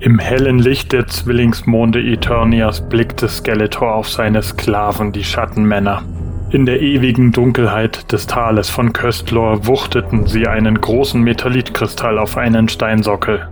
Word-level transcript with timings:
Im 0.00 0.18
hellen 0.18 0.58
Licht 0.58 0.92
der 0.92 1.06
Zwillingsmonde 1.06 2.00
Eternias 2.00 2.86
blickte 2.88 3.28
Skeletor 3.28 3.94
auf 3.94 4.08
seine 4.08 4.42
Sklaven, 4.42 5.12
die 5.12 5.24
Schattenmänner. 5.24 6.02
In 6.50 6.66
der 6.66 6.80
ewigen 6.80 7.32
Dunkelheit 7.32 8.12
des 8.12 8.26
Tales 8.26 8.68
von 8.68 8.92
Köstlor 8.92 9.66
wuchteten 9.66 10.26
sie 10.26 10.46
einen 10.46 10.80
großen 10.80 11.22
Metallitkristall 11.22 12.18
auf 12.18 12.36
einen 12.36 12.68
Steinsockel. 12.68 13.48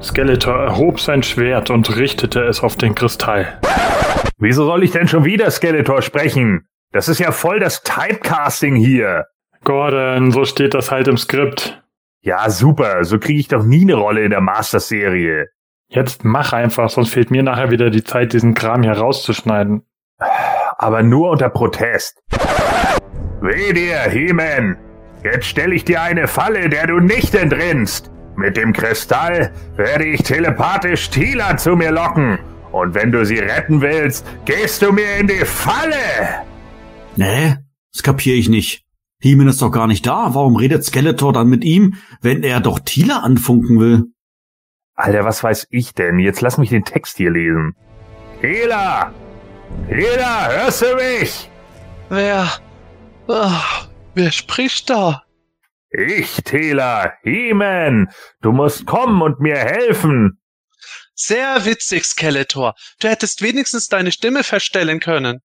Skeletor 0.00 0.56
erhob 0.56 1.00
sein 1.00 1.22
Schwert 1.22 1.70
und 1.70 1.96
richtete 1.96 2.40
es 2.42 2.62
auf 2.62 2.76
den 2.76 2.94
Kristall. 2.94 3.60
Wieso 4.38 4.64
soll 4.64 4.84
ich 4.84 4.92
denn 4.92 5.08
schon 5.08 5.24
wieder 5.24 5.50
Skeletor 5.50 6.02
sprechen? 6.02 6.66
Das 6.92 7.08
ist 7.08 7.18
ja 7.18 7.30
voll 7.30 7.60
das 7.60 7.82
Typecasting 7.82 8.74
hier. 8.74 9.26
Gordon, 9.64 10.32
so 10.32 10.44
steht 10.44 10.72
das 10.72 10.90
halt 10.90 11.08
im 11.08 11.18
Skript. 11.18 11.82
Ja, 12.22 12.48
super. 12.48 13.04
So 13.04 13.18
kriege 13.18 13.40
ich 13.40 13.48
doch 13.48 13.62
nie 13.62 13.82
eine 13.82 13.94
Rolle 13.94 14.22
in 14.22 14.30
der 14.30 14.40
Master-Serie. 14.40 15.48
Jetzt 15.90 16.24
mach 16.24 16.52
einfach, 16.52 16.88
sonst 16.88 17.10
fehlt 17.10 17.30
mir 17.30 17.42
nachher 17.42 17.70
wieder 17.70 17.90
die 17.90 18.04
Zeit, 18.04 18.32
diesen 18.32 18.54
Kram 18.54 18.82
hier 18.82 18.92
rauszuschneiden 18.92 19.82
aber 20.80 21.02
nur 21.02 21.30
unter 21.30 21.50
Protest. 21.50 22.22
Weh 23.42 23.72
dir, 23.74 24.10
He-Man! 24.10 24.78
Jetzt 25.22 25.46
stelle 25.46 25.74
ich 25.74 25.84
dir 25.84 26.00
eine 26.00 26.26
Falle, 26.26 26.70
der 26.70 26.86
du 26.86 27.00
nicht 27.00 27.34
entrinnst. 27.34 28.10
Mit 28.34 28.56
dem 28.56 28.72
Kristall 28.72 29.52
werde 29.76 30.06
ich 30.06 30.22
telepathisch 30.22 31.10
Tila 31.10 31.58
zu 31.58 31.76
mir 31.76 31.90
locken. 31.90 32.38
Und 32.72 32.94
wenn 32.94 33.12
du 33.12 33.26
sie 33.26 33.38
retten 33.38 33.82
willst, 33.82 34.24
gehst 34.46 34.80
du 34.80 34.92
mir 34.92 35.16
in 35.18 35.26
die 35.26 35.44
Falle! 35.44 36.46
Nee, 37.16 37.56
das 37.92 38.02
kapier 38.02 38.36
ich 38.36 38.48
nicht. 38.48 38.86
He-Man 39.18 39.48
ist 39.48 39.60
doch 39.60 39.70
gar 39.70 39.86
nicht 39.86 40.06
da. 40.06 40.34
Warum 40.34 40.56
redet 40.56 40.82
Skeletor 40.82 41.34
dann 41.34 41.48
mit 41.48 41.62
ihm, 41.62 41.96
wenn 42.22 42.42
er 42.42 42.60
doch 42.60 42.78
Tila 42.78 43.18
anfunken 43.18 43.78
will? 43.78 44.04
Alter, 45.00 45.24
was 45.24 45.42
weiß 45.42 45.66
ich 45.70 45.94
denn? 45.94 46.18
Jetzt 46.18 46.42
lass 46.42 46.58
mich 46.58 46.70
den 46.70 46.84
Text 46.84 47.16
hier 47.16 47.30
lesen. 47.30 47.74
Tila, 48.40 49.12
Hela, 49.88 50.50
hörst 50.50 50.82
du 50.82 50.94
mich? 50.94 51.50
Wer? 52.10 52.46
Oh, 53.26 53.50
wer 54.14 54.30
spricht 54.30 54.90
da? 54.90 55.22
Ich, 55.90 56.42
Tela, 56.44 57.14
He-Man. 57.22 58.08
Du 58.42 58.52
musst 58.52 58.86
kommen 58.86 59.22
und 59.22 59.40
mir 59.40 59.56
helfen. 59.56 60.38
Sehr 61.14 61.64
witzig, 61.64 62.04
Skeletor. 62.04 62.74
Du 63.00 63.08
hättest 63.08 63.42
wenigstens 63.42 63.88
deine 63.88 64.12
Stimme 64.12 64.44
verstellen 64.44 65.00
können. 65.00 65.40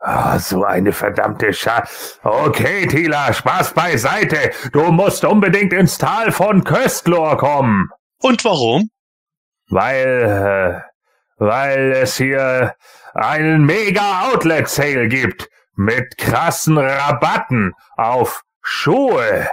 Oh, 0.00 0.38
so 0.38 0.64
eine 0.64 0.92
verdammte 0.92 1.52
Scha... 1.52 1.86
Okay, 2.22 2.86
Tila, 2.86 3.32
Spaß 3.32 3.74
beiseite. 3.74 4.52
Du 4.72 4.90
musst 4.92 5.24
unbedingt 5.24 5.72
ins 5.72 5.98
Tal 5.98 6.32
von 6.32 6.64
Köstlor 6.64 7.36
kommen. 7.36 7.90
Und 8.18 8.44
warum? 8.44 8.90
Weil, 9.68 10.82
äh, 10.82 11.42
weil 11.42 11.92
es 11.92 12.16
hier 12.16 12.74
einen 13.14 13.64
Mega 13.64 14.28
Outlet 14.28 14.68
Sale 14.68 15.08
gibt 15.08 15.48
mit 15.74 16.16
krassen 16.16 16.78
Rabatten 16.78 17.72
auf 17.96 18.42
Schuhe. 18.62 19.48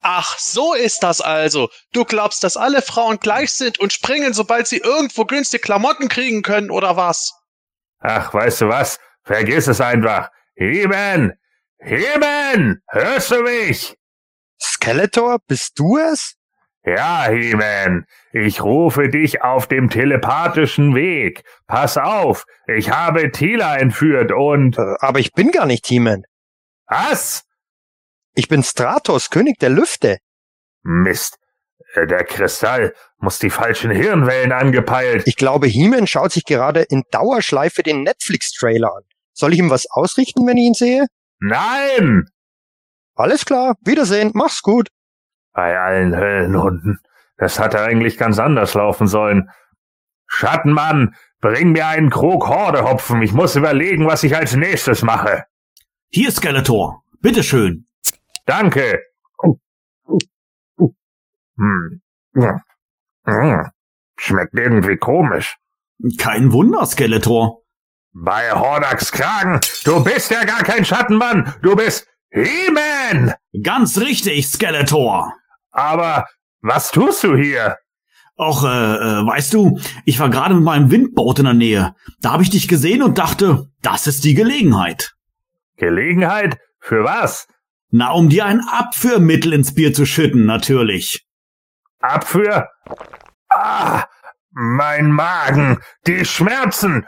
Ach, 0.00 0.38
so 0.38 0.74
ist 0.74 1.02
das 1.02 1.20
also. 1.20 1.70
Du 1.92 2.04
glaubst, 2.04 2.44
dass 2.44 2.58
alle 2.58 2.82
Frauen 2.82 3.18
gleich 3.20 3.52
sind 3.52 3.78
und 3.80 3.92
springen, 3.92 4.34
sobald 4.34 4.66
sie 4.66 4.78
irgendwo 4.78 5.24
günstige 5.24 5.62
Klamotten 5.62 6.08
kriegen 6.08 6.42
können, 6.42 6.70
oder 6.70 6.96
was? 6.96 7.32
Ach, 8.00 8.34
weißt 8.34 8.62
du 8.62 8.68
was? 8.68 8.98
Vergiss 9.22 9.66
es 9.66 9.80
einfach. 9.80 10.30
Heben! 10.56 11.32
Heben! 11.78 12.82
Hörst 12.88 13.30
du 13.30 13.42
mich? 13.42 13.96
Skeletor, 14.60 15.38
bist 15.46 15.78
du 15.78 15.96
es? 15.96 16.36
Ja, 16.86 17.28
He-Man, 17.30 18.04
ich 18.32 18.62
rufe 18.62 19.08
dich 19.08 19.42
auf 19.42 19.66
dem 19.66 19.88
telepathischen 19.88 20.94
Weg. 20.94 21.42
Pass 21.66 21.96
auf, 21.96 22.44
ich 22.66 22.90
habe 22.90 23.30
Tila 23.30 23.78
entführt 23.78 24.32
und... 24.32 24.78
Äh, 24.78 24.96
aber 25.00 25.18
ich 25.18 25.32
bin 25.32 25.50
gar 25.50 25.64
nicht 25.64 25.86
He-Man. 25.86 26.24
Was? 26.86 27.44
Ich 28.34 28.48
bin 28.48 28.62
Stratos, 28.62 29.30
König 29.30 29.58
der 29.60 29.70
Lüfte. 29.70 30.18
Mist. 30.82 31.38
Äh, 31.94 32.06
der 32.06 32.24
Kristall 32.24 32.94
muss 33.16 33.38
die 33.38 33.48
falschen 33.48 33.90
Hirnwellen 33.90 34.52
angepeilt. 34.52 35.22
Ich 35.24 35.36
glaube, 35.36 35.66
He-Man 35.66 36.06
schaut 36.06 36.32
sich 36.32 36.44
gerade 36.44 36.82
in 36.82 37.02
Dauerschleife 37.10 37.82
den 37.82 38.02
Netflix-Trailer 38.02 38.94
an. 38.94 39.02
Soll 39.32 39.54
ich 39.54 39.58
ihm 39.58 39.70
was 39.70 39.86
ausrichten, 39.90 40.46
wenn 40.46 40.58
ich 40.58 40.64
ihn 40.64 40.74
sehe? 40.74 41.06
Nein! 41.40 42.28
Alles 43.14 43.46
klar, 43.46 43.76
Wiedersehen, 43.80 44.32
mach's 44.34 44.60
gut. 44.60 44.88
Bei 45.54 45.78
allen 45.78 46.14
Höllenhunden. 46.16 46.98
Das 47.38 47.58
hatte 47.58 47.80
eigentlich 47.80 48.18
ganz 48.18 48.38
anders 48.38 48.74
laufen 48.74 49.06
sollen. 49.06 49.48
Schattenmann, 50.26 51.14
bring 51.40 51.72
mir 51.72 51.86
einen 51.86 52.10
Krug 52.10 52.48
Hordehopfen. 52.48 53.22
Ich 53.22 53.32
muss 53.32 53.56
überlegen, 53.56 54.06
was 54.06 54.24
ich 54.24 54.36
als 54.36 54.54
nächstes 54.56 55.02
mache. 55.02 55.44
Hier, 56.10 56.30
Skeletor. 56.30 57.02
Bitteschön. 57.20 57.86
Danke. 58.46 59.00
Hm. 61.56 62.00
Hm. 62.34 63.70
Schmeckt 64.16 64.54
irgendwie 64.58 64.96
komisch. 64.96 65.56
Kein 66.18 66.52
Wunder, 66.52 66.84
Skeletor. 66.84 67.62
Bei 68.12 68.52
Hordax 68.52 69.10
Kragen, 69.10 69.60
du 69.84 70.04
bist 70.04 70.30
ja 70.30 70.44
gar 70.44 70.62
kein 70.62 70.84
Schattenmann, 70.84 71.52
du 71.62 71.74
bist 71.74 72.06
He-Man! 72.30 73.34
Ganz 73.62 73.98
richtig, 73.98 74.46
Skeletor. 74.48 75.32
Aber 75.74 76.26
was 76.62 76.90
tust 76.90 77.24
du 77.24 77.36
hier? 77.36 77.76
Och, 78.36 78.64
äh, 78.64 78.68
äh, 78.68 79.26
weißt 79.26 79.52
du, 79.54 79.78
ich 80.04 80.18
war 80.18 80.30
gerade 80.30 80.54
mit 80.54 80.64
meinem 80.64 80.90
Windboot 80.90 81.40
in 81.40 81.44
der 81.44 81.54
Nähe. 81.54 81.94
Da 82.20 82.32
habe 82.32 82.42
ich 82.42 82.50
dich 82.50 82.66
gesehen 82.66 83.02
und 83.02 83.18
dachte, 83.18 83.68
das 83.82 84.06
ist 84.06 84.24
die 84.24 84.34
Gelegenheit. 84.34 85.14
Gelegenheit? 85.76 86.58
Für 86.80 87.04
was? 87.04 87.46
Na, 87.90 88.12
um 88.12 88.28
dir 88.28 88.46
ein 88.46 88.60
Abführmittel 88.60 89.52
ins 89.52 89.74
Bier 89.74 89.92
zu 89.92 90.06
schütten, 90.06 90.46
natürlich. 90.46 91.26
Abführ? 92.00 92.68
Ah, 93.48 94.04
mein 94.50 95.12
Magen, 95.12 95.78
die 96.06 96.24
Schmerzen. 96.24 97.06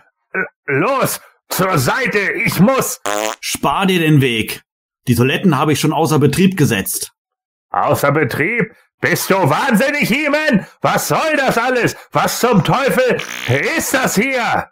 Los, 0.67 1.21
zur 1.49 1.79
Seite, 1.79 2.19
ich 2.45 2.61
muss. 2.61 3.01
Spar 3.41 3.87
dir 3.87 4.01
den 4.01 4.21
Weg. 4.21 4.63
Die 5.09 5.15
Toiletten 5.15 5.57
habe 5.57 5.73
ich 5.73 5.81
schon 5.81 5.93
außer 5.93 6.19
Betrieb 6.19 6.57
gesetzt. 6.57 7.16
Außer 7.77 8.11
Betrieb? 8.11 8.75
Bist 9.03 9.29
du 9.29 9.35
wahnsinnig, 9.35 10.09
Hiemen? 10.09 10.67
Was 10.81 11.09
soll 11.09 11.37
das 11.37 11.59
alles? 11.59 11.95
Was 12.11 12.41
zum 12.41 12.65
Teufel 12.65 13.21
ist 13.77 13.93
das 13.93 14.15
hier? 14.15 14.71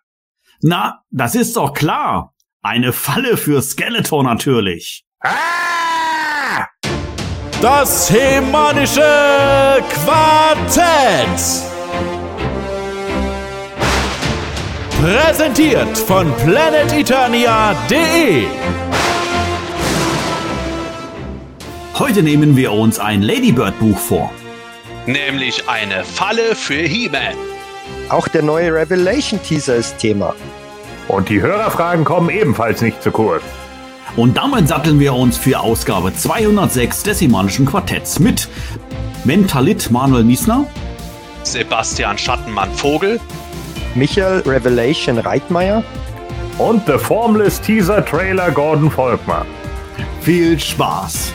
Na, 0.62 1.02
das 1.10 1.34
ist 1.34 1.58
doch 1.58 1.74
klar. 1.74 2.32
Eine 2.62 2.94
Falle 2.94 3.36
für 3.36 3.60
Skeletor 3.60 4.24
natürlich. 4.24 5.04
Ah! 5.20 6.64
Das 7.60 8.10
hemanische 8.10 9.82
Quartett. 10.02 11.28
Präsentiert 14.98 15.98
von 15.98 16.34
planeteternia.de 16.38 18.46
Heute 21.96 22.24
nehmen 22.24 22.56
wir 22.56 22.72
uns 22.72 22.98
ein 22.98 23.22
Ladybird-Buch 23.22 23.96
vor. 23.96 24.32
Nämlich 25.06 25.68
eine 25.68 26.02
Falle 26.02 26.56
für 26.56 26.82
He-Man. 26.82 27.36
Auch 28.08 28.26
der 28.26 28.42
neue 28.42 28.74
Revelation-Teaser 28.74 29.76
ist 29.76 29.98
Thema. 29.98 30.34
Und 31.06 31.28
die 31.28 31.40
Hörerfragen 31.40 32.04
kommen 32.04 32.30
ebenfalls 32.30 32.82
nicht 32.82 33.00
zu 33.00 33.12
kurz. 33.12 33.44
Und 34.16 34.36
damit 34.36 34.66
satteln 34.66 34.98
wir 34.98 35.14
uns 35.14 35.38
für 35.38 35.60
Ausgabe 35.60 36.12
206 36.12 37.04
des 37.04 37.22
Imanischen 37.22 37.64
Quartetts 37.64 38.18
mit 38.18 38.48
Mentalit 39.22 39.88
Manuel 39.92 40.24
Niesner, 40.24 40.66
Sebastian 41.44 42.18
Schattenmann 42.18 42.72
Vogel, 42.74 43.20
Michael 43.94 44.40
Revelation 44.40 45.18
Reitmeier 45.18 45.84
und 46.58 46.86
The 46.86 46.98
Formless 46.98 47.60
Teaser 47.60 48.04
Trailer 48.04 48.50
Gordon 48.50 48.90
Volkmar. 48.90 49.46
Viel 50.22 50.58
Spaß! 50.58 51.32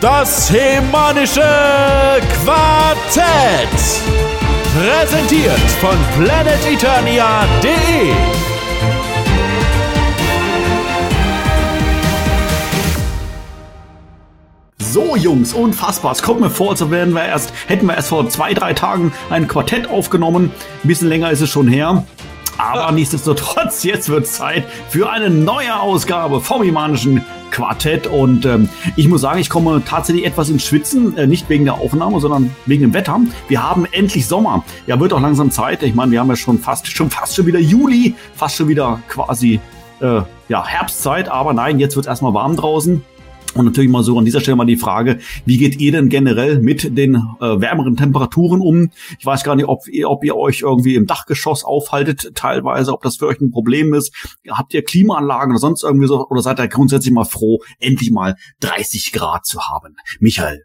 Das 0.00 0.52
Hemanische 0.52 1.40
Quartett. 2.44 3.68
Präsentiert 4.72 5.58
von 5.80 5.96
planeteternia.de. 6.16 8.12
So, 14.78 15.16
Jungs, 15.16 15.52
unfassbar. 15.52 16.12
Es 16.12 16.22
kommt 16.22 16.40
mir 16.40 16.50
vor, 16.50 16.70
als 16.70 16.90
wären 16.90 17.12
wir 17.12 17.24
erst, 17.24 17.52
hätten 17.66 17.86
wir 17.86 17.96
erst 17.96 18.10
vor 18.10 18.28
zwei, 18.28 18.54
drei 18.54 18.74
Tagen 18.74 19.12
ein 19.30 19.48
Quartett 19.48 19.90
aufgenommen. 19.90 20.52
Ein 20.84 20.88
bisschen 20.88 21.08
länger 21.08 21.32
ist 21.32 21.40
es 21.40 21.50
schon 21.50 21.66
her. 21.66 22.04
Aber 22.58 22.92
nichtsdestotrotz, 22.92 23.82
jetzt 23.84 24.08
wird 24.08 24.26
Zeit 24.26 24.66
für 24.90 25.10
eine 25.10 25.30
neue 25.30 25.80
Ausgabe 25.80 26.40
vom 26.40 26.62
Imanischen 26.62 27.24
Quartett. 27.50 28.06
Und 28.06 28.44
ähm, 28.44 28.68
ich 28.96 29.08
muss 29.08 29.20
sagen, 29.20 29.38
ich 29.38 29.48
komme 29.48 29.82
tatsächlich 29.84 30.26
etwas 30.26 30.50
ins 30.50 30.64
Schwitzen, 30.64 31.16
äh, 31.16 31.26
nicht 31.26 31.48
wegen 31.48 31.64
der 31.64 31.74
Aufnahme, 31.74 32.20
sondern 32.20 32.54
wegen 32.66 32.82
dem 32.82 32.94
Wetter. 32.94 33.20
Wir 33.48 33.62
haben 33.62 33.86
endlich 33.92 34.26
Sommer. 34.26 34.64
Ja, 34.86 35.00
wird 35.00 35.12
auch 35.12 35.20
langsam 35.20 35.50
Zeit. 35.50 35.82
Ich 35.82 35.94
meine, 35.94 36.12
wir 36.12 36.20
haben 36.20 36.28
ja 36.28 36.36
schon 36.36 36.58
fast, 36.58 36.86
schon 36.88 37.10
fast 37.10 37.36
schon 37.36 37.46
wieder 37.46 37.60
Juli, 37.60 38.14
fast 38.34 38.56
schon 38.56 38.68
wieder 38.68 39.00
quasi 39.08 39.60
äh, 40.00 40.20
ja, 40.48 40.66
Herbstzeit. 40.66 41.28
Aber 41.28 41.52
nein, 41.52 41.78
jetzt 41.78 41.96
wird 41.96 42.06
es 42.06 42.10
erstmal 42.10 42.34
warm 42.34 42.56
draußen. 42.56 43.04
Und 43.54 43.64
natürlich 43.64 43.90
mal 43.90 44.02
so 44.02 44.18
an 44.18 44.24
dieser 44.24 44.40
Stelle 44.40 44.56
mal 44.56 44.66
die 44.66 44.76
Frage, 44.76 45.18
wie 45.44 45.56
geht 45.56 45.80
ihr 45.80 45.92
denn 45.92 46.08
generell 46.08 46.60
mit 46.60 46.96
den 46.96 47.14
äh, 47.14 47.60
wärmeren 47.60 47.96
Temperaturen 47.96 48.60
um? 48.60 48.90
Ich 49.18 49.24
weiß 49.24 49.42
gar 49.42 49.56
nicht, 49.56 49.66
ob 49.66 49.88
ihr, 49.88 50.10
ob 50.10 50.22
ihr 50.22 50.36
euch 50.36 50.60
irgendwie 50.60 50.94
im 50.94 51.06
Dachgeschoss 51.06 51.64
aufhaltet, 51.64 52.34
teilweise, 52.34 52.92
ob 52.92 53.02
das 53.02 53.16
für 53.16 53.26
euch 53.26 53.40
ein 53.40 53.50
Problem 53.50 53.94
ist. 53.94 54.14
Habt 54.48 54.74
ihr 54.74 54.84
Klimaanlagen 54.84 55.52
oder 55.52 55.60
sonst 55.60 55.82
irgendwie 55.82 56.06
so, 56.08 56.26
oder 56.28 56.42
seid 56.42 56.60
ihr 56.60 56.68
grundsätzlich 56.68 57.12
mal 57.12 57.24
froh, 57.24 57.60
endlich 57.78 58.10
mal 58.10 58.36
30 58.60 59.12
Grad 59.12 59.46
zu 59.46 59.60
haben? 59.62 59.96
Michael. 60.20 60.64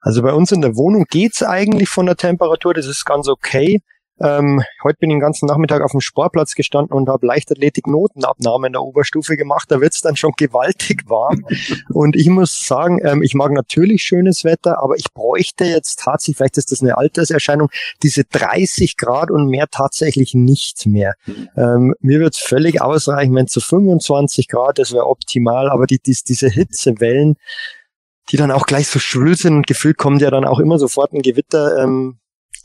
Also 0.00 0.22
bei 0.22 0.32
uns 0.32 0.52
in 0.52 0.62
der 0.62 0.76
Wohnung 0.76 1.04
geht's 1.10 1.42
eigentlich 1.42 1.88
von 1.88 2.06
der 2.06 2.16
Temperatur, 2.16 2.72
das 2.72 2.86
ist 2.86 3.04
ganz 3.04 3.28
okay. 3.28 3.82
Ähm, 4.20 4.62
heute 4.82 4.98
bin 4.98 5.10
ich 5.10 5.14
den 5.14 5.20
ganzen 5.20 5.46
Nachmittag 5.46 5.82
auf 5.82 5.92
dem 5.92 6.00
Sportplatz 6.00 6.54
gestanden 6.54 6.96
und 6.96 7.08
habe 7.08 7.26
Leichtathletik-Notenabnahme 7.26 8.66
in 8.66 8.72
der 8.72 8.82
Oberstufe 8.82 9.36
gemacht. 9.36 9.70
Da 9.70 9.80
wird's 9.80 10.00
dann 10.00 10.16
schon 10.16 10.32
gewaltig 10.36 11.08
warm. 11.08 11.44
und 11.90 12.16
ich 12.16 12.28
muss 12.28 12.66
sagen, 12.66 13.00
ähm, 13.04 13.22
ich 13.22 13.34
mag 13.34 13.52
natürlich 13.52 14.02
schönes 14.02 14.44
Wetter, 14.44 14.82
aber 14.82 14.96
ich 14.96 15.12
bräuchte 15.14 15.64
jetzt 15.64 16.00
tatsächlich, 16.00 16.36
vielleicht 16.36 16.58
ist 16.58 16.72
das 16.72 16.82
eine 16.82 16.98
Alterserscheinung, 16.98 17.68
diese 18.02 18.24
30 18.24 18.96
Grad 18.96 19.30
und 19.30 19.46
mehr 19.48 19.66
tatsächlich 19.70 20.34
nicht 20.34 20.86
mehr. 20.86 21.14
Ähm, 21.56 21.94
mir 22.00 22.20
wird's 22.20 22.38
völlig 22.38 22.80
ausreichen, 22.80 23.34
wenn 23.34 23.46
zu 23.46 23.60
25 23.60 24.48
Grad, 24.48 24.78
das 24.78 24.92
wäre 24.92 25.06
optimal, 25.06 25.68
aber 25.70 25.86
die, 25.86 25.98
die, 25.98 26.16
diese 26.26 26.48
Hitzewellen, 26.48 27.36
die 28.30 28.36
dann 28.36 28.50
auch 28.50 28.66
gleich 28.66 28.88
so 28.88 28.98
schwül 28.98 29.36
sind 29.36 29.54
und 29.54 29.66
gefühlt 29.66 29.96
kommt 29.96 30.22
ja 30.22 30.30
dann 30.30 30.44
auch 30.44 30.58
immer 30.58 30.78
sofort 30.78 31.12
ein 31.12 31.22
Gewitter. 31.22 31.82
Ähm, 31.82 32.18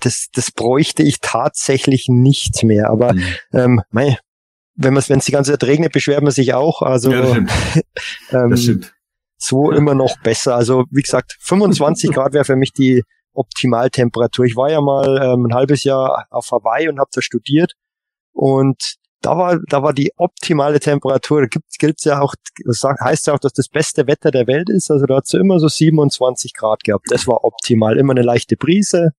das, 0.03 0.27
das 0.33 0.51
bräuchte 0.51 1.03
ich 1.03 1.19
tatsächlich 1.21 2.07
nicht 2.09 2.63
mehr. 2.63 2.89
Aber 2.89 3.13
mhm. 3.13 3.23
ähm, 3.53 3.81
mei, 3.91 4.17
wenn 4.75 4.93
man 4.93 5.03
wenn 5.07 5.19
es 5.19 5.25
die 5.25 5.31
ganze 5.31 5.51
Zeit 5.51 5.63
regnet, 5.63 5.93
beschwert 5.93 6.23
man 6.23 6.31
sich 6.31 6.53
auch. 6.53 6.81
Also 6.81 7.11
ja, 7.11 7.21
das 7.21 7.31
stimmt. 7.31 7.51
ähm, 8.31 8.49
das 8.49 8.63
stimmt. 8.63 8.93
so 9.37 9.71
immer 9.71 9.95
noch 9.95 10.17
besser. 10.19 10.55
Also 10.55 10.85
wie 10.91 11.01
gesagt, 11.01 11.37
25 11.39 12.11
Grad 12.13 12.33
wäre 12.33 12.45
für 12.45 12.55
mich 12.55 12.73
die 12.73 13.03
Optimaltemperatur. 13.33 14.45
Ich 14.45 14.55
war 14.55 14.69
ja 14.69 14.81
mal 14.81 15.21
ähm, 15.21 15.45
ein 15.47 15.53
halbes 15.53 15.83
Jahr 15.83 16.27
auf 16.29 16.51
Hawaii 16.51 16.87
und 16.87 16.99
habe 16.99 17.09
da 17.13 17.21
studiert 17.21 17.73
und 18.31 18.97
da 19.21 19.37
war, 19.37 19.59
da 19.69 19.81
war 19.81 19.93
die 19.93 20.11
optimale 20.17 20.79
Temperatur. 20.79 21.41
Da 21.41 21.47
gibt, 21.47 21.65
gibt's 21.79 22.03
ja 22.03 22.19
auch, 22.19 22.35
das 22.65 22.83
heißt 22.83 23.27
ja 23.27 23.33
auch, 23.33 23.39
dass 23.39 23.53
das 23.53 23.69
beste 23.69 24.05
Wetter 24.05 24.31
der 24.31 24.47
Welt 24.47 24.69
ist. 24.69 24.91
Also 24.91 25.05
da 25.05 25.15
hat 25.15 25.23
es 25.25 25.33
immer 25.33 25.59
so 25.59 25.69
27 25.69 26.53
Grad 26.53 26.83
gehabt. 26.83 27.05
Das 27.09 27.25
war 27.25 27.45
optimal. 27.45 27.97
Immer 27.97 28.11
eine 28.11 28.21
leichte 28.21 28.57
Brise, 28.57 29.11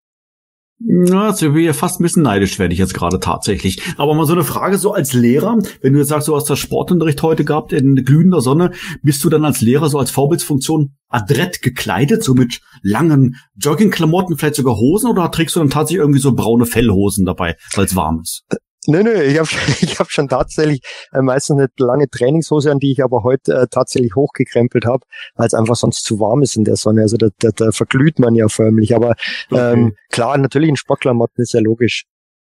ja, 0.81 1.29
jetzt 1.29 1.41
bin 1.41 1.57
ich 1.57 1.67
ja 1.67 1.73
fast 1.73 2.01
ein 2.01 2.03
bisschen 2.03 2.25
neidisch, 2.25 2.59
werde 2.59 2.75
ich 2.75 2.81
jetzt 2.81 2.95
gerade 2.95 3.21
tatsächlich. 3.21 3.81
Aber 3.97 4.15
mal 4.15 4.27
so 4.27 4.33
eine 4.33 4.45
Frage 4.45 4.77
so 4.77 4.93
als 4.93 5.13
Lehrer, 5.13 5.59
wenn 5.81 5.93
du 5.93 6.01
jetzt 6.01 6.09
sagst, 6.09 6.29
du 6.29 6.37
hast 6.37 6.51
das 6.51 6.59
Sportunterricht 6.59 7.23
heute 7.23 7.45
gehabt 7.45 7.73
in 7.73 8.05
glühender 8.05 8.41
Sonne, 8.41 8.73
bist 9.03 9.23
du 9.25 9.31
dann 9.31 9.45
als 9.45 9.61
Lehrer 9.61 9.89
so 9.89 9.99
als 9.99 10.11
Vorbildsfunktion 10.11 10.97
adrett 11.09 11.63
gekleidet, 11.63 12.25
so 12.25 12.35
mit 12.35 12.61
langen 12.83 13.37
Joggingklamotten, 13.57 14.37
vielleicht 14.37 14.57
sogar 14.57 14.77
Hosen 14.77 15.11
oder 15.11 15.31
trägst 15.31 15.55
du 15.57 15.61
dann 15.61 15.71
tatsächlich 15.71 16.01
irgendwie 16.01 16.21
so 16.21 16.35
braune 16.35 16.67
Fellhosen 16.67 17.25
dabei, 17.25 17.57
weil 17.77 17.85
es 17.85 17.95
warm 17.95 18.21
ist? 18.21 18.45
Nö, 18.87 19.03
nö, 19.03 19.23
ich 19.23 19.39
habe 19.39 19.49
ich 19.81 19.99
hab 19.99 20.11
schon 20.11 20.29
tatsächlich 20.29 20.81
äh, 21.13 21.23
meistens 21.23 21.59
eine 21.59 21.69
lange 21.79 22.09
Trainingshose 22.09 22.71
an, 22.71 22.79
die 22.79 22.93
ich 22.93 23.03
aber 23.03 23.23
heute 23.23 23.53
äh, 23.55 23.67
tatsächlich 23.71 24.15
hochgekrempelt 24.15 24.87
habe, 24.87 25.05
weil 25.37 25.47
es 25.47 25.55
einfach 25.55 25.77
sonst 25.77 26.05
zu 26.05 26.21
warm 26.21 26.43
ist 26.43 26.57
in 26.57 26.65
der 26.65 26.77
Sonne. 26.77 27.03
Also 27.03 27.17
da, 27.17 27.29
da, 27.39 27.51
da 27.55 27.73
verglüht 27.73 28.19
man 28.19 28.35
ja 28.35 28.49
förmlich. 28.49 28.95
Aber 28.95 29.15
okay. 29.51 29.73
ähm, 29.73 29.95
klar, 30.11 30.37
natürlich 30.39 30.69
in 30.69 30.77
Sportklamotten 30.77 31.43
ist 31.43 31.55
ja 31.55 31.61
logisch. 31.61 32.05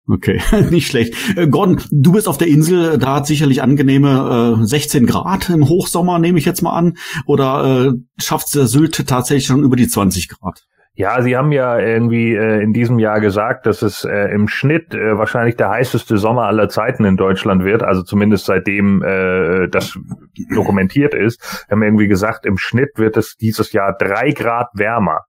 Okay, 0.09 0.41
nicht 0.71 0.88
schlecht. 0.88 1.15
Äh, 1.37 1.49
Gordon, 1.49 1.81
du 1.91 2.12
bist 2.12 2.27
auf 2.27 2.38
der 2.38 2.49
Insel, 2.49 2.99
da 2.99 3.17
hat 3.17 3.27
sicherlich 3.27 3.62
angenehme 3.62 4.59
äh, 4.61 4.67
16 4.67 5.06
Grad 5.06 5.50
im 5.50 5.69
Hochsommer, 5.69 6.19
nehme 6.19 6.38
ich 6.38 6.44
jetzt 6.44 6.62
mal 6.62 6.73
an. 6.73 6.97
Oder 7.27 7.93
äh, 7.93 8.23
schafft 8.23 8.55
der 8.55 8.67
Sylt 8.67 9.06
tatsächlich 9.06 9.47
schon 9.47 9.62
über 9.62 9.77
die 9.77 9.88
20 9.88 10.29
Grad? 10.29 10.65
Ja, 11.00 11.23
Sie 11.23 11.35
haben 11.35 11.50
ja 11.50 11.79
irgendwie 11.79 12.35
äh, 12.35 12.61
in 12.62 12.75
diesem 12.75 12.99
Jahr 12.99 13.20
gesagt, 13.20 13.64
dass 13.64 13.81
es 13.81 14.05
äh, 14.05 14.35
im 14.35 14.49
Schnitt 14.49 14.93
äh, 14.93 15.17
wahrscheinlich 15.17 15.56
der 15.56 15.70
heißeste 15.70 16.19
Sommer 16.19 16.43
aller 16.43 16.69
Zeiten 16.69 17.06
in 17.06 17.17
Deutschland 17.17 17.64
wird, 17.64 17.82
also 17.82 18.02
zumindest 18.02 18.44
seitdem 18.44 19.02
äh, 19.02 19.67
das 19.69 19.99
dokumentiert 20.55 21.14
ist. 21.14 21.64
Wir 21.69 21.76
haben 21.76 21.82
irgendwie 21.82 22.06
gesagt, 22.06 22.44
im 22.44 22.58
Schnitt 22.58 22.91
wird 22.97 23.17
es 23.17 23.37
dieses 23.37 23.73
Jahr 23.73 23.97
drei 23.97 24.32
Grad 24.32 24.69
wärmer. 24.75 25.20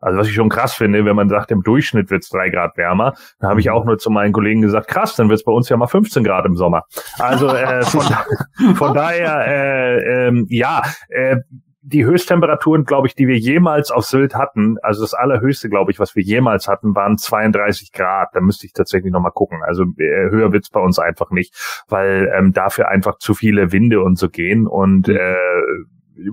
Also 0.00 0.18
was 0.18 0.26
ich 0.26 0.34
schon 0.34 0.48
krass 0.48 0.74
finde, 0.74 1.04
wenn 1.04 1.14
man 1.14 1.28
sagt, 1.28 1.52
im 1.52 1.62
Durchschnitt 1.62 2.10
wird 2.10 2.24
es 2.24 2.28
drei 2.28 2.50
Grad 2.50 2.76
wärmer, 2.76 3.12
dann 3.38 3.50
habe 3.50 3.60
ich 3.60 3.70
auch 3.70 3.84
nur 3.84 3.98
zu 3.98 4.10
meinen 4.10 4.32
Kollegen 4.32 4.62
gesagt, 4.62 4.88
krass, 4.88 5.14
dann 5.14 5.28
wird 5.28 5.38
es 5.38 5.44
bei 5.44 5.52
uns 5.52 5.68
ja 5.68 5.76
mal 5.76 5.86
15 5.86 6.24
Grad 6.24 6.44
im 6.44 6.56
Sommer. 6.56 6.82
Also 7.20 7.46
äh, 7.54 7.84
von, 7.84 8.02
von 8.74 8.94
daher, 8.94 9.46
äh, 9.46 10.28
äh, 10.28 10.44
ja, 10.48 10.82
äh, 11.08 11.36
die 11.82 12.04
Höchsttemperaturen, 12.04 12.84
glaube 12.84 13.06
ich, 13.06 13.14
die 13.14 13.26
wir 13.26 13.38
jemals 13.38 13.90
auf 13.90 14.04
Sylt 14.04 14.34
hatten, 14.34 14.76
also 14.82 15.02
das 15.02 15.14
allerhöchste, 15.14 15.70
glaube 15.70 15.90
ich, 15.90 15.98
was 15.98 16.14
wir 16.14 16.22
jemals 16.22 16.68
hatten, 16.68 16.94
waren 16.94 17.16
32 17.16 17.92
Grad. 17.92 18.30
Da 18.34 18.40
müsste 18.40 18.66
ich 18.66 18.72
tatsächlich 18.72 19.12
nochmal 19.12 19.32
gucken. 19.32 19.60
Also 19.64 19.84
äh, 19.98 20.30
höher 20.30 20.52
wird's 20.52 20.68
bei 20.68 20.80
uns 20.80 20.98
einfach 20.98 21.30
nicht, 21.30 21.54
weil 21.88 22.30
ähm, 22.36 22.52
dafür 22.52 22.88
einfach 22.88 23.18
zu 23.18 23.34
viele 23.34 23.72
Winde 23.72 24.02
und 24.02 24.18
so 24.18 24.28
gehen 24.28 24.66
und 24.66 25.08
mhm. 25.08 25.16
äh, 25.16 25.36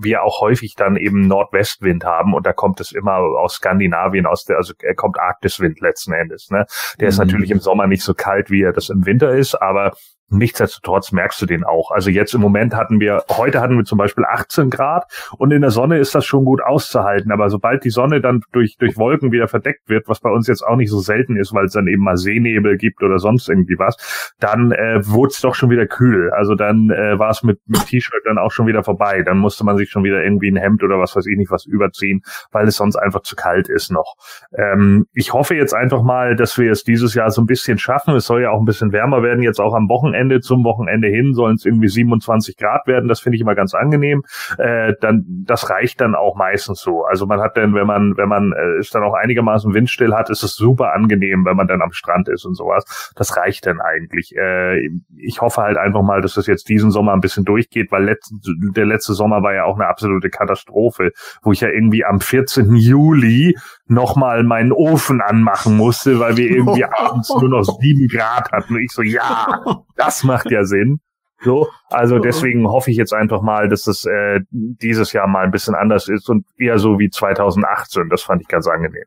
wir 0.02 0.24
auch 0.24 0.42
häufig 0.42 0.76
dann 0.76 0.98
eben 0.98 1.28
Nordwestwind 1.28 2.04
haben 2.04 2.34
und 2.34 2.46
da 2.46 2.52
kommt 2.52 2.82
es 2.82 2.92
immer 2.92 3.16
aus 3.16 3.56
Skandinavien, 3.56 4.26
aus 4.26 4.44
der, 4.44 4.58
also 4.58 4.74
er 4.82 4.96
kommt 4.96 5.18
Arktiswind 5.18 5.80
letzten 5.80 6.12
Endes. 6.12 6.50
Ne? 6.52 6.66
Der 7.00 7.06
mhm. 7.06 7.10
ist 7.10 7.18
natürlich 7.20 7.52
im 7.52 7.60
Sommer 7.60 7.88
nicht 7.88 8.04
so 8.04 8.14
kalt, 8.14 8.52
wie 8.52 8.64
er 8.64 8.74
das 8.74 8.90
im 8.90 9.06
Winter 9.06 9.32
ist, 9.32 9.56
aber 9.56 9.94
Nichtsdestotrotz 10.30 11.14
merkst 11.14 11.42
du 11.42 11.46
den 11.46 11.64
auch. 11.64 11.92
Also 11.92 12.10
jetzt 12.10 12.34
im 12.34 12.42
Moment 12.42 12.76
hatten 12.76 13.00
wir, 13.00 13.24
heute 13.30 13.62
hatten 13.62 13.78
wir 13.78 13.86
zum 13.86 13.98
Beispiel 13.98 14.26
18 14.26 14.70
Grad 14.70 15.06
und 15.38 15.52
in 15.52 15.62
der 15.62 15.72
Sonne 15.72 16.00
ist 16.00 16.14
das 16.16 16.26
schon 16.26 16.44
gut 16.44 16.62
auszuhalten. 16.62 17.32
Aber 17.32 17.50
sobald 17.50 17.86
die 17.86 17.90
Sonne 17.90 18.20
dann 18.20 18.42
durch, 18.52 18.76
durch 18.78 18.98
Wolken 18.98 19.32
wieder 19.32 19.48
verdeckt 19.48 19.88
wird, 19.88 20.10
was 20.10 20.20
bei 20.20 20.30
uns 20.30 20.48
jetzt 20.48 20.64
auch 20.64 20.76
nicht 20.76 20.90
so 20.90 21.00
selten 21.00 21.38
ist, 21.38 21.54
weil 21.54 21.66
es 21.66 21.72
dann 21.72 21.88
eben 21.88 22.04
mal 22.04 22.18
Seenebel 22.18 22.76
gibt 22.78 23.04
oder 23.04 23.20
sonst 23.20 23.48
irgendwie 23.48 23.80
was, 23.80 24.34
dann 24.40 24.74
äh, 24.74 25.00
wurde 25.06 25.30
es 25.32 25.40
doch 25.40 25.56
schon 25.56 25.70
wieder 25.70 25.88
kühl. 25.88 26.30
Also 26.32 26.56
dann 26.56 26.90
äh, 26.90 27.18
war 27.18 27.30
es 27.30 27.44
mit, 27.44 27.62
mit 27.66 27.86
T-Shirt 27.86 28.24
dann 28.26 28.38
auch 28.38 28.52
schon 28.52 28.68
wieder 28.68 28.84
vorbei. 28.84 29.24
Dann 29.24 29.38
musste 29.38 29.64
man 29.64 29.78
sich 29.78 29.90
schon 29.90 30.04
wieder 30.04 30.22
irgendwie 30.22 30.52
ein 30.52 30.58
Hemd 30.58 30.84
oder 30.84 31.00
was 31.00 31.16
weiß 31.16 31.26
ich 31.26 31.38
nicht 31.38 31.52
was 31.52 31.66
überziehen, 31.66 32.22
weil 32.52 32.68
es 32.68 32.76
sonst 32.76 32.98
einfach 32.98 33.22
zu 33.22 33.38
kalt 33.38 33.70
ist 33.70 33.92
noch. 33.92 34.16
Ähm, 34.58 35.06
ich 35.14 35.32
hoffe 35.32 35.56
jetzt 35.56 35.74
einfach 35.74 36.04
mal, 36.04 36.36
dass 36.36 36.58
wir 36.58 36.70
es 36.70 36.84
dieses 36.84 37.14
Jahr 37.14 37.32
so 37.32 37.42
ein 37.42 37.46
bisschen 37.46 37.78
schaffen. 37.78 38.14
Es 38.14 38.26
soll 38.26 38.42
ja 38.42 38.52
auch 38.52 38.60
ein 38.60 38.66
bisschen 38.66 38.92
wärmer 38.92 39.24
werden, 39.24 39.42
jetzt 39.42 39.62
auch 39.62 39.74
am 39.74 39.88
Wochenende 39.88 40.17
Wochenende 40.18 40.42
zum 40.42 40.64
Wochenende 40.64 41.08
hin 41.08 41.34
sollen 41.34 41.56
es 41.56 41.66
irgendwie 41.66 41.88
27 41.88 42.58
Grad 42.58 42.88
werden. 42.88 43.08
Das 43.08 43.20
finde 43.20 43.36
ich 43.36 43.42
immer 43.42 43.56
ganz 43.56 43.74
angenehm. 43.74 44.24
Äh, 44.58 44.94
dann 45.00 45.24
das 45.46 45.70
reicht 45.70 46.02
dann 46.02 46.16
auch 46.16 46.36
meistens 46.36 46.82
so. 46.82 47.04
Also 47.04 47.26
man 47.26 47.40
hat 47.40 47.58
dann, 47.58 47.74
wenn 47.76 47.88
man 47.88 48.18
wenn 48.18 48.30
man 48.30 48.52
äh, 48.54 48.80
es 48.80 48.90
dann 48.90 49.04
auch 49.04 49.14
einigermaßen 49.14 49.74
windstill 49.74 50.14
hat, 50.14 50.30
ist 50.30 50.44
es 50.44 50.56
super 50.56 50.94
angenehm, 50.94 51.46
wenn 51.46 51.56
man 51.56 51.68
dann 51.68 51.82
am 51.82 51.92
Strand 51.92 52.30
ist 52.30 52.46
und 52.46 52.56
sowas. 52.56 53.14
Das 53.16 53.38
reicht 53.38 53.66
dann 53.66 53.80
eigentlich. 53.80 54.36
Äh, 54.36 54.90
ich 55.18 55.42
hoffe 55.42 55.62
halt 55.62 55.78
einfach 55.78 56.02
mal, 56.02 56.22
dass 56.22 56.34
das 56.34 56.48
jetzt 56.48 56.70
diesen 56.70 56.92
Sommer 56.92 57.14
ein 57.14 57.22
bisschen 57.22 57.46
durchgeht, 57.46 57.92
weil 57.92 58.04
letzt, 58.04 58.34
der 58.76 58.86
letzte 58.86 59.14
Sommer 59.14 59.44
war 59.44 59.54
ja 59.54 59.66
auch 59.66 59.76
eine 59.76 59.88
absolute 59.88 60.30
Katastrophe, 60.30 61.12
wo 61.44 61.52
ich 61.52 61.62
ja 61.62 61.70
irgendwie 61.70 62.06
am 62.06 62.20
14. 62.20 62.76
Juli 62.76 63.56
nochmal 63.88 64.44
meinen 64.44 64.72
Ofen 64.72 65.22
anmachen 65.22 65.78
musste, 65.78 66.20
weil 66.20 66.38
wir 66.38 66.50
irgendwie 66.50 66.86
abends 66.92 67.30
nur 67.30 67.50
noch 67.50 67.64
sieben 67.64 68.08
Grad 68.08 68.52
hatten. 68.52 68.76
Und 68.76 68.82
ich 68.82 68.92
so, 68.92 69.02
ja, 69.02 69.64
das 70.08 70.24
macht 70.24 70.52
ja 70.52 70.64
Sinn. 70.64 71.00
So, 71.44 71.68
also 71.90 72.18
deswegen 72.18 72.68
hoffe 72.68 72.90
ich 72.90 72.98
jetzt 72.98 73.14
einfach 73.14 73.44
mal, 73.44 73.70
dass 73.70 73.84
das 73.84 74.06
äh, 74.06 74.40
dieses 74.50 75.14
Jahr 75.14 75.28
mal 75.28 75.44
ein 75.44 75.52
bisschen 75.52 75.76
anders 75.76 76.08
ist 76.08 76.30
und 76.30 76.46
eher 76.58 76.80
so 76.80 76.98
wie 76.98 77.10
2018. 77.10 78.10
Das 78.10 78.24
fand 78.24 78.42
ich 78.42 78.48
ganz 78.48 78.68
angenehm. 78.68 79.04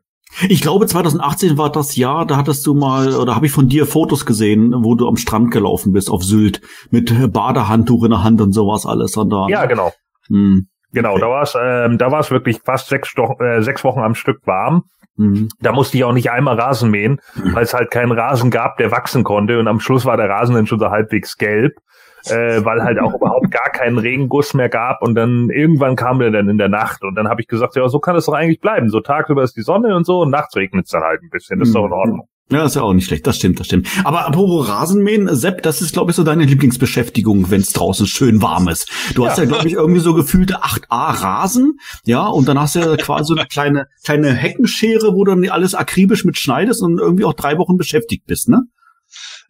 Ich 0.47 0.61
glaube, 0.61 0.87
2018 0.87 1.57
war 1.57 1.69
das 1.69 1.97
Jahr, 1.97 2.25
da 2.25 2.37
hattest 2.37 2.65
du 2.65 2.73
mal, 2.73 3.15
oder 3.15 3.35
habe 3.35 3.47
ich 3.47 3.51
von 3.51 3.67
dir 3.67 3.85
Fotos 3.85 4.25
gesehen, 4.25 4.73
wo 4.77 4.95
du 4.95 5.09
am 5.09 5.17
Strand 5.17 5.51
gelaufen 5.51 5.91
bist 5.91 6.09
auf 6.09 6.23
Sylt 6.23 6.61
mit 6.89 7.33
Badehandtuch 7.33 8.05
in 8.05 8.11
der 8.11 8.23
Hand 8.23 8.39
und 8.39 8.53
sowas 8.53 8.85
alles. 8.85 9.17
Und 9.17 9.29
da, 9.29 9.47
ja, 9.49 9.65
genau. 9.65 9.91
Hm. 10.27 10.67
Genau, 10.93 11.11
okay. 11.11 11.21
da 11.21 11.29
war 11.29 11.41
es 11.41 11.57
ähm, 11.61 11.97
da 11.97 12.11
war 12.11 12.19
es 12.19 12.31
wirklich 12.31 12.59
fast 12.63 12.87
sechs, 12.87 13.13
äh, 13.39 13.61
sechs 13.61 13.83
Wochen 13.83 13.99
am 13.99 14.15
Stück 14.15 14.45
warm. 14.45 14.83
Mhm. 15.21 15.49
Da 15.59 15.71
musste 15.71 15.97
ich 15.97 16.03
auch 16.03 16.13
nicht 16.13 16.31
einmal 16.31 16.59
Rasen 16.59 16.89
mähen, 16.89 17.21
mhm. 17.35 17.53
weil 17.53 17.63
es 17.63 17.73
halt 17.73 17.91
keinen 17.91 18.11
Rasen 18.11 18.49
gab, 18.49 18.77
der 18.77 18.91
wachsen 18.91 19.23
konnte. 19.23 19.59
Und 19.59 19.67
am 19.67 19.79
Schluss 19.79 20.05
war 20.05 20.17
der 20.17 20.29
Rasen 20.29 20.55
dann 20.55 20.65
schon 20.65 20.79
so 20.79 20.89
halbwegs 20.89 21.37
gelb, 21.37 21.77
äh, 22.25 22.65
weil 22.65 22.83
halt 22.83 22.99
auch 22.99 23.13
überhaupt 23.13 23.51
gar 23.51 23.69
keinen 23.69 23.99
Regenguss 23.99 24.55
mehr 24.55 24.69
gab. 24.69 25.03
Und 25.03 25.13
dann 25.13 25.49
irgendwann 25.51 25.95
kam 25.95 26.19
der 26.19 26.31
dann 26.31 26.49
in 26.49 26.57
der 26.57 26.69
Nacht. 26.69 27.03
Und 27.03 27.15
dann 27.15 27.29
habe 27.29 27.41
ich 27.41 27.47
gesagt, 27.47 27.75
ja, 27.75 27.87
so 27.87 27.99
kann 27.99 28.15
es 28.15 28.25
doch 28.25 28.33
eigentlich 28.33 28.61
bleiben. 28.61 28.89
So 28.89 28.99
tagsüber 28.99 29.43
ist 29.43 29.55
die 29.55 29.61
Sonne 29.61 29.95
und 29.95 30.05
so 30.05 30.21
und 30.21 30.31
nachts 30.31 30.55
regnet 30.55 30.85
es 30.85 30.91
dann 30.91 31.03
halt 31.03 31.21
ein 31.21 31.29
bisschen. 31.29 31.59
Das 31.59 31.67
ist 31.67 31.75
doch 31.75 31.83
in 31.83 31.87
mhm. 31.87 31.93
Ordnung. 31.93 32.27
Ja, 32.51 32.65
ist 32.65 32.75
ja 32.75 32.81
auch 32.81 32.93
nicht 32.93 33.05
schlecht. 33.05 33.25
Das 33.25 33.37
stimmt, 33.37 33.59
das 33.59 33.67
stimmt. 33.67 33.87
Aber 34.03 34.27
apropos 34.27 34.67
Rasenmähen, 34.67 35.33
Sepp, 35.35 35.63
das 35.63 35.81
ist, 35.81 35.93
glaube 35.93 36.11
ich, 36.11 36.17
so 36.17 36.23
deine 36.23 36.43
Lieblingsbeschäftigung, 36.43 37.49
wenn 37.49 37.61
es 37.61 37.71
draußen 37.71 38.05
schön 38.07 38.41
warm 38.41 38.67
ist. 38.67 38.89
Du 39.15 39.25
hast 39.25 39.37
ja, 39.37 39.45
glaube 39.45 39.67
ich, 39.67 39.73
irgendwie 39.73 40.01
so 40.01 40.13
gefühlte 40.13 40.61
8a 40.63 41.21
Rasen, 41.21 41.77
ja, 42.05 42.27
und 42.27 42.47
dann 42.47 42.59
hast 42.59 42.75
du 42.75 42.79
ja 42.79 42.97
quasi 42.97 43.25
so 43.25 43.35
eine 43.35 43.47
kleine, 43.47 43.85
kleine 44.03 44.33
Heckenschere, 44.33 45.13
wo 45.13 45.23
du 45.23 45.31
dann 45.31 45.49
alles 45.49 45.75
akribisch 45.75 46.25
mit 46.25 46.37
schneidest 46.37 46.81
und 46.81 46.99
irgendwie 46.99 47.25
auch 47.25 47.33
drei 47.33 47.57
Wochen 47.57 47.77
beschäftigt 47.77 48.25
bist, 48.27 48.49
ne? 48.49 48.63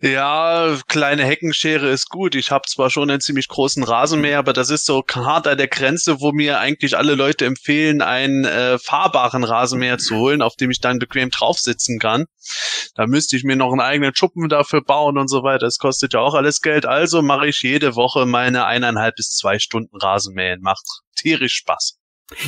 Ja, 0.04 0.80
kleine 0.88 1.24
Heckenschere 1.24 1.88
ist 1.90 2.10
gut. 2.10 2.34
Ich 2.34 2.50
habe 2.50 2.68
zwar 2.68 2.90
schon 2.90 3.12
einen 3.12 3.22
ziemlich 3.22 3.48
großen 3.48 3.84
Rasenmäher, 3.84 4.40
aber 4.40 4.52
das 4.52 4.72
ist 4.72 4.86
so 4.86 5.04
hart 5.08 5.48
an 5.48 5.60
der 5.60 5.68
Grenze, 5.68 6.20
wo 6.20 6.32
mir 6.32 6.60
eigentlich 6.60 6.98
alle 6.98 7.14
Leute 7.14 7.46
empfehlen, 7.46 8.02
einen 8.02 8.44
äh, 8.46 8.80
fahrbaren 8.80 9.44
Rasenmäher 9.44 10.00
zu 10.00 10.16
holen, 10.16 10.42
auf 10.42 10.56
dem 10.56 10.72
ich 10.72 10.80
dann 10.80 10.98
bequem 10.98 11.30
drauf 11.30 11.60
sitzen 11.60 12.00
kann. 12.00 12.26
Da 12.96 13.06
müsste 13.06 13.38
ich 13.38 13.44
mir 13.44 13.56
noch 13.56 13.72
einen 13.72 13.80
eigenen 13.80 14.16
Schuppen 14.16 14.50
dafür 14.50 14.82
bauen 14.84 15.20
und 15.20 15.28
so 15.28 15.44
weiter. 15.44 15.68
Das 15.68 15.78
kostet 15.78 16.14
ja 16.14 16.20
auch 16.20 16.34
alles 16.34 16.62
Geld. 16.62 16.88
Also 16.88 17.22
mache 17.22 17.48
ich 17.48 17.62
jede 17.62 17.96
Woche 17.96 18.26
meine 18.26 18.66
eineinhalb 18.66 19.18
bis 19.18 19.36
zwei 19.36 19.60
Stunden 19.60 19.96
Rasenmähen. 19.98 20.62
Macht 20.62 20.84
tierisch 21.16 21.54
Spaß. 21.54 22.00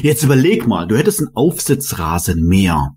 Jetzt 0.01 0.23
überleg 0.23 0.65
mal, 0.65 0.87
du 0.87 0.97
hättest 0.97 1.19
einen 1.19 1.35
Aufsitzrasenmäher 1.35 2.95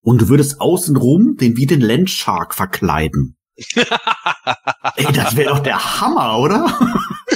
und 0.00 0.22
du 0.22 0.28
würdest 0.30 0.62
außenrum 0.62 1.36
den 1.38 1.58
wie 1.58 1.66
den 1.66 1.82
Landshark 1.82 2.54
verkleiden. 2.54 3.36
Ey, 4.96 5.06
das 5.12 5.36
wäre 5.36 5.50
doch 5.50 5.60
der 5.60 6.00
Hammer, 6.00 6.38
oder? 6.38 6.66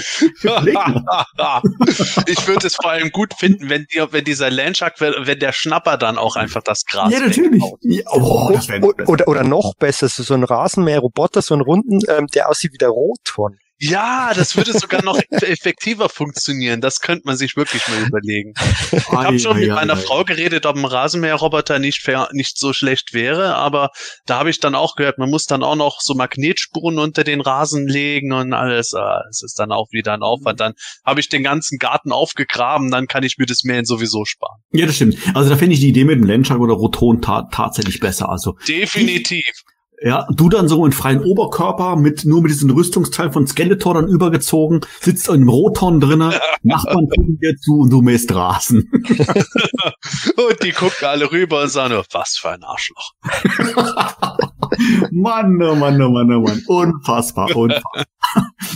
ich 2.26 2.46
würde 2.46 2.66
es 2.66 2.76
vor 2.76 2.90
allem 2.90 3.10
gut 3.10 3.34
finden, 3.34 3.68
wenn, 3.68 3.86
die, 3.92 4.02
wenn 4.10 4.24
dieser 4.24 4.50
Landshark, 4.50 5.00
wenn 5.00 5.38
der 5.38 5.52
Schnapper 5.52 5.96
dann 5.96 6.18
auch 6.18 6.36
einfach 6.36 6.62
das 6.62 6.84
Gras. 6.84 7.12
Ja, 7.12 7.20
natürlich. 7.20 7.62
Ja, 7.82 8.02
oh, 8.12 8.50
oder, 8.50 9.08
oder, 9.08 9.28
oder 9.28 9.44
noch 9.44 9.74
besser, 9.78 10.08
so 10.08 10.34
ein 10.34 10.44
Rasenmäher-Roboter, 10.44 11.42
so 11.42 11.54
ein 11.54 11.60
runden, 11.60 12.00
ähm, 12.08 12.26
der 12.28 12.48
aussieht 12.48 12.72
wie 12.72 12.78
der 12.78 12.90
Rothorn. 12.90 13.58
Ja, 13.78 14.32
das 14.34 14.56
würde 14.56 14.72
sogar 14.72 15.02
noch 15.02 15.20
effektiver 15.30 16.08
funktionieren. 16.08 16.80
Das 16.80 17.00
könnte 17.00 17.22
man 17.26 17.36
sich 17.36 17.56
wirklich 17.56 17.86
mal 17.88 18.06
überlegen. 18.06 18.54
Ich 18.92 19.08
habe 19.10 19.38
schon 19.38 19.58
mit 19.58 19.68
meiner 19.68 19.96
Frau 19.96 20.24
geredet, 20.24 20.64
ob 20.64 20.76
ein 20.76 20.84
Rasenmäherroboter 20.84 21.78
nicht 21.78 22.02
fair, 22.02 22.28
nicht 22.32 22.58
so 22.58 22.72
schlecht 22.72 23.12
wäre, 23.12 23.54
aber 23.56 23.90
da 24.24 24.38
habe 24.38 24.50
ich 24.50 24.60
dann 24.60 24.74
auch 24.74 24.96
gehört, 24.96 25.18
man 25.18 25.28
muss 25.28 25.44
dann 25.44 25.62
auch 25.62 25.76
noch 25.76 26.00
so 26.00 26.14
Magnetspuren 26.14 26.98
unter 26.98 27.22
den 27.22 27.40
Rasen 27.40 27.86
legen 27.86 28.32
und 28.32 28.54
alles. 28.54 28.94
Ah, 28.94 29.22
es 29.30 29.42
ist 29.42 29.58
dann 29.58 29.72
auch 29.72 29.88
wieder 29.90 30.14
ein 30.14 30.22
Aufwand. 30.22 30.60
Dann 30.60 30.72
habe 31.04 31.20
ich 31.20 31.28
den 31.28 31.42
ganzen 31.42 31.78
Garten 31.78 32.12
aufgegraben, 32.12 32.90
dann 32.90 33.06
kann 33.06 33.24
ich 33.24 33.36
mir 33.38 33.46
das 33.46 33.64
Mähen 33.64 33.84
sowieso 33.84 34.24
sparen. 34.24 34.60
Ja, 34.72 34.86
das 34.86 34.96
stimmt. 34.96 35.18
Also 35.34 35.50
da 35.50 35.56
finde 35.56 35.74
ich 35.74 35.80
die 35.80 35.88
Idee 35.88 36.04
mit 36.04 36.18
dem 36.18 36.24
Lenschak 36.24 36.58
oder 36.58 36.74
Roton 36.74 37.20
ta 37.20 37.46
tatsächlich 37.52 38.00
besser. 38.00 38.30
Also 38.30 38.54
definitiv. 38.66 39.44
Ich, 39.46 39.75
ja, 40.02 40.26
du 40.30 40.48
dann 40.48 40.68
so 40.68 40.84
in 40.84 40.92
freien 40.92 41.22
Oberkörper 41.22 41.96
mit 41.96 42.24
nur 42.24 42.42
mit 42.42 42.50
diesem 42.50 42.70
Rüstungsteil 42.70 43.32
von 43.32 43.46
Skeletor 43.46 43.94
dann 43.94 44.08
übergezogen, 44.08 44.80
sitzt 45.00 45.28
in 45.28 45.34
einem 45.34 45.48
Roton 45.48 46.00
drinnen, 46.00 46.34
Nachbarn 46.62 47.08
gucken 47.08 47.38
dir 47.40 47.56
zu 47.56 47.80
und 47.80 47.90
du 47.90 48.02
mähst 48.02 48.34
Rasen. 48.34 48.90
und 48.92 50.62
die 50.62 50.72
gucken 50.72 51.06
alle 51.06 51.30
rüber 51.30 51.62
und 51.62 51.70
sagen, 51.70 51.94
was 52.12 52.36
für 52.36 52.50
ein 52.50 52.62
Arschloch. 52.62 53.12
Mann, 55.10 55.62
oh 55.62 55.74
Mann, 55.74 56.00
oh 56.02 56.10
Mann, 56.10 56.32
oh 56.32 56.40
Mann. 56.40 56.62
Unfassbar, 56.66 57.54
unfassbar. 57.56 58.06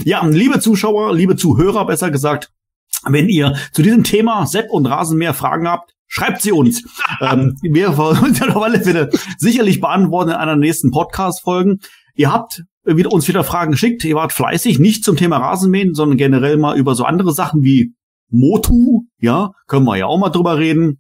ja, 0.05 0.25
liebe 0.25 0.61
Zuschauer, 0.61 1.15
liebe 1.15 1.37
Zuhörer, 1.37 1.85
besser 1.85 2.11
gesagt, 2.11 2.51
wenn 3.07 3.29
ihr 3.29 3.55
zu 3.73 3.83
diesem 3.83 4.05
Thema 4.05 4.47
Sepp 4.47 4.71
und 4.71 4.87
Rasenmäher 4.87 5.35
Fragen 5.35 5.69
habt, 5.69 5.95
Schreibt 6.13 6.43
sie 6.43 6.51
uns. 6.51 6.83
ähm, 7.21 7.57
wir 7.63 7.97
wollen 7.97 8.35
sie 8.35 8.43
auf 8.43 8.63
alle 8.63 8.83
Fälle 8.83 9.11
sicherlich 9.39 9.81
beantworten 9.81 10.31
in 10.31 10.37
einer 10.37 10.57
nächsten 10.57 10.91
Podcast-Folgen. 10.91 11.79
Ihr 12.17 12.33
habt 12.33 12.65
wieder, 12.85 13.13
uns 13.13 13.29
wieder 13.29 13.45
Fragen 13.45 13.71
geschickt. 13.71 14.05
Ihr 14.05 14.17
wart 14.17 14.33
fleißig, 14.33 14.81
nicht 14.81 15.05
zum 15.05 15.17
Thema 15.17 15.39
Rasenmähen, 15.39 15.95
sondern 15.95 16.19
generell 16.19 16.57
mal 16.57 16.77
über 16.77 16.97
so 16.97 17.05
andere 17.05 17.33
Sachen 17.33 17.63
wie 17.63 17.95
Motu. 18.29 19.05
Ja, 19.21 19.53
können 19.69 19.85
wir 19.85 19.97
ja 19.97 20.07
auch 20.07 20.19
mal 20.19 20.31
drüber 20.31 20.59
reden. 20.59 20.99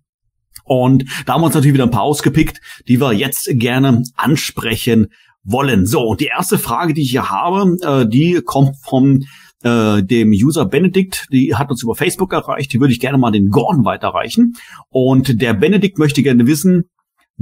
Und 0.65 1.05
da 1.27 1.35
haben 1.35 1.41
wir 1.41 1.47
uns 1.47 1.57
natürlich 1.57 1.75
wieder 1.75 1.87
ein 1.87 1.91
paar 1.91 2.03
ausgepickt, 2.03 2.61
die 2.87 3.01
wir 3.01 3.13
jetzt 3.13 3.51
gerne 3.55 4.05
ansprechen 4.15 5.09
wollen. 5.43 5.87
So, 5.87 6.03
und 6.03 6.21
die 6.21 6.27
erste 6.27 6.57
Frage, 6.57 6.95
die 6.95 7.03
ich 7.03 7.11
hier 7.11 7.31
habe, 7.31 7.77
äh, 7.83 8.09
die 8.09 8.43
kommt 8.45 8.77
vom 8.85 9.25
äh, 9.63 10.03
dem 10.03 10.31
User 10.31 10.67
Benedikt, 10.67 11.27
die 11.33 11.55
hat 11.55 11.71
uns 11.71 11.83
über 11.83 11.95
Facebook 11.95 12.33
erreicht, 12.33 12.73
die 12.73 12.81
würde 12.81 12.93
ich 12.93 13.01
gerne 13.01 13.19
mal 13.19 13.31
den 13.31 13.51
Gordon 13.51 13.85
weiterreichen. 13.85 14.57
Und 14.89 15.41
der 15.41 15.55
Benedikt 15.55 15.99
möchte 15.99 16.23
gerne 16.23 16.47
wissen, 16.47 16.85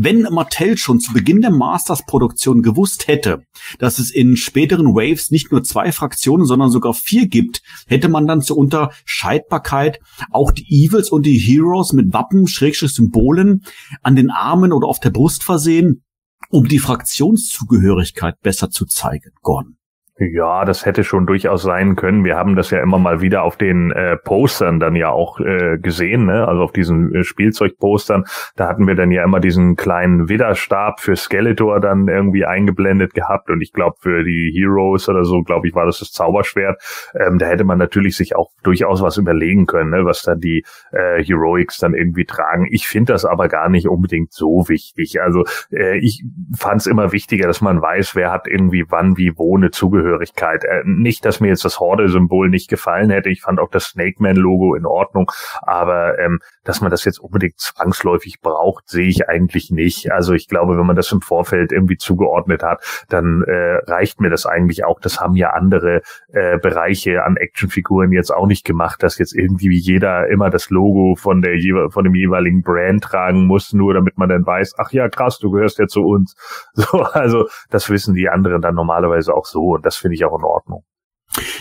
wenn 0.00 0.22
Mattel 0.22 0.78
schon 0.78 1.00
zu 1.00 1.12
Beginn 1.12 1.40
der 1.40 1.50
Masters-Produktion 1.50 2.62
gewusst 2.62 3.08
hätte, 3.08 3.42
dass 3.80 3.98
es 3.98 4.12
in 4.12 4.36
späteren 4.36 4.94
Waves 4.94 5.32
nicht 5.32 5.50
nur 5.50 5.64
zwei 5.64 5.90
Fraktionen, 5.90 6.46
sondern 6.46 6.70
sogar 6.70 6.94
vier 6.94 7.26
gibt, 7.26 7.62
hätte 7.88 8.08
man 8.08 8.28
dann 8.28 8.40
zur 8.40 8.58
Unterscheidbarkeit 8.58 9.98
auch 10.30 10.52
die 10.52 10.66
Evils 10.68 11.10
und 11.10 11.26
die 11.26 11.36
Heroes 11.36 11.92
mit 11.92 12.12
Wappen, 12.12 12.46
Schrägstrich 12.46 12.94
Symbolen 12.94 13.64
an 14.00 14.14
den 14.14 14.30
Armen 14.30 14.72
oder 14.72 14.86
auf 14.86 15.00
der 15.00 15.10
Brust 15.10 15.42
versehen, 15.42 16.04
um 16.48 16.68
die 16.68 16.78
Fraktionszugehörigkeit 16.78 18.36
besser 18.40 18.70
zu 18.70 18.86
zeigen, 18.86 19.32
Gordon. 19.42 19.77
Ja, 20.20 20.64
das 20.64 20.84
hätte 20.84 21.04
schon 21.04 21.26
durchaus 21.26 21.62
sein 21.62 21.94
können. 21.94 22.24
Wir 22.24 22.36
haben 22.36 22.56
das 22.56 22.70
ja 22.70 22.82
immer 22.82 22.98
mal 22.98 23.20
wieder 23.20 23.44
auf 23.44 23.56
den 23.56 23.92
äh, 23.92 24.16
Postern 24.16 24.80
dann 24.80 24.96
ja 24.96 25.10
auch 25.10 25.38
äh, 25.38 25.78
gesehen, 25.78 26.26
ne? 26.26 26.48
also 26.48 26.62
auf 26.62 26.72
diesen 26.72 27.14
äh, 27.14 27.22
Spielzeugpostern. 27.22 28.24
Da 28.56 28.66
hatten 28.66 28.88
wir 28.88 28.96
dann 28.96 29.12
ja 29.12 29.22
immer 29.22 29.38
diesen 29.38 29.76
kleinen 29.76 30.28
Widerstab 30.28 30.98
für 30.98 31.14
Skeletor 31.14 31.78
dann 31.78 32.08
irgendwie 32.08 32.44
eingeblendet 32.44 33.14
gehabt 33.14 33.48
und 33.48 33.60
ich 33.60 33.72
glaube 33.72 33.94
für 34.00 34.24
die 34.24 34.50
Heroes 34.52 35.08
oder 35.08 35.24
so, 35.24 35.42
glaube 35.42 35.68
ich, 35.68 35.74
war 35.76 35.86
das 35.86 36.00
das 36.00 36.10
Zauberschwert. 36.10 36.82
Ähm, 37.14 37.38
da 37.38 37.46
hätte 37.46 37.62
man 37.62 37.78
natürlich 37.78 38.16
sich 38.16 38.34
auch 38.34 38.50
durchaus 38.64 39.00
was 39.00 39.18
überlegen 39.18 39.66
können, 39.66 39.90
ne? 39.90 40.04
was 40.04 40.22
dann 40.22 40.40
die 40.40 40.64
äh, 40.90 41.22
Heroics 41.22 41.78
dann 41.78 41.94
irgendwie 41.94 42.24
tragen. 42.24 42.66
Ich 42.72 42.88
finde 42.88 43.12
das 43.12 43.24
aber 43.24 43.46
gar 43.46 43.68
nicht 43.68 43.86
unbedingt 43.86 44.32
so 44.32 44.68
wichtig. 44.68 45.22
Also 45.22 45.44
äh, 45.70 45.96
ich 45.98 46.24
fand 46.56 46.80
es 46.80 46.88
immer 46.88 47.12
wichtiger, 47.12 47.46
dass 47.46 47.60
man 47.60 47.80
weiß, 47.80 48.16
wer 48.16 48.32
hat 48.32 48.48
irgendwie 48.48 48.84
wann 48.88 49.16
wie 49.16 49.34
wo 49.36 49.56
eine 49.56 49.70
Zugehörigkeit 49.70 50.07
Zugehörigkeit. 50.08 50.64
Äh, 50.64 50.82
nicht, 50.84 51.24
dass 51.24 51.40
mir 51.40 51.48
jetzt 51.48 51.64
das 51.64 51.80
Horde-Symbol 51.80 52.48
nicht 52.48 52.68
gefallen 52.68 53.10
hätte. 53.10 53.30
Ich 53.30 53.42
fand 53.42 53.60
auch 53.60 53.70
das 53.70 53.84
Snake 53.84 54.22
Man-Logo 54.22 54.74
in 54.74 54.86
Ordnung. 54.86 55.30
Aber 55.62 56.18
ähm, 56.18 56.40
dass 56.64 56.80
man 56.80 56.90
das 56.90 57.04
jetzt 57.04 57.18
unbedingt 57.18 57.58
zwangsläufig 57.58 58.40
braucht, 58.40 58.88
sehe 58.88 59.08
ich 59.08 59.28
eigentlich 59.28 59.70
nicht. 59.70 60.12
Also 60.12 60.34
ich 60.34 60.48
glaube, 60.48 60.76
wenn 60.76 60.86
man 60.86 60.96
das 60.96 61.12
im 61.12 61.20
Vorfeld 61.20 61.72
irgendwie 61.72 61.96
zugeordnet 61.96 62.62
hat, 62.62 62.82
dann 63.08 63.42
äh, 63.42 63.78
reicht 63.86 64.20
mir 64.20 64.30
das 64.30 64.46
eigentlich 64.46 64.84
auch. 64.84 65.00
Das 65.00 65.20
haben 65.20 65.34
ja 65.36 65.50
andere 65.50 66.02
äh, 66.32 66.58
Bereiche 66.58 67.24
an 67.24 67.36
Actionfiguren 67.36 68.12
jetzt 68.12 68.30
auch 68.30 68.46
nicht 68.46 68.64
gemacht, 68.64 69.02
dass 69.02 69.18
jetzt 69.18 69.34
irgendwie 69.34 69.78
jeder 69.78 70.28
immer 70.28 70.50
das 70.50 70.70
Logo 70.70 71.14
von 71.16 71.42
der 71.42 71.58
von 71.90 72.04
dem 72.04 72.14
jeweiligen 72.14 72.62
Brand 72.62 73.02
tragen 73.02 73.46
muss, 73.46 73.72
nur 73.72 73.94
damit 73.94 74.18
man 74.18 74.28
dann 74.28 74.46
weiß, 74.46 74.74
ach 74.78 74.92
ja, 74.92 75.08
krass, 75.08 75.38
du 75.38 75.50
gehörst 75.50 75.78
ja 75.78 75.86
zu 75.86 76.02
uns. 76.02 76.34
So, 76.88 77.02
also 77.02 77.48
das 77.70 77.90
wissen 77.90 78.14
die 78.14 78.28
anderen 78.28 78.62
dann 78.62 78.74
normalerweise 78.74 79.34
auch 79.34 79.44
so 79.44 79.74
und 79.74 79.84
das 79.84 79.96
finde 79.98 80.14
ich 80.14 80.24
auch 80.24 80.38
in 80.38 80.44
Ordnung. 80.44 80.84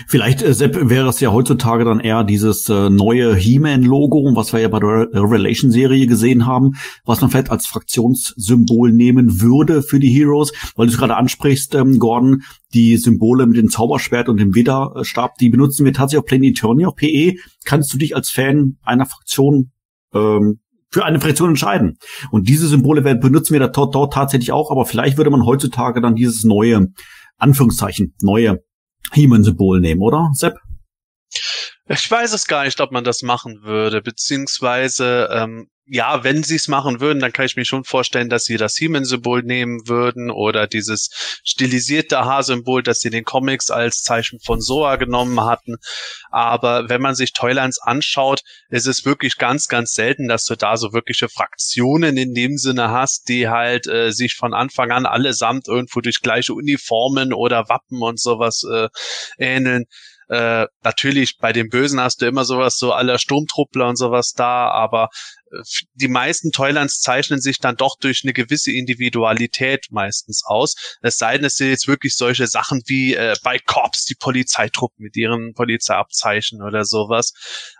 Vielleicht, 0.06 0.42
äh, 0.42 0.54
Sepp, 0.54 0.88
wäre 0.88 1.08
es 1.08 1.20
ja 1.20 1.30
heutzutage 1.32 1.84
dann 1.84 2.00
eher 2.00 2.24
dieses 2.24 2.68
äh, 2.68 2.88
neue 2.88 3.34
He-Man-Logo, 3.34 4.34
was 4.34 4.52
wir 4.52 4.60
ja 4.60 4.68
bei 4.68 4.80
der 4.80 5.08
Revelation-Serie 5.12 6.06
gesehen 6.06 6.46
haben, 6.46 6.72
was 7.04 7.20
man 7.20 7.30
vielleicht 7.30 7.50
als 7.50 7.66
Fraktionssymbol 7.66 8.92
nehmen 8.92 9.40
würde 9.42 9.82
für 9.82 10.00
die 10.00 10.10
Heroes, 10.10 10.52
weil 10.74 10.86
du 10.86 10.92
es 10.92 10.98
gerade 10.98 11.16
ansprichst, 11.16 11.74
ähm, 11.74 11.98
Gordon, 11.98 12.42
die 12.72 12.96
Symbole 12.96 13.46
mit 13.46 13.58
dem 13.58 13.68
Zauberschwert 13.68 14.28
und 14.30 14.40
dem 14.40 14.54
Widerstab, 14.54 15.36
die 15.36 15.50
benutzen 15.50 15.84
wir 15.84 15.92
tatsächlich 15.92 16.20
auf 16.20 16.26
Planet 16.26 16.50
Eternia, 16.50 16.90
PE. 16.90 17.34
Kannst 17.64 17.92
du 17.92 17.98
dich 17.98 18.16
als 18.16 18.30
Fan 18.30 18.78
einer 18.82 19.04
Fraktion 19.06 19.72
ähm, 20.14 20.60
für 20.90 21.04
eine 21.04 21.20
Fraktion 21.20 21.50
entscheiden. 21.50 21.98
Und 22.30 22.48
diese 22.48 22.66
Symbole 22.66 23.04
werden, 23.04 23.20
benutzen 23.20 23.52
wir 23.52 23.60
da 23.60 23.68
dort, 23.68 23.94
dort 23.94 24.14
tatsächlich 24.14 24.52
auch, 24.52 24.70
aber 24.70 24.86
vielleicht 24.86 25.18
würde 25.18 25.30
man 25.30 25.44
heutzutage 25.44 26.00
dann 26.00 26.14
dieses 26.14 26.44
neue, 26.44 26.86
Anführungszeichen, 27.38 28.14
neue 28.20 28.62
He-Man-Symbol 29.12 29.80
nehmen, 29.80 30.02
oder, 30.02 30.30
Sepp? 30.34 30.54
Ich 31.88 32.10
weiß 32.10 32.34
es 32.34 32.46
gar 32.46 32.64
nicht, 32.64 32.80
ob 32.80 32.92
man 32.92 33.04
das 33.04 33.22
machen 33.22 33.62
würde, 33.62 34.02
beziehungsweise 34.02 35.28
ähm, 35.32 35.70
ja, 35.90 36.22
wenn 36.22 36.42
sie 36.42 36.56
es 36.56 36.68
machen 36.68 37.00
würden, 37.00 37.20
dann 37.20 37.32
kann 37.32 37.46
ich 37.46 37.56
mir 37.56 37.64
schon 37.64 37.84
vorstellen, 37.84 38.28
dass 38.28 38.44
sie 38.44 38.56
das 38.56 38.76
He-Man-Symbol 38.76 39.42
nehmen 39.42 39.88
würden 39.88 40.30
oder 40.30 40.66
dieses 40.66 41.40
stilisierte 41.44 42.24
H-Symbol, 42.24 42.82
das 42.82 43.00
sie 43.00 43.10
den 43.10 43.24
Comics 43.24 43.70
als 43.70 44.02
Zeichen 44.02 44.38
von 44.40 44.60
Soa 44.60 44.96
genommen 44.96 45.40
hatten. 45.40 45.76
Aber 46.30 46.88
wenn 46.88 47.00
man 47.00 47.14
sich 47.14 47.32
Toylands 47.32 47.80
anschaut, 47.80 48.42
ist 48.68 48.86
es 48.86 49.04
wirklich 49.04 49.38
ganz, 49.38 49.68
ganz 49.68 49.92
selten, 49.92 50.28
dass 50.28 50.44
du 50.44 50.56
da 50.56 50.76
so 50.76 50.92
wirkliche 50.92 51.28
Fraktionen 51.28 52.16
in 52.16 52.34
dem 52.34 52.58
Sinne 52.58 52.90
hast, 52.90 53.28
die 53.28 53.48
halt 53.48 53.86
äh, 53.86 54.10
sich 54.10 54.34
von 54.34 54.52
Anfang 54.52 54.90
an 54.90 55.06
allesamt 55.06 55.68
irgendwo 55.68 56.00
durch 56.00 56.20
gleiche 56.20 56.52
Uniformen 56.52 57.32
oder 57.32 57.68
Wappen 57.68 58.02
und 58.02 58.20
sowas 58.20 58.62
äh, 58.70 58.88
ähneln. 59.38 59.86
Äh, 60.28 60.66
natürlich 60.82 61.38
bei 61.38 61.52
den 61.52 61.68
Bösen 61.68 62.00
hast 62.00 62.22
du 62.22 62.26
immer 62.26 62.44
sowas 62.44 62.76
so 62.76 62.92
aller 62.92 63.18
Sturmtruppler 63.18 63.88
und 63.88 63.96
sowas 63.96 64.32
da, 64.32 64.70
aber 64.70 65.08
die 65.94 66.08
meisten 66.08 66.50
Toylands 66.50 67.00
zeichnen 67.00 67.40
sich 67.40 67.58
dann 67.58 67.76
doch 67.76 67.96
durch 67.98 68.22
eine 68.24 68.32
gewisse 68.32 68.72
Individualität 68.72 69.86
meistens 69.90 70.42
aus. 70.44 70.74
Es 71.00 71.16
sei 71.16 71.36
denn, 71.36 71.46
es 71.46 71.56
sind 71.56 71.70
jetzt 71.70 71.88
wirklich 71.88 72.16
solche 72.16 72.46
Sachen 72.46 72.82
wie 72.86 73.14
äh, 73.14 73.36
bei 73.42 73.58
Corps 73.58 74.04
die 74.08 74.14
Polizeitruppen 74.14 75.02
mit 75.02 75.16
ihren 75.16 75.54
Polizeiabzeichen 75.54 76.62
oder 76.62 76.84
sowas. 76.84 77.32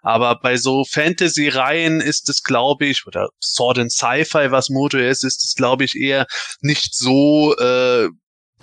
Aber 0.03 0.39
bei 0.41 0.57
so 0.57 0.85
Fantasy-Reihen 0.85 2.01
ist 2.01 2.29
es, 2.29 2.43
glaube 2.43 2.87
ich, 2.87 3.07
oder 3.07 3.29
Sword 3.43 3.79
and 3.79 3.93
Sci-Fi, 3.93 4.51
was 4.51 4.71
Moto 4.71 4.99
ist, 4.99 5.25
ist 5.25 5.45
es, 5.45 5.55
glaube 5.55 5.85
ich, 5.85 5.97
eher 5.97 6.27
nicht 6.61 6.95
so 6.95 7.55
äh, 7.57 8.09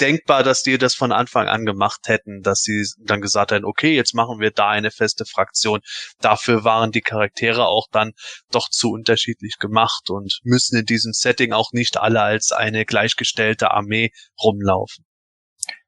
denkbar, 0.02 0.44
dass 0.44 0.64
die 0.64 0.78
das 0.78 0.96
von 0.96 1.12
Anfang 1.12 1.48
an 1.48 1.66
gemacht 1.66 2.08
hätten, 2.08 2.42
dass 2.42 2.62
sie 2.62 2.86
dann 3.00 3.22
gesagt 3.22 3.52
hätten, 3.52 3.66
okay, 3.66 3.96
jetzt 3.96 4.14
machen 4.14 4.40
wir 4.40 4.52
da 4.52 4.70
eine 4.70 4.92
feste 4.92 5.26
Fraktion. 5.26 5.82
Dafür 6.20 6.64
waren 6.64 6.92
die 6.92 7.02
Charaktere 7.02 7.66
auch 7.68 7.88
dann 7.92 8.12
doch 8.52 8.70
zu 8.70 8.92
unterschiedlich 8.92 9.58
gemacht 9.60 10.10
und 10.10 10.40
müssen 10.44 10.78
in 10.78 10.86
diesem 10.86 11.14
Setting 11.14 11.54
auch 11.54 11.72
nicht 11.72 11.98
alle 11.98 12.22
als 12.22 12.52
eine 12.52 12.86
gleichgestellte 12.86 13.72
Armee 13.72 14.12
rumlaufen. 14.42 15.06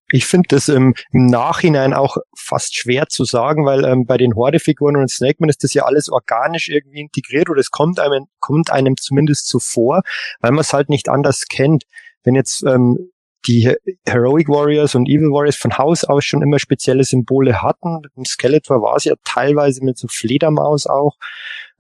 Ich 0.09 0.25
finde 0.25 0.47
das 0.49 0.69
im, 0.69 0.93
im, 1.11 1.25
Nachhinein 1.25 1.93
auch 1.93 2.15
fast 2.37 2.77
schwer 2.77 3.07
zu 3.07 3.25
sagen, 3.25 3.65
weil 3.65 3.83
ähm, 3.83 4.05
bei 4.05 4.17
den 4.17 4.35
Horde-Figuren 4.35 4.95
und 4.95 5.11
Snakeman 5.11 5.49
ist 5.49 5.65
das 5.65 5.73
ja 5.73 5.83
alles 5.83 6.07
organisch 6.07 6.69
irgendwie 6.69 7.01
integriert 7.01 7.49
oder 7.49 7.59
es 7.59 7.71
kommt 7.71 7.99
einem, 7.99 8.27
kommt 8.39 8.71
einem 8.71 8.95
zumindest 8.95 9.47
zuvor, 9.47 10.03
weil 10.39 10.51
man 10.51 10.61
es 10.61 10.71
halt 10.71 10.87
nicht 10.87 11.09
anders 11.09 11.43
kennt. 11.49 11.83
Wenn 12.23 12.35
jetzt 12.35 12.63
ähm, 12.63 13.11
die 13.47 13.73
Heroic 14.05 14.49
Warriors 14.49 14.95
und 14.95 15.07
Evil 15.07 15.31
Warriors 15.31 15.55
von 15.55 15.77
Haus 15.77 16.03
aus 16.03 16.25
schon 16.25 16.41
immer 16.41 16.59
spezielle 16.59 17.03
Symbole 17.03 17.61
hatten. 17.61 18.01
Im 18.15 18.25
Skeletor 18.25 18.81
war 18.81 18.97
es 18.97 19.05
ja 19.05 19.15
teilweise 19.23 19.83
mit 19.83 19.97
so 19.97 20.07
Fledermaus 20.09 20.85
auch 20.85 21.15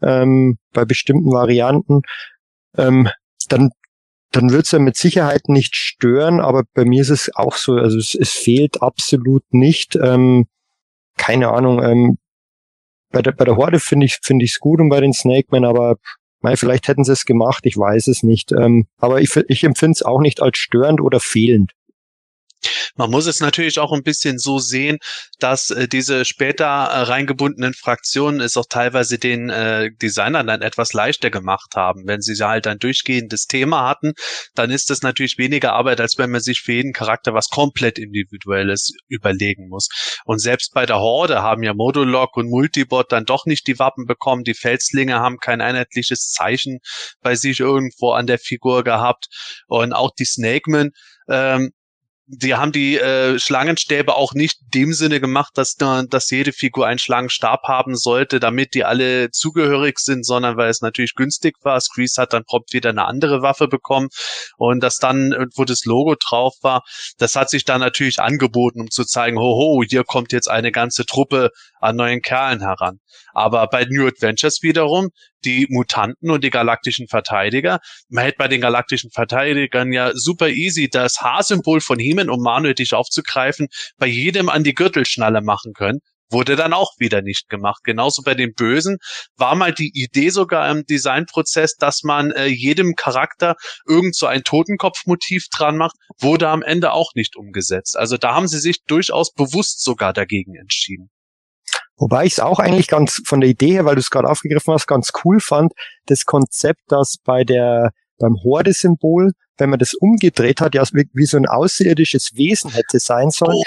ähm, 0.01 0.57
bei 0.73 0.85
bestimmten 0.85 1.31
Varianten. 1.31 2.01
Ähm, 2.77 3.09
dann 3.49 3.71
dann 4.31 4.49
es 4.53 4.71
ja 4.71 4.79
mit 4.79 4.97
Sicherheit 4.97 5.47
nicht 5.47 5.75
stören, 5.75 6.41
aber 6.41 6.63
bei 6.73 6.83
mir 6.83 7.01
ist 7.01 7.09
es 7.09 7.33
auch 7.33 7.55
so, 7.55 7.75
also 7.75 7.97
es, 7.97 8.13
es 8.13 8.31
fehlt 8.31 8.81
absolut 8.81 9.43
nicht. 9.51 9.95
Ähm, 9.95 10.47
keine 11.17 11.49
Ahnung, 11.49 11.81
ähm, 11.81 12.17
bei 13.09 13.21
der, 13.21 13.31
bei 13.31 13.45
der 13.45 13.55
Horde 13.55 13.79
finde 13.79 14.05
ich 14.05 14.19
finde 14.21 14.43
ich 14.45 14.51
es 14.51 14.59
gut 14.59 14.79
und 14.79 14.89
bei 14.89 14.99
den 14.99 15.13
Snakemen, 15.13 15.63
aber 15.63 15.95
Mei, 16.47 16.55
vielleicht 16.55 16.87
hätten 16.87 17.03
sie 17.03 17.11
es 17.11 17.25
gemacht, 17.25 17.65
ich 17.65 17.77
weiß 17.77 18.07
es 18.07 18.23
nicht. 18.23 18.53
Ähm, 18.53 18.87
aber 18.99 19.19
ich, 19.19 19.35
ich 19.49 19.65
empfinde 19.65 19.95
es 19.97 20.01
auch 20.01 20.21
nicht 20.21 20.41
als 20.41 20.57
störend 20.57 21.01
oder 21.01 21.19
fehlend. 21.19 21.73
Man 22.95 23.11
muss 23.11 23.27
es 23.27 23.39
natürlich 23.39 23.79
auch 23.79 23.93
ein 23.93 24.03
bisschen 24.03 24.39
so 24.39 24.59
sehen, 24.59 24.97
dass 25.39 25.69
äh, 25.69 25.87
diese 25.87 26.25
später 26.25 26.65
äh, 26.65 27.01
reingebundenen 27.03 27.73
Fraktionen 27.73 28.41
es 28.41 28.57
auch 28.57 28.65
teilweise 28.69 29.19
den 29.19 29.49
äh, 29.49 29.91
Designern 30.01 30.47
dann 30.47 30.61
etwas 30.61 30.93
leichter 30.93 31.29
gemacht 31.29 31.75
haben. 31.75 32.03
Wenn 32.05 32.21
sie 32.21 32.35
halt 32.43 32.67
ein 32.67 32.79
durchgehendes 32.79 33.45
Thema 33.45 33.87
hatten, 33.87 34.13
dann 34.55 34.71
ist 34.71 34.89
das 34.89 35.01
natürlich 35.01 35.37
weniger 35.37 35.73
Arbeit, 35.73 36.01
als 36.01 36.17
wenn 36.17 36.31
man 36.31 36.41
sich 36.41 36.61
für 36.61 36.73
jeden 36.73 36.93
Charakter 36.93 37.33
was 37.33 37.49
komplett 37.49 37.99
Individuelles 37.99 38.91
überlegen 39.07 39.69
muss. 39.69 39.89
Und 40.25 40.39
selbst 40.39 40.73
bei 40.73 40.85
der 40.85 40.97
Horde 40.99 41.41
haben 41.41 41.63
ja 41.63 41.73
Modulok 41.73 42.35
und 42.37 42.49
Multibot 42.49 43.11
dann 43.11 43.25
doch 43.25 43.45
nicht 43.45 43.67
die 43.67 43.79
Wappen 43.79 44.05
bekommen. 44.05 44.43
Die 44.43 44.55
Felslinge 44.55 45.19
haben 45.19 45.37
kein 45.37 45.61
einheitliches 45.61 46.31
Zeichen 46.31 46.79
bei 47.21 47.35
sich 47.35 47.59
irgendwo 47.59 48.11
an 48.11 48.27
der 48.27 48.39
Figur 48.39 48.83
gehabt. 48.83 49.27
Und 49.67 49.93
auch 49.93 50.11
die 50.17 50.25
Snakemen 50.25 50.91
ähm, 51.29 51.71
die 52.29 52.55
haben 52.55 52.73
die 52.73 52.97
äh, 52.97 53.39
Schlangenstäbe 53.39 54.15
auch 54.15 54.33
nicht 54.33 54.59
in 54.61 54.81
dem 54.81 54.93
Sinne 54.93 55.21
gemacht, 55.21 55.53
dass, 55.55 55.75
dass 55.75 56.29
jede 56.29 56.51
Figur 56.51 56.85
einen 56.85 56.99
Schlangenstab 56.99 57.63
haben 57.63 57.95
sollte, 57.95 58.41
damit 58.41 58.73
die 58.73 58.83
alle 58.83 59.31
zugehörig 59.31 59.99
sind, 59.99 60.25
sondern 60.25 60.57
weil 60.57 60.69
es 60.69 60.81
natürlich 60.81 61.15
günstig 61.15 61.55
war. 61.63 61.79
Screese 61.79 62.21
hat 62.21 62.33
dann 62.33 62.43
prompt 62.43 62.73
wieder 62.73 62.89
eine 62.89 63.05
andere 63.05 63.41
Waffe 63.41 63.69
bekommen 63.69 64.09
und 64.57 64.83
das 64.83 64.97
dann, 64.97 65.47
wo 65.55 65.63
das 65.63 65.85
Logo 65.85 66.15
drauf 66.15 66.55
war, 66.61 66.83
das 67.17 67.35
hat 67.37 67.49
sich 67.49 67.63
dann 67.63 67.79
natürlich 67.79 68.19
angeboten, 68.19 68.81
um 68.81 68.89
zu 68.91 69.05
zeigen, 69.05 69.39
hoho, 69.39 69.81
hier 69.87 70.03
kommt 70.03 70.33
jetzt 70.33 70.49
eine 70.49 70.73
ganze 70.73 71.05
Truppe 71.05 71.51
an 71.79 71.95
neuen 71.95 72.21
Kerlen 72.21 72.59
heran. 72.59 72.99
Aber 73.33 73.67
bei 73.67 73.85
New 73.85 74.05
Adventures 74.05 74.63
wiederum, 74.63 75.11
die 75.45 75.67
Mutanten 75.69 76.31
und 76.31 76.43
die 76.43 76.49
galaktischen 76.49 77.07
Verteidiger, 77.07 77.79
man 78.09 78.25
hätte 78.25 78.37
bei 78.37 78.47
den 78.47 78.61
galaktischen 78.61 79.11
Verteidigern 79.11 79.91
ja 79.91 80.11
super 80.13 80.49
easy 80.49 80.89
das 80.89 81.21
H-Symbol 81.21 81.81
von 81.81 81.99
Hemen, 81.99 82.29
um 82.29 82.41
mal 82.41 82.61
nötig 82.61 82.93
aufzugreifen, 82.93 83.67
bei 83.97 84.07
jedem 84.07 84.49
an 84.49 84.63
die 84.63 84.73
Gürtelschnalle 84.73 85.41
machen 85.41 85.73
können 85.73 85.99
wurde 86.29 86.55
dann 86.55 86.73
auch 86.73 86.91
wieder 86.97 87.21
nicht 87.21 87.49
gemacht. 87.49 87.81
Genauso 87.83 88.21
bei 88.21 88.35
den 88.35 88.53
Bösen 88.53 88.97
war 89.37 89.55
mal 89.55 89.73
die 89.73 89.91
Idee 89.93 90.29
sogar 90.29 90.69
im 90.69 90.85
Designprozess, 90.85 91.75
dass 91.75 92.03
man 92.03 92.31
äh, 92.31 92.47
jedem 92.47 92.95
Charakter 92.95 93.55
irgend 93.87 94.15
so 94.15 94.27
ein 94.27 94.43
Totenkopfmotiv 94.43 95.45
dran 95.55 95.77
macht, 95.77 95.95
wurde 96.19 96.49
am 96.49 96.61
Ende 96.61 96.91
auch 96.91 97.11
nicht 97.15 97.35
umgesetzt. 97.35 97.97
Also 97.97 98.17
da 98.17 98.35
haben 98.35 98.47
sie 98.47 98.59
sich 98.59 98.83
durchaus 98.83 99.33
bewusst 99.33 99.83
sogar 99.83 100.13
dagegen 100.13 100.55
entschieden. 100.55 101.09
Wobei 101.97 102.25
ich 102.25 102.33
es 102.33 102.39
auch 102.39 102.59
eigentlich 102.59 102.87
ganz 102.87 103.21
von 103.25 103.41
der 103.41 103.49
Idee 103.49 103.71
her, 103.71 103.85
weil 103.85 103.95
du 103.95 104.01
es 104.01 104.09
gerade 104.09 104.29
aufgegriffen 104.29 104.73
hast, 104.73 104.87
ganz 104.87 105.11
cool 105.23 105.39
fand, 105.39 105.73
das 106.05 106.25
Konzept, 106.25 106.81
dass 106.87 107.15
bei 107.23 107.43
der 107.43 107.91
beim 108.19 108.35
Horde-Symbol, 108.43 109.31
wenn 109.57 109.69
man 109.69 109.79
das 109.79 109.93
umgedreht 109.93 110.61
hat, 110.61 110.75
ja 110.75 110.83
wie, 110.91 111.25
so 111.25 111.37
ein 111.37 111.47
außerirdisches 111.47 112.31
Wesen 112.35 112.71
hätte 112.71 112.99
sein 112.99 113.29
sollen, 113.29 113.61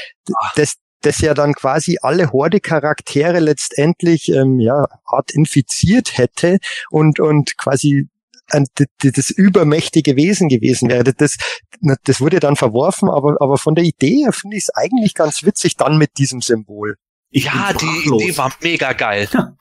das, 0.55 0.75
das 1.03 1.21
ja 1.21 1.35
dann 1.35 1.55
quasi 1.55 1.99
alle 2.03 2.33
Horde-Charaktere 2.33 3.41
letztendlich 3.41 4.29
ähm, 4.29 4.61
ja 4.61 4.87
Art 5.05 5.31
infiziert 5.33 6.19
hätte 6.19 6.59
und 6.91 7.21
und 7.21 7.57
quasi 7.57 8.09
ein, 8.53 8.67
das 9.03 9.31
übermächtige 9.31 10.17
Wesen 10.17 10.49
gewesen 10.49 10.89
wäre. 10.89 11.05
Das, 11.15 11.37
das 12.05 12.21
wurde 12.21 12.41
dann 12.41 12.57
verworfen, 12.57 13.09
aber, 13.09 13.37
aber 13.41 13.59
von 13.59 13.75
der 13.75 13.85
Idee 13.85 14.25
her 14.25 14.33
finde 14.33 14.57
ich 14.57 14.65
es 14.65 14.75
eigentlich 14.75 15.15
ganz 15.15 15.45
witzig 15.45 15.77
dann 15.77 15.99
mit 15.99 16.19
diesem 16.19 16.41
Symbol. 16.41 16.97
Ich 17.31 17.45
ja, 17.45 17.73
die 17.73 18.09
Idee 18.09 18.37
war 18.37 18.53
mega 18.61 18.93
geil. 18.93 19.29
Ja. 19.33 19.55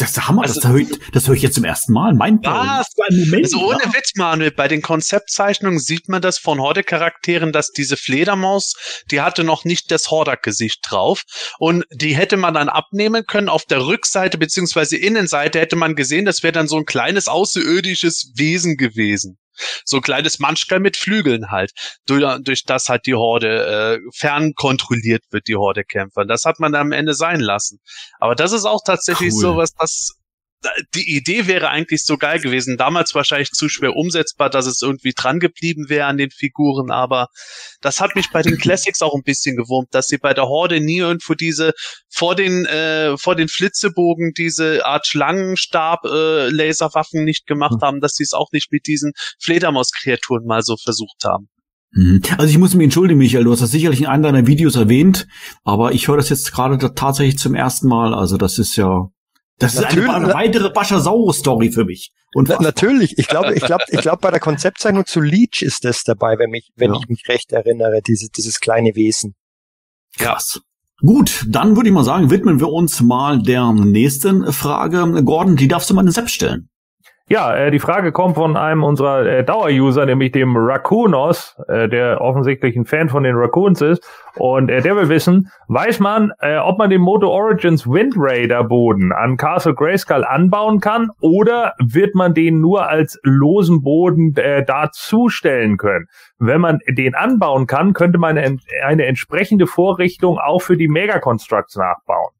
Das 0.00 0.10
ist 0.10 0.16
der 0.16 0.28
Hammer, 0.28 0.42
also, 0.42 0.58
das 0.58 0.70
höre 0.70 0.78
ich, 0.78 0.88
das 1.12 1.28
hör 1.28 1.34
ich 1.34 1.42
jetzt 1.42 1.56
zum 1.56 1.64
ersten 1.64 1.92
Mal. 1.92 2.14
Mein 2.14 2.40
ja, 2.42 2.82
Moment. 2.96 3.44
Also 3.44 3.66
ohne 3.66 3.82
ja. 3.84 3.92
Witz, 3.92 4.12
Manuel, 4.16 4.50
bei 4.50 4.66
den 4.66 4.80
Konzeptzeichnungen 4.80 5.78
sieht 5.78 6.08
man 6.08 6.22
das 6.22 6.38
von 6.38 6.58
Horde-Charakteren, 6.58 7.52
dass 7.52 7.70
diese 7.70 7.98
Fledermaus, 7.98 9.02
die 9.10 9.20
hatte 9.20 9.44
noch 9.44 9.66
nicht 9.66 9.90
das 9.90 10.10
Hordak-Gesicht 10.10 10.80
drauf. 10.88 11.24
Und 11.58 11.84
die 11.92 12.16
hätte 12.16 12.38
man 12.38 12.54
dann 12.54 12.70
abnehmen 12.70 13.24
können. 13.26 13.50
Auf 13.50 13.66
der 13.66 13.84
Rückseite 13.84 14.38
beziehungsweise 14.38 14.96
Innenseite 14.96 15.60
hätte 15.60 15.76
man 15.76 15.94
gesehen, 15.94 16.24
das 16.24 16.42
wäre 16.42 16.52
dann 16.52 16.68
so 16.68 16.78
ein 16.78 16.86
kleines 16.86 17.28
außerirdisches 17.28 18.32
Wesen 18.36 18.78
gewesen. 18.78 19.36
So 19.84 19.98
ein 19.98 20.02
kleines 20.02 20.38
Manschkel 20.38 20.80
mit 20.80 20.96
Flügeln 20.96 21.50
halt, 21.50 21.72
durch, 22.06 22.24
durch 22.42 22.64
das 22.64 22.88
halt 22.88 23.06
die 23.06 23.14
Horde 23.14 23.98
äh, 23.98 24.10
fernkontrolliert 24.14 25.24
wird, 25.30 25.48
die 25.48 25.56
Horde-Kämpfer. 25.56 26.24
Das 26.24 26.44
hat 26.44 26.60
man 26.60 26.74
am 26.74 26.92
Ende 26.92 27.14
sein 27.14 27.40
lassen. 27.40 27.80
Aber 28.18 28.34
das 28.34 28.52
ist 28.52 28.64
auch 28.64 28.82
tatsächlich 28.84 29.32
cool. 29.34 29.40
sowas, 29.40 29.74
das 29.74 30.19
die 30.94 31.16
Idee 31.16 31.46
wäre 31.46 31.70
eigentlich 31.70 32.04
so 32.04 32.16
geil 32.16 32.40
gewesen. 32.40 32.76
Damals 32.76 33.14
wahrscheinlich 33.14 33.50
zu 33.50 33.68
schwer 33.68 33.96
umsetzbar, 33.96 34.50
dass 34.50 34.66
es 34.66 34.82
irgendwie 34.82 35.12
dran 35.16 35.40
geblieben 35.40 35.88
wäre 35.88 36.06
an 36.06 36.18
den 36.18 36.30
Figuren, 36.30 36.90
aber 36.90 37.28
das 37.80 38.00
hat 38.00 38.14
mich 38.14 38.30
bei 38.30 38.42
den 38.42 38.58
Classics 38.58 39.02
auch 39.02 39.14
ein 39.14 39.22
bisschen 39.22 39.56
gewurmt, 39.56 39.88
dass 39.92 40.08
sie 40.08 40.18
bei 40.18 40.34
der 40.34 40.44
Horde 40.44 40.80
nie 40.80 40.98
irgendwo 40.98 41.34
diese 41.34 41.72
vor 42.08 42.34
den 42.34 42.66
äh, 42.66 43.16
vor 43.16 43.36
den 43.36 43.48
Flitzebogen 43.48 44.32
diese 44.36 44.84
Art 44.84 45.06
Schlangenstab 45.06 46.04
äh, 46.04 46.50
Laserwaffen 46.50 47.24
nicht 47.24 47.46
gemacht 47.46 47.80
hm. 47.80 47.86
haben, 47.86 48.00
dass 48.00 48.14
sie 48.14 48.24
es 48.24 48.32
auch 48.32 48.52
nicht 48.52 48.70
mit 48.72 48.86
diesen 48.86 49.12
Fledermauskreaturen 49.40 50.44
mal 50.46 50.62
so 50.62 50.76
versucht 50.76 51.24
haben. 51.24 51.48
Mhm. 51.92 52.22
Also 52.38 52.50
ich 52.50 52.58
muss 52.58 52.74
mich 52.74 52.84
entschuldigen, 52.84 53.18
Michael, 53.18 53.44
du 53.44 53.52
hast 53.52 53.62
das 53.62 53.70
sicherlich 53.70 54.00
in 54.00 54.06
einem 54.06 54.22
deiner 54.22 54.46
Videos 54.46 54.76
erwähnt, 54.76 55.26
aber 55.64 55.92
ich 55.92 56.06
höre 56.06 56.18
das 56.18 56.28
jetzt 56.28 56.52
gerade 56.52 56.94
tatsächlich 56.94 57.38
zum 57.38 57.54
ersten 57.54 57.88
Mal. 57.88 58.14
Also 58.14 58.36
das 58.36 58.58
ist 58.58 58.76
ja 58.76 59.08
das 59.60 59.74
natürlich, 59.74 60.08
ist 60.08 60.14
eine 60.14 60.32
weitere 60.32 60.70
Baschasaurus-Story 60.70 61.70
für 61.70 61.84
mich. 61.84 62.12
Und 62.32 62.48
natürlich, 62.60 63.18
ich 63.18 63.28
glaube, 63.28 63.54
ich 63.54 63.62
glaube, 63.62 63.84
ich 63.88 64.00
glaube, 64.00 64.18
bei 64.20 64.30
der 64.30 64.40
Konzeptzeichnung 64.40 65.04
zu 65.04 65.20
Leech 65.20 65.60
ist 65.60 65.84
das 65.84 66.02
dabei, 66.02 66.38
wenn 66.38 66.50
mich, 66.50 66.70
wenn 66.76 66.94
ja. 66.94 66.98
ich 66.98 67.08
mich 67.08 67.28
recht 67.28 67.52
erinnere, 67.52 68.00
diese, 68.00 68.30
dieses 68.30 68.60
kleine 68.60 68.94
Wesen. 68.94 69.34
Krass. 70.16 70.60
Gut, 71.02 71.44
dann 71.46 71.76
würde 71.76 71.90
ich 71.90 71.94
mal 71.94 72.04
sagen, 72.04 72.30
widmen 72.30 72.58
wir 72.58 72.68
uns 72.68 73.02
mal 73.02 73.42
der 73.42 73.70
nächsten 73.72 74.50
Frage. 74.52 75.22
Gordon, 75.24 75.56
die 75.56 75.68
darfst 75.68 75.90
du 75.90 75.94
mal 75.94 76.10
Sepp 76.10 76.30
stellen. 76.30 76.69
Ja, 77.32 77.54
äh, 77.54 77.70
die 77.70 77.78
Frage 77.78 78.10
kommt 78.10 78.34
von 78.34 78.56
einem 78.56 78.82
unserer 78.82 79.24
äh, 79.24 79.44
Dauer-User, 79.44 80.04
nämlich 80.04 80.32
dem 80.32 80.56
Raccoonos, 80.56 81.56
äh, 81.68 81.88
der 81.88 82.20
offensichtlich 82.20 82.74
ein 82.74 82.86
Fan 82.86 83.08
von 83.08 83.22
den 83.22 83.36
Raccoons 83.36 83.80
ist. 83.82 84.04
Und 84.34 84.68
äh, 84.68 84.82
der 84.82 84.96
will 84.96 85.08
wissen, 85.08 85.48
weiß 85.68 86.00
man, 86.00 86.32
äh, 86.40 86.56
ob 86.56 86.78
man 86.78 86.90
den 86.90 87.00
Moto 87.00 87.28
Origins 87.28 87.86
Wind 87.86 88.14
Raider 88.16 88.64
Boden 88.64 89.12
an 89.12 89.36
Castle 89.36 89.74
Grayskull 89.74 90.24
anbauen 90.24 90.80
kann 90.80 91.10
oder 91.20 91.74
wird 91.78 92.16
man 92.16 92.34
den 92.34 92.60
nur 92.60 92.88
als 92.88 93.16
losen 93.22 93.84
Boden 93.84 94.34
äh, 94.36 94.64
dazustellen 94.64 95.76
können? 95.76 96.06
Wenn 96.40 96.60
man 96.60 96.80
den 96.88 97.14
anbauen 97.14 97.68
kann, 97.68 97.92
könnte 97.92 98.18
man 98.18 98.38
eine, 98.38 98.58
eine 98.84 99.06
entsprechende 99.06 99.68
Vorrichtung 99.68 100.40
auch 100.40 100.62
für 100.62 100.76
die 100.76 100.88
Mega 100.88 101.20
Constructs 101.20 101.76
nachbauen. 101.76 102.32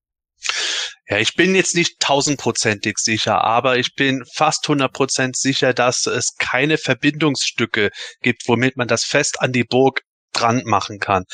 Ja, 1.11 1.18
ich 1.18 1.35
bin 1.35 1.57
jetzt 1.57 1.75
nicht 1.75 1.99
tausendprozentig 1.99 2.99
sicher, 2.99 3.42
aber 3.42 3.79
ich 3.79 3.96
bin 3.96 4.23
fast 4.33 4.66
hundertprozentig 4.68 5.40
sicher, 5.40 5.75
dass 5.75 6.07
es 6.07 6.37
keine 6.38 6.79
Verbindungsstücke 6.79 7.90
gibt, 8.23 8.46
womit 8.46 8.77
man 8.77 8.87
das 8.87 9.03
fest 9.05 9.40
an 9.40 9.51
die 9.51 9.64
Burg 9.64 10.03
dran 10.33 10.62
machen 10.64 11.01
kann. 11.01 11.25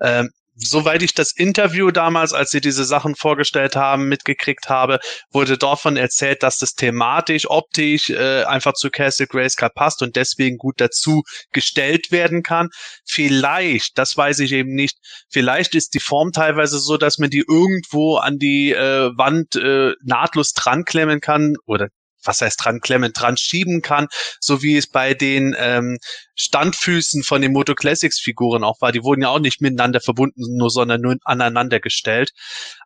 Ähm, 0.00 0.30
soweit 0.56 1.02
ich 1.02 1.14
das 1.14 1.32
Interview 1.32 1.90
damals, 1.90 2.32
als 2.32 2.50
sie 2.50 2.60
diese 2.60 2.84
Sachen 2.84 3.14
vorgestellt 3.14 3.76
haben, 3.76 4.08
mitgekriegt 4.08 4.68
habe, 4.68 4.98
wurde 5.30 5.58
davon 5.58 5.96
erzählt, 5.96 6.42
dass 6.42 6.58
das 6.58 6.74
thematisch, 6.74 7.48
optisch 7.48 8.10
äh, 8.10 8.44
einfach 8.44 8.74
zu 8.74 8.90
Castle 8.90 9.26
Grayskull 9.26 9.70
passt 9.74 10.02
und 10.02 10.16
deswegen 10.16 10.56
gut 10.56 10.80
dazu 10.80 11.22
gestellt 11.52 12.10
werden 12.10 12.42
kann. 12.42 12.68
Vielleicht, 13.04 13.98
das 13.98 14.16
weiß 14.16 14.40
ich 14.40 14.52
eben 14.52 14.74
nicht, 14.74 14.98
vielleicht 15.28 15.74
ist 15.74 15.94
die 15.94 16.00
Form 16.00 16.32
teilweise 16.32 16.78
so, 16.78 16.96
dass 16.96 17.18
man 17.18 17.30
die 17.30 17.44
irgendwo 17.46 18.16
an 18.16 18.38
die 18.38 18.72
äh, 18.72 19.10
Wand 19.16 19.56
äh, 19.56 19.92
nahtlos 20.02 20.52
dran 20.52 20.84
klemmen 20.84 21.20
kann 21.20 21.54
oder 21.66 21.88
was 22.24 22.40
heißt 22.40 22.64
dran 22.64 22.80
klemmen, 22.80 23.12
dran 23.12 23.36
schieben 23.36 23.82
kann, 23.82 24.08
so 24.40 24.62
wie 24.62 24.76
es 24.76 24.86
bei 24.86 25.14
den 25.14 25.54
ähm, 25.58 25.98
Standfüßen 26.36 27.22
von 27.22 27.42
den 27.42 27.52
Moto 27.52 27.74
Classics 27.74 28.18
Figuren 28.20 28.64
auch 28.64 28.80
war. 28.80 28.92
Die 28.92 29.02
wurden 29.02 29.22
ja 29.22 29.28
auch 29.28 29.38
nicht 29.38 29.60
miteinander 29.60 30.00
verbunden, 30.00 30.56
nur 30.56 30.70
sondern 30.70 31.00
nur 31.00 31.16
aneinander 31.24 31.80
gestellt. 31.80 32.32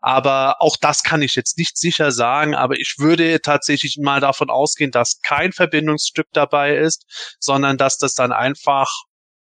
Aber 0.01 0.57
auch 0.61 0.77
das 0.81 1.03
kann 1.03 1.23
ich 1.23 1.35
jetzt 1.35 1.59
nicht 1.59 1.77
sicher 1.79 2.13
sagen, 2.13 2.55
aber 2.55 2.77
ich 2.77 2.97
würde 2.99 3.41
tatsächlich 3.41 3.99
mal 4.01 4.21
davon 4.21 4.51
ausgehen, 4.51 4.91
dass 4.91 5.21
kein 5.23 5.53
Verbindungsstück 5.53 6.27
dabei 6.33 6.77
ist, 6.77 7.05
sondern 7.41 7.79
dass 7.79 7.97
das 7.97 8.15
dann 8.15 8.33
einfach 8.33 8.91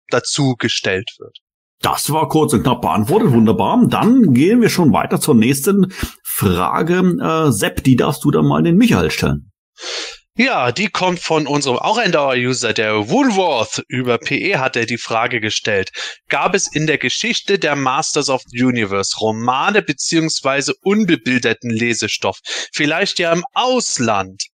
dazu 0.10 0.56
gestellt 0.58 1.12
wird. 1.18 1.38
Das 1.84 2.12
war 2.14 2.30
kurz 2.30 2.54
und 2.54 2.64
knapp 2.64 2.82
beantwortet, 2.82 3.34
wunderbar. 3.34 3.86
Dann 3.88 4.34
gehen 4.34 4.62
wir 4.62 4.70
schon 4.70 4.94
weiter 4.94 5.20
zur 5.20 5.36
nächsten 5.36 5.92
Frage. 6.24 7.00
Äh, 7.22 7.52
Sepp, 7.52 7.84
die 7.84 7.98
darfst 7.98 8.24
du 8.24 8.32
dann 8.32 8.46
mal 8.46 8.64
den 8.64 8.78
Michael 8.78 9.12
stellen. 9.12 9.53
Ja, 10.36 10.72
die 10.72 10.88
kommt 10.88 11.20
von 11.20 11.46
unserem 11.46 11.78
auch 11.78 11.98
ein 11.98 12.12
Dauer-User, 12.12 12.74
der 12.74 13.08
Woolworth. 13.10 13.84
Über 13.88 14.18
PE 14.18 14.58
hat 14.58 14.76
er 14.76 14.88
die 14.88 14.98
Frage 14.98 15.40
gestellt. 15.40 15.92
Gab 16.28 16.56
es 16.56 16.68
in 16.68 16.88
der 16.88 16.98
Geschichte 16.98 17.60
der 17.60 17.76
Masters 17.76 18.30
of 18.30 18.42
the 18.48 18.64
Universe 18.64 19.16
Romane 19.20 19.84
beziehungsweise 19.84 20.74
unbebilderten 20.82 21.70
Lesestoff? 21.70 22.40
Vielleicht 22.74 23.20
ja 23.20 23.32
im 23.32 23.46
Ausland? 23.54 24.48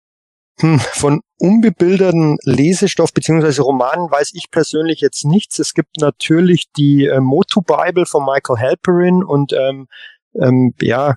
Hm, 0.60 0.80
von 0.80 1.20
unbebilderten 1.38 2.38
Lesestoff 2.44 3.12
beziehungsweise 3.12 3.60
Romanen 3.60 4.10
weiß 4.10 4.30
ich 4.32 4.50
persönlich 4.50 5.02
jetzt 5.02 5.26
nichts. 5.26 5.58
Es 5.58 5.74
gibt 5.74 5.98
natürlich 6.00 6.72
die 6.78 7.04
äh, 7.04 7.20
Motu 7.20 7.60
Bible 7.60 8.06
von 8.06 8.24
Michael 8.24 8.58
Halperin 8.58 9.22
und 9.22 9.52
ähm, 9.52 9.88
ähm, 10.40 10.72
ja, 10.80 11.16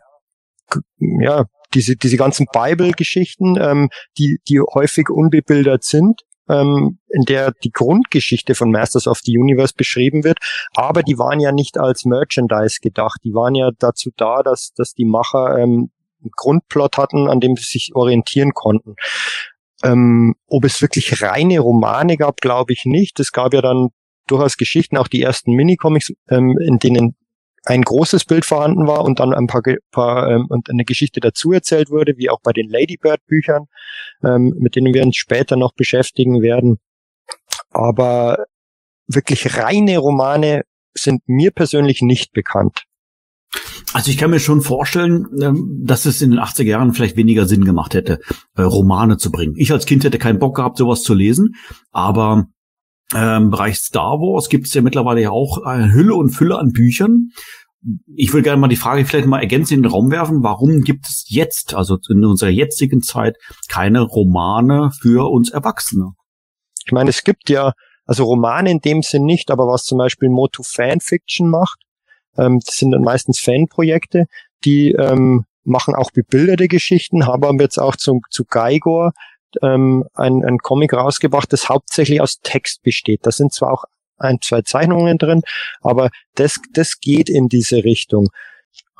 ja, 0.98 1.46
diese, 1.74 1.96
diese 1.96 2.18
ganzen 2.18 2.48
Bible-Geschichten, 2.52 3.58
ähm, 3.60 3.90
die, 4.18 4.40
die 4.48 4.60
häufig 4.60 5.10
unbebildert 5.10 5.84
sind, 5.84 6.22
ähm, 6.50 7.00
in 7.10 7.24
der 7.24 7.54
die 7.64 7.72
Grundgeschichte 7.72 8.56
von 8.56 8.72
Masters 8.72 9.08
of 9.08 9.20
the 9.24 9.38
Universe 9.38 9.74
beschrieben 9.76 10.24
wird, 10.24 10.40
aber 10.74 11.04
die 11.04 11.18
waren 11.18 11.40
ja 11.40 11.52
nicht 11.52 11.78
als 11.78 12.06
Merchandise 12.06 12.80
gedacht. 12.82 13.22
Die 13.24 13.34
waren 13.34 13.56
ja 13.56 13.70
dazu 13.78 14.10
da, 14.18 14.42
dass, 14.44 14.74
dass 14.76 14.94
die 14.94 15.06
Macher 15.06 15.58
ähm, 15.58 15.92
einen 16.22 16.32
Grundplot 16.36 16.98
hatten, 16.98 17.30
an 17.30 17.40
dem 17.40 17.56
sie 17.56 17.64
sich 17.64 17.92
orientieren 17.94 18.52
konnten. 18.54 18.96
Ähm, 19.84 20.36
ob 20.48 20.66
es 20.66 20.82
wirklich 20.82 21.22
reine 21.22 21.60
Romane 21.60 22.18
gab, 22.18 22.42
glaube 22.42 22.74
ich 22.74 22.84
nicht. 22.86 23.20
Es 23.20 23.32
gab 23.32 23.54
ja 23.54 23.62
dann 23.62 23.90
durchaus 24.28 24.58
Geschichten, 24.58 24.98
auch 24.98 25.08
die 25.08 25.22
ersten 25.22 25.54
Minicomics, 25.54 26.12
ähm, 26.30 26.58
in 26.60 26.80
denen 26.80 27.16
ein 27.65 27.82
großes 27.82 28.26
Bild 28.26 28.45
vorhanden 28.45 28.88
war 28.88 29.04
und 29.04 29.19
dann 29.19 29.34
ein 29.34 29.48
paar, 29.48 29.62
paar 29.91 30.30
ähm, 30.30 30.48
und 30.50 30.69
eine 30.69 30.86
Geschichte 30.86 31.19
dazu 31.19 31.52
erzählt 31.52 31.89
wurde, 31.89 32.17
wie 32.17 32.30
auch 32.30 32.39
bei 32.41 32.54
den 32.54 32.69
Ladybird-Büchern, 32.69 33.65
ähm, 34.24 34.56
mit 34.60 34.76
denen 34.76 34.93
wir 34.93 35.04
uns 35.04 35.17
später 35.17 35.56
noch 35.56 35.74
beschäftigen 35.74 36.41
werden. 36.41 36.78
Aber 37.72 38.45
wirklich 39.08 39.58
reine 39.58 39.98
Romane 39.98 40.63
sind 40.93 41.22
mir 41.28 41.52
persönlich 41.52 42.02
nicht 42.02 42.32
bekannt. 42.34 42.86
Also 43.93 44.12
ich 44.12 44.17
kann 44.17 44.30
mir 44.30 44.39
schon 44.39 44.62
vorstellen, 44.62 45.26
ähm, 45.41 45.82
dass 45.84 46.06
es 46.06 46.22
in 46.22 46.32
den 46.32 46.39
80er 46.39 46.63
Jahren 46.63 46.93
vielleicht 46.93 47.17
weniger 47.17 47.48
Sinn 47.48 47.65
gemacht 47.65 47.95
hätte, 47.95 48.19
äh, 48.56 48.62
Romane 48.62 49.17
zu 49.17 49.32
bringen. 49.32 49.56
Ich 49.58 49.72
als 49.72 49.86
Kind 49.86 50.04
hätte 50.04 50.19
keinen 50.19 50.38
Bock 50.38 50.56
gehabt, 50.56 50.78
sowas 50.78 51.02
zu 51.02 51.15
lesen, 51.15 51.56
aber 51.91 52.48
ähm, 53.15 53.50
Bereich 53.50 53.78
Star 53.78 54.19
Wars 54.19 54.50
gibt 54.50 54.67
es 54.67 54.74
ja 54.74 54.82
mittlerweile 54.82 55.22
ja 55.22 55.32
auch 55.32 55.63
eine 55.63 55.91
Hülle 55.91 56.15
und 56.15 56.30
Fülle 56.30 56.58
an 56.58 56.72
Büchern. 56.72 57.30
Ich 58.15 58.34
würde 58.34 58.43
gerne 58.43 58.60
mal 58.60 58.67
die 58.67 58.76
Frage 58.76 59.06
vielleicht 59.06 59.28
mal 59.28 59.39
ergänzend 59.39 59.78
in 59.78 59.84
den 59.84 59.91
Raum 59.91 60.12
werfen, 60.12 60.43
warum 60.43 60.82
gibt 60.82 61.08
es 61.08 61.26
jetzt, 61.28 61.74
also 61.74 61.98
in 62.10 62.26
unserer 62.26 62.50
jetzigen 62.50 63.02
Zeit, 63.02 63.38
keine 63.69 64.02
Romane 64.02 64.91
für 64.91 65.32
uns 65.32 65.50
Erwachsene? 65.50 66.12
Ich 66.86 66.91
meine, 66.91 67.10
es 67.10 67.24
gibt 67.24 67.50
ja, 67.50 67.74
also 68.06 68.26
Romane 68.26 68.69
in 68.69 68.80
dem 68.80 69.02
Sinn 69.02 69.24
nicht, 69.24 69.50
aber 69.50 69.65
was 69.65 69.86
zum 69.86 69.98
Beispiel 69.98 70.30
Motu 70.30 70.62
Fanfiction 70.63 71.50
macht, 71.50 71.80
ähm, 72.38 72.60
das 72.65 72.76
sind 72.76 72.91
dann 72.91 73.04
meistens 73.04 73.39
Fanprojekte, 73.39 74.26
die 74.65 74.91
ähm, 74.91 75.45
machen 75.63 75.95
auch 75.95 76.12
bebilderte 76.12 76.67
Geschichten, 76.67 77.28
haben 77.28 77.60
jetzt 77.60 77.78
auch 77.78 77.95
zu, 77.95 78.19
zu 78.30 78.43
Geigor 78.45 79.13
ähm, 79.62 80.06
ein, 80.14 80.44
ein 80.44 80.58
Comic 80.60 80.94
rausgebracht, 80.94 81.52
das 81.52 81.70
hauptsächlich 81.70 82.22
aus 82.22 82.40
Text 82.42 82.84
besteht. 82.84 83.22
Da 83.24 83.32
sind 83.32 83.54
zwar 83.54 83.72
auch 83.72 83.86
ein, 84.18 84.40
zwei 84.42 84.62
Zeichnungen 84.62 85.18
drin, 85.18 85.42
aber 85.82 86.10
das, 86.36 86.60
das 86.74 87.00
geht 87.00 87.30
in 87.30 87.48
diese 87.48 87.84
Richtung. 87.84 88.28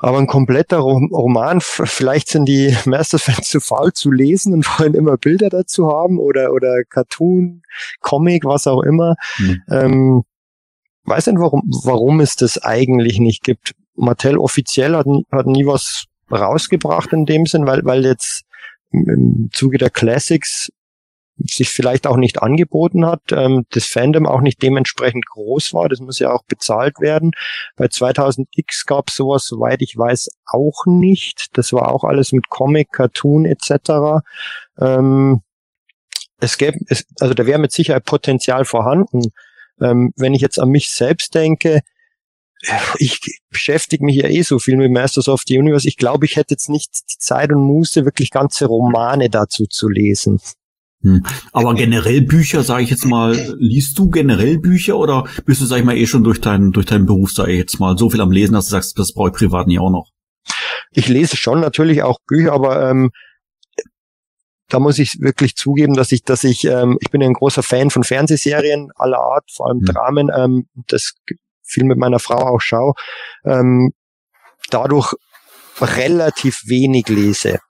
Aber 0.02 0.18
ein 0.18 0.26
kompletter 0.26 0.78
Roman, 0.78 1.60
vielleicht 1.60 2.28
sind 2.28 2.46
die 2.46 2.74
Masters-Fans 2.86 3.48
zu 3.48 3.60
faul 3.60 3.92
zu 3.92 4.10
lesen 4.10 4.54
und 4.54 4.78
wollen 4.78 4.94
immer 4.94 5.18
Bilder 5.18 5.50
dazu 5.50 5.88
haben 5.88 6.18
oder, 6.18 6.52
oder 6.52 6.84
Cartoon, 6.88 7.62
Comic, 8.00 8.44
was 8.44 8.66
auch 8.66 8.82
immer. 8.82 9.14
Mhm. 9.38 9.62
Ähm, 9.70 10.22
weiß 11.04 11.26
nicht, 11.26 11.38
warum, 11.38 11.62
warum 11.84 12.20
es 12.20 12.34
das 12.36 12.58
eigentlich 12.58 13.18
nicht 13.18 13.44
gibt. 13.44 13.74
Mattel 13.94 14.38
offiziell 14.38 14.96
hat, 14.96 15.06
hat 15.30 15.46
nie 15.46 15.66
was 15.66 16.06
rausgebracht 16.30 17.12
in 17.12 17.26
dem 17.26 17.44
Sinn, 17.44 17.66
weil, 17.66 17.84
weil 17.84 18.04
jetzt 18.04 18.44
im 18.90 19.50
Zuge 19.52 19.78
der 19.78 19.90
Classics 19.90 20.70
sich 21.46 21.70
vielleicht 21.70 22.06
auch 22.06 22.16
nicht 22.16 22.42
angeboten 22.42 23.06
hat, 23.06 23.22
ähm, 23.32 23.64
das 23.70 23.86
Fandom 23.86 24.26
auch 24.26 24.40
nicht 24.40 24.62
dementsprechend 24.62 25.26
groß 25.26 25.72
war, 25.72 25.88
das 25.88 26.00
muss 26.00 26.18
ja 26.18 26.32
auch 26.32 26.44
bezahlt 26.44 27.00
werden. 27.00 27.32
Bei 27.76 27.86
2000X 27.86 28.86
gab 28.86 29.08
es 29.08 29.16
sowas, 29.16 29.46
soweit 29.46 29.82
ich 29.82 29.96
weiß, 29.96 30.28
auch 30.46 30.84
nicht. 30.86 31.48
Das 31.56 31.72
war 31.72 31.92
auch 31.92 32.04
alles 32.04 32.32
mit 32.32 32.48
Comic, 32.50 32.92
Cartoon 32.92 33.46
etc. 33.46 34.22
Ähm, 34.78 35.42
es 36.40 36.58
gäbe, 36.58 36.78
es, 36.88 37.06
also 37.20 37.34
da 37.34 37.46
wäre 37.46 37.58
mit 37.58 37.72
Sicherheit 37.72 38.04
Potenzial 38.04 38.64
vorhanden. 38.64 39.22
Ähm, 39.80 40.12
wenn 40.16 40.34
ich 40.34 40.42
jetzt 40.42 40.58
an 40.58 40.68
mich 40.68 40.90
selbst 40.90 41.34
denke, 41.34 41.80
ich 42.98 43.20
beschäftige 43.50 44.04
mich 44.04 44.16
ja 44.16 44.28
eh 44.28 44.42
so 44.42 44.58
viel 44.58 44.76
mit 44.76 44.92
Masters 44.92 45.28
of 45.28 45.42
the 45.46 45.58
Universe. 45.58 45.88
Ich 45.88 45.96
glaube, 45.96 46.26
ich 46.26 46.36
hätte 46.36 46.54
jetzt 46.54 46.68
nicht 46.68 46.90
die 47.12 47.18
Zeit 47.18 47.52
und 47.52 47.62
Muße, 47.62 48.04
wirklich 48.04 48.30
ganze 48.30 48.66
Romane 48.66 49.30
dazu 49.30 49.66
zu 49.66 49.88
lesen. 49.88 50.40
Hm. 51.02 51.24
Aber 51.52 51.74
generell 51.74 52.20
Bücher, 52.20 52.62
sage 52.62 52.82
ich 52.82 52.90
jetzt 52.90 53.06
mal, 53.06 53.34
liest 53.58 53.98
du 53.98 54.10
generell 54.10 54.58
Bücher 54.58 54.98
oder 54.98 55.24
bist 55.46 55.62
du, 55.62 55.64
sag 55.64 55.78
ich 55.78 55.84
mal, 55.84 55.96
eh 55.96 56.06
schon 56.06 56.24
durch 56.24 56.42
deinen 56.42 56.72
durch 56.72 56.84
deinen 56.84 57.06
Beruf, 57.06 57.32
sag 57.32 57.48
ich 57.48 57.56
jetzt 57.56 57.80
mal, 57.80 57.96
so 57.96 58.10
viel 58.10 58.20
am 58.20 58.30
Lesen, 58.30 58.52
dass 58.52 58.66
du 58.66 58.72
sagst, 58.72 58.98
das 58.98 59.14
brauche 59.14 59.28
ich 59.28 59.34
privat 59.34 59.66
nicht 59.66 59.80
auch 59.80 59.90
noch? 59.90 60.10
Ich 60.92 61.08
lese 61.08 61.36
schon 61.36 61.60
natürlich 61.60 62.02
auch 62.02 62.18
Bücher, 62.26 62.52
aber 62.52 62.90
ähm, 62.90 63.10
da 64.68 64.78
muss 64.78 64.98
ich 64.98 65.16
wirklich 65.20 65.56
zugeben, 65.56 65.94
dass 65.94 66.12
ich, 66.12 66.22
dass 66.22 66.44
ich, 66.44 66.64
ähm, 66.64 66.98
ich 67.00 67.10
bin 67.10 67.22
ein 67.22 67.32
großer 67.32 67.62
Fan 67.62 67.90
von 67.90 68.04
Fernsehserien 68.04 68.90
aller 68.94 69.18
Art, 69.18 69.50
vor 69.50 69.68
allem 69.68 69.78
hm. 69.78 69.86
Dramen. 69.86 70.30
Ähm, 70.36 70.66
das 70.86 71.14
viel 71.70 71.84
mit 71.84 71.98
meiner 71.98 72.18
Frau 72.18 72.38
auch 72.46 72.60
schaue, 72.60 72.94
ähm, 73.44 73.92
dadurch 74.70 75.14
relativ 75.80 76.62
wenig 76.66 77.08
lese. 77.08 77.60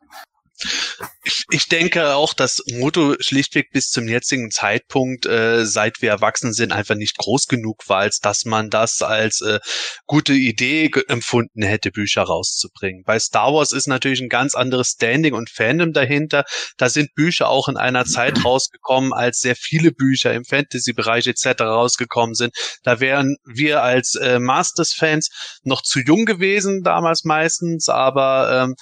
Ich, 1.25 1.45
ich 1.51 1.69
denke 1.69 2.15
auch, 2.15 2.35
dass 2.35 2.63
Moto 2.73 3.17
schlichtweg 3.21 3.71
bis 3.73 3.91
zum 3.91 4.09
jetzigen 4.09 4.51
Zeitpunkt, 4.51 5.27
äh, 5.27 5.65
seit 5.67 6.03
wir 6.03 6.11
erwachsen 6.11 6.53
sind, 6.53 6.73
einfach 6.73 6.95
nicht 6.95 7.19
groß 7.19 7.47
genug 7.47 7.89
war, 7.89 7.99
als 7.99 8.21
dass 8.21 8.45
man 8.45 8.71
das 8.71 9.03
als 9.03 9.41
äh, 9.41 9.61
gute 10.07 10.33
Idee 10.33 10.91
empfunden 11.09 11.63
hätte, 11.63 11.91
Bücher 11.91 12.23
rauszubringen. 12.23 13.05
Bei 13.05 13.19
Star 13.19 13.53
Wars 13.53 13.73
ist 13.73 13.87
natürlich 13.87 14.21
ein 14.21 14.29
ganz 14.29 14.55
anderes 14.55 14.91
Standing 14.91 15.35
und 15.35 15.51
Fandom 15.51 15.93
dahinter. 15.93 16.45
Da 16.77 16.89
sind 16.89 17.15
Bücher 17.15 17.49
auch 17.49 17.69
in 17.69 17.77
einer 17.77 18.05
Zeit 18.05 18.45
rausgekommen, 18.45 19.13
als 19.13 19.41
sehr 19.41 19.57
viele 19.57 19.93
Bücher 19.93 20.33
im 20.33 20.45
Fantasy-Bereich 20.45 21.27
etc. 21.27 21.63
rausgekommen 21.63 22.35
sind. 22.35 22.55
Da 22.83 23.01
wären 23.01 23.37
wir 23.45 23.83
als 23.83 24.15
äh, 24.15 24.39
Masters-Fans 24.39 25.29
noch 25.63 25.83
zu 25.83 26.01
jung 26.01 26.25
gewesen, 26.25 26.83
damals 26.83 27.25
meistens, 27.25 27.89
aber 27.89 28.65
ähm, 28.65 28.75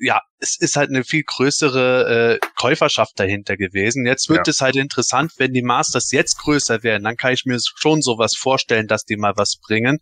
ja, 0.00 0.22
es 0.38 0.56
ist 0.58 0.76
halt 0.76 0.88
eine 0.88 1.04
viel 1.04 1.22
größere 1.24 2.38
äh, 2.40 2.46
Käuferschaft 2.56 3.12
dahinter 3.16 3.56
gewesen. 3.58 4.06
Jetzt 4.06 4.30
wird 4.30 4.46
ja. 4.46 4.50
es 4.50 4.62
halt 4.62 4.76
interessant, 4.76 5.32
wenn 5.36 5.52
die 5.52 5.62
Masters 5.62 6.10
jetzt 6.10 6.38
größer 6.38 6.82
werden, 6.82 7.04
dann 7.04 7.16
kann 7.16 7.34
ich 7.34 7.44
mir 7.44 7.58
schon 7.76 8.00
sowas 8.00 8.34
vorstellen, 8.34 8.86
dass 8.86 9.04
die 9.04 9.16
mal 9.16 9.34
was 9.36 9.58
bringen, 9.60 9.98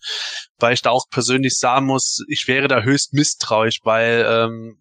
weil 0.58 0.74
ich 0.74 0.82
da 0.82 0.90
auch 0.90 1.06
persönlich 1.10 1.58
sagen 1.58 1.86
muss, 1.86 2.24
ich 2.28 2.46
wäre 2.46 2.68
da 2.68 2.82
höchst 2.82 3.12
misstrauisch, 3.12 3.80
weil 3.82 4.24
ähm, 4.28 4.78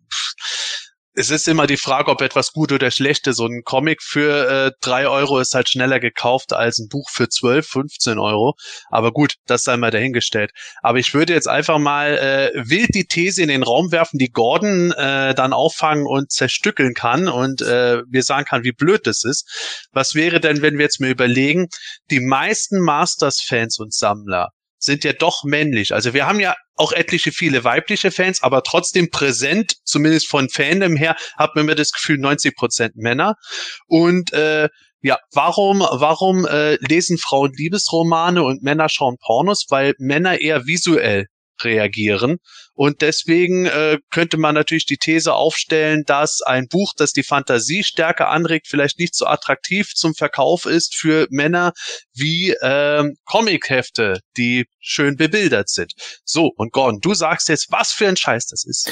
es 1.17 1.31
ist 1.31 1.47
immer 1.47 1.65
die 1.65 1.77
Frage, 1.77 2.11
ob 2.11 2.21
etwas 2.21 2.51
gut 2.51 2.71
oder 2.71 2.91
schlecht 2.91 3.25
ist. 3.25 3.37
So 3.37 3.47
ein 3.47 3.63
Comic 3.63 4.03
für 4.03 4.49
äh, 4.67 4.71
drei 4.81 5.07
Euro 5.07 5.39
ist 5.39 5.55
halt 5.55 5.67
schneller 5.67 5.99
gekauft 5.99 6.53
als 6.53 6.77
ein 6.77 6.89
Buch 6.89 7.09
für 7.09 7.27
12, 7.27 7.67
15 7.67 8.19
Euro. 8.19 8.53
Aber 8.91 9.11
gut, 9.11 9.33
das 9.47 9.63
sei 9.63 9.77
mal 9.77 9.89
dahingestellt. 9.89 10.51
Aber 10.83 10.99
ich 10.99 11.15
würde 11.15 11.33
jetzt 11.33 11.47
einfach 11.47 11.79
mal 11.79 12.19
äh, 12.19 12.69
wild 12.69 12.93
die 12.93 13.07
These 13.07 13.41
in 13.41 13.49
den 13.49 13.63
Raum 13.63 13.91
werfen, 13.91 14.19
die 14.19 14.29
Gordon 14.29 14.91
äh, 14.91 15.33
dann 15.33 15.53
auffangen 15.53 16.05
und 16.05 16.31
zerstückeln 16.31 16.93
kann 16.93 17.27
und 17.27 17.63
äh, 17.63 18.03
mir 18.07 18.21
sagen 18.21 18.45
kann, 18.45 18.63
wie 18.63 18.71
blöd 18.71 19.07
das 19.07 19.23
ist. 19.23 19.89
Was 19.91 20.13
wäre 20.13 20.39
denn, 20.39 20.61
wenn 20.61 20.77
wir 20.77 20.83
jetzt 20.83 21.01
mal 21.01 21.09
überlegen, 21.09 21.67
die 22.11 22.19
meisten 22.19 22.79
Masters-Fans 22.79 23.79
und 23.79 23.91
Sammler 23.91 24.51
sind 24.79 25.03
ja 25.03 25.13
doch 25.13 25.43
männlich. 25.43 25.93
Also 25.93 26.13
wir 26.13 26.27
haben 26.27 26.39
ja 26.39 26.55
auch 26.75 26.91
etliche 26.91 27.31
viele 27.31 27.63
weibliche 27.63 28.11
Fans, 28.11 28.43
aber 28.43 28.63
trotzdem 28.63 29.09
präsent, 29.09 29.75
zumindest 29.83 30.27
von 30.27 30.49
Fandom 30.49 30.95
her, 30.95 31.15
hat 31.37 31.55
man 31.55 31.65
mir 31.65 31.75
das 31.75 31.91
Gefühl 31.91 32.17
90 32.19 32.55
Prozent 32.55 32.95
Männer. 32.95 33.35
Und 33.87 34.31
äh, 34.33 34.69
ja, 35.01 35.17
warum, 35.33 35.79
warum 35.79 36.45
äh, 36.45 36.75
lesen 36.87 37.17
Frauen 37.17 37.51
Liebesromane 37.55 38.43
und 38.43 38.63
Männer 38.63 38.89
schauen 38.89 39.17
Pornos? 39.19 39.65
Weil 39.69 39.93
Männer 39.99 40.41
eher 40.41 40.65
visuell 40.65 41.27
reagieren. 41.63 42.37
Und 42.73 43.01
deswegen 43.01 43.65
äh, 43.65 43.97
könnte 44.11 44.37
man 44.37 44.55
natürlich 44.55 44.85
die 44.85 44.97
These 44.97 45.33
aufstellen, 45.33 46.03
dass 46.05 46.41
ein 46.41 46.67
Buch, 46.67 46.93
das 46.95 47.11
die 47.11 47.23
Fantasie 47.23 47.83
stärker 47.83 48.29
anregt, 48.29 48.67
vielleicht 48.67 48.99
nicht 48.99 49.15
so 49.15 49.25
attraktiv 49.25 49.93
zum 49.93 50.13
Verkauf 50.13 50.65
ist 50.65 50.95
für 50.95 51.27
Männer 51.29 51.73
wie 52.13 52.55
ähm, 52.61 53.15
Comichefte, 53.25 54.19
die 54.37 54.65
schön 54.79 55.15
bebildert 55.15 55.69
sind. 55.69 55.93
So, 56.23 56.51
und 56.55 56.71
Gordon, 56.71 56.99
du 57.01 57.13
sagst 57.13 57.49
jetzt, 57.49 57.71
was 57.71 57.91
für 57.91 58.07
ein 58.07 58.17
Scheiß 58.17 58.47
das 58.47 58.63
ist. 58.65 58.91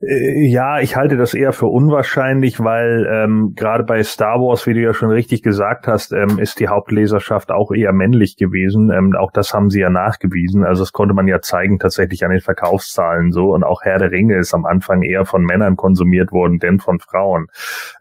Äh, 0.00 0.46
ja, 0.46 0.80
ich 0.80 0.96
halte 0.96 1.16
das 1.16 1.34
eher 1.34 1.52
für 1.52 1.66
unwahrscheinlich, 1.66 2.60
weil 2.60 3.06
ähm, 3.10 3.52
gerade 3.54 3.84
bei 3.84 4.02
Star 4.02 4.40
Wars, 4.40 4.66
wie 4.66 4.74
du 4.74 4.80
ja 4.80 4.94
schon 4.94 5.10
richtig 5.10 5.42
gesagt 5.42 5.86
hast, 5.86 6.12
ähm, 6.12 6.38
ist 6.38 6.60
die 6.60 6.68
Hauptleserschaft 6.68 7.50
auch 7.50 7.72
eher 7.72 7.92
männlich 7.92 8.36
gewesen. 8.36 8.90
Ähm, 8.90 9.14
auch 9.18 9.30
das 9.30 9.54
haben 9.54 9.70
sie 9.70 9.80
ja 9.80 9.90
nachgewiesen. 9.90 10.64
Also 10.64 10.82
das 10.82 10.92
konnte 10.92 11.14
man 11.14 11.26
ja 11.28 11.40
zeigen 11.40 11.78
tatsächlich 11.78 12.24
an 12.24 12.30
den 12.30 12.40
Verkaufszahlen 12.40 13.32
so. 13.32 13.52
Und 13.52 13.64
auch 13.64 13.82
Herr 13.82 13.98
der 13.98 14.10
Ringe 14.10 14.36
ist 14.36 14.54
am 14.54 14.64
Anfang 14.64 15.02
eher 15.02 15.24
von 15.24 15.42
Männern 15.42 15.76
konsumiert 15.76 16.32
worden, 16.32 16.58
denn 16.58 16.78
von 16.78 16.98
Frauen. 17.00 17.46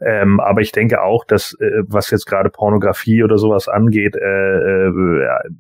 Ähm, 0.01 0.39
aber 0.39 0.61
ich 0.61 0.71
denke 0.71 1.01
auch, 1.01 1.25
dass 1.25 1.55
äh, 1.59 1.83
was 1.87 2.09
jetzt 2.09 2.25
gerade 2.25 2.49
Pornografie 2.49 3.23
oder 3.23 3.37
sowas 3.37 3.67
angeht, 3.67 4.15
äh, 4.15 4.19
äh, 4.19 4.91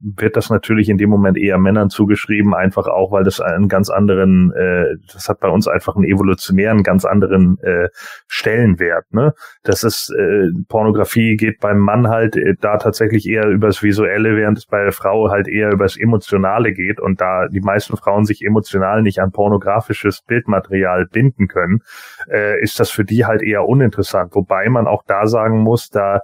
wird 0.01 0.35
das 0.35 0.49
natürlich 0.49 0.89
in 0.89 0.97
dem 0.97 1.09
Moment 1.09 1.37
eher 1.37 1.57
Männern 1.57 1.89
zugeschrieben, 1.89 2.53
einfach 2.53 2.87
auch, 2.87 3.11
weil 3.11 3.23
das 3.23 3.39
einen 3.39 3.67
ganz 3.67 3.89
anderen, 3.89 4.51
äh, 4.53 4.97
das 5.11 5.29
hat 5.29 5.39
bei 5.39 5.49
uns 5.49 5.67
einfach 5.67 5.95
einen 5.95 6.05
Evolution 6.05 6.32
evolutionären 6.33 6.83
ganz 6.83 7.05
anderen 7.05 7.57
äh, 7.61 7.89
Stellenwert. 8.27 9.05
Ne? 9.13 9.33
Das 9.63 9.83
ist 9.83 10.11
äh, 10.17 10.49
Pornografie 10.67 11.37
geht 11.37 11.59
beim 11.59 11.79
Mann 11.79 12.07
halt 12.07 12.35
äh, 12.35 12.55
da 12.59 12.77
tatsächlich 12.77 13.27
eher 13.27 13.47
übers 13.47 13.83
Visuelle, 13.83 14.35
während 14.35 14.57
es 14.57 14.65
bei 14.65 14.83
der 14.83 14.91
Frau 14.91 15.29
halt 15.29 15.47
eher 15.47 15.71
übers 15.71 15.97
Emotionale 15.97 16.73
geht 16.73 16.99
und 16.99 17.21
da 17.21 17.47
die 17.47 17.61
meisten 17.61 17.97
Frauen 17.97 18.25
sich 18.25 18.43
emotional 18.43 19.01
nicht 19.01 19.19
an 19.19 19.31
pornografisches 19.31 20.21
Bildmaterial 20.21 21.05
binden 21.11 21.47
können, 21.47 21.81
äh, 22.29 22.61
ist 22.61 22.79
das 22.79 22.89
für 22.89 23.05
die 23.05 23.25
halt 23.25 23.41
eher 23.41 23.67
uninteressant. 23.67 24.35
Wobei 24.35 24.69
man 24.69 24.87
auch 24.87 25.03
da 25.05 25.27
sagen 25.27 25.59
muss, 25.59 25.89
da 25.89 26.21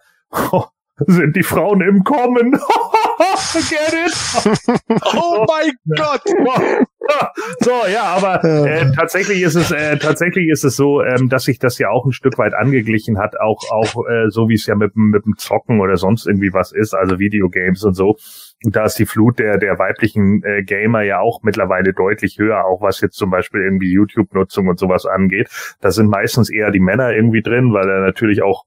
oh, 0.51 0.65
sind 0.97 1.35
die 1.35 1.43
Frauen 1.43 1.81
im 1.81 2.03
Kommen. 2.03 2.59
Get 3.19 3.93
it? 3.93 4.79
Oh 5.15 5.45
mein 5.47 5.71
Gott! 5.97 6.21
so, 7.59 7.71
ja, 7.91 8.03
aber 8.03 8.43
äh, 8.43 8.91
tatsächlich 8.91 9.41
ist 9.41 9.55
es 9.55 9.71
äh, 9.71 9.97
tatsächlich 9.97 10.49
ist 10.49 10.63
es 10.63 10.75
so, 10.75 11.01
ähm, 11.03 11.27
dass 11.27 11.43
sich 11.43 11.59
das 11.59 11.77
ja 11.79 11.89
auch 11.89 12.05
ein 12.05 12.13
Stück 12.13 12.37
weit 12.37 12.53
angeglichen 12.53 13.17
hat, 13.17 13.39
auch 13.39 13.69
auch 13.71 14.07
äh, 14.07 14.29
so 14.29 14.47
wie 14.47 14.53
es 14.53 14.65
ja 14.65 14.75
mit 14.75 14.95
mit 14.95 15.25
dem 15.25 15.35
Zocken 15.37 15.81
oder 15.81 15.97
sonst 15.97 16.27
irgendwie 16.27 16.53
was 16.53 16.71
ist, 16.71 16.93
also 16.93 17.19
Videogames 17.19 17.83
und 17.83 17.95
so. 17.95 18.15
Und 18.63 18.75
da 18.75 18.85
ist 18.85 18.99
die 18.99 19.05
Flut 19.05 19.39
der 19.39 19.57
der 19.57 19.77
weiblichen 19.79 20.41
äh, 20.43 20.63
Gamer 20.63 21.01
ja 21.01 21.19
auch 21.19 21.41
mittlerweile 21.43 21.93
deutlich 21.93 22.37
höher, 22.39 22.65
auch 22.65 22.81
was 22.81 23.01
jetzt 23.01 23.17
zum 23.17 23.31
Beispiel 23.31 23.61
irgendwie 23.61 23.91
YouTube-Nutzung 23.91 24.67
und 24.67 24.79
sowas 24.79 25.05
angeht. 25.05 25.49
Da 25.81 25.91
sind 25.91 26.09
meistens 26.09 26.49
eher 26.49 26.71
die 26.71 26.79
Männer 26.79 27.11
irgendwie 27.13 27.41
drin, 27.41 27.73
weil 27.73 27.89
er 27.89 28.01
natürlich 28.01 28.41
auch 28.43 28.63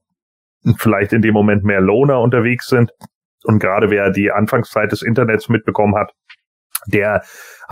vielleicht 0.77 1.13
in 1.13 1.21
dem 1.21 1.33
Moment 1.33 1.63
mehr 1.63 1.81
Loner 1.81 2.21
unterwegs 2.21 2.67
sind. 2.67 2.91
Und 3.43 3.59
gerade 3.59 3.89
wer 3.89 4.09
die 4.09 4.31
Anfangszeit 4.31 4.91
des 4.91 5.01
Internets 5.01 5.49
mitbekommen 5.49 5.95
hat, 5.95 6.13
der 6.87 7.23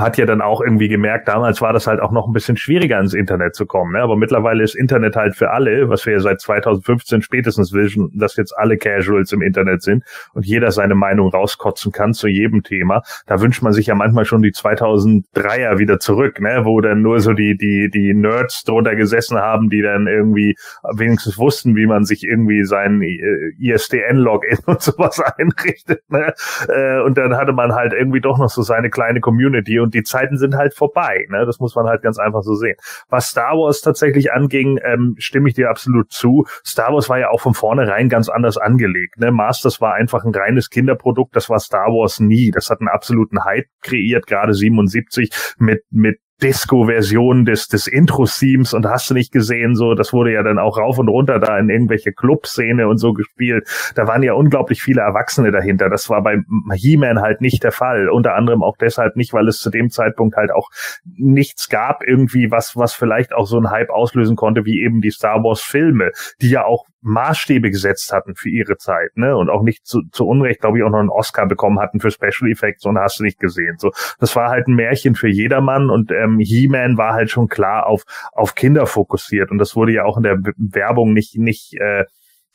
hat 0.01 0.17
ja 0.17 0.25
dann 0.25 0.41
auch 0.41 0.61
irgendwie 0.61 0.89
gemerkt, 0.89 1.27
damals 1.27 1.61
war 1.61 1.73
das 1.73 1.87
halt 1.87 2.01
auch 2.01 2.11
noch 2.11 2.27
ein 2.27 2.33
bisschen 2.33 2.57
schwieriger 2.57 2.99
ins 2.99 3.13
Internet 3.13 3.55
zu 3.55 3.65
kommen. 3.65 3.93
Ne? 3.93 3.99
Aber 3.99 4.15
mittlerweile 4.15 4.63
ist 4.63 4.75
Internet 4.75 5.15
halt 5.15 5.35
für 5.35 5.51
alle, 5.51 5.89
was 5.89 6.05
wir 6.05 6.13
ja 6.13 6.19
seit 6.19 6.41
2015 6.41 7.21
spätestens 7.21 7.73
wissen, 7.73 8.11
dass 8.13 8.35
jetzt 8.35 8.57
alle 8.57 8.77
Casuals 8.77 9.31
im 9.31 9.41
Internet 9.41 9.81
sind 9.83 10.03
und 10.33 10.45
jeder 10.45 10.71
seine 10.71 10.95
Meinung 10.95 11.29
rauskotzen 11.29 11.91
kann 11.91 12.13
zu 12.13 12.27
jedem 12.27 12.63
Thema. 12.63 13.03
Da 13.27 13.39
wünscht 13.41 13.61
man 13.61 13.73
sich 13.73 13.87
ja 13.87 13.95
manchmal 13.95 14.25
schon 14.25 14.41
die 14.41 14.51
2003er 14.51 15.77
wieder 15.77 15.99
zurück, 15.99 16.41
ne? 16.41 16.61
wo 16.63 16.81
dann 16.81 17.01
nur 17.01 17.19
so 17.19 17.33
die, 17.33 17.55
die, 17.55 17.89
die 17.89 18.13
Nerds 18.13 18.63
drunter 18.63 18.95
gesessen 18.95 19.37
haben, 19.37 19.69
die 19.69 19.81
dann 19.81 20.07
irgendwie 20.07 20.55
wenigstens 20.83 21.37
wussten, 21.37 21.75
wie 21.75 21.85
man 21.85 22.03
sich 22.03 22.23
irgendwie 22.23 22.63
sein 22.63 23.01
äh, 23.01 23.53
ISDN-Login 23.59 24.59
und 24.65 24.81
sowas 24.81 25.21
einrichtet. 25.37 26.03
Ne? 26.09 26.33
Äh, 26.67 27.01
und 27.01 27.17
dann 27.17 27.35
hatte 27.37 27.53
man 27.53 27.73
halt 27.73 27.93
irgendwie 27.93 28.21
doch 28.21 28.37
noch 28.37 28.49
so 28.49 28.61
seine 28.61 28.89
kleine 28.89 29.19
Community 29.19 29.79
und 29.79 29.90
die 29.93 30.03
Zeiten 30.03 30.37
sind 30.37 30.55
halt 30.55 30.73
vorbei. 30.73 31.25
Ne? 31.29 31.45
Das 31.45 31.59
muss 31.59 31.75
man 31.75 31.87
halt 31.87 32.01
ganz 32.01 32.17
einfach 32.19 32.41
so 32.41 32.55
sehen. 32.55 32.75
Was 33.09 33.27
Star 33.27 33.53
Wars 33.57 33.81
tatsächlich 33.81 34.31
anging, 34.31 34.79
ähm, 34.83 35.15
stimme 35.17 35.49
ich 35.49 35.55
dir 35.55 35.69
absolut 35.69 36.11
zu. 36.11 36.45
Star 36.65 36.93
Wars 36.93 37.09
war 37.09 37.19
ja 37.19 37.29
auch 37.29 37.41
von 37.41 37.53
vornherein 37.53 38.09
ganz 38.09 38.29
anders 38.29 38.57
angelegt. 38.57 39.19
Ne? 39.19 39.31
Masters 39.31 39.81
war 39.81 39.93
einfach 39.93 40.23
ein 40.23 40.33
reines 40.33 40.69
Kinderprodukt, 40.69 41.35
das 41.35 41.49
war 41.49 41.59
Star 41.59 41.87
Wars 41.87 42.19
nie. 42.19 42.51
Das 42.51 42.69
hat 42.69 42.79
einen 42.79 42.89
absoluten 42.89 43.43
Hype 43.43 43.67
kreiert, 43.81 44.27
gerade 44.27 44.53
77 44.53 45.29
mit, 45.57 45.83
mit 45.89 46.19
Disco-Version 46.41 47.45
des, 47.45 47.67
des 47.67 47.87
Intro-Themes 47.87 48.73
und 48.73 48.85
hast 48.85 49.09
du 49.09 49.13
nicht 49.13 49.31
gesehen, 49.31 49.75
so, 49.75 49.93
das 49.93 50.13
wurde 50.13 50.33
ja 50.33 50.43
dann 50.43 50.59
auch 50.59 50.77
rauf 50.77 50.97
und 50.97 51.07
runter 51.07 51.39
da 51.39 51.57
in 51.57 51.69
irgendwelche 51.69 52.11
Clubszene 52.11 52.87
und 52.87 52.97
so 52.97 53.13
gespielt. 53.13 53.67
Da 53.95 54.07
waren 54.07 54.23
ja 54.23 54.33
unglaublich 54.33 54.81
viele 54.81 55.01
Erwachsene 55.01 55.51
dahinter. 55.51 55.89
Das 55.89 56.09
war 56.09 56.23
bei 56.23 56.37
He-Man 56.73 57.21
halt 57.21 57.41
nicht 57.41 57.63
der 57.63 57.71
Fall. 57.71 58.09
Unter 58.09 58.35
anderem 58.35 58.63
auch 58.63 58.77
deshalb 58.77 59.15
nicht, 59.15 59.33
weil 59.33 59.47
es 59.47 59.59
zu 59.59 59.69
dem 59.69 59.89
Zeitpunkt 59.89 60.35
halt 60.35 60.51
auch 60.51 60.69
nichts 61.05 61.69
gab 61.69 62.03
irgendwie, 62.05 62.51
was, 62.51 62.75
was 62.75 62.93
vielleicht 62.93 63.33
auch 63.33 63.45
so 63.45 63.57
einen 63.57 63.69
Hype 63.69 63.89
auslösen 63.89 64.35
konnte, 64.35 64.65
wie 64.65 64.81
eben 64.81 65.01
die 65.01 65.11
Star 65.11 65.43
Wars 65.43 65.61
Filme, 65.61 66.11
die 66.41 66.49
ja 66.49 66.65
auch 66.65 66.85
Maßstäbe 67.01 67.71
gesetzt 67.71 68.13
hatten 68.13 68.35
für 68.35 68.49
ihre 68.49 68.77
Zeit, 68.77 69.17
ne? 69.17 69.35
Und 69.35 69.49
auch 69.49 69.63
nicht 69.63 69.85
zu, 69.85 70.01
zu 70.11 70.27
Unrecht, 70.27 70.61
glaube 70.61 70.77
ich, 70.77 70.83
auch 70.83 70.89
noch 70.89 70.99
einen 70.99 71.09
Oscar 71.09 71.47
bekommen 71.47 71.79
hatten 71.79 71.99
für 71.99 72.11
Special 72.11 72.49
Effects 72.49 72.85
und 72.85 72.97
hast 72.97 73.19
du 73.19 73.23
nicht 73.23 73.39
gesehen. 73.39 73.77
So, 73.79 73.91
das 74.19 74.35
war 74.35 74.49
halt 74.49 74.67
ein 74.67 74.75
Märchen 74.75 75.15
für 75.15 75.27
jedermann 75.27 75.89
und 75.89 76.11
ähm, 76.11 76.30
He-Man 76.39 76.97
war 76.97 77.13
halt 77.13 77.29
schon 77.29 77.47
klar 77.47 77.87
auf 77.87 78.03
auf 78.31 78.55
Kinder 78.55 78.85
fokussiert 78.85 79.51
und 79.51 79.57
das 79.57 79.75
wurde 79.75 79.93
ja 79.93 80.03
auch 80.03 80.17
in 80.17 80.23
der 80.23 80.37
Werbung 80.57 81.13
nicht 81.13 81.37
nicht 81.37 81.73
äh, 81.79 82.05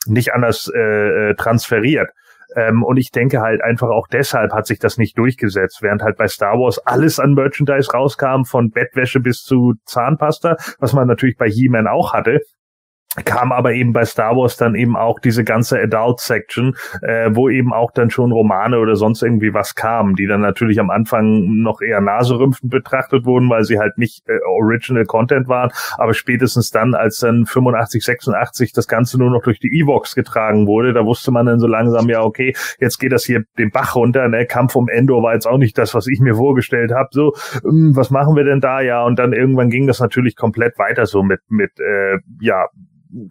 nicht 0.05 0.33
anders 0.33 0.71
äh, 0.73 1.31
äh, 1.31 1.35
transferiert. 1.35 2.09
Ähm, 2.55 2.83
und 2.83 2.95
ich 2.97 3.11
denke 3.11 3.41
halt 3.41 3.61
einfach 3.61 3.89
auch 3.89 4.07
deshalb 4.07 4.53
hat 4.53 4.67
sich 4.67 4.79
das 4.79 4.97
nicht 4.97 5.17
durchgesetzt, 5.17 5.81
während 5.81 6.01
halt 6.01 6.17
bei 6.17 6.27
Star 6.27 6.57
Wars 6.57 6.79
alles 6.79 7.19
an 7.19 7.33
Merchandise 7.33 7.91
rauskam, 7.91 8.43
von 8.45 8.71
Bettwäsche 8.71 9.19
bis 9.19 9.43
zu 9.43 9.73
Zahnpasta, 9.85 10.55
was 10.79 10.93
man 10.93 11.07
natürlich 11.07 11.37
bei 11.37 11.49
He-Man 11.49 11.87
auch 11.87 12.13
hatte 12.13 12.39
kam 13.25 13.51
aber 13.51 13.73
eben 13.73 13.93
bei 13.93 14.05
Star 14.05 14.35
Wars 14.35 14.57
dann 14.57 14.75
eben 14.75 14.95
auch 14.95 15.19
diese 15.19 15.43
ganze 15.43 15.79
Adult 15.79 16.19
Section, 16.19 16.75
äh, 17.01 17.29
wo 17.33 17.49
eben 17.49 17.73
auch 17.73 17.91
dann 17.91 18.09
schon 18.09 18.31
Romane 18.31 18.79
oder 18.79 18.95
sonst 18.95 19.23
irgendwie 19.23 19.53
was 19.53 19.75
kam, 19.75 20.15
die 20.15 20.27
dann 20.27 20.41
natürlich 20.41 20.79
am 20.79 20.89
Anfang 20.89 21.61
noch 21.61 21.81
eher 21.81 22.01
naserümpfend 22.01 22.71
betrachtet 22.71 23.25
wurden, 23.25 23.49
weil 23.49 23.63
sie 23.63 23.79
halt 23.79 23.97
nicht 23.97 24.27
äh, 24.27 24.37
Original 24.47 25.05
Content 25.05 25.47
waren, 25.47 25.71
aber 25.97 26.13
spätestens 26.13 26.71
dann, 26.71 26.93
als 26.93 27.19
dann 27.19 27.45
85, 27.45 28.03
86 28.03 28.73
das 28.73 28.87
Ganze 28.87 29.17
nur 29.17 29.29
noch 29.29 29.41
durch 29.41 29.59
die 29.59 29.79
Evox 29.79 30.15
getragen 30.15 30.67
wurde, 30.67 30.93
da 30.93 31.05
wusste 31.05 31.31
man 31.31 31.45
dann 31.45 31.59
so 31.59 31.67
langsam, 31.67 32.09
ja 32.09 32.21
okay, 32.21 32.55
jetzt 32.79 32.99
geht 32.99 33.11
das 33.11 33.25
hier 33.25 33.43
den 33.57 33.71
Bach 33.71 33.95
runter, 33.95 34.27
ne, 34.27 34.45
Kampf 34.45 34.75
um 34.75 34.87
Endor 34.89 35.23
war 35.23 35.33
jetzt 35.33 35.47
auch 35.47 35.57
nicht 35.57 35.77
das, 35.77 35.93
was 35.93 36.07
ich 36.07 36.19
mir 36.19 36.35
vorgestellt 36.35 36.91
habe, 36.91 37.09
so, 37.11 37.33
ähm, 37.65 37.95
was 37.95 38.11
machen 38.11 38.35
wir 38.35 38.43
denn 38.43 38.61
da, 38.61 38.81
ja, 38.81 39.03
und 39.03 39.17
dann 39.17 39.33
irgendwann 39.33 39.69
ging 39.69 39.87
das 39.87 39.99
natürlich 39.99 40.35
komplett 40.35 40.77
weiter 40.77 41.05
so 41.05 41.23
mit, 41.23 41.41
mit, 41.49 41.71
äh, 41.79 42.19
ja, 42.39 42.67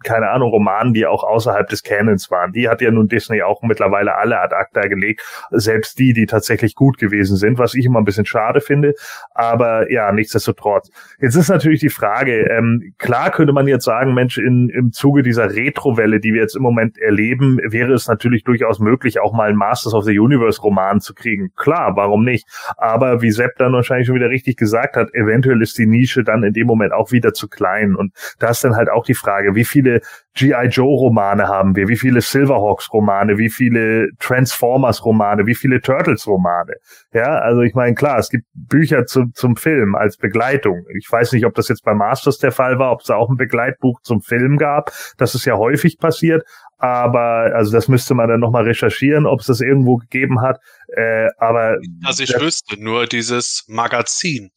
keine 0.03 0.29
Ahnung, 0.29 0.49
Romanen, 0.49 0.93
die 0.93 1.05
auch 1.05 1.23
außerhalb 1.23 1.67
des 1.69 1.83
Canons 1.83 2.29
waren. 2.31 2.53
Die 2.53 2.69
hat 2.69 2.81
ja 2.81 2.91
nun 2.91 3.07
Disney 3.07 3.41
auch 3.41 3.61
mittlerweile 3.61 4.15
alle 4.15 4.39
ad 4.39 4.55
acta 4.55 4.87
gelegt, 4.87 5.21
selbst 5.51 5.99
die, 5.99 6.13
die 6.13 6.25
tatsächlich 6.25 6.75
gut 6.75 6.97
gewesen 6.97 7.37
sind, 7.37 7.57
was 7.57 7.75
ich 7.75 7.85
immer 7.85 7.99
ein 7.99 8.05
bisschen 8.05 8.25
schade 8.25 8.61
finde. 8.61 8.93
Aber 9.31 9.91
ja, 9.91 10.11
nichtsdestotrotz. 10.11 10.89
Jetzt 11.19 11.35
ist 11.35 11.49
natürlich 11.49 11.79
die 11.79 11.89
Frage, 11.89 12.49
ähm, 12.49 12.93
klar 12.97 13.31
könnte 13.31 13.53
man 13.53 13.67
jetzt 13.67 13.85
sagen, 13.85 14.13
Mensch, 14.13 14.37
in, 14.37 14.69
im 14.69 14.91
Zuge 14.91 15.23
dieser 15.23 15.53
Retrowelle, 15.53 16.19
die 16.19 16.33
wir 16.33 16.41
jetzt 16.41 16.55
im 16.55 16.63
Moment 16.63 16.97
erleben, 16.97 17.59
wäre 17.63 17.93
es 17.93 18.07
natürlich 18.07 18.43
durchaus 18.43 18.79
möglich, 18.79 19.19
auch 19.19 19.33
mal 19.33 19.49
einen 19.49 19.57
Masters 19.57 19.93
of 19.93 20.05
the 20.05 20.17
Universe 20.17 20.61
Roman 20.61 20.99
zu 20.99 21.13
kriegen. 21.13 21.51
Klar, 21.55 21.95
warum 21.95 22.23
nicht? 22.23 22.47
Aber 22.77 23.21
wie 23.21 23.31
Sepp 23.31 23.57
dann 23.57 23.73
wahrscheinlich 23.73 24.07
schon 24.07 24.15
wieder 24.15 24.29
richtig 24.29 24.57
gesagt 24.57 24.95
hat, 24.95 25.13
eventuell 25.13 25.61
ist 25.61 25.77
die 25.77 25.85
Nische 25.85 26.23
dann 26.23 26.43
in 26.43 26.53
dem 26.53 26.67
Moment 26.67 26.93
auch 26.93 27.11
wieder 27.11 27.33
zu 27.33 27.47
klein. 27.47 27.95
Und 27.95 28.13
da 28.39 28.49
ist 28.49 28.63
dann 28.63 28.75
halt 28.75 28.89
auch 28.89 29.05
die 29.05 29.13
Frage, 29.13 29.55
wie 29.55 29.65
viele 29.77 30.01
G.I. 30.33 30.67
Joe 30.67 30.97
Romane 30.97 31.47
haben 31.47 31.75
wir, 31.75 31.87
wie 31.87 31.97
viele 31.97 32.21
Silverhawks 32.21 32.91
Romane, 32.93 33.37
wie 33.37 33.49
viele 33.49 34.09
Transformers 34.19 35.03
Romane, 35.03 35.45
wie 35.45 35.55
viele 35.55 35.81
Turtles 35.81 36.27
Romane. 36.27 36.73
Ja, 37.13 37.39
also 37.39 37.61
ich 37.61 37.73
meine, 37.73 37.95
klar, 37.95 38.19
es 38.19 38.29
gibt 38.29 38.45
Bücher 38.53 39.05
zu, 39.05 39.25
zum 39.33 39.55
Film 39.55 39.95
als 39.95 40.17
Begleitung. 40.17 40.85
Ich 40.97 41.07
weiß 41.11 41.31
nicht, 41.33 41.45
ob 41.45 41.55
das 41.55 41.69
jetzt 41.69 41.83
bei 41.83 41.93
Masters 41.93 42.37
der 42.37 42.51
Fall 42.51 42.79
war, 42.79 42.91
ob 42.91 43.01
es 43.01 43.09
auch 43.09 43.29
ein 43.29 43.37
Begleitbuch 43.37 44.01
zum 44.01 44.21
Film 44.21 44.57
gab. 44.57 44.91
Das 45.17 45.35
ist 45.35 45.45
ja 45.45 45.57
häufig 45.57 45.97
passiert. 45.97 46.43
Aber 46.79 47.51
also 47.55 47.71
das 47.71 47.87
müsste 47.87 48.13
man 48.13 48.29
dann 48.29 48.39
nochmal 48.39 48.63
recherchieren, 48.63 49.25
ob 49.25 49.39
es 49.39 49.47
das 49.47 49.61
irgendwo 49.61 49.97
gegeben 49.97 50.41
hat. 50.41 50.59
Äh, 50.95 51.29
aber 51.39 51.77
also 52.03 52.21
ich 52.21 52.39
wüsste 52.39 52.81
nur 52.81 53.07
dieses 53.07 53.65
Magazin. 53.67 54.51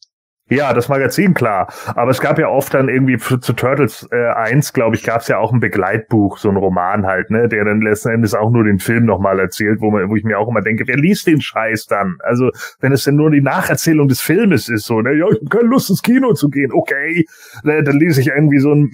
Ja, 0.51 0.73
das 0.73 0.89
Magazin, 0.89 1.33
klar. 1.33 1.71
Aber 1.95 2.11
es 2.11 2.19
gab 2.19 2.37
ja 2.37 2.49
oft 2.49 2.73
dann 2.73 2.89
irgendwie 2.89 3.17
zu, 3.17 3.37
zu 3.37 3.53
Turtles 3.53 4.05
äh, 4.11 4.33
1, 4.33 4.73
glaube 4.73 4.97
ich, 4.97 5.03
gab 5.03 5.21
es 5.21 5.29
ja 5.29 5.37
auch 5.37 5.53
ein 5.53 5.61
Begleitbuch, 5.61 6.37
so 6.37 6.49
ein 6.49 6.57
Roman 6.57 7.05
halt, 7.05 7.31
ne, 7.31 7.47
der 7.47 7.63
dann 7.63 7.79
letzten 7.79 8.09
Endes 8.09 8.33
auch 8.33 8.51
nur 8.51 8.65
den 8.65 8.79
Film 8.79 9.05
nochmal 9.05 9.39
erzählt, 9.39 9.79
wo, 9.79 9.91
man, 9.91 10.09
wo 10.09 10.15
ich 10.17 10.25
mir 10.25 10.37
auch 10.37 10.49
immer 10.49 10.61
denke, 10.61 10.87
wer 10.87 10.97
liest 10.97 11.25
den 11.25 11.39
Scheiß 11.39 11.85
dann? 11.85 12.17
Also, 12.19 12.49
wenn 12.81 12.91
es 12.91 13.05
denn 13.05 13.15
nur 13.15 13.31
die 13.31 13.39
Nacherzählung 13.39 14.09
des 14.09 14.19
Filmes 14.19 14.67
ist, 14.67 14.83
so, 14.83 14.99
ne, 14.99 15.13
ja, 15.13 15.25
ich 15.29 15.39
habe 15.39 15.49
keine 15.49 15.69
Lust 15.69 15.89
ins 15.89 16.01
Kino 16.01 16.33
zu 16.33 16.49
gehen, 16.49 16.73
okay, 16.73 17.25
ne, 17.63 17.81
dann 17.81 17.97
lese 17.97 18.19
ich 18.19 18.27
irgendwie 18.27 18.59
so 18.59 18.73
ein 18.73 18.91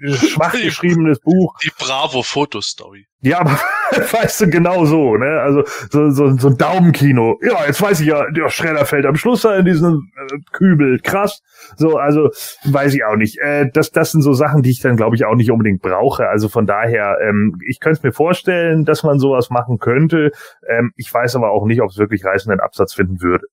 schwach 0.00 0.52
geschriebenes 0.62 1.20
Buch. 1.20 1.54
Die 1.62 1.72
Bravo-Fotostory. 1.78 3.06
Ja, 3.20 3.40
aber 3.40 3.58
weißt 3.90 4.42
du, 4.42 4.50
genau 4.50 4.84
so, 4.84 5.16
ne? 5.16 5.40
Also 5.40 5.64
so, 5.90 6.10
so, 6.10 6.36
so 6.36 6.48
ein 6.48 6.56
Daumenkino. 6.56 7.38
Ja, 7.42 7.66
jetzt 7.66 7.82
weiß 7.82 8.00
ich 8.00 8.06
ja, 8.06 8.30
der 8.30 8.48
Schredder 8.48 8.86
fällt 8.86 9.06
am 9.06 9.16
Schluss 9.16 9.42
da 9.42 9.56
in 9.56 9.64
diesen 9.64 10.12
äh, 10.16 10.38
Kübel. 10.52 11.00
Krass. 11.00 11.40
So, 11.76 11.96
also 11.96 12.30
weiß 12.64 12.94
ich 12.94 13.04
auch 13.04 13.16
nicht. 13.16 13.38
Äh, 13.38 13.66
das, 13.72 13.90
das 13.90 14.12
sind 14.12 14.22
so 14.22 14.34
Sachen, 14.34 14.62
die 14.62 14.70
ich 14.70 14.80
dann, 14.80 14.96
glaube 14.96 15.16
ich, 15.16 15.24
auch 15.24 15.34
nicht 15.34 15.50
unbedingt 15.50 15.82
brauche. 15.82 16.28
Also 16.28 16.48
von 16.48 16.66
daher, 16.66 17.18
ähm, 17.20 17.58
ich 17.68 17.80
könnte 17.80 18.06
mir 18.06 18.12
vorstellen, 18.12 18.84
dass 18.84 19.02
man 19.02 19.18
sowas 19.18 19.50
machen 19.50 19.78
könnte. 19.78 20.30
Ähm, 20.68 20.92
ich 20.96 21.12
weiß 21.12 21.34
aber 21.34 21.50
auch 21.50 21.66
nicht, 21.66 21.82
ob 21.82 21.90
es 21.90 21.98
wirklich 21.98 22.24
reißenden 22.24 22.60
Absatz 22.60 22.94
finden 22.94 23.20
würde. 23.20 23.46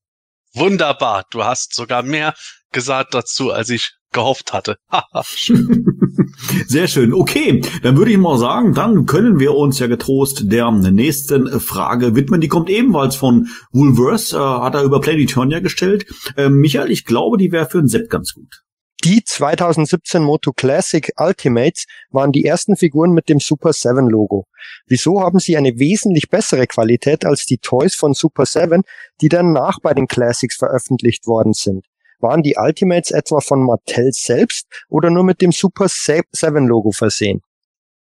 Wunderbar. 0.54 1.26
Du 1.32 1.44
hast 1.44 1.74
sogar 1.76 2.04
mehr 2.04 2.34
gesagt 2.72 3.14
dazu, 3.14 3.52
als 3.52 3.70
ich 3.70 3.96
gehofft 4.16 4.54
hatte. 4.54 4.78
Sehr 6.68 6.88
schön. 6.88 7.14
Okay, 7.14 7.62
dann 7.84 7.98
würde 7.98 8.12
ich 8.12 8.18
mal 8.18 8.40
sagen, 8.40 8.74
dann 8.74 9.06
können 9.06 9.40
wir 9.40 9.54
uns 9.54 9.78
ja 9.78 9.88
getrost 9.88 10.52
der 10.52 10.72
nächsten 10.72 11.60
Frage 11.60 12.16
widmen. 12.16 12.42
Die 12.42 12.48
kommt 12.48 12.70
ebenfalls 12.70 13.16
von 13.16 13.50
Woolworth, 13.72 14.34
äh, 14.34 14.38
hat 14.38 14.74
er 14.74 14.84
über 14.84 15.02
Planeturnia 15.02 15.60
gestellt. 15.60 16.06
Äh, 16.38 16.50
Michael, 16.50 16.90
ich 16.90 17.06
glaube, 17.06 17.38
die 17.38 17.52
wäre 17.52 17.70
für 17.70 17.80
einen 17.80 17.90
Sepp 17.90 18.10
ganz 18.10 18.34
gut. 18.34 18.64
Die 19.04 19.22
2017 19.24 20.24
Moto 20.24 20.52
Classic 20.52 21.12
Ultimates 21.18 21.86
waren 22.10 22.32
die 22.32 22.46
ersten 22.46 22.76
Figuren 22.76 23.12
mit 23.12 23.30
dem 23.30 23.40
Super 23.40 23.74
7 23.74 24.10
Logo. 24.10 24.48
Wieso 24.88 25.22
haben 25.22 25.40
sie 25.40 25.58
eine 25.58 25.78
wesentlich 25.78 26.30
bessere 26.30 26.66
Qualität 26.66 27.26
als 27.26 27.46
die 27.46 27.58
Toys 27.58 27.94
von 27.94 28.14
Super 28.14 28.46
7, 28.48 28.82
die 29.22 29.30
danach 29.30 29.80
bei 29.84 29.94
den 29.94 30.08
Classics 30.08 30.56
veröffentlicht 30.56 31.28
worden 31.28 31.54
sind? 31.54 31.86
Waren 32.20 32.44
die 32.44 32.56
Ultimates 32.58 33.12
etwa 33.12 33.40
von 33.40 33.66
Mattel 33.66 34.12
selbst 34.12 34.68
oder 34.90 35.10
nur 35.10 35.24
mit 35.24 35.42
dem 35.42 35.52
Super 35.52 35.88
7 35.90 36.68
Logo 36.68 36.92
versehen? 36.92 37.42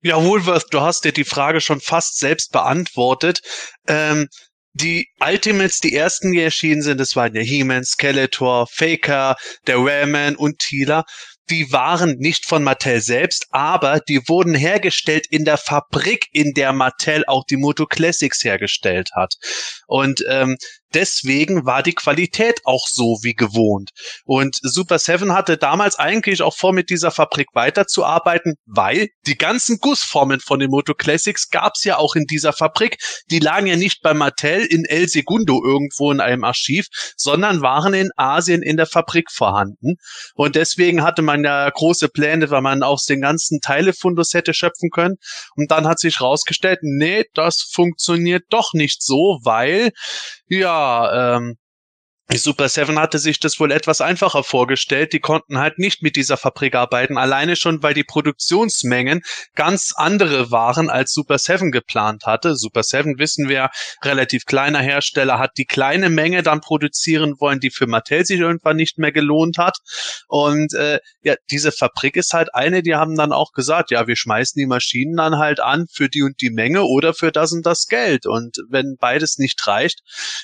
Ja, 0.03 0.23
Woolworth, 0.23 0.67
du 0.71 0.81
hast 0.81 1.05
dir 1.05 1.13
die 1.13 1.25
Frage 1.25 1.61
schon 1.61 1.81
fast 1.81 2.19
selbst 2.19 2.53
beantwortet. 2.53 3.41
Ähm, 3.89 4.29
die 4.73 5.09
Ultimates, 5.19 5.81
die 5.81 5.95
ersten, 5.95 6.33
die 6.33 6.41
erschienen 6.41 6.83
sind, 6.83 7.01
das 7.01 7.17
waren 7.17 7.35
ja 7.35 7.43
He-Man, 7.43 7.85
Skeletor, 7.85 8.69
Faker, 8.69 9.35
der 9.67 9.79
Rayman 9.79 10.37
und 10.37 10.61
Teela 10.61 11.05
die 11.51 11.73
waren 11.73 12.17
nicht 12.19 12.47
von 12.47 12.63
Mattel 12.63 13.01
selbst, 13.01 13.47
aber 13.51 14.01
die 14.01 14.21
wurden 14.29 14.55
hergestellt 14.55 15.27
in 15.31 15.45
der 15.45 15.57
Fabrik, 15.57 16.27
in 16.33 16.53
der 16.53 16.73
Mattel 16.73 17.25
auch 17.27 17.45
die 17.45 17.57
Moto 17.57 17.87
Classics 17.87 18.45
hergestellt 18.45 19.11
hat. 19.15 19.35
Und 19.87 20.23
ähm, 20.29 20.57
deswegen 20.95 21.67
war 21.67 21.83
die 21.83 21.95
Qualität 21.95 22.61
auch 22.65 22.87
so 22.89 23.19
wie 23.23 23.35
gewohnt. 23.35 23.91
Und 24.25 24.57
Super 24.63 24.99
Seven 24.99 25.33
hatte 25.33 25.57
damals 25.57 25.99
eigentlich 25.99 26.43
auch 26.43 26.57
vor, 26.57 26.73
mit 26.73 26.91
dieser 26.91 27.11
Fabrik 27.11 27.49
weiterzuarbeiten, 27.55 28.55
weil 28.67 29.09
die 29.27 29.39
ganzen 29.39 29.79
Gussformen 29.79 30.41
von 30.41 30.61
den 30.61 30.71
Moto 30.71 30.95
Classics 30.95 31.49
gab's 31.51 31.85
ja 31.85 31.97
auch 31.97 32.15
in 32.15 32.25
dieser 32.25 32.53
Fabrik. 32.53 32.99
Die 33.31 33.39
lagen 33.39 33.67
ja 33.67 33.77
nicht 33.77 34.03
bei 34.03 34.15
Mattel 34.15 34.65
in 34.65 34.85
El 34.85 35.09
Segundo 35.09 35.63
irgendwo 35.65 36.13
in 36.13 36.21
einem 36.21 36.45
Archiv, 36.45 36.87
sondern 37.17 37.63
waren 37.63 37.95
in 37.95 38.11
Asien 38.17 38.63
in 38.63 38.77
der 38.77 38.87
Fabrik 38.87 39.31
vorhanden. 39.31 39.97
Und 40.35 40.57
deswegen 40.57 41.03
hatte 41.03 41.23
man 41.23 41.45
ja 41.45 41.69
große 41.69 42.09
Pläne, 42.09 42.51
weil 42.51 42.63
man 42.63 42.83
aus 42.83 43.05
den 43.05 43.21
ganzen 43.21 43.61
Teilefundus 43.61 44.35
hätte 44.35 44.55
schöpfen 44.55 44.91
können. 44.91 45.17
Und 45.57 45.71
dann 45.71 45.87
hat 45.87 45.99
sich 45.99 46.21
rausgestellt, 46.21 46.81
nee, 46.83 47.25
das 47.35 47.69
funktioniert 47.71 48.45
doch 48.51 48.73
nicht 48.73 49.03
so, 49.03 49.39
weil 49.43 49.91
ja, 50.49 51.37
ähm, 51.37 51.57
Super 52.37 52.69
Seven 52.69 52.99
hatte 52.99 53.19
sich 53.19 53.41
das 53.41 53.59
wohl 53.59 53.73
etwas 53.73 54.03
einfacher 54.03 54.45
vorgestellt. 54.45 55.15
Die 55.15 55.19
konnten 55.19 55.57
halt 55.59 55.79
nicht 55.79 56.03
mit 56.03 56.15
dieser 56.15 56.37
Fabrik 56.37 56.75
arbeiten, 56.75 57.17
alleine 57.17 57.57
schon, 57.57 57.83
weil 57.83 57.95
die 57.95 58.05
Produktionsmengen 58.05 59.23
ganz 59.55 59.95
andere 59.97 60.51
waren, 60.51 60.91
als 60.91 61.13
Super 61.13 61.39
Seven 61.39 61.73
geplant 61.73 62.25
hatte. 62.27 62.55
Super 62.55 62.83
Seven, 62.83 63.19
wissen 63.19 63.49
wir, 63.49 63.71
relativ 64.05 64.45
kleiner 64.45 64.81
Hersteller, 64.81 65.39
hat 65.39 65.53
die 65.57 65.65
kleine 65.65 66.11
Menge 66.11 66.43
dann 66.43 66.61
produzieren 66.61 67.37
wollen, 67.39 67.61
die 67.61 67.71
für 67.71 67.87
Mattel 67.87 68.27
sich 68.27 68.41
irgendwann 68.41 68.77
nicht 68.77 68.99
mehr 68.99 69.13
gelohnt 69.13 69.57
hat. 69.57 69.79
Und 70.29 70.75
äh, 70.75 71.01
ja, 71.23 71.35
diese 71.51 71.73
Fabrik 71.73 72.17
ist 72.17 72.35
halt 72.35 72.55
eine, 72.55 72.83
die 72.83 72.95
haben 72.95 73.17
dann 73.17 73.33
auch 73.33 73.53
gesagt, 73.53 73.91
ja, 73.91 74.07
wir 74.07 74.17
schmeißen 74.17 74.61
die 74.61 74.67
Maschinen 74.67 75.17
dann 75.17 75.39
halt 75.39 75.61
an 75.61 75.87
für 75.91 76.11
die 76.11 76.23
und 76.23 76.43
die 76.43 76.51
Menge 76.51 76.83
oder 76.83 77.15
für 77.15 77.33
das 77.33 77.53
und 77.53 77.65
das 77.65 77.87
Geld. 77.87 78.27
Und 78.27 78.59
wenn 78.69 78.97
beides 79.01 79.39
nicht 79.39 79.67
reicht, 79.67 80.01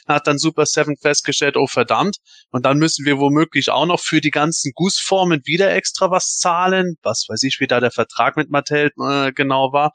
hat 0.09 0.27
dann 0.27 0.39
Super 0.39 0.65
Seven 0.65 0.97
festgestellt, 0.97 1.59
oh 1.59 1.67
verdammt. 1.75 2.17
Und 2.51 2.65
dann 2.65 2.79
müssen 2.79 3.05
wir 3.05 3.19
womöglich 3.19 3.71
auch 3.71 3.85
noch 3.85 4.01
für 4.01 4.23
die 4.23 4.31
ganzen 4.31 4.73
Gussformen 4.75 5.43
wieder 5.45 5.75
extra 5.75 6.11
was 6.11 6.39
zahlen. 6.39 6.97
Was 7.03 7.27
weiß 7.29 7.43
ich, 7.43 7.59
wie 7.61 7.67
da 7.67 7.81
der 7.81 7.91
Vertrag 7.91 8.37
mit 8.37 8.51
Mattel 8.51 8.91
äh, 8.99 9.33
genau 9.33 9.73
war. 9.73 9.93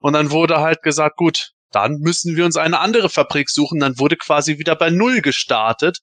Und 0.00 0.12
dann 0.12 0.30
wurde 0.30 0.60
halt 0.60 0.82
gesagt, 0.82 1.16
gut, 1.16 1.52
dann 1.70 1.98
müssen 2.00 2.36
wir 2.36 2.44
uns 2.44 2.56
eine 2.56 2.80
andere 2.80 3.08
Fabrik 3.08 3.48
suchen. 3.48 3.80
Dann 3.80 3.98
wurde 3.98 4.16
quasi 4.16 4.58
wieder 4.58 4.76
bei 4.76 4.90
Null 4.90 5.22
gestartet. 5.22 5.98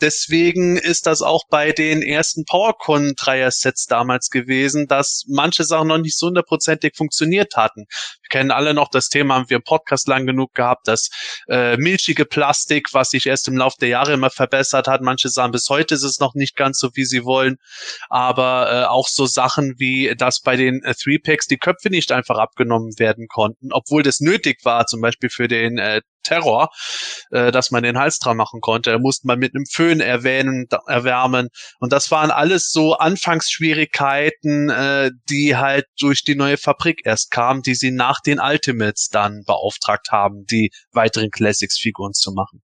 Deswegen 0.00 0.76
ist 0.76 1.06
das 1.06 1.22
auch 1.22 1.44
bei 1.48 1.70
den 1.70 2.02
ersten 2.02 2.44
PowerCon 2.44 3.12
Dreier-Sets 3.16 3.86
damals 3.86 4.30
gewesen, 4.30 4.88
dass 4.88 5.22
manche 5.28 5.62
Sachen 5.62 5.88
noch 5.88 5.98
nicht 5.98 6.18
so 6.18 6.26
hundertprozentig 6.26 6.94
funktioniert 6.96 7.54
hatten. 7.54 7.84
Kennen 8.32 8.50
alle 8.50 8.72
noch 8.72 8.88
das 8.88 9.10
Thema, 9.10 9.34
haben 9.34 9.50
wir 9.50 9.58
im 9.58 9.62
Podcast 9.62 10.08
lang 10.08 10.26
genug 10.26 10.54
gehabt, 10.54 10.88
das 10.88 11.10
äh, 11.48 11.76
milchige 11.76 12.24
Plastik, 12.24 12.88
was 12.92 13.10
sich 13.10 13.26
erst 13.26 13.46
im 13.46 13.58
Laufe 13.58 13.76
der 13.78 13.90
Jahre 13.90 14.14
immer 14.14 14.30
verbessert 14.30 14.88
hat. 14.88 15.02
Manche 15.02 15.28
sagen, 15.28 15.52
bis 15.52 15.68
heute 15.68 15.94
ist 15.94 16.02
es 16.02 16.18
noch 16.18 16.34
nicht 16.34 16.56
ganz 16.56 16.78
so, 16.78 16.88
wie 16.94 17.04
sie 17.04 17.24
wollen. 17.24 17.58
Aber 18.08 18.72
äh, 18.72 18.84
auch 18.86 19.06
so 19.06 19.26
Sachen 19.26 19.74
wie, 19.76 20.14
dass 20.16 20.40
bei 20.40 20.56
den 20.56 20.82
äh, 20.82 20.94
Three-Packs 20.94 21.46
die 21.46 21.58
Köpfe 21.58 21.90
nicht 21.90 22.10
einfach 22.10 22.38
abgenommen 22.38 22.98
werden 22.98 23.26
konnten, 23.28 23.68
obwohl 23.70 24.02
das 24.02 24.20
nötig 24.20 24.64
war, 24.64 24.86
zum 24.86 25.02
Beispiel 25.02 25.28
für 25.28 25.46
den 25.46 25.76
äh, 25.76 26.00
Terror, 26.22 26.70
äh, 27.30 27.52
dass 27.52 27.70
man 27.70 27.82
den 27.82 27.98
Hals 27.98 28.18
dran 28.18 28.36
machen 28.36 28.60
konnte. 28.60 28.92
Da 28.92 28.98
musste 28.98 29.26
man 29.26 29.38
mit 29.38 29.54
einem 29.54 29.66
Föhn 29.66 30.00
erwähnen, 30.00 30.66
erwärmen. 30.86 31.48
Und 31.78 31.92
das 31.92 32.10
waren 32.10 32.30
alles 32.30 32.70
so 32.70 32.94
Anfangsschwierigkeiten, 32.94 34.70
äh, 34.70 35.10
die 35.28 35.56
halt 35.56 35.86
durch 35.98 36.24
die 36.24 36.34
neue 36.34 36.56
Fabrik 36.56 37.00
erst 37.04 37.30
kamen, 37.30 37.62
die 37.62 37.74
sie 37.74 37.90
nach 37.90 38.20
den 38.20 38.40
Ultimates 38.40 39.08
dann 39.08 39.42
beauftragt 39.46 40.10
haben, 40.10 40.44
die 40.50 40.70
weiteren 40.92 41.30
Classics-Figuren 41.30 42.12
zu 42.12 42.32
machen. 42.32 42.62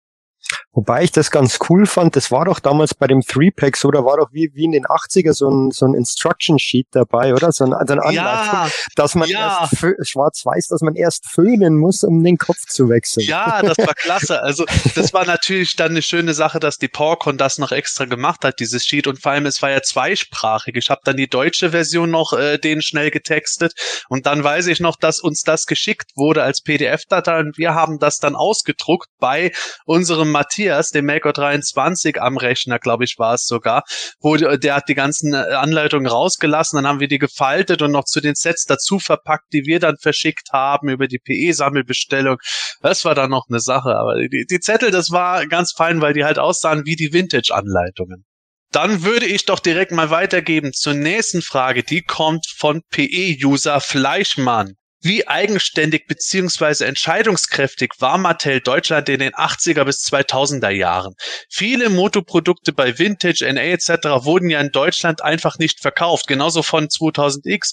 Wobei 0.74 1.04
ich 1.04 1.12
das 1.12 1.32
ganz 1.32 1.60
cool 1.70 1.86
fand, 1.86 2.16
das 2.16 2.32
war 2.32 2.46
doch 2.46 2.60
damals 2.60 2.94
bei 2.94 3.08
dem 3.08 3.22
Three-Pack 3.22 3.78
so, 3.78 3.92
da 3.92 4.06
war 4.06 4.18
doch 4.18 4.30
wie, 4.32 4.52
wie 4.54 4.66
in 4.66 4.72
den 4.72 4.86
80er 4.86 5.34
so 5.34 5.50
ein, 5.50 5.72
so 5.72 5.86
ein 5.86 5.94
Instruction-Sheet 5.94 6.88
dabei, 6.92 7.34
oder? 7.34 7.52
So 7.52 7.66
ein, 7.66 7.72
so 7.72 7.94
ein 7.94 8.00
Anleitung, 8.00 8.14
Ja, 8.14 8.70
dass 8.96 9.16
man 9.16 9.28
ja. 9.30 9.68
erst 9.72 10.10
schwarz-weiß, 10.10 10.68
dass 10.68 10.82
man 10.82 10.96
erst 10.96 11.30
föhnen 11.30 11.78
muss, 11.78 12.04
um 12.04 12.24
den 12.24 12.38
Kopf 12.38 12.66
zu 12.68 12.90
wechseln. 12.90 13.26
Ja, 13.26 13.62
das 13.62 13.78
war 13.78 13.94
klasse. 13.96 14.42
Also 14.42 14.66
das 14.96 15.14
war 15.14 15.26
natürlich 15.26 15.76
dann 15.76 15.92
eine 15.92 16.02
schöne 16.02 16.34
Sache, 16.34 16.60
dass 16.60 16.78
die 16.78 16.88
PowerCon 16.88 17.38
das 17.38 17.58
noch 17.58 17.72
extra 17.72 18.06
gemacht 18.06 18.44
hat, 18.44 18.60
dieses 18.60 18.86
Sheet. 18.86 19.08
Und 19.08 19.22
vor 19.22 19.32
allem, 19.34 19.46
es 19.46 19.62
war 19.62 19.70
ja 19.72 19.82
zweisprachig. 19.82 20.76
Ich 20.76 20.90
habe 20.90 21.02
dann 21.04 21.18
die 21.18 21.28
deutsche 21.28 21.72
Version 21.72 22.12
noch 22.12 22.34
äh, 22.34 22.58
den 22.58 22.82
schnell 22.82 23.12
getextet. 23.12 23.74
Und 24.10 24.26
dann 24.26 24.44
weiß 24.44 24.68
ich 24.68 24.80
noch, 24.80 24.96
dass 24.96 25.20
uns 25.20 25.42
das 25.42 25.66
geschickt 25.66 26.12
wurde 26.16 26.44
als 26.44 26.62
PDF-Datei. 26.62 27.40
Und 27.40 27.58
wir 27.58 27.74
haben 27.74 28.00
das 28.00 28.20
dann 28.20 28.36
ausgedruckt 28.36 29.10
bei 29.20 29.52
unserem 29.86 30.32
Matthias, 30.42 30.90
dem 30.90 31.06
Maker 31.06 31.34
23 31.34 32.20
am 32.20 32.36
Rechner, 32.38 32.80
glaube 32.80 33.04
ich, 33.04 33.20
war 33.20 33.36
es 33.36 33.46
sogar, 33.46 33.84
wo 34.20 34.36
die- 34.36 34.58
der 34.60 34.76
hat 34.76 34.90
die 34.90 34.96
ganzen 34.96 35.34
äh, 35.36 35.38
Anleitungen 35.38 36.08
rausgelassen. 36.08 36.78
Dann 36.78 36.88
haben 36.88 37.00
wir 37.00 37.08
die 37.08 37.20
gefaltet 37.20 37.84
und 37.84 37.92
noch 37.92 38.06
zu 38.06 38.22
den 38.22 38.34
Sets 38.34 38.66
dazu 38.66 38.98
verpackt, 38.98 39.54
die 39.54 39.66
wir 39.66 39.80
dann 39.80 39.98
verschickt 39.98 40.50
haben 40.52 40.90
über 40.90 41.08
die 41.08 41.20
PE-Sammelbestellung. 41.20 42.38
Das 42.82 43.06
war 43.06 43.14
dann 43.14 43.30
noch 43.30 43.46
eine 43.50 43.60
Sache, 43.60 43.96
aber 43.96 44.16
die, 44.16 44.46
die 44.50 44.60
Zettel, 44.60 44.90
das 44.90 45.12
war 45.12 45.46
ganz 45.46 45.74
fein, 45.78 46.02
weil 46.02 46.14
die 46.14 46.24
halt 46.24 46.40
aussahen 46.40 46.86
wie 46.86 46.96
die 46.96 47.14
Vintage-Anleitungen. 47.14 48.26
Dann 48.72 49.04
würde 49.04 49.28
ich 49.28 49.46
doch 49.46 49.60
direkt 49.60 49.92
mal 49.92 50.10
weitergeben 50.10 50.74
zur 50.74 50.94
nächsten 50.96 51.42
Frage. 51.44 51.84
Die 51.84 52.02
kommt 52.02 52.48
von 52.58 52.82
PE-User 52.90 53.80
Fleischmann. 53.80 54.74
Wie 55.04 55.28
eigenständig 55.28 56.06
bzw. 56.06 56.86
entscheidungskräftig 56.86 57.94
war 57.98 58.20
Mattel 58.20 58.62
Deutschland 58.62 59.10
in 59.10 59.20
den 59.20 59.34
80er 59.34 59.84
bis 59.84 60.06
2000er 60.06 60.70
Jahren? 60.70 61.16
Viele 61.50 61.90
Motoprodukte 61.90 62.72
bei 62.72 63.00
Vintage, 63.00 63.52
NA 63.52 63.62
etc. 63.62 63.90
wurden 64.26 64.52
ja 64.52 64.62
in 64.62 64.70
Deutschland 64.70 65.24
einfach 65.24 65.58
nicht 65.58 65.80
verkauft. 65.82 66.28
Genauso 66.28 66.62
von 66.62 66.88
2000X. 66.88 67.72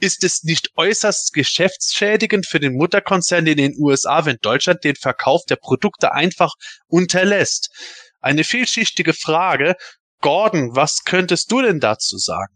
Ist 0.00 0.24
es 0.24 0.42
nicht 0.42 0.70
äußerst 0.74 1.32
geschäftsschädigend 1.32 2.46
für 2.46 2.58
den 2.58 2.74
Mutterkonzern 2.74 3.46
in 3.46 3.56
den 3.56 3.74
USA, 3.78 4.24
wenn 4.26 4.38
Deutschland 4.42 4.82
den 4.82 4.96
Verkauf 4.96 5.42
der 5.48 5.56
Produkte 5.56 6.12
einfach 6.12 6.54
unterlässt? 6.88 7.70
Eine 8.20 8.42
vielschichtige 8.42 9.12
Frage. 9.12 9.76
Gordon, 10.20 10.74
was 10.74 11.04
könntest 11.04 11.52
du 11.52 11.62
denn 11.62 11.78
dazu 11.78 12.18
sagen? 12.18 12.52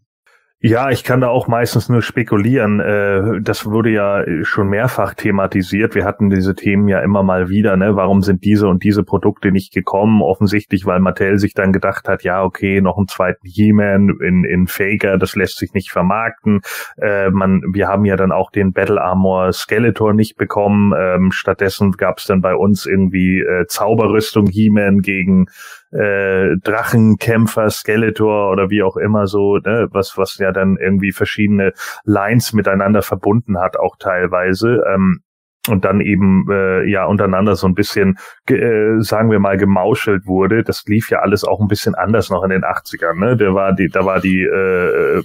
Ja, 0.61 0.89
ich 0.89 1.05
kann 1.05 1.21
da 1.21 1.29
auch 1.29 1.47
meistens 1.47 1.87
nur 1.87 2.01
spekulieren. 2.01 2.81
Äh, 2.81 3.39
Das 3.41 3.65
wurde 3.65 3.91
ja 3.91 4.25
schon 4.43 4.67
mehrfach 4.67 5.13
thematisiert. 5.13 5.95
Wir 5.95 6.03
hatten 6.03 6.29
diese 6.29 6.53
Themen 6.53 6.89
ja 6.89 6.99
immer 6.99 7.23
mal 7.23 7.47
wieder. 7.47 7.77
Ne? 7.77 7.95
Warum 7.95 8.21
sind 8.21 8.43
diese 8.43 8.67
und 8.67 8.83
diese 8.83 9.05
Produkte 9.05 9.53
nicht 9.53 9.73
gekommen? 9.73 10.21
Offensichtlich, 10.21 10.85
weil 10.85 10.99
Mattel 10.99 11.39
sich 11.39 11.53
dann 11.53 11.71
gedacht 11.71 12.09
hat, 12.09 12.23
ja, 12.23 12.43
okay, 12.43 12.81
noch 12.81 12.97
einen 12.97 13.07
zweiten 13.07 13.47
He-Man 13.47 14.17
in, 14.21 14.43
in 14.43 14.67
Faker, 14.67 15.17
das 15.17 15.33
lässt 15.37 15.59
sich 15.59 15.71
nicht 15.73 15.91
vermarkten. 15.91 16.59
Äh, 16.97 17.29
man, 17.29 17.61
wir 17.71 17.87
haben 17.87 18.03
ja 18.03 18.17
dann 18.17 18.33
auch 18.33 18.51
den 18.51 18.73
Battle 18.73 19.01
Armor 19.01 19.53
Skeletor 19.53 20.13
nicht 20.13 20.35
bekommen. 20.35 20.93
Ähm, 20.99 21.31
stattdessen 21.31 21.93
gab 21.93 22.17
es 22.17 22.25
dann 22.25 22.41
bei 22.41 22.53
uns 22.53 22.85
irgendwie 22.85 23.39
äh, 23.39 23.65
Zauberrüstung 23.67 24.47
He-Man 24.47 24.99
gegen 24.99 25.45
äh, 25.91 26.55
Drachenkämpfer, 26.63 27.69
Skeletor 27.69 28.51
oder 28.51 28.69
wie 28.69 28.83
auch 28.83 28.97
immer 28.97 29.27
so, 29.27 29.57
ne, 29.57 29.87
was, 29.91 30.17
was 30.17 30.37
ja 30.37 30.51
dann 30.51 30.77
irgendwie 30.77 31.11
verschiedene 31.11 31.73
Lines 32.03 32.53
miteinander 32.53 33.01
verbunden 33.01 33.59
hat, 33.59 33.77
auch 33.77 33.95
teilweise. 33.97 34.83
Ähm, 34.93 35.21
und 35.69 35.85
dann 35.85 36.01
eben 36.01 36.45
äh, 36.49 36.89
ja 36.89 37.05
untereinander 37.05 37.55
so 37.55 37.67
ein 37.67 37.75
bisschen, 37.75 38.17
äh, 38.47 38.99
sagen 38.99 39.31
wir 39.31 39.39
mal, 39.39 39.57
gemauschelt 39.57 40.25
wurde. 40.25 40.63
Das 40.63 40.83
lief 40.85 41.09
ja 41.09 41.19
alles 41.19 41.43
auch 41.43 41.59
ein 41.59 41.67
bisschen 41.67 41.95
anders 41.95 42.29
noch 42.29 42.43
in 42.43 42.49
den 42.49 42.63
80ern. 42.63 43.19
Ne? 43.19 43.37
Der 43.37 43.53
war 43.53 43.73
die, 43.73 43.89
da 43.89 44.05
war 44.05 44.19
die 44.19 44.43
äh, 44.43 45.21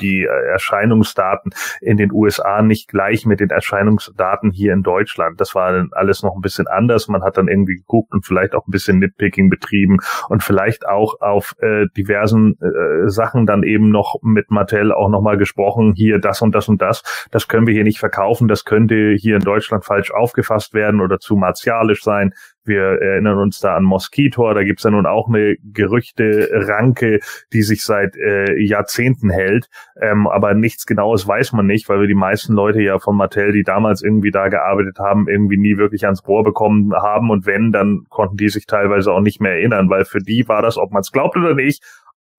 die 0.00 0.24
Erscheinungsdaten 0.24 1.52
in 1.80 1.96
den 1.96 2.12
USA 2.12 2.62
nicht 2.62 2.88
gleich 2.88 3.26
mit 3.26 3.40
den 3.40 3.50
Erscheinungsdaten 3.50 4.50
hier 4.50 4.72
in 4.72 4.82
Deutschland. 4.82 5.40
Das 5.40 5.54
war 5.54 5.72
dann 5.72 5.90
alles 5.92 6.22
noch 6.22 6.34
ein 6.34 6.40
bisschen 6.40 6.66
anders. 6.66 7.08
Man 7.08 7.22
hat 7.22 7.36
dann 7.36 7.48
irgendwie 7.48 7.76
geguckt 7.76 8.12
und 8.12 8.24
vielleicht 8.24 8.54
auch 8.54 8.66
ein 8.66 8.70
bisschen 8.70 8.98
Nitpicking 8.98 9.50
betrieben 9.50 9.98
und 10.28 10.42
vielleicht 10.42 10.86
auch 10.86 11.20
auf 11.20 11.54
äh, 11.60 11.86
diversen 11.96 12.58
äh, 12.60 13.08
Sachen 13.08 13.46
dann 13.46 13.62
eben 13.62 13.90
noch 13.90 14.16
mit 14.22 14.50
Mattel 14.50 14.92
auch 14.92 15.08
nochmal 15.08 15.36
gesprochen, 15.36 15.94
hier 15.94 16.18
das 16.18 16.42
und 16.42 16.54
das 16.54 16.68
und 16.68 16.82
das, 16.82 17.02
das 17.30 17.48
können 17.48 17.66
wir 17.66 17.74
hier 17.74 17.84
nicht 17.84 17.98
verkaufen, 17.98 18.48
das 18.48 18.64
könnte 18.64 19.14
hier 19.18 19.36
in 19.36 19.42
Deutschland 19.42 19.84
falsch 19.86 20.10
aufgefasst 20.10 20.74
werden 20.74 21.00
oder 21.00 21.18
zu 21.18 21.36
martialisch 21.36 22.02
sein. 22.02 22.32
Wir 22.66 23.00
erinnern 23.00 23.38
uns 23.38 23.60
da 23.60 23.76
an 23.76 23.84
Mosquitor, 23.84 24.52
da 24.54 24.64
gibt's 24.64 24.82
ja 24.82 24.90
nun 24.90 25.06
auch 25.06 25.28
eine 25.28 25.56
Gerüchte-Ranke, 25.72 27.20
die 27.52 27.62
sich 27.62 27.84
seit 27.84 28.16
äh, 28.16 28.60
Jahrzehnten 28.60 29.30
hält. 29.30 29.68
Ähm, 30.00 30.26
aber 30.26 30.54
nichts 30.54 30.84
Genaues 30.84 31.28
weiß 31.28 31.52
man 31.52 31.66
nicht, 31.66 31.88
weil 31.88 32.00
wir 32.00 32.08
die 32.08 32.14
meisten 32.14 32.54
Leute 32.54 32.82
ja 32.82 32.98
von 32.98 33.16
Mattel, 33.16 33.52
die 33.52 33.62
damals 33.62 34.02
irgendwie 34.02 34.32
da 34.32 34.48
gearbeitet 34.48 34.98
haben, 34.98 35.28
irgendwie 35.28 35.58
nie 35.58 35.78
wirklich 35.78 36.04
ans 36.04 36.26
Rohr 36.26 36.42
bekommen 36.42 36.92
haben. 36.92 37.30
Und 37.30 37.46
wenn, 37.46 37.70
dann 37.70 38.04
konnten 38.08 38.36
die 38.36 38.48
sich 38.48 38.66
teilweise 38.66 39.12
auch 39.12 39.20
nicht 39.20 39.40
mehr 39.40 39.52
erinnern, 39.52 39.88
weil 39.88 40.04
für 40.04 40.20
die 40.20 40.48
war 40.48 40.62
das, 40.62 40.76
ob 40.76 40.90
man 40.90 41.02
es 41.02 41.12
glaubt 41.12 41.36
oder 41.36 41.54
nicht, 41.54 41.84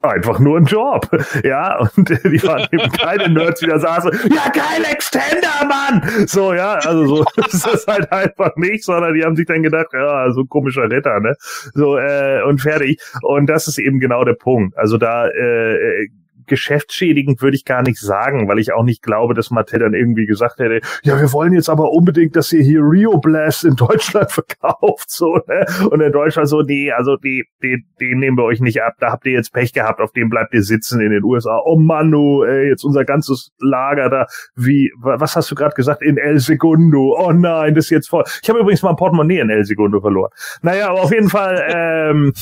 einfach 0.01 0.39
nur 0.39 0.57
ein 0.57 0.65
Job. 0.65 1.09
Ja, 1.43 1.79
und 1.79 2.09
die 2.09 2.43
waren 2.43 2.67
eben 2.71 2.91
keine 2.99 3.29
Nerds, 3.29 3.59
die 3.59 3.67
da 3.67 3.79
saßen, 3.79 4.11
ja 4.29 4.49
geil, 4.51 4.85
Extender, 4.91 5.65
Mann! 5.67 6.27
So, 6.27 6.53
ja, 6.53 6.73
also 6.75 7.05
so 7.05 7.25
ist 7.47 7.65
das 7.65 7.87
halt 7.87 8.11
einfach 8.11 8.55
nicht, 8.55 8.83
sondern 8.83 9.13
die 9.13 9.23
haben 9.23 9.35
sich 9.35 9.45
dann 9.45 9.63
gedacht, 9.63 9.87
ja, 9.93 10.31
so 10.31 10.45
komischer 10.45 10.89
Ritter, 10.89 11.19
ne? 11.19 11.35
So, 11.73 11.97
äh, 11.97 12.41
und 12.43 12.61
fertig. 12.61 13.01
Und 13.21 13.47
das 13.47 13.67
ist 13.67 13.79
eben 13.79 13.99
genau 13.99 14.23
der 14.23 14.33
Punkt. 14.33 14.77
Also 14.77 14.97
da 14.97 15.27
äh, 15.27 16.07
geschäftsschädigend 16.47 17.41
würde 17.41 17.55
ich 17.55 17.65
gar 17.65 17.81
nicht 17.81 17.99
sagen, 17.99 18.47
weil 18.47 18.59
ich 18.59 18.73
auch 18.73 18.83
nicht 18.83 19.01
glaube, 19.03 19.33
dass 19.33 19.51
Mattel 19.51 19.79
dann 19.79 19.93
irgendwie 19.93 20.25
gesagt 20.25 20.59
hätte, 20.59 20.81
ja, 21.03 21.19
wir 21.19 21.31
wollen 21.33 21.53
jetzt 21.53 21.69
aber 21.69 21.91
unbedingt, 21.91 22.35
dass 22.35 22.51
ihr 22.53 22.61
hier 22.63 22.81
Rio 22.81 23.17
Blast 23.19 23.63
in 23.65 23.75
Deutschland 23.75 24.31
verkauft, 24.61 25.09
so, 25.09 25.35
ne? 25.47 25.65
Und 25.89 26.01
in 26.01 26.11
Deutschland 26.11 26.47
so, 26.49 26.61
nee, 26.61 26.91
also 26.91 27.15
die, 27.17 27.45
die, 27.61 27.83
den 27.99 28.19
nehmen 28.19 28.37
wir 28.37 28.43
euch 28.45 28.59
nicht 28.59 28.81
ab, 28.81 28.93
da 28.99 29.11
habt 29.11 29.25
ihr 29.25 29.33
jetzt 29.33 29.53
Pech 29.53 29.73
gehabt, 29.73 29.99
auf 30.01 30.11
dem 30.11 30.29
bleibt 30.29 30.53
ihr 30.53 30.63
sitzen 30.63 31.01
in 31.01 31.11
den 31.11 31.23
USA. 31.23 31.61
Oh 31.65 31.77
Manu, 31.77 32.43
ey, 32.43 32.69
jetzt 32.69 32.83
unser 32.83 33.05
ganzes 33.05 33.51
Lager 33.59 34.09
da, 34.09 34.25
wie, 34.55 34.91
wa- 34.99 35.19
was 35.19 35.35
hast 35.35 35.49
du 35.51 35.55
gerade 35.55 35.75
gesagt, 35.75 36.01
in 36.01 36.17
El 36.17 36.39
Segundo? 36.39 37.15
Oh 37.19 37.31
nein, 37.31 37.75
das 37.75 37.85
ist 37.85 37.91
jetzt 37.91 38.09
voll. 38.09 38.23
Ich 38.41 38.49
habe 38.49 38.59
übrigens 38.59 38.81
mal 38.83 38.91
ein 38.91 38.95
Portemonnaie 38.95 39.39
in 39.39 39.49
El 39.49 39.65
Segundo 39.65 39.99
verloren. 40.01 40.31
Naja, 40.61 40.89
aber 40.89 41.01
auf 41.03 41.11
jeden 41.11 41.29
Fall, 41.29 41.63
ähm, 41.73 42.33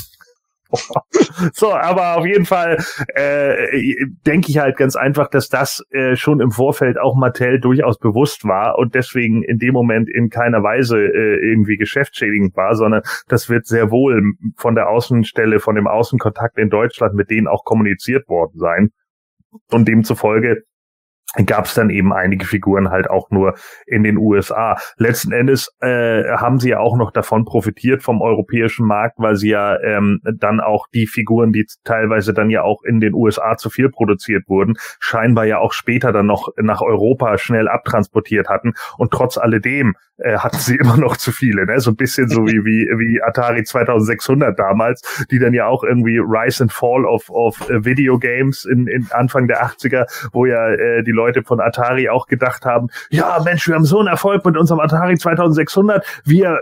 so, 1.54 1.74
aber 1.74 2.18
auf 2.18 2.26
jeden 2.26 2.46
Fall 2.46 2.78
äh, 3.14 4.06
denke 4.26 4.50
ich 4.50 4.58
halt 4.58 4.78
ganz 4.78 4.96
einfach, 4.96 5.30
dass 5.30 5.50
das 5.50 5.84
äh, 5.92 6.16
schon 6.16 6.40
im 6.40 6.52
Vorfeld 6.52 6.98
auch 6.98 7.16
Mattel 7.16 7.60
durchaus 7.60 7.98
bewusst 8.00 8.46
war 8.46 8.78
und 8.78 8.96
deswegen 8.96 9.44
in 9.44 9.58
dem 9.58 9.74
Moment 9.74 10.10
in 10.10 10.30
keiner 10.30 10.64
Weise 10.64 10.98
äh, 10.98 11.50
irgendwie 11.50 11.78
geschäftsschädigend 11.78 12.56
war, 12.56 12.76
sondern 12.76 13.02
das 13.28 13.50
wird 13.50 13.66
sehr 13.66 13.92
wohl 13.92 14.34
von 14.58 14.76
der 14.76 14.90
Außenstelle, 14.90 15.60
von 15.60 15.76
dem 15.76 15.88
Außenkontakt 15.88 16.58
in 16.58 16.70
Deutschland 16.70 17.16
mit 17.16 17.30
denen 17.30 17.48
auch 17.48 17.64
kommuniziert 17.64 18.28
worden 18.28 18.58
sein. 18.58 18.90
Und 19.72 19.88
demzufolge 19.88 20.64
gab 21.46 21.66
es 21.66 21.74
dann 21.74 21.90
eben 21.90 22.14
einige 22.14 22.46
Figuren 22.46 22.90
halt 22.90 23.10
auch 23.10 23.30
nur 23.30 23.56
in 23.86 24.04
den 24.04 24.18
USA. 24.18 24.78
Letzten 24.98 25.32
Endes 25.32 25.74
äh, 25.82 26.24
haben 26.36 26.60
sie 26.60 26.70
ja 26.70 26.80
auch 26.80 26.96
noch 26.98 27.12
davon 27.12 27.46
profitiert 27.46 28.04
vom 28.04 28.22
europäischen 28.22 28.86
Markt, 28.86 29.16
weil 29.18 29.36
sie 29.36 29.50
ja 29.50 29.80
ähm, 29.82 30.22
dann 30.24 30.60
auch 30.60 30.88
die 30.94 31.08
Figuren, 31.08 31.52
die 31.52 31.66
teilweise 31.84 32.34
dann 32.34 32.50
ja 32.50 32.64
auch 32.64 32.84
in 32.84 33.00
den 33.00 33.14
USA 33.14 33.58
zu 33.58 33.70
viel 33.70 33.90
produziert 33.90 34.44
wurden, 34.48 34.76
scheinbar 35.00 35.46
ja 35.46 35.60
auch 35.60 35.74
später 35.74 36.12
dann 36.12 36.26
noch 36.26 36.50
nach 36.58 36.82
Europa 36.82 37.38
schnell 37.38 37.68
abtransportiert 37.68 38.50
hatten. 38.50 38.74
Und 38.98 39.12
trotz 39.12 39.38
alledem 39.38 39.96
äh, 40.18 40.38
hatten 40.38 40.58
sie 40.58 40.76
immer 40.80 40.98
noch 40.98 41.18
zu 41.18 41.32
viele, 41.32 41.66
ne? 41.66 41.80
So 41.80 41.92
ein 41.92 41.96
bisschen 41.96 42.30
so 42.30 42.46
wie 42.46 42.64
wie 42.64 42.88
wie 42.98 43.22
Atari 43.22 43.64
2600 43.64 44.58
damals, 44.58 45.26
die 45.32 45.40
dann 45.40 45.54
ja 45.54 45.68
auch 45.68 45.84
irgendwie 45.84 46.18
Rise 46.18 46.64
and 46.64 46.74
Fall 46.74 47.06
of 47.06 47.30
of 47.30 47.70
äh, 47.70 47.84
Video 47.84 48.18
Games 48.18 48.66
in, 48.66 48.88
in 48.88 49.08
Anfang 49.12 49.48
der 49.48 49.66
80er, 49.66 50.06
wo 50.32 50.46
ja 50.46 50.70
äh, 50.70 51.04
die 51.04 51.12
Leute 51.12 51.44
von 51.44 51.60
Atari 51.60 52.10
auch 52.10 52.28
gedacht 52.28 52.66
haben, 52.66 52.88
ja 53.10 53.40
Mensch, 53.44 53.68
wir 53.68 53.76
haben 53.76 53.86
so 53.86 54.00
einen 54.00 54.08
Erfolg 54.08 54.46
mit 54.46 54.58
unserem 54.58 54.80
Atari 54.80 55.18
2600, 55.18 56.06
wir 56.26 56.60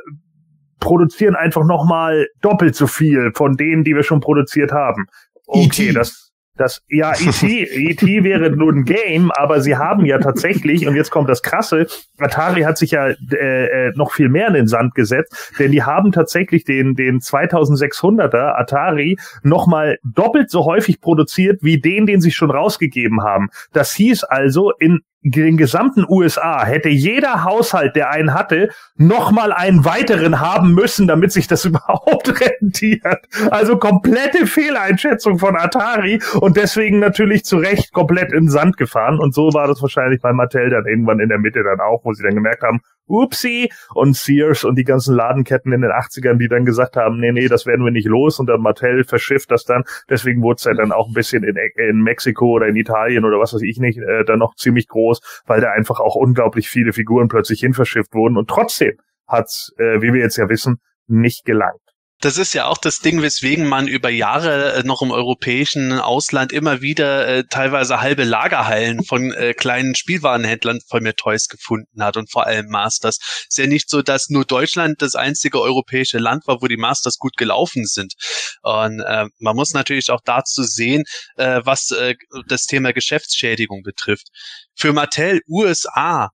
produzieren 0.80 1.36
einfach 1.36 1.64
noch 1.64 1.86
mal 1.86 2.28
doppelt 2.42 2.76
so 2.76 2.88
viel 2.88 3.32
von 3.36 3.56
denen, 3.56 3.84
die 3.84 3.96
wir 3.96 4.04
schon 4.04 4.20
produziert 4.20 4.72
haben. 4.72 5.08
Okay, 5.48 5.88
E.T.. 5.88 5.94
das 5.94 6.23
das, 6.56 6.82
ja, 6.88 7.14
E.T., 7.14 7.64
E.T. 7.92 8.24
wäre 8.24 8.52
nur 8.52 8.72
ein 8.72 8.86
Game, 8.86 9.32
aber 9.32 9.62
sie 9.62 9.76
haben 9.76 10.06
ja 10.06 10.20
tatsächlich, 10.20 10.88
und 10.88 10.96
jetzt 10.96 11.10
kommt 11.10 11.30
das 11.30 11.42
Krasse, 11.42 11.88
Atari 12.20 12.62
hat 12.62 12.78
sich 12.78 12.92
ja 12.92 13.08
äh, 13.08 13.88
äh, 13.88 13.92
noch 13.96 14.12
viel 14.12 14.30
mehr 14.30 14.48
in 14.48 14.54
den 14.54 14.68
Sand 14.68 14.94
gesetzt, 14.96 15.54
denn 15.60 15.72
die 15.72 15.84
haben 15.84 16.12
tatsächlich 16.12 16.64
den, 16.64 16.96
den 16.96 17.20
2600er 17.20 18.60
Atari 18.60 19.18
nochmal 19.42 19.98
doppelt 20.04 20.50
so 20.52 20.66
häufig 20.66 21.02
produziert 21.02 21.64
wie 21.64 21.82
den, 21.82 22.06
den 22.06 22.22
sie 22.22 22.32
schon 22.32 22.52
rausgegeben 22.52 23.24
haben. 23.24 23.50
Das 23.72 23.94
hieß 23.94 24.24
also, 24.24 24.72
in 24.80 25.00
den 25.24 25.58
gesamten 25.58 26.06
USA 26.08 26.66
hätte 26.66 26.90
jeder 26.90 27.44
Haushalt, 27.44 27.96
der 27.96 28.12
einen 28.12 28.34
hatte, 28.34 28.70
nochmal 28.96 29.54
einen 29.54 29.86
weiteren 29.86 30.40
haben 30.40 30.74
müssen, 30.74 31.08
damit 31.08 31.32
sich 31.32 31.48
das 31.48 31.66
überhaupt 31.66 32.42
rentiert. 32.42 33.28
Also 33.50 33.78
komplette 33.78 34.46
Fehleinschätzung 34.46 35.40
von 35.40 35.56
Atari 35.56 36.22
und 36.40 36.58
deswegen 36.58 37.00
natürlich 37.00 37.46
zu 37.46 37.58
Recht 37.58 37.94
komplett 37.94 38.32
in 38.32 38.46
den 38.46 38.50
Sand 38.50 38.78
gefahren. 38.78 39.20
Und 39.20 39.34
so 39.34 39.54
war 39.54 39.68
das 39.68 39.82
wahrscheinlich 39.82 40.22
bei 40.22 40.34
Mattel 40.34 40.70
dann 40.70 40.86
irgendwann 40.86 41.20
in 41.20 41.30
der 41.30 41.40
Mitte 41.40 41.64
dann 41.64 41.80
auch, 41.80 42.04
wo 42.04 42.14
sie 42.14 42.24
dann 42.24 42.36
gemerkt 42.36 42.64
haben, 42.64 42.82
upsie, 43.08 43.70
und 43.94 44.16
Sears 44.16 44.64
und 44.64 44.76
die 44.78 44.84
ganzen 44.84 45.16
Ladenketten 45.16 45.72
in 45.74 45.82
den 45.82 45.92
80ern, 45.92 46.38
die 46.38 46.48
dann 46.48 46.66
gesagt 46.66 46.96
haben, 46.96 47.20
nee, 47.20 47.32
nee, 47.32 47.48
das 47.48 47.66
werden 47.66 47.84
wir 47.84 47.92
nicht 47.92 48.08
los 48.08 48.40
und 48.40 48.48
dann 48.48 48.62
Mattel 48.62 49.04
verschifft 49.04 49.52
das 49.52 49.64
dann. 49.64 49.84
Deswegen 50.10 50.42
wurde 50.42 50.56
es 50.58 50.64
ja 50.64 50.74
dann 50.74 50.92
auch 50.92 51.08
ein 51.08 51.14
bisschen 51.14 51.44
in, 51.44 51.56
in 51.76 52.02
Mexiko 52.02 52.52
oder 52.52 52.68
in 52.68 52.76
Italien 52.76 53.26
oder 53.26 53.40
was 53.40 53.54
weiß 53.54 53.62
ich 53.62 53.78
nicht, 53.78 54.00
äh, 54.00 54.24
dann 54.26 54.40
noch 54.40 54.56
ziemlich 54.56 54.88
groß, 54.88 55.44
weil 55.46 55.62
da 55.62 55.72
einfach 55.72 56.00
auch 56.00 56.16
unglaublich 56.16 56.70
viele 56.70 56.94
Figuren 56.94 57.28
plötzlich 57.28 57.60
hin 57.60 57.74
verschifft 57.74 58.14
wurden 58.14 58.38
und 58.38 58.50
trotzdem 58.50 58.98
hat's, 59.28 59.74
äh, 59.78 60.02
wie 60.02 60.14
wir 60.14 60.22
jetzt 60.22 60.38
ja 60.38 60.50
wissen, 60.50 60.78
nicht 61.08 61.46
gelangt. 61.46 61.83
Das 62.24 62.38
ist 62.38 62.54
ja 62.54 62.68
auch 62.68 62.78
das 62.78 63.00
Ding, 63.00 63.22
weswegen 63.22 63.68
man 63.68 63.86
über 63.86 64.10
Jahre 64.10 64.76
äh, 64.76 64.84
noch 64.84 65.02
im 65.02 65.12
europäischen 65.12 66.00
Ausland 66.00 66.54
immer 66.54 66.80
wieder 66.80 67.28
äh, 67.28 67.44
teilweise 67.44 68.00
halbe 68.00 68.24
Lagerhallen 68.24 69.04
von 69.04 69.34
äh, 69.34 69.54
kleinen 69.54 69.94
Spielwarenhändlern 69.94 70.80
von 70.88 71.04
mir 71.04 71.16
Toys 71.18 71.50
gefunden 71.50 72.02
hat 72.02 72.16
und 72.16 72.32
vor 72.32 72.48
allem 72.48 72.68
Masters. 72.70 73.18
Ist 73.50 73.58
ja 73.58 73.68
nicht 73.68 73.90
so, 73.90 74.02
dass 74.02 74.30
nur 74.30 74.46
Deutschland 74.46 75.02
das 75.02 75.16
einzige 75.16 75.60
europäische 75.60 76.18
Land 76.18 76.48
war, 76.48 76.62
wo 76.62 76.68
die 76.68 76.78
Masters 76.78 77.18
gut 77.18 77.36
gelaufen 77.36 77.86
sind. 77.86 78.14
Und 78.62 79.02
äh, 79.02 79.26
man 79.40 79.56
muss 79.58 79.74
natürlich 79.74 80.10
auch 80.10 80.22
dazu 80.24 80.64
sehen, 80.64 81.04
äh, 81.36 81.60
was 81.66 81.92
äh, 81.92 82.16
das 82.48 82.68
Thema 82.68 82.94
Geschäftsschädigung 82.94 83.84
betrifft. 83.84 84.30
Für 84.76 84.94
Mattel 84.94 85.42
USA 85.50 86.30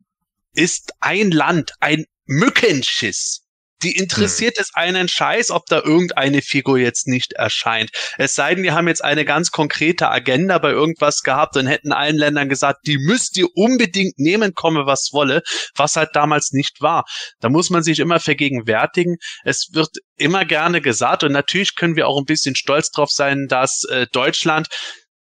ist 0.53 0.93
ein 0.99 1.31
Land 1.31 1.71
ein 1.79 2.05
Mückenschiss. 2.27 3.48
Die 3.83 3.95
interessiert 3.95 4.57
hm. 4.57 4.61
es 4.61 4.75
einen 4.75 5.07
Scheiß, 5.07 5.51
ob 5.51 5.65
da 5.67 5.81
irgendeine 5.81 6.41
Figur 6.41 6.77
jetzt 6.77 7.07
nicht 7.07 7.33
erscheint. 7.33 7.91
Es 8.17 8.35
sei 8.35 8.55
denn, 8.55 8.63
die 8.63 8.71
haben 8.71 8.87
jetzt 8.87 9.03
eine 9.03 9.25
ganz 9.25 9.51
konkrete 9.51 10.09
Agenda 10.09 10.57
bei 10.57 10.71
irgendwas 10.71 11.21
gehabt 11.23 11.55
und 11.57 11.67
hätten 11.67 11.91
allen 11.91 12.17
Ländern 12.17 12.49
gesagt, 12.49 12.87
die 12.87 12.97
müsst 12.97 13.37
ihr 13.37 13.47
unbedingt 13.55 14.19
nehmen, 14.19 14.53
komme 14.53 14.85
was 14.85 15.09
wolle, 15.13 15.41
was 15.75 15.95
halt 15.95 16.09
damals 16.13 16.51
nicht 16.51 16.81
war. 16.81 17.05
Da 17.39 17.49
muss 17.49 17.69
man 17.69 17.83
sich 17.83 17.99
immer 17.99 18.19
vergegenwärtigen. 18.19 19.17
Es 19.43 19.69
wird 19.71 19.97
immer 20.17 20.45
gerne 20.45 20.81
gesagt 20.81 21.23
und 21.23 21.31
natürlich 21.31 21.75
können 21.75 21.95
wir 21.95 22.07
auch 22.07 22.19
ein 22.19 22.25
bisschen 22.25 22.55
stolz 22.55 22.91
drauf 22.91 23.09
sein, 23.11 23.47
dass 23.47 23.83
äh, 23.89 24.07
Deutschland 24.11 24.67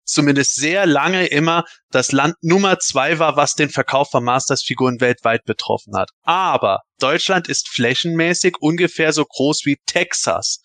zumindest 0.08 0.54
sehr 0.54 0.86
lange 0.86 1.26
immer 1.26 1.64
das 1.90 2.12
Land 2.12 2.34
Nummer 2.40 2.78
zwei 2.78 3.18
war, 3.18 3.36
was 3.36 3.54
den 3.54 3.70
Verkauf 3.70 4.10
von 4.10 4.24
Masters-Figuren 4.24 5.00
weltweit 5.00 5.44
betroffen 5.44 5.96
hat. 5.96 6.10
Aber 6.22 6.80
Deutschland 6.98 7.48
ist 7.48 7.68
flächenmäßig 7.68 8.56
ungefähr 8.60 9.12
so 9.12 9.24
groß 9.24 9.64
wie 9.64 9.78
Texas. 9.86 10.60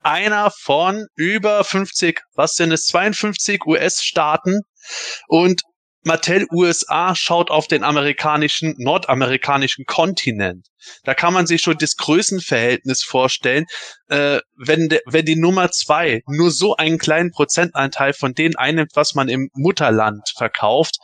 Einer 0.00 0.50
von 0.50 1.06
über 1.14 1.64
50, 1.64 2.20
was 2.34 2.54
sind 2.54 2.72
es, 2.72 2.86
52 2.86 3.64
US-Staaten 3.66 4.60
und 5.28 5.62
Mattel 6.04 6.46
USA 6.50 7.14
schaut 7.14 7.50
auf 7.50 7.68
den 7.68 7.84
amerikanischen, 7.84 8.74
nordamerikanischen 8.78 9.84
Kontinent. 9.84 10.66
Da 11.04 11.14
kann 11.14 11.32
man 11.32 11.46
sich 11.46 11.62
schon 11.62 11.78
das 11.78 11.96
Größenverhältnis 11.96 13.02
vorstellen, 13.02 13.66
äh, 14.08 14.40
wenn, 14.56 14.88
de, 14.88 15.00
wenn 15.06 15.24
die 15.24 15.36
Nummer 15.36 15.70
zwei 15.70 16.22
nur 16.26 16.50
so 16.50 16.76
einen 16.76 16.98
kleinen 16.98 17.30
Prozentanteil 17.30 18.14
von 18.14 18.34
denen 18.34 18.56
einnimmt, 18.56 18.92
was 18.94 19.14
man 19.14 19.28
im 19.28 19.48
Mutterland 19.54 20.28
verkauft, 20.36 20.96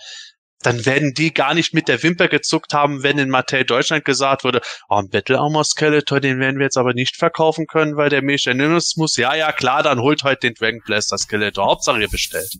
dann 0.60 0.84
werden 0.84 1.14
die 1.14 1.32
gar 1.32 1.54
nicht 1.54 1.72
mit 1.72 1.86
der 1.86 2.02
Wimper 2.02 2.26
gezuckt 2.28 2.74
haben, 2.74 3.02
wenn 3.04 3.18
in 3.18 3.30
Mattel 3.30 3.64
Deutschland 3.64 4.04
gesagt 4.04 4.42
wurde, 4.42 4.60
oh, 4.88 4.96
ein 4.96 5.08
Battle 5.08 5.38
Armor 5.38 5.64
Skeletor, 5.64 6.18
den 6.20 6.40
werden 6.40 6.58
wir 6.58 6.64
jetzt 6.64 6.76
aber 6.76 6.94
nicht 6.94 7.16
verkaufen 7.16 7.66
können, 7.66 7.96
weil 7.96 8.10
der 8.10 8.22
Mechanismus, 8.22 9.16
ja, 9.16 9.34
ja, 9.34 9.52
klar, 9.52 9.84
dann 9.84 10.00
holt 10.00 10.24
heute 10.24 10.48
den 10.48 10.54
Dragon 10.54 10.80
Blaster 10.84 11.18
Skeletor. 11.18 11.66
Hauptsache 11.66 12.00
ihr 12.00 12.08
bestellt. 12.08 12.58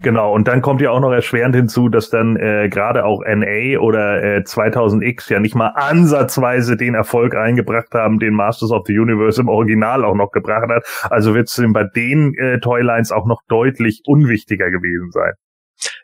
Genau, 0.00 0.32
und 0.32 0.46
dann 0.46 0.62
kommt 0.62 0.80
ja 0.80 0.90
auch 0.90 1.00
noch 1.00 1.10
erschwerend 1.10 1.56
hinzu, 1.56 1.88
dass 1.88 2.08
dann 2.08 2.36
äh, 2.36 2.68
gerade 2.68 3.04
auch 3.04 3.22
NA 3.26 3.80
oder 3.80 4.22
äh, 4.22 4.38
2000X 4.40 5.30
ja 5.30 5.40
nicht 5.40 5.56
mal 5.56 5.68
ansatzweise 5.68 6.76
den 6.76 6.94
Erfolg 6.94 7.34
eingebracht 7.34 7.92
haben, 7.92 8.20
den 8.20 8.34
Masters 8.34 8.70
of 8.70 8.84
the 8.86 8.96
Universe 8.96 9.40
im 9.40 9.48
Original 9.48 10.04
auch 10.04 10.14
noch 10.14 10.30
gebracht 10.30 10.68
hat. 10.70 10.84
Also 11.10 11.34
wird 11.34 11.48
es 11.48 11.62
bei 11.72 11.84
den 11.84 12.34
äh, 12.34 12.60
Toylines 12.60 13.10
auch 13.10 13.26
noch 13.26 13.42
deutlich 13.48 14.02
unwichtiger 14.06 14.70
gewesen 14.70 15.10
sein. 15.10 15.32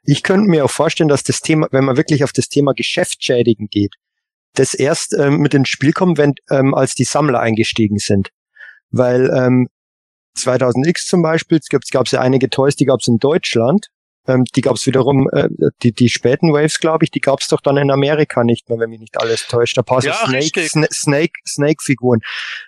Ich 0.02 0.22
könnte 0.22 0.50
mir 0.50 0.64
auch 0.64 0.70
vorstellen, 0.70 1.08
dass 1.08 1.22
das 1.22 1.40
Thema, 1.40 1.68
wenn 1.70 1.84
man 1.84 1.96
wirklich 1.96 2.24
auf 2.24 2.32
das 2.32 2.48
Thema 2.48 2.72
Geschäftsschädigen 2.72 3.68
geht, 3.70 3.94
das 4.54 4.74
erst 4.74 5.14
ähm, 5.18 5.38
mit 5.38 5.54
ins 5.54 5.68
Spiel 5.68 5.92
kommt, 5.92 6.18
wenn 6.18 6.32
ähm, 6.50 6.74
als 6.74 6.94
die 6.94 7.04
Sammler 7.04 7.40
eingestiegen 7.40 7.98
sind. 7.98 8.30
Weil 8.90 9.30
ähm, 9.32 9.68
2000X 10.36 11.06
zum 11.06 11.22
Beispiel, 11.22 11.58
es 11.58 11.90
gab 11.90 12.08
ja 12.08 12.20
einige 12.20 12.50
Toys, 12.50 12.76
die 12.76 12.84
gab 12.84 13.00
es 13.00 13.08
in 13.08 13.18
Deutschland. 13.18 13.88
Ähm, 14.28 14.44
die 14.56 14.60
gab 14.60 14.74
es 14.74 14.86
wiederum, 14.86 15.28
äh, 15.32 15.48
die, 15.82 15.92
die 15.92 16.08
späten 16.08 16.52
Waves, 16.52 16.80
glaube 16.80 17.04
ich, 17.04 17.10
die 17.10 17.20
gab 17.20 17.40
es 17.40 17.48
doch 17.48 17.60
dann 17.60 17.76
in 17.76 17.90
Amerika 17.90 18.42
nicht 18.42 18.68
mehr, 18.68 18.78
wenn 18.78 18.90
mich 18.90 19.00
nicht 19.00 19.20
alles 19.20 19.46
täuscht. 19.46 19.78
Da 19.78 19.82
paar 19.82 20.02
so 20.02 20.08
ja, 20.08 20.14
Snake, 20.14 20.68
Sna 20.68 20.86
Snake, 20.92 21.32
Snake-Figuren 21.46 22.20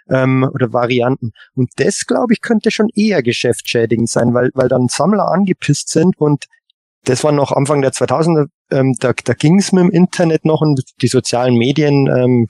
ähm, 0.08 0.48
oder 0.54 0.72
Varianten. 0.72 1.32
Und 1.56 1.70
das, 1.76 2.06
glaube 2.06 2.32
ich, 2.32 2.42
könnte 2.42 2.70
schon 2.70 2.88
eher 2.94 3.22
geschäftsschädigend 3.22 4.08
sein, 4.08 4.34
weil, 4.34 4.50
weil 4.54 4.68
dann 4.68 4.88
Sammler 4.88 5.28
angepisst 5.32 5.88
sind 5.88 6.16
und 6.18 6.44
das 7.04 7.24
war 7.24 7.32
noch 7.32 7.52
Anfang 7.52 7.80
der 7.80 7.92
2000er, 7.92 8.46
ähm, 8.70 8.94
da, 9.00 9.12
da 9.12 9.32
ging 9.32 9.58
es 9.58 9.72
mit 9.72 9.82
dem 9.82 9.90
Internet 9.90 10.44
noch 10.44 10.60
und 10.60 10.82
die 11.00 11.08
sozialen 11.08 11.56
Medien 11.56 12.06
ähm, 12.06 12.48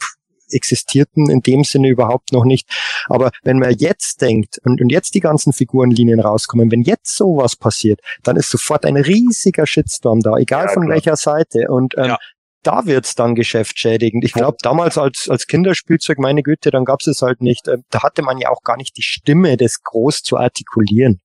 existierten 0.52 1.30
in 1.30 1.40
dem 1.40 1.64
Sinne 1.64 1.88
überhaupt 1.88 2.32
noch 2.32 2.44
nicht. 2.44 2.68
Aber 3.06 3.30
wenn 3.42 3.58
man 3.58 3.74
jetzt 3.76 4.20
denkt 4.20 4.58
und, 4.64 4.80
und 4.80 4.90
jetzt 4.90 5.14
die 5.14 5.20
ganzen 5.20 5.52
Figurenlinien 5.52 6.20
rauskommen, 6.20 6.70
wenn 6.70 6.82
jetzt 6.82 7.16
sowas 7.16 7.56
passiert, 7.56 8.00
dann 8.22 8.36
ist 8.36 8.50
sofort 8.50 8.84
ein 8.84 8.96
riesiger 8.96 9.66
Shitstorm 9.66 10.20
da, 10.20 10.36
egal 10.36 10.66
ja, 10.66 10.72
von 10.72 10.84
klar. 10.84 10.94
welcher 10.94 11.16
Seite. 11.16 11.68
Und 11.68 11.94
ähm, 11.96 12.06
ja. 12.06 12.18
da 12.62 12.86
wird's 12.86 13.14
dann 13.14 13.34
geschäftsschädigend. 13.34 14.24
Ich 14.24 14.32
glaube, 14.32 14.58
damals 14.62 14.98
als, 14.98 15.28
als 15.28 15.46
Kinderspielzeug, 15.46 16.18
meine 16.18 16.42
Güte, 16.42 16.70
dann 16.70 16.84
gab's 16.84 17.06
es 17.06 17.22
halt 17.22 17.40
nicht. 17.40 17.68
Ähm, 17.68 17.84
da 17.90 18.02
hatte 18.02 18.22
man 18.22 18.38
ja 18.38 18.50
auch 18.50 18.62
gar 18.62 18.76
nicht 18.76 18.96
die 18.96 19.02
Stimme, 19.02 19.56
das 19.56 19.82
groß 19.82 20.22
zu 20.22 20.36
artikulieren. 20.36 21.20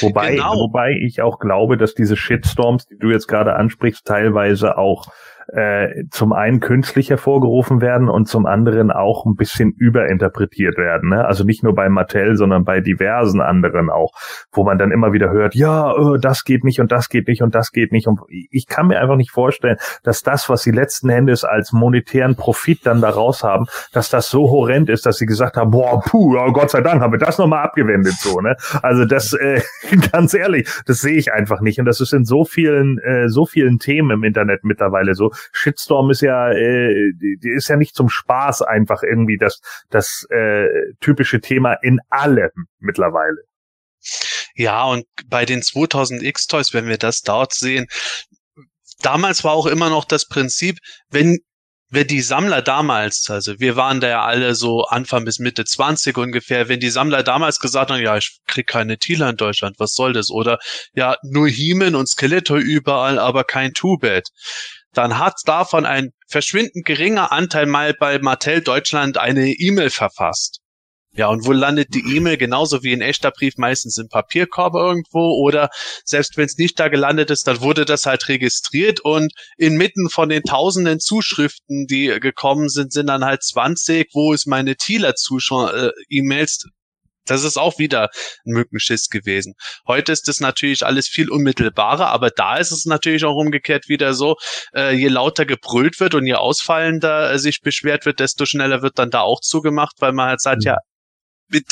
Wobei, 0.00 0.32
genau. 0.32 0.54
wobei 0.56 0.92
ich 0.92 1.22
auch 1.22 1.38
glaube, 1.38 1.78
dass 1.78 1.94
diese 1.94 2.16
Shitstorms, 2.16 2.86
die 2.86 2.98
du 2.98 3.10
jetzt 3.10 3.26
gerade 3.26 3.54
ansprichst, 3.54 4.04
teilweise 4.04 4.76
auch 4.76 5.06
äh, 5.48 6.04
zum 6.10 6.32
einen 6.32 6.60
künstlich 6.60 7.10
hervorgerufen 7.10 7.80
werden 7.80 8.08
und 8.08 8.28
zum 8.28 8.46
anderen 8.46 8.90
auch 8.90 9.26
ein 9.26 9.34
bisschen 9.34 9.72
überinterpretiert 9.76 10.78
werden. 10.78 11.10
Ne? 11.10 11.24
Also 11.24 11.44
nicht 11.44 11.62
nur 11.62 11.74
bei 11.74 11.88
Mattel, 11.88 12.36
sondern 12.36 12.64
bei 12.64 12.80
diversen 12.80 13.40
anderen 13.40 13.90
auch, 13.90 14.12
wo 14.52 14.64
man 14.64 14.78
dann 14.78 14.90
immer 14.90 15.12
wieder 15.12 15.30
hört, 15.30 15.54
ja, 15.54 15.92
oh, 15.92 16.16
das 16.16 16.44
geht 16.44 16.64
nicht 16.64 16.80
und 16.80 16.92
das 16.92 17.08
geht 17.08 17.28
nicht 17.28 17.42
und 17.42 17.54
das 17.54 17.72
geht 17.72 17.92
nicht. 17.92 18.06
Und 18.06 18.20
ich 18.28 18.66
kann 18.66 18.88
mir 18.88 19.00
einfach 19.00 19.16
nicht 19.16 19.30
vorstellen, 19.30 19.76
dass 20.02 20.22
das, 20.22 20.48
was 20.48 20.62
sie 20.62 20.70
letzten 20.70 21.08
Endes 21.08 21.44
als 21.44 21.72
monetären 21.72 22.36
Profit 22.36 22.86
dann 22.86 23.00
daraus 23.00 23.42
haben, 23.42 23.66
dass 23.92 24.10
das 24.10 24.28
so 24.28 24.50
horrend 24.50 24.88
ist, 24.88 25.06
dass 25.06 25.18
sie 25.18 25.26
gesagt 25.26 25.56
haben, 25.56 25.70
boah, 25.70 26.00
puh, 26.00 26.36
oh 26.38 26.52
Gott 26.52 26.70
sei 26.70 26.80
Dank 26.80 27.00
haben 27.00 27.12
wir 27.12 27.18
das 27.18 27.38
nochmal 27.38 27.64
abgewendet 27.64 28.14
so. 28.14 28.40
Ne? 28.40 28.56
Also 28.82 29.04
das, 29.04 29.32
äh, 29.32 29.60
ganz 30.12 30.34
ehrlich, 30.34 30.68
das 30.86 31.00
sehe 31.00 31.16
ich 31.16 31.32
einfach 31.32 31.60
nicht. 31.60 31.78
Und 31.78 31.86
das 31.86 32.00
ist 32.00 32.12
in 32.12 32.24
so 32.24 32.44
vielen, 32.44 32.98
äh, 32.98 33.28
so 33.28 33.46
vielen 33.46 33.78
Themen 33.78 34.10
im 34.10 34.24
Internet 34.24 34.64
mittlerweile 34.64 35.14
so. 35.14 35.31
Shitstorm 35.52 36.10
ist 36.10 36.22
ja, 36.22 36.50
äh, 36.50 37.12
ist 37.42 37.68
ja 37.68 37.76
nicht 37.76 37.94
zum 37.94 38.08
Spaß 38.08 38.62
einfach 38.62 39.02
irgendwie 39.02 39.38
das, 39.38 39.60
das 39.90 40.26
äh, 40.30 40.68
typische 41.00 41.40
Thema 41.40 41.74
in 41.74 42.00
allem 42.08 42.50
mittlerweile. 42.78 43.38
Ja, 44.54 44.84
und 44.84 45.04
bei 45.26 45.44
den 45.44 45.62
2000 45.62 46.22
X-Toys, 46.22 46.74
wenn 46.74 46.86
wir 46.86 46.98
das 46.98 47.22
dort 47.22 47.54
sehen, 47.54 47.86
damals 49.00 49.44
war 49.44 49.52
auch 49.52 49.66
immer 49.66 49.90
noch 49.90 50.04
das 50.04 50.26
Prinzip, 50.26 50.78
wenn 51.10 51.38
wenn 51.92 52.06
die 52.06 52.22
Sammler 52.22 52.62
damals, 52.62 53.28
also 53.28 53.60
wir 53.60 53.76
waren 53.76 54.00
da 54.00 54.08
ja 54.08 54.24
alle 54.24 54.54
so 54.54 54.84
Anfang 54.84 55.26
bis 55.26 55.38
Mitte 55.38 55.66
20 55.66 56.16
ungefähr, 56.16 56.70
wenn 56.70 56.80
die 56.80 56.88
Sammler 56.88 57.22
damals 57.22 57.60
gesagt 57.60 57.90
haben, 57.90 58.00
ja, 58.00 58.16
ich 58.16 58.38
krieg 58.46 58.66
keine 58.66 58.96
Tila 58.96 59.28
in 59.28 59.36
Deutschland, 59.36 59.78
was 59.78 59.92
soll 59.92 60.14
das? 60.14 60.30
Oder 60.30 60.58
ja, 60.94 61.16
nur 61.22 61.48
Hemen 61.48 61.94
und 61.94 62.08
Skeletor 62.08 62.56
überall, 62.56 63.18
aber 63.18 63.44
kein 63.44 63.74
Two-Bed 63.74 64.26
dann 64.92 65.18
hat 65.18 65.34
davon 65.46 65.86
ein 65.86 66.10
verschwindend 66.28 66.84
geringer 66.84 67.32
Anteil 67.32 67.66
mal 67.66 67.94
bei 67.94 68.18
Mattel 68.18 68.60
Deutschland 68.62 69.18
eine 69.18 69.50
E-Mail 69.50 69.90
verfasst. 69.90 70.62
Ja, 71.14 71.28
und 71.28 71.44
wo 71.44 71.52
landet 71.52 71.88
die 71.92 72.16
E-Mail 72.16 72.38
genauso 72.38 72.82
wie 72.82 72.94
ein 72.94 73.02
echter 73.02 73.30
Brief 73.30 73.58
meistens 73.58 73.98
im 73.98 74.08
Papierkorb 74.08 74.74
irgendwo 74.74 75.42
oder 75.44 75.68
selbst 76.06 76.38
wenn 76.38 76.46
es 76.46 76.56
nicht 76.56 76.80
da 76.80 76.88
gelandet 76.88 77.30
ist, 77.30 77.46
dann 77.46 77.60
wurde 77.60 77.84
das 77.84 78.06
halt 78.06 78.28
registriert 78.28 79.00
und 79.00 79.30
inmitten 79.58 80.08
von 80.08 80.30
den 80.30 80.42
tausenden 80.42 81.00
Zuschriften, 81.00 81.86
die 81.86 82.18
gekommen 82.18 82.70
sind, 82.70 82.94
sind 82.94 83.08
dann 83.08 83.26
halt 83.26 83.42
20, 83.42 84.08
wo 84.14 84.32
ist 84.32 84.46
meine 84.46 84.74
Thieler-E-Mails 84.74 86.64
Das 87.26 87.44
ist 87.44 87.56
auch 87.56 87.78
wieder 87.78 88.08
ein 88.44 88.52
Mückenschiss 88.52 89.08
gewesen. 89.08 89.54
Heute 89.86 90.12
ist 90.12 90.28
es 90.28 90.40
natürlich 90.40 90.84
alles 90.84 91.08
viel 91.08 91.30
unmittelbarer, 91.30 92.08
aber 92.08 92.30
da 92.30 92.56
ist 92.56 92.72
es 92.72 92.84
natürlich 92.84 93.24
auch 93.24 93.36
umgekehrt 93.36 93.88
wieder 93.88 94.14
so, 94.14 94.36
äh, 94.74 94.94
je 94.94 95.08
lauter 95.08 95.46
gebrüllt 95.46 96.00
wird 96.00 96.14
und 96.14 96.26
je 96.26 96.34
ausfallender 96.34 97.32
äh, 97.32 97.38
sich 97.38 97.60
beschwert 97.60 98.06
wird, 98.06 98.20
desto 98.20 98.46
schneller 98.46 98.82
wird 98.82 98.98
dann 98.98 99.10
da 99.10 99.20
auch 99.20 99.40
zugemacht, 99.40 99.96
weil 100.00 100.12
man 100.12 100.28
halt 100.28 100.40
sagt, 100.40 100.62
mhm. 100.64 100.68
ja, 100.68 100.76
mit, 101.48 101.64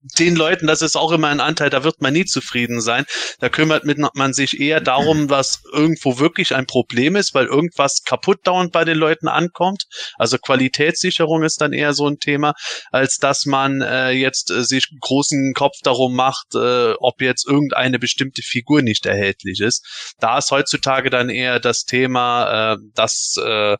den 0.00 0.36
Leuten, 0.36 0.66
das 0.66 0.82
ist 0.82 0.96
auch 0.96 1.10
immer 1.10 1.28
ein 1.28 1.40
Anteil, 1.40 1.70
da 1.70 1.82
wird 1.82 2.00
man 2.00 2.12
nie 2.12 2.24
zufrieden 2.24 2.80
sein. 2.80 3.04
Da 3.40 3.48
kümmert 3.48 3.84
man 4.14 4.32
sich 4.32 4.60
eher 4.60 4.80
darum, 4.80 5.28
was 5.30 5.62
irgendwo 5.72 6.18
wirklich 6.18 6.54
ein 6.54 6.66
Problem 6.66 7.16
ist, 7.16 7.34
weil 7.34 7.46
irgendwas 7.46 8.02
kaputt 8.04 8.40
dauernd 8.44 8.72
bei 8.72 8.84
den 8.84 8.96
Leuten 8.96 9.28
ankommt. 9.28 9.84
Also 10.16 10.38
Qualitätssicherung 10.38 11.42
ist 11.42 11.60
dann 11.60 11.72
eher 11.72 11.94
so 11.94 12.06
ein 12.06 12.18
Thema, 12.18 12.54
als 12.90 13.16
dass 13.16 13.44
man 13.44 13.80
äh, 13.80 14.10
jetzt 14.10 14.50
äh, 14.50 14.62
sich 14.62 14.88
großen 15.00 15.52
Kopf 15.54 15.76
darum 15.82 16.14
macht, 16.14 16.54
äh, 16.54 16.92
ob 16.98 17.20
jetzt 17.20 17.46
irgendeine 17.46 17.98
bestimmte 17.98 18.42
Figur 18.42 18.82
nicht 18.82 19.06
erhältlich 19.06 19.60
ist. 19.60 20.14
Da 20.20 20.38
ist 20.38 20.50
heutzutage 20.50 21.10
dann 21.10 21.28
eher 21.28 21.58
das 21.58 21.84
Thema, 21.84 22.74
äh, 22.74 22.76
dass 22.94 23.34
äh, 23.44 23.76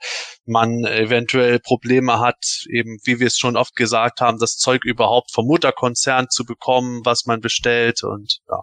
man 0.47 0.85
eventuell 0.85 1.61
Probleme 1.61 2.19
hat, 2.19 2.65
eben 2.69 2.99
wie 3.05 3.21
wir 3.21 3.27
es 3.27 3.37
schon 3.37 3.57
oft 3.57 3.77
gesagt 3.77 4.21
haben, 4.21 4.39
das 4.39 4.57
Zeug 4.57 4.85
überhaupt 4.85 5.33
vom 5.33 5.47
Mutterkonzern 6.09 6.27
zu 6.31 6.45
bekommen, 6.45 7.01
was 7.05 7.27
man 7.27 7.41
bestellt 7.41 8.03
und 8.03 8.39
ja. 8.49 8.61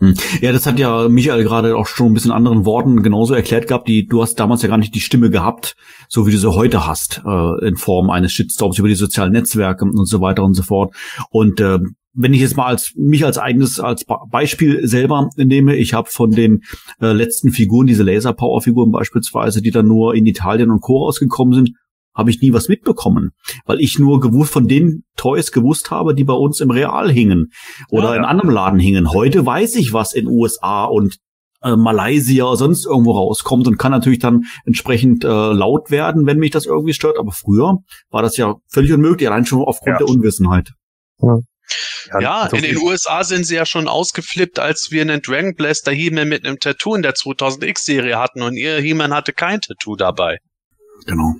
Hm. 0.00 0.14
Ja, 0.40 0.52
das 0.52 0.64
hat 0.64 0.78
ja 0.78 1.08
Michael 1.08 1.42
gerade 1.42 1.76
auch 1.76 1.88
schon 1.88 2.06
ein 2.06 2.14
bisschen 2.14 2.30
anderen 2.30 2.64
Worten 2.64 3.02
genauso 3.02 3.34
erklärt 3.34 3.66
gehabt. 3.66 3.88
Die, 3.88 4.06
du 4.06 4.22
hast 4.22 4.36
damals 4.36 4.62
ja 4.62 4.68
gar 4.68 4.78
nicht 4.78 4.94
die 4.94 5.00
Stimme 5.00 5.28
gehabt, 5.28 5.74
so 6.08 6.24
wie 6.24 6.30
du 6.30 6.38
sie 6.38 6.52
heute 6.52 6.86
hast, 6.86 7.20
äh, 7.26 7.66
in 7.66 7.76
Form 7.76 8.08
eines 8.10 8.30
Shitstorms 8.30 8.78
über 8.78 8.86
die 8.86 8.94
sozialen 8.94 9.32
Netzwerke 9.32 9.84
und 9.84 10.06
so 10.06 10.20
weiter 10.20 10.44
und 10.44 10.54
so 10.54 10.62
fort. 10.62 10.94
Und 11.30 11.60
äh, 11.60 11.80
wenn 12.14 12.32
ich 12.32 12.40
jetzt 12.40 12.56
mal 12.56 12.66
als 12.66 12.92
mich 12.94 13.24
als 13.24 13.38
eigenes 13.38 13.80
als 13.80 14.04
Beispiel 14.30 14.86
selber 14.86 15.30
nehme, 15.36 15.74
ich 15.74 15.94
habe 15.94 16.08
von 16.08 16.30
den 16.30 16.62
äh, 17.00 17.12
letzten 17.12 17.50
Figuren, 17.50 17.88
diese 17.88 18.04
Laser 18.04 18.32
Power 18.32 18.62
Figuren 18.62 18.92
beispielsweise, 18.92 19.62
die 19.62 19.72
dann 19.72 19.88
nur 19.88 20.14
in 20.14 20.26
Italien 20.26 20.70
und 20.70 20.80
Co 20.80 21.06
rausgekommen 21.06 21.54
sind, 21.54 21.70
habe 22.18 22.30
ich 22.30 22.42
nie 22.42 22.52
was 22.52 22.68
mitbekommen, 22.68 23.30
weil 23.64 23.80
ich 23.80 23.98
nur 23.98 24.20
gewusst 24.20 24.52
von 24.52 24.66
den 24.66 25.04
Toys 25.16 25.52
gewusst 25.52 25.90
habe, 25.90 26.14
die 26.14 26.24
bei 26.24 26.34
uns 26.34 26.60
im 26.60 26.70
Real 26.70 27.10
hingen 27.10 27.52
oder 27.88 28.10
ja, 28.10 28.16
in 28.16 28.24
anderem 28.24 28.50
Laden 28.50 28.80
hingen. 28.80 29.12
Heute 29.12 29.46
weiß 29.46 29.76
ich, 29.76 29.92
was 29.92 30.12
in 30.12 30.26
USA 30.26 30.84
und 30.84 31.16
äh, 31.62 31.76
Malaysia 31.76 32.44
oder 32.44 32.56
sonst 32.56 32.86
irgendwo 32.86 33.12
rauskommt 33.12 33.68
und 33.68 33.78
kann 33.78 33.92
natürlich 33.92 34.18
dann 34.18 34.44
entsprechend 34.66 35.24
äh, 35.24 35.28
laut 35.28 35.90
werden, 35.90 36.26
wenn 36.26 36.38
mich 36.38 36.50
das 36.50 36.66
irgendwie 36.66 36.92
stört. 36.92 37.18
Aber 37.18 37.32
früher 37.32 37.78
war 38.10 38.22
das 38.22 38.36
ja 38.36 38.56
völlig 38.66 38.92
unmöglich, 38.92 39.28
allein 39.28 39.46
schon 39.46 39.62
aufgrund 39.62 39.94
ja. 39.94 39.98
der 39.98 40.08
Unwissenheit. 40.08 40.72
Ja. 41.22 41.38
Ja, 42.12 42.20
ja 42.20 42.46
in 42.46 42.62
den 42.62 42.78
USA 42.78 43.22
sind 43.22 43.44
sie 43.44 43.54
ja 43.54 43.66
schon 43.66 43.88
ausgeflippt, 43.88 44.58
als 44.58 44.88
wir 44.90 45.02
einen 45.02 45.20
Dragon 45.20 45.54
Blaster 45.54 45.92
He-Man 45.92 46.28
mit 46.28 46.46
einem 46.46 46.58
Tattoo 46.58 46.94
in 46.94 47.02
der 47.02 47.14
2000X-Serie 47.14 48.18
hatten 48.18 48.42
und 48.42 48.56
ihr 48.56 48.78
He-Man 48.78 49.12
hatte 49.12 49.32
kein 49.32 49.60
Tattoo 49.60 49.94
dabei. 49.94 50.38
Genau. 51.06 51.34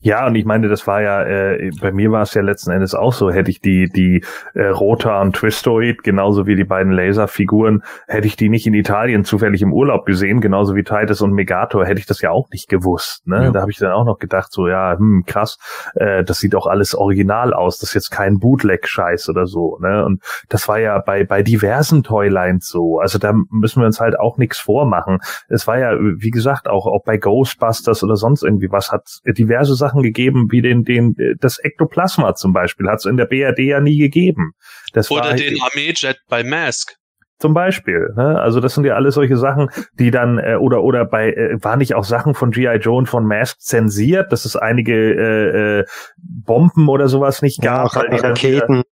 Ja, 0.00 0.26
und 0.26 0.34
ich 0.34 0.44
meine, 0.44 0.68
das 0.68 0.86
war 0.86 1.02
ja, 1.02 1.22
äh, 1.24 1.70
bei 1.80 1.92
mir 1.92 2.10
war 2.10 2.22
es 2.22 2.34
ja 2.34 2.42
letzten 2.42 2.70
Endes 2.70 2.94
auch 2.94 3.12
so, 3.12 3.30
hätte 3.30 3.50
ich 3.50 3.60
die, 3.60 3.88
die 3.88 4.24
äh, 4.54 4.66
Rota 4.66 5.20
und 5.20 5.36
Twistoid, 5.36 6.02
genauso 6.02 6.46
wie 6.46 6.56
die 6.56 6.64
beiden 6.64 6.92
Laserfiguren, 6.92 7.82
hätte 8.06 8.26
ich 8.26 8.36
die 8.36 8.48
nicht 8.48 8.66
in 8.66 8.74
Italien 8.74 9.24
zufällig 9.24 9.62
im 9.62 9.72
Urlaub 9.72 10.06
gesehen, 10.06 10.40
genauso 10.40 10.74
wie 10.74 10.84
Titus 10.84 11.20
und 11.20 11.32
Megator, 11.32 11.84
hätte 11.84 12.00
ich 12.00 12.06
das 12.06 12.20
ja 12.20 12.30
auch 12.30 12.48
nicht 12.50 12.68
gewusst. 12.68 13.26
Ne? 13.26 13.44
Ja. 13.44 13.50
Da 13.50 13.60
habe 13.60 13.70
ich 13.70 13.78
dann 13.78 13.92
auch 13.92 14.04
noch 14.04 14.18
gedacht, 14.18 14.52
so, 14.52 14.68
ja, 14.68 14.96
hm, 14.96 15.24
krass, 15.26 15.58
äh, 15.94 16.24
das 16.24 16.38
sieht 16.38 16.54
auch 16.54 16.66
alles 16.66 16.94
original 16.94 17.52
aus, 17.52 17.78
das 17.78 17.90
ist 17.90 17.94
jetzt 17.94 18.10
kein 18.10 18.38
Bootleg-Scheiß 18.38 19.28
oder 19.28 19.46
so. 19.46 19.78
Ne? 19.80 20.04
Und 20.04 20.22
das 20.48 20.68
war 20.68 20.78
ja 20.78 20.98
bei, 20.98 21.24
bei 21.24 21.42
diversen 21.42 22.02
Toylines 22.02 22.68
so. 22.68 22.98
Also 22.98 23.18
da 23.18 23.32
müssen 23.50 23.80
wir 23.80 23.86
uns 23.86 24.00
halt 24.00 24.18
auch 24.18 24.38
nichts 24.38 24.58
vormachen. 24.58 25.18
Es 25.48 25.66
war 25.66 25.78
ja, 25.78 25.92
wie 25.98 26.30
gesagt, 26.30 26.68
auch, 26.68 26.86
auch 26.86 27.04
bei 27.04 27.18
Ghostbusters 27.18 28.02
oder 28.02 28.16
sonst 28.16 28.42
irgendwie 28.42 28.70
was 28.70 28.90
hat 28.92 29.20
diverse 29.26 29.69
diverse 29.70 29.74
Sachen 29.74 30.02
gegeben, 30.02 30.48
wie 30.50 30.62
den, 30.62 30.84
den, 30.84 31.14
das 31.38 31.58
Ektoplasma 31.58 32.34
zum 32.34 32.52
Beispiel, 32.52 32.88
hat 32.88 32.98
es 32.98 33.04
in 33.04 33.16
der 33.16 33.26
BRD 33.26 33.60
ja 33.60 33.80
nie 33.80 33.98
gegeben. 33.98 34.52
Das 34.92 35.10
Oder 35.10 35.34
den 35.34 35.60
Armeejet 35.62 36.18
bei 36.28 36.42
Mask 36.44 36.96
zum 37.38 37.54
Beispiel. 37.54 38.12
Ne? 38.16 38.38
Also 38.38 38.60
das 38.60 38.74
sind 38.74 38.84
ja 38.84 38.94
alles 38.94 39.14
solche 39.14 39.36
Sachen, 39.36 39.70
die 39.94 40.10
dann 40.10 40.38
äh, 40.38 40.56
oder 40.56 40.82
oder 40.82 41.06
bei 41.06 41.32
äh, 41.32 41.56
war 41.62 41.76
nicht 41.76 41.94
auch 41.94 42.04
Sachen 42.04 42.34
von 42.34 42.50
GI 42.50 42.76
Joe 42.80 42.98
und 42.98 43.06
von 43.06 43.24
Mask 43.24 43.58
zensiert, 43.60 44.30
dass 44.30 44.44
es 44.44 44.56
einige 44.56 44.94
äh, 44.94 45.78
äh, 45.80 45.84
Bomben 46.18 46.88
oder 46.88 47.08
sowas 47.08 47.40
nicht 47.40 47.62
gab, 47.62 47.94
ja, 47.94 48.02
Raketen 48.02 48.82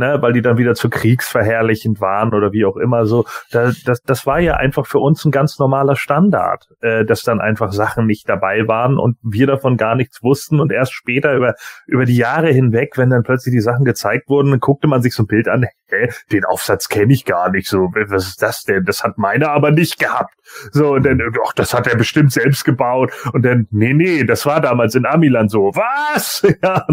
ne, 0.00 0.20
weil 0.20 0.32
die 0.32 0.42
dann 0.42 0.58
wieder 0.58 0.74
zu 0.74 0.90
kriegsverherrlichend 0.90 2.00
waren 2.00 2.34
oder 2.34 2.52
wie 2.52 2.64
auch 2.64 2.76
immer 2.76 3.06
so. 3.06 3.26
Da, 3.52 3.70
das, 3.84 4.02
das 4.02 4.26
war 4.26 4.40
ja 4.40 4.54
einfach 4.56 4.86
für 4.86 4.98
uns 4.98 5.24
ein 5.24 5.30
ganz 5.30 5.58
normaler 5.58 5.94
Standard, 5.94 6.66
äh, 6.80 7.04
dass 7.04 7.22
dann 7.22 7.40
einfach 7.40 7.70
Sachen 7.72 8.06
nicht 8.06 8.28
dabei 8.28 8.66
waren 8.66 8.98
und 8.98 9.18
wir 9.22 9.46
davon 9.46 9.76
gar 9.76 9.94
nichts 9.94 10.22
wussten 10.22 10.58
und 10.58 10.72
erst 10.72 10.94
später 10.94 11.34
über, 11.34 11.54
über 11.86 12.06
die 12.06 12.16
Jahre 12.16 12.50
hinweg, 12.50 12.94
wenn 12.96 13.10
dann 13.10 13.22
plötzlich 13.22 13.52
die 13.52 13.60
Sachen 13.60 13.84
gezeigt 13.84 14.28
wurden, 14.28 14.50
dann 14.50 14.60
guckte 14.60 14.88
man 14.88 15.02
sich 15.02 15.14
so 15.14 15.22
ein 15.22 15.26
Bild 15.26 15.46
an, 15.46 15.66
hä, 15.88 16.08
den 16.32 16.44
Aufsatz 16.44 16.88
kenne 16.88 17.12
ich 17.12 17.24
gar 17.24 17.50
nicht 17.50 17.68
so, 17.68 17.90
was 18.08 18.28
ist 18.28 18.42
das 18.42 18.64
denn? 18.64 18.84
Das 18.84 19.04
hat 19.04 19.18
meine 19.18 19.50
aber 19.50 19.70
nicht 19.70 19.98
gehabt. 20.00 20.34
So, 20.72 20.94
und 20.94 21.04
dann, 21.04 21.18
doch, 21.34 21.52
das 21.52 21.74
hat 21.74 21.86
er 21.86 21.96
bestimmt 21.96 22.32
selbst 22.32 22.64
gebaut. 22.64 23.12
Und 23.32 23.44
dann, 23.44 23.68
nee, 23.70 23.92
nee, 23.92 24.24
das 24.24 24.46
war 24.46 24.60
damals 24.60 24.94
in 24.94 25.06
Amiland 25.06 25.50
so. 25.50 25.70
Was? 25.74 26.46
Ja, 26.62 26.86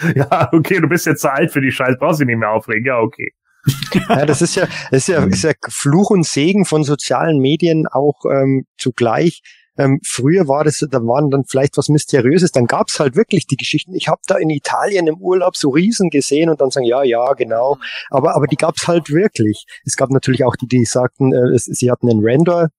ja, 0.14 0.48
okay, 0.52 0.80
du 0.80 0.88
bist 0.88 1.06
jetzt 1.06 1.22
zu 1.22 1.32
alt 1.32 1.52
für 1.52 1.60
die 1.60 1.72
Scheiß, 1.72 1.96
brauchst 1.98 2.20
dich 2.20 2.26
nicht 2.26 2.38
mehr 2.38 2.50
aufregen. 2.50 2.86
Ja, 2.86 2.98
okay. 2.98 3.32
ja, 4.08 4.24
das 4.24 4.40
ist 4.40 4.54
ja, 4.54 4.66
das 4.90 5.02
ist 5.02 5.08
ja, 5.08 5.24
ist 5.24 5.44
ja 5.44 5.52
Fluch 5.68 6.10
und 6.10 6.24
Segen 6.24 6.64
von 6.64 6.82
sozialen 6.82 7.38
Medien 7.38 7.86
auch 7.86 8.24
ähm, 8.24 8.64
zugleich. 8.78 9.42
Ähm, 9.78 10.00
früher 10.06 10.48
war 10.48 10.64
das, 10.64 10.84
da 10.90 10.98
waren 10.98 11.30
dann 11.30 11.44
vielleicht 11.44 11.76
was 11.76 11.88
Mysteriöses, 11.88 12.52
dann 12.52 12.66
gab's 12.66 13.00
halt 13.00 13.16
wirklich 13.16 13.46
die 13.46 13.56
Geschichten. 13.56 13.94
Ich 13.94 14.08
habe 14.08 14.20
da 14.26 14.36
in 14.36 14.50
Italien 14.50 15.06
im 15.06 15.16
Urlaub 15.16 15.56
so 15.56 15.70
Riesen 15.70 16.10
gesehen 16.10 16.50
und 16.50 16.60
dann 16.60 16.70
sagen, 16.70 16.86
ja, 16.86 17.02
ja, 17.02 17.32
genau. 17.34 17.78
Aber, 18.10 18.34
aber 18.34 18.46
die 18.46 18.56
gab's 18.56 18.88
halt 18.88 19.10
wirklich. 19.10 19.64
Es 19.84 19.96
gab 19.96 20.10
natürlich 20.10 20.44
auch 20.44 20.56
die, 20.56 20.66
die 20.66 20.84
sagten, 20.84 21.32
äh, 21.32 21.56
sie 21.56 21.90
hatten 21.90 22.10
einen 22.10 22.24
Render, 22.24 22.70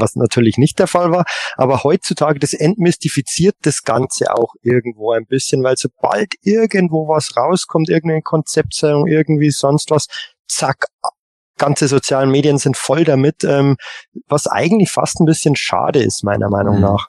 was 0.00 0.16
natürlich 0.16 0.58
nicht 0.58 0.78
der 0.78 0.86
Fall 0.86 1.10
war. 1.10 1.24
Aber 1.56 1.84
heutzutage, 1.84 2.38
das 2.38 2.52
entmystifiziert 2.52 3.56
das 3.62 3.82
Ganze 3.82 4.34
auch 4.34 4.54
irgendwo 4.62 5.12
ein 5.12 5.26
bisschen, 5.26 5.62
weil 5.62 5.76
sobald 5.76 6.34
irgendwo 6.42 7.08
was 7.08 7.36
rauskommt, 7.36 7.88
irgendeine 7.88 8.22
Konzeptsetzung, 8.22 9.06
irgendwie 9.06 9.50
sonst 9.50 9.90
was, 9.90 10.06
zack, 10.46 10.86
ganze 11.58 11.88
sozialen 11.88 12.30
Medien 12.30 12.58
sind 12.58 12.76
voll 12.76 13.04
damit, 13.04 13.44
ähm, 13.44 13.76
was 14.28 14.46
eigentlich 14.46 14.90
fast 14.90 15.20
ein 15.20 15.26
bisschen 15.26 15.56
schade 15.56 16.00
ist, 16.00 16.24
meiner 16.24 16.48
Meinung 16.48 16.76
mhm. 16.76 16.82
nach. 16.82 17.08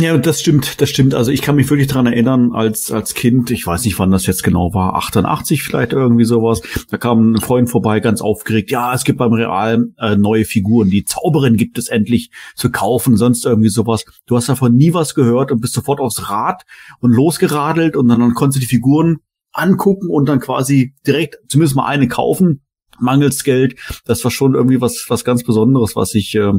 Ja, 0.00 0.16
das 0.16 0.40
stimmt, 0.40 0.80
das 0.80 0.90
stimmt. 0.90 1.14
Also 1.14 1.30
ich 1.30 1.42
kann 1.42 1.56
mich 1.56 1.70
wirklich 1.70 1.88
dran 1.88 2.06
erinnern, 2.06 2.52
als, 2.52 2.90
als 2.90 3.14
Kind, 3.14 3.50
ich 3.50 3.66
weiß 3.66 3.84
nicht, 3.84 3.98
wann 3.98 4.10
das 4.10 4.26
jetzt 4.26 4.42
genau 4.42 4.74
war, 4.74 4.94
88 4.94 5.62
vielleicht 5.62 5.92
irgendwie 5.92 6.24
sowas, 6.24 6.62
da 6.90 6.96
kam 6.96 7.34
ein 7.34 7.40
Freund 7.40 7.70
vorbei, 7.70 8.00
ganz 8.00 8.20
aufgeregt, 8.20 8.70
ja, 8.70 8.94
es 8.94 9.04
gibt 9.04 9.18
beim 9.18 9.32
Real 9.32 9.86
äh, 9.98 10.16
neue 10.16 10.44
Figuren, 10.44 10.90
die 10.90 11.04
Zauberin 11.04 11.56
gibt 11.56 11.78
es 11.78 11.88
endlich 11.88 12.30
zu 12.56 12.70
kaufen, 12.70 13.16
sonst 13.16 13.44
irgendwie 13.44 13.68
sowas. 13.68 14.04
Du 14.26 14.36
hast 14.36 14.48
davon 14.48 14.74
nie 14.74 14.94
was 14.94 15.14
gehört 15.14 15.52
und 15.52 15.60
bist 15.60 15.74
sofort 15.74 16.00
aufs 16.00 16.30
Rad 16.30 16.64
und 17.00 17.12
losgeradelt 17.12 17.96
und 17.96 18.08
dann, 18.08 18.20
dann 18.20 18.34
konntest 18.34 18.56
du 18.56 18.60
die 18.60 18.74
Figuren 18.74 19.18
angucken 19.52 20.08
und 20.08 20.28
dann 20.28 20.40
quasi 20.40 20.94
direkt 21.06 21.38
zumindest 21.48 21.76
mal 21.76 21.86
eine 21.86 22.08
kaufen 22.08 22.62
mangels 22.98 23.44
Geld. 23.44 23.78
Das 24.04 24.22
war 24.24 24.30
schon 24.30 24.54
irgendwie 24.54 24.80
was, 24.80 25.06
was 25.08 25.24
ganz 25.24 25.44
Besonderes, 25.44 25.96
was 25.96 26.14
ich 26.14 26.34
äh, 26.34 26.52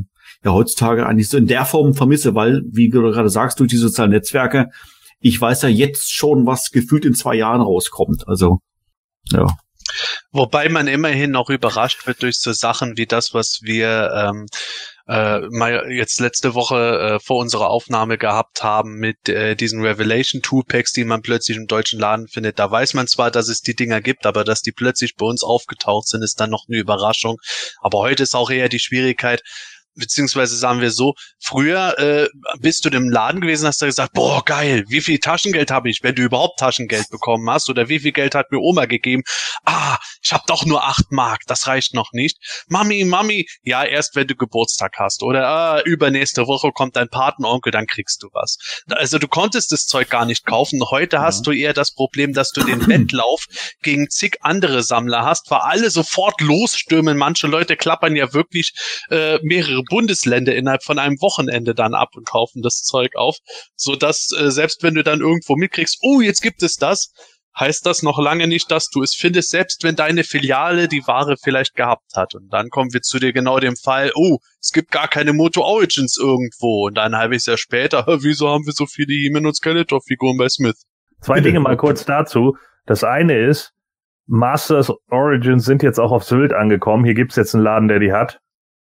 ja 0.43 0.51
heutzutage 0.51 1.05
eigentlich 1.05 1.29
so 1.29 1.37
in 1.37 1.47
der 1.47 1.65
Form 1.65 1.93
vermisse, 1.93 2.35
weil, 2.35 2.61
wie 2.71 2.89
du 2.89 3.01
gerade 3.01 3.29
sagst, 3.29 3.59
durch 3.59 3.69
die 3.69 3.77
sozialen 3.77 4.11
Netzwerke, 4.11 4.67
ich 5.19 5.39
weiß 5.39 5.63
ja 5.63 5.69
jetzt 5.69 6.13
schon, 6.13 6.45
was 6.45 6.71
gefühlt 6.71 7.05
in 7.05 7.13
zwei 7.13 7.35
Jahren 7.35 7.61
rauskommt. 7.61 8.27
Also, 8.27 8.59
ja. 9.31 9.47
Wobei 10.31 10.69
man 10.69 10.87
immerhin 10.87 11.31
noch 11.31 11.49
überrascht 11.49 12.05
wird 12.07 12.21
durch 12.23 12.39
so 12.39 12.51
Sachen 12.51 12.97
wie 12.97 13.05
das, 13.05 13.33
was 13.33 13.59
wir 13.61 14.11
ähm, 14.15 14.47
äh, 15.07 15.41
mal 15.51 15.91
jetzt 15.91 16.19
letzte 16.19 16.55
Woche 16.55 16.99
äh, 16.99 17.19
vor 17.19 17.37
unserer 17.37 17.69
Aufnahme 17.69 18.17
gehabt 18.17 18.63
haben 18.63 18.95
mit 18.95 19.29
äh, 19.29 19.55
diesen 19.55 19.81
Revelation 19.81 20.41
Two 20.41 20.63
Packs, 20.63 20.93
die 20.93 21.03
man 21.03 21.21
plötzlich 21.21 21.57
im 21.57 21.67
deutschen 21.67 21.99
Laden 21.99 22.27
findet. 22.27 22.57
Da 22.57 22.71
weiß 22.71 22.95
man 22.95 23.07
zwar, 23.07 23.29
dass 23.29 23.47
es 23.47 23.61
die 23.61 23.75
Dinger 23.75 24.01
gibt, 24.01 24.25
aber 24.25 24.43
dass 24.43 24.61
die 24.61 24.71
plötzlich 24.71 25.15
bei 25.15 25.25
uns 25.25 25.43
aufgetaucht 25.43 26.07
sind, 26.07 26.23
ist 26.23 26.39
dann 26.39 26.49
noch 26.49 26.65
eine 26.67 26.79
Überraschung. 26.79 27.37
Aber 27.81 27.99
heute 27.99 28.23
ist 28.23 28.35
auch 28.35 28.49
eher 28.49 28.69
die 28.69 28.79
Schwierigkeit, 28.79 29.41
beziehungsweise 29.95 30.55
sagen 30.57 30.81
wir 30.81 30.91
so, 30.91 31.13
früher 31.39 31.97
äh, 31.99 32.27
bist 32.59 32.85
du 32.85 32.89
im 32.89 33.09
Laden 33.09 33.41
gewesen, 33.41 33.67
hast 33.67 33.81
du 33.81 33.85
gesagt, 33.85 34.13
boah, 34.13 34.43
geil, 34.43 34.85
wie 34.87 35.01
viel 35.01 35.19
Taschengeld 35.19 35.71
habe 35.71 35.89
ich, 35.89 36.03
wenn 36.03 36.15
du 36.15 36.23
überhaupt 36.23 36.59
Taschengeld 36.59 37.09
bekommen 37.09 37.49
hast 37.49 37.69
oder 37.69 37.89
wie 37.89 37.99
viel 37.99 38.11
Geld 38.11 38.35
hat 38.35 38.51
mir 38.51 38.59
Oma 38.59 38.85
gegeben? 38.85 39.23
Ah, 39.65 39.97
Ich 40.23 40.33
habe 40.33 40.43
doch 40.47 40.65
nur 40.65 40.83
acht 40.83 41.11
Mark, 41.11 41.41
das 41.47 41.67
reicht 41.67 41.93
noch 41.93 42.11
nicht. 42.11 42.37
Mami, 42.67 43.03
Mami, 43.05 43.47
ja, 43.63 43.83
erst 43.83 44.15
wenn 44.15 44.27
du 44.27 44.35
Geburtstag 44.35 44.93
hast. 44.97 45.23
Oder 45.23 45.47
ah, 45.47 45.81
übernächste 45.81 46.47
Woche 46.47 46.71
kommt 46.71 46.95
dein 46.95 47.09
Patenonkel, 47.09 47.71
dann 47.71 47.87
kriegst 47.87 48.23
du 48.23 48.29
was. 48.33 48.57
Also 48.89 49.19
du 49.19 49.27
konntest 49.27 49.71
das 49.71 49.85
Zeug 49.85 50.09
gar 50.09 50.25
nicht 50.25 50.45
kaufen. 50.45 50.81
Heute 50.89 51.21
hast 51.21 51.47
du 51.47 51.51
eher 51.51 51.73
das 51.73 51.93
Problem, 51.93 52.33
dass 52.33 52.51
du 52.51 52.63
den 52.63 52.87
Wettlauf 52.87 53.45
gegen 53.81 54.09
zig 54.09 54.37
andere 54.41 54.83
Sammler 54.83 55.23
hast, 55.23 55.49
weil 55.51 55.59
alle 55.59 55.89
sofort 55.89 56.41
losstürmen. 56.41 57.17
Manche 57.17 57.47
Leute 57.47 57.77
klappern 57.77 58.15
ja 58.15 58.33
wirklich 58.33 58.73
äh, 59.09 59.39
mehrere 59.43 59.83
Bundesländer 59.89 60.55
innerhalb 60.55 60.83
von 60.83 60.99
einem 60.99 61.19
Wochenende 61.21 61.73
dann 61.75 61.93
ab 61.93 62.09
und 62.15 62.27
kaufen 62.27 62.61
das 62.61 62.83
Zeug 62.83 63.15
auf, 63.15 63.37
so 63.75 63.95
dass 63.95 64.31
äh, 64.37 64.51
selbst 64.51 64.83
wenn 64.83 64.95
du 64.95 65.03
dann 65.03 65.21
irgendwo 65.21 65.55
mitkriegst, 65.55 65.99
oh, 66.01 66.21
jetzt 66.21 66.41
gibt 66.41 66.63
es 66.63 66.75
das, 66.75 67.11
heißt 67.57 67.85
das 67.85 68.03
noch 68.03 68.19
lange 68.19 68.47
nicht, 68.47 68.69
dass 68.71 68.89
du 68.89 69.01
es 69.01 69.15
findest, 69.15 69.49
selbst 69.49 69.83
wenn 69.83 69.95
deine 69.95 70.23
Filiale 70.23 70.87
die 70.87 71.05
Ware 71.07 71.35
vielleicht 71.41 71.75
gehabt 71.75 72.15
hat. 72.15 72.35
Und 72.35 72.49
dann 72.49 72.69
kommen 72.69 72.93
wir 72.93 73.01
zu 73.01 73.19
dir 73.19 73.33
genau 73.33 73.59
dem 73.59 73.75
Fall, 73.75 74.11
oh, 74.15 74.39
es 74.59 74.71
gibt 74.71 74.91
gar 74.91 75.07
keine 75.07 75.33
Moto 75.33 75.61
Origins 75.61 76.17
irgendwo. 76.17 76.87
Und 76.87 76.95
dann 76.95 77.13
ein 77.13 77.19
halbes 77.19 77.45
Jahr 77.45 77.57
später, 77.57 78.05
wieso 78.21 78.49
haben 78.49 78.65
wir 78.65 78.73
so 78.73 78.85
viele 78.85 79.13
He-Man 79.13 79.45
und 79.45 79.55
Skeletor-Figuren 79.55 80.37
bei 80.37 80.49
Smith? 80.49 80.83
Zwei 81.21 81.39
Dinge 81.39 81.59
mal 81.59 81.77
kurz 81.77 82.05
dazu. 82.05 82.57
Das 82.85 83.03
eine 83.03 83.37
ist, 83.39 83.71
Masters 84.27 84.91
Origins 85.09 85.65
sind 85.65 85.81
jetzt 85.81 85.99
auch 85.99 86.11
auf 86.11 86.23
Sylt 86.23 86.53
angekommen. 86.53 87.05
Hier 87.05 87.13
gibt's 87.13 87.35
jetzt 87.35 87.55
einen 87.55 87.63
Laden, 87.63 87.87
der 87.87 87.99
die 87.99 88.11
hat. 88.11 88.39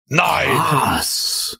Nein! 0.10 0.48
Was? 0.50 1.60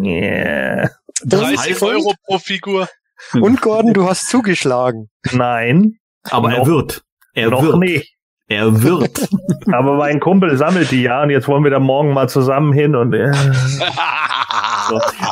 Yeah. 0.00 0.90
30 1.24 1.82
Euro 1.82 2.14
pro 2.26 2.38
Figur. 2.38 2.88
Und 3.34 3.60
Gordon, 3.60 3.92
du 3.92 4.08
hast 4.08 4.28
zugeschlagen. 4.28 5.10
Nein, 5.32 5.98
Aber 6.30 6.52
er 6.52 6.58
Noch- 6.60 6.66
wird. 6.66 7.02
Er 7.34 7.50
noch 7.50 7.62
wird. 7.62 7.78
nicht. 7.78 8.14
Er 8.46 8.82
wird. 8.82 9.28
Aber 9.72 9.96
mein 9.96 10.20
Kumpel 10.20 10.56
sammelt 10.56 10.90
die 10.90 11.02
ja 11.02 11.22
und 11.22 11.30
jetzt 11.30 11.48
wollen 11.48 11.64
wir 11.64 11.70
da 11.70 11.80
morgen 11.80 12.12
mal 12.12 12.28
zusammen 12.28 12.72
hin 12.72 12.94
und 12.96 13.12
äh, 13.14 13.30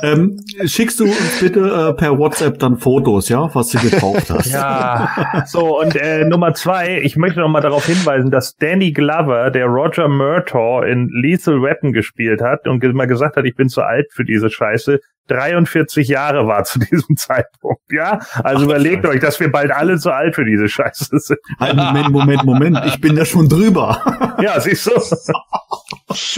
ähm, 0.03 0.39
schickst 0.65 1.01
du 1.01 1.07
bitte 1.41 1.61
äh, 1.61 1.93
per 1.95 2.19
WhatsApp 2.19 2.59
dann 2.59 2.77
Fotos, 2.77 3.29
ja, 3.29 3.49
was 3.55 3.69
du 3.69 3.79
gekauft 3.79 4.31
hast. 4.31 4.51
ja. 4.53 5.45
So 5.47 5.81
und 5.81 5.97
äh, 5.97 6.25
Nummer 6.25 6.55
zwei, 6.55 7.01
ich 7.03 7.17
möchte 7.17 7.41
noch 7.41 7.49
mal 7.49 7.61
darauf 7.61 7.87
hinweisen, 7.87 8.31
dass 8.31 8.57
Danny 8.57 8.93
Glover, 8.93 9.51
der 9.51 9.67
Roger 9.67 10.09
Murtaugh 10.09 10.83
in 10.83 11.09
Lethal 11.09 11.63
Weapon 11.63 11.93
gespielt 11.93 12.41
hat 12.41 12.67
und 12.67 12.83
mal 12.95 13.07
gesagt 13.07 13.37
hat, 13.37 13.45
ich 13.45 13.55
bin 13.55 13.69
zu 13.69 13.83
alt 13.83 14.07
für 14.13 14.25
diese 14.25 14.51
Scheiße. 14.51 15.01
43 15.29 16.09
Jahre 16.09 16.47
war 16.47 16.64
zu 16.64 16.79
diesem 16.79 17.16
Zeitpunkt, 17.16 17.83
ja? 17.91 18.20
Also 18.43 18.64
überlegt 18.64 19.05
euch, 19.07 19.20
dass 19.20 19.41
wir 19.41 19.51
bald 19.51 19.70
alle 19.70 19.99
zu 19.99 20.11
alt 20.12 20.35
für 20.35 20.45
diese 20.45 20.68
Scheiße 20.68 21.18
sind. 21.18 21.39
Halt, 21.59 21.77
Moment, 21.77 22.11
Moment, 22.11 22.45
Moment. 22.45 22.81
Ich 22.87 23.01
bin 23.01 23.16
da 23.16 23.24
schon 23.24 23.49
drüber. 23.49 24.01
Ja, 24.39 24.61
siehst 24.61 24.87
du? 24.87 24.91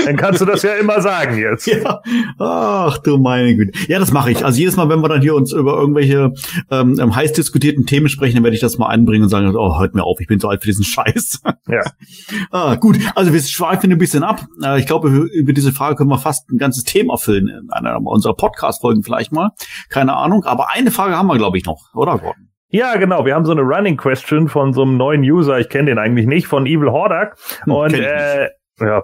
Dann 0.04 0.16
kannst 0.16 0.40
du 0.40 0.44
das 0.44 0.62
ja 0.62 0.74
immer 0.74 1.00
sagen 1.00 1.36
jetzt. 1.38 1.66
ja. 1.66 2.00
Ach 2.38 2.98
du 2.98 3.18
meine 3.18 3.56
Güte. 3.56 3.76
Ja, 3.88 3.98
das 3.98 4.12
mache 4.12 4.30
ich. 4.30 4.44
Also 4.44 4.58
jedes 4.58 4.76
Mal, 4.76 4.88
wenn 4.88 5.00
wir 5.00 5.08
dann 5.08 5.20
hier 5.20 5.34
uns 5.34 5.52
über 5.52 5.76
irgendwelche 5.78 6.32
ähm, 6.70 6.96
ähm, 7.00 7.16
heiß 7.16 7.32
diskutierten 7.32 7.86
Themen 7.86 8.08
sprechen, 8.08 8.36
dann 8.36 8.44
werde 8.44 8.54
ich 8.54 8.60
das 8.60 8.78
mal 8.78 8.86
einbringen 8.86 9.24
und 9.24 9.30
sagen, 9.30 9.54
oh, 9.56 9.80
hört 9.80 9.94
mir 9.96 10.04
auf, 10.04 10.20
ich 10.20 10.28
bin 10.28 10.38
zu 10.38 10.48
alt 10.48 10.62
für 10.62 10.68
diesen 10.68 10.84
Scheiß. 10.84 11.42
Ja. 11.68 11.82
ah, 12.52 12.74
gut, 12.76 12.98
also 13.16 13.32
wir 13.32 13.40
schweifen 13.40 13.90
ein 13.90 13.98
bisschen 13.98 14.22
ab. 14.22 14.46
Äh, 14.62 14.78
ich 14.78 14.86
glaube, 14.86 15.08
über- 15.08 15.52
diese 15.52 15.72
Frage 15.72 15.96
können 15.96 16.10
wir 16.10 16.18
fast 16.18 16.48
ein 16.50 16.58
ganzes 16.58 16.84
Thema 16.84 17.16
füllen 17.16 17.48
in 17.48 17.70
einer 17.70 17.98
unserer 18.00 18.34
Podcast-Folgen 18.78 19.02
vielleicht 19.02 19.32
mal. 19.32 19.50
Keine 19.90 20.16
Ahnung. 20.16 20.44
Aber 20.44 20.68
eine 20.72 20.90
Frage 20.90 21.16
haben 21.16 21.26
wir, 21.26 21.36
glaube 21.36 21.58
ich, 21.58 21.64
noch, 21.64 21.94
oder 21.94 22.18
Gordon? 22.18 22.48
Ja, 22.70 22.96
genau. 22.96 23.24
Wir 23.24 23.34
haben 23.34 23.46
so 23.46 23.52
eine 23.52 23.62
Running 23.62 23.96
Question 23.96 24.48
von 24.48 24.72
so 24.72 24.82
einem 24.82 24.96
neuen 24.96 25.22
User. 25.22 25.58
Ich 25.58 25.68
kenne 25.68 25.86
den 25.86 25.98
eigentlich 25.98 26.26
nicht, 26.26 26.46
von 26.46 26.66
Evil 26.66 26.90
Hordak. 26.90 27.36
Hm, 27.64 27.72
Und 27.72 27.94
äh, 27.94 28.48
ja, 28.80 29.02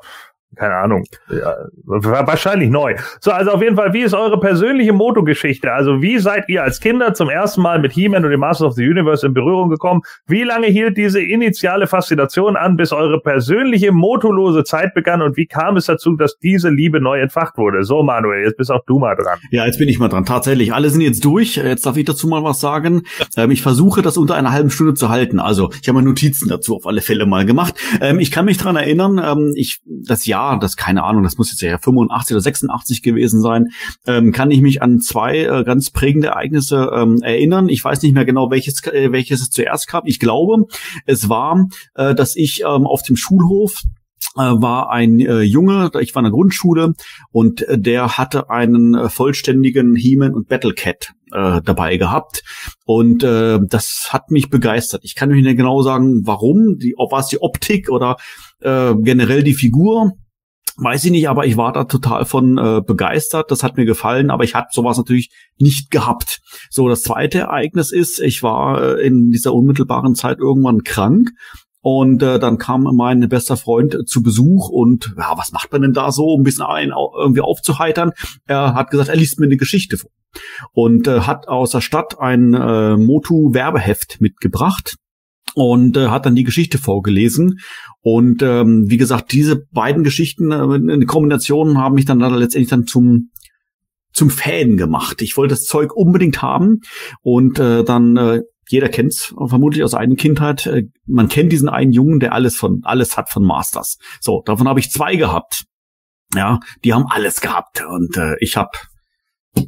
keine 0.54 0.74
Ahnung. 0.76 1.04
Ja, 1.30 1.54
wahrscheinlich 1.84 2.70
neu. 2.70 2.96
So, 3.20 3.30
also 3.30 3.52
auf 3.52 3.62
jeden 3.62 3.76
Fall, 3.76 3.92
wie 3.92 4.02
ist 4.02 4.14
eure 4.14 4.38
persönliche 4.40 4.92
Moto-Geschichte? 4.92 5.72
Also 5.72 6.02
wie 6.02 6.18
seid 6.18 6.48
ihr 6.48 6.62
als 6.62 6.80
Kinder 6.80 7.14
zum 7.14 7.28
ersten 7.28 7.62
Mal 7.62 7.78
mit 7.78 7.92
He-Man 7.92 8.24
und 8.24 8.30
dem 8.30 8.40
Masters 8.40 8.68
of 8.68 8.74
the 8.74 8.86
Universe 8.86 9.26
in 9.26 9.34
Berührung 9.34 9.68
gekommen? 9.70 10.02
Wie 10.26 10.42
lange 10.42 10.66
hielt 10.66 10.96
diese 10.96 11.20
initiale 11.20 11.86
Faszination 11.86 12.56
an, 12.56 12.76
bis 12.76 12.92
eure 12.92 13.20
persönliche 13.20 13.92
motolose 13.92 14.64
Zeit 14.64 14.94
begann? 14.94 15.22
Und 15.22 15.36
wie 15.36 15.46
kam 15.46 15.76
es 15.76 15.86
dazu, 15.86 16.16
dass 16.16 16.38
diese 16.38 16.70
Liebe 16.70 17.00
neu 17.00 17.20
entfacht 17.20 17.58
wurde? 17.58 17.84
So, 17.84 18.02
Manuel, 18.02 18.44
jetzt 18.44 18.56
bist 18.56 18.70
auch 18.70 18.84
du 18.86 18.98
mal 18.98 19.16
dran. 19.16 19.38
Ja, 19.50 19.66
jetzt 19.66 19.78
bin 19.78 19.88
ich 19.88 19.98
mal 19.98 20.08
dran. 20.08 20.24
Tatsächlich, 20.24 20.72
alle 20.72 20.90
sind 20.90 21.00
jetzt 21.00 21.24
durch. 21.24 21.56
Jetzt 21.56 21.86
darf 21.86 21.96
ich 21.96 22.04
dazu 22.04 22.28
mal 22.28 22.44
was 22.44 22.60
sagen. 22.60 23.02
Ähm, 23.36 23.50
ich 23.50 23.62
versuche, 23.62 24.02
das 24.02 24.16
unter 24.16 24.34
einer 24.34 24.52
halben 24.52 24.70
Stunde 24.70 24.94
zu 24.94 25.08
halten. 25.08 25.38
Also, 25.38 25.70
ich 25.80 25.88
habe 25.88 25.98
mal 25.98 26.04
Notizen 26.04 26.48
dazu 26.48 26.76
auf 26.76 26.86
alle 26.86 27.00
Fälle 27.00 27.26
mal 27.26 27.44
gemacht. 27.44 27.74
Ähm, 28.00 28.18
ich 28.18 28.30
kann 28.30 28.44
mich 28.44 28.58
dran 28.58 28.76
erinnern, 28.76 29.20
ähm, 29.24 29.52
ich 29.56 29.80
das 29.86 30.26
Jahr, 30.26 30.43
das 30.60 30.76
keine 30.76 31.04
Ahnung, 31.04 31.22
das 31.22 31.38
muss 31.38 31.50
jetzt 31.50 31.60
ja 31.62 31.78
85 31.78 32.34
oder 32.34 32.40
86 32.42 33.02
gewesen 33.02 33.40
sein, 33.40 33.68
ähm, 34.06 34.32
kann 34.32 34.50
ich 34.50 34.60
mich 34.60 34.82
an 34.82 35.00
zwei 35.00 35.38
äh, 35.38 35.64
ganz 35.64 35.90
prägende 35.90 36.28
Ereignisse 36.28 36.90
ähm, 36.94 37.22
erinnern. 37.22 37.68
Ich 37.68 37.84
weiß 37.84 38.02
nicht 38.02 38.14
mehr 38.14 38.24
genau, 38.24 38.50
welches 38.50 38.84
äh, 38.86 39.12
welches 39.12 39.40
es 39.40 39.50
zuerst 39.50 39.88
gab. 39.88 40.06
Ich 40.06 40.18
glaube, 40.18 40.64
es 41.06 41.28
war, 41.28 41.68
äh, 41.94 42.14
dass 42.14 42.36
ich 42.36 42.62
ähm, 42.62 42.86
auf 42.86 43.02
dem 43.02 43.16
Schulhof 43.16 43.82
äh, 44.36 44.40
war 44.40 44.90
ein 44.90 45.20
äh, 45.20 45.40
Junge, 45.42 45.90
ich 46.00 46.14
war 46.14 46.20
in 46.20 46.24
der 46.24 46.32
Grundschule 46.32 46.94
und 47.30 47.62
äh, 47.62 47.78
der 47.78 48.18
hatte 48.18 48.50
einen 48.50 48.94
äh, 48.94 49.08
vollständigen 49.08 49.94
He-Man 49.94 50.34
und 50.34 50.48
Battlecat 50.48 51.12
äh, 51.32 51.60
dabei 51.62 51.96
gehabt 51.96 52.42
und 52.84 53.22
äh, 53.22 53.58
das 53.68 54.08
hat 54.10 54.30
mich 54.30 54.50
begeistert. 54.50 55.02
Ich 55.04 55.14
kann 55.14 55.30
nicht 55.30 55.56
genau 55.56 55.82
sagen, 55.82 56.22
warum, 56.24 56.78
die, 56.78 56.94
ob 56.96 57.12
war 57.12 57.20
es 57.20 57.28
die 57.28 57.42
Optik 57.42 57.90
oder 57.90 58.16
äh, 58.60 58.94
generell 58.96 59.42
die 59.42 59.54
Figur. 59.54 60.12
Weiß 60.76 61.04
ich 61.04 61.12
nicht, 61.12 61.28
aber 61.28 61.46
ich 61.46 61.56
war 61.56 61.72
da 61.72 61.84
total 61.84 62.24
von 62.24 62.58
äh, 62.58 62.80
begeistert. 62.84 63.50
Das 63.52 63.62
hat 63.62 63.76
mir 63.76 63.84
gefallen, 63.84 64.30
aber 64.30 64.42
ich 64.42 64.56
hatte 64.56 64.70
sowas 64.72 64.96
natürlich 64.98 65.30
nicht 65.56 65.92
gehabt. 65.92 66.40
So, 66.68 66.88
das 66.88 67.02
zweite 67.02 67.38
Ereignis 67.38 67.92
ist, 67.92 68.20
ich 68.20 68.42
war 68.42 68.82
äh, 68.82 69.06
in 69.06 69.30
dieser 69.30 69.54
unmittelbaren 69.54 70.16
Zeit 70.16 70.38
irgendwann 70.38 70.82
krank 70.82 71.30
und 71.80 72.24
äh, 72.24 72.40
dann 72.40 72.58
kam 72.58 72.82
mein 72.96 73.28
bester 73.28 73.56
Freund 73.56 74.08
zu 74.08 74.22
Besuch 74.22 74.68
und 74.68 75.14
ja, 75.16 75.34
was 75.36 75.52
macht 75.52 75.70
man 75.70 75.82
denn 75.82 75.92
da 75.92 76.10
so, 76.10 76.24
um 76.24 76.40
ein 76.40 76.44
bisschen 76.44 76.66
au- 76.92 77.14
irgendwie 77.16 77.42
aufzuheitern? 77.42 78.10
Er 78.46 78.74
hat 78.74 78.90
gesagt, 78.90 79.10
er 79.10 79.16
liest 79.16 79.38
mir 79.38 79.46
eine 79.46 79.56
Geschichte 79.56 79.96
vor 79.96 80.10
und 80.72 81.06
äh, 81.06 81.20
hat 81.20 81.46
aus 81.46 81.70
der 81.70 81.82
Stadt 81.82 82.18
ein 82.18 82.52
äh, 82.52 82.96
Motu-Werbeheft 82.96 84.20
mitgebracht 84.20 84.96
und 85.54 85.96
äh, 85.96 86.08
hat 86.08 86.26
dann 86.26 86.34
die 86.34 86.42
Geschichte 86.42 86.78
vorgelesen. 86.78 87.60
Und 88.04 88.42
ähm, 88.42 88.84
wie 88.88 88.98
gesagt, 88.98 89.32
diese 89.32 89.56
beiden 89.72 90.04
Geschichten 90.04 90.52
äh, 90.52 90.92
in 90.92 91.06
Kombination 91.06 91.78
haben 91.78 91.94
mich 91.94 92.04
dann, 92.04 92.18
dann 92.18 92.34
letztendlich 92.34 92.68
dann 92.68 92.86
zum 92.86 93.30
zum 94.12 94.28
Fan 94.28 94.76
gemacht. 94.76 95.22
Ich 95.22 95.38
wollte 95.38 95.54
das 95.54 95.64
Zeug 95.64 95.96
unbedingt 95.96 96.42
haben 96.42 96.82
und 97.22 97.58
äh, 97.58 97.82
dann 97.82 98.16
äh, 98.18 98.42
jeder 98.68 98.90
kennt's 98.90 99.34
vermutlich 99.46 99.82
aus 99.82 99.94
eigenen 99.94 100.18
Kindheit. 100.18 100.66
Äh, 100.66 100.84
man 101.06 101.28
kennt 101.28 101.50
diesen 101.50 101.70
einen 101.70 101.92
Jungen, 101.92 102.20
der 102.20 102.34
alles 102.34 102.56
von 102.56 102.82
alles 102.84 103.16
hat 103.16 103.30
von 103.30 103.42
Masters. 103.42 103.96
So, 104.20 104.42
davon 104.44 104.68
habe 104.68 104.80
ich 104.80 104.90
zwei 104.90 105.16
gehabt. 105.16 105.64
Ja, 106.34 106.60
die 106.84 106.92
haben 106.92 107.06
alles 107.08 107.40
gehabt 107.40 107.82
und 107.88 108.18
äh, 108.18 108.36
ich 108.40 108.58
habe 108.58 108.76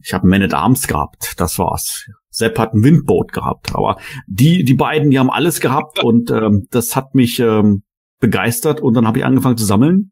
ich 0.02 0.12
habe 0.12 0.26
Man 0.26 0.42
at 0.42 0.52
Arms 0.52 0.86
gehabt. 0.88 1.32
Das 1.38 1.58
war's. 1.58 2.06
Sepp 2.28 2.58
hat 2.58 2.74
ein 2.74 2.84
Windboot 2.84 3.32
gehabt, 3.32 3.74
aber 3.74 3.96
die 4.26 4.62
die 4.62 4.74
beiden, 4.74 5.10
die 5.10 5.18
haben 5.18 5.30
alles 5.30 5.60
gehabt 5.60 5.98
und 6.04 6.30
ähm, 6.30 6.66
das 6.70 6.94
hat 6.96 7.14
mich 7.14 7.40
ähm, 7.40 7.82
begeistert 8.26 8.80
und 8.80 8.94
dann 8.94 9.06
habe 9.06 9.18
ich 9.18 9.24
angefangen 9.24 9.56
zu 9.56 9.64
sammeln 9.64 10.10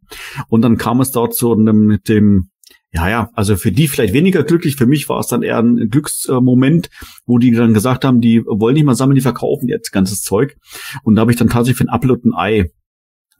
und 0.49 0.63
dann 0.63 0.79
kam 0.79 1.01
es 1.01 1.11
dort 1.11 1.35
zu 1.35 1.53
einem 1.53 1.87
mit 1.87 2.09
dem 2.09 2.51
ja, 2.93 3.09
ja, 3.09 3.31
also 3.35 3.57
für 3.57 3.73
die 3.73 3.89
vielleicht 3.89 4.15
weniger 4.15 4.45
glücklich, 4.45 4.77
für 4.77 4.87
mich 4.87 5.09
war 5.09 5.19
es 5.19 5.27
dann 5.27 5.43
eher 5.43 5.59
ein 5.59 5.89
Glücksmoment, 5.91 6.91
wo 7.27 7.39
die 7.39 7.51
dann 7.51 7.75
gesagt 7.75 8.05
haben, 8.05 8.21
die 8.21 8.45
wollen 8.47 8.75
nicht 8.75 8.85
mal 8.85 8.95
sammeln, 8.95 9.17
die 9.17 9.21
verkaufen 9.21 9.67
jetzt 9.67 9.91
ganzes 9.91 10.23
Zeug. 10.23 10.57
Und 11.03 11.17
da 11.17 11.23
habe 11.23 11.33
ich 11.33 11.37
dann 11.37 11.49
tatsächlich 11.49 11.79
für 11.79 11.93
ein 11.93 12.11
und 12.11 12.25
ein 12.25 12.35
Ei 12.35 12.71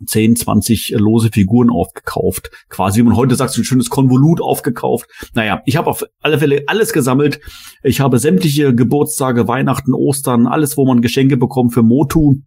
10, 0.05 0.35
20 0.35 0.97
lose 0.99 1.31
Figuren 1.33 1.71
aufgekauft. 1.71 2.51
Quasi, 2.69 2.99
wie 2.99 3.05
man 3.05 3.15
heute 3.15 3.37
sagt, 3.37 3.53
so 3.53 3.61
ein 3.61 3.65
schönes 3.65 3.91
Konvolut 3.91 4.41
aufgekauft. 4.41 5.09
Naja, 5.35 5.63
ich 5.67 5.77
habe 5.77 5.89
auf 5.89 6.05
alle 6.21 6.41
Fälle 6.41 6.65
alles 6.67 6.93
gesammelt. 6.93 7.39
Ich 7.85 8.01
habe 8.01 8.19
sämtliche 8.19 8.75
Geburtstage, 8.75 9.47
Weihnachten, 9.47 9.95
Ostern, 9.95 10.49
alles, 10.49 10.77
wo 10.77 10.85
man 10.85 11.01
Geschenke 11.01 11.37
bekommt 11.37 11.75
für 11.75 11.85
Motu 11.85 12.41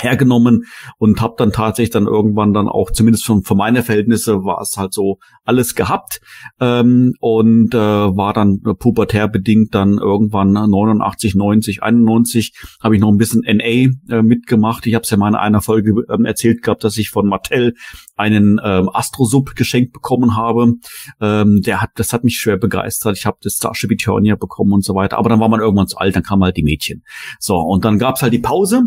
hergenommen 0.00 0.64
und 0.98 1.20
habe 1.20 1.34
dann 1.36 1.52
tatsächlich 1.52 1.90
dann 1.90 2.06
irgendwann 2.06 2.52
dann 2.52 2.68
auch 2.68 2.90
zumindest 2.90 3.24
schon 3.24 3.42
für 3.42 3.54
meine 3.54 3.82
Verhältnisse 3.82 4.44
war 4.44 4.60
es 4.60 4.76
halt 4.76 4.92
so 4.92 5.18
alles 5.44 5.74
gehabt 5.74 6.20
ähm, 6.60 7.14
und 7.20 7.74
äh, 7.74 7.78
war 7.78 8.32
dann 8.32 8.60
äh, 8.66 8.74
pubertär 8.74 9.28
bedingt 9.28 9.74
dann 9.74 9.98
irgendwann 9.98 10.52
89, 10.52 11.34
90, 11.34 11.82
91 11.82 12.52
habe 12.82 12.94
ich 12.94 13.00
noch 13.00 13.10
ein 13.10 13.18
bisschen 13.18 13.42
NA 13.42 13.64
äh, 13.64 14.22
mitgemacht. 14.22 14.86
Ich 14.86 14.94
habe 14.94 15.02
es 15.02 15.10
ja 15.10 15.16
mal 15.16 15.28
in 15.28 15.34
einer 15.34 15.60
Folge 15.60 15.92
ähm, 16.10 16.24
erzählt 16.24 16.62
gehabt, 16.62 16.84
dass 16.84 16.96
ich 16.96 17.10
von 17.10 17.26
Mattel 17.26 17.74
einen 18.16 18.60
ähm, 18.62 18.90
Astrosub 18.92 19.54
geschenkt 19.54 19.92
bekommen 19.92 20.36
habe. 20.36 20.74
Ähm, 21.20 21.60
der 21.62 21.80
hat, 21.80 21.90
das 21.96 22.12
hat 22.12 22.24
mich 22.24 22.36
schwer 22.38 22.56
begeistert. 22.56 23.16
Ich 23.16 23.26
habe 23.26 23.38
das 23.42 23.54
Starship 23.54 23.90
Eternia 23.90 24.36
bekommen 24.36 24.72
und 24.72 24.84
so 24.84 24.94
weiter. 24.94 25.18
Aber 25.18 25.28
dann 25.28 25.40
war 25.40 25.48
man 25.48 25.60
irgendwann 25.60 25.88
zu 25.88 25.98
alt, 25.98 26.16
dann 26.16 26.22
kamen 26.22 26.44
halt 26.44 26.56
die 26.56 26.62
Mädchen. 26.62 27.02
So 27.38 27.56
und 27.56 27.84
dann 27.84 27.98
gab's 27.98 28.22
halt 28.22 28.32
die 28.32 28.38
Pause 28.38 28.84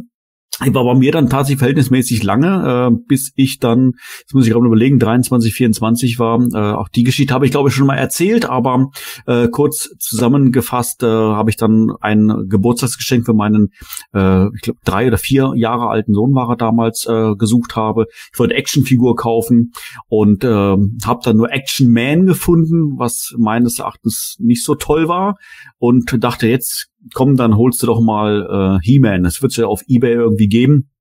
war 0.59 0.83
bei 0.83 0.95
mir 0.95 1.11
dann 1.11 1.29
tatsächlich 1.29 1.59
verhältnismäßig 1.59 2.23
lange, 2.23 2.91
äh, 2.91 2.97
bis 3.07 3.31
ich 3.35 3.59
dann, 3.59 3.93
jetzt 4.19 4.33
muss 4.33 4.45
ich 4.45 4.51
gerade 4.51 4.65
überlegen, 4.65 4.99
23, 4.99 5.53
24 5.53 6.19
war. 6.19 6.39
Äh, 6.53 6.75
auch 6.75 6.89
die 6.89 7.03
Geschichte 7.03 7.33
habe 7.33 7.45
ich, 7.45 7.51
glaube 7.51 7.69
ich, 7.69 7.75
schon 7.75 7.87
mal 7.87 7.95
erzählt, 7.95 8.45
aber 8.45 8.91
äh, 9.25 9.47
kurz 9.47 9.89
zusammengefasst 9.99 11.03
äh, 11.03 11.07
habe 11.07 11.49
ich 11.49 11.57
dann 11.57 11.91
ein 12.01 12.45
Geburtstagsgeschenk 12.47 13.25
für 13.25 13.33
meinen, 13.33 13.69
äh, 14.13 14.47
ich 14.55 14.61
glaube, 14.61 14.79
drei 14.83 15.07
oder 15.07 15.17
vier 15.17 15.53
Jahre 15.55 15.87
alten 15.87 16.13
Sohn 16.13 16.35
war 16.35 16.49
er 16.49 16.57
damals, 16.57 17.05
äh, 17.07 17.35
gesucht 17.35 17.75
habe. 17.75 18.05
Ich 18.31 18.39
wollte 18.39 18.55
Actionfigur 18.55 19.15
kaufen 19.15 19.71
und 20.09 20.43
äh, 20.43 20.47
habe 20.47 21.19
dann 21.23 21.37
nur 21.37 21.51
Action 21.51 21.91
Man 21.91 22.25
gefunden, 22.25 22.97
was 22.97 23.33
meines 23.37 23.79
Erachtens 23.79 24.35
nicht 24.39 24.63
so 24.63 24.75
toll 24.75 25.07
war 25.07 25.37
und 25.79 26.23
dachte, 26.23 26.47
jetzt 26.47 26.90
komm, 27.13 27.35
dann 27.35 27.57
holst 27.57 27.81
du 27.81 27.87
doch 27.87 28.01
mal 28.01 28.79
äh, 28.81 28.85
He-Man. 28.85 29.23
Das 29.23 29.41
wird 29.41 29.55
ja 29.57 29.67
auf 29.67 29.81
Ebay 29.87 30.13
irgendwie 30.13 30.47
geben 30.47 30.91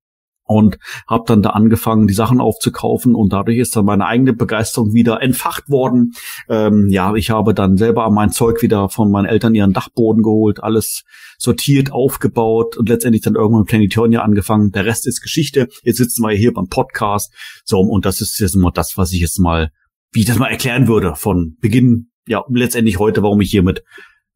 und 0.50 0.78
habe 1.06 1.22
dann 1.28 1.42
da 1.42 1.50
angefangen, 1.50 2.08
die 2.08 2.14
Sachen 2.14 2.40
aufzukaufen 2.40 3.14
und 3.14 3.32
dadurch 3.32 3.58
ist 3.58 3.76
dann 3.76 3.84
meine 3.84 4.06
eigene 4.06 4.32
Begeisterung 4.32 4.92
wieder 4.92 5.22
entfacht 5.22 5.70
worden. 5.70 6.10
Ähm, 6.48 6.88
ja, 6.90 7.14
ich 7.14 7.30
habe 7.30 7.54
dann 7.54 7.76
selber 7.76 8.10
mein 8.10 8.32
Zeug 8.32 8.60
wieder 8.60 8.88
von 8.88 9.12
meinen 9.12 9.26
Eltern 9.26 9.54
ihren 9.54 9.72
Dachboden 9.72 10.24
geholt, 10.24 10.60
alles 10.60 11.04
sortiert, 11.38 11.92
aufgebaut 11.92 12.76
und 12.76 12.88
letztendlich 12.88 13.22
dann 13.22 13.36
irgendwann 13.36 13.64
Planetonia 13.64 14.22
angefangen. 14.22 14.72
Der 14.72 14.84
Rest 14.84 15.06
ist 15.06 15.22
Geschichte. 15.22 15.68
Jetzt 15.84 15.98
sitzen 15.98 16.22
wir 16.24 16.34
hier 16.34 16.52
beim 16.52 16.66
Podcast. 16.66 17.32
So, 17.64 17.78
und 17.78 18.04
das 18.04 18.20
ist 18.20 18.40
jetzt 18.40 18.56
mal 18.56 18.72
das, 18.72 18.96
was 18.96 19.12
ich 19.12 19.20
jetzt 19.20 19.38
mal, 19.38 19.70
wie 20.10 20.20
ich 20.20 20.26
das 20.26 20.38
mal 20.38 20.48
erklären 20.50 20.88
würde, 20.88 21.14
von 21.14 21.58
Beginn, 21.60 22.10
ja, 22.26 22.42
letztendlich 22.48 22.98
heute, 22.98 23.22
warum 23.22 23.40
ich 23.40 23.52
hier 23.52 23.62
mit 23.62 23.84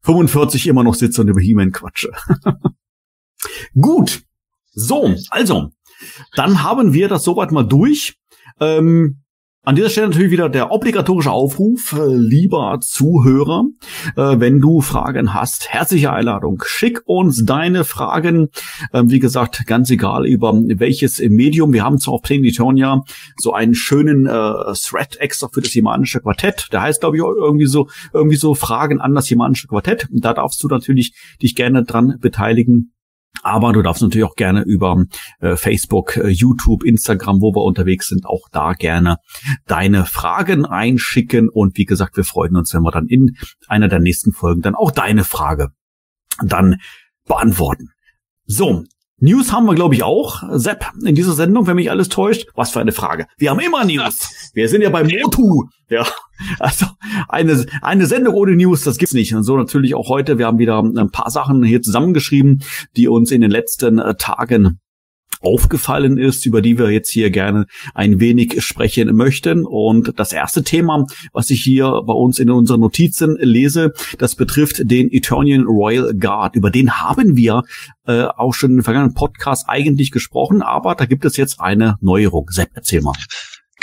45 0.05 0.67
immer 0.67 0.83
noch 0.83 0.95
sitze 0.95 1.21
und 1.21 1.27
über 1.27 1.41
He-Man 1.41 1.71
quatsche. 1.71 2.11
Gut. 3.79 4.23
So, 4.71 5.15
also, 5.29 5.71
dann 6.35 6.63
haben 6.63 6.93
wir 6.93 7.07
das 7.07 7.23
soweit 7.23 7.51
mal 7.51 7.63
durch. 7.63 8.17
Ähm, 8.59 9.21
an 9.65 9.75
dieser 9.75 9.89
Stelle 9.89 10.07
natürlich 10.09 10.31
wieder 10.31 10.47
der 10.47 10.71
obligatorische 10.71 11.31
Aufruf, 11.31 11.93
äh, 11.93 12.15
lieber 12.15 12.79
Zuhörer, 12.81 13.65
äh, 14.15 14.39
wenn 14.39 14.59
du 14.59 14.81
Fragen 14.81 15.33
hast, 15.33 15.69
herzliche 15.69 16.13
Einladung. 16.13 16.61
Schick 16.65 17.01
uns 17.05 17.45
deine 17.45 17.83
Fragen, 17.83 18.49
äh, 18.93 19.03
wie 19.05 19.19
gesagt, 19.19 19.65
ganz 19.65 19.89
egal 19.89 20.27
über 20.27 20.53
welches 20.53 21.19
Medium. 21.19 21.73
Wir 21.73 21.83
haben 21.83 21.99
zwar 21.99 22.13
auf 22.15 22.21
Planetonia 22.21 23.03
so 23.37 23.53
einen 23.53 23.73
schönen 23.73 24.27
äh, 24.27 24.29
Thread 24.29 25.17
extra 25.17 25.49
für 25.51 25.61
das 25.61 25.73
Jemanische 25.73 26.21
Quartett. 26.21 26.69
Der 26.71 26.81
heißt, 26.81 27.01
glaube 27.01 27.17
ich, 27.17 27.23
irgendwie 27.23 27.65
so, 27.65 27.87
irgendwie 28.13 28.37
so 28.37 28.53
Fragen 28.53 29.01
an 29.01 29.15
das 29.15 29.29
Jemanische 29.29 29.67
Quartett. 29.67 30.07
Da 30.11 30.33
darfst 30.33 30.61
du 30.63 30.67
natürlich 30.67 31.15
dich 31.41 31.55
gerne 31.55 31.83
dran 31.83 32.17
beteiligen 32.19 32.94
aber 33.43 33.73
du 33.73 33.81
darfst 33.81 34.01
natürlich 34.01 34.25
auch 34.25 34.35
gerne 34.35 34.63
über 34.63 35.05
äh, 35.39 35.55
Facebook, 35.55 36.17
äh, 36.17 36.29
YouTube, 36.29 36.83
Instagram, 36.83 37.41
wo 37.41 37.53
wir 37.53 37.63
unterwegs 37.63 38.07
sind, 38.07 38.25
auch 38.25 38.47
da 38.51 38.73
gerne 38.73 39.17
deine 39.67 40.05
Fragen 40.05 40.65
einschicken. 40.65 41.49
Und 41.49 41.77
wie 41.77 41.85
gesagt, 41.85 42.17
wir 42.17 42.23
freuen 42.23 42.55
uns, 42.55 42.73
wenn 42.73 42.83
wir 42.83 42.91
dann 42.91 43.07
in 43.07 43.37
einer 43.67 43.87
der 43.87 43.99
nächsten 43.99 44.33
Folgen 44.33 44.61
dann 44.61 44.75
auch 44.75 44.91
deine 44.91 45.23
Frage 45.23 45.69
dann 46.43 46.77
beantworten. 47.25 47.89
So, 48.45 48.83
News 49.19 49.53
haben 49.53 49.65
wir, 49.65 49.75
glaube 49.75 49.95
ich, 49.95 50.03
auch. 50.03 50.43
Sepp, 50.51 50.91
in 51.03 51.15
dieser 51.15 51.33
Sendung, 51.33 51.67
wenn 51.67 51.77
mich 51.77 51.89
alles 51.89 52.09
täuscht. 52.09 52.47
Was 52.53 52.71
für 52.71 52.81
eine 52.81 52.91
Frage. 52.91 53.27
Wir 53.37 53.49
haben 53.49 53.59
immer 53.59 53.85
News. 53.85 54.51
Wir 54.53 54.67
sind 54.67 54.81
ja 54.81 54.89
beim 54.89 55.07
Motu. 55.07 55.63
Ja, 55.89 56.05
also 56.59 56.85
eine, 57.29 57.65
eine 57.81 58.07
Sendung 58.07 58.33
ohne 58.33 58.55
News, 58.55 58.83
das 58.83 58.97
gibt's 58.97 59.13
nicht. 59.13 59.33
Und 59.33 59.43
so 59.43 59.55
natürlich 59.55 59.95
auch 59.95 60.09
heute. 60.09 60.37
Wir 60.37 60.47
haben 60.47 60.59
wieder 60.59 60.79
ein 60.79 61.11
paar 61.11 61.29
Sachen 61.29 61.63
hier 61.63 61.81
zusammengeschrieben, 61.81 62.63
die 62.97 63.07
uns 63.07 63.31
in 63.31 63.41
den 63.41 63.51
letzten 63.51 63.99
äh, 63.99 64.15
Tagen 64.15 64.79
aufgefallen 65.41 66.17
ist, 66.17 66.45
über 66.45 66.61
die 66.61 66.77
wir 66.77 66.89
jetzt 66.89 67.09
hier 67.11 67.29
gerne 67.29 67.65
ein 67.93 68.19
wenig 68.19 68.61
sprechen 68.63 69.15
möchten. 69.15 69.65
Und 69.65 70.13
das 70.19 70.33
erste 70.33 70.63
Thema, 70.63 71.05
was 71.33 71.49
ich 71.49 71.61
hier 71.61 72.01
bei 72.05 72.13
uns 72.13 72.39
in 72.39 72.49
unseren 72.49 72.81
Notizen 72.81 73.37
lese, 73.39 73.93
das 74.17 74.35
betrifft 74.35 74.89
den 74.89 75.11
Eternian 75.11 75.65
Royal 75.65 76.13
Guard. 76.13 76.55
Über 76.55 76.71
den 76.71 76.99
haben 76.99 77.37
wir 77.37 77.63
äh, 78.07 78.23
auch 78.23 78.53
schon 78.53 78.71
den 78.71 78.83
vergangenen 78.83 79.13
Podcast 79.13 79.65
eigentlich 79.67 80.11
gesprochen, 80.11 80.61
aber 80.61 80.95
da 80.95 81.05
gibt 81.05 81.25
es 81.25 81.37
jetzt 81.37 81.59
eine 81.59 81.97
Neuerung. 82.01 82.49
Sepp, 82.49 82.69
erzähl 82.73 83.01
mal. 83.01 83.13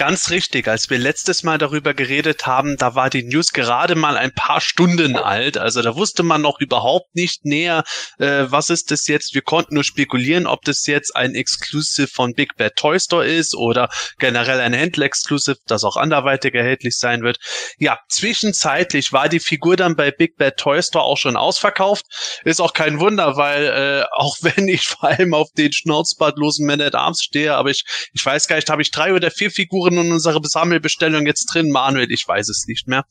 Ganz 0.03 0.31
richtig. 0.31 0.67
Als 0.67 0.91
wir 0.91 0.99
letztes 0.99 1.45
Mal 1.45 1.59
darüber 1.59 1.95
geredet 1.95 2.45
haben, 2.45 2.77
da 2.77 2.97
war 2.97 3.09
die 3.09 3.23
News 3.23 3.53
gerade 3.53 3.95
mal 3.95 4.17
ein 4.17 4.33
paar 4.35 4.61
Stunden 4.61 5.15
alt. 5.15 5.57
Also 5.57 5.81
da 5.81 5.95
wusste 5.95 6.25
man 6.25 6.43
noch 6.43 6.59
überhaupt 6.59 7.15
nicht 7.15 7.45
näher, 7.45 7.85
äh, 8.19 8.47
was 8.49 8.69
ist 8.69 8.91
das 8.91 9.07
jetzt. 9.07 9.33
Wir 9.33 9.43
konnten 9.43 9.75
nur 9.75 9.85
spekulieren, 9.85 10.49
ob 10.49 10.63
das 10.65 10.89
jetzt 10.89 11.15
ein 11.15 11.37
Exclusive 11.37 12.09
von 12.09 12.35
Big 12.35 12.57
Bad 12.57 12.75
Toy 12.75 12.99
Store 12.99 13.25
ist 13.25 13.55
oder 13.55 13.91
generell 14.19 14.59
ein 14.59 14.73
Händler-Exclusive, 14.73 15.59
das 15.69 15.85
auch 15.85 15.97
anderweitig 15.97 16.53
erhältlich 16.53 16.99
sein 16.99 17.23
wird. 17.23 17.39
Ja, 17.79 18.01
zwischenzeitlich 18.09 19.13
war 19.13 19.29
die 19.29 19.39
Figur 19.39 19.77
dann 19.77 19.95
bei 19.95 20.11
Big 20.11 20.37
Bad 20.37 20.57
Toy 20.57 20.83
Store 20.83 21.05
auch 21.05 21.17
schon 21.17 21.37
ausverkauft. 21.37 22.07
Ist 22.45 22.61
auch 22.61 22.73
kein 22.73 22.99
Wunder, 22.99 23.37
weil 23.37 23.67
äh, 23.67 24.05
auch 24.17 24.37
wenn 24.43 24.67
ich 24.67 24.83
vor 24.85 25.05
allem 25.05 25.33
auf 25.33 25.51
den 25.57 25.73
schnauzbartlosen 25.73 26.67
Man 26.67 26.81
at 26.81 26.97
Arms 26.97 27.23
stehe, 27.23 27.55
aber 27.55 27.71
ich, 27.71 27.85
ich 28.13 28.27
weiß 28.27 28.49
gar 28.49 28.57
nicht, 28.57 28.69
habe 28.69 28.83
ich 28.83 28.91
drei 28.91 29.15
oder 29.15 29.31
vier 29.31 29.53
Figuren 29.53 29.92
Figuren 29.93 30.07
in 30.07 30.13
unserer 30.13 30.41
Sammelbestellung 30.43 31.27
jetzt 31.27 31.47
drin? 31.53 31.71
Manuel, 31.71 32.11
ich 32.11 32.27
weiß 32.27 32.49
es 32.49 32.65
nicht 32.67 32.89
mehr. 32.89 33.05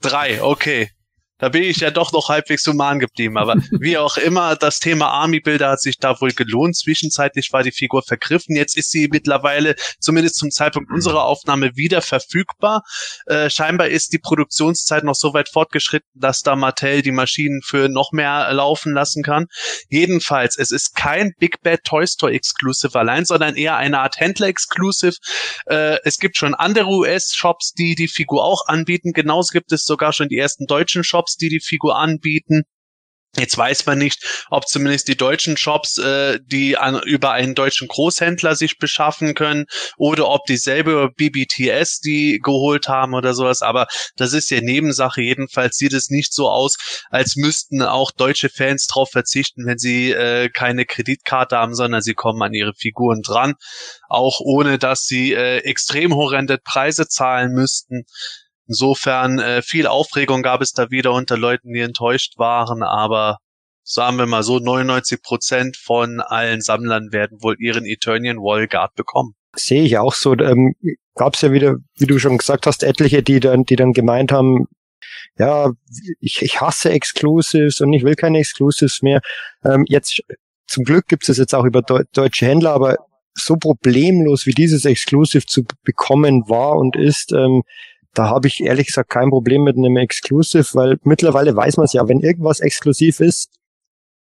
Drei, 0.00 0.42
okay. 0.42 0.90
Da 1.38 1.48
bin 1.48 1.64
ich 1.64 1.78
ja 1.78 1.90
doch 1.90 2.12
noch 2.12 2.28
halbwegs 2.28 2.64
human 2.66 3.00
geblieben. 3.00 3.36
Aber 3.36 3.56
wie 3.80 3.98
auch 3.98 4.16
immer, 4.16 4.54
das 4.54 4.78
Thema 4.78 5.08
Army-Bilder 5.08 5.70
hat 5.70 5.80
sich 5.80 5.98
da 5.98 6.20
wohl 6.20 6.30
gelohnt. 6.30 6.76
Zwischenzeitlich 6.76 7.52
war 7.52 7.62
die 7.62 7.72
Figur 7.72 8.02
vergriffen. 8.02 8.54
Jetzt 8.54 8.76
ist 8.76 8.90
sie 8.90 9.08
mittlerweile, 9.10 9.74
zumindest 9.98 10.36
zum 10.36 10.50
Zeitpunkt 10.50 10.92
unserer 10.92 11.24
Aufnahme, 11.24 11.76
wieder 11.76 12.02
verfügbar. 12.02 12.82
Äh, 13.26 13.50
scheinbar 13.50 13.88
ist 13.88 14.12
die 14.12 14.18
Produktionszeit 14.18 15.02
noch 15.02 15.16
so 15.16 15.34
weit 15.34 15.48
fortgeschritten, 15.48 16.08
dass 16.14 16.40
da 16.40 16.54
Mattel 16.54 17.02
die 17.02 17.12
Maschinen 17.12 17.62
für 17.62 17.88
noch 17.88 18.12
mehr 18.12 18.52
laufen 18.52 18.92
lassen 18.92 19.22
kann. 19.22 19.46
Jedenfalls, 19.88 20.56
es 20.56 20.70
ist 20.70 20.94
kein 20.94 21.32
Big 21.38 21.62
Bad 21.62 21.80
Toy 21.84 22.06
Store 22.06 22.32
Exclusive 22.32 22.96
allein, 22.96 23.24
sondern 23.24 23.56
eher 23.56 23.76
eine 23.76 23.98
Art 23.98 24.18
Händler 24.18 24.46
Exclusive. 24.46 25.16
Äh, 25.66 25.98
es 26.04 26.18
gibt 26.18 26.36
schon 26.36 26.54
andere 26.54 26.86
US-Shops, 26.88 27.72
die 27.72 27.96
die 27.96 28.08
Figur 28.08 28.44
auch 28.44 28.66
anbieten. 28.66 29.12
Genauso 29.12 29.52
gibt 29.52 29.72
es 29.72 29.84
sogar 29.84 30.12
schon 30.12 30.28
die 30.28 30.38
ersten 30.38 30.66
deutschen 30.66 31.02
Shops 31.02 31.23
Shops, 31.24 31.36
die 31.36 31.48
die 31.48 31.60
Figur 31.60 31.96
anbieten. 31.96 32.62
Jetzt 33.36 33.58
weiß 33.58 33.84
man 33.86 33.98
nicht, 33.98 34.46
ob 34.48 34.68
zumindest 34.68 35.08
die 35.08 35.16
deutschen 35.16 35.56
Shops, 35.56 35.98
äh, 35.98 36.38
die 36.46 36.76
an, 36.76 37.02
über 37.02 37.32
einen 37.32 37.56
deutschen 37.56 37.88
Großhändler 37.88 38.54
sich 38.54 38.78
beschaffen 38.78 39.34
können 39.34 39.64
oder 39.96 40.28
ob 40.28 40.44
dieselbe 40.46 41.10
BBTS 41.16 41.98
die 41.98 42.38
geholt 42.40 42.86
haben 42.86 43.12
oder 43.12 43.34
sowas. 43.34 43.60
Aber 43.60 43.88
das 44.14 44.34
ist 44.34 44.50
ja 44.50 44.60
Nebensache. 44.60 45.20
Jedenfalls 45.20 45.74
sieht 45.74 45.94
es 45.94 46.10
nicht 46.10 46.32
so 46.32 46.48
aus, 46.48 46.76
als 47.10 47.34
müssten 47.34 47.82
auch 47.82 48.12
deutsche 48.12 48.50
Fans 48.50 48.86
darauf 48.86 49.10
verzichten, 49.10 49.66
wenn 49.66 49.78
sie 49.78 50.12
äh, 50.12 50.48
keine 50.48 50.84
Kreditkarte 50.84 51.56
haben, 51.56 51.74
sondern 51.74 52.02
sie 52.02 52.14
kommen 52.14 52.40
an 52.40 52.54
ihre 52.54 52.74
Figuren 52.74 53.22
dran, 53.22 53.54
auch 54.08 54.38
ohne 54.38 54.78
dass 54.78 55.06
sie 55.06 55.32
äh, 55.32 55.58
extrem 55.64 56.14
horrende 56.14 56.58
Preise 56.58 57.08
zahlen 57.08 57.50
müssten. 57.50 58.04
Insofern 58.66 59.38
äh, 59.38 59.62
viel 59.62 59.86
Aufregung 59.86 60.42
gab 60.42 60.60
es 60.62 60.72
da 60.72 60.90
wieder 60.90 61.12
unter 61.12 61.36
Leuten, 61.36 61.72
die 61.72 61.80
enttäuscht 61.80 62.38
waren, 62.38 62.82
aber 62.82 63.38
sagen 63.82 64.16
wir 64.16 64.26
mal 64.26 64.42
so, 64.42 64.58
99 64.58 65.22
Prozent 65.22 65.76
von 65.76 66.20
allen 66.20 66.62
Sammlern 66.62 67.12
werden 67.12 67.42
wohl 67.42 67.56
ihren 67.58 67.84
Eternian 67.84 68.38
Wall 68.38 68.66
Guard 68.66 68.94
bekommen. 68.94 69.34
Sehe 69.54 69.82
ich 69.82 69.98
auch 69.98 70.14
so. 70.14 70.34
Ähm, 70.38 70.74
Gab 71.14 71.34
es 71.34 71.42
ja 71.42 71.52
wieder, 71.52 71.76
wie 71.98 72.06
du 72.06 72.18
schon 72.18 72.38
gesagt 72.38 72.66
hast, 72.66 72.82
etliche, 72.82 73.22
die 73.22 73.38
dann, 73.38 73.64
die 73.64 73.76
dann 73.76 73.92
gemeint 73.92 74.32
haben, 74.32 74.66
ja, 75.38 75.70
ich, 76.20 76.42
ich 76.42 76.60
hasse 76.60 76.90
Exclusives 76.90 77.80
und 77.80 77.92
ich 77.92 78.02
will 78.02 78.16
keine 78.16 78.38
Exclusives 78.38 79.02
mehr. 79.02 79.20
Ähm, 79.64 79.84
jetzt 79.88 80.22
zum 80.66 80.84
Glück 80.84 81.06
gibt 81.06 81.28
es 81.28 81.36
jetzt 81.36 81.54
auch 81.54 81.64
über 81.64 81.82
Deu 81.82 82.02
deutsche 82.12 82.46
Händler, 82.46 82.72
aber 82.72 82.96
so 83.34 83.56
problemlos 83.56 84.46
wie 84.46 84.52
dieses 84.52 84.84
Exclusive 84.84 85.46
zu 85.46 85.64
bekommen 85.82 86.48
war 86.48 86.76
und 86.76 86.96
ist, 86.96 87.32
ähm, 87.32 87.62
da 88.14 88.28
habe 88.28 88.48
ich 88.48 88.62
ehrlich 88.62 88.86
gesagt 88.86 89.10
kein 89.10 89.30
Problem 89.30 89.64
mit 89.64 89.76
einem 89.76 89.96
Exclusive, 89.96 90.66
weil 90.74 90.98
mittlerweile 91.02 91.54
weiß 91.54 91.76
man 91.76 91.84
es 91.84 91.92
ja, 91.92 92.08
wenn 92.08 92.20
irgendwas 92.20 92.60
exklusiv 92.60 93.20
ist, 93.20 93.50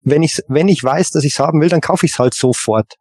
wenn 0.03 0.23
ich 0.23 0.41
wenn 0.49 0.69
ich 0.69 0.83
weiß, 0.83 1.11
dass 1.11 1.25
ich 1.25 1.33
es 1.35 1.39
haben 1.39 1.61
will, 1.61 1.69
dann 1.69 1.81
kaufe 1.81 2.07
ich 2.07 2.13
es 2.13 2.19
halt 2.19 2.35
sofort. 2.35 2.95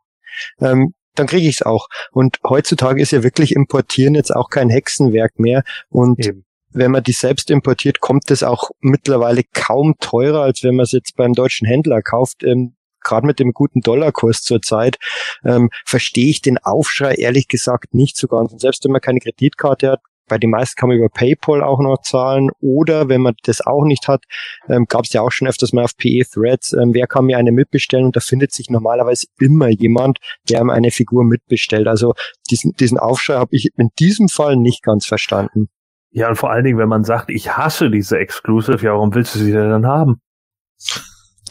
Ähm, 0.59 0.93
dann 1.15 1.27
kriege 1.27 1.47
ich 1.47 1.55
es 1.55 1.61
auch. 1.61 1.87
Und 2.11 2.37
heutzutage 2.47 3.01
ist 3.01 3.11
ja 3.11 3.23
wirklich 3.23 3.53
Importieren 3.53 4.15
jetzt 4.15 4.33
auch 4.35 4.49
kein 4.49 4.69
Hexenwerk 4.69 5.39
mehr. 5.39 5.63
Und 5.89 6.25
Eben. 6.25 6.45
wenn 6.71 6.91
man 6.91 7.03
die 7.03 7.11
selbst 7.11 7.51
importiert, 7.51 7.99
kommt 7.99 8.31
es 8.31 8.43
auch 8.43 8.69
mittlerweile 8.79 9.43
kaum 9.53 9.95
teurer, 9.99 10.41
als 10.41 10.63
wenn 10.63 10.75
man 10.75 10.85
es 10.85 10.93
jetzt 10.93 11.15
beim 11.15 11.33
deutschen 11.33 11.67
Händler 11.67 12.01
kauft. 12.01 12.43
Ähm, 12.43 12.75
Gerade 13.03 13.25
mit 13.25 13.39
dem 13.39 13.51
guten 13.51 13.81
Dollarkurs 13.81 14.43
zurzeit 14.43 14.99
ähm, 15.43 15.71
verstehe 15.87 16.29
ich 16.29 16.39
den 16.39 16.59
Aufschrei 16.59 17.15
ehrlich 17.15 17.47
gesagt 17.47 17.95
nicht 17.95 18.15
so 18.15 18.27
ganz. 18.27 18.51
Und 18.53 18.61
selbst 18.61 18.85
wenn 18.85 18.91
man 18.91 19.01
keine 19.01 19.19
Kreditkarte 19.19 19.89
hat, 19.89 20.01
bei 20.31 20.37
den 20.37 20.49
meisten 20.49 20.79
kann 20.79 20.87
man 20.87 20.97
über 20.97 21.09
PayPal 21.09 21.61
auch 21.61 21.81
noch 21.81 21.97
zahlen. 22.03 22.51
Oder 22.61 23.09
wenn 23.09 23.19
man 23.19 23.33
das 23.43 23.59
auch 23.59 23.83
nicht 23.83 24.07
hat, 24.07 24.23
ähm, 24.69 24.85
gab 24.87 25.03
es 25.03 25.11
ja 25.11 25.21
auch 25.21 25.31
schon 25.33 25.49
öfters 25.49 25.73
mal 25.73 25.83
auf 25.83 25.97
PE 25.97 26.23
Threads, 26.23 26.71
ähm, 26.71 26.93
wer 26.93 27.05
kann 27.05 27.25
mir 27.25 27.37
eine 27.37 27.51
mitbestellen? 27.51 28.05
Und 28.05 28.15
da 28.15 28.21
findet 28.21 28.53
sich 28.53 28.69
normalerweise 28.69 29.27
immer 29.39 29.67
jemand, 29.67 30.19
der 30.49 30.61
einem 30.61 30.69
eine 30.69 30.89
Figur 30.91 31.25
mitbestellt. 31.25 31.89
Also 31.89 32.13
diesen, 32.49 32.71
diesen 32.79 32.97
Aufschrei 32.97 33.35
habe 33.35 33.53
ich 33.53 33.71
in 33.75 33.89
diesem 33.99 34.29
Fall 34.29 34.55
nicht 34.55 34.83
ganz 34.83 35.05
verstanden. 35.05 35.67
Ja, 36.11 36.29
und 36.29 36.37
vor 36.37 36.49
allen 36.49 36.63
Dingen, 36.63 36.77
wenn 36.77 36.87
man 36.87 37.03
sagt, 37.03 37.29
ich 37.29 37.57
hasse 37.57 37.89
diese 37.89 38.17
Exclusive, 38.17 38.85
ja, 38.85 38.93
warum 38.93 39.13
willst 39.13 39.35
du 39.35 39.39
sie 39.39 39.51
denn 39.51 39.69
dann 39.69 39.85
haben? 39.85 40.21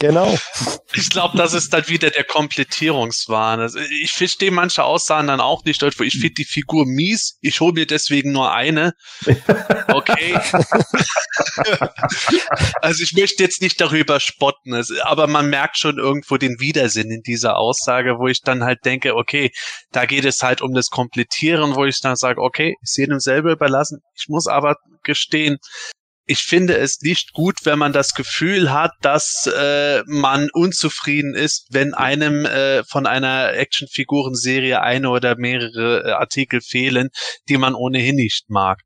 Genau. 0.01 0.35
Ich 0.93 1.09
glaube, 1.09 1.37
das 1.37 1.53
ist 1.53 1.71
dann 1.71 1.87
wieder 1.87 2.09
der 2.09 2.25
Komplettierungswahn. 2.25 3.61
Also 3.61 3.79
ich 3.79 4.11
verstehe 4.11 4.51
manche 4.51 4.83
Aussagen 4.83 5.27
dann 5.27 5.39
auch 5.39 5.63
nicht. 5.63 5.81
Ich 5.81 5.95
finde 5.95 6.33
die 6.33 6.43
Figur 6.43 6.85
mies. 6.85 7.37
Ich 7.39 7.61
hole 7.61 7.71
mir 7.71 7.85
deswegen 7.87 8.33
nur 8.33 8.51
eine. 8.51 8.93
Okay. 9.87 10.33
also 12.81 13.03
ich 13.03 13.13
möchte 13.13 13.43
jetzt 13.43 13.61
nicht 13.61 13.79
darüber 13.79 14.19
spotten, 14.19 14.73
aber 15.03 15.27
man 15.27 15.49
merkt 15.49 15.77
schon 15.77 15.97
irgendwo 15.97 16.37
den 16.37 16.59
Widersinn 16.59 17.11
in 17.11 17.21
dieser 17.21 17.57
Aussage, 17.57 18.17
wo 18.17 18.27
ich 18.27 18.41
dann 18.41 18.63
halt 18.63 18.85
denke, 18.85 19.15
okay, 19.15 19.51
da 19.91 20.05
geht 20.05 20.25
es 20.25 20.43
halt 20.43 20.61
um 20.61 20.73
das 20.73 20.89
Komplettieren, 20.89 21.75
wo 21.75 21.85
ich 21.85 21.99
dann 21.99 22.15
sage, 22.15 22.41
okay, 22.41 22.75
ist 22.81 22.97
jedem 22.97 23.19
selber 23.19 23.51
überlassen. 23.51 24.01
Ich 24.15 24.27
muss 24.27 24.47
aber 24.47 24.75
gestehen, 25.03 25.57
ich 26.25 26.39
finde 26.39 26.77
es 26.77 27.01
nicht 27.01 27.33
gut, 27.33 27.57
wenn 27.63 27.79
man 27.79 27.93
das 27.93 28.13
Gefühl 28.13 28.71
hat, 28.71 28.91
dass 29.01 29.47
äh, 29.47 30.03
man 30.05 30.49
unzufrieden 30.53 31.35
ist, 31.35 31.67
wenn 31.71 31.93
einem 31.93 32.45
äh, 32.45 32.83
von 32.83 33.05
einer 33.05 33.53
Actionfigurenserie 33.53 34.81
eine 34.81 35.09
oder 35.09 35.35
mehrere 35.35 36.03
äh, 36.05 36.11
Artikel 36.11 36.61
fehlen, 36.61 37.09
die 37.49 37.57
man 37.57 37.75
ohnehin 37.75 38.15
nicht 38.15 38.49
mag. 38.49 38.79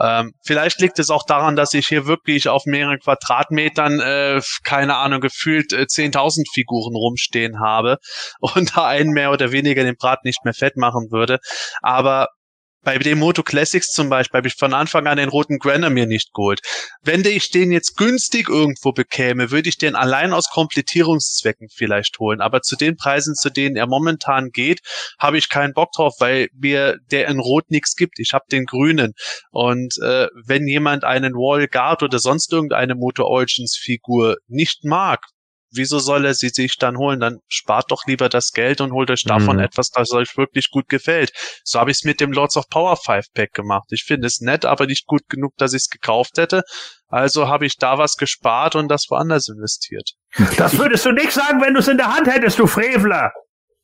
Ähm, 0.00 0.32
vielleicht 0.44 0.80
liegt 0.80 0.98
es 0.98 1.10
auch 1.10 1.24
daran, 1.24 1.54
dass 1.54 1.74
ich 1.74 1.86
hier 1.86 2.06
wirklich 2.06 2.48
auf 2.48 2.64
mehreren 2.64 2.98
Quadratmetern, 2.98 4.00
äh, 4.00 4.40
keine 4.64 4.96
Ahnung, 4.96 5.20
gefühlt 5.20 5.72
äh, 5.72 5.82
10.000 5.82 6.44
Figuren 6.52 6.96
rumstehen 6.96 7.60
habe 7.60 7.98
und 8.40 8.76
da 8.76 8.86
einen 8.86 9.12
mehr 9.12 9.30
oder 9.30 9.52
weniger 9.52 9.84
den 9.84 9.96
Brat 9.96 10.24
nicht 10.24 10.44
mehr 10.44 10.54
fett 10.54 10.76
machen 10.76 11.08
würde. 11.10 11.38
Aber 11.82 12.28
bei 12.82 12.98
dem 12.98 13.18
Moto 13.18 13.42
Classics 13.42 13.92
zum 13.92 14.08
Beispiel 14.08 14.38
habe 14.38 14.48
ich 14.48 14.56
von 14.56 14.74
Anfang 14.74 15.06
an 15.06 15.16
den 15.16 15.28
roten 15.28 15.58
Granner 15.58 15.90
mir 15.90 16.06
nicht 16.06 16.32
geholt. 16.34 16.60
Wenn 17.02 17.24
ich 17.24 17.50
den 17.50 17.70
jetzt 17.70 17.96
günstig 17.96 18.48
irgendwo 18.48 18.92
bekäme, 18.92 19.50
würde 19.50 19.68
ich 19.68 19.78
den 19.78 19.94
allein 19.94 20.32
aus 20.32 20.50
Komplettierungszwecken 20.50 21.68
vielleicht 21.68 22.18
holen. 22.18 22.40
Aber 22.40 22.60
zu 22.62 22.76
den 22.76 22.96
Preisen, 22.96 23.34
zu 23.34 23.50
denen 23.50 23.76
er 23.76 23.86
momentan 23.86 24.50
geht, 24.50 24.80
habe 25.18 25.38
ich 25.38 25.48
keinen 25.48 25.74
Bock 25.74 25.92
drauf, 25.92 26.14
weil 26.18 26.48
mir 26.54 26.98
der 27.10 27.28
in 27.28 27.38
Rot 27.38 27.70
nichts 27.70 27.94
gibt. 27.94 28.18
Ich 28.18 28.32
habe 28.32 28.44
den 28.50 28.64
grünen. 28.64 29.12
Und 29.50 29.94
äh, 30.02 30.26
wenn 30.44 30.66
jemand 30.66 31.04
einen 31.04 31.34
Wall 31.34 31.68
Guard 31.68 32.02
oder 32.02 32.18
sonst 32.18 32.52
irgendeine 32.52 32.94
Moto 32.94 33.24
Origins 33.24 33.76
Figur 33.76 34.36
nicht 34.48 34.84
mag, 34.84 35.20
wieso 35.72 35.98
soll 35.98 36.24
er 36.24 36.34
sie 36.34 36.48
sich 36.48 36.76
dann 36.76 36.96
holen? 36.96 37.20
Dann 37.20 37.38
spart 37.48 37.90
doch 37.90 38.06
lieber 38.06 38.28
das 38.28 38.52
Geld 38.52 38.80
und 38.80 38.92
holt 38.92 39.10
euch 39.10 39.24
davon 39.24 39.56
mhm. 39.56 39.62
etwas, 39.62 39.90
das 39.90 40.12
euch 40.12 40.36
wirklich 40.36 40.70
gut 40.70 40.88
gefällt. 40.88 41.32
So 41.64 41.80
habe 41.80 41.90
ich 41.90 41.98
es 41.98 42.04
mit 42.04 42.20
dem 42.20 42.32
Lords 42.32 42.56
of 42.56 42.68
Power 42.68 42.96
5 42.96 43.26
Pack 43.34 43.52
gemacht. 43.52 43.88
Ich 43.90 44.04
finde 44.04 44.26
es 44.26 44.40
nett, 44.40 44.64
aber 44.64 44.86
nicht 44.86 45.06
gut 45.06 45.22
genug, 45.28 45.52
dass 45.56 45.72
ich 45.72 45.82
es 45.82 45.88
gekauft 45.88 46.38
hätte. 46.38 46.62
Also 47.08 47.48
habe 47.48 47.66
ich 47.66 47.76
da 47.76 47.98
was 47.98 48.16
gespart 48.16 48.74
und 48.74 48.88
das 48.88 49.06
woanders 49.10 49.48
investiert. 49.48 50.12
Das 50.56 50.78
würdest 50.78 51.04
du 51.04 51.12
nicht 51.12 51.32
sagen, 51.32 51.60
wenn 51.60 51.74
du 51.74 51.80
es 51.80 51.88
in 51.88 51.96
der 51.96 52.14
Hand 52.14 52.26
hättest, 52.26 52.58
du 52.58 52.66
Frevler. 52.66 53.32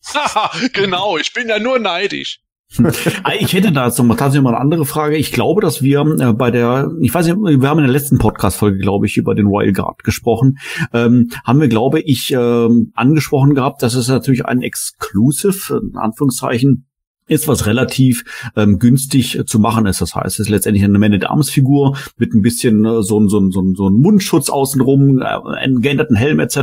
genau, 0.73 1.19
ich 1.19 1.33
bin 1.33 1.49
ja 1.49 1.59
nur 1.59 1.79
neidisch. 1.79 2.39
ich 3.41 3.53
hätte 3.55 3.73
da 3.73 3.87
jetzt 3.87 3.99
noch 3.99 4.17
tatsächlich 4.17 4.43
mal 4.43 4.51
eine 4.51 4.61
andere 4.61 4.85
Frage. 4.85 5.17
Ich 5.17 5.33
glaube, 5.33 5.63
dass 5.63 5.83
wir 5.83 6.01
äh, 6.21 6.33
bei 6.35 6.51
der, 6.51 6.91
ich 7.01 7.15
weiß 7.15 7.27
nicht, 7.27 7.63
wir 7.63 7.69
haben 7.69 7.79
in 7.79 7.85
der 7.85 7.93
letzten 7.93 8.19
Podcast-Folge, 8.19 8.79
glaube 8.79 9.07
ich, 9.07 9.17
über 9.17 9.35
den 9.35 9.47
Royal 9.47 9.73
Guard 9.73 10.05
gesprochen. 10.05 10.59
Ähm, 10.93 11.31
haben 11.45 11.61
wir, 11.61 11.69
glaube 11.69 12.01
ich, 12.01 12.31
ähm, 12.33 12.93
angesprochen 12.95 13.55
gehabt, 13.55 13.83
dass 13.83 13.95
es 13.95 14.09
natürlich 14.09 14.45
ein 14.45 14.61
Exclusive, 14.61 15.81
in 15.83 15.97
Anführungszeichen, 15.97 16.88
ist, 17.29 17.47
was 17.49 17.67
relativ 17.67 18.25
ähm, 18.57 18.79
günstig 18.79 19.39
äh, 19.39 19.45
zu 19.45 19.59
machen 19.59 19.87
ist. 19.87 20.01
Das 20.01 20.15
heißt, 20.15 20.41
es 20.41 20.47
ist 20.47 20.49
letztendlich 20.49 20.85
eine 20.85 20.99
Man-at-Arms-Figur 20.99 21.97
mit 22.17 22.35
ein 22.35 22.43
bisschen 22.43 22.85
äh, 22.85 23.03
so, 23.03 23.27
so, 23.29 23.51
so, 23.51 23.75
so 23.75 23.89
ein 23.89 24.01
Mundschutz 24.01 24.49
außenrum, 24.51 25.23
äh, 25.23 25.71
geänderten 25.81 26.17
Helm 26.17 26.41
etc., 26.41 26.59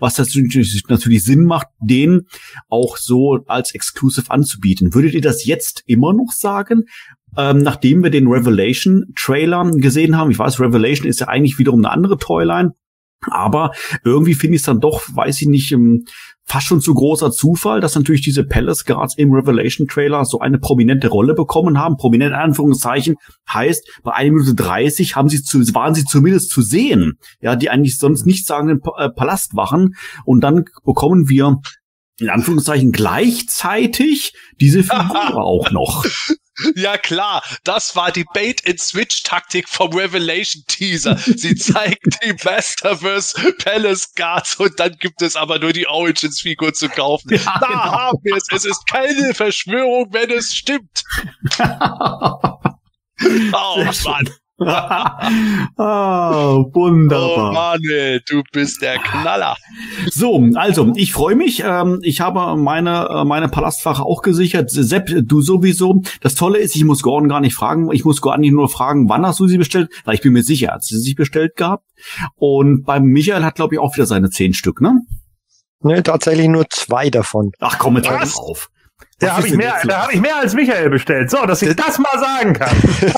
was 0.00 0.14
das 0.14 0.34
natürlich, 0.34 0.84
natürlich 0.88 1.24
Sinn 1.24 1.44
macht, 1.44 1.68
den 1.80 2.22
auch 2.68 2.96
so 2.96 3.40
als 3.46 3.74
Exclusive 3.74 4.30
anzubieten. 4.30 4.94
Würdet 4.94 5.14
ihr 5.14 5.22
das 5.22 5.44
jetzt 5.44 5.82
immer 5.86 6.12
noch 6.12 6.32
sagen? 6.32 6.84
Ähm, 7.36 7.58
nachdem 7.58 8.02
wir 8.02 8.10
den 8.10 8.28
Revelation-Trailer 8.28 9.72
gesehen 9.74 10.16
haben, 10.16 10.30
ich 10.30 10.38
weiß, 10.38 10.60
Revelation 10.60 11.08
ist 11.08 11.20
ja 11.20 11.28
eigentlich 11.28 11.58
wiederum 11.58 11.80
eine 11.80 11.90
andere 11.90 12.16
Toyline, 12.16 12.74
aber 13.30 13.72
irgendwie 14.04 14.34
finde 14.34 14.56
ich 14.56 14.60
es 14.60 14.66
dann 14.66 14.80
doch, 14.80 15.02
weiß 15.12 15.42
ich 15.42 15.48
nicht, 15.48 15.72
ähm, 15.72 16.04
fast 16.46 16.66
schon 16.66 16.80
zu 16.80 16.94
großer 16.94 17.30
Zufall, 17.30 17.80
dass 17.80 17.94
natürlich 17.94 18.22
diese 18.22 18.44
Palace 18.44 18.84
Guards 18.84 19.16
im 19.16 19.32
Revelation 19.32 19.86
Trailer 19.88 20.24
so 20.24 20.40
eine 20.40 20.58
prominente 20.58 21.08
Rolle 21.08 21.34
bekommen 21.34 21.78
haben. 21.78 21.96
Prominent 21.96 22.32
in 22.32 22.38
Anführungszeichen 22.38 23.16
heißt, 23.48 24.00
bei 24.02 24.12
1 24.12 24.32
Minute 24.32 24.54
30 24.54 25.16
haben 25.16 25.28
sie 25.28 25.42
zu, 25.42 25.58
waren 25.74 25.94
sie 25.94 26.04
zumindest 26.04 26.50
zu 26.50 26.62
sehen, 26.62 27.18
ja, 27.40 27.56
die 27.56 27.70
eigentlich 27.70 27.98
sonst 27.98 28.26
nicht 28.26 28.46
sagen 28.46 28.80
äh, 28.98 29.08
Palastwachen. 29.08 29.94
Und 30.24 30.42
dann 30.42 30.64
bekommen 30.84 31.28
wir 31.28 31.60
in 32.20 32.30
Anführungszeichen 32.30 32.92
gleichzeitig 32.92 34.34
diese 34.60 34.82
Figur 34.82 35.36
auch 35.36 35.70
noch. 35.70 36.04
Ja 36.76 36.96
klar, 36.98 37.42
das 37.64 37.96
war 37.96 38.12
die 38.12 38.24
Bait-and-Switch-Taktik 38.32 39.68
vom 39.68 39.92
Revelation-Teaser. 39.92 41.16
Sie 41.18 41.54
zeigen 41.56 42.10
die 42.22 42.34
Masterverse 42.44 43.54
Palace 43.64 44.14
Guards 44.14 44.56
und 44.56 44.78
dann 44.78 44.96
gibt 44.98 45.20
es 45.22 45.36
aber 45.36 45.58
nur 45.58 45.72
die 45.72 45.86
Origins-Figur 45.86 46.72
zu 46.72 46.88
kaufen. 46.88 47.34
Ja, 47.34 47.58
da 47.60 47.66
genau. 47.66 47.92
haben 47.92 48.18
wir 48.22 48.36
es. 48.36 48.46
Es 48.50 48.64
ist 48.64 48.86
keine 48.86 49.34
Verschwörung, 49.34 50.12
wenn 50.12 50.30
es 50.30 50.54
stimmt. 50.54 51.02
oh 53.52 53.84
Mann 54.04 54.28
ah, 54.58 55.28
wunderbar. 56.72 57.50
Oh 57.50 57.52
Manuel, 57.52 58.20
du 58.28 58.42
bist 58.52 58.82
der 58.82 58.98
Knaller. 58.98 59.56
So, 60.10 60.48
also, 60.54 60.92
ich 60.94 61.12
freue 61.12 61.34
mich. 61.34 61.62
Ähm, 61.64 62.00
ich 62.02 62.20
habe 62.20 62.56
meine, 62.56 63.08
äh, 63.10 63.24
meine 63.24 63.48
Palastfache 63.48 64.02
auch 64.02 64.22
gesichert. 64.22 64.70
Sepp, 64.70 65.10
du 65.24 65.40
sowieso. 65.40 66.02
Das 66.20 66.34
Tolle 66.34 66.58
ist, 66.58 66.76
ich 66.76 66.84
muss 66.84 67.02
Gordon 67.02 67.28
gar 67.28 67.40
nicht 67.40 67.54
fragen. 67.54 67.90
Ich 67.92 68.04
muss 68.04 68.20
Gordon 68.20 68.42
nicht 68.42 68.52
nur 68.52 68.68
fragen, 68.68 69.08
wann 69.08 69.26
hast 69.26 69.40
du 69.40 69.46
sie 69.46 69.58
bestellt? 69.58 69.90
Weil 70.04 70.14
ich 70.14 70.20
bin 70.20 70.32
mir 70.32 70.42
sicher, 70.42 70.72
hat 70.72 70.84
sie 70.84 70.98
sich 70.98 71.16
bestellt 71.16 71.56
gehabt. 71.56 71.84
Und 72.36 72.84
beim 72.84 73.04
Michael 73.04 73.44
hat, 73.44 73.56
glaube 73.56 73.74
ich, 73.74 73.80
auch 73.80 73.94
wieder 73.94 74.06
seine 74.06 74.30
zehn 74.30 74.54
Stück, 74.54 74.80
ne? 74.80 75.00
Ne, 75.80 76.02
tatsächlich 76.02 76.48
nur 76.48 76.64
zwei 76.70 77.10
davon. 77.10 77.52
Ach 77.60 77.78
komm, 77.78 77.96
jetzt 77.96 78.08
Was? 78.08 78.38
auf. 78.38 78.70
Da 79.20 79.36
habe 79.36 79.46
ich, 79.46 79.54
mehr, 79.54 79.74
da 79.84 80.02
hab 80.02 80.12
ich 80.12 80.20
mehr 80.20 80.36
als 80.36 80.54
Michael 80.54 80.90
bestellt. 80.90 81.30
So, 81.30 81.46
dass 81.46 81.62
ich 81.62 81.74
das, 81.74 81.86
das 81.86 81.98
mal 81.98 82.18
sagen 82.18 82.52
kann. 82.52 82.76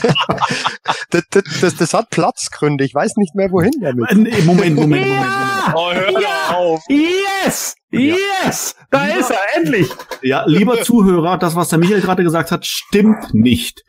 das, 1.10 1.22
das, 1.30 1.44
das, 1.60 1.76
das, 1.76 1.94
hat 1.94 2.10
Platzgründe. 2.10 2.84
Ich 2.84 2.94
weiß 2.94 3.16
nicht 3.16 3.34
mehr, 3.34 3.50
wohin 3.50 3.72
damit. 3.80 4.12
Moment, 4.12 4.46
Moment, 4.46 4.76
Moment, 4.76 4.76
Moment. 4.76 5.06
Ja! 5.06 5.74
Oh, 5.74 5.92
hör 5.92 6.20
ja! 6.20 6.54
auf. 6.54 6.82
Yes! 6.88 7.74
Yes! 7.90 8.76
Da 8.90 9.06
lieber, 9.06 9.18
ist 9.18 9.30
er, 9.30 9.38
endlich! 9.56 9.88
Ja, 10.22 10.44
lieber 10.46 10.82
Zuhörer, 10.82 11.38
das, 11.38 11.56
was 11.56 11.70
der 11.70 11.78
Michael 11.78 12.02
gerade 12.02 12.22
gesagt 12.22 12.52
hat, 12.52 12.66
stimmt 12.66 13.32
nicht. 13.32 13.82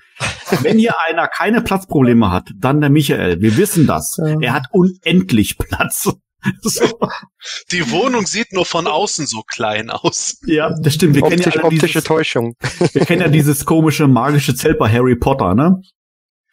Wenn 0.61 0.79
hier 0.79 0.95
einer 1.07 1.27
keine 1.27 1.61
Platzprobleme 1.61 2.31
hat, 2.31 2.49
dann 2.55 2.81
der 2.81 2.89
Michael. 2.89 3.41
Wir 3.41 3.57
wissen 3.57 3.85
das. 3.85 4.17
Er 4.41 4.53
hat 4.53 4.63
unendlich 4.71 5.57
Platz. 5.57 6.09
So. 6.61 6.99
Die 7.71 7.89
Wohnung 7.91 8.25
sieht 8.25 8.53
nur 8.53 8.65
von 8.65 8.87
außen 8.87 9.25
so 9.27 9.41
klein 9.41 9.89
aus. 9.89 10.39
Ja, 10.45 10.73
das 10.79 10.93
stimmt. 10.95 11.15
Wir 11.15 11.23
Optisch, 11.23 11.43
kennen 11.43 11.55
ja 11.55 11.63
optische 11.63 11.87
dieses, 11.87 12.03
Täuschung. 12.03 12.55
Wir 12.93 13.05
kennen 13.05 13.21
ja 13.21 13.27
dieses 13.27 13.65
komische 13.65 14.07
magische 14.07 14.55
Zelt 14.55 14.77
bei 14.77 14.89
Harry 14.89 15.15
Potter, 15.15 15.55
ne? 15.55 15.81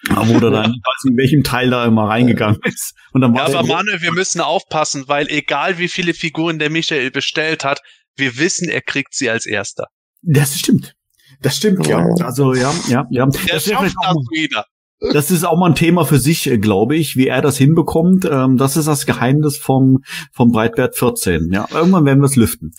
Wo 0.09 0.39
der 0.41 0.51
dann, 0.51 0.71
ich 0.75 0.83
weiß 0.83 1.05
nicht, 1.05 1.13
in 1.13 1.17
welchem 1.17 1.43
Teil 1.45 1.71
da 1.71 1.85
immer 1.87 2.09
reingegangen 2.09 2.59
ist. 2.65 2.95
Und 3.13 3.21
dann 3.21 3.35
ja, 3.35 3.45
aber 3.45 3.63
Manuel, 3.63 4.03
wir 4.03 4.13
müssen 4.13 4.41
aufpassen, 4.41 5.05
weil 5.07 5.29
egal 5.29 5.79
wie 5.79 5.89
viele 5.89 6.15
Figuren 6.15 6.59
der 6.59 6.71
Michael 6.71 7.11
bestellt 7.11 7.65
hat, 7.65 7.81
wir 8.17 8.39
wissen, 8.39 8.69
er 8.69 8.83
kriegt 8.83 9.15
sie 9.15 9.31
als 9.31 9.47
erster. 9.47 9.87
Das 10.23 10.59
stimmt. 10.59 10.95
Das 11.41 11.57
stimmt, 11.57 11.87
ja. 11.87 12.07
Also, 12.23 12.55
ja, 12.55 12.73
ja, 12.89 13.07
ja. 13.11 13.27
Der 13.27 13.55
das 13.55 13.65
schafft 13.65 13.95
das 14.03 14.17
wieder. 14.31 14.65
Das 15.13 15.31
ist 15.31 15.45
auch 15.45 15.59
mal 15.59 15.71
ein 15.71 15.75
Thema 15.75 16.05
für 16.05 16.19
sich, 16.19 16.47
äh, 16.47 16.59
glaube 16.59 16.97
ich, 16.97 17.17
wie 17.17 17.29
er 17.29 17.43
das 17.43 17.59
hinbekommt. 17.59 18.25
Ähm, 18.25 18.57
das 18.57 18.77
ist 18.77 18.87
das 18.87 19.07
Geheimnis 19.07 19.59
vom, 19.59 19.99
vom 20.33 20.51
Breitbert 20.51 20.97
14. 20.97 21.51
Ja, 21.53 21.67
irgendwann 21.73 22.05
werden 22.05 22.21
wir 22.21 22.27
es 22.27 22.37
lüften. 22.37 22.73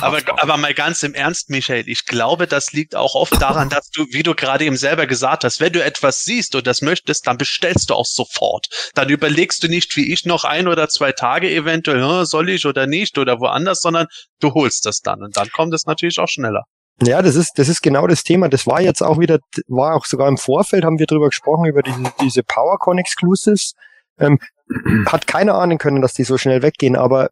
Aber, 0.00 0.18
aber 0.42 0.56
mal 0.56 0.74
ganz 0.74 1.02
im 1.02 1.14
Ernst, 1.14 1.50
Michael, 1.50 1.84
ich 1.86 2.06
glaube, 2.06 2.46
das 2.46 2.72
liegt 2.72 2.96
auch 2.96 3.14
oft 3.14 3.40
daran, 3.40 3.68
dass 3.68 3.90
du, 3.90 4.06
wie 4.10 4.22
du 4.22 4.34
gerade 4.34 4.64
eben 4.64 4.76
selber 4.76 5.06
gesagt 5.06 5.44
hast, 5.44 5.60
wenn 5.60 5.72
du 5.72 5.82
etwas 5.82 6.24
siehst 6.24 6.54
und 6.54 6.66
das 6.66 6.82
möchtest, 6.82 7.26
dann 7.26 7.38
bestellst 7.38 7.90
du 7.90 7.94
auch 7.94 8.06
sofort. 8.06 8.66
Dann 8.94 9.08
überlegst 9.08 9.62
du 9.62 9.68
nicht, 9.68 9.96
wie 9.96 10.12
ich 10.12 10.24
noch 10.24 10.44
ein 10.44 10.68
oder 10.68 10.88
zwei 10.88 11.12
Tage 11.12 11.50
eventuell, 11.50 12.26
soll 12.26 12.48
ich 12.48 12.66
oder 12.66 12.86
nicht 12.86 13.18
oder 13.18 13.40
woanders, 13.40 13.80
sondern 13.80 14.06
du 14.40 14.52
holst 14.54 14.86
das 14.86 15.00
dann 15.00 15.22
und 15.22 15.36
dann 15.36 15.48
kommt 15.50 15.74
es 15.74 15.86
natürlich 15.86 16.18
auch 16.18 16.28
schneller. 16.28 16.64
Ja, 17.00 17.22
das 17.22 17.36
ist, 17.36 17.58
das 17.58 17.68
ist 17.68 17.82
genau 17.82 18.06
das 18.06 18.24
Thema. 18.24 18.48
Das 18.48 18.66
war 18.66 18.80
jetzt 18.80 19.02
auch 19.02 19.20
wieder, 19.20 19.38
war 19.68 19.94
auch 19.94 20.04
sogar 20.04 20.28
im 20.28 20.36
Vorfeld, 20.36 20.84
haben 20.84 20.98
wir 20.98 21.06
drüber 21.06 21.28
gesprochen, 21.28 21.66
über 21.66 21.82
diese, 21.82 22.02
diese 22.20 22.42
PowerCon 22.42 22.98
Exclusives. 22.98 23.74
Ähm, 24.18 24.38
hat 25.06 25.26
keiner 25.26 25.54
ahnen 25.54 25.78
können, 25.78 26.02
dass 26.02 26.14
die 26.14 26.24
so 26.24 26.38
schnell 26.38 26.62
weggehen, 26.62 26.96
aber 26.96 27.30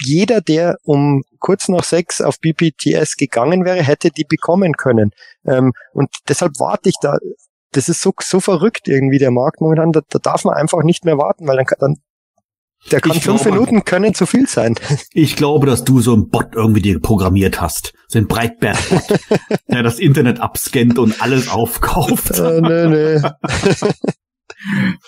jeder, 0.00 0.40
der 0.40 0.76
um 0.82 1.22
kurz 1.38 1.68
nach 1.68 1.84
sechs 1.84 2.20
auf 2.20 2.38
BPTS 2.40 3.16
gegangen 3.16 3.64
wäre, 3.64 3.82
hätte 3.82 4.10
die 4.10 4.24
bekommen 4.24 4.74
können. 4.74 5.10
Ähm, 5.46 5.72
und 5.92 6.10
deshalb 6.28 6.58
warte 6.58 6.88
ich 6.88 6.96
da. 7.00 7.16
Das 7.72 7.88
ist 7.88 8.00
so, 8.00 8.12
so 8.22 8.40
verrückt 8.40 8.88
irgendwie 8.88 9.18
der 9.18 9.30
Markt 9.30 9.60
momentan. 9.60 9.92
Da, 9.92 10.00
da 10.08 10.18
darf 10.18 10.44
man 10.44 10.54
einfach 10.54 10.82
nicht 10.82 11.04
mehr 11.04 11.18
warten, 11.18 11.46
weil 11.46 11.56
dann, 11.56 11.66
dann 11.78 11.96
der 12.90 13.00
kann 13.00 13.16
ich 13.16 13.22
fünf 13.22 13.42
glaube, 13.42 13.58
Minuten 13.58 13.84
können 13.84 14.14
zu 14.14 14.26
viel 14.26 14.46
sein. 14.46 14.74
Ich 15.12 15.36
glaube, 15.36 15.66
dass 15.66 15.84
du 15.84 16.00
so 16.00 16.14
ein 16.14 16.28
Bot 16.28 16.54
irgendwie 16.54 16.82
dir 16.82 17.00
programmiert 17.00 17.60
hast. 17.60 17.94
So 18.08 18.18
ein 18.18 18.28
Breitbart-Bot, 18.28 19.20
der 19.68 19.82
das 19.82 19.98
Internet 19.98 20.40
abscannt 20.40 20.98
und 20.98 21.20
alles 21.20 21.48
aufkauft. 21.48 22.38
äh, 22.38 22.60
nee, 22.60 22.86
nee. 22.86 23.20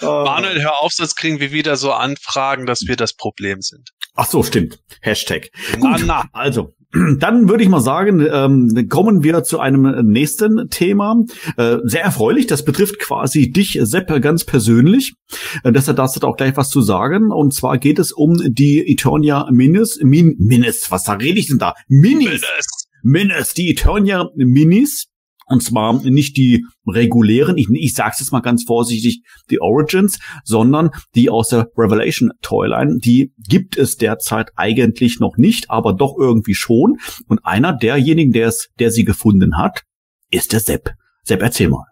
Manuel, 0.02 0.62
hör 0.62 0.82
auf, 0.82 0.92
sonst 0.92 1.14
kriegen 1.16 1.40
wir 1.40 1.52
wieder 1.52 1.76
so 1.76 1.92
Anfragen, 1.92 2.66
dass 2.66 2.82
wir 2.86 2.96
das 2.96 3.14
Problem 3.14 3.60
sind. 3.60 3.90
Ach 4.20 4.26
so, 4.26 4.42
stimmt. 4.42 4.80
Hashtag. 5.00 5.48
Gut, 5.74 5.82
na, 5.82 5.98
na. 6.04 6.24
also, 6.32 6.74
dann 7.20 7.48
würde 7.48 7.62
ich 7.62 7.68
mal 7.68 7.80
sagen, 7.80 8.26
ähm, 8.28 8.88
kommen 8.88 9.22
wir 9.22 9.44
zu 9.44 9.60
einem 9.60 10.10
nächsten 10.10 10.68
Thema. 10.70 11.22
Äh, 11.56 11.76
sehr 11.84 12.02
erfreulich, 12.02 12.48
das 12.48 12.64
betrifft 12.64 12.98
quasi 12.98 13.52
dich, 13.52 13.78
Sepp, 13.80 14.08
ganz 14.20 14.42
persönlich. 14.42 15.14
Äh, 15.62 15.70
deshalb 15.70 15.98
darfst 15.98 16.16
du 16.16 16.20
da 16.20 16.26
auch 16.26 16.36
gleich 16.36 16.56
was 16.56 16.68
zu 16.68 16.80
sagen. 16.80 17.30
Und 17.30 17.54
zwar 17.54 17.78
geht 17.78 18.00
es 18.00 18.10
um 18.10 18.36
die 18.44 18.80
Eternia 18.90 19.46
Minis. 19.52 20.00
Min, 20.02 20.34
Minis, 20.40 20.90
was 20.90 21.04
da 21.04 21.12
rede 21.12 21.38
ich 21.38 21.46
denn 21.46 21.58
da? 21.58 21.74
Minis. 21.86 22.24
Minis. 22.24 22.88
Minis, 23.04 23.54
die 23.54 23.70
Eternia 23.70 24.30
Minis. 24.34 25.06
Und 25.48 25.62
zwar 25.62 26.02
nicht 26.02 26.36
die 26.36 26.64
regulären, 26.86 27.56
ich, 27.56 27.68
ich 27.70 27.94
sage 27.94 28.10
es 28.12 28.20
jetzt 28.20 28.32
mal 28.32 28.40
ganz 28.40 28.64
vorsichtig, 28.64 29.22
die 29.50 29.60
Origins, 29.60 30.18
sondern 30.44 30.90
die 31.14 31.30
aus 31.30 31.48
der 31.48 31.68
Revelation 31.76 32.32
Toyline. 32.42 32.98
Die 32.98 33.32
gibt 33.48 33.76
es 33.76 33.96
derzeit 33.96 34.50
eigentlich 34.56 35.20
noch 35.20 35.36
nicht, 35.36 35.70
aber 35.70 35.94
doch 35.94 36.16
irgendwie 36.18 36.54
schon. 36.54 36.98
Und 37.26 37.44
einer 37.44 37.72
derjenigen, 37.72 38.32
der 38.32 38.48
es, 38.48 38.68
der 38.78 38.90
sie 38.90 39.04
gefunden 39.04 39.56
hat, 39.56 39.82
ist 40.30 40.52
der 40.52 40.60
Sepp. 40.60 40.92
Sepp, 41.24 41.42
erzähl 41.42 41.68
mal. 41.68 41.84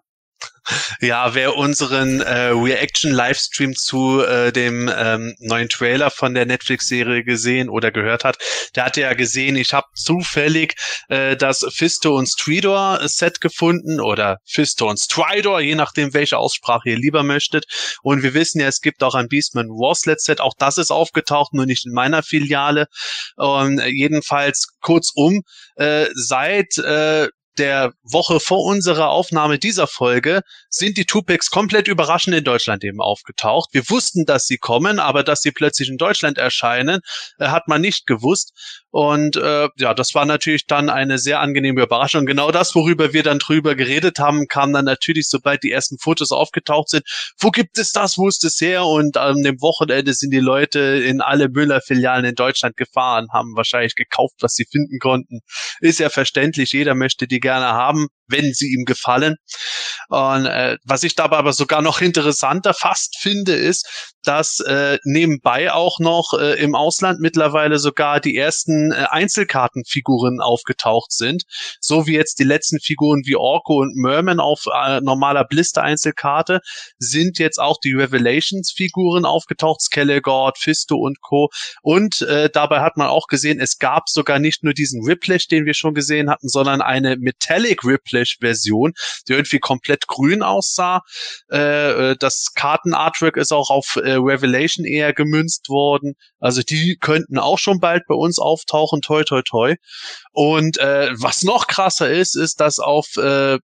Ja, 0.99 1.33
wer 1.33 1.55
unseren 1.55 2.21
äh, 2.21 2.49
Reaction-Livestream 2.49 3.75
zu 3.75 4.23
äh, 4.23 4.51
dem 4.51 4.91
ähm, 4.93 5.35
neuen 5.39 5.69
Trailer 5.69 6.11
von 6.11 6.33
der 6.33 6.45
Netflix-Serie 6.45 7.23
gesehen 7.23 7.69
oder 7.69 7.91
gehört 7.91 8.23
hat, 8.23 8.37
der 8.75 8.85
hatte 8.85 9.01
ja 9.01 9.13
gesehen, 9.13 9.55
ich 9.55 9.73
habe 9.73 9.87
zufällig 9.95 10.75
äh, 11.09 11.35
das 11.37 11.65
Fisto 11.69 12.15
und 12.17 12.27
Stridor-Set 12.27 13.41
gefunden 13.41 13.99
oder 13.99 14.37
Fisto 14.45 14.89
und 14.89 14.99
Stridor, 14.99 15.61
je 15.61 15.75
nachdem, 15.75 16.13
welche 16.13 16.37
Aussprache 16.37 16.89
ihr 16.89 16.97
lieber 16.97 17.23
möchtet. 17.23 17.65
Und 18.01 18.23
wir 18.23 18.33
wissen 18.33 18.59
ja, 18.59 18.67
es 18.67 18.81
gibt 18.81 19.03
auch 19.03 19.15
ein 19.15 19.27
Beastman 19.27 19.69
Warslet-Set, 19.69 20.41
auch 20.41 20.53
das 20.57 20.77
ist 20.77 20.91
aufgetaucht, 20.91 21.53
nur 21.53 21.65
nicht 21.65 21.85
in 21.85 21.93
meiner 21.93 22.23
Filiale. 22.23 22.87
Und 23.35 23.79
äh, 23.79 23.87
jedenfalls 23.87 24.67
kurzum, 24.81 25.41
äh, 25.75 26.07
seit 26.13 26.77
äh, 26.77 27.27
der 27.59 27.93
Woche 28.03 28.39
vor 28.39 28.63
unserer 28.63 29.09
Aufnahme 29.09 29.59
dieser 29.59 29.87
Folge 29.87 30.41
sind 30.69 30.97
die 30.97 31.05
Tupacs 31.05 31.49
komplett 31.49 31.87
überraschend 31.87 32.35
in 32.35 32.43
Deutschland 32.43 32.83
eben 32.83 33.01
aufgetaucht. 33.01 33.69
Wir 33.73 33.89
wussten, 33.89 34.25
dass 34.25 34.45
sie 34.45 34.57
kommen, 34.57 34.99
aber 34.99 35.23
dass 35.23 35.41
sie 35.41 35.51
plötzlich 35.51 35.89
in 35.89 35.97
Deutschland 35.97 36.37
erscheinen, 36.37 37.01
äh, 37.39 37.47
hat 37.47 37.67
man 37.67 37.81
nicht 37.81 38.07
gewusst. 38.07 38.53
Und 38.89 39.35
äh, 39.35 39.69
ja, 39.77 39.93
das 39.93 40.15
war 40.15 40.25
natürlich 40.25 40.65
dann 40.65 40.89
eine 40.89 41.19
sehr 41.19 41.39
angenehme 41.39 41.83
Überraschung. 41.83 42.25
Genau 42.25 42.51
das, 42.51 42.73
worüber 42.73 43.13
wir 43.13 43.23
dann 43.23 43.39
drüber 43.39 43.75
geredet 43.75 44.19
haben, 44.19 44.47
kam 44.47 44.73
dann 44.73 44.85
natürlich, 44.85 45.29
sobald 45.29 45.63
die 45.63 45.71
ersten 45.71 45.99
Fotos 45.99 46.31
aufgetaucht 46.31 46.89
sind. 46.89 47.03
Wo 47.37 47.51
gibt 47.51 47.77
es 47.77 47.91
das? 47.91 48.17
Wo 48.17 48.27
ist 48.27 48.43
es 48.43 48.59
her? 48.59 48.85
Und 48.85 49.17
an 49.17 49.43
dem 49.43 49.61
Wochenende 49.61 50.13
sind 50.13 50.31
die 50.31 50.39
Leute 50.39 50.79
in 50.79 51.21
alle 51.21 51.49
Müller-Filialen 51.49 52.25
in 52.25 52.35
Deutschland 52.35 52.75
gefahren, 52.77 53.27
haben 53.31 53.55
wahrscheinlich 53.55 53.95
gekauft, 53.95 54.35
was 54.39 54.53
sie 54.53 54.65
finden 54.65 54.99
konnten. 54.99 55.41
Ist 55.79 55.99
ja 55.99 56.09
verständlich, 56.09 56.71
jeder 56.71 56.95
möchte 56.95 57.27
die 57.27 57.39
gerne 57.47 57.67
haben 57.83 58.07
wenn 58.27 58.53
sie 58.53 58.73
ihm 58.73 58.85
gefallen. 58.85 59.35
Und 60.09 60.45
äh, 60.45 60.77
was 60.83 61.03
ich 61.03 61.15
dabei 61.15 61.37
aber 61.37 61.53
sogar 61.53 61.81
noch 61.81 62.01
interessanter 62.01 62.73
fast 62.73 63.17
finde, 63.19 63.53
ist, 63.53 64.13
dass 64.23 64.59
äh, 64.59 64.99
nebenbei 65.03 65.71
auch 65.71 65.99
noch 65.99 66.33
äh, 66.37 66.61
im 66.61 66.75
Ausland 66.75 67.19
mittlerweile 67.19 67.79
sogar 67.79 68.19
die 68.19 68.35
ersten 68.35 68.91
äh, 68.91 69.05
Einzelkartenfiguren 69.09 70.41
aufgetaucht 70.41 71.11
sind. 71.11 71.43
So 71.79 72.07
wie 72.07 72.13
jetzt 72.13 72.39
die 72.39 72.43
letzten 72.43 72.79
Figuren 72.79 73.21
wie 73.25 73.37
Orko 73.37 73.79
und 73.79 73.95
Merman 73.95 74.39
auf 74.39 74.65
äh, 74.73 74.99
normaler 75.01 75.45
Blister-Einzelkarte, 75.45 76.59
sind 76.99 77.39
jetzt 77.39 77.59
auch 77.59 77.77
die 77.81 77.93
Revelations-Figuren 77.93 79.25
aufgetaucht, 79.25 79.81
Skelegord, 79.81 80.57
Fisto 80.57 80.97
und 80.97 81.21
Co. 81.21 81.49
Und 81.81 82.21
äh, 82.21 82.49
dabei 82.51 82.81
hat 82.81 82.97
man 82.97 83.07
auch 83.07 83.27
gesehen, 83.27 83.59
es 83.61 83.77
gab 83.77 84.09
sogar 84.09 84.39
nicht 84.39 84.63
nur 84.63 84.73
diesen 84.73 85.05
Riplash, 85.05 85.47
den 85.47 85.65
wir 85.65 85.73
schon 85.73 85.93
gesehen 85.93 86.29
hatten, 86.29 86.49
sondern 86.49 86.81
eine 86.81 87.15
Metallic 87.17 87.85
Riplash 87.85 88.27
Flash-Version, 88.27 88.93
die 89.27 89.33
irgendwie 89.33 89.59
komplett 89.59 89.96
grün 90.05 90.43
aussah. 90.43 91.01
Äh, 91.51 92.11
äh, 92.11 92.15
das 92.19 92.53
Kartenartwork 92.53 93.37
ist 93.37 93.51
auch 93.51 93.71
auf 93.71 93.95
äh, 93.95 94.11
Revelation 94.11 94.85
eher 94.85 95.13
gemünzt 95.13 95.69
worden. 95.69 96.13
Also 96.39 96.61
die 96.61 96.97
könnten 96.99 97.39
auch 97.39 97.57
schon 97.57 97.79
bald 97.79 98.03
bei 98.07 98.15
uns 98.15 98.37
auftauchen, 98.37 99.01
toi 99.01 99.23
toi 99.23 99.41
toi. 99.41 99.75
Und 100.31 100.77
äh, 100.77 101.09
was 101.17 101.43
noch 101.43 101.65
krasser 101.67 102.11
ist, 102.11 102.35
ist, 102.35 102.59
dass 102.59 102.79
auf 102.79 103.17
äh, 103.17 103.57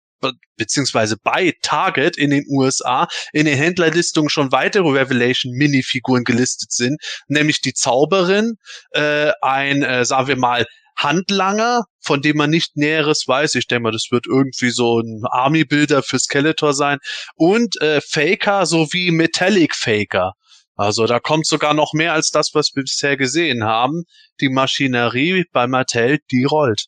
beziehungsweise 0.55 1.17
bei 1.21 1.53
Target 1.61 2.17
in 2.17 2.29
den 2.29 2.45
USA 2.47 3.07
in 3.34 3.45
den 3.45 3.57
Händlerlistungen 3.57 4.29
schon 4.29 4.51
weitere 4.51 4.88
Revelation 4.88 5.53
Minifiguren 5.53 6.23
gelistet 6.23 6.71
sind, 6.71 7.01
nämlich 7.27 7.61
die 7.61 7.73
Zauberin, 7.73 8.55
äh, 8.91 9.32
ein, 9.41 9.82
äh, 9.84 10.05
sagen 10.05 10.27
wir 10.27 10.38
mal, 10.38 10.65
Handlanger, 10.97 11.83
von 11.99 12.21
dem 12.21 12.37
man 12.37 12.49
nicht 12.49 12.77
Näheres 12.77 13.23
weiß. 13.27 13.55
Ich 13.55 13.67
denke 13.67 13.83
mal, 13.83 13.91
das 13.91 14.07
wird 14.11 14.27
irgendwie 14.27 14.71
so 14.71 14.99
ein 14.99 15.23
Army-Bilder 15.29 16.03
für 16.03 16.19
Skeletor 16.19 16.73
sein. 16.73 16.99
Und 17.35 17.81
äh, 17.81 18.01
Faker 18.01 18.65
sowie 18.65 19.11
Metallic 19.11 19.75
Faker. 19.75 20.33
Also 20.75 21.05
da 21.05 21.19
kommt 21.19 21.45
sogar 21.45 21.73
noch 21.73 21.93
mehr 21.93 22.13
als 22.13 22.29
das, 22.29 22.51
was 22.53 22.71
wir 22.73 22.83
bisher 22.83 23.17
gesehen 23.17 23.63
haben. 23.63 24.03
Die 24.39 24.49
Maschinerie 24.49 25.45
bei 25.51 25.67
Mattel, 25.67 26.19
die 26.31 26.43
rollt. 26.43 26.85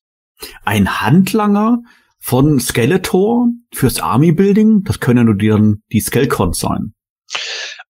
Ein 0.63 1.01
Handlanger 1.01 1.79
von 2.19 2.59
Skeletor 2.59 3.49
fürs 3.73 3.99
Army-Building? 3.99 4.83
Das 4.83 4.99
können 4.99 5.25
nur 5.25 5.35
die, 5.35 5.53
die 5.91 5.99
Skelcons 5.99 6.59
sein. 6.59 6.93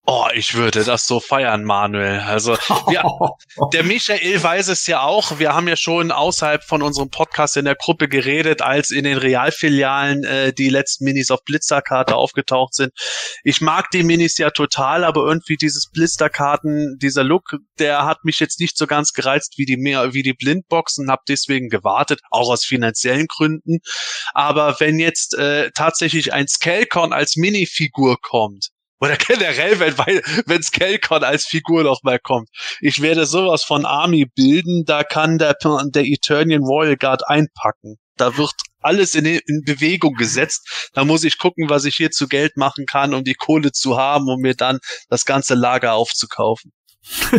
Oh, 0.06 0.26
ich 0.34 0.54
würde 0.54 0.84
das 0.84 1.06
so 1.06 1.18
feiern, 1.18 1.64
Manuel. 1.64 2.20
Also 2.20 2.58
wir, 2.88 3.02
der 3.72 3.84
Michael 3.84 4.42
weiß 4.42 4.68
es 4.68 4.86
ja 4.86 5.00
auch. 5.00 5.38
Wir 5.38 5.54
haben 5.54 5.66
ja 5.66 5.76
schon 5.76 6.12
außerhalb 6.12 6.62
von 6.62 6.82
unserem 6.82 7.08
Podcast 7.08 7.56
in 7.56 7.64
der 7.64 7.74
Gruppe 7.74 8.06
geredet, 8.06 8.60
als 8.60 8.90
in 8.90 9.04
den 9.04 9.16
Realfilialen 9.16 10.24
äh, 10.24 10.52
die 10.52 10.68
letzten 10.68 11.04
Minis 11.04 11.30
auf 11.30 11.42
Blitzerkarte 11.44 12.16
aufgetaucht 12.16 12.74
sind. 12.74 12.92
Ich 13.44 13.62
mag 13.62 13.90
die 13.92 14.02
Minis 14.02 14.36
ja 14.36 14.50
total, 14.50 15.04
aber 15.04 15.22
irgendwie 15.22 15.56
dieses 15.56 15.88
Blisterkarten, 15.90 16.98
dieser 17.00 17.24
Look, 17.24 17.56
der 17.78 18.04
hat 18.04 18.26
mich 18.26 18.40
jetzt 18.40 18.60
nicht 18.60 18.76
so 18.76 18.86
ganz 18.86 19.14
gereizt 19.14 19.54
wie 19.56 19.64
die 19.64 19.78
mehr 19.78 20.12
wie 20.12 20.22
die 20.22 20.34
Blindboxen. 20.34 21.10
Hab 21.10 21.24
deswegen 21.24 21.70
gewartet, 21.70 22.20
auch 22.30 22.50
aus 22.50 22.66
finanziellen 22.66 23.26
Gründen. 23.26 23.78
Aber 24.34 24.76
wenn 24.80 24.98
jetzt 24.98 25.32
äh, 25.32 25.70
tatsächlich 25.74 26.34
ein 26.34 26.46
Scalecorn 26.46 27.14
als 27.14 27.36
Minifigur 27.36 28.18
kommt 28.20 28.73
oder 29.00 29.16
generell, 29.16 29.78
wenn, 29.80 29.96
wenn 30.46 30.62
Skelcon 30.62 31.24
als 31.24 31.46
Figur 31.46 31.82
noch 31.82 32.02
mal 32.02 32.18
kommt. 32.18 32.48
Ich 32.80 33.02
werde 33.02 33.26
sowas 33.26 33.64
von 33.64 33.84
Army 33.84 34.26
bilden, 34.26 34.84
da 34.84 35.04
kann 35.04 35.38
der, 35.38 35.56
der 35.60 36.04
Eternian 36.04 36.62
Royal 36.62 36.96
Guard 36.96 37.28
einpacken. 37.28 37.96
Da 38.16 38.36
wird 38.36 38.52
alles 38.80 39.14
in, 39.14 39.24
in 39.24 39.62
Bewegung 39.64 40.14
gesetzt. 40.14 40.90
Da 40.92 41.04
muss 41.04 41.24
ich 41.24 41.38
gucken, 41.38 41.68
was 41.68 41.84
ich 41.84 41.96
hier 41.96 42.10
zu 42.10 42.28
Geld 42.28 42.56
machen 42.56 42.86
kann, 42.86 43.14
um 43.14 43.24
die 43.24 43.34
Kohle 43.34 43.72
zu 43.72 43.96
haben, 43.96 44.28
um 44.28 44.40
mir 44.40 44.54
dann 44.54 44.78
das 45.08 45.24
ganze 45.24 45.54
Lager 45.54 45.94
aufzukaufen. 45.94 46.72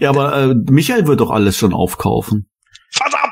ja, 0.00 0.10
aber 0.10 0.36
äh, 0.36 0.54
Michael 0.54 1.06
wird 1.06 1.20
doch 1.20 1.30
alles 1.30 1.56
schon 1.56 1.72
aufkaufen. 1.72 2.48
Verdammt! 2.90 3.23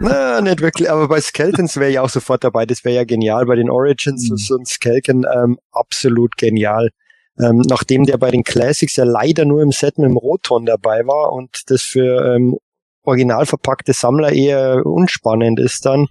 Na, 0.00 0.40
nicht 0.40 0.60
wirklich, 0.60 0.90
aber 0.90 1.08
bei 1.08 1.20
Skeletons 1.20 1.76
wäre 1.76 1.90
ich 1.90 1.98
auch 1.98 2.08
sofort 2.08 2.44
dabei. 2.44 2.66
Das 2.66 2.84
wäre 2.84 2.96
ja 2.96 3.04
genial. 3.04 3.46
Bei 3.46 3.56
den 3.56 3.70
Origins 3.70 4.28
mhm. 4.30 4.36
so 4.36 4.56
ein 4.56 4.66
Skeleton 4.66 5.24
ähm, 5.32 5.58
absolut 5.72 6.36
genial. 6.36 6.90
Ähm, 7.38 7.62
nachdem 7.68 8.04
der 8.04 8.16
bei 8.16 8.30
den 8.30 8.44
Classics 8.44 8.96
ja 8.96 9.04
leider 9.04 9.44
nur 9.44 9.62
im 9.62 9.72
Set 9.72 9.98
mit 9.98 10.08
dem 10.08 10.16
Roton 10.16 10.66
dabei 10.66 11.06
war 11.06 11.32
und 11.32 11.62
das 11.66 11.82
für 11.82 12.34
ähm, 12.34 12.56
original 13.02 13.44
verpackte 13.46 13.92
Sammler 13.92 14.32
eher 14.32 14.86
unspannend 14.86 15.58
ist 15.58 15.84
dann. 15.84 16.06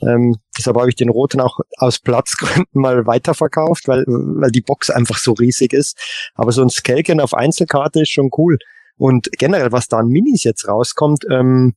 Ähm, 0.00 0.36
deshalb 0.56 0.76
habe 0.76 0.88
ich 0.88 0.94
den 0.94 1.08
Roten 1.08 1.40
auch 1.40 1.58
aus 1.78 1.98
Platzgründen 1.98 2.66
mal 2.72 3.06
weiterverkauft, 3.06 3.88
weil, 3.88 4.04
weil 4.06 4.50
die 4.50 4.60
Box 4.60 4.90
einfach 4.90 5.18
so 5.18 5.32
riesig 5.32 5.72
ist. 5.72 5.98
Aber 6.34 6.52
so 6.52 6.62
ein 6.62 6.70
Skelken 6.70 7.20
auf 7.20 7.34
Einzelkarte 7.34 8.02
ist 8.02 8.10
schon 8.10 8.30
cool. 8.38 8.58
Und 8.96 9.28
generell, 9.32 9.72
was 9.72 9.88
da 9.88 9.98
an 9.98 10.08
Minis 10.08 10.44
jetzt 10.44 10.68
rauskommt, 10.68 11.24
ähm, 11.30 11.74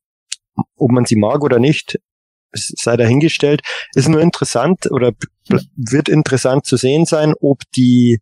ob 0.76 0.92
man 0.92 1.06
sie 1.06 1.16
mag 1.16 1.44
oder 1.44 1.60
nicht, 1.60 2.00
sei 2.54 2.98
dahingestellt. 2.98 3.62
Ist 3.94 4.10
nur 4.10 4.22
interessant 4.22 4.92
oder 4.92 5.14
wird 5.76 6.10
interessant 6.10 6.66
zu 6.66 6.78
sehen 6.78 7.06
sein, 7.06 7.34
ob 7.40 7.62
die, 7.76 8.20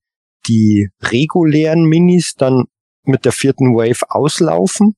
die 0.48 0.90
regulären 1.02 1.86
Minis 1.86 2.36
dann 2.36 2.66
mit 3.04 3.26
der 3.26 3.32
vierten 3.32 3.76
Wave 3.76 4.10
auslaufen, 4.10 4.96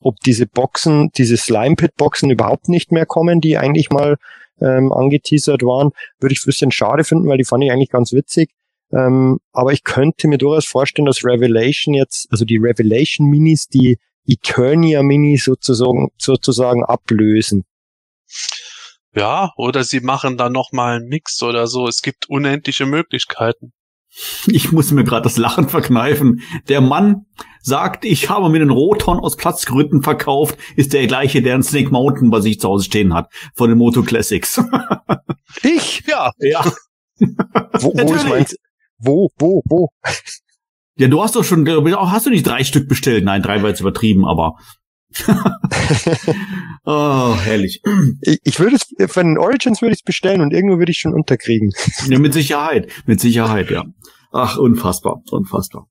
ob 0.00 0.16
diese 0.20 0.46
Boxen, 0.46 1.10
diese 1.16 1.36
Slime 1.36 1.76
Pit 1.76 1.94
Boxen 1.96 2.30
überhaupt 2.30 2.68
nicht 2.68 2.92
mehr 2.92 3.06
kommen, 3.06 3.40
die 3.40 3.58
eigentlich 3.58 3.90
mal 3.90 4.16
ähm, 4.60 4.92
angeteasert 4.92 5.62
waren, 5.62 5.90
würde 6.20 6.32
ich 6.32 6.42
ein 6.42 6.46
bisschen 6.46 6.72
schade 6.72 7.04
finden, 7.04 7.28
weil 7.28 7.38
die 7.38 7.44
fand 7.44 7.64
ich 7.64 7.70
eigentlich 7.70 7.90
ganz 7.90 8.12
witzig. 8.12 8.50
Ähm, 8.92 9.38
aber 9.52 9.72
ich 9.72 9.84
könnte 9.84 10.28
mir 10.28 10.38
durchaus 10.38 10.64
vorstellen, 10.64 11.06
dass 11.06 11.24
Revelation 11.24 11.94
jetzt, 11.94 12.26
also 12.30 12.44
die 12.44 12.56
Revelation 12.56 13.28
Minis, 13.28 13.68
die 13.68 13.98
Eternia 14.26 15.02
Minis 15.02 15.44
sozusagen, 15.44 16.08
sozusagen 16.16 16.84
ablösen. 16.84 17.64
Ja, 19.14 19.52
oder 19.56 19.84
sie 19.84 20.00
machen 20.00 20.36
dann 20.36 20.52
nochmal 20.52 20.96
einen 20.96 21.08
Mix 21.08 21.42
oder 21.42 21.66
so. 21.66 21.88
Es 21.88 22.02
gibt 22.02 22.28
unendliche 22.28 22.86
Möglichkeiten. 22.86 23.72
Ich 24.46 24.72
muss 24.72 24.90
mir 24.90 25.04
gerade 25.04 25.22
das 25.22 25.36
Lachen 25.36 25.68
verkneifen. 25.68 26.42
Der 26.68 26.80
Mann 26.80 27.26
sagt, 27.60 28.04
ich 28.04 28.30
habe 28.30 28.48
mir 28.48 28.58
den 28.58 28.70
Roton 28.70 29.18
aus 29.20 29.36
Platzgründen 29.36 30.02
verkauft, 30.02 30.58
ist 30.76 30.92
der 30.92 31.06
gleiche, 31.06 31.42
der 31.42 31.54
einen 31.54 31.62
Snake 31.62 31.90
Mountain 31.90 32.30
bei 32.30 32.40
sich 32.40 32.60
zu 32.60 32.68
Hause 32.68 32.84
stehen 32.84 33.14
hat, 33.14 33.30
von 33.54 33.68
den 33.68 33.78
Moto 33.78 34.02
Classics. 34.02 34.60
ich? 35.62 36.02
Ja. 36.06 36.32
Ja. 36.38 36.64
Wo, 37.20 37.92
wo 37.94 38.14
ist 38.14 38.28
mein, 38.28 38.46
wo, 38.98 39.28
wo, 39.38 39.62
wo? 39.66 39.88
Ja, 40.98 41.06
du 41.06 41.22
hast 41.22 41.36
doch 41.36 41.44
schon, 41.44 41.66
hast 41.94 42.26
du 42.26 42.30
nicht 42.30 42.46
drei 42.46 42.64
Stück 42.64 42.88
bestellt? 42.88 43.24
Nein, 43.24 43.40
drei 43.40 43.62
war 43.62 43.68
jetzt 43.68 43.80
übertrieben, 43.80 44.26
aber. 44.26 44.56
oh, 46.84 47.36
herrlich. 47.36 47.80
Ich, 48.20 48.40
ich 48.42 48.60
würde 48.60 48.76
es, 48.76 49.12
von 49.12 49.26
den 49.26 49.38
Origins 49.38 49.80
würde 49.80 49.92
ich 49.92 50.00
es 50.00 50.04
bestellen 50.04 50.40
und 50.40 50.52
irgendwo 50.52 50.78
würde 50.78 50.90
ich 50.90 50.98
schon 50.98 51.14
unterkriegen. 51.14 51.70
ja, 52.08 52.18
mit 52.18 52.34
Sicherheit, 52.34 52.90
mit 53.06 53.20
Sicherheit, 53.20 53.70
ja. 53.70 53.84
Ach, 54.32 54.58
unfassbar, 54.58 55.22
unfassbar. 55.30 55.86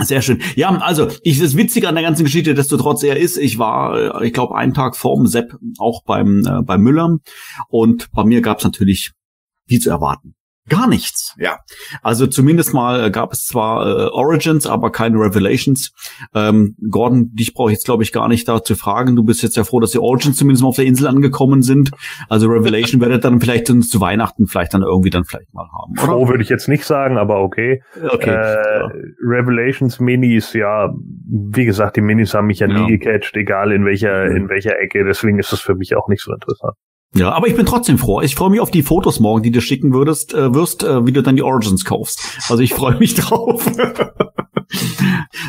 Sehr 0.00 0.22
schön. 0.22 0.42
Ja, 0.54 0.76
also 0.78 1.08
ich 1.22 1.40
das 1.40 1.56
Witzige 1.56 1.88
an 1.88 1.94
der 1.94 2.04
ganzen 2.04 2.24
Geschichte, 2.24 2.54
desto 2.54 2.76
trotz 2.76 3.02
er 3.02 3.16
ist, 3.16 3.36
ich 3.36 3.58
war, 3.58 4.20
äh, 4.20 4.26
ich 4.26 4.32
glaube, 4.32 4.56
einen 4.56 4.74
Tag 4.74 4.96
vorm 4.96 5.26
Sepp 5.26 5.56
auch 5.78 6.02
beim 6.04 6.44
äh, 6.44 6.62
beim 6.62 6.82
Müller 6.82 7.16
und 7.68 8.10
bei 8.12 8.24
mir 8.24 8.40
gab 8.42 8.58
es 8.58 8.64
natürlich 8.64 9.12
wie 9.66 9.78
zu 9.78 9.90
erwarten 9.90 10.34
gar 10.68 10.88
nichts. 10.88 11.34
Ja, 11.38 11.58
also 12.02 12.26
zumindest 12.26 12.74
mal 12.74 13.06
äh, 13.06 13.10
gab 13.10 13.32
es 13.32 13.46
zwar 13.46 13.86
äh, 13.86 14.08
Origins, 14.10 14.66
aber 14.66 14.90
keine 14.92 15.18
Revelations. 15.18 15.92
Ähm, 16.34 16.76
Gordon, 16.90 17.30
dich 17.34 17.54
brauche 17.54 17.70
ich 17.70 17.76
jetzt 17.76 17.84
glaube 17.84 18.02
ich 18.02 18.12
gar 18.12 18.28
nicht 18.28 18.48
da 18.48 18.62
zu 18.62 18.74
fragen. 18.74 19.16
Du 19.16 19.24
bist 19.24 19.42
jetzt 19.42 19.56
ja 19.56 19.64
froh, 19.64 19.80
dass 19.80 19.90
die 19.90 19.98
Origins 19.98 20.36
zumindest 20.36 20.62
mal 20.62 20.68
auf 20.68 20.76
der 20.76 20.86
Insel 20.86 21.06
angekommen 21.06 21.62
sind. 21.62 21.90
Also 22.28 22.48
Revelation 22.48 23.00
werdet 23.00 23.24
dann 23.24 23.40
vielleicht 23.40 23.66
zu 23.68 24.00
Weihnachten 24.00 24.46
vielleicht 24.46 24.74
dann 24.74 24.82
irgendwie 24.82 25.10
dann 25.10 25.24
vielleicht 25.24 25.52
mal 25.52 25.66
haben. 25.66 25.92
Oder? 25.92 26.06
Froh 26.06 26.28
würde 26.28 26.42
ich 26.42 26.48
jetzt 26.48 26.68
nicht 26.68 26.84
sagen, 26.84 27.18
aber 27.18 27.40
okay. 27.40 27.82
Okay. 28.10 28.30
Äh, 28.30 28.78
ja. 28.78 28.90
Revelations 29.22 30.00
Minis, 30.00 30.52
ja, 30.52 30.92
wie 31.26 31.64
gesagt, 31.64 31.96
die 31.96 32.00
Minis 32.00 32.34
haben 32.34 32.46
mich 32.46 32.60
ja, 32.60 32.68
Ja. 32.68 32.80
nie 32.80 32.98
gecatcht, 32.98 33.36
egal 33.36 33.72
in 33.72 33.84
welcher 33.84 34.26
in 34.26 34.48
welcher 34.48 34.78
Ecke. 34.78 35.04
Deswegen 35.04 35.38
ist 35.38 35.52
es 35.52 35.60
für 35.60 35.74
mich 35.74 35.96
auch 35.96 36.08
nicht 36.08 36.22
so 36.22 36.32
interessant. 36.32 36.74
Ja, 37.14 37.32
aber 37.32 37.46
ich 37.48 37.56
bin 37.56 37.66
trotzdem 37.66 37.98
froh. 37.98 38.20
Ich 38.20 38.34
freue 38.34 38.50
mich 38.50 38.60
auf 38.60 38.70
die 38.70 38.82
Fotos 38.82 39.18
morgen, 39.18 39.42
die 39.42 39.50
du 39.50 39.60
schicken 39.60 39.92
würdest, 39.92 40.34
äh, 40.34 40.54
wirst, 40.54 40.82
äh, 40.82 41.06
wie 41.06 41.12
du 41.12 41.22
dann 41.22 41.36
die 41.36 41.42
Origins 41.42 41.84
kaufst. 41.84 42.20
Also 42.48 42.62
ich 42.62 42.74
freue 42.74 42.98
mich 42.98 43.14
drauf. 43.16 43.64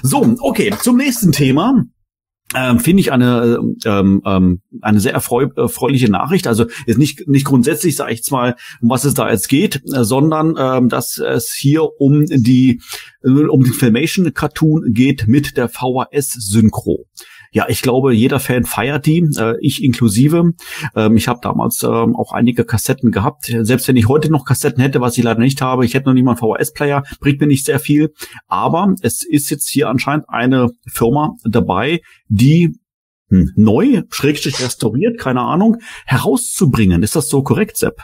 so, 0.02 0.36
okay, 0.40 0.74
zum 0.82 0.98
nächsten 0.98 1.32
Thema. 1.32 1.84
Ähm, 2.56 2.80
Finde 2.80 3.02
ich 3.02 3.12
eine 3.12 3.60
ähm, 3.86 4.24
ähm, 4.26 4.62
eine 4.82 5.00
sehr 5.00 5.14
erfreu 5.14 5.50
erfreuliche 5.56 6.10
Nachricht. 6.10 6.48
Also 6.48 6.66
ist 6.88 6.98
nicht 6.98 7.28
nicht 7.28 7.46
grundsätzlich, 7.46 7.96
sage 7.96 8.12
ich 8.12 8.20
jetzt 8.20 8.32
mal, 8.32 8.56
um 8.82 8.90
was 8.90 9.06
es 9.06 9.14
da 9.14 9.30
jetzt 9.30 9.50
geht, 9.50 9.84
äh, 9.94 10.04
sondern 10.04 10.56
ähm, 10.58 10.90
dass 10.90 11.20
es 11.20 11.54
hier 11.54 11.84
um 12.00 12.26
die 12.26 12.82
äh, 13.24 13.30
um 13.30 13.64
den 13.64 13.74
Filmation 13.74 14.34
Cartoon 14.34 14.94
geht 14.94 15.28
mit 15.28 15.58
der 15.58 15.70
VHS 15.70 16.32
Synchro. 16.40 17.06
Ja, 17.52 17.66
ich 17.68 17.82
glaube, 17.82 18.14
jeder 18.14 18.40
Fan 18.40 18.66
feiert 18.66 19.06
die, 19.06 19.28
äh, 19.38 19.56
ich 19.62 19.84
inklusive. 19.84 20.54
Ähm, 20.96 21.18
ich 21.18 21.28
habe 21.28 21.40
damals 21.42 21.84
ähm, 21.84 22.16
auch 22.16 22.32
einige 22.32 22.66
Kassetten 22.66 23.12
gehabt. 23.12 23.46
Selbst 23.62 23.88
wenn 23.88 23.96
ich 23.96 24.08
heute 24.08 24.32
noch 24.32 24.46
Kassetten 24.46 24.82
hätte, 24.82 25.02
was 25.02 25.18
ich 25.18 25.24
leider 25.24 25.40
nicht 25.40 25.62
habe, 25.62 25.86
ich 25.86 25.94
hätte 25.94 26.08
noch 26.08 26.14
nicht 26.14 26.24
mal 26.24 26.38
einen 26.38 26.56
VHS-Player, 26.58 27.04
bringt 27.20 27.42
mir 27.42 27.48
nicht 27.48 27.66
sehr 27.66 27.80
viel. 27.80 28.14
Aber 28.48 28.94
es 29.02 29.24
ist 29.24 29.50
jetzt 29.50 29.70
hier 29.70 29.90
anscheinend 29.90 30.30
eine 30.30 30.70
Firma 30.88 31.36
dabei, 31.44 32.02
die 32.28 32.80
hm, 33.30 33.52
neu, 33.56 34.04
schrägstrich 34.10 34.62
restauriert, 34.62 35.20
keine 35.20 35.42
Ahnung, 35.42 35.78
herauszubringen. 36.06 37.04
Ist 37.04 37.16
das 37.16 37.30
so 37.30 37.44
korrekt, 37.44 37.78
Sepp? 37.78 38.02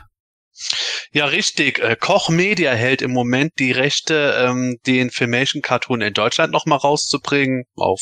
Ja, 1.12 1.26
richtig. 1.26 1.80
Äh, 1.80 1.96
Koch 2.00 2.30
Media 2.30 2.72
hält 2.72 3.02
im 3.02 3.12
Moment 3.12 3.54
die 3.60 3.72
Rechte, 3.72 4.36
ähm, 4.38 4.78
den 4.86 5.12
Filmation 5.12 5.62
Cartoon 5.62 6.02
in 6.02 6.14
Deutschland 6.14 6.52
nochmal 6.52 6.80
rauszubringen, 6.80 7.66
auf 7.76 8.02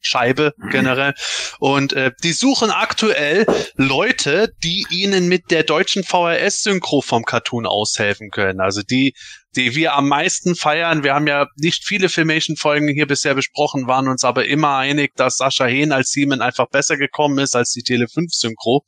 Scheibe 0.00 0.54
generell. 0.70 1.14
Und 1.58 1.92
äh, 1.92 2.12
die 2.22 2.32
suchen 2.32 2.70
aktuell 2.70 3.46
Leute, 3.76 4.52
die 4.62 4.86
ihnen 4.90 5.28
mit 5.28 5.50
der 5.50 5.64
deutschen 5.64 6.04
VHS-Synchro 6.04 7.00
vom 7.00 7.24
Cartoon 7.24 7.66
aushelfen 7.66 8.30
können. 8.30 8.60
Also 8.60 8.82
die 8.82 9.14
die 9.58 9.74
wir 9.74 9.94
am 9.94 10.08
meisten 10.08 10.54
feiern. 10.54 11.02
Wir 11.02 11.14
haben 11.14 11.26
ja 11.26 11.48
nicht 11.56 11.84
viele 11.84 12.08
Filmation-Folgen 12.08 12.88
hier 12.88 13.06
bisher 13.06 13.34
besprochen, 13.34 13.88
waren 13.88 14.08
uns 14.08 14.22
aber 14.22 14.46
immer 14.46 14.76
einig, 14.76 15.16
dass 15.16 15.36
Sascha 15.36 15.66
Hehn 15.66 15.90
als 15.90 16.10
Siemen 16.10 16.40
einfach 16.40 16.68
besser 16.68 16.96
gekommen 16.96 17.38
ist 17.38 17.56
als 17.56 17.72
die 17.72 17.82
Tele 17.82 18.06
5 18.08 18.32
Synchro. 18.32 18.84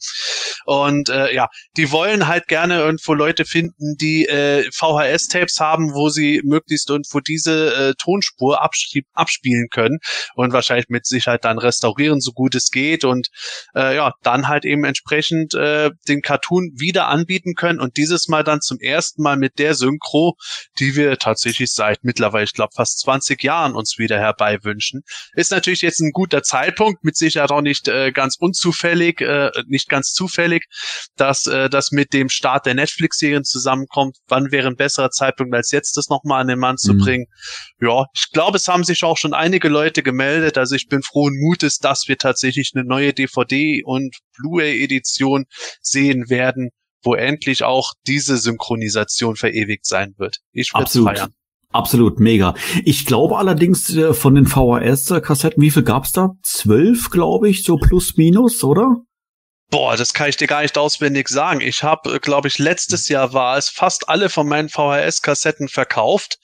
Und 0.65 1.09
äh, 1.09 1.35
ja, 1.35 1.49
die 1.77 1.91
wollen 1.91 2.29
halt 2.29 2.47
gerne 2.47 2.79
irgendwo 2.79 3.15
Leute 3.15 3.45
finden, 3.45 3.97
die 4.01 4.27
äh, 4.27 4.71
VHS-Tapes 4.73 5.59
haben, 5.59 5.93
wo 5.93 6.09
sie 6.09 6.41
möglichst 6.45 6.89
irgendwo 6.89 7.19
diese 7.19 7.75
äh, 7.75 7.95
Tonspur 7.99 8.63
abschrie- 8.63 9.05
abspielen 9.13 9.69
können 9.71 9.99
und 10.35 10.53
wahrscheinlich 10.53 10.89
mit 10.89 11.05
Sicherheit 11.05 11.45
dann 11.45 11.59
restaurieren, 11.59 12.21
so 12.21 12.31
gut 12.31 12.55
es 12.55 12.71
geht 12.71 13.05
und 13.05 13.29
äh, 13.75 13.97
ja, 13.97 14.13
dann 14.23 14.47
halt 14.47 14.65
eben 14.65 14.85
entsprechend 14.85 15.55
äh, 15.55 15.91
den 16.07 16.23
Cartoon 16.23 16.71
wieder 16.77 17.09
anbieten 17.09 17.55
können 17.55 17.81
und 17.81 17.97
dieses 17.97 18.29
Mal 18.29 18.45
dann 18.45 18.61
zum 18.61 18.79
ersten 18.79 19.23
Mal 19.23 19.37
mit 19.37 19.59
der 19.59 19.75
Synchro, 19.75 20.37
die 20.79 20.97
wir 20.97 21.17
tatsächlich 21.19 21.73
seit 21.73 22.05
mittlerweile, 22.05 22.45
ich 22.45 22.53
glaube, 22.53 22.73
fast 22.75 23.01
20 23.01 23.43
Jahren 23.43 23.75
uns 23.75 23.99
wieder 23.99 24.19
herbeiwünschen. 24.19 25.03
Ist 25.35 25.51
natürlich 25.51 25.83
jetzt 25.83 26.01
ein 26.01 26.13
guter 26.13 26.43
Zeitpunkt, 26.43 27.05
mit 27.05 27.17
Sicherheit 27.17 27.51
auch 27.51 27.61
nicht 27.63 27.89
äh, 27.89 28.13
ganz 28.13 28.37
unzufällig, 28.39 29.21
äh, 29.21 29.51
nicht 29.67 29.89
ganz 29.89 30.13
zufällig, 30.13 30.65
dass 31.17 31.47
äh, 31.47 31.69
das 31.71 31.91
mit 31.91 32.13
dem 32.13 32.29
Start 32.29 32.67
der 32.67 32.75
Netflix-Serien 32.75 33.45
zusammenkommt. 33.45 34.17
Wann 34.29 34.51
wäre 34.51 34.69
ein 34.69 34.77
besserer 34.77 35.11
Zeitpunkt 35.11 35.55
als 35.55 35.71
jetzt, 35.71 35.97
das 35.97 36.09
nochmal 36.09 36.41
an 36.41 36.49
den 36.49 36.59
Mann 36.59 36.77
zu 36.77 36.95
Mhm. 36.95 36.99
bringen? 36.99 37.27
Ja, 37.81 38.05
ich 38.15 38.31
glaube, 38.33 38.57
es 38.57 38.69
haben 38.69 38.85
sich 38.85 39.05
auch 39.05 39.17
schon 39.17 39.35
einige 39.35 39.69
Leute 39.69 40.03
gemeldet. 40.03 40.59
Also 40.59 40.75
ich 40.75 40.89
bin 40.89 41.03
frohen 41.03 41.39
Mutes, 41.39 41.79
dass 41.79 42.09
wir 42.09 42.19
tatsächlich 42.19 42.73
eine 42.75 42.85
neue 42.85 43.13
DVD 43.13 43.83
und 43.85 44.17
Blu-ray-Edition 44.39 45.45
sehen 45.81 46.29
werden, 46.29 46.71
wo 47.03 47.15
endlich 47.15 47.65
auch 47.65 47.93
diese 48.07 48.37
Synchronisation 48.37 49.37
verewigt 49.37 49.87
sein 49.87 50.15
wird. 50.19 50.39
Ich 50.53 50.73
würde 50.73 50.85
Absolut. 50.85 51.09
feiern. 51.09 51.35
Absolut, 51.73 52.19
mega. 52.19 52.55
Ich 52.85 53.07
glaube 53.07 53.39
allerdings 53.39 53.95
äh, 53.95 54.13
von 54.13 54.35
den 54.35 54.47
VHS-Kassetten, 54.47 55.63
wie 55.63 55.71
viel 55.71 55.85
gab's 55.85 56.11
da? 56.11 56.31
Zwölf, 56.43 57.11
glaube 57.11 57.49
ich, 57.49 57.63
so 57.63 57.77
plus 57.77 58.17
minus, 58.17 58.65
oder? 58.65 58.97
Boah, 59.71 59.97
das 59.97 60.15
kann 60.15 60.29
ich 60.29 60.37
dir 60.37 60.49
gar 60.49 60.63
nicht 60.63 60.77
auswendig 60.77 61.29
sagen. 61.29 61.61
Ich 61.61 61.85
habe, 61.85 62.19
glaube 62.19 62.49
ich, 62.49 62.59
letztes 62.59 63.09
Jahr 63.09 63.33
war 63.35 63.57
es 63.57 63.69
fast 63.69 64.09
alle 64.09 64.29
von 64.29 64.49
meinen 64.49 64.69
VHS-Kassetten 64.69 65.69
verkauft, 65.69 66.39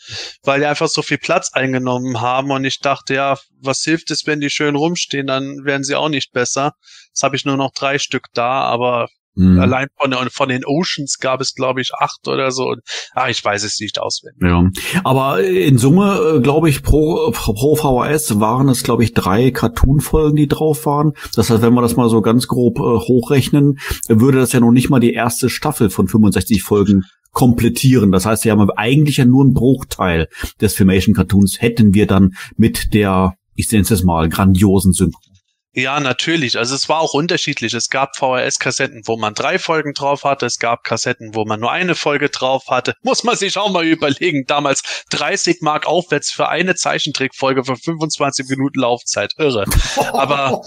weil 0.45 0.61
die 0.61 0.67
einfach 0.67 0.87
so 0.87 1.03
viel 1.03 1.19
Platz 1.19 1.51
eingenommen 1.53 2.21
haben. 2.21 2.53
Und 2.53 2.65
ich 2.65 2.79
dachte, 2.79 3.15
ja, 3.15 3.37
was 3.61 3.83
hilft 3.83 4.13
es, 4.13 4.29
wenn 4.29 4.39
die 4.39 4.49
schön 4.49 4.77
rumstehen, 4.77 5.27
dann 5.27 5.65
werden 5.65 5.83
sie 5.83 5.97
auch 5.97 6.09
nicht 6.09 6.31
besser. 6.31 6.75
Jetzt 7.09 7.25
habe 7.25 7.35
ich 7.35 7.45
nur 7.45 7.57
noch 7.57 7.73
drei 7.73 7.99
Stück 7.99 8.29
da, 8.33 8.61
aber 8.61 9.09
Hm. 9.37 9.61
allein 9.61 9.89
von, 10.01 10.15
von 10.31 10.49
den 10.49 10.65
Oceans 10.65 11.19
gab 11.19 11.43
es, 11.43 11.55
glaube 11.55 11.83
ich, 11.83 11.93
acht 11.95 12.27
oder 12.27 12.51
so. 12.51 12.69
Und, 12.69 12.81
ah, 13.15 13.29
ich 13.29 13.45
weiß 13.45 13.65
es 13.65 13.79
nicht 13.81 14.01
auswendig. 14.01 14.43
Ja, 14.43 14.71
aber 15.05 15.45
in 15.45 15.77
Summe, 15.77 16.37
äh, 16.37 16.41
glaube 16.41 16.71
ich, 16.71 16.83
pro, 16.83 17.31
pro 17.33 17.77
VHS 17.77 18.41
waren 18.41 18.69
es, 18.69 18.83
glaube 18.83 19.05
ich, 19.05 19.13
drei 19.13 19.51
Cartoon-Folgen, 19.51 20.37
die 20.37 20.49
drauf 20.49 20.87
waren. 20.87 21.13
Das 21.35 21.51
heißt, 21.51 21.61
wenn 21.61 21.75
wir 21.75 21.83
das 21.83 21.97
mal 21.97 22.09
so 22.09 22.23
ganz 22.23 22.47
grob 22.49 22.79
äh, 22.79 22.83
hochrechnen, 22.83 23.79
würde 24.09 24.39
das 24.39 24.53
ja 24.53 24.61
noch 24.61 24.73
nicht 24.73 24.89
mal 24.89 25.01
die 25.01 25.13
erste 25.13 25.51
Staffel 25.51 25.91
von 25.91 26.09
65 26.09 26.63
Folgen 26.63 27.05
komplettieren. 27.33 28.13
Das 28.13 28.25
heißt, 28.25 28.47
wir 28.47 28.53
haben 28.53 28.71
eigentlich 28.71 29.19
ja 29.19 29.27
nur 29.27 29.45
einen 29.45 29.53
Bruchteil 29.53 30.29
des 30.63 30.73
Filmation 30.73 31.15
Cartoons 31.15 31.61
hätten 31.61 31.93
wir 31.93 32.07
dann 32.07 32.35
mit 32.57 32.95
der, 32.95 33.35
ich 33.55 33.71
nenne 33.71 33.83
es 33.83 33.91
jetzt 33.91 34.05
mal, 34.05 34.31
grandiosen 34.31 34.95
Synchro. 34.95 35.36
Ja, 35.79 36.01
natürlich. 36.01 36.57
Also 36.57 36.75
es 36.75 36.89
war 36.89 37.01
auch 37.01 37.13
unterschiedlich. 37.13 37.75
Es 37.75 37.91
gab 37.91 38.17
VHS-Kassetten, 38.17 39.03
wo 39.05 39.19
man 39.19 39.35
drei 39.35 39.59
Folgen 39.59 39.93
drauf 39.93 40.25
hatte. 40.25 40.47
Es 40.47 40.59
gab 40.59 40.85
Kassetten, 40.85 41.35
wo 41.35 41.45
man 41.45 41.61
nur 41.61 41.71
eine 41.71 41.95
Folge 41.95 42.31
drauf 42.31 42.65
hatte. 42.69 42.95
Muss 43.03 43.25
man 43.25 43.37
sich 43.37 43.59
auch 43.59 43.71
mal 43.71 43.85
überlegen. 43.85 44.45
Damals 44.47 45.05
30 45.11 45.59
Mark 45.61 45.87
aufwärts 45.87 46.31
für 46.31 46.49
eine 46.49 46.77
Zeichentrickfolge 46.77 47.63
für 47.65 47.77
25 47.77 48.49
Minuten 48.49 48.81
Laufzeit. 48.81 49.35
Irre. 49.37 49.67
Aber 50.15 50.63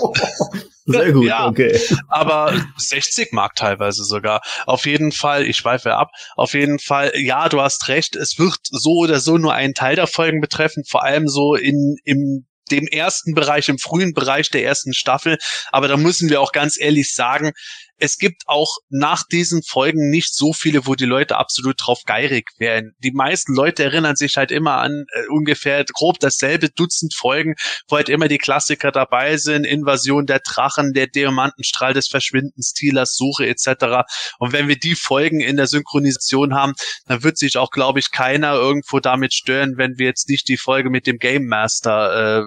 Sehr 0.85 1.11
gut, 1.11 1.25
Ja. 1.25 1.47
okay. 1.47 1.79
aber 2.07 2.53
60 2.77 3.31
Mark 3.31 3.55
teilweise 3.55 4.03
sogar. 4.03 4.41
Auf 4.65 4.85
jeden 4.85 5.11
Fall, 5.11 5.45
ich 5.45 5.57
schweife 5.57 5.95
ab, 5.95 6.09
auf 6.35 6.53
jeden 6.53 6.79
Fall, 6.79 7.13
ja, 7.15 7.47
du 7.49 7.61
hast 7.61 7.87
recht, 7.89 8.15
es 8.15 8.39
wird 8.39 8.57
so 8.63 8.91
oder 8.97 9.19
so 9.19 9.37
nur 9.37 9.53
einen 9.53 9.73
Teil 9.75 9.95
der 9.95 10.07
Folgen 10.07 10.41
betreffen, 10.41 10.83
vor 10.87 11.03
allem 11.03 11.27
so 11.27 11.53
in, 11.55 11.95
im 12.05 12.45
dem 12.71 12.87
ersten 12.87 13.33
Bereich, 13.33 13.69
im 13.69 13.77
frühen 13.77 14.13
Bereich 14.13 14.49
der 14.49 14.63
ersten 14.63 14.93
Staffel. 14.93 15.37
Aber 15.71 15.87
da 15.87 15.97
müssen 15.97 16.29
wir 16.29 16.41
auch 16.41 16.51
ganz 16.51 16.79
ehrlich 16.79 17.13
sagen, 17.13 17.51
es 17.99 18.17
gibt 18.17 18.43
auch 18.47 18.77
nach 18.89 19.23
diesen 19.27 19.61
Folgen 19.61 20.09
nicht 20.09 20.33
so 20.33 20.53
viele, 20.53 20.87
wo 20.87 20.95
die 20.95 21.05
Leute 21.05 21.37
absolut 21.37 21.75
drauf 21.79 22.03
geirig 22.05 22.49
wären. 22.57 22.95
Die 22.99 23.11
meisten 23.11 23.53
Leute 23.53 23.83
erinnern 23.83 24.15
sich 24.15 24.37
halt 24.37 24.51
immer 24.51 24.77
an 24.77 25.05
äh, 25.13 25.27
ungefähr 25.29 25.83
grob 25.93 26.19
dasselbe 26.19 26.69
Dutzend 26.69 27.13
Folgen, 27.13 27.55
wo 27.87 27.97
halt 27.97 28.09
immer 28.09 28.27
die 28.27 28.37
Klassiker 28.37 28.91
dabei 28.91 29.37
sind, 29.37 29.65
Invasion 29.65 30.25
der 30.25 30.39
Drachen, 30.39 30.93
der 30.93 31.07
Diamantenstrahl 31.07 31.93
des 31.93 32.07
Verschwindens, 32.07 32.73
Tilas 32.73 33.15
Suche 33.15 33.47
etc. 33.47 34.07
Und 34.39 34.53
wenn 34.53 34.67
wir 34.67 34.79
die 34.79 34.95
Folgen 34.95 35.41
in 35.41 35.57
der 35.57 35.67
Synchronisation 35.67 36.53
haben, 36.53 36.73
dann 37.05 37.23
wird 37.23 37.37
sich 37.37 37.57
auch, 37.57 37.71
glaube 37.71 37.99
ich, 37.99 38.11
keiner 38.11 38.53
irgendwo 38.53 38.99
damit 38.99 39.33
stören, 39.33 39.73
wenn 39.77 39.97
wir 39.97 40.07
jetzt 40.07 40.29
nicht 40.29 40.47
die 40.47 40.57
Folge 40.57 40.89
mit 40.89 41.05
dem 41.05 41.17
Game 41.17 41.47
Master 41.47 42.39
äh, 42.39 42.43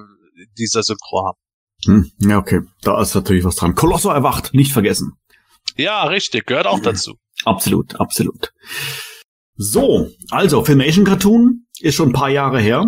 dieser 0.58 0.82
Synchro 0.82 1.26
haben. 1.26 1.38
Hm, 1.84 2.10
ja, 2.18 2.38
okay. 2.38 2.60
Da 2.82 3.00
ist 3.00 3.14
natürlich 3.14 3.44
was 3.44 3.56
dran. 3.56 3.74
Colosso 3.74 4.10
erwacht, 4.10 4.54
nicht 4.54 4.72
vergessen. 4.72 5.14
Ja, 5.76 6.04
richtig, 6.04 6.46
gehört 6.46 6.66
auch 6.66 6.80
dazu. 6.80 7.14
Absolut, 7.44 7.98
absolut. 7.98 8.52
So, 9.56 10.08
also 10.30 10.64
Filmation 10.64 11.04
Cartoon 11.04 11.66
ist 11.80 11.94
schon 11.94 12.10
ein 12.10 12.14
paar 12.14 12.30
Jahre 12.30 12.60
her. 12.60 12.86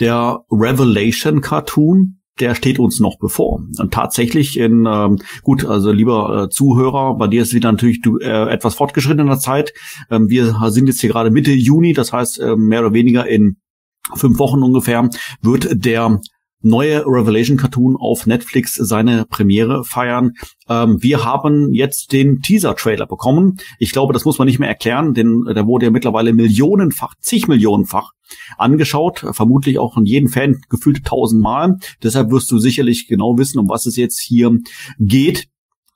Der 0.00 0.44
Revelation 0.50 1.40
Cartoon, 1.40 2.20
der 2.40 2.54
steht 2.54 2.78
uns 2.78 3.00
noch 3.00 3.18
bevor. 3.18 3.62
Und 3.78 3.92
tatsächlich 3.92 4.58
in, 4.58 4.86
ähm, 4.86 5.18
gut, 5.42 5.64
also 5.64 5.90
lieber 5.92 6.44
äh, 6.44 6.48
Zuhörer, 6.48 7.16
bei 7.16 7.26
dir 7.26 7.42
ist 7.42 7.54
wieder 7.54 7.72
natürlich 7.72 8.00
du, 8.00 8.18
äh, 8.18 8.50
etwas 8.50 8.74
fortgeschrittener 8.74 9.38
Zeit. 9.38 9.72
Ähm, 10.10 10.28
wir 10.28 10.54
sind 10.70 10.86
jetzt 10.86 11.00
hier 11.00 11.10
gerade 11.10 11.30
Mitte 11.30 11.52
Juni, 11.52 11.92
das 11.92 12.12
heißt 12.12 12.38
äh, 12.40 12.56
mehr 12.56 12.80
oder 12.80 12.92
weniger 12.92 13.26
in 13.26 13.56
fünf 14.14 14.38
Wochen 14.38 14.62
ungefähr 14.62 15.08
wird 15.42 15.68
der 15.72 16.20
neue 16.60 17.04
Revelation 17.06 17.56
Cartoon 17.56 17.96
auf 17.96 18.26
Netflix 18.26 18.74
seine 18.74 19.24
Premiere 19.24 19.84
feiern. 19.84 20.32
Ähm, 20.68 21.02
wir 21.02 21.24
haben 21.24 21.72
jetzt 21.72 22.12
den 22.12 22.40
Teaser-Trailer 22.40 23.06
bekommen. 23.06 23.58
Ich 23.78 23.92
glaube, 23.92 24.12
das 24.12 24.24
muss 24.24 24.38
man 24.38 24.46
nicht 24.46 24.58
mehr 24.58 24.68
erklären, 24.68 25.14
denn 25.14 25.46
äh, 25.48 25.54
der 25.54 25.66
wurde 25.66 25.86
ja 25.86 25.90
mittlerweile 25.90 26.32
millionenfach, 26.32 27.14
zig 27.20 27.48
Millionenfach 27.48 28.12
angeschaut, 28.56 29.24
vermutlich 29.32 29.78
auch 29.78 29.94
von 29.94 30.04
jedem 30.04 30.28
Fan 30.28 30.60
gefühlt 30.68 31.04
tausendmal. 31.04 31.76
Deshalb 32.02 32.30
wirst 32.30 32.50
du 32.50 32.58
sicherlich 32.58 33.06
genau 33.08 33.38
wissen, 33.38 33.58
um 33.58 33.68
was 33.68 33.86
es 33.86 33.96
jetzt 33.96 34.20
hier 34.20 34.58
geht. 34.98 35.48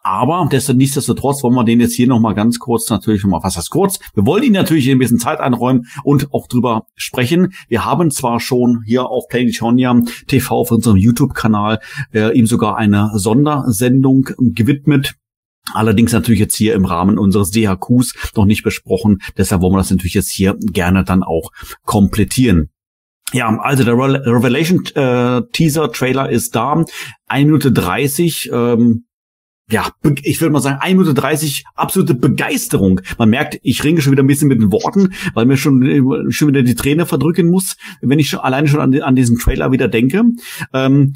Aber 0.03 0.49
desto 0.51 0.73
nichtsdestotrotz 0.73 1.43
wollen 1.43 1.55
wir 1.55 1.65
den 1.65 1.81
jetzt 1.81 1.95
hier 1.95 2.09
nochmal 2.09 2.35
ganz 2.35 2.59
kurz 2.59 2.91
natürlich 2.91 3.23
nochmal, 3.23 3.43
was 3.43 3.57
heißt 3.57 3.71
kurz? 3.71 4.01
Wir 4.15 4.27
wollen 4.27 4.43
ihn 4.43 4.53
natürlich 4.53 4.91
ein 4.91 4.99
bisschen 4.99 5.19
Zeit 5.19 5.39
einräumen 5.39 5.87
und 6.03 6.33
auch 6.35 6.49
drüber 6.49 6.87
sprechen. 6.97 7.53
Wir 7.69 7.85
haben 7.85 8.11
zwar 8.11 8.41
schon 8.41 8.83
hier 8.85 9.07
auf 9.07 9.29
Planetonia 9.29 10.01
TV 10.27 10.57
auf 10.57 10.73
unserem 10.73 10.97
YouTube-Kanal 10.97 11.79
äh, 12.13 12.37
ihm 12.37 12.47
sogar 12.47 12.77
eine 12.77 13.13
Sondersendung 13.15 14.29
gewidmet. 14.39 15.15
Allerdings 15.73 16.13
natürlich 16.13 16.41
jetzt 16.41 16.57
hier 16.57 16.75
im 16.75 16.85
Rahmen 16.85 17.19
unseres 17.19 17.53
DHQs 17.53 18.15
noch 18.35 18.47
nicht 18.47 18.65
besprochen. 18.65 19.19
Deshalb 19.37 19.63
wollen 19.63 19.75
wir 19.75 19.79
das 19.79 19.91
natürlich 19.91 20.15
jetzt 20.15 20.31
hier 20.31 20.57
gerne 20.59 21.05
dann 21.05 21.23
auch 21.23 21.51
komplettieren. 21.85 22.71
Ja, 23.33 23.57
also 23.57 23.85
der 23.85 23.95
Re 23.95 24.27
Revelation 24.27 24.85
äh, 24.95 25.43
Teaser 25.53 25.91
Trailer 25.93 26.29
ist 26.29 26.55
da. 26.57 26.85
1 27.29 27.47
Minute 27.47 27.73
30. 27.73 28.51
Ähm, 28.53 29.05
ja, 29.73 29.91
ich 30.23 30.41
würde 30.41 30.53
mal 30.53 30.61
sagen, 30.61 30.79
1 30.81 30.99
Minute 30.99 31.15
30 31.15 31.65
absolute 31.75 32.15
Begeisterung. 32.15 33.01
Man 33.19 33.31
merkt, 33.31 33.59
ich 33.63 33.83
ringe 33.83 34.03
schon 34.03 34.13
wieder 34.13 34.23
ein 34.23 34.27
bisschen 34.27 34.49
mit 34.49 34.61
den 34.61 34.71
Worten, 34.71 35.15
weil 35.33 35.47
mir 35.47 35.57
schon, 35.57 35.83
äh, 35.83 36.31
schon 36.31 36.49
wieder 36.49 36.63
die 36.63 36.75
Träne 36.75 37.07
verdrücken 37.07 37.49
muss, 37.49 37.77
wenn 38.03 38.19
ich 38.19 38.29
schon, 38.29 38.41
alleine 38.41 38.69
schon 38.69 38.81
an, 38.81 39.01
an 39.01 39.17
diesen 39.17 39.39
Trailer 39.39 39.73
wieder 39.73 39.89
denke. 39.89 40.25
Ähm, 40.75 41.15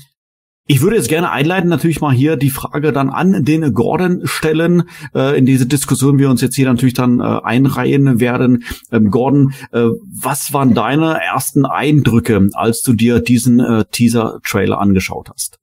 ich 0.69 0.81
würde 0.81 0.97
jetzt 0.97 1.09
gerne 1.09 1.31
einleiten, 1.31 1.69
natürlich 1.69 2.01
mal 2.01 2.13
hier 2.13 2.37
die 2.37 2.51
Frage 2.51 2.93
dann 2.93 3.11
an 3.11 3.45
den 3.45 3.75
Gordon 3.75 4.23
stellen. 4.25 4.85
Äh, 5.15 5.39
in 5.39 5.45
diese 5.45 5.67
Diskussion 5.67 6.19
wir 6.19 6.31
uns 6.31 6.41
jetzt 6.41 6.57
hier 6.57 6.67
natürlich 6.67 6.95
dann 6.95 7.21
äh, 7.21 7.23
einreihen 7.23 8.21
werden. 8.21 8.65
Ähm, 8.91 9.11
Gordon, 9.11 9.53
äh, 9.71 9.85
was 10.21 10.55
waren 10.55 10.75
deine 10.75 11.21
ersten 11.23 11.67
Eindrücke, 11.67 12.49
als 12.55 12.81
du 12.83 12.95
dir 12.95 13.21
diesen 13.21 13.61
äh, 13.61 13.85
Teaser-Trailer 13.93 14.81
angeschaut 14.81 15.31
hast? 15.31 15.59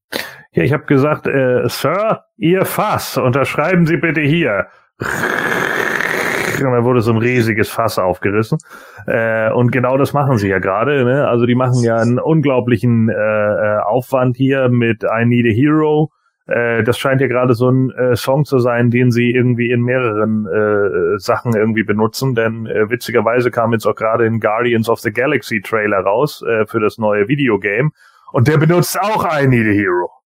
Ja, 0.53 0.63
ich 0.63 0.71
habe 0.71 0.85
gesagt, 0.85 1.25
äh, 1.25 1.67
Sir, 1.67 2.25
Ihr 2.37 2.65
Fass, 2.65 3.17
unterschreiben 3.17 3.87
Sie 3.87 3.97
bitte 3.97 4.21
hier. 4.21 4.67
Und 4.99 6.71
dann 6.71 6.83
wurde 6.83 7.01
so 7.01 7.11
ein 7.11 7.17
riesiges 7.17 7.69
Fass 7.69 7.97
aufgerissen. 7.97 8.59
Äh, 9.07 9.51
und 9.51 9.71
genau 9.71 9.97
das 9.97 10.13
machen 10.13 10.37
sie 10.37 10.49
ja 10.49 10.59
gerade. 10.59 11.03
Ne? 11.03 11.27
Also 11.27 11.45
die 11.45 11.55
machen 11.55 11.83
ja 11.83 11.97
einen 11.97 12.19
unglaublichen 12.19 13.09
äh, 13.09 13.13
äh, 13.13 13.79
Aufwand 13.79 14.37
hier 14.37 14.69
mit 14.69 15.03
I 15.03 15.25
Need 15.25 15.47
a 15.47 15.49
Hero. 15.49 16.11
Äh, 16.45 16.83
das 16.83 16.99
scheint 16.99 17.21
ja 17.21 17.27
gerade 17.27 17.55
so 17.55 17.69
ein 17.69 17.89
äh, 17.91 18.15
Song 18.15 18.45
zu 18.45 18.59
sein, 18.59 18.91
den 18.91 19.09
sie 19.09 19.31
irgendwie 19.31 19.71
in 19.71 19.81
mehreren 19.81 20.45
äh, 20.45 21.17
Sachen 21.17 21.55
irgendwie 21.55 21.83
benutzen. 21.83 22.35
Denn 22.35 22.67
äh, 22.67 22.89
witzigerweise 22.89 23.49
kam 23.49 23.73
jetzt 23.73 23.87
auch 23.87 23.95
gerade 23.95 24.25
ein 24.25 24.39
Guardians 24.39 24.87
of 24.89 24.99
the 24.99 25.11
Galaxy 25.11 25.61
Trailer 25.61 26.01
raus 26.01 26.43
äh, 26.47 26.65
für 26.67 26.79
das 26.79 26.97
neue 26.97 27.27
Videogame. 27.27 27.89
Und 28.31 28.47
der 28.47 28.57
benutzt 28.57 28.99
auch 28.99 29.25
I 29.25 29.47
Need 29.47 29.67
a 29.67 29.71
Hero. 29.71 30.22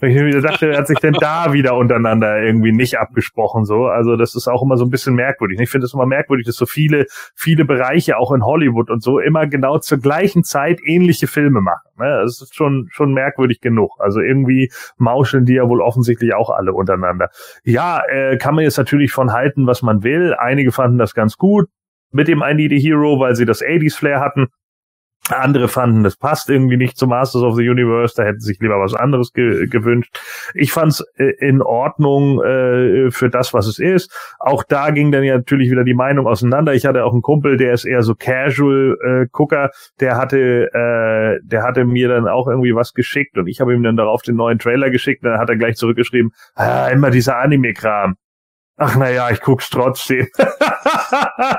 Wieder 0.00 0.40
dachte, 0.40 0.70
er 0.70 0.78
hat 0.78 0.86
sich 0.86 0.98
denn 0.98 1.14
da 1.14 1.52
wieder 1.52 1.74
untereinander 1.74 2.40
irgendwie 2.40 2.70
nicht 2.70 2.98
abgesprochen, 2.98 3.64
so. 3.64 3.86
Also, 3.86 4.16
das 4.16 4.36
ist 4.36 4.46
auch 4.46 4.62
immer 4.62 4.76
so 4.76 4.84
ein 4.84 4.90
bisschen 4.90 5.14
merkwürdig. 5.14 5.58
Ich 5.60 5.70
finde 5.70 5.86
es 5.86 5.94
immer 5.94 6.06
merkwürdig, 6.06 6.46
dass 6.46 6.54
so 6.54 6.66
viele, 6.66 7.06
viele 7.34 7.64
Bereiche 7.64 8.16
auch 8.16 8.30
in 8.30 8.44
Hollywood 8.44 8.90
und 8.90 9.02
so 9.02 9.18
immer 9.18 9.48
genau 9.48 9.78
zur 9.78 9.98
gleichen 9.98 10.44
Zeit 10.44 10.80
ähnliche 10.84 11.26
Filme 11.26 11.60
machen. 11.60 11.90
Ne? 11.98 12.20
Das 12.22 12.40
ist 12.40 12.54
schon, 12.54 12.88
schon 12.92 13.12
merkwürdig 13.12 13.60
genug. 13.60 13.90
Also 13.98 14.20
irgendwie 14.20 14.70
mauscheln 14.98 15.44
die 15.46 15.54
ja 15.54 15.68
wohl 15.68 15.80
offensichtlich 15.80 16.32
auch 16.32 16.50
alle 16.50 16.72
untereinander. 16.72 17.30
Ja, 17.64 18.00
äh, 18.08 18.36
kann 18.36 18.54
man 18.54 18.64
jetzt 18.64 18.78
natürlich 18.78 19.10
von 19.10 19.32
halten, 19.32 19.66
was 19.66 19.82
man 19.82 20.04
will. 20.04 20.34
Einige 20.34 20.70
fanden 20.70 20.98
das 20.98 21.14
ganz 21.14 21.36
gut 21.36 21.68
mit 22.10 22.28
dem 22.28 22.42
I 22.42 22.54
Need 22.54 22.72
a 22.72 22.76
Hero, 22.76 23.20
weil 23.20 23.34
sie 23.34 23.44
das 23.44 23.62
80s 23.62 23.96
Flair 23.96 24.20
hatten. 24.20 24.48
Andere 25.30 25.68
fanden, 25.68 26.04
das 26.04 26.16
passt 26.16 26.48
irgendwie 26.48 26.76
nicht 26.76 26.96
zu 26.96 27.06
Masters 27.06 27.42
of 27.42 27.56
the 27.56 27.68
Universe, 27.68 28.14
da 28.16 28.24
hätten 28.24 28.40
sich 28.40 28.58
lieber 28.60 28.80
was 28.80 28.94
anderes 28.94 29.32
ge 29.32 29.66
gewünscht. 29.66 30.18
Ich 30.54 30.72
fand's 30.72 31.04
äh, 31.16 31.32
in 31.38 31.62
Ordnung 31.62 32.42
äh, 32.42 33.10
für 33.10 33.28
das, 33.30 33.54
was 33.54 33.66
es 33.66 33.78
ist. 33.78 34.12
Auch 34.38 34.62
da 34.62 34.90
ging 34.90 35.12
dann 35.12 35.24
ja 35.24 35.36
natürlich 35.36 35.70
wieder 35.70 35.84
die 35.84 35.94
Meinung 35.94 36.26
auseinander. 36.26 36.74
Ich 36.74 36.86
hatte 36.86 37.04
auch 37.04 37.12
einen 37.12 37.22
Kumpel, 37.22 37.56
der 37.56 37.72
ist 37.72 37.84
eher 37.84 38.02
so 38.02 38.14
Casual-Gucker, 38.14 39.70
der 40.00 40.16
hatte, 40.16 40.38
äh, 40.72 41.40
der 41.44 41.62
hatte 41.62 41.84
mir 41.84 42.08
dann 42.08 42.28
auch 42.28 42.48
irgendwie 42.48 42.74
was 42.74 42.94
geschickt 42.94 43.38
und 43.38 43.46
ich 43.48 43.60
habe 43.60 43.74
ihm 43.74 43.82
dann 43.82 43.96
darauf 43.96 44.22
den 44.22 44.36
neuen 44.36 44.58
Trailer 44.58 44.90
geschickt 44.90 45.22
und 45.24 45.30
dann 45.30 45.40
hat 45.40 45.48
er 45.48 45.56
gleich 45.56 45.76
zurückgeschrieben, 45.76 46.32
ah, 46.54 46.88
immer 46.88 47.10
dieser 47.10 47.38
Anime-Kram. 47.38 48.16
Ach 48.80 48.94
na 48.96 49.10
ja, 49.10 49.28
ich 49.30 49.40
guck's 49.40 49.70
trotzdem. 49.70 50.28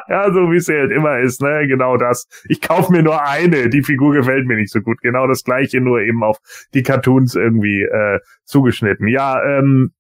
ja, 0.08 0.32
so 0.32 0.50
wie 0.52 0.56
es 0.56 0.70
halt 0.70 0.92
immer 0.92 1.20
ist, 1.20 1.42
ne? 1.42 1.68
Genau 1.68 1.98
das. 1.98 2.28
Ich 2.48 2.62
kauf 2.62 2.90
mir 2.90 3.04
nur 3.04 3.22
eine. 3.22 3.70
Die 3.70 3.84
Figur 3.84 4.14
gefällt 4.14 4.48
mir 4.48 4.56
nicht 4.56 4.72
so 4.72 4.80
gut. 4.80 5.02
Genau 5.02 5.28
das 5.28 5.44
gleiche, 5.44 5.82
nur 5.82 6.00
eben 6.00 6.24
auf 6.24 6.38
die 6.74 6.82
Cartoons 6.82 7.36
irgendwie 7.36 7.82
äh, 7.82 8.20
zugeschnitten. 8.46 9.10
Ja, 9.10 9.44
ähm, 9.44 9.92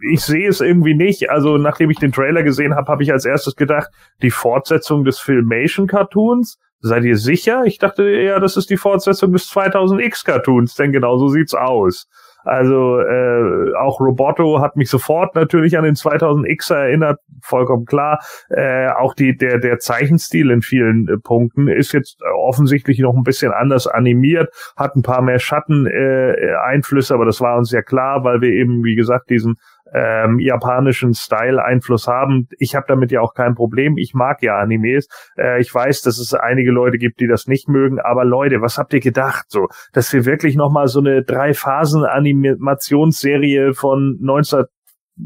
ich 0.00 0.22
sehe 0.22 0.48
es 0.48 0.62
irgendwie 0.62 0.94
nicht. 0.94 1.28
Also 1.28 1.58
nachdem 1.58 1.90
ich 1.90 1.98
den 1.98 2.12
Trailer 2.12 2.42
gesehen 2.42 2.74
habe, 2.74 2.90
habe 2.90 3.02
ich 3.02 3.12
als 3.12 3.26
erstes 3.26 3.54
gedacht, 3.54 3.88
die 4.22 4.30
Fortsetzung 4.30 5.04
des 5.04 5.18
Filmation 5.18 5.86
Cartoons. 5.86 6.58
Seid 6.80 7.04
ihr 7.04 7.18
sicher? 7.18 7.64
Ich 7.66 7.78
dachte, 7.78 8.08
ja, 8.08 8.40
das 8.40 8.56
ist 8.56 8.70
die 8.70 8.76
Fortsetzung 8.78 9.32
des 9.32 9.50
2000X 9.50 10.24
Cartoons, 10.24 10.74
denn 10.74 10.92
genau 10.92 11.18
so 11.18 11.28
sieht's 11.28 11.54
aus. 11.54 12.06
Also 12.46 13.00
äh, 13.00 13.74
auch 13.74 14.00
Roboto 14.00 14.60
hat 14.60 14.76
mich 14.76 14.88
sofort 14.88 15.34
natürlich 15.34 15.76
an 15.76 15.84
den 15.84 15.94
2000X 15.94 16.72
erinnert, 16.72 17.18
vollkommen 17.42 17.84
klar. 17.86 18.20
Äh, 18.50 18.88
auch 18.88 19.14
die 19.14 19.36
der 19.36 19.58
der 19.58 19.78
Zeichenstil 19.78 20.50
in 20.50 20.62
vielen 20.62 21.08
äh, 21.08 21.18
Punkten 21.18 21.66
ist 21.66 21.92
jetzt 21.92 22.20
äh, 22.22 22.28
offensichtlich 22.28 23.00
noch 23.00 23.14
ein 23.14 23.24
bisschen 23.24 23.52
anders 23.52 23.88
animiert, 23.88 24.54
hat 24.76 24.94
ein 24.94 25.02
paar 25.02 25.22
mehr 25.22 25.40
Schatten 25.40 25.86
äh, 25.86 26.34
Einflüsse, 26.64 27.14
aber 27.14 27.24
das 27.24 27.40
war 27.40 27.58
uns 27.58 27.72
ja 27.72 27.82
klar, 27.82 28.22
weil 28.22 28.40
wir 28.40 28.50
eben 28.50 28.84
wie 28.84 28.94
gesagt 28.94 29.28
diesen 29.28 29.56
ähm, 29.92 30.38
japanischen 30.38 31.14
Style-Einfluss 31.14 32.06
haben. 32.06 32.48
Ich 32.58 32.74
habe 32.74 32.86
damit 32.88 33.12
ja 33.12 33.20
auch 33.20 33.34
kein 33.34 33.54
Problem. 33.54 33.96
Ich 33.96 34.14
mag 34.14 34.42
ja 34.42 34.58
Animes. 34.58 35.08
Äh, 35.36 35.60
ich 35.60 35.72
weiß, 35.72 36.02
dass 36.02 36.18
es 36.18 36.34
einige 36.34 36.70
Leute 36.70 36.98
gibt, 36.98 37.20
die 37.20 37.28
das 37.28 37.46
nicht 37.46 37.68
mögen. 37.68 38.00
Aber 38.00 38.24
Leute, 38.24 38.60
was 38.60 38.78
habt 38.78 38.92
ihr 38.94 39.00
gedacht? 39.00 39.46
So, 39.48 39.68
dass 39.92 40.12
wir 40.12 40.24
wirklich 40.24 40.56
noch 40.56 40.72
mal 40.72 40.88
so 40.88 41.00
eine 41.00 41.22
drei 41.22 41.54
Phasen 41.54 42.04
Animationsserie 42.04 43.74
von 43.74 44.16
19 44.20 44.64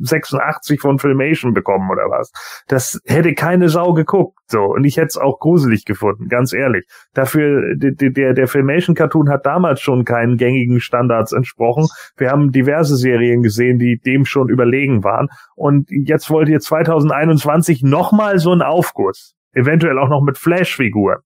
86 0.02 0.80
von 0.80 0.98
Filmation 0.98 1.54
bekommen 1.54 1.90
oder 1.90 2.04
was. 2.04 2.32
Das 2.68 3.00
hätte 3.06 3.34
keine 3.34 3.68
Sau 3.68 3.92
geguckt, 3.92 4.38
so. 4.46 4.64
Und 4.64 4.84
ich 4.84 4.96
hätte 4.96 5.08
es 5.08 5.16
auch 5.16 5.38
gruselig 5.38 5.84
gefunden, 5.84 6.28
ganz 6.28 6.52
ehrlich. 6.52 6.86
Dafür, 7.14 7.74
der, 7.76 8.34
der 8.34 8.48
Filmation 8.48 8.94
Cartoon 8.94 9.28
hat 9.30 9.46
damals 9.46 9.80
schon 9.80 10.04
keinen 10.04 10.36
gängigen 10.36 10.80
Standards 10.80 11.32
entsprochen. 11.32 11.86
Wir 12.16 12.30
haben 12.30 12.52
diverse 12.52 12.96
Serien 12.96 13.42
gesehen, 13.42 13.78
die 13.78 13.98
dem 13.98 14.24
schon 14.24 14.48
überlegen 14.48 15.04
waren. 15.04 15.28
Und 15.56 15.88
jetzt 15.90 16.30
wollt 16.30 16.48
ihr 16.48 16.60
2021 16.60 17.82
nochmal 17.82 18.38
so 18.38 18.52
einen 18.52 18.62
Aufguss. 18.62 19.34
Eventuell 19.52 19.98
auch 19.98 20.08
noch 20.08 20.22
mit 20.22 20.38
Flash-Figuren. 20.38 21.18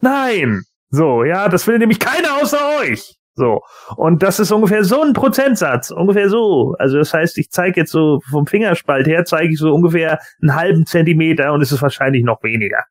Nein! 0.00 0.62
So, 0.90 1.24
ja, 1.24 1.48
das 1.48 1.66
will 1.66 1.78
nämlich 1.78 2.00
keiner 2.00 2.42
außer 2.42 2.58
euch. 2.80 3.16
So. 3.34 3.60
Und 3.96 4.22
das 4.22 4.40
ist 4.40 4.52
ungefähr 4.52 4.84
so 4.84 5.02
ein 5.02 5.14
Prozentsatz. 5.14 5.90
Ungefähr 5.90 6.28
so. 6.28 6.74
Also 6.78 6.98
das 6.98 7.14
heißt, 7.14 7.38
ich 7.38 7.50
zeige 7.50 7.80
jetzt 7.80 7.92
so 7.92 8.20
vom 8.30 8.46
Fingerspalt 8.46 9.06
her, 9.06 9.24
zeige 9.24 9.52
ich 9.52 9.58
so 9.58 9.72
ungefähr 9.72 10.18
einen 10.40 10.54
halben 10.54 10.86
Zentimeter 10.86 11.52
und 11.52 11.62
es 11.62 11.72
ist 11.72 11.82
wahrscheinlich 11.82 12.24
noch 12.24 12.42
weniger. 12.42 12.84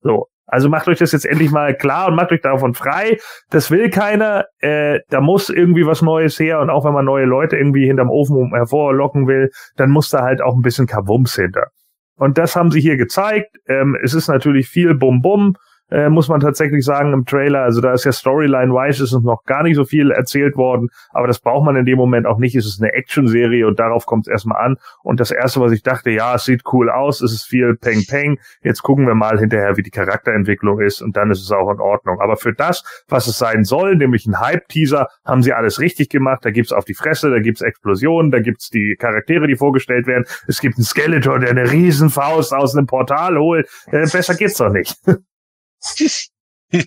So. 0.00 0.26
Also 0.50 0.70
macht 0.70 0.88
euch 0.88 0.98
das 0.98 1.12
jetzt 1.12 1.26
endlich 1.26 1.50
mal 1.50 1.76
klar 1.76 2.08
und 2.08 2.14
macht 2.14 2.32
euch 2.32 2.40
davon 2.40 2.72
frei. 2.72 3.18
Das 3.50 3.70
will 3.70 3.90
keiner. 3.90 4.46
Äh, 4.60 5.00
da 5.10 5.20
muss 5.20 5.50
irgendwie 5.50 5.84
was 5.84 6.00
Neues 6.00 6.38
her. 6.40 6.60
Und 6.60 6.70
auch 6.70 6.86
wenn 6.86 6.94
man 6.94 7.04
neue 7.04 7.26
Leute 7.26 7.56
irgendwie 7.56 7.86
hinterm 7.86 8.08
Ofen 8.08 8.50
hervorlocken 8.54 9.26
will, 9.26 9.50
dann 9.76 9.90
muss 9.90 10.08
da 10.08 10.22
halt 10.22 10.40
auch 10.40 10.54
ein 10.54 10.62
bisschen 10.62 10.86
Kabums 10.86 11.34
hinter. 11.34 11.66
Und 12.16 12.38
das 12.38 12.56
haben 12.56 12.70
sie 12.70 12.80
hier 12.80 12.96
gezeigt. 12.96 13.58
Ähm, 13.66 13.96
es 14.02 14.14
ist 14.14 14.28
natürlich 14.28 14.68
viel 14.68 14.94
Bum-Bum 14.94 15.54
äh, 15.90 16.08
muss 16.08 16.28
man 16.28 16.40
tatsächlich 16.40 16.84
sagen, 16.84 17.12
im 17.12 17.24
Trailer. 17.24 17.62
Also 17.62 17.80
da 17.80 17.92
ist 17.92 18.04
ja 18.04 18.12
Storyline-wise 18.12 19.02
ist 19.02 19.12
uns 19.12 19.24
noch 19.24 19.44
gar 19.44 19.62
nicht 19.62 19.76
so 19.76 19.84
viel 19.84 20.10
erzählt 20.10 20.56
worden, 20.56 20.88
aber 21.10 21.26
das 21.26 21.40
braucht 21.40 21.64
man 21.64 21.76
in 21.76 21.86
dem 21.86 21.96
Moment 21.96 22.26
auch 22.26 22.38
nicht. 22.38 22.54
Es 22.54 22.66
ist 22.66 22.82
eine 22.82 22.92
Action-Serie 22.92 23.66
und 23.66 23.78
darauf 23.78 24.06
kommt 24.06 24.26
es 24.26 24.32
erstmal 24.32 24.64
an. 24.64 24.76
Und 25.02 25.20
das 25.20 25.30
Erste, 25.30 25.60
was 25.60 25.72
ich 25.72 25.82
dachte, 25.82 26.10
ja, 26.10 26.34
es 26.34 26.44
sieht 26.44 26.62
cool 26.72 26.90
aus, 26.90 27.20
es 27.20 27.32
ist 27.32 27.44
viel 27.44 27.76
Peng 27.76 28.04
Peng. 28.08 28.38
Jetzt 28.62 28.82
gucken 28.82 29.06
wir 29.06 29.14
mal 29.14 29.38
hinterher, 29.38 29.76
wie 29.76 29.82
die 29.82 29.90
Charakterentwicklung 29.90 30.80
ist 30.80 31.00
und 31.00 31.16
dann 31.16 31.30
ist 31.30 31.42
es 31.42 31.50
auch 31.52 31.70
in 31.70 31.80
Ordnung. 31.80 32.20
Aber 32.20 32.36
für 32.36 32.52
das, 32.52 32.84
was 33.08 33.26
es 33.26 33.38
sein 33.38 33.64
soll, 33.64 33.96
nämlich 33.96 34.26
ein 34.26 34.40
Hype-Teaser, 34.40 35.08
haben 35.24 35.42
sie 35.42 35.52
alles 35.52 35.80
richtig 35.80 36.10
gemacht. 36.10 36.44
Da 36.44 36.50
gibt's 36.50 36.72
auf 36.72 36.84
die 36.84 36.94
Fresse, 36.94 37.30
da 37.30 37.40
gibt's 37.40 37.62
Explosionen, 37.62 38.30
da 38.30 38.40
gibt's 38.40 38.70
die 38.70 38.96
Charaktere, 38.98 39.46
die 39.46 39.56
vorgestellt 39.56 40.06
werden. 40.06 40.24
Es 40.46 40.60
gibt 40.60 40.76
einen 40.76 40.84
Skeletor, 40.84 41.38
der 41.38 41.50
eine 41.50 41.70
Riesenfaust 41.70 42.52
aus 42.54 42.76
einem 42.76 42.86
Portal 42.86 43.38
holt. 43.38 43.68
Äh, 43.86 44.06
besser 44.10 44.34
geht's 44.34 44.56
doch 44.56 44.70
nicht. 44.70 44.96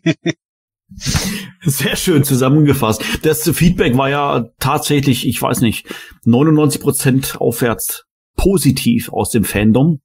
Sehr 1.64 1.96
schön 1.96 2.24
zusammengefasst. 2.24 3.04
Das 3.24 3.50
Feedback 3.50 3.98
war 3.98 4.10
ja 4.10 4.46
tatsächlich, 4.60 5.26
ich 5.28 5.42
weiß 5.42 5.62
nicht, 5.62 5.88
99 6.26 6.82
Prozent 6.82 7.38
aufwärts 7.40 8.06
positiv 8.36 9.12
aus 9.12 9.30
dem 9.30 9.44
Fandom. 9.44 10.02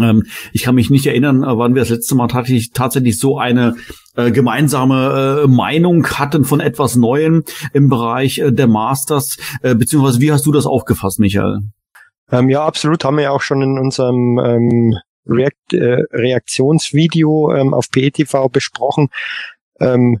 Ähm, 0.00 0.24
ich 0.52 0.62
kann 0.62 0.74
mich 0.74 0.90
nicht 0.90 1.06
erinnern, 1.06 1.42
äh, 1.42 1.56
wann 1.56 1.74
wir 1.74 1.82
das 1.82 1.88
letzte 1.88 2.14
Mal 2.14 2.28
tatsächlich, 2.28 2.72
tatsächlich 2.72 3.18
so 3.18 3.38
eine 3.38 3.76
äh, 4.14 4.30
gemeinsame 4.30 5.44
äh, 5.44 5.48
Meinung 5.48 6.06
hatten 6.06 6.44
von 6.44 6.60
etwas 6.60 6.96
Neuem 6.96 7.44
im 7.72 7.88
Bereich 7.88 8.38
äh, 8.38 8.52
der 8.52 8.66
Masters. 8.66 9.38
Äh, 9.62 9.74
beziehungsweise 9.74 10.20
wie 10.20 10.32
hast 10.32 10.44
du 10.46 10.52
das 10.52 10.66
aufgefasst, 10.66 11.18
Michael? 11.18 11.60
Ähm, 12.30 12.50
ja, 12.50 12.64
absolut. 12.64 13.04
Haben 13.04 13.16
wir 13.16 13.24
ja 13.24 13.30
auch 13.30 13.42
schon 13.42 13.62
in 13.62 13.78
unserem 13.78 14.38
ähm, 14.44 14.96
React, 15.26 15.74
äh, 15.74 16.02
Reaktionsvideo 16.12 17.54
ähm, 17.54 17.74
auf 17.74 17.90
PETV 17.90 18.48
besprochen. 18.48 19.08
Ähm, 19.80 20.20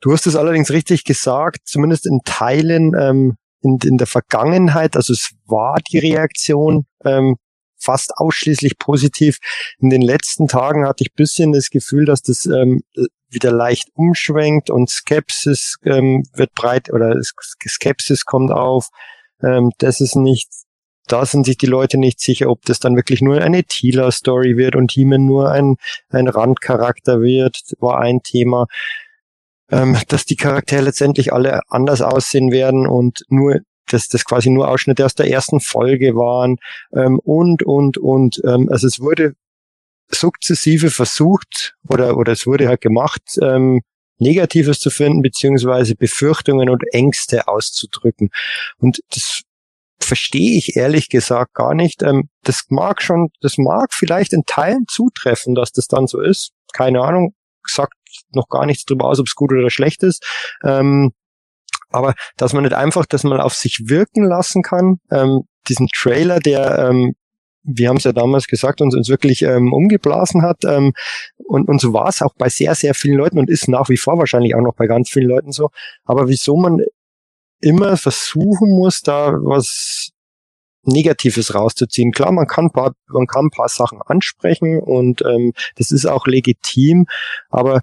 du 0.00 0.12
hast 0.12 0.26
es 0.26 0.36
allerdings 0.36 0.70
richtig 0.70 1.04
gesagt, 1.04 1.60
zumindest 1.64 2.06
in 2.06 2.20
Teilen 2.24 2.94
ähm, 2.98 3.36
in, 3.62 3.78
in 3.84 3.98
der 3.98 4.06
Vergangenheit, 4.06 4.96
also 4.96 5.12
es 5.12 5.32
war 5.46 5.78
die 5.90 5.98
Reaktion 5.98 6.86
ähm, 7.04 7.36
fast 7.78 8.16
ausschließlich 8.16 8.78
positiv. 8.78 9.38
In 9.78 9.90
den 9.90 10.02
letzten 10.02 10.48
Tagen 10.48 10.86
hatte 10.86 11.04
ich 11.04 11.12
bisschen 11.14 11.52
das 11.52 11.70
Gefühl, 11.70 12.04
dass 12.04 12.22
das 12.22 12.46
ähm, 12.46 12.82
wieder 13.28 13.52
leicht 13.52 13.88
umschwenkt 13.94 14.70
und 14.70 14.88
Skepsis 14.88 15.76
ähm, 15.84 16.24
wird 16.34 16.52
breit 16.54 16.92
oder 16.92 17.20
Skepsis 17.22 18.24
kommt 18.24 18.50
auf. 18.50 18.88
Ähm, 19.42 19.72
das 19.78 20.00
ist 20.00 20.16
nicht 20.16 20.48
da 21.06 21.24
sind 21.26 21.46
sich 21.46 21.56
die 21.56 21.66
Leute 21.66 21.98
nicht 21.98 22.20
sicher, 22.20 22.50
ob 22.50 22.62
das 22.64 22.80
dann 22.80 22.96
wirklich 22.96 23.22
nur 23.22 23.40
eine 23.40 23.64
Tila-Story 23.64 24.56
wird 24.56 24.76
und 24.76 24.92
He-Man 24.92 25.26
nur 25.26 25.50
ein, 25.50 25.76
ein 26.10 26.28
Randcharakter 26.28 27.20
wird, 27.20 27.58
war 27.80 28.00
ein 28.00 28.22
Thema. 28.22 28.66
Ähm, 29.68 29.96
dass 30.08 30.24
die 30.24 30.36
Charaktere 30.36 30.82
letztendlich 30.82 31.32
alle 31.32 31.60
anders 31.68 32.00
aussehen 32.00 32.52
werden 32.52 32.86
und 32.86 33.24
nur 33.28 33.62
dass 33.90 34.08
das 34.08 34.24
quasi 34.24 34.50
nur 34.50 34.68
Ausschnitte 34.68 35.04
aus 35.04 35.14
der 35.14 35.30
ersten 35.30 35.60
Folge 35.60 36.14
waren 36.14 36.58
ähm, 36.94 37.18
und 37.20 37.62
und 37.62 37.98
und 37.98 38.40
ähm, 38.44 38.68
also 38.70 38.86
es 38.86 39.00
wurde 39.00 39.34
sukzessive 40.08 40.90
versucht 40.90 41.74
oder 41.88 42.16
oder 42.16 42.32
es 42.32 42.46
wurde 42.46 42.68
halt 42.68 42.80
gemacht 42.80 43.22
ähm, 43.42 43.82
Negatives 44.18 44.78
zu 44.78 44.90
finden 44.90 45.22
beziehungsweise 45.22 45.94
Befürchtungen 45.94 46.70
und 46.70 46.82
Ängste 46.92 47.48
auszudrücken 47.48 48.30
und 48.78 49.00
das 49.10 49.42
verstehe 50.00 50.56
ich 50.56 50.76
ehrlich 50.76 51.08
gesagt 51.08 51.54
gar 51.54 51.74
nicht. 51.74 52.02
Ähm, 52.02 52.28
das 52.42 52.64
mag 52.68 53.02
schon, 53.02 53.28
das 53.40 53.58
mag 53.58 53.92
vielleicht 53.92 54.32
in 54.32 54.44
Teilen 54.44 54.84
zutreffen, 54.88 55.54
dass 55.54 55.72
das 55.72 55.86
dann 55.86 56.06
so 56.06 56.20
ist. 56.20 56.52
Keine 56.72 57.00
Ahnung, 57.02 57.34
sagt 57.66 57.94
noch 58.32 58.48
gar 58.48 58.66
nichts 58.66 58.84
drüber 58.84 59.06
aus, 59.06 59.18
ob 59.18 59.26
es 59.26 59.34
gut 59.34 59.52
oder 59.52 59.70
schlecht 59.70 60.02
ist. 60.02 60.24
Ähm, 60.64 61.12
aber 61.90 62.14
dass 62.36 62.52
man 62.52 62.64
nicht 62.64 62.74
einfach 62.74 63.06
das 63.06 63.24
mal 63.24 63.40
auf 63.40 63.54
sich 63.54 63.84
wirken 63.86 64.24
lassen 64.24 64.62
kann, 64.62 64.98
ähm, 65.10 65.42
diesen 65.68 65.88
Trailer, 65.88 66.40
der 66.40 66.90
ähm, 66.90 67.14
wir 67.66 67.88
haben 67.88 67.96
es 67.96 68.04
ja 68.04 68.12
damals 68.12 68.46
gesagt, 68.46 68.80
uns, 68.80 68.94
uns 68.94 69.08
wirklich 69.08 69.42
ähm, 69.42 69.72
umgeblasen 69.72 70.42
hat. 70.42 70.64
Ähm, 70.64 70.92
und, 71.36 71.68
und 71.68 71.80
so 71.80 71.92
war 71.92 72.08
es 72.08 72.22
auch 72.22 72.34
bei 72.38 72.48
sehr, 72.48 72.74
sehr 72.74 72.94
vielen 72.94 73.16
Leuten 73.16 73.38
und 73.38 73.50
ist 73.50 73.68
nach 73.68 73.88
wie 73.88 73.96
vor 73.96 74.18
wahrscheinlich 74.18 74.54
auch 74.54 74.60
noch 74.60 74.74
bei 74.76 74.86
ganz 74.86 75.10
vielen 75.10 75.28
Leuten 75.28 75.50
so. 75.50 75.70
Aber 76.04 76.28
wieso 76.28 76.56
man 76.56 76.80
immer 77.60 77.96
versuchen 77.96 78.70
muss, 78.70 79.02
da 79.02 79.32
was 79.32 80.10
Negatives 80.86 81.54
rauszuziehen. 81.54 82.12
Klar, 82.12 82.32
man 82.32 82.46
kann 82.46 82.70
paar, 82.70 82.94
man 83.08 83.26
kann 83.26 83.46
ein 83.46 83.50
paar 83.50 83.68
Sachen 83.68 84.00
ansprechen 84.02 84.78
und 84.80 85.22
ähm, 85.22 85.52
das 85.76 85.90
ist 85.90 86.06
auch 86.06 86.26
legitim, 86.26 87.06
aber 87.50 87.82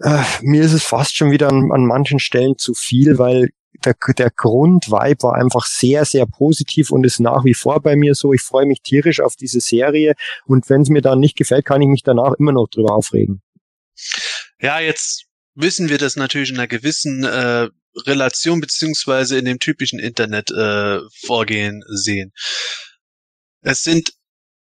äh, 0.00 0.22
mir 0.42 0.62
ist 0.62 0.72
es 0.72 0.82
fast 0.82 1.16
schon 1.16 1.30
wieder 1.30 1.48
an, 1.48 1.70
an 1.72 1.86
manchen 1.86 2.18
Stellen 2.18 2.58
zu 2.58 2.74
viel, 2.74 3.18
weil 3.18 3.50
der, 3.84 3.94
der 4.16 4.30
Grundvibe 4.30 5.22
war 5.22 5.34
einfach 5.34 5.66
sehr, 5.66 6.04
sehr 6.04 6.26
positiv 6.26 6.90
und 6.90 7.04
ist 7.04 7.20
nach 7.20 7.44
wie 7.44 7.54
vor 7.54 7.80
bei 7.80 7.96
mir 7.96 8.14
so. 8.14 8.32
Ich 8.32 8.42
freue 8.42 8.66
mich 8.66 8.82
tierisch 8.82 9.20
auf 9.20 9.36
diese 9.36 9.60
Serie 9.60 10.14
und 10.46 10.68
wenn 10.68 10.82
es 10.82 10.88
mir 10.88 11.02
dann 11.02 11.20
nicht 11.20 11.36
gefällt, 11.36 11.64
kann 11.64 11.82
ich 11.82 11.88
mich 11.88 12.02
danach 12.02 12.34
immer 12.38 12.52
noch 12.52 12.68
drüber 12.68 12.94
aufregen. 12.94 13.42
Ja, 14.60 14.80
jetzt 14.80 15.26
wissen 15.54 15.88
wir 15.88 15.98
das 15.98 16.16
natürlich 16.16 16.50
in 16.50 16.56
einer 16.56 16.66
gewissen 16.66 17.24
äh, 17.24 17.68
Relation 18.06 18.60
beziehungsweise 18.60 19.38
in 19.38 19.44
dem 19.44 19.58
typischen 19.58 19.98
Internet 19.98 20.50
äh, 20.50 21.00
Vorgehen 21.24 21.82
sehen. 21.88 22.32
Es 23.62 23.82
sind 23.82 24.12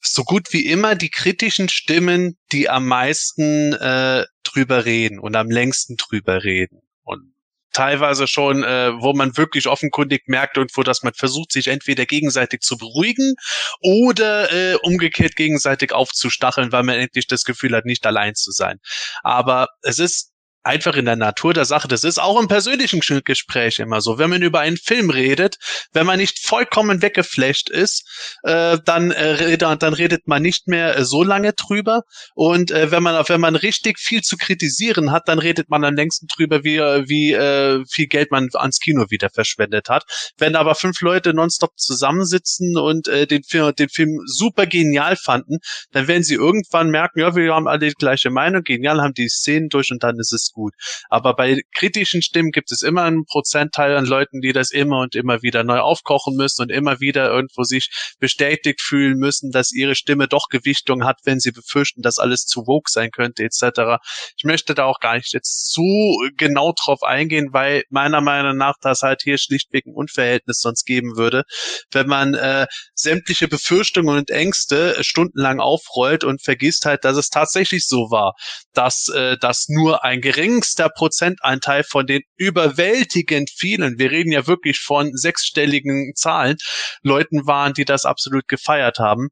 so 0.02 0.24
gut 0.24 0.52
wie 0.52 0.66
immer 0.66 0.96
die 0.96 1.10
kritischen 1.10 1.70
Stimmen, 1.70 2.38
die 2.52 2.70
am 2.70 2.86
meisten 2.86 3.74
äh, 3.74 4.26
drüber 4.44 4.86
reden 4.86 5.20
und 5.20 5.36
am 5.36 5.50
längsten 5.50 5.98
drüber 5.98 6.44
reden. 6.44 6.82
Und 7.04 7.34
teilweise 7.74 8.28
schon, 8.28 8.64
äh, 8.64 8.92
wo 9.00 9.14
man 9.14 9.38
wirklich 9.38 9.68
offenkundig 9.68 10.24
merkt 10.28 10.58
irgendwo, 10.58 10.84
dass 10.84 11.04
man 11.04 11.14
versucht, 11.14 11.52
sich 11.52 11.68
entweder 11.68 12.06
gegenseitig 12.06 12.62
zu 12.62 12.78
beruhigen 12.78 13.36
oder 13.82 14.52
äh, 14.52 14.76
umgekehrt 14.82 15.36
gegenseitig 15.36 15.92
aufzustacheln, 15.92 16.72
weil 16.72 16.84
man 16.84 16.96
endlich 16.96 17.28
das 17.28 17.44
Gefühl 17.44 17.76
hat, 17.76 17.86
nicht 17.86 18.06
allein 18.06 18.36
zu 18.36 18.52
sein. 18.52 18.80
Aber 19.22 19.68
es 19.82 20.00
ist 20.00 20.32
einfach 20.70 20.96
in 20.96 21.06
der 21.06 21.16
Natur 21.16 21.54
der 21.54 21.66
Sache. 21.66 21.88
Das 21.88 22.04
ist 22.04 22.22
auch 22.22 22.40
im 22.40 22.48
persönlichen 22.48 23.02
Gespräch 23.24 23.80
immer 23.80 24.02
so. 24.02 24.20
Wenn 24.20 24.30
man 24.30 24.44
über 24.44 24.60
einen 24.60 24.78
Film 24.78 25.10
redet, 25.10 25.58
wenn 25.94 26.06
man 26.06 26.20
nicht 26.20 26.46
vollkommen 26.46 27.02
weggeflasht 27.02 27.70
ist, 27.70 28.38
äh, 28.44 28.78
dann, 28.86 29.10
äh, 29.12 29.58
dann 29.58 29.94
redet 29.94 30.28
man 30.28 30.44
nicht 30.44 30.68
mehr 30.68 30.96
äh, 30.96 31.06
so 31.06 31.24
lange 31.24 31.54
drüber. 31.54 32.04
Und 32.36 32.70
äh, 32.70 32.92
wenn 32.92 33.02
man 33.02 33.28
wenn 33.28 33.42
man 33.42 33.56
richtig 33.56 33.98
viel 33.98 34.22
zu 34.22 34.38
kritisieren 34.38 35.12
hat, 35.12 35.28
dann 35.28 35.40
redet 35.40 35.70
man 35.70 35.84
am 35.84 35.96
längsten 35.96 36.28
drüber, 36.28 36.64
wie 36.64 36.78
wie 36.78 37.34
äh, 37.34 37.84
viel 37.90 38.06
Geld 38.06 38.30
man 38.30 38.50
ans 38.54 38.80
Kino 38.80 39.06
wieder 39.10 39.32
verschwendet 39.32 39.90
hat. 39.90 40.04
Wenn 40.38 40.56
aber 40.56 40.76
fünf 40.76 41.02
Leute 41.02 41.34
nonstop 41.34 41.80
zusammensitzen 41.80 42.78
und 42.78 43.08
äh, 43.08 43.26
den 43.26 43.42
Film 43.44 43.74
den 43.76 43.90
Film 43.90 44.20
super 44.26 44.68
genial 44.68 45.16
fanden, 45.16 45.58
dann 45.92 46.08
werden 46.08 46.24
sie 46.24 46.36
irgendwann 46.36 46.92
merken, 46.92 47.20
ja, 47.22 47.36
wir 47.36 47.56
haben 47.56 47.68
alle 47.68 47.80
die 47.80 47.94
gleiche 47.94 48.30
Meinung, 48.30 48.62
genial 48.64 49.02
haben 49.02 49.16
die 49.16 49.30
Szenen 49.30 49.70
durch 49.70 49.92
und 49.92 50.04
dann 50.04 50.20
ist 50.20 50.32
es 50.32 50.52
gut 50.52 50.59
gut. 50.60 50.74
Aber 51.10 51.36
bei 51.36 51.62
kritischen 51.74 52.22
Stimmen 52.22 52.52
gibt 52.52 52.72
es 52.72 52.82
immer 52.82 53.04
einen 53.04 53.26
Prozentteil 53.26 53.96
an 53.96 54.06
Leuten, 54.06 54.42
die 54.42 54.52
das 54.52 54.72
immer 54.72 55.00
und 55.00 55.16
immer 55.16 55.42
wieder 55.42 55.64
neu 55.64 55.80
aufkochen 55.80 56.36
müssen 56.36 56.64
und 56.64 56.72
immer 56.72 57.00
wieder 57.00 57.30
irgendwo 57.30 57.64
sich 57.64 57.90
bestätigt 58.20 58.82
fühlen 58.82 59.18
müssen, 59.18 59.52
dass 59.52 59.72
ihre 59.72 59.96
Stimme 59.96 60.28
doch 60.28 60.50
Gewichtung 60.50 61.06
hat, 61.06 61.20
wenn 61.24 61.40
sie 61.40 61.52
befürchten, 61.52 62.02
dass 62.02 62.20
alles 62.20 62.46
zu 62.46 62.68
woke 62.68 62.92
sein 62.92 63.12
könnte, 63.12 63.44
etc. 63.44 64.02
Ich 64.38 64.44
möchte 64.44 64.76
da 64.76 64.86
auch 64.86 65.00
gar 65.00 65.16
nicht 65.16 65.34
jetzt 65.34 65.72
zu 65.72 66.20
genau 66.38 66.74
drauf 66.74 67.04
eingehen, 67.04 67.50
weil 67.52 67.84
meiner 67.90 68.22
Meinung 68.22 68.58
nach 68.58 68.76
das 68.82 69.02
halt 69.02 69.22
hier 69.24 69.38
schlichtweg 69.38 69.86
ein 69.86 69.94
Unverhältnis 69.94 70.60
sonst 70.60 70.86
geben 70.86 71.16
würde, 71.16 71.44
wenn 71.92 72.08
man 72.08 72.34
äh, 72.34 72.68
sämtliche 72.94 73.48
Befürchtungen 73.48 74.18
und 74.18 74.30
Ängste 74.30 74.98
äh, 74.98 75.04
stundenlang 75.04 75.60
aufrollt 75.60 76.24
und 76.24 76.44
vergisst 76.44 76.86
halt, 76.86 77.06
dass 77.06 77.18
es 77.18 77.30
tatsächlich 77.30 77.88
so 77.88 78.12
war, 78.12 78.34
dass 78.74 79.08
äh, 79.10 79.38
das 79.40 79.66
nur 79.70 80.04
ein 80.04 80.22
geringster 80.40 80.90
Prozentanteil 80.90 81.84
von 81.84 82.08
den 82.08 82.22
überwältigend 82.38 83.50
vielen, 83.50 84.00
wir 84.00 84.10
reden 84.10 84.32
ja 84.32 84.48
wirklich 84.48 84.80
von 84.80 85.12
sechsstelligen 85.14 86.14
Zahlen, 86.16 86.56
Leuten 87.04 87.46
waren, 87.46 87.74
die 87.74 87.84
das 87.84 88.06
absolut 88.06 88.48
gefeiert 88.48 89.00
haben. 89.00 89.28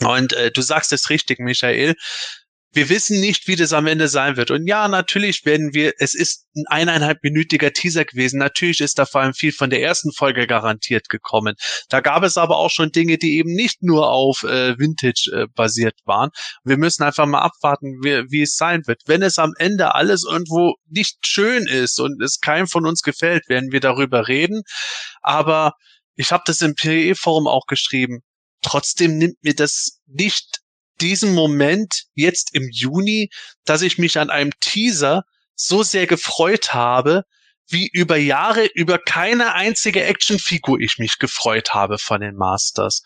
Und 0.00 0.32
äh, 0.32 0.50
du 0.50 0.60
sagst 0.60 0.92
es 0.92 1.08
richtig, 1.08 1.38
Michael 1.38 1.94
wir 2.74 2.88
wissen 2.88 3.20
nicht, 3.20 3.46
wie 3.46 3.56
das 3.56 3.72
am 3.72 3.86
Ende 3.86 4.08
sein 4.08 4.36
wird. 4.36 4.50
Und 4.50 4.66
ja, 4.66 4.88
natürlich 4.88 5.44
werden 5.44 5.74
wir, 5.74 5.92
es 5.98 6.14
ist 6.14 6.46
ein 6.56 6.64
eineinhalbminütiger 6.66 7.72
Teaser 7.72 8.04
gewesen. 8.04 8.38
Natürlich 8.38 8.80
ist 8.80 8.98
da 8.98 9.06
vor 9.06 9.20
allem 9.20 9.32
viel 9.32 9.52
von 9.52 9.70
der 9.70 9.80
ersten 9.80 10.12
Folge 10.12 10.46
garantiert 10.46 11.08
gekommen. 11.08 11.54
Da 11.88 12.00
gab 12.00 12.24
es 12.24 12.36
aber 12.36 12.58
auch 12.58 12.70
schon 12.70 12.90
Dinge, 12.90 13.16
die 13.16 13.38
eben 13.38 13.54
nicht 13.54 13.82
nur 13.82 14.10
auf 14.10 14.42
äh, 14.42 14.76
Vintage 14.78 15.30
äh, 15.32 15.46
basiert 15.54 15.94
waren. 16.04 16.30
Wir 16.64 16.76
müssen 16.76 17.04
einfach 17.04 17.26
mal 17.26 17.42
abwarten, 17.42 18.00
wie, 18.02 18.24
wie 18.30 18.42
es 18.42 18.56
sein 18.56 18.82
wird. 18.86 19.02
Wenn 19.06 19.22
es 19.22 19.38
am 19.38 19.52
Ende 19.58 19.94
alles 19.94 20.24
irgendwo 20.28 20.74
nicht 20.88 21.18
schön 21.24 21.66
ist 21.68 22.00
und 22.00 22.20
es 22.22 22.40
keinem 22.40 22.66
von 22.66 22.86
uns 22.86 23.02
gefällt, 23.02 23.48
werden 23.48 23.70
wir 23.70 23.80
darüber 23.80 24.26
reden. 24.26 24.62
Aber 25.22 25.74
ich 26.16 26.32
habe 26.32 26.42
das 26.46 26.60
im 26.60 26.74
PE-Forum 26.74 27.46
auch 27.46 27.66
geschrieben. 27.66 28.20
Trotzdem 28.62 29.16
nimmt 29.18 29.36
mir 29.42 29.54
das 29.54 30.00
nicht 30.06 30.63
diesen 31.00 31.34
Moment 31.34 32.04
jetzt 32.14 32.54
im 32.54 32.68
Juni, 32.70 33.30
dass 33.64 33.82
ich 33.82 33.98
mich 33.98 34.18
an 34.18 34.30
einem 34.30 34.52
Teaser 34.60 35.24
so 35.54 35.82
sehr 35.82 36.06
gefreut 36.06 36.74
habe, 36.74 37.24
wie 37.68 37.88
über 37.92 38.16
Jahre 38.16 38.66
über 38.74 38.98
keine 38.98 39.54
einzige 39.54 40.04
Actionfigur 40.04 40.80
ich 40.80 40.98
mich 40.98 41.18
gefreut 41.18 41.72
habe 41.72 41.98
von 41.98 42.20
den 42.20 42.36
Masters. 42.36 43.02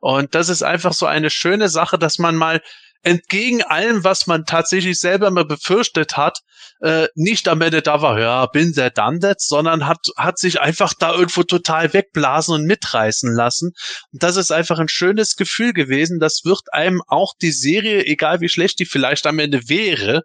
Und 0.00 0.34
das 0.34 0.48
ist 0.48 0.62
einfach 0.62 0.92
so 0.92 1.06
eine 1.06 1.30
schöne 1.30 1.68
Sache, 1.68 1.98
dass 1.98 2.18
man 2.18 2.36
mal 2.36 2.60
entgegen 3.02 3.62
allem, 3.62 4.04
was 4.04 4.26
man 4.26 4.44
tatsächlich 4.44 4.98
selber 4.98 5.30
mal 5.30 5.44
befürchtet 5.44 6.16
hat, 6.16 6.38
äh, 6.80 7.08
nicht 7.14 7.48
am 7.48 7.60
Ende 7.60 7.82
da 7.82 8.00
war, 8.02 8.20
ja, 8.20 8.46
bin 8.46 8.72
der 8.72 8.92
that, 8.92 9.40
sondern 9.40 9.86
hat, 9.86 10.06
hat 10.16 10.38
sich 10.38 10.60
einfach 10.60 10.94
da 10.98 11.12
irgendwo 11.14 11.42
total 11.42 11.92
wegblasen 11.92 12.54
und 12.54 12.64
mitreißen 12.64 13.32
lassen. 13.32 13.72
Und 14.12 14.22
das 14.22 14.36
ist 14.36 14.52
einfach 14.52 14.78
ein 14.78 14.88
schönes 14.88 15.36
Gefühl 15.36 15.72
gewesen. 15.72 16.20
Das 16.20 16.42
wird 16.44 16.72
einem 16.72 17.02
auch 17.06 17.34
die 17.40 17.52
Serie, 17.52 18.04
egal 18.04 18.40
wie 18.40 18.48
schlecht 18.48 18.78
die 18.78 18.86
vielleicht 18.86 19.26
am 19.26 19.38
Ende 19.38 19.68
wäre, 19.68 20.22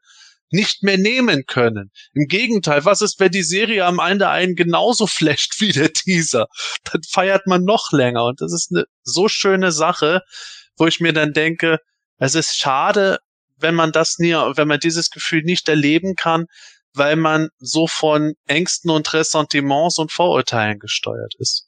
nicht 0.49 0.84
mehr 0.84 0.98
nehmen 0.98 1.45
können. 1.45 1.91
Im 2.14 2.28
Gegenteil, 2.28 2.86
was 2.86 3.02
ist, 3.02 3.20
wenn 3.20 3.32
die 3.32 3.44
Serie 3.44 3.86
am 3.86 3.99
Ende 3.99 4.30
einen 4.30 4.56
genauso 4.56 5.08
flasht 5.08 5.60
wie 5.60 5.72
der 5.72 5.91
Teaser? 5.94 6.48
Dann 6.91 7.02
feiert 7.10 7.48
man 7.48 7.64
noch 7.64 7.91
länger. 7.91 8.26
Und 8.26 8.41
das 8.41 8.54
ist 8.54 8.72
eine 8.72 8.86
so 9.04 9.28
schöne 9.28 9.72
Sache, 9.72 10.22
wo 10.78 10.86
ich 10.86 10.99
mir 10.99 11.14
dann 11.14 11.34
denke, 11.34 11.80
es 12.18 12.35
ist 12.35 12.57
schade, 12.57 13.19
wenn 13.57 13.76
man 13.76 13.91
das 13.91 14.18
nie, 14.19 14.34
wenn 14.34 14.68
man 14.68 14.80
dieses 14.80 15.10
Gefühl 15.10 15.44
nicht 15.44 15.68
erleben 15.69 16.15
kann, 16.15 16.45
weil 16.94 17.15
man 17.15 17.49
so 17.60 17.88
von 17.88 18.34
Ängsten 18.48 18.91
und 18.91 19.14
Ressentiments 19.14 19.99
und 19.99 20.11
Vorurteilen 20.11 20.80
gesteuert 20.80 21.34
ist. 21.38 21.68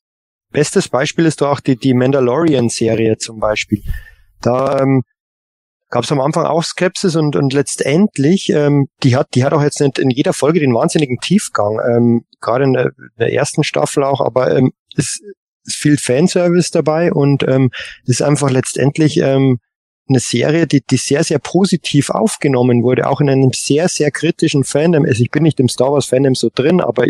Bestes 0.51 0.88
Beispiel 0.89 1.26
ist 1.26 1.41
doch 1.41 1.49
auch 1.49 1.59
die, 1.59 1.76
die 1.76 1.93
Mandalorian-Serie 1.93 3.17
zum 3.17 3.39
Beispiel. 3.39 3.84
Da 4.41 4.80
ähm, 4.80 5.03
gab 5.89 6.03
es 6.03 6.11
am 6.11 6.21
Anfang 6.21 6.45
auch 6.45 6.63
Skepsis 6.63 7.15
und, 7.15 7.35
und 7.35 7.53
letztendlich, 7.53 8.49
ähm, 8.49 8.88
die 9.03 9.15
hat, 9.15 9.27
die 9.35 9.43
hat 9.43 9.53
auch 9.53 9.61
jetzt 9.61 9.80
nicht 9.80 9.99
in 9.99 10.09
jeder 10.09 10.34
Folge 10.34 10.59
den 10.59 10.73
wahnsinnigen 10.73 11.17
Tiefgang, 11.19 11.80
ähm, 11.80 12.26
gerade 12.41 12.63
in 12.63 12.73
der, 12.73 12.91
der 13.19 13.34
ersten 13.34 13.63
Staffel 13.63 14.03
auch, 14.03 14.21
aber 14.21 14.55
ähm, 14.55 14.71
es 14.95 15.19
ist 15.63 15.76
viel 15.76 15.97
Fanservice 15.97 16.71
dabei 16.71 17.11
und 17.11 17.43
ähm, 17.43 17.69
ist 18.05 18.23
einfach 18.23 18.49
letztendlich 18.49 19.17
ähm, 19.17 19.59
eine 20.10 20.19
Serie, 20.19 20.68
die, 20.68 20.81
die 20.81 20.98
sehr, 20.98 21.23
sehr 21.23 21.40
positiv 21.40 22.10
aufgenommen 22.10 22.84
wurde, 22.84 23.07
auch 23.07 23.22
in 23.22 23.30
einem 23.30 23.52
sehr, 23.53 23.88
sehr 23.88 24.11
kritischen 24.11 24.64
Fandom. 24.64 25.06
Also 25.06 25.23
ich 25.23 25.31
bin 25.31 25.44
nicht 25.44 25.60
im 25.60 25.69
Star 25.69 25.91
Wars 25.91 26.07
Fandom 26.07 26.36
so 26.36 26.49
drin, 26.53 26.81
aber 26.81 27.06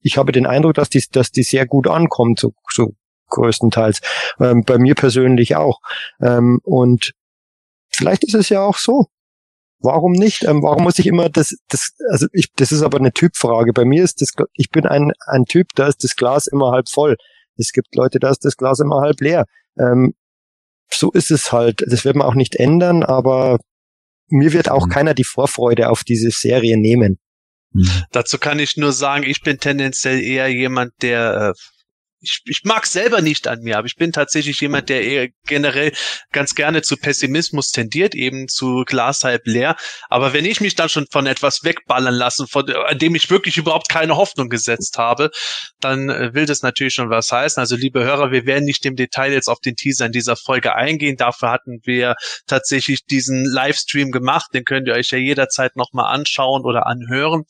ich 0.00 0.18
habe 0.18 0.32
den 0.32 0.46
Eindruck, 0.46 0.74
dass 0.74 0.90
die, 0.90 1.04
dass 1.12 1.30
die 1.30 1.42
sehr 1.42 1.66
gut 1.66 1.86
ankommt, 1.86 2.40
so, 2.40 2.52
so 2.70 2.94
größtenteils. 3.28 4.00
Ähm, 4.40 4.62
bei 4.64 4.78
mir 4.78 4.94
persönlich 4.94 5.56
auch. 5.56 5.80
Ähm, 6.20 6.60
und 6.64 7.12
vielleicht 7.90 8.24
ist 8.24 8.34
es 8.34 8.48
ja 8.48 8.62
auch 8.62 8.76
so. 8.76 9.06
Warum 9.80 10.12
nicht? 10.12 10.44
Ähm, 10.44 10.62
warum 10.62 10.84
muss 10.84 10.98
ich 10.98 11.06
immer 11.06 11.28
das, 11.28 11.56
das, 11.68 11.92
also 12.10 12.26
ich, 12.32 12.52
das 12.54 12.70
ist 12.70 12.82
aber 12.82 12.98
eine 12.98 13.12
Typfrage. 13.12 13.72
Bei 13.72 13.84
mir 13.84 14.04
ist 14.04 14.20
das, 14.20 14.32
ich 14.54 14.70
bin 14.70 14.86
ein, 14.86 15.12
ein 15.26 15.44
Typ, 15.44 15.68
da 15.74 15.88
ist 15.88 16.04
das 16.04 16.14
Glas 16.14 16.46
immer 16.46 16.70
halb 16.70 16.88
voll. 16.88 17.16
Es 17.56 17.72
gibt 17.72 17.94
Leute, 17.96 18.20
da 18.20 18.30
ist 18.30 18.44
das 18.44 18.56
Glas 18.56 18.78
immer 18.78 19.00
halb 19.00 19.20
leer. 19.20 19.46
Ähm, 19.78 20.14
so 20.94 21.10
ist 21.12 21.30
es 21.30 21.52
halt. 21.52 21.84
Das 21.86 22.04
wird 22.04 22.16
man 22.16 22.26
auch 22.26 22.34
nicht 22.34 22.56
ändern, 22.56 23.02
aber 23.02 23.58
mir 24.28 24.52
wird 24.52 24.70
auch 24.70 24.86
mhm. 24.86 24.90
keiner 24.90 25.14
die 25.14 25.24
Vorfreude 25.24 25.90
auf 25.90 26.04
diese 26.04 26.30
Serie 26.30 26.78
nehmen. 26.78 27.18
Mhm. 27.72 28.04
Dazu 28.10 28.38
kann 28.38 28.58
ich 28.58 28.76
nur 28.76 28.92
sagen, 28.92 29.24
ich 29.24 29.42
bin 29.42 29.58
tendenziell 29.58 30.20
eher 30.20 30.48
jemand, 30.48 30.92
der 31.02 31.54
äh, 31.54 31.60
ich, 32.22 32.42
ich 32.46 32.60
mag 32.64 32.86
selber 32.86 33.20
nicht 33.20 33.48
an 33.48 33.60
mir, 33.62 33.78
aber 33.78 33.86
ich 33.86 33.96
bin 33.96 34.12
tatsächlich 34.12 34.60
jemand, 34.60 34.88
der 34.88 35.02
eher 35.02 35.28
generell 35.46 35.92
ganz 36.30 36.54
gerne 36.54 36.82
zu 36.82 36.96
Pessimismus 36.96 37.72
tendiert, 37.72 38.14
eben 38.14 38.48
zu 38.48 38.84
Glas 38.86 39.24
halb 39.24 39.46
leer. 39.46 39.76
Aber 40.08 40.32
wenn 40.32 40.44
ich 40.44 40.60
mich 40.60 40.76
dann 40.76 40.88
schon 40.88 41.06
von 41.10 41.26
etwas 41.26 41.64
wegballern 41.64 42.14
lassen, 42.14 42.46
von 42.46 42.70
an 42.70 42.98
dem 42.98 43.16
ich 43.16 43.28
wirklich 43.28 43.56
überhaupt 43.56 43.88
keine 43.88 44.16
Hoffnung 44.16 44.48
gesetzt 44.48 44.98
habe, 44.98 45.30
dann 45.80 46.08
äh, 46.08 46.32
will 46.32 46.46
das 46.46 46.62
natürlich 46.62 46.94
schon 46.94 47.10
was 47.10 47.32
heißen. 47.32 47.60
Also 47.60 47.74
liebe 47.74 48.04
Hörer, 48.04 48.30
wir 48.30 48.46
werden 48.46 48.64
nicht 48.64 48.86
im 48.86 48.94
Detail 48.94 49.32
jetzt 49.32 49.48
auf 49.48 49.60
den 49.60 49.74
Teaser 49.74 50.06
in 50.06 50.12
dieser 50.12 50.36
Folge 50.36 50.76
eingehen. 50.76 51.16
Dafür 51.16 51.50
hatten 51.50 51.80
wir 51.84 52.14
tatsächlich 52.46 53.04
diesen 53.04 53.44
Livestream 53.44 54.12
gemacht. 54.12 54.54
Den 54.54 54.64
könnt 54.64 54.86
ihr 54.86 54.94
euch 54.94 55.10
ja 55.10 55.18
jederzeit 55.18 55.74
nochmal 55.74 56.14
anschauen 56.14 56.62
oder 56.64 56.86
anhören. 56.86 57.44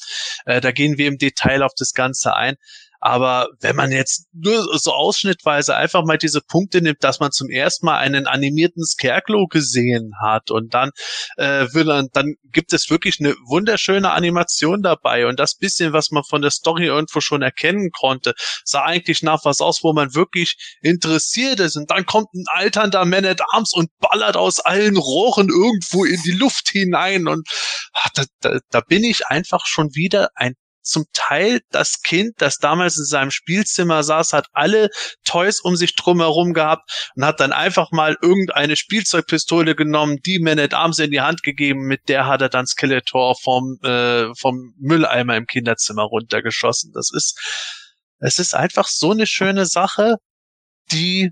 Äh, 0.46 0.62
da 0.62 0.72
gehen 0.72 0.96
wir 0.96 1.08
im 1.08 1.18
Detail 1.18 1.62
auf 1.62 1.72
das 1.76 1.92
Ganze 1.92 2.34
ein. 2.34 2.56
Aber 3.04 3.48
wenn 3.60 3.74
man 3.74 3.90
jetzt 3.90 4.28
nur 4.32 4.78
so 4.78 4.92
ausschnittweise 4.92 5.74
einfach 5.74 6.04
mal 6.04 6.18
diese 6.18 6.40
Punkte 6.40 6.80
nimmt, 6.80 7.02
dass 7.02 7.18
man 7.18 7.32
zum 7.32 7.50
ersten 7.50 7.86
Mal 7.86 7.98
einen 7.98 8.28
animierten 8.28 8.84
Scarecrow 8.84 9.48
gesehen 9.48 10.12
hat 10.22 10.52
und 10.52 10.72
dann 10.72 10.92
äh, 11.36 11.66
will 11.72 11.84
man, 11.84 12.10
dann 12.12 12.36
gibt 12.52 12.72
es 12.72 12.90
wirklich 12.90 13.18
eine 13.18 13.34
wunderschöne 13.48 14.12
Animation 14.12 14.82
dabei. 14.82 15.26
Und 15.26 15.40
das 15.40 15.56
bisschen, 15.56 15.92
was 15.92 16.12
man 16.12 16.22
von 16.22 16.42
der 16.42 16.52
Story 16.52 16.86
irgendwo 16.86 17.20
schon 17.20 17.42
erkennen 17.42 17.90
konnte, 17.90 18.34
sah 18.64 18.84
eigentlich 18.84 19.24
nach 19.24 19.44
was 19.44 19.60
aus, 19.60 19.82
wo 19.82 19.92
man 19.92 20.14
wirklich 20.14 20.76
interessiert 20.80 21.58
ist. 21.58 21.76
Und 21.76 21.90
dann 21.90 22.06
kommt 22.06 22.32
ein 22.34 22.44
alternder 22.52 23.04
Man 23.04 23.26
at 23.26 23.40
Arms 23.52 23.72
und 23.74 23.90
ballert 23.98 24.36
aus 24.36 24.60
allen 24.60 24.96
Rohren 24.96 25.48
irgendwo 25.48 26.04
in 26.04 26.22
die 26.22 26.38
Luft 26.38 26.68
hinein. 26.68 27.26
Und 27.26 27.48
ach, 27.94 28.10
da, 28.14 28.24
da, 28.42 28.58
da 28.70 28.80
bin 28.80 29.02
ich 29.02 29.26
einfach 29.26 29.66
schon 29.66 29.92
wieder 29.96 30.28
ein 30.36 30.54
zum 30.82 31.06
Teil 31.12 31.60
das 31.70 32.02
Kind, 32.02 32.34
das 32.38 32.58
damals 32.58 32.96
in 32.98 33.04
seinem 33.04 33.30
Spielzimmer 33.30 34.02
saß, 34.02 34.32
hat 34.32 34.48
alle 34.52 34.90
Toys 35.24 35.60
um 35.60 35.76
sich 35.76 35.94
drumherum 35.94 36.52
gehabt 36.52 37.10
und 37.14 37.24
hat 37.24 37.40
dann 37.40 37.52
einfach 37.52 37.90
mal 37.92 38.16
irgendeine 38.20 38.76
Spielzeugpistole 38.76 39.74
genommen, 39.74 40.18
die 40.26 40.38
Man 40.38 40.58
at 40.58 40.74
Arms 40.74 40.98
in 40.98 41.10
die 41.10 41.20
Hand 41.20 41.42
gegeben, 41.42 41.86
mit 41.86 42.08
der 42.08 42.26
hat 42.26 42.42
er 42.42 42.48
dann 42.48 42.66
Skeletor 42.66 43.36
vom, 43.36 43.78
äh, 43.82 44.34
vom 44.34 44.74
Mülleimer 44.78 45.36
im 45.36 45.46
Kinderzimmer 45.46 46.02
runtergeschossen. 46.02 46.92
Das 46.92 47.10
ist, 47.14 47.38
es 48.18 48.38
ist 48.38 48.54
einfach 48.54 48.88
so 48.88 49.12
eine 49.12 49.26
schöne 49.26 49.66
Sache, 49.66 50.16
die 50.90 51.30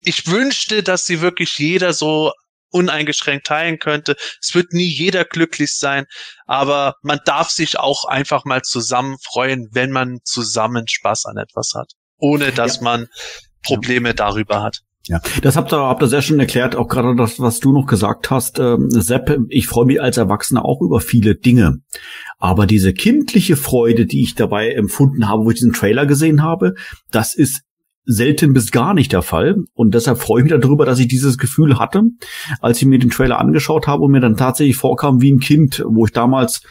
ich 0.00 0.26
wünschte, 0.26 0.82
dass 0.82 1.06
sie 1.06 1.20
wirklich 1.20 1.58
jeder 1.58 1.92
so 1.92 2.32
uneingeschränkt 2.70 3.46
teilen 3.46 3.78
könnte. 3.78 4.16
Es 4.40 4.54
wird 4.54 4.72
nie 4.72 4.88
jeder 4.88 5.24
glücklich 5.24 5.76
sein, 5.76 6.06
aber 6.46 6.94
man 7.02 7.20
darf 7.24 7.50
sich 7.50 7.78
auch 7.78 8.04
einfach 8.04 8.44
mal 8.44 8.62
zusammen 8.62 9.16
freuen, 9.22 9.68
wenn 9.72 9.90
man 9.90 10.18
zusammen 10.24 10.86
Spaß 10.88 11.26
an 11.26 11.36
etwas 11.36 11.72
hat, 11.74 11.92
ohne 12.18 12.52
dass 12.52 12.76
ja. 12.76 12.82
man 12.82 13.06
Probleme 13.62 14.10
ja. 14.10 14.14
darüber 14.14 14.62
hat. 14.62 14.80
Ja, 15.08 15.22
das 15.40 15.56
habt 15.56 15.72
ihr, 15.72 15.78
habt 15.78 16.02
ihr 16.02 16.08
sehr 16.08 16.20
schön 16.20 16.38
erklärt, 16.38 16.76
auch 16.76 16.86
gerade 16.86 17.16
das, 17.16 17.40
was 17.40 17.60
du 17.60 17.72
noch 17.72 17.86
gesagt 17.86 18.30
hast, 18.30 18.58
ähm, 18.58 18.90
Sepp, 18.90 19.38
ich 19.48 19.66
freue 19.66 19.86
mich 19.86 20.02
als 20.02 20.18
Erwachsener 20.18 20.66
auch 20.66 20.82
über 20.82 21.00
viele 21.00 21.34
Dinge. 21.34 21.78
Aber 22.36 22.66
diese 22.66 22.92
kindliche 22.92 23.56
Freude, 23.56 24.04
die 24.04 24.22
ich 24.22 24.34
dabei 24.34 24.70
empfunden 24.72 25.26
habe, 25.26 25.44
wo 25.44 25.50
ich 25.50 25.56
diesen 25.56 25.72
Trailer 25.72 26.04
gesehen 26.04 26.42
habe, 26.42 26.74
das 27.10 27.34
ist 27.34 27.62
selten 28.08 28.54
bis 28.54 28.72
gar 28.72 28.94
nicht 28.94 29.12
der 29.12 29.22
Fall. 29.22 29.56
Und 29.74 29.94
deshalb 29.94 30.18
freue 30.18 30.42
ich 30.42 30.50
mich 30.50 30.60
darüber, 30.60 30.86
dass 30.86 30.98
ich 30.98 31.08
dieses 31.08 31.36
Gefühl 31.36 31.78
hatte, 31.78 32.02
als 32.60 32.80
ich 32.80 32.86
mir 32.86 32.98
den 32.98 33.10
Trailer 33.10 33.38
angeschaut 33.38 33.86
habe 33.86 34.02
und 34.04 34.12
mir 34.12 34.20
dann 34.20 34.36
tatsächlich 34.36 34.76
vorkam 34.76 35.20
wie 35.20 35.30
ein 35.30 35.40
Kind, 35.40 35.84
wo 35.86 36.06
ich 36.06 36.12
damals 36.12 36.62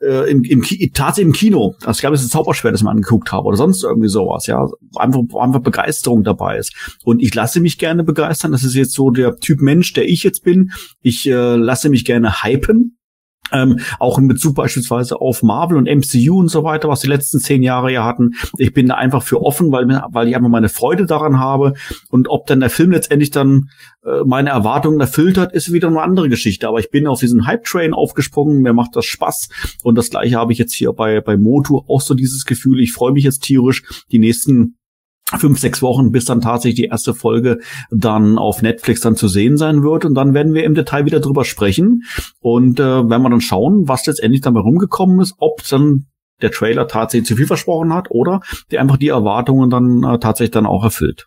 äh, 0.00 0.30
im, 0.30 0.44
im, 0.44 0.62
tatsächlich 0.94 1.26
im 1.26 1.32
Kino. 1.32 1.74
Also 1.80 1.98
ich 1.98 2.00
glaube, 2.00 2.14
es 2.14 2.22
ist 2.22 2.28
ein 2.28 2.30
Zauberschwert, 2.30 2.72
das 2.72 2.82
man 2.82 2.96
angeguckt 2.96 3.30
habe 3.32 3.46
oder 3.46 3.58
sonst 3.58 3.84
irgendwie 3.84 4.08
sowas, 4.08 4.46
ja. 4.46 4.66
Einfach, 4.96 5.20
einfach 5.38 5.60
Begeisterung 5.60 6.24
dabei 6.24 6.56
ist. 6.56 6.72
Und 7.04 7.22
ich 7.22 7.34
lasse 7.34 7.60
mich 7.60 7.78
gerne 7.78 8.02
begeistern. 8.02 8.52
Das 8.52 8.64
ist 8.64 8.74
jetzt 8.74 8.94
so 8.94 9.10
der 9.10 9.36
Typ 9.36 9.60
Mensch, 9.60 9.92
der 9.92 10.08
ich 10.08 10.22
jetzt 10.22 10.42
bin. 10.42 10.70
Ich 11.02 11.28
äh, 11.28 11.56
lasse 11.56 11.90
mich 11.90 12.06
gerne 12.06 12.42
hypen. 12.42 12.97
Ähm, 13.52 13.80
auch 13.98 14.18
in 14.18 14.28
Bezug 14.28 14.54
beispielsweise 14.54 15.20
auf 15.20 15.42
Marvel 15.42 15.76
und 15.76 15.86
MCU 15.86 16.38
und 16.38 16.48
so 16.48 16.64
weiter, 16.64 16.88
was 16.88 17.00
die 17.00 17.08
letzten 17.08 17.38
zehn 17.38 17.62
Jahre 17.62 17.92
ja 17.92 18.04
hatten. 18.04 18.32
Ich 18.58 18.72
bin 18.72 18.88
da 18.88 18.94
einfach 18.94 19.22
für 19.22 19.42
offen, 19.42 19.72
weil, 19.72 19.86
weil 20.10 20.28
ich 20.28 20.36
einfach 20.36 20.48
meine 20.48 20.68
Freude 20.68 21.06
daran 21.06 21.38
habe. 21.38 21.74
Und 22.10 22.28
ob 22.28 22.46
dann 22.46 22.60
der 22.60 22.70
Film 22.70 22.92
letztendlich 22.92 23.30
dann 23.30 23.70
äh, 24.04 24.24
meine 24.24 24.50
Erwartungen 24.50 25.00
erfüllt 25.00 25.38
hat, 25.38 25.52
ist 25.52 25.72
wieder 25.72 25.88
eine 25.88 26.00
andere 26.00 26.28
Geschichte. 26.28 26.68
Aber 26.68 26.78
ich 26.78 26.90
bin 26.90 27.06
auf 27.06 27.20
diesen 27.20 27.46
Hype-Train 27.46 27.94
aufgesprungen, 27.94 28.62
mir 28.62 28.72
macht 28.72 28.96
das 28.96 29.04
Spaß. 29.04 29.48
Und 29.82 29.96
das 29.96 30.10
gleiche 30.10 30.36
habe 30.36 30.52
ich 30.52 30.58
jetzt 30.58 30.74
hier 30.74 30.92
bei, 30.92 31.20
bei 31.20 31.36
Motu 31.36 31.82
auch 31.88 32.00
so 32.00 32.14
dieses 32.14 32.44
Gefühl. 32.44 32.80
Ich 32.80 32.92
freue 32.92 33.12
mich 33.12 33.24
jetzt 33.24 33.40
tierisch, 33.40 33.82
die 34.10 34.18
nächsten 34.18 34.77
fünf, 35.36 35.58
sechs 35.58 35.82
Wochen, 35.82 36.10
bis 36.10 36.24
dann 36.24 36.40
tatsächlich 36.40 36.76
die 36.76 36.90
erste 36.90 37.14
Folge 37.14 37.58
dann 37.90 38.38
auf 38.38 38.62
Netflix 38.62 39.00
dann 39.00 39.16
zu 39.16 39.28
sehen 39.28 39.56
sein 39.56 39.82
wird. 39.82 40.04
Und 40.04 40.14
dann 40.14 40.34
werden 40.34 40.54
wir 40.54 40.64
im 40.64 40.74
Detail 40.74 41.04
wieder 41.04 41.20
drüber 41.20 41.44
sprechen. 41.44 42.02
Und 42.40 42.80
äh, 42.80 42.82
werden 42.82 43.22
wir 43.22 43.30
dann 43.30 43.40
schauen, 43.40 43.88
was 43.88 44.06
letztendlich 44.06 44.40
dabei 44.40 44.60
rumgekommen 44.60 45.20
ist, 45.20 45.34
ob 45.38 45.62
dann 45.68 46.06
der 46.40 46.50
Trailer 46.50 46.86
tatsächlich 46.86 47.28
zu 47.28 47.36
viel 47.36 47.46
versprochen 47.46 47.92
hat 47.92 48.06
oder 48.10 48.40
der 48.70 48.80
einfach 48.80 48.96
die 48.96 49.08
Erwartungen 49.08 49.70
dann 49.70 50.04
äh, 50.04 50.18
tatsächlich 50.18 50.52
dann 50.52 50.66
auch 50.66 50.84
erfüllt 50.84 51.26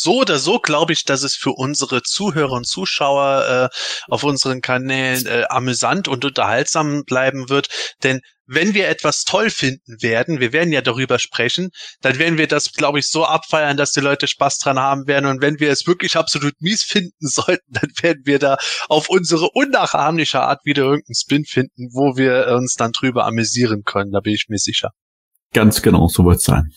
so 0.00 0.20
oder 0.20 0.38
so 0.38 0.58
glaube 0.58 0.92
ich, 0.92 1.04
dass 1.04 1.22
es 1.22 1.34
für 1.34 1.52
unsere 1.52 2.02
Zuhörer 2.02 2.52
und 2.52 2.66
Zuschauer 2.66 3.70
äh, 3.72 3.76
auf 4.10 4.24
unseren 4.24 4.60
Kanälen 4.60 5.26
äh, 5.26 5.44
amüsant 5.48 6.08
und 6.08 6.24
unterhaltsam 6.24 7.04
bleiben 7.04 7.48
wird. 7.48 7.68
Denn 8.02 8.20
wenn 8.52 8.74
wir 8.74 8.88
etwas 8.88 9.22
toll 9.22 9.48
finden 9.48 10.02
werden, 10.02 10.40
wir 10.40 10.52
werden 10.52 10.72
ja 10.72 10.80
darüber 10.80 11.20
sprechen, 11.20 11.70
dann 12.00 12.18
werden 12.18 12.36
wir 12.36 12.48
das, 12.48 12.72
glaube 12.72 12.98
ich, 12.98 13.06
so 13.06 13.24
abfeiern, 13.24 13.76
dass 13.76 13.92
die 13.92 14.00
Leute 14.00 14.26
Spaß 14.26 14.58
dran 14.58 14.78
haben 14.78 15.06
werden. 15.06 15.26
Und 15.26 15.40
wenn 15.40 15.60
wir 15.60 15.70
es 15.70 15.86
wirklich 15.86 16.16
absolut 16.16 16.54
mies 16.60 16.82
finden 16.82 17.12
sollten, 17.28 17.64
dann 17.68 17.90
werden 18.02 18.22
wir 18.24 18.40
da 18.40 18.56
auf 18.88 19.08
unsere 19.08 19.50
unnachahmliche 19.50 20.40
Art 20.40 20.64
wieder 20.64 20.82
irgendeinen 20.82 21.14
Spin 21.14 21.44
finden, 21.44 21.90
wo 21.92 22.16
wir 22.16 22.48
uns 22.56 22.74
dann 22.74 22.90
drüber 22.90 23.24
amüsieren 23.24 23.82
können. 23.84 24.10
Da 24.10 24.18
bin 24.20 24.34
ich 24.34 24.46
mir 24.48 24.58
sicher. 24.58 24.90
Ganz 25.52 25.80
genau, 25.80 26.08
so 26.08 26.24
wird 26.24 26.38
es 26.38 26.44
sein. 26.44 26.72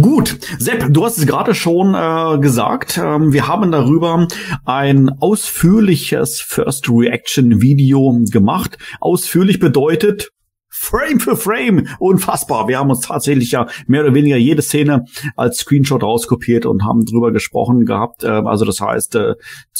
Gut, 0.00 0.38
Sepp, 0.58 0.86
du 0.90 1.04
hast 1.04 1.18
es 1.18 1.26
gerade 1.26 1.54
schon 1.54 1.94
äh, 1.94 2.38
gesagt. 2.38 2.98
Ähm, 2.98 3.32
wir 3.32 3.48
haben 3.48 3.70
darüber 3.70 4.26
ein 4.64 5.10
ausführliches 5.20 6.40
First 6.40 6.88
Reaction 6.88 7.60
Video 7.60 8.18
gemacht. 8.30 8.78
Ausführlich 9.00 9.58
bedeutet 9.58 10.30
Frame 10.68 11.20
für 11.20 11.36
Frame. 11.36 11.88
Unfassbar. 11.98 12.68
Wir 12.68 12.78
haben 12.78 12.90
uns 12.90 13.00
tatsächlich 13.00 13.50
ja 13.50 13.66
mehr 13.86 14.02
oder 14.02 14.14
weniger 14.14 14.36
jede 14.36 14.62
Szene 14.62 15.04
als 15.36 15.58
Screenshot 15.58 16.02
rauskopiert 16.02 16.64
und 16.64 16.84
haben 16.84 17.04
drüber 17.04 17.32
gesprochen 17.32 17.84
gehabt. 17.84 18.24
Äh, 18.24 18.28
also 18.28 18.64
das 18.64 18.80
heißt, 18.80 19.16
äh, 19.16 19.34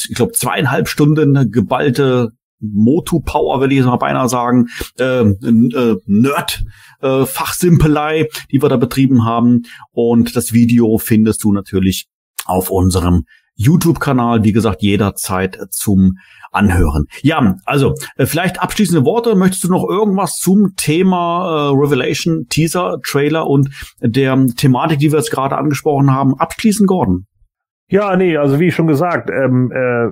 ich 0.08 0.14
glaube 0.14 0.32
zweieinhalb 0.32 0.88
Stunden 0.88 1.50
geballte 1.50 2.32
Motu 2.60 3.20
Power, 3.20 3.60
will 3.60 3.72
ich 3.72 3.78
jetzt 3.78 3.86
mal 3.86 3.96
beinahe 3.96 4.28
sagen, 4.28 4.68
äh, 4.98 5.22
äh, 5.22 5.96
Nerd 6.06 6.64
äh, 7.00 7.24
Fachsimpelei, 7.24 8.28
die 8.50 8.62
wir 8.62 8.68
da 8.68 8.76
betrieben 8.76 9.24
haben. 9.24 9.62
Und 9.92 10.36
das 10.36 10.52
Video 10.52 10.98
findest 10.98 11.42
du 11.44 11.52
natürlich 11.52 12.06
auf 12.44 12.70
unserem 12.70 13.24
YouTube-Kanal, 13.54 14.42
wie 14.44 14.52
gesagt, 14.52 14.82
jederzeit 14.82 15.58
zum 15.70 16.18
Anhören. 16.50 17.06
Ja, 17.22 17.56
also 17.64 17.94
äh, 18.16 18.26
vielleicht 18.26 18.60
abschließende 18.60 19.04
Worte. 19.04 19.36
Möchtest 19.36 19.64
du 19.64 19.68
noch 19.68 19.88
irgendwas 19.88 20.36
zum 20.38 20.74
Thema 20.76 21.68
äh, 21.68 21.76
Revelation, 21.76 22.46
Teaser, 22.48 22.98
Trailer 23.06 23.46
und 23.46 23.70
der 24.00 24.46
Thematik, 24.56 24.98
die 24.98 25.12
wir 25.12 25.18
jetzt 25.18 25.30
gerade 25.30 25.56
angesprochen 25.56 26.10
haben, 26.10 26.34
abschließen, 26.34 26.86
Gordon? 26.86 27.26
Ja, 27.90 28.14
nee, 28.14 28.36
also 28.36 28.60
wie 28.60 28.70
schon 28.70 28.86
gesagt, 28.86 29.30
ähm, 29.30 29.72
äh, 29.74 30.06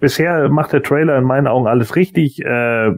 bisher 0.00 0.48
macht 0.48 0.72
der 0.72 0.82
Trailer 0.82 1.16
in 1.16 1.22
meinen 1.22 1.46
Augen 1.46 1.68
alles 1.68 1.94
richtig, 1.94 2.44
äh, 2.44 2.90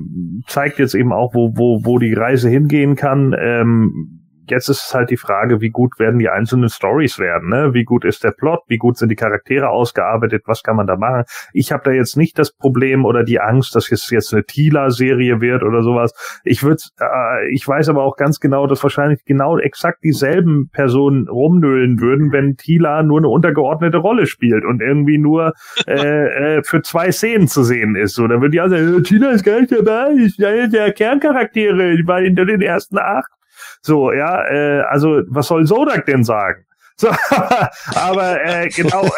zeigt 0.47 0.79
jetzt 0.79 0.95
eben 0.95 1.13
auch, 1.13 1.35
wo, 1.35 1.53
wo, 1.55 1.85
wo 1.85 1.99
die 1.99 2.15
Reise 2.15 2.49
hingehen 2.49 2.97
kann. 2.97 3.37
Ähm, 3.39 4.22
jetzt 4.49 4.69
ist 4.69 4.87
es 4.87 4.95
halt 4.95 5.11
die 5.11 5.17
Frage, 5.17 5.61
wie 5.61 5.71
gut 5.71 5.99
werden 5.99 6.19
die 6.19 6.29
einzelnen 6.29 6.69
Stories 6.69 7.19
werden, 7.19 7.49
ne? 7.49 7.75
Wie 7.75 7.85
gut 7.85 8.05
ist 8.05 8.25
der 8.25 8.33
Plot, 8.33 8.61
wie 8.69 8.77
gut 8.77 8.97
sind 8.97 9.09
die 9.09 9.17
Charaktere 9.17 9.69
ausgearbeitet, 9.69 10.43
was 10.47 10.63
kann 10.63 10.77
man 10.77 10.87
da 10.87 10.97
machen? 10.97 11.25
Ich 11.53 11.73
habe 11.73 11.83
da 11.85 11.91
jetzt 11.93 12.17
nicht 12.17 12.39
das 12.39 12.53
Problem 12.53 13.05
oder 13.05 13.25
die 13.25 13.41
Angst, 13.41 13.75
dass 13.77 13.91
es 13.91 14.11
jetzt 14.11 14.33
eine 14.33 14.45
Tila-Serie 14.45 15.41
wird 15.41 15.63
oder 15.63 15.83
sowas. 15.83 16.13
Ich 16.45 16.63
würde, 16.63 16.83
äh, 17.01 17.53
ich 17.53 17.67
weiß 17.67 17.89
aber 17.89 18.03
auch 18.03 18.17
ganz 18.17 18.41
genau, 18.41 18.67
dass 18.67 18.83
wahrscheinlich 18.83 19.25
genau 19.25 19.59
exakt 19.59 20.03
dieselben 20.03 20.69
Personen 20.73 21.29
rumnöhlen 21.29 22.01
würden, 22.01 22.33
wenn 22.33 22.57
Tila 22.57 23.03
nur 23.03 23.19
eine 23.19 23.29
untergeordnete 23.29 23.99
Rolle 23.99 24.27
spielt 24.27 24.65
und 24.65 24.81
irgendwie 24.81 25.19
nur 25.19 25.53
äh, 25.87 26.57
äh, 26.59 26.63
für 26.65 26.83
zwei 26.83 27.13
Szenen 27.13 27.49
zu 27.49 27.63
sehen 27.63 27.97
ist. 27.97 28.15
So, 28.15 28.27
dann 28.27 28.41
würde 28.41 28.53
die 28.53 28.61
also 28.61 29.01
Tila 29.01 29.31
ist 29.31 29.45
gar 29.45 29.61
nicht 29.61 29.73
dabei, 29.73 30.13
einer 30.45 30.69
der 30.69 30.93
Kerncharaktere, 30.93 31.97
die 31.97 32.07
war 32.07 32.21
hinter 32.21 32.45
den 32.45 32.61
ersten 32.61 32.99
acht. 32.99 33.31
So, 33.83 34.13
ja, 34.13 34.45
äh, 34.49 34.83
also 34.83 35.23
was 35.27 35.49
soll 35.49 35.67
Sodak 35.67 36.07
denn 36.07 36.25
sagen? 36.25 36.65
So, 36.97 37.09
aber 37.97 38.45
äh, 38.45 38.69
genau, 38.69 39.09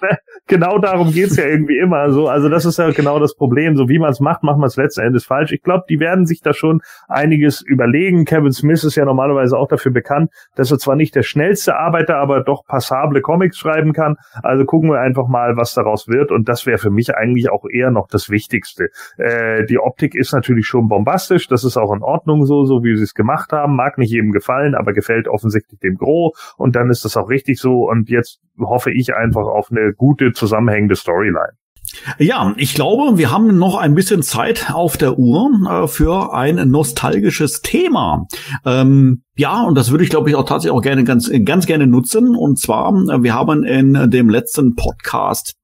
genau 0.46 0.78
darum 0.78 1.12
geht's 1.12 1.36
ja 1.36 1.44
irgendwie 1.44 1.78
immer 1.78 2.10
so. 2.10 2.28
Also 2.28 2.48
das 2.48 2.64
ist 2.64 2.78
ja 2.78 2.90
genau 2.90 3.18
das 3.18 3.34
Problem. 3.34 3.76
So 3.76 3.88
wie 3.88 3.98
man 3.98 4.10
es 4.10 4.20
macht, 4.20 4.42
macht 4.42 4.58
man 4.58 4.68
es 4.68 4.76
letzten 4.76 5.02
Endes 5.02 5.24
falsch. 5.24 5.52
Ich 5.52 5.62
glaube, 5.62 5.84
die 5.88 6.00
werden 6.00 6.26
sich 6.26 6.40
da 6.40 6.52
schon 6.52 6.80
einiges 7.08 7.62
überlegen. 7.62 8.24
Kevin 8.24 8.52
Smith 8.52 8.84
ist 8.84 8.96
ja 8.96 9.04
normalerweise 9.04 9.56
auch 9.56 9.68
dafür 9.68 9.92
bekannt, 9.92 10.30
dass 10.54 10.70
er 10.70 10.78
zwar 10.78 10.96
nicht 10.96 11.14
der 11.14 11.22
schnellste 11.22 11.76
Arbeiter, 11.76 12.16
aber 12.18 12.42
doch 12.42 12.64
passable 12.64 13.20
Comics 13.20 13.58
schreiben 13.58 13.92
kann. 13.92 14.16
Also 14.42 14.64
gucken 14.64 14.90
wir 14.90 15.00
einfach 15.00 15.28
mal, 15.28 15.56
was 15.56 15.74
daraus 15.74 16.08
wird. 16.08 16.30
Und 16.30 16.48
das 16.48 16.66
wäre 16.66 16.78
für 16.78 16.90
mich 16.90 17.14
eigentlich 17.14 17.50
auch 17.50 17.64
eher 17.68 17.90
noch 17.90 18.08
das 18.08 18.30
Wichtigste. 18.30 18.88
Äh, 19.18 19.64
die 19.66 19.78
Optik 19.78 20.14
ist 20.14 20.32
natürlich 20.32 20.66
schon 20.66 20.88
bombastisch. 20.88 21.48
Das 21.48 21.64
ist 21.64 21.76
auch 21.76 21.92
in 21.92 22.02
Ordnung 22.02 22.46
so, 22.46 22.64
so 22.64 22.82
wie 22.84 22.96
sie 22.96 23.04
es 23.04 23.14
gemacht 23.14 23.52
haben. 23.52 23.76
Mag 23.76 23.98
nicht 23.98 24.12
jedem 24.12 24.32
gefallen, 24.32 24.74
aber 24.74 24.92
gefällt 24.92 25.28
offensichtlich 25.28 25.80
dem 25.80 25.96
Gros. 25.96 26.54
Und 26.56 26.76
dann 26.76 26.90
ist 26.90 27.04
das 27.04 27.16
auch 27.16 27.28
richtig 27.28 27.58
so. 27.58 27.88
Und 27.88 28.08
jetzt 28.08 28.40
hoffe 28.58 28.90
ich 28.90 29.14
einfach 29.14 29.46
auf 29.46 29.70
eine 29.70 29.92
gute 29.92 30.32
zusammenhängende 30.36 30.96
Storyline. 30.96 31.52
Ja, 32.18 32.52
ich 32.56 32.74
glaube, 32.74 33.16
wir 33.16 33.30
haben 33.30 33.58
noch 33.58 33.76
ein 33.76 33.94
bisschen 33.94 34.22
Zeit 34.22 34.72
auf 34.72 34.96
der 34.96 35.18
Uhr 35.18 35.50
äh, 35.68 35.88
für 35.88 36.34
ein 36.34 36.68
nostalgisches 36.70 37.62
Thema. 37.62 38.26
Ähm, 38.64 39.22
ja, 39.36 39.62
und 39.62 39.76
das 39.76 39.90
würde 39.90 40.04
ich, 40.04 40.10
glaube 40.10 40.28
ich, 40.28 40.36
auch 40.36 40.44
tatsächlich 40.44 40.76
auch 40.76 40.82
gerne 40.82 41.04
ganz, 41.04 41.30
ganz 41.44 41.66
gerne 41.66 41.86
nutzen. 41.86 42.34
Und 42.34 42.58
zwar, 42.58 42.92
äh, 42.92 43.22
wir 43.22 43.34
haben 43.34 43.64
in 43.64 44.10
dem 44.10 44.28
letzten 44.28 44.74
Podcast 44.74 45.54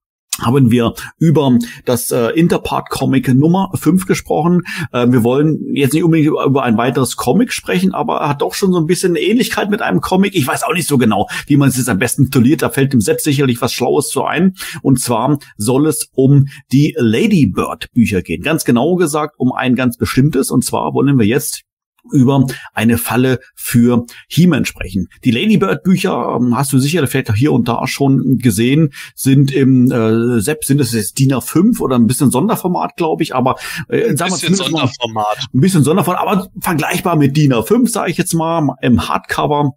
haben 0.41 0.71
wir 0.71 0.93
über 1.19 1.57
das 1.85 2.11
äh, 2.11 2.29
Interpart-Comic 2.29 3.33
Nummer 3.33 3.71
5 3.75 4.05
gesprochen. 4.05 4.61
Äh, 4.91 5.07
wir 5.09 5.23
wollen 5.23 5.75
jetzt 5.75 5.93
nicht 5.93 6.03
unbedingt 6.03 6.29
über 6.29 6.63
ein 6.63 6.77
weiteres 6.77 7.15
Comic 7.15 7.53
sprechen, 7.53 7.93
aber 7.93 8.17
er 8.17 8.29
hat 8.29 8.41
doch 8.41 8.53
schon 8.53 8.71
so 8.71 8.79
ein 8.79 8.87
bisschen 8.87 9.15
Ähnlichkeit 9.15 9.69
mit 9.69 9.81
einem 9.81 10.01
Comic. 10.01 10.35
Ich 10.35 10.47
weiß 10.47 10.63
auch 10.63 10.73
nicht 10.73 10.87
so 10.87 10.97
genau, 10.97 11.27
wie 11.47 11.57
man 11.57 11.69
es 11.69 11.77
jetzt 11.77 11.89
am 11.89 11.99
besten 11.99 12.25
tituliert. 12.25 12.61
Da 12.61 12.69
fällt 12.69 12.93
dem 12.93 13.01
Sepp 13.01 13.21
sicherlich 13.21 13.61
was 13.61 13.73
Schlaues 13.73 14.09
zu 14.09 14.23
ein. 14.23 14.55
Und 14.81 14.99
zwar 14.99 15.37
soll 15.57 15.87
es 15.87 16.09
um 16.13 16.47
die 16.71 16.95
Ladybird 16.97 17.91
Bücher 17.93 18.21
gehen. 18.21 18.41
Ganz 18.41 18.65
genau 18.65 18.95
gesagt 18.95 19.35
um 19.37 19.51
ein 19.51 19.75
ganz 19.75 19.97
bestimmtes. 19.97 20.51
Und 20.51 20.65
zwar 20.65 20.93
wollen 20.93 21.17
wir 21.19 21.25
jetzt 21.25 21.63
über 22.11 22.45
eine 22.73 22.97
Falle 22.97 23.39
für 23.55 24.05
He-Man 24.27 24.65
sprechen. 24.65 25.07
Die 25.23 25.31
Ladybird-Bücher, 25.31 26.37
ähm, 26.39 26.55
hast 26.57 26.73
du 26.73 26.79
sicher 26.79 27.05
vielleicht 27.07 27.31
auch 27.31 27.35
hier 27.35 27.51
und 27.51 27.67
da 27.67 27.85
schon 27.87 28.37
gesehen, 28.39 28.93
sind 29.15 29.51
im 29.51 29.91
äh, 29.91 30.41
Sepp, 30.41 30.65
sind 30.65 30.81
es 30.81 30.93
jetzt 30.93 31.19
DIN 31.19 31.33
A5 31.33 31.79
oder 31.79 31.95
ein 31.95 32.07
bisschen 32.07 32.31
Sonderformat, 32.31 32.97
glaube 32.97 33.23
ich, 33.23 33.35
aber 33.35 33.55
äh, 33.89 34.09
ein 34.09 34.15
bisschen 34.15 34.55
Sonderformat. 34.55 35.13
Mal, 35.13 35.25
ein 35.53 35.61
bisschen 35.61 35.83
Sonderformat, 35.83 36.21
aber 36.21 36.49
vergleichbar 36.59 37.15
mit 37.15 37.37
DIN 37.37 37.53
A5, 37.53 37.89
sage 37.89 38.11
ich 38.11 38.17
jetzt 38.17 38.33
mal, 38.33 38.75
im 38.81 39.07
Hardcover 39.07 39.73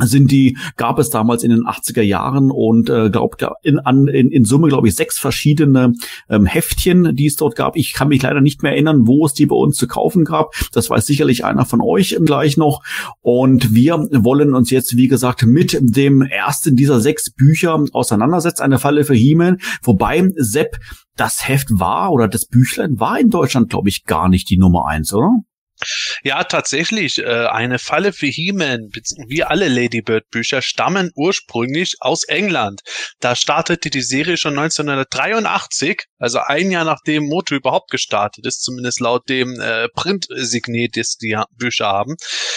sind 0.00 0.30
die, 0.30 0.56
gab 0.76 0.98
es 0.98 1.10
damals 1.10 1.42
in 1.42 1.50
den 1.50 1.64
80er 1.64 2.02
Jahren 2.02 2.50
und 2.50 2.90
äh, 2.90 3.10
glaubt 3.10 3.44
in, 3.62 3.78
an, 3.78 4.06
in, 4.08 4.30
in 4.30 4.44
Summe, 4.44 4.68
glaube 4.68 4.88
ich, 4.88 4.94
sechs 4.94 5.18
verschiedene 5.18 5.92
ähm, 6.28 6.46
Heftchen, 6.46 7.14
die 7.14 7.26
es 7.26 7.36
dort 7.36 7.56
gab. 7.56 7.76
Ich 7.76 7.92
kann 7.92 8.08
mich 8.08 8.22
leider 8.22 8.40
nicht 8.40 8.62
mehr 8.62 8.72
erinnern, 8.72 9.06
wo 9.06 9.26
es 9.26 9.34
die 9.34 9.46
bei 9.46 9.56
uns 9.56 9.76
zu 9.76 9.86
kaufen 9.86 10.24
gab. 10.24 10.52
Das 10.72 10.90
weiß 10.90 11.06
sicherlich 11.06 11.44
einer 11.44 11.64
von 11.64 11.80
euch 11.80 12.16
gleich 12.24 12.56
noch. 12.56 12.82
Und 13.20 13.74
wir 13.74 14.08
wollen 14.10 14.54
uns 14.54 14.70
jetzt, 14.70 14.96
wie 14.96 15.08
gesagt, 15.08 15.44
mit 15.44 15.78
dem 15.80 16.22
ersten 16.22 16.76
dieser 16.76 17.00
sechs 17.00 17.30
Bücher 17.30 17.82
auseinandersetzen. 17.92 18.62
Eine 18.62 18.78
Falle 18.78 19.04
für 19.04 19.14
He-Man. 19.14 19.58
Wobei, 19.82 20.30
Sepp, 20.36 20.78
das 21.16 21.46
Heft 21.48 21.68
war 21.70 22.12
oder 22.12 22.28
das 22.28 22.46
Büchlein 22.46 22.98
war 22.98 23.18
in 23.18 23.30
Deutschland, 23.30 23.70
glaube 23.70 23.88
ich, 23.88 24.04
gar 24.04 24.28
nicht 24.28 24.48
die 24.50 24.58
Nummer 24.58 24.86
eins, 24.86 25.12
oder? 25.12 25.30
Ja, 26.22 26.44
tatsächlich. 26.44 27.18
Äh, 27.18 27.46
eine 27.46 27.78
Falle 27.78 28.12
für 28.12 28.26
He-Man, 28.26 28.90
wie 29.28 29.42
alle 29.42 29.68
Ladybird-Bücher, 29.68 30.62
stammen 30.62 31.10
ursprünglich 31.14 31.96
aus 32.00 32.24
England. 32.24 32.80
Da 33.20 33.36
startete 33.36 33.90
die 33.90 34.02
Serie 34.02 34.36
schon 34.36 34.58
1983, 34.58 36.04
also 36.18 36.40
ein 36.40 36.70
Jahr 36.70 36.84
nachdem 36.84 37.26
Moto 37.26 37.54
überhaupt 37.54 37.90
gestartet 37.90 38.46
ist, 38.46 38.62
zumindest 38.62 39.00
laut 39.00 39.28
dem 39.28 39.60
äh, 39.60 39.88
Print-Signet, 39.94 40.96
das 40.96 41.16
die 41.16 41.38
Bücher 41.56 41.86
haben. 41.86 42.16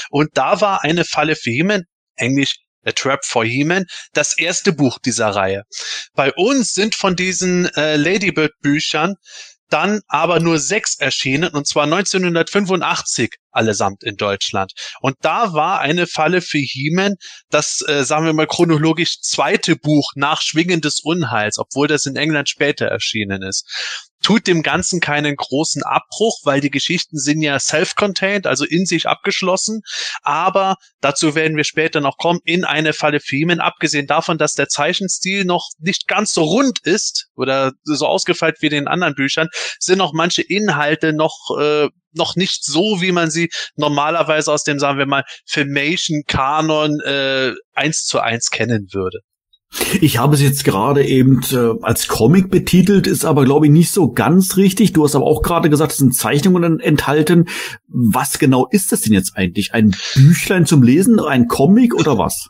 Und 0.09 0.29
da 0.33 0.61
war 0.61 0.83
eine 0.83 1.05
Falle 1.05 1.35
für 1.35 1.51
He-Man, 1.51 1.83
englisch 2.15 2.55
A 2.85 2.91
Trap 2.91 3.23
for 3.23 3.45
He-Man, 3.45 3.85
das 4.13 4.37
erste 4.37 4.73
Buch 4.73 4.99
dieser 4.99 5.29
Reihe. 5.29 5.63
Bei 6.13 6.33
uns 6.33 6.73
sind 6.73 6.95
von 6.95 7.15
diesen 7.15 7.65
äh, 7.75 7.95
Ladybird-Büchern 7.95 9.15
dann 9.73 10.01
aber 10.07 10.39
nur 10.39 10.59
sechs 10.59 10.99
erschienen, 10.99 11.49
und 11.49 11.67
zwar 11.67 11.85
1985 11.85 13.31
allesamt 13.51 14.03
in 14.03 14.17
Deutschland. 14.17 14.71
Und 15.01 15.15
da 15.21 15.53
war 15.53 15.79
eine 15.79 16.05
Falle 16.05 16.41
für 16.41 16.59
He-Man, 16.59 17.15
das, 17.49 17.83
äh, 17.87 18.03
sagen 18.03 18.25
wir 18.25 18.33
mal, 18.33 18.45
chronologisch 18.45 19.19
zweite 19.21 19.75
Buch 19.75 20.11
nach 20.15 20.41
Schwingen 20.41 20.81
des 20.81 20.99
Unheils, 21.03 21.57
obwohl 21.57 21.87
das 21.87 22.05
in 22.05 22.15
England 22.15 22.49
später 22.49 22.85
erschienen 22.85 23.41
ist 23.41 23.67
tut 24.23 24.47
dem 24.47 24.63
Ganzen 24.63 24.99
keinen 24.99 25.35
großen 25.35 25.83
Abbruch, 25.83 26.39
weil 26.43 26.61
die 26.61 26.71
Geschichten 26.71 27.17
sind 27.17 27.41
ja 27.41 27.59
self-contained, 27.59 28.47
also 28.47 28.65
in 28.65 28.85
sich 28.85 29.07
abgeschlossen. 29.07 29.81
Aber 30.21 30.77
dazu 31.01 31.35
werden 31.35 31.57
wir 31.57 31.65
später 31.65 32.01
noch 32.01 32.17
kommen, 32.17 32.39
in 32.45 32.63
eine 32.63 32.93
Falle 32.93 33.19
Femen, 33.19 33.59
abgesehen 33.59 34.07
davon, 34.07 34.37
dass 34.37 34.55
der 34.55 34.69
Zeichenstil 34.69 35.45
noch 35.45 35.69
nicht 35.79 36.07
ganz 36.07 36.33
so 36.33 36.43
rund 36.43 36.79
ist 36.83 37.27
oder 37.35 37.73
so 37.83 38.07
ausgefeilt 38.07 38.57
wie 38.61 38.67
in 38.67 38.71
den 38.71 38.87
anderen 38.87 39.15
Büchern, 39.15 39.49
sind 39.79 39.99
noch 39.99 40.13
manche 40.13 40.41
Inhalte 40.41 41.13
noch 41.13 41.37
äh, 41.59 41.89
noch 42.15 42.35
nicht 42.35 42.63
so, 42.63 43.01
wie 43.01 43.11
man 43.11 43.31
sie 43.31 43.49
normalerweise 43.75 44.51
aus 44.51 44.63
dem, 44.63 44.79
sagen 44.79 44.99
wir 44.99 45.07
mal, 45.07 45.23
Filmation-Kanon 45.47 46.99
äh, 47.01 47.53
eins 47.73 48.05
zu 48.05 48.19
eins 48.19 48.49
kennen 48.51 48.87
würde. 48.93 49.21
Ich 50.01 50.17
habe 50.17 50.35
es 50.35 50.41
jetzt 50.41 50.63
gerade 50.63 51.05
eben 51.05 51.41
äh, 51.51 51.73
als 51.81 52.07
Comic 52.07 52.49
betitelt, 52.51 53.07
ist 53.07 53.25
aber 53.25 53.45
glaube 53.45 53.65
ich 53.65 53.71
nicht 53.71 53.91
so 53.91 54.11
ganz 54.11 54.57
richtig. 54.57 54.93
Du 54.93 55.03
hast 55.03 55.15
aber 55.15 55.25
auch 55.25 55.41
gerade 55.41 55.69
gesagt, 55.69 55.93
es 55.93 55.97
sind 55.97 56.15
Zeichnungen 56.15 56.79
enthalten. 56.79 57.45
Was 57.87 58.39
genau 58.39 58.67
ist 58.69 58.91
das 58.91 59.01
denn 59.01 59.13
jetzt 59.13 59.35
eigentlich? 59.35 59.73
Ein 59.73 59.95
Büchlein 60.15 60.65
zum 60.65 60.83
Lesen, 60.83 61.19
ein 61.19 61.47
Comic 61.47 61.95
oder 61.95 62.17
was? 62.17 62.49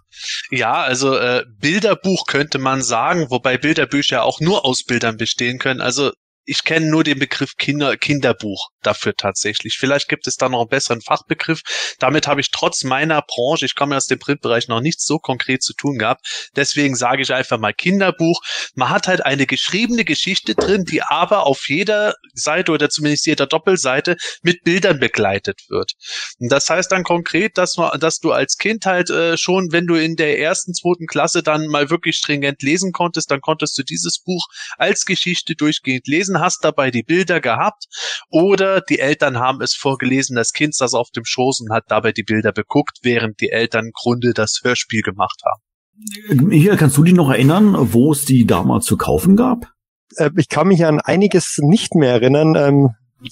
Ja, 0.51 0.73
also 0.73 1.15
äh, 1.15 1.43
Bilderbuch 1.59 2.25
könnte 2.27 2.59
man 2.59 2.81
sagen, 2.81 3.27
wobei 3.29 3.57
Bilderbücher 3.57 4.23
auch 4.23 4.39
nur 4.39 4.65
aus 4.65 4.83
Bildern 4.83 5.17
bestehen 5.17 5.59
können. 5.59 5.81
Also 5.81 6.11
ich 6.45 6.63
kenne 6.63 6.87
nur 6.87 7.03
den 7.03 7.19
Begriff 7.19 7.55
Kinder, 7.57 7.97
Kinderbuch 7.97 8.69
dafür 8.81 9.15
tatsächlich. 9.15 9.77
Vielleicht 9.79 10.09
gibt 10.09 10.27
es 10.27 10.35
da 10.35 10.49
noch 10.49 10.61
einen 10.61 10.69
besseren 10.69 11.01
Fachbegriff. 11.01 11.61
Damit 11.99 12.27
habe 12.27 12.41
ich 12.41 12.51
trotz 12.51 12.83
meiner 12.83 13.21
Branche, 13.21 13.65
ich 13.65 13.75
komme 13.75 13.95
aus 13.95 14.07
dem 14.07 14.19
Printbereich, 14.19 14.67
noch 14.67 14.81
nichts 14.81 15.05
so 15.05 15.19
konkret 15.19 15.63
zu 15.63 15.73
tun 15.73 15.97
gehabt. 15.97 16.49
Deswegen 16.55 16.95
sage 16.95 17.21
ich 17.21 17.33
einfach 17.33 17.57
mal 17.57 17.73
Kinderbuch. 17.73 18.41
Man 18.75 18.89
hat 18.89 19.07
halt 19.07 19.25
eine 19.25 19.45
geschriebene 19.45 20.03
Geschichte 20.03 20.55
drin, 20.55 20.85
die 20.85 21.01
aber 21.01 21.45
auf 21.45 21.67
jeder 21.69 22.15
Seite 22.33 22.71
oder 22.71 22.89
zumindest 22.89 23.25
jeder 23.25 23.47
Doppelseite 23.47 24.17
mit 24.41 24.63
Bildern 24.63 24.99
begleitet 24.99 25.61
wird. 25.69 25.93
Und 26.39 26.51
das 26.51 26.69
heißt 26.69 26.91
dann 26.91 27.03
konkret, 27.03 27.57
dass, 27.57 27.77
man, 27.77 27.99
dass 27.99 28.19
du 28.19 28.31
als 28.31 28.57
Kind 28.57 28.85
halt 28.85 29.09
äh, 29.09 29.37
schon, 29.37 29.71
wenn 29.71 29.87
du 29.87 29.95
in 29.95 30.15
der 30.15 30.39
ersten, 30.39 30.73
zweiten 30.73 31.07
Klasse 31.07 31.43
dann 31.43 31.67
mal 31.67 31.89
wirklich 31.89 32.17
stringent 32.17 32.61
lesen 32.61 32.91
konntest, 32.91 33.31
dann 33.31 33.41
konntest 33.41 33.77
du 33.77 33.83
dieses 33.83 34.19
Buch 34.19 34.45
als 34.77 35.05
Geschichte 35.05 35.55
durchgehend 35.55 36.07
lesen 36.07 36.32
gelesen, 36.33 36.39
hast 36.39 36.63
dabei 36.63 36.91
die 36.91 37.03
Bilder 37.03 37.39
gehabt 37.39 37.85
oder 38.29 38.81
die 38.81 38.99
Eltern 38.99 39.37
haben 39.37 39.61
es 39.61 39.75
vorgelesen, 39.75 40.35
das 40.35 40.51
Kind 40.51 40.75
saß 40.75 40.93
auf 40.93 41.09
dem 41.11 41.25
Schoß 41.25 41.61
und 41.61 41.71
hat 41.71 41.85
dabei 41.87 42.11
die 42.11 42.23
Bilder 42.23 42.51
beguckt, 42.51 42.99
während 43.03 43.39
die 43.39 43.49
Eltern 43.49 43.85
im 43.85 43.91
Grunde 43.93 44.33
das 44.33 44.61
Hörspiel 44.63 45.01
gemacht 45.01 45.41
haben. 45.45 46.51
Hier, 46.51 46.75
kannst 46.75 46.97
du 46.97 47.03
dich 47.03 47.13
noch 47.13 47.29
erinnern, 47.29 47.75
wo 47.93 48.11
es 48.11 48.25
die 48.25 48.45
damals 48.45 48.85
zu 48.85 48.97
kaufen 48.97 49.35
gab? 49.35 49.71
Äh, 50.15 50.31
ich 50.37 50.49
kann 50.49 50.67
mich 50.67 50.85
an 50.85 50.99
einiges 50.99 51.59
nicht 51.59 51.95
mehr 51.95 52.11
erinnern, 52.11 52.55
ähm, 52.55 52.89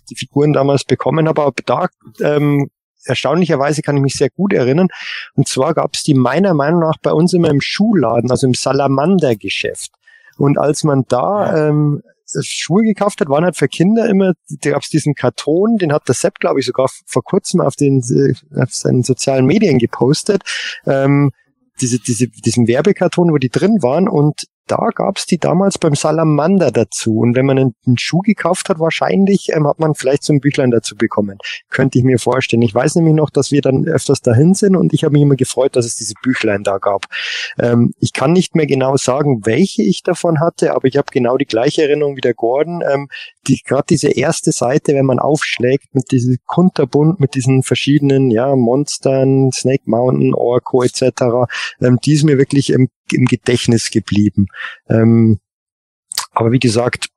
die 0.10 0.16
Figuren 0.16 0.54
damals 0.54 0.84
bekommen 0.84 1.28
habe, 1.28 1.42
aber 1.42 1.54
da 1.66 1.88
ähm, 2.22 2.70
erstaunlicherweise 3.04 3.82
kann 3.82 3.98
ich 3.98 4.04
mich 4.04 4.14
sehr 4.14 4.30
gut 4.30 4.54
erinnern. 4.54 4.88
Und 5.34 5.48
zwar 5.48 5.74
gab 5.74 5.96
es 5.96 6.04
die 6.04 6.14
meiner 6.14 6.54
Meinung 6.54 6.82
nach 6.82 6.98
bei 7.02 7.12
uns 7.12 7.34
immer 7.34 7.50
im 7.50 7.62
Schuhladen, 7.62 8.30
also 8.30 8.48
im 8.48 8.54
Salamander-Geschäft. 8.54 9.92
Und 10.38 10.58
als 10.58 10.84
man 10.84 11.04
da 11.10 11.68
ähm, 11.68 12.04
Schuhe 12.42 12.84
gekauft 12.84 13.22
hat, 13.22 13.30
waren 13.30 13.44
halt 13.44 13.58
für 13.58 13.68
Kinder 13.68 14.10
immer, 14.10 14.34
da 14.50 14.72
gab 14.72 14.82
es 14.82 14.90
diesen 14.90 15.14
Karton, 15.16 15.78
den 15.78 15.94
hat 15.94 16.08
der 16.08 16.16
Sepp, 16.16 16.40
glaube 16.40 16.60
ich, 16.60 16.66
sogar 16.66 16.90
vor 17.06 17.24
kurzem 17.24 17.62
auf 17.62 17.76
den 17.76 18.02
äh, 18.02 18.34
auf 18.62 18.74
seinen 18.74 19.04
sozialen 19.04 19.46
Medien 19.46 19.78
gepostet. 19.78 20.44
Ähm, 20.86 21.32
diese, 21.80 22.00
diese, 22.00 22.28
diesen 22.28 22.68
Werbekarton, 22.68 23.32
wo 23.32 23.38
die 23.38 23.50
drin 23.50 23.82
waren 23.82 24.08
und 24.08 24.46
da 24.68 24.90
gab's 24.94 25.26
die 25.26 25.38
damals 25.38 25.78
beim 25.78 25.96
Salamander 25.96 26.72
dazu. 26.72 27.18
Und 27.18 27.36
wenn 27.36 27.46
man 27.46 27.58
einen, 27.58 27.76
einen 27.86 27.98
Schuh 27.98 28.20
gekauft 28.20 28.70
hat, 28.70 28.80
wahrscheinlich 28.80 29.50
ähm, 29.54 29.68
hat 29.68 29.80
man 29.80 29.96
vielleicht 29.96 30.24
so 30.24 30.34
ein 30.34 30.40
Büchlein 30.40 30.72
dazu 30.72 30.96
bekommen. 30.96 31.38
Könnte 31.70 32.00
ich 32.00 32.06
mir 32.06 32.20
vorstellen. 32.20 32.62
Ich 32.62 32.74
weiß 32.74 32.96
nämlich 32.96 33.16
noch, 33.16 33.30
dass 33.30 33.52
wir 33.52 33.62
dann 33.62 33.86
öfters 33.86 34.22
dahin 34.22 34.54
sind 34.54 34.76
und 34.76 34.94
ich 34.94 35.04
habe 35.04 35.14
mich 35.14 35.24
immer 35.24 35.36
gefreut, 35.36 35.76
dass 35.76 35.86
es 35.86 35.96
diese 35.96 36.14
Büchlein 36.24 36.64
da 36.64 36.78
gab. 36.78 37.06
Ähm, 37.60 37.94
ich 38.00 38.14
kann 38.14 38.32
nicht 38.32 38.56
mehr 38.56 38.68
genau 38.68 38.96
sagen, 38.98 39.42
welche 39.46 39.84
ich 39.84 40.04
davon 40.04 40.40
hatte, 40.40 40.74
aber 40.74 40.88
ich 40.88 40.98
habe 40.98 41.08
genau 41.12 41.38
die 41.38 41.46
gleiche 41.46 41.84
Erinnerung 41.84 42.16
wie 42.16 42.22
der 42.22 42.34
Gordon. 42.34 42.82
Ähm, 42.90 43.08
die, 43.48 43.62
Gerade 43.66 43.86
diese 43.90 44.10
erste 44.10 44.52
Seite, 44.52 44.94
wenn 44.94 45.06
man 45.06 45.20
aufschlägt 45.20 45.94
mit 45.94 46.12
diesem 46.12 46.38
Kunterbunt, 46.46 47.20
mit 47.20 47.36
diesen 47.36 47.64
verschiedenen 47.64 48.32
ja, 48.32 48.56
Monstern, 48.56 49.52
Snake 49.52 49.84
Mountain, 49.86 50.34
Orko 50.34 50.84
etc., 50.84 51.04
ähm, 51.82 51.98
die 52.04 52.14
ist 52.14 52.24
mir 52.24 52.38
wirklich 52.38 52.70
im 52.70 52.90
im 53.14 53.26
Gedächtnis 53.26 53.90
geblieben. 53.90 54.48
Ähm, 54.90 55.40
aber 56.32 56.52
wie 56.52 56.60
gesagt, 56.60 57.10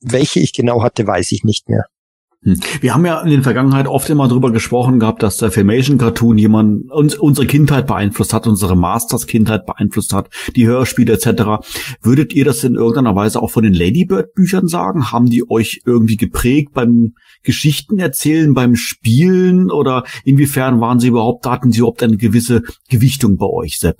welche 0.00 0.40
ich 0.40 0.52
genau 0.52 0.82
hatte, 0.82 1.06
weiß 1.06 1.32
ich 1.32 1.44
nicht 1.44 1.68
mehr. 1.68 1.84
Hm. 2.42 2.58
Wir 2.80 2.94
haben 2.94 3.04
ja 3.04 3.20
in 3.20 3.30
der 3.30 3.42
Vergangenheit 3.42 3.86
oft 3.86 4.08
immer 4.08 4.26
drüber 4.26 4.50
gesprochen 4.50 4.98
gehabt, 4.98 5.22
dass 5.22 5.36
der 5.36 5.50
Filmation 5.50 5.98
Cartoon 5.98 6.38
jemand 6.38 6.90
uns 6.90 7.14
unsere 7.14 7.46
Kindheit 7.46 7.86
beeinflusst 7.86 8.32
hat, 8.32 8.46
unsere 8.46 8.76
Masters 8.76 9.26
Kindheit 9.26 9.66
beeinflusst 9.66 10.14
hat, 10.14 10.30
die 10.56 10.66
Hörspiele 10.66 11.12
etc. 11.12 11.66
Würdet 12.00 12.32
ihr 12.32 12.46
das 12.46 12.64
in 12.64 12.76
irgendeiner 12.76 13.14
Weise 13.14 13.42
auch 13.42 13.50
von 13.50 13.62
den 13.62 13.74
Ladybird 13.74 14.32
Büchern 14.32 14.68
sagen? 14.68 15.12
Haben 15.12 15.26
die 15.26 15.50
euch 15.50 15.82
irgendwie 15.84 16.16
geprägt 16.16 16.72
beim 16.72 17.12
Geschichten 17.42 17.98
erzählen, 17.98 18.54
beim 18.54 18.74
Spielen 18.74 19.70
oder 19.70 20.04
inwiefern 20.24 20.80
waren 20.80 20.98
sie 20.98 21.08
überhaupt, 21.08 21.44
hatten 21.46 21.72
sie 21.72 21.80
überhaupt 21.80 22.02
eine 22.02 22.16
gewisse 22.16 22.62
Gewichtung 22.88 23.36
bei 23.36 23.46
euch, 23.46 23.78
Sepp? 23.78 23.98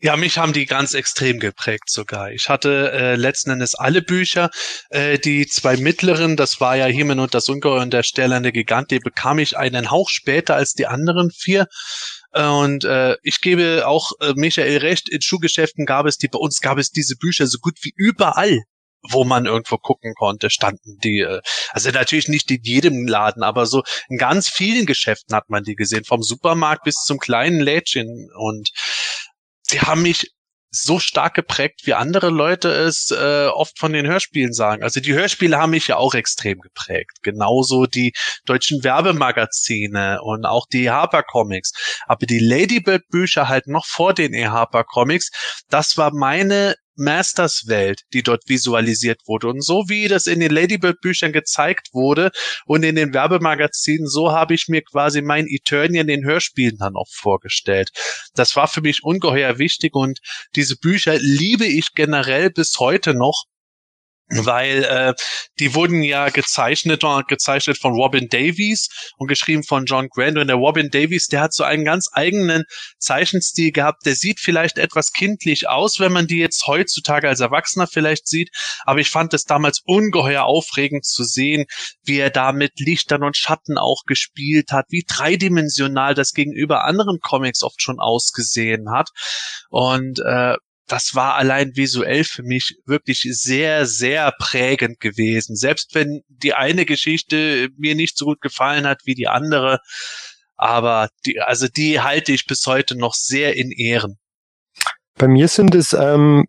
Ja, 0.00 0.16
mich 0.16 0.38
haben 0.38 0.52
die 0.52 0.66
ganz 0.66 0.94
extrem 0.94 1.40
geprägt 1.40 1.90
sogar. 1.90 2.30
Ich 2.30 2.48
hatte 2.48 2.92
äh, 2.92 3.16
letzten 3.16 3.50
Endes 3.50 3.74
alle 3.74 4.00
Bücher. 4.00 4.48
Äh, 4.90 5.18
die 5.18 5.48
zwei 5.48 5.76
mittleren, 5.76 6.36
das 6.36 6.60
war 6.60 6.76
ja 6.76 6.86
Himmel 6.86 7.18
und 7.18 7.34
das 7.34 7.48
Ungeheuer 7.48 7.82
und 7.82 7.92
der 7.92 8.04
stählerne 8.04 8.52
Gigant, 8.52 8.92
die 8.92 9.00
bekam 9.00 9.40
ich 9.40 9.56
einen 9.56 9.90
Hauch 9.90 10.08
später 10.08 10.54
als 10.54 10.74
die 10.74 10.86
anderen 10.86 11.32
vier. 11.32 11.66
Und 12.32 12.84
äh, 12.84 13.16
ich 13.24 13.40
gebe 13.40 13.88
auch 13.88 14.12
äh, 14.20 14.34
Michael 14.36 14.78
recht, 14.78 15.08
in 15.08 15.20
Schuhgeschäften 15.20 15.84
gab 15.84 16.06
es 16.06 16.16
die, 16.16 16.28
bei 16.28 16.38
uns 16.38 16.60
gab 16.60 16.78
es 16.78 16.90
diese 16.90 17.16
Bücher 17.16 17.48
so 17.48 17.58
gut 17.58 17.78
wie 17.82 17.92
überall 17.96 18.60
wo 19.10 19.24
man 19.24 19.46
irgendwo 19.46 19.76
gucken 19.76 20.14
konnte, 20.14 20.50
standen 20.50 20.98
die, 21.02 21.20
äh, 21.20 21.40
also 21.70 21.90
natürlich 21.90 22.28
nicht 22.28 22.50
in 22.50 22.62
jedem 22.62 23.06
Laden, 23.06 23.42
aber 23.42 23.66
so 23.66 23.82
in 24.08 24.18
ganz 24.18 24.48
vielen 24.48 24.86
Geschäften 24.86 25.34
hat 25.34 25.48
man 25.48 25.64
die 25.64 25.76
gesehen, 25.76 26.04
vom 26.04 26.22
Supermarkt 26.22 26.84
bis 26.84 26.96
zum 27.06 27.18
kleinen 27.18 27.60
Lädchen 27.60 28.28
und 28.36 28.70
die 29.72 29.80
haben 29.80 30.02
mich 30.02 30.32
so 30.70 30.98
stark 30.98 31.34
geprägt, 31.34 31.82
wie 31.84 31.94
andere 31.94 32.28
Leute 32.28 32.68
es 32.68 33.10
äh, 33.10 33.46
oft 33.46 33.78
von 33.78 33.92
den 33.92 34.06
Hörspielen 34.06 34.52
sagen. 34.52 34.82
Also 34.82 35.00
die 35.00 35.14
Hörspiele 35.14 35.56
haben 35.56 35.70
mich 35.70 35.88
ja 35.88 35.96
auch 35.96 36.14
extrem 36.14 36.60
geprägt. 36.60 37.18
Genauso 37.22 37.86
die 37.86 38.12
deutschen 38.44 38.84
Werbemagazine 38.84 40.20
und 40.22 40.44
auch 40.44 40.66
die 40.70 40.90
Harper 40.90 41.22
Comics. 41.22 41.72
Aber 42.06 42.26
die 42.26 42.38
Ladybird 42.38 43.08
Bücher 43.08 43.48
halt 43.48 43.66
noch 43.66 43.86
vor 43.86 44.12
den 44.12 44.34
e 44.34 44.48
Harper 44.48 44.84
Comics, 44.84 45.30
das 45.70 45.96
war 45.96 46.12
meine 46.12 46.74
Masters-Welt, 46.98 48.02
die 48.12 48.22
dort 48.22 48.48
visualisiert 48.48 49.20
wurde. 49.26 49.48
Und 49.48 49.64
so 49.64 49.84
wie 49.88 50.08
das 50.08 50.26
in 50.26 50.40
den 50.40 50.50
Ladybird-Büchern 50.50 51.32
gezeigt 51.32 51.88
wurde 51.92 52.30
und 52.66 52.82
in 52.82 52.96
den 52.96 53.14
Werbemagazinen, 53.14 54.06
so 54.06 54.32
habe 54.32 54.54
ich 54.54 54.66
mir 54.68 54.82
quasi 54.82 55.22
mein 55.22 55.46
Eternia 55.46 56.02
in 56.02 56.08
den 56.08 56.24
Hörspielen 56.24 56.76
dann 56.78 56.96
auch 56.96 57.08
vorgestellt. 57.10 57.90
Das 58.34 58.56
war 58.56 58.68
für 58.68 58.80
mich 58.80 59.02
ungeheuer 59.02 59.58
wichtig 59.58 59.94
und 59.94 60.18
diese 60.54 60.76
Bücher 60.76 61.16
liebe 61.18 61.66
ich 61.66 61.94
generell 61.94 62.50
bis 62.50 62.78
heute 62.78 63.14
noch 63.14 63.44
weil 64.30 64.84
äh, 64.84 65.14
die 65.58 65.74
wurden 65.74 66.02
ja 66.02 66.28
gezeichnet 66.28 67.02
gezeichnet 67.28 67.78
von 67.78 67.94
Robin 67.94 68.28
Davies 68.28 68.88
und 69.16 69.28
geschrieben 69.28 69.62
von 69.62 69.86
John 69.86 70.08
Grant. 70.08 70.38
Und 70.38 70.48
der 70.48 70.56
Robin 70.56 70.90
Davies, 70.90 71.28
der 71.28 71.40
hat 71.40 71.54
so 71.54 71.64
einen 71.64 71.84
ganz 71.84 72.08
eigenen 72.12 72.64
Zeichenstil 72.98 73.72
gehabt, 73.72 74.04
der 74.04 74.14
sieht 74.14 74.40
vielleicht 74.40 74.78
etwas 74.78 75.12
kindlich 75.12 75.68
aus, 75.68 75.98
wenn 75.98 76.12
man 76.12 76.26
die 76.26 76.38
jetzt 76.38 76.66
heutzutage 76.66 77.28
als 77.28 77.40
Erwachsener 77.40 77.86
vielleicht 77.86 78.26
sieht, 78.28 78.50
aber 78.84 79.00
ich 79.00 79.10
fand 79.10 79.32
es 79.34 79.44
damals 79.44 79.80
ungeheuer 79.84 80.44
aufregend 80.44 81.04
zu 81.04 81.24
sehen, 81.24 81.66
wie 82.02 82.18
er 82.18 82.30
da 82.30 82.52
mit 82.52 82.78
Lichtern 82.78 83.24
und 83.24 83.36
Schatten 83.36 83.78
auch 83.78 84.02
gespielt 84.06 84.70
hat, 84.72 84.86
wie 84.90 85.04
dreidimensional 85.08 86.14
das 86.14 86.32
gegenüber 86.32 86.84
anderen 86.84 87.18
Comics 87.20 87.62
oft 87.62 87.80
schon 87.80 88.00
ausgesehen 88.00 88.90
hat. 88.90 89.08
Und 89.70 90.20
äh, 90.20 90.56
das 90.88 91.14
war 91.14 91.36
allein 91.36 91.76
visuell 91.76 92.24
für 92.24 92.42
mich 92.42 92.78
wirklich 92.86 93.20
sehr, 93.30 93.86
sehr 93.86 94.32
prägend 94.38 95.00
gewesen. 95.00 95.54
Selbst 95.54 95.94
wenn 95.94 96.22
die 96.28 96.54
eine 96.54 96.86
Geschichte 96.86 97.68
mir 97.76 97.94
nicht 97.94 98.16
so 98.16 98.24
gut 98.24 98.40
gefallen 98.40 98.86
hat 98.86 99.02
wie 99.04 99.14
die 99.14 99.28
andere, 99.28 99.80
aber 100.56 101.10
die, 101.24 101.40
also 101.40 101.68
die 101.68 102.00
halte 102.00 102.32
ich 102.32 102.46
bis 102.46 102.66
heute 102.66 102.96
noch 102.96 103.14
sehr 103.14 103.54
in 103.56 103.70
Ehren. 103.70 104.18
Bei 105.14 105.28
mir 105.28 105.48
sind 105.48 105.74
es 105.74 105.92
ähm, 105.92 106.46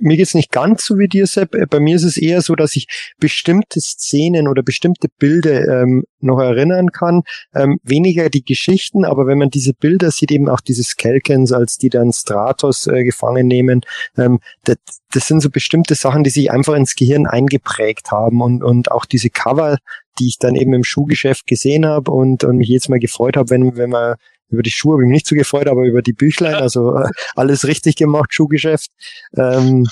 mir 0.00 0.16
geht's 0.16 0.34
nicht 0.34 0.52
ganz 0.52 0.84
so 0.84 0.98
wie 0.98 1.08
dir, 1.08 1.26
Sepp. 1.26 1.54
Äh, 1.54 1.66
bei 1.66 1.80
mir 1.80 1.96
ist 1.96 2.04
es 2.04 2.16
eher 2.16 2.42
so, 2.42 2.54
dass 2.54 2.76
ich 2.76 2.86
bestimmte 3.18 3.80
Szenen 3.80 4.48
oder 4.48 4.62
bestimmte 4.62 5.08
Bilder 5.18 5.82
ähm, 5.82 6.04
noch 6.20 6.40
erinnern 6.40 6.90
kann. 6.90 7.22
Ähm, 7.54 7.78
weniger 7.82 8.28
die 8.28 8.44
Geschichten, 8.44 9.04
aber 9.04 9.26
wenn 9.26 9.38
man 9.38 9.50
diese 9.50 9.72
Bilder 9.74 10.10
sieht, 10.10 10.30
eben 10.30 10.48
auch 10.48 10.60
diese 10.60 10.84
Skelkens, 10.84 11.52
als 11.52 11.78
die 11.78 11.88
dann 11.88 12.12
Stratos 12.12 12.86
äh, 12.86 13.04
gefangen 13.04 13.46
nehmen, 13.46 13.80
ähm, 14.16 14.40
das, 14.64 14.76
das 15.12 15.26
sind 15.26 15.40
so 15.40 15.50
bestimmte 15.50 15.94
Sachen, 15.94 16.24
die 16.24 16.30
sich 16.30 16.50
einfach 16.50 16.74
ins 16.74 16.94
Gehirn 16.94 17.26
eingeprägt 17.26 18.10
haben 18.10 18.42
und, 18.42 18.62
und 18.62 18.90
auch 18.90 19.06
diese 19.06 19.30
Cover, 19.30 19.78
die 20.18 20.28
ich 20.28 20.38
dann 20.38 20.54
eben 20.54 20.74
im 20.74 20.84
Schuhgeschäft 20.84 21.46
gesehen 21.46 21.86
habe 21.86 22.10
und, 22.10 22.44
und 22.44 22.58
mich 22.58 22.68
jetzt 22.68 22.88
mal 22.88 22.98
gefreut 22.98 23.36
habe, 23.36 23.50
wenn, 23.50 23.76
wenn 23.76 23.90
man 23.90 24.16
über 24.48 24.62
die 24.62 24.70
Schuhe 24.70 24.94
habe 24.94 25.02
ich 25.02 25.08
mich 25.08 25.16
nicht 25.16 25.26
so 25.26 25.34
gefreut, 25.34 25.68
aber 25.68 25.84
über 25.84 26.02
die 26.02 26.12
Büchlein, 26.12 26.54
also 26.62 26.96
äh, 26.96 27.08
alles 27.34 27.66
richtig 27.66 27.96
gemacht, 27.96 28.32
Schuhgeschäft. 28.32 28.90
Ähm, 29.36 29.86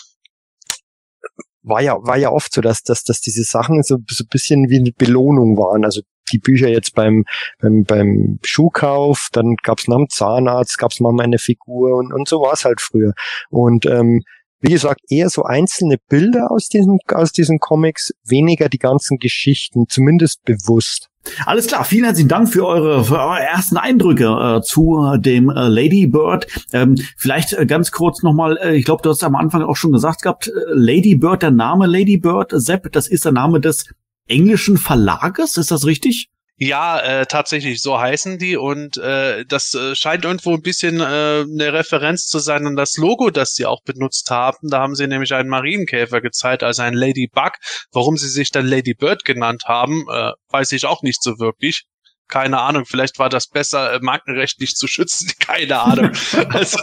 war 1.62 1.83
ja, 1.83 1.97
war 2.01 2.16
ja 2.16 2.31
oft 2.31 2.53
so, 2.53 2.61
dass, 2.61 2.83
dass, 2.83 3.03
dass 3.03 3.20
diese 3.20 3.43
Sachen 3.43 3.83
so, 3.83 3.99
so 4.09 4.24
ein 4.24 4.28
bisschen 4.31 4.70
wie 4.70 4.78
eine 4.78 4.93
Belohnung 4.93 5.57
waren. 5.57 5.85
Also 5.85 6.03
die 6.33 6.39
Bücher 6.39 6.69
jetzt 6.69 6.95
beim, 6.95 7.24
beim, 7.61 7.85
beim 7.85 8.39
Schuhkauf, 8.45 9.28
dann 9.33 9.57
gab's 9.62 9.89
nach 9.89 9.97
dem 9.97 10.09
Zahnarzt, 10.09 10.78
gab's 10.78 11.01
mal 11.01 11.19
eine 11.20 11.39
Figur 11.39 11.97
und, 11.97 12.12
und 12.12 12.28
so 12.28 12.41
war's 12.41 12.65
halt 12.65 12.81
früher. 12.81 13.12
Und 13.51 13.87
ähm, 13.87 14.23
wie 14.61 14.73
gesagt, 14.73 15.01
eher 15.09 15.28
so 15.28 15.43
einzelne 15.43 15.97
Bilder 16.09 16.51
aus 16.51 16.69
diesen, 16.69 16.99
aus 17.12 17.33
diesen 17.33 17.59
Comics, 17.59 18.12
weniger 18.24 18.69
die 18.69 18.78
ganzen 18.78 19.19
Geschichten, 19.19 19.85
zumindest 19.89 20.43
bewusst. 20.45 21.09
Alles 21.45 21.66
klar, 21.66 21.85
vielen 21.85 22.05
herzlichen 22.05 22.28
Dank 22.28 22.49
für 22.49 22.66
eure, 22.66 23.05
für 23.05 23.19
eure 23.19 23.41
ersten 23.41 23.77
Eindrücke 23.77 24.27
äh, 24.27 24.62
zu 24.62 25.16
dem 25.19 25.51
äh, 25.51 25.69
Lady 25.69 26.07
Bird. 26.07 26.47
Ähm, 26.73 26.97
vielleicht 27.16 27.53
äh, 27.53 27.66
ganz 27.66 27.91
kurz 27.91 28.23
nochmal, 28.23 28.57
äh, 28.59 28.77
ich 28.77 28.85
glaube, 28.85 29.03
du 29.03 29.11
hast 29.11 29.24
am 29.24 29.35
Anfang 29.35 29.62
auch 29.62 29.77
schon 29.77 29.93
gesagt 29.93 30.23
gehabt, 30.23 30.49
äh, 30.49 30.53
Lady 30.73 31.16
Bird, 31.16 31.43
der 31.43 31.51
Name 31.51 31.87
Lady 31.87 32.16
Bird, 32.16 32.53
Sepp, 32.55 32.93
das 32.93 33.09
ist 33.09 33.24
der 33.24 33.33
Name 33.33 33.61
des 33.61 33.87
englischen 34.28 34.77
Verlages, 34.77 35.57
ist 35.57 35.70
das 35.70 35.85
richtig? 35.85 36.31
Ja, 36.59 36.99
äh, 37.01 37.27
tatsächlich, 37.27 37.83
so 37.83 38.01
heißen 38.01 38.39
die 38.39 38.57
und 38.57 38.97
äh, 38.97 39.45
das 39.45 39.74
äh, 39.74 39.95
scheint 39.95 40.24
irgendwo 40.24 40.55
ein 40.55 40.62
bisschen 40.62 41.01
äh, 41.01 41.05
eine 41.45 41.73
Referenz 41.74 42.28
zu 42.28 42.39
sein 42.39 42.66
an 42.66 42.77
das 42.77 42.97
Logo, 42.97 43.28
das 43.28 43.53
sie 43.55 43.66
auch 43.66 43.83
benutzt 43.83 44.31
haben. 44.31 44.70
Da 44.70 44.81
haben 44.81 44.95
sie 44.95 45.07
nämlich 45.07 45.35
einen 45.35 45.51
Marienkäfer 45.51 46.23
gezeigt, 46.23 46.62
also 46.62 46.81
ein 46.81 46.95
Ladybug. 46.95 47.53
Warum 47.93 48.16
sie 48.16 48.31
sich 48.31 48.53
dann 48.53 48.66
Lady 48.66 48.95
Bird 48.95 49.27
genannt 49.27 49.65
haben, 49.66 50.07
äh, 50.11 50.33
weiß 50.49 50.73
ich 50.73 50.87
auch 50.87 51.03
nicht 51.03 51.23
so 51.23 51.39
wirklich 51.39 51.85
keine 52.28 52.61
Ahnung, 52.61 52.85
vielleicht 52.86 53.19
war 53.19 53.28
das 53.28 53.48
besser, 53.48 53.94
äh, 53.94 53.98
markenrechtlich 54.01 54.74
zu 54.74 54.86
schützen, 54.86 55.31
keine 55.40 55.81
Ahnung. 55.81 56.12
also 56.51 56.78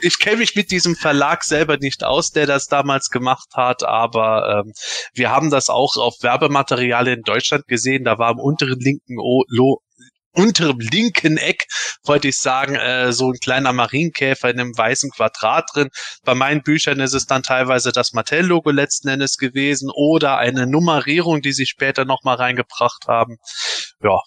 ich 0.00 0.18
kenne 0.18 0.38
mich 0.38 0.54
mit 0.54 0.70
diesem 0.70 0.96
Verlag 0.96 1.44
selber 1.44 1.76
nicht 1.78 2.04
aus, 2.04 2.30
der 2.30 2.46
das 2.46 2.66
damals 2.66 3.10
gemacht 3.10 3.48
hat, 3.54 3.82
aber 3.82 4.62
ähm, 4.64 4.72
wir 5.14 5.30
haben 5.30 5.50
das 5.50 5.70
auch 5.70 5.96
auf 5.96 6.14
Werbematerial 6.22 7.08
in 7.08 7.22
Deutschland 7.22 7.66
gesehen. 7.66 8.04
Da 8.04 8.18
war 8.18 8.32
im 8.32 8.38
unteren 8.38 8.78
linken 8.78 9.18
o 9.18 9.44
Lo 9.48 9.80
unterem 10.34 10.78
linken 10.80 11.36
Eck, 11.36 11.66
wollte 12.04 12.28
ich 12.28 12.38
sagen, 12.38 12.74
äh, 12.74 13.12
so 13.12 13.30
ein 13.30 13.38
kleiner 13.40 13.72
Marienkäfer 13.72 14.50
in 14.50 14.60
einem 14.60 14.76
weißen 14.76 15.10
Quadrat 15.10 15.66
drin. 15.72 15.88
Bei 16.24 16.34
meinen 16.34 16.62
Büchern 16.62 17.00
ist 17.00 17.14
es 17.14 17.26
dann 17.26 17.42
teilweise 17.42 17.92
das 17.92 18.12
Mattel-Logo 18.12 18.70
letzten 18.70 19.08
Endes 19.08 19.36
gewesen 19.36 19.90
oder 19.94 20.38
eine 20.38 20.66
Nummerierung, 20.66 21.40
die 21.40 21.52
sie 21.52 21.66
später 21.66 22.04
nochmal 22.04 22.36
reingebracht 22.36 23.06
haben. 23.06 23.36
Ja, 24.02 24.20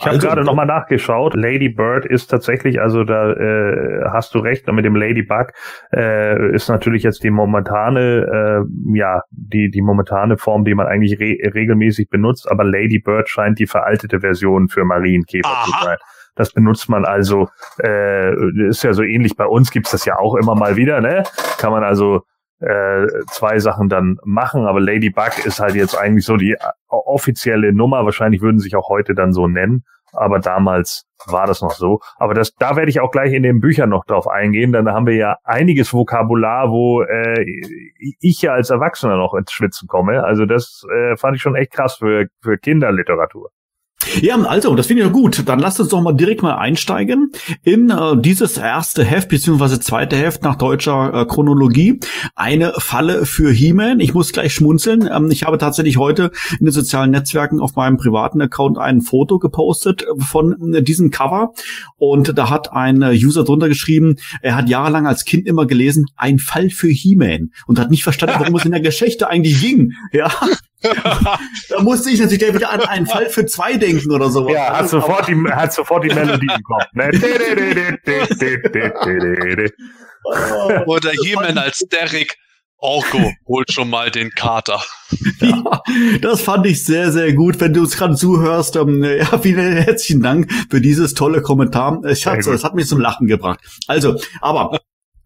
ich 0.00 0.06
habe 0.06 0.14
also, 0.14 0.28
gerade 0.28 0.44
nochmal 0.44 0.64
nachgeschaut. 0.64 1.34
Lady 1.34 1.68
Bird 1.68 2.06
ist 2.06 2.28
tatsächlich, 2.28 2.80
also 2.80 3.04
da 3.04 3.32
äh, 3.32 4.00
hast 4.10 4.34
du 4.34 4.38
recht, 4.38 4.66
mit 4.72 4.86
dem 4.86 4.96
Ladybug 4.96 5.52
äh, 5.94 6.54
ist 6.54 6.70
natürlich 6.70 7.02
jetzt 7.02 7.22
die 7.22 7.30
momentane, 7.30 8.64
äh, 8.64 8.98
ja, 8.98 9.20
die, 9.30 9.70
die 9.70 9.82
momentane 9.82 10.38
Form, 10.38 10.64
die 10.64 10.74
man 10.74 10.86
eigentlich 10.86 11.20
re 11.20 11.36
regelmäßig 11.54 12.08
benutzt, 12.08 12.50
aber 12.50 12.64
Lady 12.64 12.98
Bird 12.98 13.28
scheint 13.28 13.58
die 13.58 13.66
veraltete 13.66 14.20
Version 14.20 14.68
für 14.68 14.86
Marienkäfer 14.86 15.46
Aha. 15.46 15.64
zu 15.66 15.84
sein. 15.84 15.98
Das 16.34 16.52
benutzt 16.52 16.88
man 16.88 17.04
also, 17.04 17.48
äh, 17.82 18.32
ist 18.68 18.82
ja 18.82 18.94
so 18.94 19.02
ähnlich 19.02 19.36
bei 19.36 19.44
uns, 19.44 19.70
gibt's 19.70 19.90
das 19.90 20.06
ja 20.06 20.18
auch 20.18 20.34
immer 20.34 20.54
mal 20.54 20.76
wieder, 20.76 21.02
ne? 21.02 21.24
Kann 21.58 21.72
man 21.72 21.84
also 21.84 22.22
äh, 22.60 23.06
zwei 23.30 23.58
Sachen 23.58 23.88
dann 23.88 24.18
machen, 24.24 24.66
aber 24.66 24.80
Ladybug 24.80 25.44
ist 25.44 25.60
halt 25.60 25.74
jetzt 25.74 25.96
eigentlich 25.96 26.24
so 26.24 26.36
die 26.36 26.56
offizielle 26.88 27.72
Nummer. 27.72 28.04
Wahrscheinlich 28.04 28.42
würden 28.42 28.58
sich 28.58 28.76
auch 28.76 28.88
heute 28.88 29.14
dann 29.14 29.32
so 29.32 29.48
nennen, 29.48 29.84
aber 30.12 30.38
damals 30.38 31.06
war 31.26 31.46
das 31.46 31.62
noch 31.62 31.72
so. 31.72 32.00
Aber 32.16 32.34
das, 32.34 32.54
da 32.54 32.76
werde 32.76 32.90
ich 32.90 33.00
auch 33.00 33.10
gleich 33.10 33.32
in 33.32 33.42
den 33.42 33.60
Büchern 33.60 33.90
noch 33.90 34.04
drauf 34.04 34.28
eingehen, 34.28 34.72
denn 34.72 34.84
da 34.84 34.92
haben 34.92 35.06
wir 35.06 35.16
ja 35.16 35.36
einiges 35.44 35.92
Vokabular, 35.92 36.70
wo 36.70 37.02
äh, 37.02 37.44
ich 38.20 38.42
ja 38.42 38.52
als 38.52 38.70
Erwachsener 38.70 39.16
noch 39.16 39.34
ins 39.34 39.52
Schwitzen 39.52 39.88
komme. 39.88 40.24
Also 40.24 40.46
das 40.46 40.84
äh, 40.92 41.16
fand 41.16 41.36
ich 41.36 41.42
schon 41.42 41.56
echt 41.56 41.72
krass 41.72 41.96
für, 41.96 42.26
für 42.42 42.58
Kinderliteratur. 42.58 43.50
Ja, 44.22 44.40
also, 44.40 44.74
das 44.74 44.86
finde 44.86 45.02
ich 45.02 45.08
ja 45.08 45.12
gut. 45.12 45.42
Dann 45.46 45.58
lasst 45.58 45.78
uns 45.78 45.90
doch 45.90 46.00
mal 46.00 46.12
direkt 46.12 46.42
mal 46.42 46.56
einsteigen 46.56 47.32
in 47.62 47.90
äh, 47.90 48.16
dieses 48.16 48.56
erste 48.56 49.04
Heft, 49.04 49.28
beziehungsweise 49.28 49.78
zweite 49.78 50.16
Heft 50.16 50.42
nach 50.42 50.56
deutscher 50.56 51.12
äh, 51.14 51.26
Chronologie. 51.26 52.00
Eine 52.34 52.72
Falle 52.78 53.26
für 53.26 53.50
He-Man. 53.50 54.00
Ich 54.00 54.14
muss 54.14 54.32
gleich 54.32 54.54
schmunzeln. 54.54 55.08
Ähm, 55.12 55.30
ich 55.30 55.44
habe 55.44 55.58
tatsächlich 55.58 55.98
heute 55.98 56.32
in 56.58 56.66
den 56.66 56.72
sozialen 56.72 57.10
Netzwerken 57.10 57.60
auf 57.60 57.76
meinem 57.76 57.98
privaten 57.98 58.40
Account 58.40 58.78
ein 58.78 59.00
Foto 59.02 59.38
gepostet 59.38 60.04
von 60.18 60.74
äh, 60.74 60.82
diesem 60.82 61.10
Cover. 61.10 61.52
Und 61.96 62.36
da 62.36 62.50
hat 62.50 62.72
ein 62.72 63.02
äh, 63.02 63.10
User 63.12 63.44
drunter 63.44 63.68
geschrieben, 63.68 64.16
er 64.42 64.56
hat 64.56 64.68
jahrelang 64.68 65.06
als 65.06 65.24
Kind 65.24 65.46
immer 65.46 65.66
gelesen, 65.66 66.06
ein 66.16 66.38
Fall 66.38 66.70
für 66.70 66.88
He-Man. 66.88 67.50
Und 67.66 67.78
hat 67.78 67.90
nicht 67.90 68.02
verstanden, 68.02 68.36
worum 68.38 68.56
es 68.56 68.64
in 68.64 68.72
der 68.72 68.80
Geschichte 68.80 69.28
eigentlich 69.28 69.60
ging. 69.60 69.92
Ja, 70.12 70.32
da 70.82 71.38
musste 71.80 72.10
ich 72.10 72.20
natürlich 72.20 72.54
wieder 72.54 72.70
an 72.70 72.80
einen 72.80 73.06
Fall 73.06 73.28
für 73.28 73.46
zwei 73.46 73.76
denken 73.76 74.12
oder 74.12 74.30
sowas. 74.30 74.52
Ja, 74.52 74.78
hat 74.78 74.88
sofort 74.88 75.26
die, 75.28 75.34
hat 75.50 75.72
sofort 75.72 76.04
die 76.04 76.14
Melodie 76.14 76.50
im 76.54 76.62
Kopf. 76.62 76.84
Ne? 76.92 77.10
oder 80.86 81.10
He-Man 81.10 81.58
als 81.58 81.78
Derek. 81.90 82.36
Orko 82.82 83.32
holt 83.46 83.72
schon 83.72 83.90
mal 83.90 84.10
den 84.10 84.30
Kater. 84.30 84.82
Ja, 85.40 85.82
das 86.20 86.42
fand 86.42 86.66
ich 86.66 86.84
sehr, 86.84 87.12
sehr 87.12 87.32
gut. 87.32 87.60
Wenn 87.60 87.74
du 87.74 87.80
uns 87.80 87.96
gerade 87.96 88.14
zuhörst, 88.14 88.76
ähm, 88.76 89.02
ja, 89.02 89.38
vielen 89.38 89.76
herzlichen 89.76 90.22
Dank 90.22 90.50
für 90.70 90.80
dieses 90.80 91.14
tolle 91.14 91.42
Kommentar. 91.42 92.00
Ich 92.04 92.26
hat's, 92.26 92.46
es 92.46 92.62
hat 92.62 92.74
mich 92.74 92.86
zum 92.86 93.00
Lachen 93.00 93.26
gebracht. 93.26 93.60
Also, 93.86 94.16
aber 94.40 94.78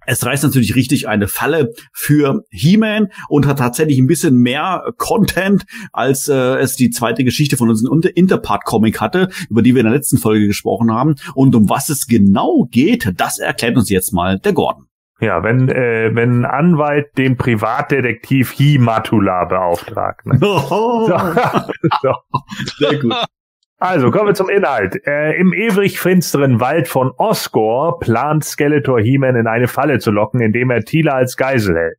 es 0.07 0.25
reißt 0.25 0.45
natürlich 0.45 0.75
richtig 0.75 1.09
eine 1.09 1.29
Falle 1.29 1.73
für 1.93 2.45
He-Man 2.51 3.09
und 3.29 3.47
hat 3.47 3.59
tatsächlich 3.59 3.99
ein 3.99 4.07
bisschen 4.07 4.37
mehr 4.37 4.93
Content, 4.97 5.65
als 5.93 6.29
äh, 6.29 6.57
es 6.57 6.77
die 6.77 6.91
zweite 6.91 7.25
Geschichte 7.25 7.57
von 7.57 7.69
unserem 7.69 8.01
Interpart-Comic 8.01 9.01
hatte, 9.01 9.29
über 9.51 9.63
die 9.63 9.75
wir 9.75 9.81
in 9.81 9.87
der 9.87 9.95
letzten 9.95 10.19
Folge 10.19 10.47
gesprochen 10.47 10.93
haben. 10.93 11.15
Und 11.35 11.55
um 11.55 11.69
was 11.69 11.89
es 11.89 12.07
genau 12.07 12.67
geht, 12.71 13.13
das 13.17 13.39
erklärt 13.39 13.77
uns 13.77 13.91
jetzt 13.91 14.13
mal 14.13 14.39
der 14.39 14.53
Gordon. 14.53 14.87
Ja, 15.21 15.43
wenn, 15.43 15.69
äh, 15.69 16.11
wenn 16.15 16.45
ein 16.45 16.45
Anwalt 16.45 17.17
den 17.17 17.37
Privatdetektiv 17.37 18.59
Hi-Matula 18.59 19.45
beauftragt. 19.45 20.27
Ne? 20.27 20.39
Oh. 20.43 21.09
So. 22.03 22.13
so. 22.13 22.15
Sehr 22.79 22.99
gut. 22.99 23.15
Also, 23.85 24.11
kommen 24.11 24.29
wir 24.29 24.35
zum 24.35 24.49
Inhalt. 24.49 25.07
Äh, 25.07 25.39
Im 25.39 25.53
ewig 25.53 26.01
finsteren 26.01 26.59
Wald 26.59 26.89
von 26.89 27.13
Osgore 27.19 27.99
plant 28.01 28.43
Skeletor 28.43 28.99
He-Man 28.99 29.37
in 29.37 29.47
eine 29.47 29.69
Falle 29.69 29.99
zu 29.99 30.11
locken, 30.11 30.41
indem 30.41 30.71
er 30.71 30.85
Tila 30.85 31.13
als 31.13 31.37
Geisel 31.37 31.77
hält. 31.77 31.99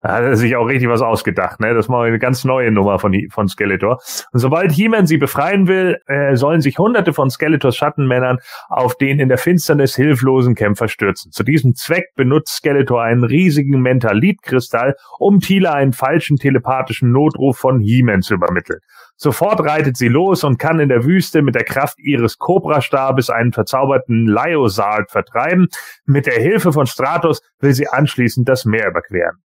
Da 0.00 0.14
hat 0.14 0.24
er 0.24 0.34
sich 0.34 0.56
auch 0.56 0.64
richtig 0.64 0.88
was 0.88 1.00
ausgedacht, 1.00 1.60
ne? 1.60 1.74
Das 1.74 1.88
mal 1.88 2.08
eine 2.08 2.18
ganz 2.18 2.42
neue 2.44 2.72
Nummer 2.72 2.98
von, 2.98 3.16
von 3.30 3.46
Skeletor. 3.46 4.00
Und 4.32 4.40
sobald 4.40 4.72
He-Man 4.72 5.06
sie 5.06 5.16
befreien 5.16 5.68
will, 5.68 5.96
äh, 6.08 6.34
sollen 6.34 6.60
sich 6.60 6.80
hunderte 6.80 7.12
von 7.12 7.30
Skeletors 7.30 7.76
Schattenmännern 7.76 8.38
auf 8.68 8.96
den 8.96 9.20
in 9.20 9.28
der 9.28 9.38
Finsternis 9.38 9.94
hilflosen 9.94 10.56
Kämpfer 10.56 10.88
stürzen. 10.88 11.30
Zu 11.30 11.44
diesem 11.44 11.76
Zweck 11.76 12.06
benutzt 12.16 12.56
Skeletor 12.56 13.00
einen 13.00 13.22
riesigen 13.22 13.80
Mentalitkristall, 13.80 14.96
um 15.20 15.38
Tila 15.38 15.72
einen 15.74 15.92
falschen 15.92 16.36
telepathischen 16.36 17.12
Notruf 17.12 17.58
von 17.58 17.78
He-Man 17.78 18.22
zu 18.22 18.34
übermitteln. 18.34 18.80
Sofort 19.22 19.60
reitet 19.60 19.96
sie 19.96 20.08
los 20.08 20.42
und 20.42 20.58
kann 20.58 20.80
in 20.80 20.88
der 20.88 21.04
Wüste 21.04 21.42
mit 21.42 21.54
der 21.54 21.62
Kraft 21.62 21.96
ihres 22.00 22.38
Cobra-Stabes 22.38 23.30
einen 23.30 23.52
verzauberten 23.52 24.26
Lyosard 24.26 25.12
vertreiben. 25.12 25.68
Mit 26.04 26.26
der 26.26 26.40
Hilfe 26.42 26.72
von 26.72 26.86
Stratos 26.86 27.40
will 27.60 27.72
sie 27.72 27.86
anschließend 27.86 28.48
das 28.48 28.64
Meer 28.64 28.88
überqueren. 28.88 29.40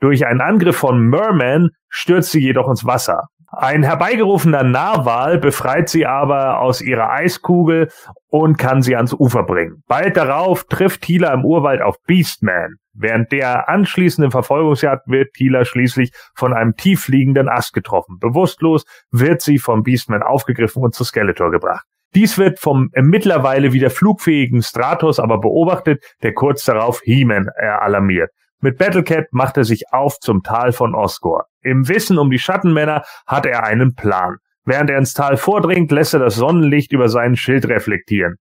Durch 0.00 0.26
einen 0.26 0.40
Angriff 0.40 0.78
von 0.78 1.00
Merman 1.00 1.70
stürzt 1.88 2.32
sie 2.32 2.40
jedoch 2.40 2.68
ins 2.68 2.84
Wasser. 2.84 3.28
Ein 3.52 3.82
herbeigerufener 3.82 4.62
Narwal 4.62 5.38
befreit 5.38 5.88
sie 5.88 6.06
aber 6.06 6.60
aus 6.60 6.80
ihrer 6.80 7.10
Eiskugel 7.10 7.90
und 8.28 8.58
kann 8.58 8.80
sie 8.80 8.94
ans 8.94 9.12
Ufer 9.12 9.42
bringen. 9.42 9.82
Bald 9.88 10.16
darauf 10.16 10.64
trifft 10.64 11.02
Tila 11.02 11.34
im 11.34 11.44
Urwald 11.44 11.82
auf 11.82 11.96
Beastman. 12.06 12.76
Während 12.92 13.32
der 13.32 13.68
anschließenden 13.68 14.30
Verfolgungsjagd 14.30 15.08
wird 15.08 15.34
Tila 15.34 15.64
schließlich 15.64 16.12
von 16.36 16.52
einem 16.52 16.76
tiefliegenden 16.76 17.48
Ast 17.48 17.72
getroffen. 17.72 18.18
Bewusstlos 18.20 18.84
wird 19.10 19.40
sie 19.42 19.58
vom 19.58 19.82
Beastman 19.82 20.22
aufgegriffen 20.22 20.82
und 20.82 20.94
zu 20.94 21.02
Skeletor 21.02 21.50
gebracht. 21.50 21.84
Dies 22.14 22.38
wird 22.38 22.60
vom 22.60 22.90
mittlerweile 22.94 23.72
wieder 23.72 23.90
flugfähigen 23.90 24.62
Stratos 24.62 25.18
aber 25.18 25.38
beobachtet, 25.38 26.04
der 26.22 26.34
kurz 26.34 26.64
darauf 26.64 27.00
He-Man 27.02 27.48
alarmiert. 27.48 28.30
Mit 28.62 28.76
Battlecat 28.76 29.32
macht 29.32 29.56
er 29.56 29.64
sich 29.64 29.84
auf 29.90 30.18
zum 30.18 30.42
Tal 30.42 30.72
von 30.72 30.94
Osgore. 30.94 31.44
Im 31.62 31.88
Wissen 31.88 32.18
um 32.18 32.30
die 32.30 32.38
Schattenmänner 32.38 33.04
hat 33.26 33.46
er 33.46 33.64
einen 33.64 33.94
Plan. 33.94 34.36
Während 34.64 34.90
er 34.90 34.98
ins 34.98 35.14
Tal 35.14 35.38
vordringt, 35.38 35.90
lässt 35.90 36.12
er 36.12 36.20
das 36.20 36.34
Sonnenlicht 36.34 36.92
über 36.92 37.08
seinen 37.08 37.36
Schild 37.36 37.66
reflektieren. 37.68 38.36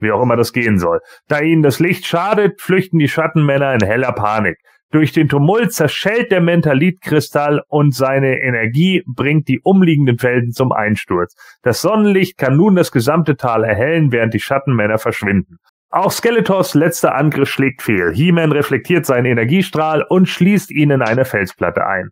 Wie 0.00 0.10
auch 0.10 0.22
immer 0.22 0.36
das 0.36 0.52
gehen 0.52 0.78
soll. 0.78 1.00
Da 1.26 1.40
ihnen 1.40 1.62
das 1.62 1.80
Licht 1.80 2.06
schadet, 2.06 2.60
flüchten 2.60 2.98
die 2.98 3.08
Schattenmänner 3.08 3.74
in 3.74 3.84
heller 3.84 4.12
Panik. 4.12 4.56
Durch 4.90 5.12
den 5.12 5.28
Tumult 5.28 5.74
zerschellt 5.74 6.32
der 6.32 6.40
Mentalitkristall 6.40 7.60
und 7.68 7.94
seine 7.94 8.40
Energie 8.40 9.02
bringt 9.06 9.46
die 9.48 9.60
umliegenden 9.60 10.18
Felsen 10.18 10.52
zum 10.52 10.72
Einsturz. 10.72 11.34
Das 11.62 11.82
Sonnenlicht 11.82 12.38
kann 12.38 12.56
nun 12.56 12.74
das 12.74 12.90
gesamte 12.90 13.36
Tal 13.36 13.64
erhellen, 13.64 14.12
während 14.12 14.32
die 14.32 14.40
Schattenmänner 14.40 14.96
verschwinden. 14.96 15.58
Auch 15.90 16.12
Skeletors 16.12 16.74
letzter 16.74 17.14
Angriff 17.14 17.48
schlägt 17.48 17.80
fehl. 17.80 18.12
He-Man 18.12 18.52
reflektiert 18.52 19.06
seinen 19.06 19.24
Energiestrahl 19.24 20.02
und 20.02 20.28
schließt 20.28 20.70
ihn 20.70 20.90
in 20.90 21.00
eine 21.00 21.24
Felsplatte 21.24 21.86
ein. 21.86 22.10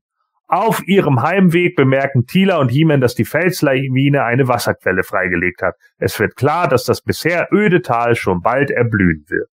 Auf 0.48 0.86
ihrem 0.86 1.23
Heimweg 1.23 1.77
bemerken 1.77 2.27
Tila 2.27 2.57
und 2.59 2.70
He-Man, 2.70 3.01
dass 3.01 3.15
die 3.15 3.24
Felslawine 3.24 4.24
eine 4.24 4.48
Wasserquelle 4.48 5.03
freigelegt 5.03 5.61
hat. 5.61 5.74
Es 5.98 6.19
wird 6.19 6.36
klar, 6.36 6.69
dass 6.69 6.85
das 6.85 7.03
bisher 7.03 7.48
öde 7.53 7.82
Tal 7.82 8.15
schon 8.15 8.40
bald 8.40 8.70
erblühen 8.70 9.24
wird. 9.28 9.51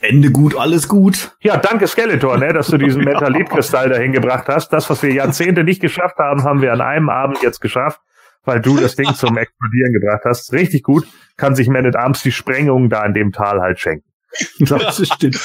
Ende 0.00 0.32
gut, 0.32 0.56
alles 0.56 0.88
gut. 0.88 1.36
Ja, 1.40 1.56
danke 1.56 1.86
Skeletor, 1.86 2.38
ne, 2.38 2.52
dass 2.52 2.66
du 2.66 2.78
diesen 2.78 3.04
Mentalitkristall 3.04 3.90
dahin 3.90 4.12
gebracht 4.12 4.48
hast. 4.48 4.72
Das, 4.72 4.90
was 4.90 5.02
wir 5.02 5.12
Jahrzehnte 5.12 5.62
nicht 5.62 5.80
geschafft 5.80 6.18
haben, 6.18 6.42
haben 6.42 6.60
wir 6.60 6.72
an 6.72 6.80
einem 6.80 7.08
Abend 7.08 7.40
jetzt 7.42 7.60
geschafft 7.60 8.00
weil 8.44 8.60
du 8.60 8.76
das 8.76 8.96
Ding 8.96 9.14
zum 9.14 9.36
Explodieren 9.36 9.92
gebracht 9.92 10.22
hast. 10.24 10.52
Richtig 10.52 10.82
gut. 10.82 11.06
Kann 11.36 11.54
sich 11.54 11.68
Man 11.68 11.86
at 11.86 11.96
Arms 11.96 12.22
die 12.22 12.32
Sprengung 12.32 12.88
da 12.88 13.04
in 13.04 13.14
dem 13.14 13.32
Tal 13.32 13.60
halt 13.60 13.80
schenken. 13.80 14.14
Das, 14.58 15.06
stimmt. 15.06 15.38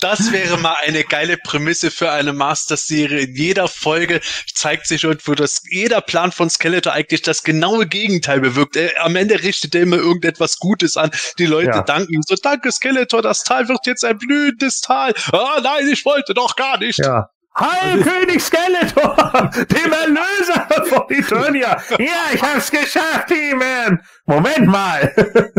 das 0.00 0.32
wäre 0.32 0.56
mal 0.58 0.76
eine 0.86 1.02
geile 1.04 1.36
Prämisse 1.36 1.90
für 1.90 2.10
eine 2.10 2.32
Master-Serie. 2.32 3.22
In 3.22 3.34
jeder 3.34 3.68
Folge 3.68 4.20
zeigt 4.54 4.86
sich 4.86 5.04
irgendwo, 5.04 5.34
dass 5.34 5.62
jeder 5.68 6.00
Plan 6.00 6.30
von 6.30 6.48
Skeletor 6.48 6.92
eigentlich 6.92 7.22
das 7.22 7.42
genaue 7.42 7.86
Gegenteil 7.86 8.40
bewirkt. 8.40 8.76
Er, 8.76 9.04
am 9.04 9.16
Ende 9.16 9.42
richtet 9.42 9.74
er 9.74 9.82
immer 9.82 9.96
irgendetwas 9.96 10.58
Gutes 10.58 10.96
an. 10.96 11.10
Die 11.38 11.46
Leute 11.46 11.70
ja. 11.70 11.82
danken 11.82 12.12
ihm 12.12 12.22
so, 12.26 12.36
danke 12.36 12.70
Skeletor, 12.70 13.22
das 13.22 13.42
Tal 13.42 13.68
wird 13.68 13.86
jetzt 13.86 14.04
ein 14.04 14.18
blühendes 14.18 14.80
Tal. 14.80 15.14
Ah, 15.32 15.60
nein, 15.62 15.88
ich 15.88 16.04
wollte 16.04 16.34
doch 16.34 16.54
gar 16.56 16.78
nicht. 16.78 16.98
Ja. 16.98 17.28
Heil 17.58 17.92
also 17.98 18.10
König 18.10 18.40
Skeletor, 18.40 19.50
dem 19.70 19.92
Erlöser 19.92 20.84
von 20.86 21.02
Eternia. 21.10 21.76
Ja, 21.98 22.32
ich 22.32 22.42
hab's 22.42 22.70
geschafft, 22.70 23.30
He-Man. 23.30 24.00
Moment 24.26 24.66
mal. 24.66 25.12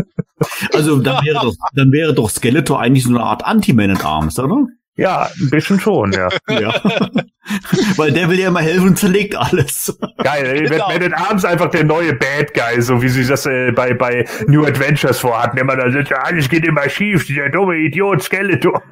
Also 0.74 0.98
dann 1.00 1.24
wäre 1.24 1.40
doch, 1.40 1.54
dann 1.74 1.90
wäre 1.90 2.12
doch 2.12 2.28
Skeletor 2.28 2.78
eigentlich 2.78 3.04
so 3.04 3.08
eine 3.08 3.22
Art 3.22 3.46
Anti-Man 3.46 3.92
at 3.92 4.04
Arms, 4.04 4.38
oder? 4.38 4.66
Ja, 4.96 5.28
ein 5.40 5.50
bisschen 5.50 5.80
schon, 5.80 6.12
ja. 6.12 6.28
ja. 6.48 6.80
Weil 7.96 8.12
der 8.12 8.28
will 8.30 8.40
ja 8.40 8.48
immer 8.48 8.62
helfen 8.62 8.88
und 8.88 8.98
zerlegt 8.98 9.36
alles. 9.36 9.96
Geil, 10.22 10.66
genau. 10.66 10.88
wenn 10.88 11.12
abends 11.12 11.44
einfach 11.44 11.70
der 11.70 11.84
neue 11.84 12.14
Bad 12.14 12.54
Guy, 12.54 12.80
so 12.80 13.02
wie 13.02 13.08
sie 13.08 13.26
das 13.26 13.44
äh, 13.44 13.70
bei, 13.72 13.92
bei 13.92 14.26
New 14.46 14.64
Adventures 14.64 15.18
vorhatten, 15.18 15.58
immer 15.58 15.76
da 15.76 15.90
sitzt, 15.90 16.12
alles 16.12 16.48
geht 16.48 16.64
immer 16.64 16.88
schief, 16.88 17.26
dieser 17.26 17.50
dumme 17.50 17.76
Idiot 17.76 18.22
Skeletor. 18.22 18.82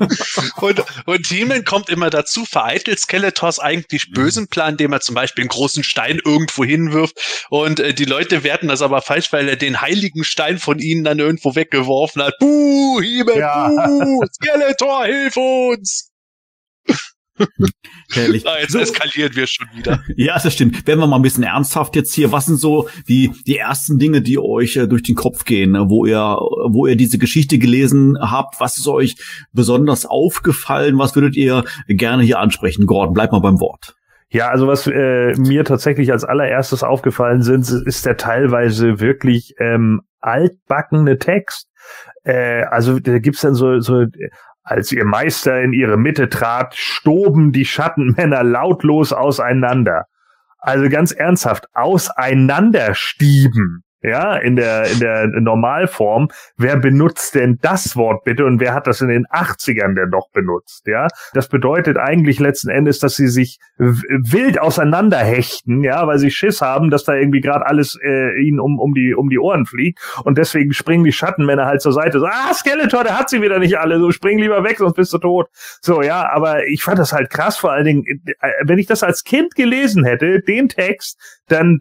und, 0.60 0.84
und 1.06 1.26
He-Man 1.26 1.64
kommt 1.64 1.88
immer 1.88 2.10
dazu, 2.10 2.44
vereitelt 2.44 2.98
Skeletors 2.98 3.60
eigentlich 3.60 4.10
bösen 4.12 4.48
Plan, 4.48 4.72
indem 4.72 4.92
er 4.92 5.00
zum 5.00 5.14
Beispiel 5.14 5.42
einen 5.42 5.50
großen 5.50 5.84
Stein 5.84 6.20
irgendwo 6.24 6.64
hinwirft 6.64 7.46
und 7.48 7.78
äh, 7.78 7.94
die 7.94 8.06
Leute 8.06 8.42
werten 8.42 8.68
das 8.68 8.82
aber 8.82 9.02
falsch, 9.02 9.32
weil 9.32 9.48
er 9.48 9.56
den 9.56 9.80
heiligen 9.80 10.24
Stein 10.24 10.58
von 10.58 10.80
ihnen 10.80 11.04
dann 11.04 11.20
irgendwo 11.20 11.54
weggeworfen 11.54 12.22
hat. 12.22 12.34
Buh, 12.40 13.00
He-Man, 13.00 13.38
ja. 13.38 13.68
buh, 13.68 14.24
Skeletor, 14.34 15.04
hilf 15.04 15.36
uns! 15.72 16.10
Herrlich. 18.12 18.46
Ah, 18.46 18.58
jetzt 18.60 18.72
so. 18.72 18.78
eskalieren 18.78 19.34
wir 19.34 19.46
schon 19.46 19.66
wieder. 19.74 20.02
Ja, 20.16 20.38
das 20.38 20.52
stimmt. 20.52 20.86
Werden 20.86 21.00
wir 21.00 21.06
mal 21.06 21.16
ein 21.16 21.22
bisschen 21.22 21.44
ernsthaft 21.44 21.96
jetzt 21.96 22.12
hier. 22.12 22.32
Was 22.32 22.46
sind 22.46 22.56
so 22.56 22.88
die, 23.08 23.32
die 23.46 23.56
ersten 23.56 23.98
Dinge, 23.98 24.20
die 24.20 24.38
euch 24.38 24.76
äh, 24.76 24.86
durch 24.86 25.02
den 25.02 25.14
Kopf 25.14 25.44
gehen, 25.44 25.72
ne? 25.72 25.88
wo 25.88 26.04
ihr, 26.04 26.18
wo 26.20 26.86
ihr 26.86 26.96
diese 26.96 27.18
Geschichte 27.18 27.58
gelesen 27.58 28.18
habt? 28.20 28.60
Was 28.60 28.76
ist 28.76 28.88
euch 28.88 29.16
besonders 29.52 30.06
aufgefallen? 30.06 30.98
Was 30.98 31.14
würdet 31.14 31.36
ihr 31.36 31.64
gerne 31.88 32.22
hier 32.22 32.38
ansprechen? 32.38 32.86
Gordon, 32.86 33.14
bleib 33.14 33.32
mal 33.32 33.40
beim 33.40 33.60
Wort. 33.60 33.94
Ja, 34.28 34.48
also 34.48 34.68
was 34.68 34.86
äh, 34.86 35.34
mir 35.38 35.64
tatsächlich 35.64 36.12
als 36.12 36.24
allererstes 36.24 36.84
aufgefallen 36.84 37.42
sind, 37.42 37.68
ist 37.68 38.06
der 38.06 38.16
teilweise 38.16 39.00
wirklich 39.00 39.54
ähm, 39.58 40.02
altbackene 40.20 41.18
Text. 41.18 41.68
Äh, 42.22 42.62
also 42.64 43.00
da 43.00 43.18
gibt's 43.18 43.40
dann 43.40 43.54
so, 43.54 43.80
so 43.80 44.04
als 44.62 44.92
ihr 44.92 45.04
Meister 45.04 45.60
in 45.62 45.72
ihre 45.72 45.96
Mitte 45.96 46.28
trat, 46.28 46.74
stoben 46.74 47.52
die 47.52 47.64
Schattenmänner 47.64 48.44
lautlos 48.44 49.12
auseinander. 49.12 50.06
Also 50.58 50.88
ganz 50.88 51.12
ernsthaft, 51.12 51.66
auseinanderstieben 51.74 53.84
ja, 54.02 54.36
in 54.36 54.56
der, 54.56 54.90
in 54.90 55.00
der 55.00 55.26
Normalform. 55.26 56.28
Wer 56.56 56.76
benutzt 56.76 57.34
denn 57.34 57.58
das 57.60 57.96
Wort 57.96 58.24
bitte 58.24 58.44
und 58.44 58.60
wer 58.60 58.74
hat 58.74 58.86
das 58.86 59.00
in 59.00 59.08
den 59.08 59.26
80ern 59.26 59.94
denn 59.94 60.10
noch 60.10 60.30
benutzt, 60.32 60.86
ja? 60.86 61.06
Das 61.34 61.48
bedeutet 61.48 61.96
eigentlich 61.96 62.38
letzten 62.38 62.70
Endes, 62.70 62.98
dass 62.98 63.16
sie 63.16 63.28
sich 63.28 63.58
wild 63.76 64.60
auseinanderhechten, 64.60 65.82
ja, 65.82 66.06
weil 66.06 66.18
sie 66.18 66.30
Schiss 66.30 66.60
haben, 66.62 66.90
dass 66.90 67.04
da 67.04 67.14
irgendwie 67.14 67.40
gerade 67.40 67.66
alles 67.66 67.98
äh, 68.02 68.40
ihnen 68.40 68.60
um, 68.60 68.78
um, 68.78 68.94
die, 68.94 69.14
um 69.14 69.28
die 69.28 69.38
Ohren 69.38 69.66
fliegt 69.66 69.98
und 70.24 70.38
deswegen 70.38 70.72
springen 70.72 71.04
die 71.04 71.12
Schattenmänner 71.12 71.66
halt 71.66 71.82
zur 71.82 71.92
Seite, 71.92 72.20
so, 72.20 72.26
ah, 72.26 72.54
Skeletor, 72.54 73.04
der 73.04 73.18
hat 73.18 73.30
sie 73.30 73.42
wieder 73.42 73.58
nicht 73.58 73.78
alle, 73.78 73.98
so 73.98 74.10
spring 74.10 74.38
lieber 74.38 74.64
weg, 74.64 74.78
sonst 74.78 74.94
bist 74.94 75.12
du 75.12 75.18
tot. 75.18 75.48
So, 75.80 76.02
ja, 76.02 76.30
aber 76.30 76.66
ich 76.66 76.82
fand 76.82 76.98
das 76.98 77.12
halt 77.12 77.30
krass, 77.30 77.56
vor 77.56 77.72
allen 77.72 77.84
Dingen, 77.84 78.04
äh, 78.06 78.50
wenn 78.64 78.78
ich 78.78 78.86
das 78.86 79.02
als 79.02 79.24
Kind 79.24 79.54
gelesen 79.54 80.04
hätte, 80.04 80.40
den 80.40 80.68
Text, 80.68 81.18
dann 81.48 81.80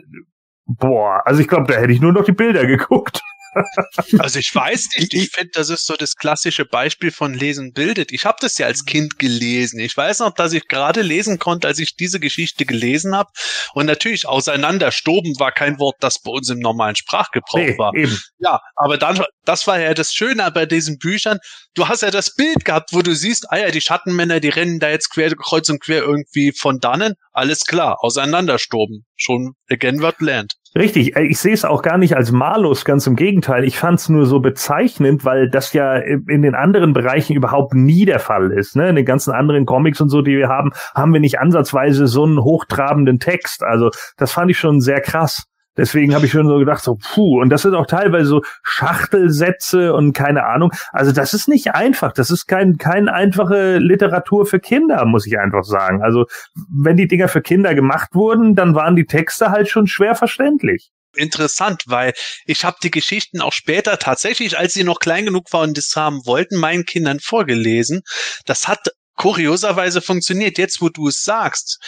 Boah, 0.77 1.23
also 1.25 1.41
ich 1.41 1.47
glaube, 1.47 1.71
da 1.71 1.79
hätte 1.79 1.91
ich 1.91 1.99
nur 1.99 2.13
noch 2.13 2.23
die 2.23 2.31
Bilder 2.31 2.65
geguckt. 2.67 3.21
Also 4.19 4.39
ich 4.39 4.53
weiß 4.53 4.89
nicht, 4.97 5.13
ich 5.13 5.31
finde, 5.31 5.51
das 5.53 5.69
ist 5.69 5.85
so 5.85 5.95
das 5.95 6.15
klassische 6.15 6.65
Beispiel 6.65 7.11
von 7.11 7.33
Lesen 7.33 7.73
bildet. 7.73 8.11
Ich 8.11 8.25
habe 8.25 8.37
das 8.41 8.57
ja 8.57 8.67
als 8.67 8.85
Kind 8.85 9.19
gelesen. 9.19 9.79
Ich 9.79 9.95
weiß 9.95 10.19
noch, 10.19 10.33
dass 10.33 10.53
ich 10.53 10.67
gerade 10.67 11.01
lesen 11.01 11.39
konnte, 11.39 11.67
als 11.67 11.79
ich 11.79 11.95
diese 11.95 12.19
Geschichte 12.19 12.65
gelesen 12.65 13.15
habe. 13.15 13.29
Und 13.73 13.85
natürlich 13.85 14.27
auseinanderstoben 14.27 15.39
war 15.39 15.51
kein 15.51 15.79
Wort, 15.79 15.95
das 15.99 16.21
bei 16.21 16.31
uns 16.31 16.49
im 16.49 16.59
normalen 16.59 16.95
Sprachgebrauch 16.95 17.59
nee, 17.59 17.77
war. 17.77 17.93
Eben. 17.95 18.19
Ja, 18.39 18.61
aber 18.75 18.97
dann, 18.97 19.23
das 19.45 19.67
war 19.67 19.79
ja 19.79 19.93
das 19.93 20.13
Schöne 20.13 20.49
bei 20.51 20.65
diesen 20.65 20.97
Büchern. 20.97 21.39
Du 21.75 21.87
hast 21.87 22.01
ja 22.01 22.11
das 22.11 22.35
Bild 22.35 22.65
gehabt, 22.65 22.89
wo 22.93 23.01
du 23.01 23.15
siehst, 23.15 23.51
ah 23.51 23.57
ja, 23.57 23.71
die 23.71 23.81
Schattenmänner, 23.81 24.39
die 24.39 24.49
rennen 24.49 24.79
da 24.79 24.89
jetzt 24.89 25.09
quer, 25.09 25.33
kreuz 25.35 25.69
und 25.69 25.81
quer 25.81 26.03
irgendwie 26.03 26.51
von 26.51 26.79
dannen. 26.79 27.15
Alles 27.31 27.65
klar, 27.65 27.97
auseinanderstoben. 28.01 29.05
Schon 29.15 29.53
again 29.69 30.01
what 30.01 30.19
land. 30.19 30.53
Richtig, 30.75 31.15
äh, 31.15 31.23
ich 31.23 31.39
sehe 31.39 31.53
es 31.53 31.65
auch 31.65 31.81
gar 31.81 31.97
nicht 31.97 32.15
als 32.15 32.31
Malus, 32.31 32.85
ganz 32.85 33.07
im 33.07 33.15
Gegenteil. 33.15 33.63
Ich 33.63 33.77
fand 33.77 33.99
es 33.99 34.09
nur 34.09 34.25
so 34.25 34.39
bezeichnend, 34.39 35.25
weil 35.25 35.49
das 35.49 35.73
ja 35.73 35.95
in 35.95 36.41
den 36.41 36.53
anderen 36.53 36.93
Bereichen 36.93 37.33
überhaupt 37.33 37.73
nie 37.73 38.05
der 38.05 38.19
Fall 38.19 38.51
ist. 38.51 38.75
Ne? 38.75 38.89
In 38.89 38.95
den 38.95 39.05
ganzen 39.05 39.31
anderen 39.31 39.65
Comics 39.65 39.99
und 39.99 40.09
so, 40.09 40.21
die 40.21 40.37
wir 40.37 40.47
haben, 40.47 40.71
haben 40.93 41.11
wir 41.13 41.19
nicht 41.19 41.39
ansatzweise 41.39 42.07
so 42.07 42.23
einen 42.23 42.43
hochtrabenden 42.43 43.19
Text. 43.19 43.63
Also 43.63 43.89
das 44.17 44.31
fand 44.31 44.51
ich 44.51 44.59
schon 44.59 44.79
sehr 44.79 45.01
krass. 45.01 45.45
Deswegen 45.77 46.13
habe 46.13 46.25
ich 46.25 46.31
schon 46.31 46.47
so 46.47 46.57
gedacht, 46.57 46.83
so, 46.83 46.95
puh, 46.95 47.41
und 47.41 47.49
das 47.49 47.61
sind 47.61 47.73
auch 47.73 47.85
teilweise 47.85 48.25
so 48.25 48.41
Schachtelsätze 48.63 49.93
und 49.93 50.13
keine 50.13 50.45
Ahnung. 50.45 50.71
Also 50.91 51.11
das 51.11 51.33
ist 51.33 51.47
nicht 51.47 51.73
einfach. 51.73 52.11
Das 52.11 52.31
ist 52.31 52.47
kein, 52.47 52.77
kein 52.77 53.07
einfache 53.07 53.77
Literatur 53.77 54.45
für 54.45 54.59
Kinder, 54.59 55.05
muss 55.05 55.25
ich 55.25 55.39
einfach 55.39 55.63
sagen. 55.63 56.01
Also 56.01 56.25
wenn 56.69 56.97
die 56.97 57.07
Dinger 57.07 57.27
für 57.27 57.41
Kinder 57.41 57.75
gemacht 57.75 58.09
wurden, 58.13 58.55
dann 58.55 58.75
waren 58.75 58.95
die 58.95 59.05
Texte 59.05 59.51
halt 59.51 59.69
schon 59.69 59.87
schwer 59.87 60.15
verständlich 60.15 60.91
interessant, 61.15 61.83
weil 61.87 62.13
ich 62.45 62.63
habe 62.63 62.77
die 62.83 62.91
Geschichten 62.91 63.41
auch 63.41 63.51
später 63.51 63.97
tatsächlich, 63.97 64.57
als 64.57 64.73
sie 64.73 64.83
noch 64.83 64.99
klein 64.99 65.25
genug 65.25 65.51
waren 65.51 65.69
und 65.69 65.77
das 65.77 65.95
haben 65.95 66.25
wollten, 66.25 66.57
meinen 66.57 66.85
Kindern 66.85 67.19
vorgelesen. 67.19 68.01
Das 68.45 68.67
hat 68.67 68.89
kurioserweise 69.15 70.01
funktioniert. 70.01 70.57
Jetzt, 70.57 70.81
wo 70.81 70.89
du 70.89 71.09
es 71.09 71.23
sagst, 71.23 71.79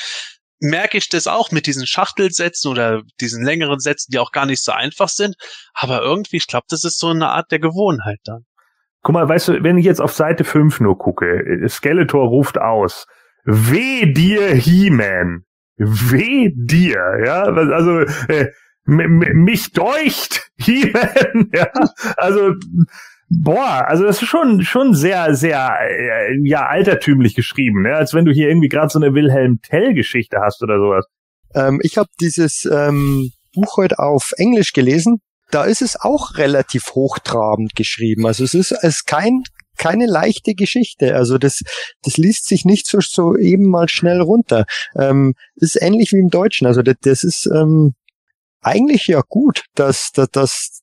merke 0.62 0.98
ich 0.98 1.10
das 1.10 1.28
auch 1.28 1.52
mit 1.52 1.66
diesen 1.66 1.86
Schachtelsätzen 1.86 2.72
oder 2.72 3.02
diesen 3.20 3.44
längeren 3.44 3.80
Sätzen, 3.80 4.12
die 4.12 4.20
auch 4.20 4.32
gar 4.32 4.46
nicht 4.46 4.64
so 4.64 4.72
einfach 4.72 5.10
sind. 5.10 5.36
Aber 5.74 6.02
irgendwie, 6.02 6.38
ich 6.38 6.48
glaube, 6.48 6.66
das 6.70 6.84
ist 6.84 7.00
so 7.00 7.08
eine 7.08 7.30
Art 7.30 7.52
der 7.52 7.60
Gewohnheit 7.60 8.20
dann. 8.24 8.46
Guck 9.02 9.14
mal, 9.14 9.28
weißt 9.28 9.48
du, 9.50 9.64
wenn 9.64 9.78
ich 9.78 9.86
jetzt 9.86 10.00
auf 10.00 10.14
Seite 10.14 10.44
5 10.44 10.80
nur 10.80 10.98
gucke, 10.98 11.68
Skeletor 11.68 12.28
ruft 12.28 12.60
aus, 12.60 13.08
weh 13.44 14.06
dir, 14.14 14.54
He-Man. 14.54 15.44
Weh 15.78 16.52
dir, 16.54 17.24
ja, 17.26 17.44
also 17.44 18.02
äh, 18.28 18.52
mich 18.86 19.72
deucht, 19.72 20.52
He-Man, 20.58 21.50
ja, 21.52 21.68
also 22.18 22.54
Boah, 23.34 23.86
also 23.88 24.04
das 24.04 24.22
ist 24.22 24.28
schon 24.28 24.62
schon 24.62 24.94
sehr 24.94 25.36
sehr 25.36 25.78
äh, 25.80 26.38
ja 26.44 26.66
altertümlich 26.66 27.34
geschrieben, 27.34 27.84
ne? 27.84 27.96
als 27.96 28.14
wenn 28.14 28.26
du 28.26 28.34
hier 28.34 28.50
irgendwie 28.50 28.68
gerade 28.68 28.90
so 28.90 29.00
eine 29.00 29.14
Wilhelm 29.14 29.62
Tell 29.62 29.94
Geschichte 29.94 30.40
hast 30.42 30.62
oder 30.62 30.78
sowas. 30.78 31.06
Ähm, 31.56 31.80
ich 31.82 31.98
habe 31.98 32.10
dieses 32.20 32.66
ähm, 32.66 33.32
Buch 33.54 33.78
heute 33.78 34.00
auf 34.00 34.34
Englisch 34.36 34.74
gelesen. 34.74 35.22
Da 35.50 35.64
ist 35.64 35.82
es 35.82 36.00
auch 36.00 36.38
relativ 36.38 36.92
hochtrabend 36.94 37.74
geschrieben. 37.76 38.26
Also 38.26 38.44
es 38.44 38.54
ist, 38.54 38.74
es 38.74 38.84
ist 38.84 39.08
kein 39.08 39.44
keine 39.78 40.08
leichte 40.08 40.54
Geschichte. 40.54 41.16
Also 41.16 41.38
das, 41.38 41.64
das 42.04 42.18
liest 42.18 42.48
sich 42.48 42.66
nicht 42.66 42.86
so, 42.86 43.00
so 43.00 43.38
eben 43.38 43.70
mal 43.70 43.88
schnell 43.88 44.20
runter. 44.20 44.66
Ähm, 44.96 45.36
ist 45.56 45.82
ähnlich 45.82 46.12
wie 46.12 46.20
im 46.20 46.30
Deutschen. 46.30 46.68
Also 46.68 46.82
das, 46.82 46.96
das 47.02 47.24
ist 47.24 47.46
ähm, 47.48 47.94
eigentlich 48.62 49.08
ja 49.08 49.22
gut, 49.28 49.64
dass, 49.76 50.12
dass, 50.12 50.30
dass 50.32 50.81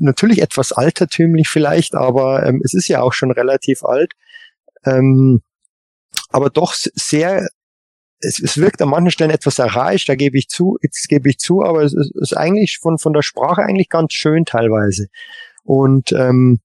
natürlich 0.00 0.42
etwas 0.42 0.72
altertümlich 0.72 1.48
vielleicht, 1.48 1.94
aber 1.94 2.44
ähm, 2.46 2.60
es 2.64 2.74
ist 2.74 2.88
ja 2.88 3.02
auch 3.02 3.12
schon 3.12 3.30
relativ 3.30 3.84
alt. 3.84 4.12
Ähm, 4.84 5.42
aber 6.30 6.50
doch 6.50 6.74
sehr, 6.74 7.48
es, 8.20 8.40
es 8.40 8.58
wirkt 8.58 8.82
an 8.82 8.88
manchen 8.88 9.10
Stellen 9.10 9.30
etwas 9.30 9.58
erreicht, 9.58 10.08
da 10.08 10.14
gebe 10.14 10.38
ich 10.38 10.48
zu, 10.48 10.78
jetzt 10.82 11.08
gebe 11.08 11.28
ich 11.28 11.38
zu, 11.38 11.62
aber 11.62 11.82
es 11.82 11.94
ist, 11.94 12.14
ist 12.16 12.36
eigentlich 12.36 12.78
von, 12.80 12.98
von 12.98 13.12
der 13.12 13.22
Sprache 13.22 13.62
eigentlich 13.62 13.88
ganz 13.88 14.12
schön 14.12 14.44
teilweise. 14.44 15.08
Und 15.64 16.12
ähm, 16.12 16.60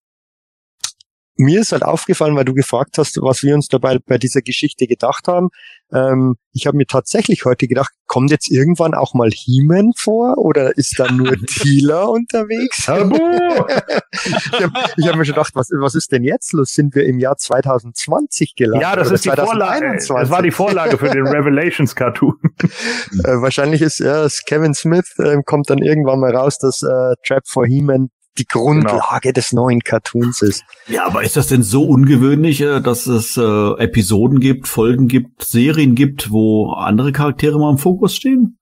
mir 1.42 1.62
ist 1.62 1.72
halt 1.72 1.84
aufgefallen, 1.84 2.36
weil 2.36 2.46
du 2.46 2.54
gefragt 2.54 2.98
hast, 2.98 3.18
was 3.22 3.44
wir 3.44 3.56
uns 3.56 3.68
dabei 3.68 3.98
bei 4.00 4.18
dieser 4.18 4.42
Geschichte 4.42 4.88
gedacht 4.88 5.28
haben. 5.28 5.50
Ähm, 5.94 6.36
ich 6.54 6.68
habe 6.68 6.78
mir 6.78 6.86
tatsächlich 6.86 7.44
heute 7.46 7.68
gedacht, 7.68 7.92
kommt 8.08 8.32
jetzt 8.32 8.50
irgendwann 8.50 8.94
auch 8.94 9.14
mal 9.14 9.30
He-Man 9.30 9.92
vor 9.98 10.38
oder 10.38 10.78
ist 10.78 11.00
da 11.00 11.12
nur 11.12 11.36
Tila 11.48 12.04
unterwegs? 12.04 12.80
ich 12.80 12.88
habe 12.88 14.74
hab 14.74 15.16
mir 15.16 15.26
schon 15.26 15.36
gedacht, 15.36 15.52
was, 15.56 15.70
was 15.72 15.96
ist 15.96 16.12
denn 16.12 16.24
jetzt 16.24 16.54
los? 16.54 16.74
Sind 16.74 16.96
wir 16.96 17.06
im 17.06 17.20
Jahr 17.20 17.38
2020 17.38 18.56
gelandet? 18.56 18.82
Ja, 18.82 18.96
das 18.96 19.12
ist 19.12 19.26
die 19.26 19.30
Vorlage. 19.30 19.94
Das 19.94 20.10
war 20.10 20.42
die 20.42 20.52
Vorlage 20.52 20.98
für 20.98 21.10
den 21.10 21.28
Revelations 21.28 21.96
Cartoon. 21.96 22.36
äh, 23.24 23.42
wahrscheinlich 23.42 23.82
ist 23.82 24.00
ja, 24.00 24.28
Kevin 24.46 24.74
Smith 24.74 25.14
äh, 25.18 25.38
kommt 25.46 25.70
dann 25.70 25.80
irgendwann 25.80 26.20
mal 26.20 26.36
raus, 26.36 26.58
dass 26.58 26.84
äh, 26.84 27.16
Trap 27.26 27.44
for 27.48 27.66
He-Man 27.66 28.10
die 28.38 28.46
Grundlage 28.46 29.22
genau. 29.22 29.34
des 29.34 29.52
neuen 29.52 29.82
Cartoons 29.82 30.42
ist. 30.42 30.64
Ja, 30.88 31.06
aber 31.06 31.24
ist 31.24 31.36
das 31.36 31.48
denn 31.48 31.64
so 31.64 31.84
ungewöhnlich, 31.84 32.62
äh, 32.62 32.82
dass 32.82 33.08
es 33.08 33.38
äh, 33.38 33.42
Episoden 33.78 34.40
gibt, 34.40 34.68
Folgen 34.68 35.08
gibt, 35.08 35.44
Serien 35.44 35.96
gibt, 35.96 36.32
wo 36.32 36.72
andere 36.72 37.12
Charaktere 37.12 37.60
mal 37.60 37.72
im 37.72 37.78
Fokus 37.78 38.16
stehen? 38.16 38.58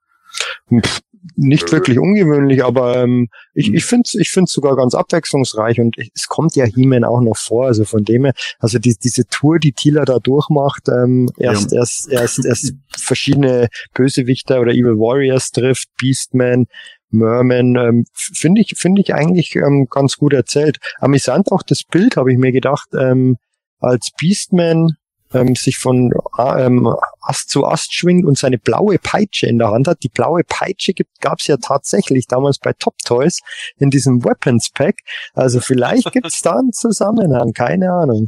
Pff, 0.73 1.01
nicht 1.35 1.71
wirklich 1.71 1.99
ungewöhnlich, 1.99 2.63
aber 2.63 2.97
ähm, 2.97 3.29
ich, 3.53 3.67
hm. 3.67 3.75
ich 3.75 3.85
finde 3.85 4.03
es 4.05 4.15
ich 4.15 4.29
find's 4.29 4.51
sogar 4.51 4.75
ganz 4.75 4.93
abwechslungsreich 4.95 5.79
und 5.79 5.97
es 5.97 6.27
kommt 6.27 6.55
ja 6.55 6.65
He-Man 6.65 7.03
auch 7.03 7.21
noch 7.21 7.37
vor, 7.37 7.67
also 7.67 7.85
von 7.85 8.03
dem 8.03 8.25
her, 8.25 8.33
also 8.59 8.79
die, 8.79 8.95
diese 9.01 9.25
Tour, 9.27 9.59
die 9.59 9.73
Tila 9.73 10.05
da 10.05 10.19
durchmacht, 10.19 10.87
ähm, 10.87 11.29
erst, 11.37 11.71
ja. 11.71 11.79
erst, 11.79 12.09
erst, 12.09 12.45
erst 12.45 12.73
verschiedene 12.97 13.67
Bösewichter 13.93 14.59
oder 14.59 14.71
Evil 14.71 14.97
Warriors 14.97 15.51
trifft, 15.51 15.89
Beastman, 15.99 16.65
Merman, 17.11 17.75
ähm, 17.75 18.05
finde 18.13 18.61
ich, 18.61 18.75
finde 18.77 19.01
ich 19.01 19.13
eigentlich 19.13 19.55
ähm, 19.55 19.87
ganz 19.89 20.17
gut 20.17 20.33
erzählt. 20.33 20.77
Amüsant 20.99 21.51
auch 21.51 21.63
das 21.63 21.83
Bild, 21.83 22.17
habe 22.17 22.31
ich 22.31 22.37
mir 22.37 22.51
gedacht, 22.51 22.89
ähm, 22.97 23.37
als 23.79 24.11
Beastman 24.19 24.97
ähm, 25.33 25.55
sich 25.55 25.77
von 25.77 26.11
äh, 26.37 26.65
ähm, 26.65 26.93
Ast 27.21 27.49
zu 27.49 27.65
Ast 27.65 27.93
schwingt 27.93 28.25
und 28.25 28.37
seine 28.37 28.57
blaue 28.57 28.97
Peitsche 28.97 29.47
in 29.47 29.59
der 29.59 29.69
Hand 29.69 29.87
hat. 29.87 30.03
Die 30.03 30.09
blaue 30.09 30.43
Peitsche 30.43 30.93
gab 31.21 31.39
es 31.39 31.47
ja 31.47 31.57
tatsächlich 31.57 32.27
damals 32.27 32.59
bei 32.59 32.73
Top 32.73 32.97
Toys 33.05 33.39
in 33.77 33.89
diesem 33.89 34.23
Weapons 34.23 34.69
Pack. 34.71 34.97
Also 35.33 35.59
vielleicht 35.59 36.11
gibt 36.11 36.27
es 36.27 36.41
da 36.41 36.53
einen 36.53 36.73
Zusammenhang, 36.73 37.53
keine 37.53 37.91
Ahnung. 37.91 38.27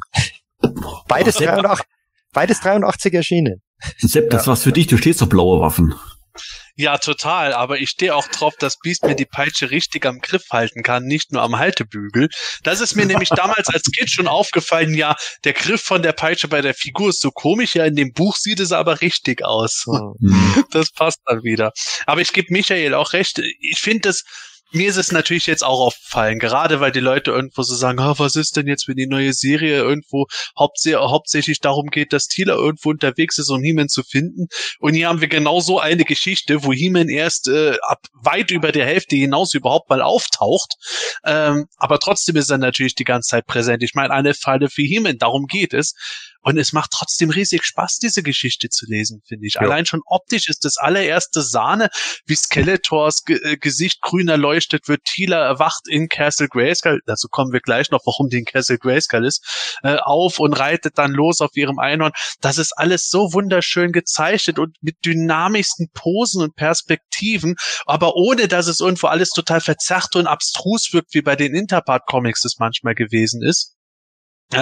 Beides 1.08 1.36
83, 1.36 1.86
beides 2.34 2.60
83 2.62 3.14
erschienen. 3.14 3.62
Sepp, 3.98 4.30
das 4.30 4.46
ja. 4.46 4.50
war's 4.50 4.64
für 4.64 4.72
dich, 4.72 4.88
du 4.88 4.98
stehst 4.98 5.24
auf 5.24 5.30
blaue 5.30 5.60
Waffen. 5.60 5.96
Ja, 6.76 6.98
total. 6.98 7.54
Aber 7.54 7.80
ich 7.80 7.90
stehe 7.90 8.16
auch 8.16 8.28
drauf, 8.28 8.56
dass 8.58 8.78
Beast 8.80 9.04
mir 9.04 9.16
die 9.16 9.26
Peitsche 9.26 9.72
richtig 9.72 10.06
am 10.06 10.20
Griff 10.20 10.44
halten 10.52 10.84
kann, 10.84 11.04
nicht 11.04 11.32
nur 11.32 11.42
am 11.42 11.58
Haltebügel. 11.58 12.30
Das 12.64 12.82
ist 12.82 12.96
mir 12.96 13.06
nämlich 13.06 13.30
damals 13.30 13.68
als 13.70 13.84
Kind 13.84 14.10
schon 14.10 14.28
aufgefallen. 14.28 14.94
Ja, 14.94 15.16
der 15.44 15.54
Griff 15.54 15.82
von 15.82 16.02
der 16.02 16.14
Peitsche 16.14 16.48
bei 16.48 16.62
der 16.62 16.74
Figur 16.74 17.10
ist 17.10 17.22
so 17.22 17.32
komisch. 17.32 17.76
Ja, 17.76 17.86
in 17.86 17.96
dem 17.96 18.14
Buch 18.14 18.36
sieht 18.36 18.60
es 18.60 18.72
aber 18.72 19.02
richtig 19.02 19.44
aus. 19.44 19.86
Mhm. 20.20 20.66
Das 20.72 20.92
passt 20.92 21.20
dann 21.26 21.44
wieder. 21.44 21.72
Aber 22.06 22.22
ich 22.22 22.32
gebe 22.32 22.54
Michael 22.54 22.94
auch 22.94 23.14
recht. 23.14 23.40
Ich 23.60 23.80
finde 23.80 24.10
das 24.10 24.24
mir 24.72 24.90
ist 24.90 24.98
es 24.98 25.12
natürlich 25.12 25.48
jetzt 25.48 25.64
auch 25.64 25.80
aufgefallen, 25.80 26.40
gerade 26.40 26.80
weil 26.80 26.92
die 26.92 27.00
Leute 27.00 27.32
irgendwo 27.32 27.64
so 27.64 27.76
sagen, 27.76 28.00
ah, 28.00 28.14
was 28.18 28.36
ist 28.36 28.58
denn 28.58 28.68
jetzt, 28.68 28.88
wenn 28.88 28.96
die 28.96 29.08
neue 29.08 29.34
Serie 29.34 29.80
irgendwo 29.80 30.28
hauptsä 30.58 30.96
hauptsächlich 30.96 31.60
darum 31.60 31.88
geht, 31.88 32.14
dass 32.14 32.28
Tila 32.28 32.56
irgendwo 32.56 32.90
unterwegs 32.90 33.38
ist, 33.38 33.50
um 33.50 33.62
He-Man 33.62 33.90
zu 33.90 34.04
finden. 34.04 34.48
Und 34.80 34.94
hier 34.94 35.10
haben 35.10 35.22
wir 35.22 35.28
genau 35.28 35.60
so 35.60 35.80
eine 35.80 36.06
Geschichte, 36.06 36.64
wo 36.64 36.72
He-Man 36.72 37.10
erst 37.10 37.48
äh, 37.48 37.78
ab 37.82 38.00
weit 38.14 38.52
über 38.52 38.72
der 38.72 38.86
Hälfte 38.86 39.16
hinaus 39.16 39.54
überhaupt 39.54 39.90
mal 39.90 40.02
auftaucht. 40.02 40.76
Ähm, 41.26 41.68
aber 41.78 42.00
trotzdem 42.00 42.36
ist 42.36 42.50
er 42.50 42.58
natürlich 42.58 42.96
die 42.96 43.04
ganze 43.04 43.30
Zeit 43.30 43.46
präsent. 43.46 43.84
Ich 43.84 43.94
meine, 43.94 44.14
eine 44.14 44.34
Falle 44.34 44.70
für 44.70 44.84
He-Man, 44.84 45.18
darum 45.18 45.48
geht 45.48 45.74
es. 45.74 45.94
Und 46.42 46.58
es 46.58 46.74
macht 46.74 46.92
trotzdem 46.92 47.30
riesig 47.30 47.64
Spaß, 47.64 48.00
diese 48.00 48.24
Geschichte 48.24 48.70
zu 48.70 48.86
lesen, 48.88 49.22
finde 49.28 49.46
ich. 49.46 49.56
Ja. 49.56 49.62
Allein 49.62 49.86
schon 49.86 50.02
optisch 50.06 50.50
ist 50.50 50.66
das 50.66 50.78
allererste 50.78 51.42
Sahne, 51.42 51.90
wie 52.26 52.36
Skeletors 52.36 53.24
Ge 53.24 53.40
äh, 53.44 53.58
Gesicht 53.58 54.02
grün 54.02 54.28
erleuchtet 54.28 54.88
wird. 54.88 55.04
Tila 55.04 55.38
erwacht 55.38 55.88
in 55.88 56.10
Castle 56.10 56.48
Grayskull, 56.48 57.02
dazu 57.06 57.28
kommen 57.30 57.54
wir 57.54 57.60
gleich 57.60 57.92
noch, 57.92 58.02
warum 58.06 58.30
die 58.30 58.40
in 58.40 58.46
Castle 58.46 58.80
Grayskull 58.80 59.26
ist, 59.26 59.78
äh, 59.84 59.98
auf 59.98 60.40
und 60.40 60.54
reitet 60.54 60.98
dann 60.98 61.12
los 61.12 61.42
auf 61.42 61.56
ihrem 61.56 61.80
Einhorn. 61.80 62.12
Das 62.40 62.58
ist 62.58 62.74
alles 62.76 63.10
so 63.10 63.34
wunderschön 63.34 63.92
gezeichnet 63.92 64.58
und 64.58 64.78
mit 64.82 64.98
dynamischsten 65.06 65.90
Posen 65.94 66.42
und 66.42 66.56
Perspektiven, 66.56 67.56
aber 67.86 68.16
ohne, 68.16 68.48
dass 68.48 68.68
es 68.68 68.80
irgendwo 68.80 69.08
alles 69.08 69.30
total 69.30 69.62
verzerrt 69.62 70.16
und 70.16 70.28
abstrus 70.28 70.90
wirkt, 70.92 71.14
wie 71.14 71.22
bei 71.22 71.36
den 71.36 71.54
Interpart 71.54 72.08
Comics 72.08 72.44
es 72.46 72.58
manchmal 72.58 72.96
gewesen 72.96 73.44
ist 73.44 73.76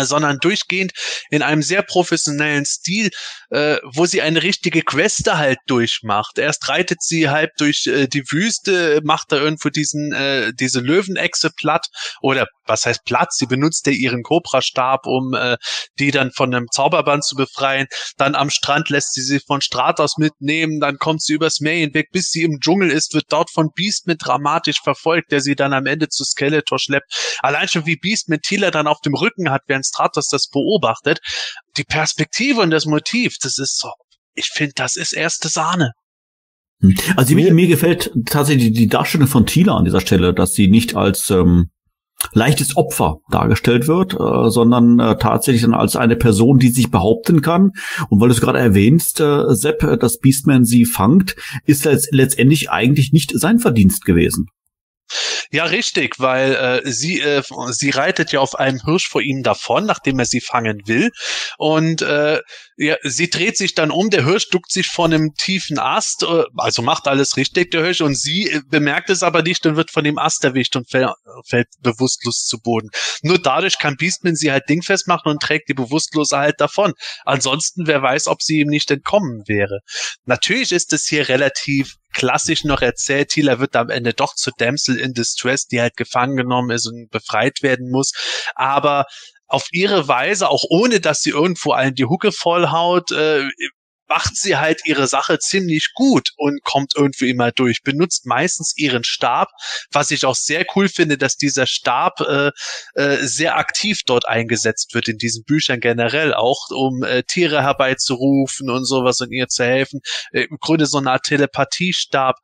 sondern 0.01 0.37
durchgehend 0.39 0.91
in 1.29 1.41
einem 1.41 1.61
sehr 1.61 1.81
professionellen 1.81 2.65
Stil, 2.65 3.09
äh, 3.49 3.77
wo 3.93 4.05
sie 4.05 4.21
eine 4.21 4.43
richtige 4.43 4.81
Queste 4.81 5.37
halt 5.37 5.59
durchmacht. 5.67 6.37
Erst 6.37 6.67
reitet 6.69 7.01
sie 7.01 7.29
halb 7.29 7.51
durch 7.57 7.87
äh, 7.87 8.07
die 8.07 8.23
Wüste, 8.31 9.01
macht 9.03 9.31
da 9.31 9.37
irgendwo 9.37 9.69
diesen 9.69 10.13
äh, 10.13 10.51
diese 10.53 10.79
Löwenechse 10.79 11.49
platt 11.55 11.87
oder 12.21 12.47
was 12.65 12.85
heißt 12.85 13.03
platt? 13.03 13.33
Sie 13.33 13.47
benutzt 13.47 13.85
ja 13.87 13.91
ihren 13.91 14.23
Cobra-Stab, 14.23 15.05
um 15.07 15.33
äh, 15.33 15.57
die 15.97 16.11
dann 16.11 16.31
von 16.31 16.53
einem 16.53 16.67
Zauberband 16.71 17.25
zu 17.25 17.35
befreien. 17.35 17.87
Dann 18.17 18.35
am 18.35 18.49
Strand 18.49 18.89
lässt 18.89 19.13
sie 19.13 19.23
sie 19.23 19.39
von 19.39 19.61
Stratos 19.61 20.17
mitnehmen, 20.17 20.79
dann 20.79 20.97
kommt 20.97 21.21
sie 21.21 21.33
übers 21.33 21.59
Meer 21.59 21.75
hinweg, 21.75 22.11
bis 22.11 22.29
sie 22.29 22.43
im 22.43 22.59
Dschungel 22.59 22.91
ist, 22.91 23.13
wird 23.13 23.25
dort 23.29 23.49
von 23.49 23.71
Beast 23.73 24.07
mit 24.07 24.19
dramatisch 24.23 24.81
verfolgt, 24.81 25.31
der 25.31 25.41
sie 25.41 25.55
dann 25.55 25.73
am 25.73 25.85
Ende 25.85 26.09
zu 26.09 26.23
Skeletor 26.23 26.79
schleppt. 26.79 27.37
Allein 27.39 27.67
schon 27.67 27.85
wie 27.85 27.95
Beast 27.95 28.29
mit 28.29 28.43
Tila 28.43 28.71
dann 28.71 28.87
auf 28.87 29.01
dem 29.01 29.15
Rücken 29.15 29.49
hat, 29.49 29.63
während 29.67 29.78
Stratos 29.83 30.27
das 30.27 30.47
beobachtet. 30.47 31.19
Die 31.77 31.83
Perspektive 31.83 32.61
und 32.61 32.71
das 32.71 32.85
Motiv, 32.85 33.35
das 33.41 33.57
ist 33.57 33.79
so, 33.79 33.91
ich 34.35 34.47
finde, 34.47 34.73
das 34.75 34.95
ist 34.95 35.13
erste 35.13 35.49
Sahne. 35.49 35.91
Hm. 36.81 36.95
Also 37.15 37.35
mir, 37.35 37.53
mir 37.53 37.67
gefällt 37.67 38.11
tatsächlich 38.25 38.73
die 38.73 38.87
Darstellung 38.87 39.27
von 39.27 39.45
Tila 39.45 39.75
an 39.75 39.85
dieser 39.85 40.01
Stelle, 40.01 40.33
dass 40.33 40.53
sie 40.53 40.69
nicht 40.69 40.95
als 40.95 41.29
ähm, 41.29 41.69
leichtes 42.33 42.77
Opfer 42.77 43.17
dargestellt 43.29 43.87
wird, 43.87 44.13
äh, 44.13 44.49
sondern 44.49 44.99
äh, 44.99 45.17
tatsächlich 45.17 45.63
dann 45.63 45.73
als 45.73 45.95
eine 45.95 46.15
Person, 46.15 46.59
die 46.59 46.69
sich 46.69 46.91
behaupten 46.91 47.41
kann. 47.41 47.71
Und 48.09 48.19
weil 48.21 48.29
du 48.29 48.33
es 48.33 48.41
gerade 48.41 48.59
erwähnst, 48.59 49.19
äh, 49.19 49.43
Sepp, 49.49 49.83
äh, 49.83 49.97
dass 49.97 50.19
Beastman 50.19 50.65
sie 50.65 50.85
fangt, 50.85 51.35
ist 51.65 51.87
letztendlich 52.11 52.69
eigentlich 52.69 53.11
nicht 53.11 53.31
sein 53.33 53.59
Verdienst 53.59 54.05
gewesen. 54.05 54.47
Ja, 55.51 55.65
richtig, 55.65 56.19
weil 56.19 56.55
äh, 56.55 56.91
sie, 56.91 57.19
äh, 57.21 57.41
sie 57.71 57.89
reitet 57.89 58.31
ja 58.31 58.39
auf 58.39 58.55
einem 58.55 58.79
Hirsch 58.83 59.07
vor 59.07 59.21
ihm 59.21 59.43
davon, 59.43 59.85
nachdem 59.85 60.19
er 60.19 60.25
sie 60.25 60.41
fangen 60.41 60.81
will. 60.85 61.09
Und 61.57 62.01
äh, 62.01 62.39
ja, 62.77 62.95
sie 63.03 63.29
dreht 63.29 63.57
sich 63.57 63.75
dann 63.75 63.91
um, 63.91 64.09
der 64.09 64.25
Hirsch 64.25 64.49
duckt 64.49 64.71
sich 64.71 64.87
vor 64.87 65.05
einem 65.05 65.33
tiefen 65.35 65.79
Ast, 65.79 66.23
äh, 66.23 66.43
also 66.57 66.81
macht 66.81 67.07
alles 67.07 67.35
richtig, 67.35 67.71
der 67.71 67.83
Hirsch, 67.83 68.01
und 68.01 68.15
sie 68.15 68.49
äh, 68.49 68.61
bemerkt 68.69 69.09
es 69.09 69.23
aber 69.23 69.41
nicht 69.41 69.65
und 69.65 69.75
wird 69.75 69.91
von 69.91 70.03
dem 70.03 70.17
Ast 70.17 70.43
erwischt 70.43 70.75
und 70.75 70.89
fäll, 70.89 71.11
fällt 71.47 71.67
bewusstlos 71.81 72.45
zu 72.45 72.59
Boden. 72.59 72.89
Nur 73.21 73.39
dadurch 73.39 73.79
kann 73.79 73.97
Beastman 73.97 74.35
sie 74.35 74.51
halt 74.51 74.69
dingfest 74.69 75.07
machen 75.07 75.29
und 75.29 75.41
trägt 75.41 75.69
die 75.69 75.73
Bewusstlose 75.73 76.37
halt 76.37 76.61
davon. 76.61 76.93
Ansonsten, 77.25 77.87
wer 77.87 78.01
weiß, 78.01 78.27
ob 78.27 78.41
sie 78.41 78.59
ihm 78.59 78.67
nicht 78.69 78.91
entkommen 78.91 79.43
wäre. 79.47 79.79
Natürlich 80.25 80.71
ist 80.71 80.93
es 80.93 81.05
hier 81.05 81.27
relativ 81.27 81.95
klassisch 82.13 82.63
noch 82.63 82.81
erzählt, 82.81 83.29
Tila 83.29 83.59
wird 83.59 83.75
am 83.75 83.89
Ende 83.89 84.13
doch 84.13 84.35
zur 84.35 84.53
Damsel 84.57 84.97
in 84.97 85.13
Distress, 85.13 85.67
die 85.67 85.81
halt 85.81 85.97
gefangen 85.97 86.37
genommen 86.37 86.71
ist 86.71 86.87
und 86.87 87.09
befreit 87.09 87.61
werden 87.61 87.89
muss. 87.89 88.13
Aber 88.55 89.05
auf 89.47 89.67
ihre 89.71 90.07
Weise, 90.07 90.49
auch 90.49 90.63
ohne 90.69 90.99
dass 90.99 91.21
sie 91.21 91.31
irgendwo 91.31 91.71
allen 91.71 91.95
die 91.95 92.05
Hucke 92.05 92.31
vollhaut, 92.31 93.11
äh, 93.11 93.47
macht 94.09 94.35
sie 94.35 94.57
halt 94.57 94.81
ihre 94.85 95.07
Sache 95.07 95.39
ziemlich 95.39 95.93
gut 95.93 96.31
und 96.35 96.63
kommt 96.63 96.93
irgendwie 96.95 97.29
immer 97.29 97.51
durch. 97.51 97.83
Benutzt 97.83 98.25
meistens 98.25 98.73
ihren 98.75 99.03
Stab, 99.03 99.49
was 99.91 100.11
ich 100.11 100.25
auch 100.25 100.35
sehr 100.35 100.65
cool 100.75 100.89
finde, 100.89 101.17
dass 101.17 101.37
dieser 101.37 101.67
Stab 101.67 102.19
äh, 102.21 102.51
äh, 102.95 103.17
sehr 103.21 103.57
aktiv 103.57 104.01
dort 104.05 104.27
eingesetzt 104.27 104.93
wird 104.93 105.07
in 105.07 105.17
diesen 105.17 105.43
Büchern 105.43 105.79
generell, 105.79 106.33
auch 106.33 106.69
um 106.71 107.03
äh, 107.03 107.23
Tiere 107.23 107.61
herbeizurufen 107.61 108.69
und 108.69 108.85
sowas 108.85 109.21
und 109.21 109.31
ihr 109.31 109.47
zu 109.47 109.63
helfen. 109.63 110.01
Äh, 110.31 110.47
Im 110.49 110.57
Grunde 110.59 110.87
so 110.87 110.97
eine 110.97 111.11
Art 111.11 111.23
Telepathiestab 111.23 112.37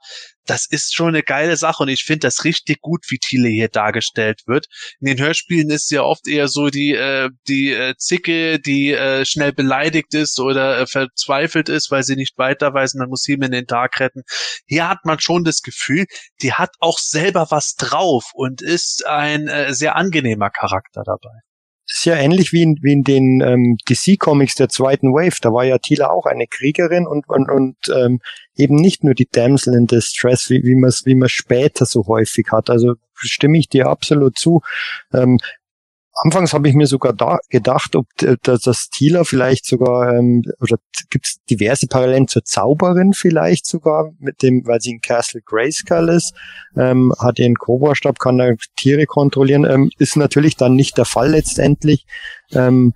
das 0.46 0.66
ist 0.68 0.94
schon 0.94 1.10
eine 1.10 1.24
geile 1.24 1.58
Sache 1.58 1.84
und 1.84 1.90
ich 1.90 2.04
finde 2.04 2.28
das 2.28 2.44
richtig 2.44 2.82
gut, 2.82 3.06
wie 3.10 3.18
Thiele 3.18 3.50
hier 3.50 3.70
dargestellt 3.70 4.42
wird. 4.46 4.68
In 5.00 5.08
den 5.08 5.20
Hörspielen 5.20 5.70
ist 5.70 5.92
ja 5.92 6.04
oft 6.04 6.28
eher 6.28 6.48
so 6.48 6.70
die 6.70 6.94
äh, 6.94 7.30
die 7.48 7.72
äh, 7.72 7.96
Zicke, 7.98 8.60
die 8.60 8.92
äh, 8.92 9.26
schnell 9.26 9.54
beleidigt 9.54 10.14
ist 10.14 10.40
oder 10.40 10.80
äh, 10.80 10.88
verzweifelt 10.88 11.70
ist, 11.70 11.92
weil 11.92 12.04
sie 12.04 12.16
nicht 12.16 12.38
weiter 12.38 12.74
weiß 12.74 12.94
und 12.94 13.00
man 13.00 13.10
muss 13.10 13.28
ihm 13.28 13.42
in 13.42 13.52
den 13.52 13.68
Tag 13.68 14.00
retten. 14.00 14.24
Hier 14.68 14.88
hat 14.88 15.06
man 15.06 15.20
schon 15.20 15.44
das 15.44 15.62
Gefühl, 15.62 16.06
die 16.42 16.54
hat 16.54 16.72
auch 16.80 17.00
selber 17.00 17.48
was 17.50 17.76
drauf 17.76 18.32
und 18.34 18.62
ist 18.62 19.06
ein 19.06 19.48
äh, 19.48 19.74
sehr 19.74 19.96
angenehmer 19.96 20.50
Charakter 20.50 21.04
dabei. 21.06 21.42
Das 21.88 21.98
ist 21.98 22.06
ja 22.06 22.16
ähnlich 22.16 22.52
wie 22.52 22.64
in, 22.64 22.80
wie 22.82 22.94
in 22.94 23.04
den 23.04 23.42
ähm, 23.42 23.78
DC-Comics 23.88 24.56
der 24.56 24.70
zweiten 24.70 25.14
Wave. 25.14 25.38
Da 25.42 25.54
war 25.54 25.66
ja 25.66 25.78
Tila 25.78 26.10
auch 26.10 26.26
eine 26.26 26.48
Kriegerin 26.48 27.06
und, 27.06 27.30
und, 27.30 27.50
und 27.50 27.76
ähm, 27.96 28.22
eben 28.56 28.76
nicht 28.76 29.04
nur 29.04 29.14
die 29.14 29.28
Damsel 29.32 29.76
in 29.76 29.86
Distress, 29.86 30.50
wie, 30.50 30.64
wie 30.64 30.76
man 30.76 30.90
es 30.90 31.06
wie 31.06 31.16
man 31.16 31.30
später 31.30 31.86
so 31.86 32.08
häufig 32.08 32.48
hat. 32.52 32.70
Also 32.72 32.96
stimme 33.14 33.60
ich 33.60 33.70
dir 33.70 33.88
absolut 33.88 34.38
zu. 34.38 34.62
Ähm, 35.14 35.38
Anfangs 36.18 36.54
habe 36.54 36.70
ich 36.70 36.76
mir 36.76 36.88
sogar 36.88 37.12
da 37.12 37.40
gedacht, 37.50 37.96
ob 37.96 38.08
das 38.16 38.90
Tila 38.90 39.26
vielleicht 39.26 39.66
sogar, 39.66 40.14
ähm, 40.14 40.44
oder 40.62 40.78
gibt 41.10 41.26
es 41.26 41.38
diverse 41.50 41.88
Parallelen 41.88 42.30
zur 42.30 42.46
Zauberin 42.46 43.12
vielleicht 43.12 43.66
sogar, 43.66 44.12
mit 44.20 44.42
dem, 44.42 44.66
weil 44.66 44.80
sie 44.80 44.92
in 44.92 45.02
Castle 45.02 45.42
Grayskull 45.42 46.08
ist, 46.08 46.34
ähm, 46.78 47.14
hat 47.20 47.38
ihren 47.38 47.56
Cobra-Stab, 47.56 48.20
kann 48.20 48.38
da 48.38 48.54
Tiere 48.78 49.06
kontrollieren, 49.06 49.66
ähm, 49.66 49.92
ist 49.98 50.16
natürlich 50.16 50.56
dann 50.56 50.76
nicht 50.76 50.98
der 50.98 51.04
Fall 51.04 51.32
letztendlich. 51.32 52.06
Ähm, 52.54 52.94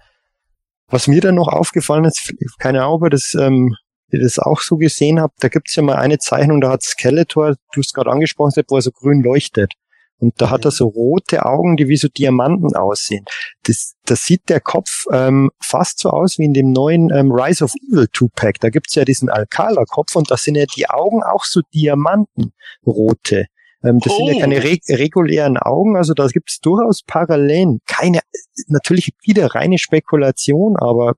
was 0.87 1.07
mir 1.07 1.19
dann 1.19 1.35
noch 1.35 1.49
aufgefallen 1.49 2.05
ist, 2.05 2.33
keine 2.57 2.83
Ahnung, 2.83 3.03
ob 3.03 3.09
das, 3.11 3.35
ähm, 3.37 3.75
ihr 4.11 4.21
das 4.21 4.39
auch 4.39 4.61
so 4.61 4.77
gesehen 4.77 5.19
habt, 5.19 5.43
da 5.43 5.49
gibt's 5.49 5.75
ja 5.75 5.83
mal 5.83 5.97
eine 5.97 6.19
Zeichnung, 6.19 6.61
da 6.61 6.71
hat 6.71 6.83
Skeletor, 6.83 7.55
du 7.73 7.81
hast 7.81 7.93
gerade 7.93 8.11
angesprochen, 8.11 8.63
wo 8.69 8.77
er 8.77 8.81
so 8.81 8.91
grün 8.91 9.21
leuchtet. 9.21 9.73
Und 10.19 10.33
da 10.37 10.49
hat 10.49 10.65
er 10.65 10.71
so 10.71 10.87
rote 10.87 11.45
Augen, 11.45 11.77
die 11.77 11.87
wie 11.87 11.95
so 11.95 12.09
Diamanten 12.09 12.75
aussehen. 12.75 13.25
Das, 13.63 13.95
das 14.05 14.23
sieht 14.23 14.49
der 14.49 14.59
Kopf 14.59 15.05
ähm, 15.11 15.49
fast 15.61 15.99
so 15.99 16.09
aus 16.09 16.37
wie 16.37 16.45
in 16.45 16.53
dem 16.53 16.71
neuen 16.71 17.09
ähm, 17.09 17.31
Rise 17.31 17.63
of 17.63 17.73
Evil 17.89 18.07
Two-Pack. 18.11 18.59
Da 18.59 18.69
gibt's 18.69 18.95
ja 18.95 19.05
diesen 19.05 19.29
Alcala-Kopf 19.29 20.15
und 20.15 20.29
da 20.29 20.37
sind 20.37 20.55
ja 20.55 20.65
die 20.65 20.89
Augen 20.89 21.23
auch 21.23 21.45
so 21.45 21.61
Diamantenrote. 21.73 23.45
Ähm, 23.83 23.99
das 23.99 24.13
oh. 24.13 24.17
sind 24.17 24.35
ja 24.35 24.41
keine 24.41 24.57
oh. 24.57 24.61
re 24.61 24.77
regulären 24.89 25.57
Augen, 25.57 25.95
also 25.95 26.13
da 26.13 26.27
gibt's 26.27 26.59
durchaus 26.59 27.01
Parallelen. 27.03 27.79
Keine, 27.87 28.19
natürlich 28.67 29.11
wieder 29.23 29.47
reine 29.55 29.77
Spekulation, 29.77 30.75
aber 30.77 31.13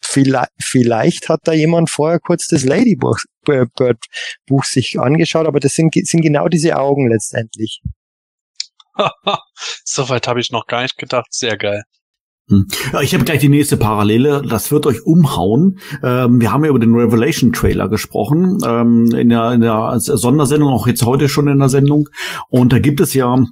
vielleicht, 0.00 0.50
vielleicht 0.60 1.28
hat 1.28 1.40
da 1.44 1.52
jemand 1.52 1.90
vorher 1.90 2.18
kurz 2.18 2.48
das 2.48 2.64
Ladybird 2.64 3.22
Buch 4.46 4.64
sich 4.64 4.98
angeschaut, 4.98 5.46
aber 5.46 5.60
das 5.60 5.74
sind, 5.74 5.94
sind 5.94 6.22
genau 6.22 6.48
diese 6.48 6.76
Augen 6.76 7.08
letztendlich. 7.08 7.82
Soweit 9.84 10.28
habe 10.28 10.40
ich 10.40 10.50
noch 10.50 10.66
gar 10.66 10.82
nicht 10.82 10.98
gedacht. 10.98 11.26
Sehr 11.30 11.56
geil. 11.56 11.82
Hm. 12.48 12.66
Ich 13.02 13.14
habe 13.14 13.24
gleich 13.24 13.40
die 13.40 13.48
nächste 13.48 13.76
Parallele. 13.76 14.42
Das 14.42 14.72
wird 14.72 14.86
euch 14.86 15.02
umhauen. 15.06 15.78
Ähm, 16.02 16.40
wir 16.40 16.52
haben 16.52 16.64
ja 16.64 16.70
über 16.70 16.80
den 16.80 16.94
Revelation 16.94 17.52
Trailer 17.52 17.88
gesprochen 17.88 18.58
ähm, 18.66 19.14
in, 19.14 19.28
der, 19.28 19.52
in 19.52 19.60
der 19.60 19.94
Sondersendung, 19.98 20.68
auch 20.68 20.86
jetzt 20.86 21.04
heute 21.04 21.28
schon 21.28 21.48
in 21.48 21.58
der 21.58 21.68
Sendung. 21.68 22.08
Und 22.48 22.72
da 22.72 22.78
gibt 22.78 23.00
es 23.00 23.14
ja 23.14 23.42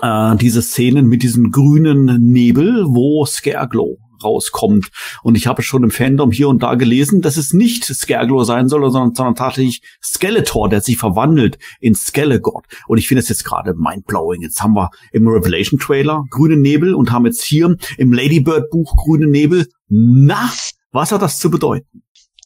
äh, 0.00 0.36
diese 0.36 0.62
Szenen 0.62 1.06
mit 1.06 1.22
diesem 1.22 1.50
grünen 1.50 2.20
Nebel, 2.20 2.84
wo 2.86 3.24
Scareglow 3.24 3.98
rauskommt. 4.24 4.88
Und 5.22 5.36
ich 5.36 5.46
habe 5.46 5.62
schon 5.62 5.84
im 5.84 5.90
Fandom 5.90 6.30
hier 6.30 6.48
und 6.48 6.62
da 6.62 6.74
gelesen, 6.74 7.20
dass 7.20 7.36
es 7.36 7.52
nicht 7.52 7.84
Scareglow 7.84 8.44
sein 8.44 8.68
soll, 8.68 8.90
sondern, 8.90 9.14
sondern 9.14 9.34
tatsächlich 9.34 9.82
Skeletor, 10.02 10.68
der 10.68 10.80
sich 10.80 10.98
verwandelt 10.98 11.58
in 11.80 11.94
Skelegod. 11.94 12.64
Und 12.86 12.98
ich 12.98 13.08
finde 13.08 13.20
es 13.20 13.28
jetzt 13.28 13.44
gerade 13.44 13.74
mindblowing. 13.74 14.42
Jetzt 14.42 14.62
haben 14.62 14.74
wir 14.74 14.90
im 15.12 15.28
Revelation 15.28 15.78
Trailer 15.78 16.24
grüne 16.30 16.56
Nebel 16.56 16.94
und 16.94 17.10
haben 17.12 17.26
jetzt 17.26 17.44
hier 17.44 17.76
im 17.98 18.12
Ladybird 18.12 18.70
Buch 18.70 18.96
grüne 18.96 19.26
Nebel. 19.26 19.66
Na, 19.88 20.50
was 20.90 21.12
hat 21.12 21.22
das 21.22 21.38
zu 21.38 21.50
bedeuten? 21.50 22.02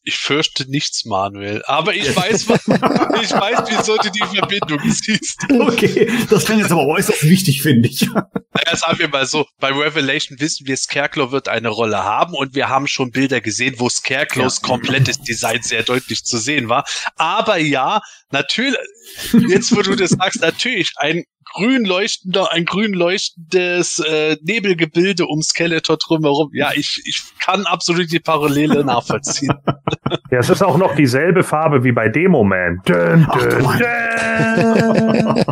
Ich 0.09 0.19
fürchte 0.19 0.71
nichts, 0.71 1.05
Manuel. 1.05 1.65
Aber 1.67 1.93
ich 1.93 2.15
weiß, 2.15 2.49
was, 2.49 2.61
ich 2.69 3.33
weiß, 3.33 3.65
wieso 3.69 3.97
du 3.97 4.09
die 4.09 4.37
Verbindung 4.37 4.79
siehst. 4.89 5.45
Okay, 5.51 6.09
das 6.31 6.45
klingt 6.45 6.63
jetzt 6.63 6.71
aber 6.71 6.87
äußerst 6.87 7.25
wichtig, 7.25 7.61
finde 7.61 7.89
ich. 7.89 8.03
Naja, 8.03 8.77
sagen 8.77 9.01
wir 9.01 9.09
mal 9.09 9.27
so, 9.27 9.47
bei 9.59 9.73
Revelation 9.73 10.39
wissen 10.39 10.65
wir, 10.69 10.77
Scarecrow 10.77 11.33
wird 11.33 11.49
eine 11.49 11.71
Rolle 11.71 12.05
haben 12.05 12.35
und 12.35 12.55
wir 12.55 12.69
haben 12.69 12.87
schon 12.87 13.11
Bilder 13.11 13.41
gesehen, 13.41 13.75
wo 13.79 13.89
Scarecrows 13.89 14.61
ja. 14.63 14.69
komplettes 14.69 15.19
Design 15.19 15.63
sehr 15.63 15.83
deutlich 15.83 16.23
zu 16.23 16.39
sehen 16.39 16.69
war. 16.69 16.85
Aber 17.17 17.57
ja, 17.57 18.01
natürlich, 18.31 18.79
jetzt 19.49 19.75
wo 19.75 19.83
du 19.83 19.97
das 19.97 20.11
sagst, 20.11 20.41
natürlich, 20.41 20.93
ein 20.99 21.25
grün 21.55 21.85
leuchtender, 21.85 22.53
ein 22.53 22.65
grün 22.65 22.93
leuchtendes 22.93 23.99
äh, 24.01 24.37
Nebelgebilde 24.43 25.27
um 25.27 25.43
Skeletor 25.43 25.97
drumherum. 25.97 26.51
Ja, 26.53 26.71
ich, 26.75 27.03
ich 27.05 27.23
kann 27.41 27.67
absolut 27.67 28.11
die 28.11 28.21
Parallele 28.21 28.85
nachvollziehen. 28.85 29.55
Ja, 30.31 30.39
es 30.39 30.51
ist 30.51 30.63
auch 30.63 30.79
noch 30.79 30.95
dieselbe 30.95 31.43
Farbe 31.43 31.83
wie 31.83 31.91
bei 31.91 32.09
Demo 32.09 32.45
Man. 32.45 32.81
Dun, 32.85 33.27
dun, 33.33 33.49
dun. 33.49 35.45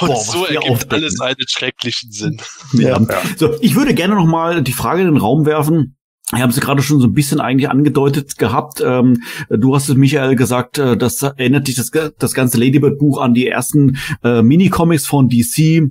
Und 0.00 0.08
Boah, 0.08 0.16
so 0.16 0.46
ergibt 0.46 0.92
alles 0.92 1.20
einen 1.20 1.48
schrecklichen 1.48 2.12
Sinn. 2.12 2.40
Ja. 2.72 3.00
ja. 3.00 3.22
So, 3.36 3.54
ich 3.60 3.74
würde 3.74 3.94
gerne 3.94 4.14
noch 4.14 4.26
mal 4.26 4.62
die 4.62 4.72
Frage 4.72 5.00
in 5.00 5.06
den 5.06 5.16
Raum 5.16 5.46
werfen. 5.46 5.96
Ich 6.32 6.40
habe 6.40 6.52
es 6.52 6.60
gerade 6.60 6.82
schon 6.82 7.00
so 7.00 7.08
ein 7.08 7.12
bisschen 7.12 7.40
eigentlich 7.40 7.68
angedeutet 7.68 8.38
gehabt. 8.38 8.80
Ähm, 8.84 9.22
du 9.48 9.74
hast 9.74 9.88
es, 9.88 9.96
Michael, 9.96 10.36
gesagt, 10.36 10.78
äh, 10.78 10.96
das 10.96 11.22
erinnert 11.22 11.66
dich 11.66 11.74
das, 11.74 11.90
das 11.90 12.34
ganze 12.34 12.58
Ladybird-Buch 12.58 13.20
an 13.20 13.34
die 13.34 13.48
ersten 13.48 13.98
äh, 14.22 14.40
Minicomics 14.40 15.06
von 15.06 15.28
DC. 15.28 15.90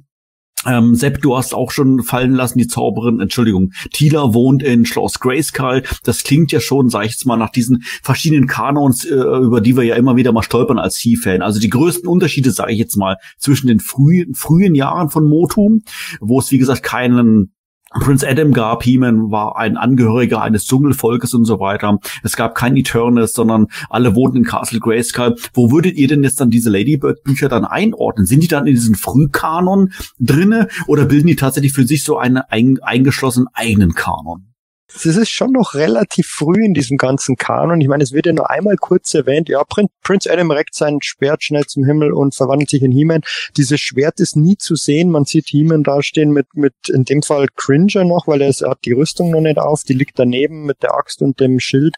Ähm, 0.65 0.95
Sepp, 0.95 1.21
du 1.21 1.37
hast 1.37 1.53
auch 1.53 1.71
schon 1.71 2.03
fallen 2.03 2.33
lassen, 2.33 2.57
die 2.57 2.67
Zauberin, 2.67 3.21
Entschuldigung, 3.21 3.71
Tila 3.93 4.33
wohnt 4.33 4.61
in 4.61 4.85
Schloss 4.85 5.19
Grayskull. 5.19 5.83
Das 6.03 6.23
klingt 6.23 6.51
ja 6.51 6.59
schon, 6.59 6.89
sag 6.89 7.05
ich 7.05 7.11
jetzt 7.11 7.25
mal, 7.25 7.37
nach 7.37 7.49
diesen 7.49 7.83
verschiedenen 8.03 8.47
Kanons, 8.47 9.05
äh, 9.05 9.13
über 9.15 9.61
die 9.61 9.77
wir 9.77 9.83
ja 9.83 9.95
immer 9.95 10.17
wieder 10.17 10.33
mal 10.33 10.43
stolpern 10.43 10.79
als 10.79 10.95
C-Fan. 10.95 11.41
Also 11.41 11.59
die 11.59 11.69
größten 11.69 12.09
Unterschiede, 12.09 12.51
sage 12.51 12.73
ich 12.73 12.79
jetzt 12.79 12.97
mal, 12.97 13.17
zwischen 13.37 13.67
den 13.67 13.79
frühen, 13.79 14.35
frühen 14.35 14.75
Jahren 14.75 15.09
von 15.09 15.27
Motum, 15.27 15.81
wo 16.19 16.39
es, 16.39 16.51
wie 16.51 16.57
gesagt, 16.57 16.83
keinen 16.83 17.53
Prince 17.91 18.27
Adam 18.27 18.53
gab, 18.53 18.83
He-Man 18.83 19.31
war 19.31 19.57
ein 19.57 19.75
Angehöriger 19.75 20.41
eines 20.41 20.65
Dschungelvolkes 20.65 21.33
und 21.33 21.45
so 21.45 21.59
weiter. 21.59 21.99
Es 22.23 22.35
gab 22.35 22.53
kein 22.53 22.77
Eternus, 22.77 23.33
sondern 23.33 23.67
alle 23.89 24.15
wohnten 24.15 24.37
in 24.37 24.43
Castle 24.43 24.79
Grayskull. 24.79 25.35
Wo 25.53 25.71
würdet 25.71 25.95
ihr 25.95 26.07
denn 26.07 26.23
jetzt 26.23 26.39
dann 26.39 26.51
diese 26.51 26.69
Ladybird-Bücher 26.69 27.49
dann 27.49 27.65
einordnen? 27.65 28.27
Sind 28.27 28.43
die 28.43 28.47
dann 28.47 28.67
in 28.67 28.75
diesen 28.75 28.95
Frühkanon 28.95 29.91
drinne 30.19 30.67
oder 30.87 31.05
bilden 31.05 31.27
die 31.27 31.35
tatsächlich 31.35 31.73
für 31.73 31.85
sich 31.85 32.03
so 32.03 32.17
einen 32.17 32.37
eingeschlossenen 32.37 33.47
eigenen 33.53 33.93
Kanon? 33.93 34.48
Es 34.95 35.05
ist 35.05 35.29
schon 35.29 35.51
noch 35.51 35.75
relativ 35.75 36.27
früh 36.27 36.65
in 36.65 36.73
diesem 36.73 36.97
ganzen 36.97 37.35
Kanon. 37.35 37.79
Ich 37.79 37.87
meine, 37.87 38.03
es 38.03 38.11
wird 38.11 38.25
ja 38.25 38.33
nur 38.33 38.49
einmal 38.49 38.75
kurz 38.75 39.13
erwähnt. 39.13 39.47
Ja, 39.47 39.63
Prince 40.03 40.31
Adam 40.31 40.51
reckt 40.51 40.73
sein 40.73 40.97
Schwert 41.01 41.43
schnell 41.43 41.65
zum 41.65 41.85
Himmel 41.85 42.11
und 42.11 42.35
verwandelt 42.35 42.69
sich 42.69 42.81
in 42.81 42.91
He-Man. 42.91 43.21
Dieses 43.55 43.79
Schwert 43.79 44.19
ist 44.19 44.35
nie 44.35 44.57
zu 44.57 44.75
sehen. 44.75 45.11
Man 45.11 45.25
sieht 45.25 45.47
He-Man 45.47 45.83
dastehen 45.83 46.31
mit, 46.31 46.47
mit, 46.55 46.73
in 46.87 47.05
dem 47.05 47.21
Fall 47.21 47.47
Cringer 47.55 48.03
noch, 48.03 48.27
weil 48.27 48.41
er, 48.41 48.49
er 48.49 48.71
hat 48.71 48.79
die 48.85 48.93
Rüstung 48.93 49.31
noch 49.31 49.41
nicht 49.41 49.59
auf. 49.59 49.83
Die 49.83 49.93
liegt 49.93 50.17
daneben 50.17 50.65
mit 50.65 50.81
der 50.81 50.95
Axt 50.95 51.21
und 51.21 51.39
dem 51.39 51.59
Schild. 51.59 51.95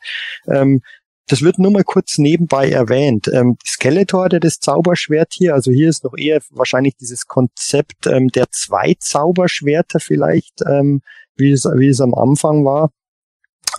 Ähm, 0.48 0.82
das 1.28 1.42
wird 1.42 1.60
nur 1.60 1.72
mal 1.72 1.86
kurz 1.86 2.18
nebenbei 2.18 2.70
erwähnt. 2.70 3.30
Ähm, 3.34 3.56
Skeletor 3.66 4.26
hatte 4.26 4.42
das 4.42 4.60
Zauberschwert 4.60 5.32
hier, 5.34 5.54
also 5.54 5.72
hier 5.72 5.88
ist 5.88 6.04
noch 6.04 6.18
eher 6.18 6.42
wahrscheinlich 6.50 6.98
dieses 6.98 7.26
Konzept 7.26 8.06
ähm, 8.08 8.28
der 8.28 8.50
zwei 8.52 8.96
Zauberschwerter 9.00 10.02
vielleicht, 10.02 10.62
ähm, 10.68 11.02
wie, 11.42 11.52
es, 11.52 11.66
wie 11.66 11.90
es 11.90 12.02
am 12.02 12.14
Anfang 12.14 12.64
war. 12.64 12.92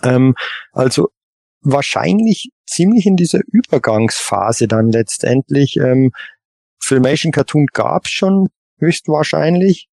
Ähm, 0.03 0.35
also 0.71 1.09
wahrscheinlich 1.61 2.49
ziemlich 2.65 3.05
in 3.05 3.15
dieser 3.15 3.39
Übergangsphase 3.51 4.67
dann 4.67 4.91
letztendlich. 4.91 5.77
Ähm, 5.77 6.11
Filmation 6.79 7.31
Cartoon 7.31 7.67
gab's 7.71 8.09
schon 8.09 8.49
höchstwahrscheinlich. 8.79 9.87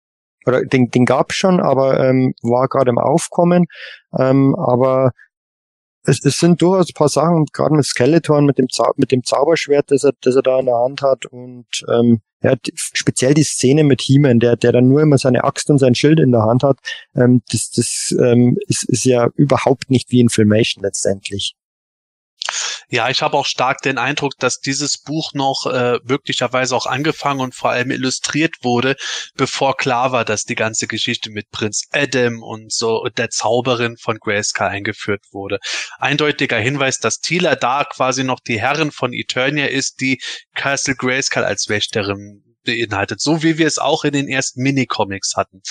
Oder 0.46 0.64
den, 0.64 0.90
den 0.90 1.04
gab's 1.04 1.34
schon, 1.34 1.60
aber 1.60 1.98
ähm, 1.98 2.32
war 2.42 2.68
gerade 2.68 2.90
im 2.90 2.98
Aufkommen. 2.98 3.66
Ähm, 4.16 4.54
aber 4.54 5.10
es, 6.06 6.24
es 6.24 6.38
sind 6.38 6.62
durchaus 6.62 6.90
ein 6.90 6.94
paar 6.94 7.08
Sachen, 7.08 7.46
gerade 7.52 7.74
mit 7.74 7.84
Skeleton, 7.84 8.46
mit 8.46 8.58
dem, 8.58 8.68
Zau 8.68 8.92
mit 8.96 9.12
dem 9.12 9.24
Zauberschwert, 9.24 9.90
das 9.90 10.04
er, 10.04 10.12
das 10.20 10.36
er 10.36 10.42
da 10.42 10.60
in 10.60 10.66
der 10.66 10.76
Hand 10.76 11.02
hat 11.02 11.26
und 11.26 11.66
ähm, 11.88 12.20
ja, 12.42 12.54
speziell 12.74 13.34
die 13.34 13.42
Szene 13.42 13.82
mit 13.82 14.00
He-Man, 14.02 14.38
der, 14.38 14.56
der 14.56 14.72
dann 14.72 14.88
nur 14.88 15.02
immer 15.02 15.18
seine 15.18 15.44
Axt 15.44 15.70
und 15.70 15.78
sein 15.78 15.94
Schild 15.94 16.20
in 16.20 16.32
der 16.32 16.42
Hand 16.42 16.62
hat, 16.62 16.78
ähm, 17.14 17.42
das, 17.50 17.70
das 17.70 18.14
ähm, 18.20 18.58
ist, 18.68 18.84
ist 18.84 19.04
ja 19.04 19.28
überhaupt 19.34 19.90
nicht 19.90 20.10
wie 20.10 20.20
in 20.20 20.28
Filmation 20.28 20.84
letztendlich. 20.84 21.56
Ja, 22.88 23.10
ich 23.10 23.20
habe 23.20 23.36
auch 23.36 23.46
stark 23.46 23.82
den 23.82 23.98
Eindruck, 23.98 24.34
dass 24.38 24.60
dieses 24.60 24.98
Buch 24.98 25.32
noch 25.34 25.66
äh, 25.66 25.98
möglicherweise 26.04 26.76
auch 26.76 26.86
angefangen 26.86 27.40
und 27.40 27.52
vor 27.52 27.70
allem 27.70 27.90
illustriert 27.90 28.54
wurde, 28.62 28.94
bevor 29.34 29.76
klar 29.76 30.12
war, 30.12 30.24
dass 30.24 30.44
die 30.44 30.54
ganze 30.54 30.86
Geschichte 30.86 31.30
mit 31.30 31.50
Prinz 31.50 31.88
Adam 31.90 32.44
und 32.44 32.72
so 32.72 33.02
und 33.02 33.18
der 33.18 33.30
Zauberin 33.30 33.96
von 33.96 34.18
Grayskull 34.18 34.68
eingeführt 34.68 35.24
wurde. 35.32 35.58
Eindeutiger 35.98 36.58
Hinweis, 36.58 36.98
dass 36.98 37.18
Tila 37.18 37.56
da 37.56 37.82
quasi 37.84 38.22
noch 38.22 38.38
die 38.38 38.60
Herrin 38.60 38.92
von 38.92 39.12
Eternia 39.12 39.66
ist, 39.66 40.00
die 40.00 40.20
Castle 40.54 40.94
Grayskull 40.94 41.42
als 41.44 41.68
Wächterin 41.68 42.44
beinhaltet, 42.62 43.20
so 43.20 43.42
wie 43.42 43.58
wir 43.58 43.66
es 43.66 43.78
auch 43.78 44.04
in 44.04 44.12
den 44.12 44.28
ersten 44.28 44.62
Minicomics 44.62 45.34
hatten. 45.36 45.62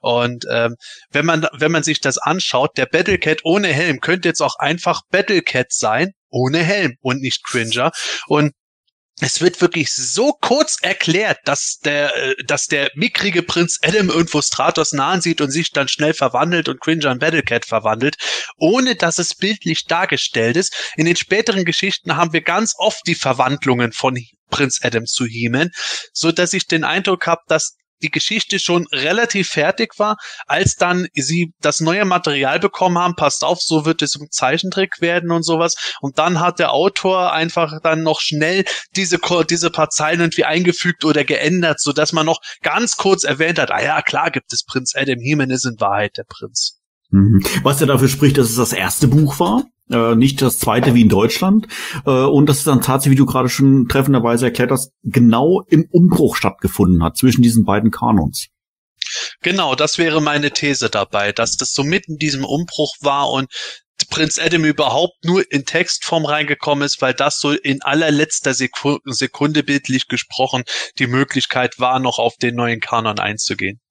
Und 0.00 0.46
ähm, 0.50 0.76
wenn 1.10 1.26
man 1.26 1.48
wenn 1.52 1.72
man 1.72 1.82
sich 1.82 2.00
das 2.00 2.18
anschaut, 2.18 2.78
der 2.78 2.86
Battlecat 2.86 3.40
ohne 3.44 3.68
Helm 3.68 4.00
könnte 4.00 4.28
jetzt 4.28 4.40
auch 4.40 4.56
einfach 4.56 5.02
Battlecat 5.10 5.72
sein, 5.72 6.12
ohne 6.32 6.58
Helm 6.64 6.96
und 7.00 7.20
nicht 7.20 7.44
Cringer. 7.44 7.92
Und 8.26 8.52
es 9.20 9.40
wird 9.40 9.60
wirklich 9.60 9.92
so 9.92 10.32
kurz 10.40 10.78
erklärt, 10.80 11.38
dass 11.44 11.78
der, 11.78 12.16
äh, 12.16 12.34
dass 12.44 12.66
der 12.66 12.90
mickrige 12.94 13.42
Prinz 13.42 13.78
Adam 13.82 14.08
irgendwo 14.08 14.42
Stratos 14.42 14.92
nahen 14.92 15.20
sieht 15.20 15.40
und 15.40 15.50
sich 15.50 15.70
dann 15.70 15.88
schnell 15.88 16.14
verwandelt 16.14 16.68
und 16.68 16.80
Cringer 16.80 17.12
in 17.12 17.18
Battlecat 17.18 17.66
verwandelt, 17.66 18.16
ohne 18.56 18.96
dass 18.96 19.18
es 19.18 19.34
bildlich 19.34 19.84
dargestellt 19.84 20.56
ist. 20.56 20.74
In 20.96 21.04
den 21.04 21.16
späteren 21.16 21.64
Geschichten 21.64 22.16
haben 22.16 22.32
wir 22.32 22.42
ganz 22.42 22.74
oft 22.78 23.06
die 23.06 23.14
Verwandlungen 23.14 23.92
von 23.92 24.18
Prinz 24.50 24.80
Adam 24.82 25.06
zu 25.06 25.24
He-Man, 25.26 25.70
so 26.12 26.32
dass 26.32 26.52
ich 26.52 26.66
den 26.66 26.84
Eindruck 26.84 27.26
habe, 27.26 27.42
dass 27.46 27.76
die 28.02 28.10
Geschichte 28.10 28.58
schon 28.58 28.86
relativ 28.92 29.48
fertig 29.48 29.98
war, 29.98 30.16
als 30.46 30.76
dann 30.76 31.08
sie 31.14 31.52
das 31.60 31.80
neue 31.80 32.04
Material 32.04 32.58
bekommen 32.58 32.98
haben, 32.98 33.16
passt 33.16 33.44
auf, 33.44 33.60
so 33.62 33.84
wird 33.84 34.02
es 34.02 34.16
im 34.16 34.30
Zeichentrick 34.30 35.00
werden 35.00 35.30
und 35.30 35.42
sowas. 35.42 35.76
Und 36.00 36.18
dann 36.18 36.40
hat 36.40 36.58
der 36.58 36.72
Autor 36.72 37.32
einfach 37.32 37.80
dann 37.82 38.02
noch 38.02 38.20
schnell 38.20 38.64
diese, 38.96 39.18
diese 39.48 39.70
paar 39.70 39.90
Zeilen 39.90 40.20
irgendwie 40.20 40.44
eingefügt 40.44 41.04
oder 41.04 41.24
geändert, 41.24 41.80
so 41.80 41.92
dass 41.92 42.12
man 42.12 42.26
noch 42.26 42.40
ganz 42.62 42.96
kurz 42.96 43.24
erwähnt 43.24 43.58
hat, 43.58 43.70
ah 43.70 43.82
ja, 43.82 44.02
klar 44.02 44.30
gibt 44.30 44.52
es 44.52 44.64
Prinz 44.64 44.94
Adam, 44.94 45.18
Heman 45.20 45.50
ist 45.50 45.64
in 45.64 45.80
Wahrheit 45.80 46.16
der 46.16 46.24
Prinz. 46.24 46.81
Mhm. 47.12 47.42
Was 47.62 47.78
ja 47.80 47.86
dafür 47.86 48.08
spricht, 48.08 48.38
dass 48.38 48.50
es 48.50 48.56
das 48.56 48.72
erste 48.72 49.06
Buch 49.06 49.38
war, 49.38 49.64
äh, 49.90 50.16
nicht 50.16 50.40
das 50.40 50.58
zweite 50.58 50.94
wie 50.94 51.02
in 51.02 51.08
Deutschland. 51.08 51.68
Äh, 52.06 52.10
und 52.10 52.48
dass 52.48 52.58
es 52.58 52.64
dann 52.64 52.80
tatsächlich, 52.80 53.18
wie 53.18 53.22
du 53.22 53.26
gerade 53.26 53.50
schon 53.50 53.86
treffenderweise 53.88 54.46
erklärt 54.46 54.70
hast, 54.70 54.92
genau 55.02 55.62
im 55.68 55.86
Umbruch 55.90 56.36
stattgefunden 56.36 57.04
hat 57.04 57.16
zwischen 57.16 57.42
diesen 57.42 57.64
beiden 57.64 57.90
Kanons. 57.90 58.48
Genau, 59.42 59.74
das 59.74 59.98
wäre 59.98 60.22
meine 60.22 60.52
These 60.52 60.88
dabei, 60.88 61.32
dass 61.32 61.56
das 61.56 61.74
so 61.74 61.84
mitten 61.84 62.12
in 62.12 62.18
diesem 62.18 62.44
Umbruch 62.44 62.94
war 63.00 63.30
und 63.30 63.48
Prinz 64.10 64.38
Adam 64.38 64.64
überhaupt 64.64 65.24
nur 65.24 65.44
in 65.52 65.64
Textform 65.64 66.24
reingekommen 66.24 66.84
ist, 66.84 67.02
weil 67.02 67.14
das 67.14 67.38
so 67.38 67.52
in 67.52 67.82
allerletzter 67.82 68.54
Sekunde, 68.54 69.00
Sekunde 69.06 69.62
bildlich 69.62 70.08
gesprochen 70.08 70.64
die 70.98 71.06
Möglichkeit 71.06 71.78
war, 71.78 71.98
noch 71.98 72.18
auf 72.18 72.36
den 72.36 72.54
neuen 72.54 72.80
Kanon 72.80 73.18
einzugehen. 73.18 73.81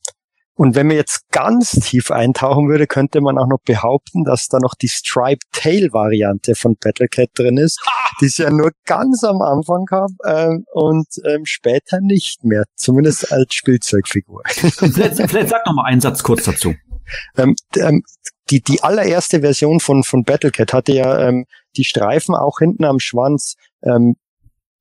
Und 0.61 0.75
wenn 0.75 0.85
man 0.85 0.95
jetzt 0.95 1.31
ganz 1.31 1.71
tief 1.71 2.11
eintauchen 2.11 2.69
würde, 2.69 2.85
könnte 2.85 3.19
man 3.19 3.39
auch 3.39 3.47
noch 3.47 3.61
behaupten, 3.65 4.25
dass 4.25 4.47
da 4.47 4.59
noch 4.59 4.75
die 4.75 4.89
Stripe 4.89 5.43
Tail 5.51 5.91
Variante 5.91 6.53
von 6.53 6.75
Battlecat 6.79 7.29
drin 7.33 7.57
ist, 7.57 7.81
die 8.21 8.27
es 8.27 8.38
ja 8.38 8.51
nur 8.51 8.69
ganz 8.85 9.23
am 9.23 9.41
Anfang 9.41 9.85
gab 9.85 10.11
ähm, 10.23 10.63
und 10.71 11.07
ähm, 11.25 11.45
später 11.45 11.99
nicht 11.99 12.43
mehr, 12.43 12.65
zumindest 12.75 13.31
als 13.31 13.55
Spielzeugfigur. 13.55 14.43
vielleicht, 14.45 15.15
vielleicht 15.31 15.49
sag 15.49 15.65
noch 15.65 15.73
mal 15.73 15.85
einen 15.85 15.99
Satz 15.99 16.21
kurz 16.21 16.43
dazu. 16.43 16.75
Ähm, 17.38 17.55
ähm, 17.77 18.03
die, 18.51 18.61
die 18.61 18.83
allererste 18.83 19.39
Version 19.39 19.79
von, 19.79 20.03
von 20.03 20.25
Battlecat 20.25 20.73
hatte 20.73 20.93
ja 20.93 21.27
ähm, 21.27 21.45
die 21.75 21.85
Streifen 21.85 22.35
auch 22.35 22.59
hinten 22.59 22.85
am 22.85 22.99
Schwanz 22.99 23.55
ähm, 23.81 24.15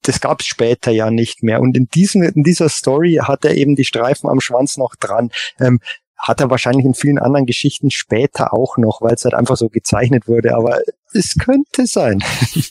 das 0.02 0.20
gab 0.20 0.40
es 0.40 0.46
später 0.46 0.90
ja 0.90 1.10
nicht 1.10 1.42
mehr. 1.42 1.60
Und 1.60 1.76
in 1.76 1.86
diesem, 1.88 2.22
in 2.22 2.42
dieser 2.42 2.68
Story 2.68 3.20
hat 3.22 3.44
er 3.44 3.56
eben 3.56 3.76
die 3.76 3.84
Streifen 3.84 4.28
am 4.28 4.40
Schwanz 4.40 4.76
noch 4.76 4.96
dran. 4.96 5.30
Ähm, 5.58 5.80
hat 6.16 6.40
er 6.40 6.50
wahrscheinlich 6.50 6.84
in 6.84 6.94
vielen 6.94 7.18
anderen 7.18 7.46
Geschichten 7.46 7.90
später 7.90 8.52
auch 8.52 8.76
noch, 8.76 9.00
weil 9.00 9.14
es 9.14 9.24
halt 9.24 9.34
einfach 9.34 9.56
so 9.56 9.68
gezeichnet 9.68 10.28
wurde. 10.28 10.54
Aber 10.54 10.80
es 11.12 11.34
könnte 11.34 11.86
sein. 11.86 12.18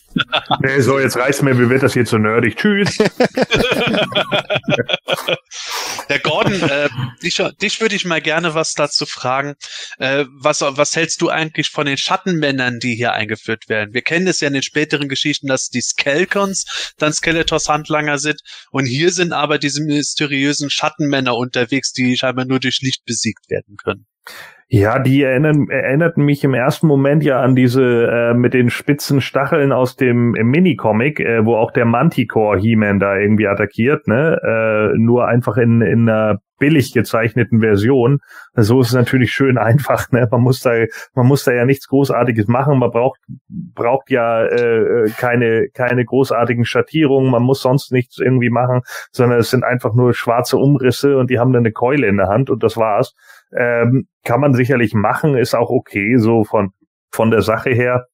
nee, 0.62 0.82
so, 0.82 1.00
jetzt 1.00 1.18
reicht's 1.18 1.42
mir, 1.42 1.58
wie 1.60 1.70
wird 1.70 1.84
das 1.84 1.96
jetzt 1.96 2.10
so 2.10 2.18
nerdig? 2.18 2.58
Tschüss. 2.58 2.98
Herr 6.08 6.20
Gordon, 6.20 6.62
äh, 6.62 6.90
dich, 7.24 7.42
dich 7.62 7.82
würde 7.82 7.96
ich 7.96 8.06
mal 8.06 8.22
gerne 8.22 8.54
was 8.56 8.74
dazu 8.74 9.06
fragen. 9.06 9.56
Äh, 9.98 10.26
was, 10.30 10.62
was 10.62 10.96
hältst 10.96 11.22
du 11.22 11.30
eigentlich 11.30 11.70
von 11.70 11.86
den 11.86 11.98
Schattenmännern, 11.98 12.80
die 12.80 12.96
hier 12.96 13.14
eingeführt 13.14 13.70
werden? 13.70 13.94
Wir 13.94 14.02
kennen 14.02 14.28
es 14.28 14.40
ja 14.40 14.48
in 14.48 14.54
den 14.54 14.64
späteren 14.64 15.10
Geschichten, 15.10 15.48
dass 15.48 15.70
die 15.70 15.82
Skelkons 15.82 16.94
dann 16.98 17.14
Skeletors 17.14 17.70
Handlanger 17.70 18.18
sind. 18.18 18.42
Und 18.72 18.86
hier 18.86 19.12
sind 19.12 19.34
aber 19.34 19.60
diese 19.60 19.84
mysteriösen 19.84 20.70
Schattenmänner 20.70 21.36
unterwegs, 21.36 21.92
die 21.92 22.18
scheinbar 22.18 22.46
nur 22.46 22.60
durch 22.60 22.80
Licht 22.82 23.06
besiegt 23.06 23.50
werden 23.50 23.78
können. 23.78 24.06
Ja, 24.72 25.00
die 25.00 25.24
erinnern, 25.24 25.68
erinnerten 25.68 26.24
mich 26.24 26.44
im 26.44 26.54
ersten 26.54 26.86
Moment 26.86 27.24
ja 27.24 27.42
an 27.42 27.56
diese 27.56 27.82
äh, 27.84 28.34
mit 28.36 28.54
den 28.54 28.70
spitzen 28.70 29.20
Stacheln 29.20 29.72
aus 29.72 29.96
dem 29.96 30.34
Minicomic, 30.34 31.20
äh, 31.20 31.44
wo 31.44 31.56
auch 31.56 31.72
der 31.72 31.86
Manticore 31.86 32.60
He-Man 32.60 33.00
da 33.00 33.18
irgendwie 33.18 33.48
attackiert, 33.48 34.08
ne? 34.08 34.40
Äh, 34.44 34.98
nur 35.00 35.28
einfach 35.28 35.58
in, 35.58 35.82
in 35.82 36.08
einer 36.08 36.38
billig 36.60 36.94
gezeichneten 36.94 37.62
Version. 37.62 38.20
So 38.54 38.82
ist 38.82 38.90
es 38.90 38.94
natürlich 38.94 39.32
schön 39.32 39.58
einfach, 39.58 40.12
ne? 40.12 40.28
Man 40.30 40.42
muss 40.42 40.60
da, 40.60 40.74
man 41.16 41.26
muss 41.26 41.46
da 41.46 41.52
ja 41.52 41.66
nichts 41.66 41.88
Großartiges 41.88 42.48
machen. 42.48 42.78
Man 42.78 42.92
braucht, 42.92 43.20
braucht 43.48 44.12
ja 44.12 44.46
äh, 44.46 45.10
keine, 45.18 45.70
keine 45.74 46.06
großartigen 46.06 46.66
Schattierungen. 46.66 47.32
Man 47.32 47.42
muss 47.42 47.64
sonst 47.64 47.92
nichts 47.92 48.20
irgendwie 48.20 48.52
machen, 48.52 48.82
sondern 49.12 49.40
es 49.40 49.50
sind 49.50 49.64
einfach 49.64 49.96
nur 49.96 50.14
schwarze 50.14 50.58
Umrisse 50.58 51.18
und 51.18 51.32
die 51.32 51.40
haben 51.40 51.54
dann 51.54 51.64
eine 51.64 51.72
Keule 51.72 52.06
in 52.06 52.18
der 52.18 52.28
Hand 52.28 52.52
und 52.52 52.62
das 52.62 52.78
war's. 52.78 53.16
Ähm, 53.56 54.08
kann 54.24 54.42
man 54.42 54.54
sicherlich 54.54 54.94
machen, 54.94 55.36
ist 55.36 55.56
auch 55.56 55.70
okay, 55.70 56.18
so 56.18 56.44
von, 56.44 56.72
von 57.12 57.32
der 57.32 57.42
Sache 57.42 57.72
her. 57.72 58.06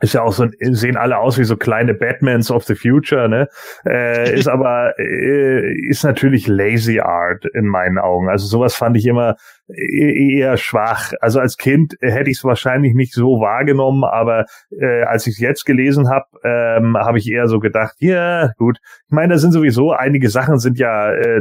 Ist 0.00 0.12
ja 0.12 0.20
auch 0.20 0.32
so, 0.32 0.46
sehen 0.60 0.98
alle 0.98 1.16
aus 1.16 1.38
wie 1.38 1.44
so 1.44 1.56
kleine 1.56 1.94
Batmans 1.94 2.50
of 2.50 2.64
the 2.64 2.74
Future, 2.74 3.30
ne? 3.30 3.48
Äh, 3.86 4.34
ist 4.38 4.46
aber, 4.48 4.92
äh, 4.98 5.72
ist 5.88 6.04
natürlich 6.04 6.46
lazy 6.48 7.00
art 7.00 7.46
in 7.54 7.66
meinen 7.66 7.96
Augen. 7.96 8.28
Also 8.28 8.46
sowas 8.46 8.74
fand 8.74 8.98
ich 8.98 9.06
immer 9.06 9.36
e-, 9.68 10.36
eher 10.36 10.58
schwach. 10.58 11.12
Also 11.22 11.40
als 11.40 11.56
Kind 11.56 11.94
hätte 12.02 12.28
ich 12.28 12.36
es 12.36 12.44
wahrscheinlich 12.44 12.94
nicht 12.94 13.14
so 13.14 13.40
wahrgenommen, 13.40 14.04
aber 14.04 14.44
äh, 14.70 15.04
als 15.04 15.26
ich 15.26 15.34
es 15.34 15.40
jetzt 15.40 15.64
gelesen 15.64 16.10
habe, 16.10 16.26
ähm, 16.44 16.94
habe 16.98 17.16
ich 17.16 17.30
eher 17.30 17.48
so 17.48 17.58
gedacht, 17.58 17.94
ja, 18.00 18.50
gut. 18.58 18.76
Ich 19.06 19.12
meine, 19.12 19.32
da 19.32 19.38
sind 19.38 19.52
sowieso 19.52 19.92
einige 19.92 20.28
Sachen 20.28 20.58
sind 20.58 20.78
ja 20.78 21.10
äh, 21.10 21.40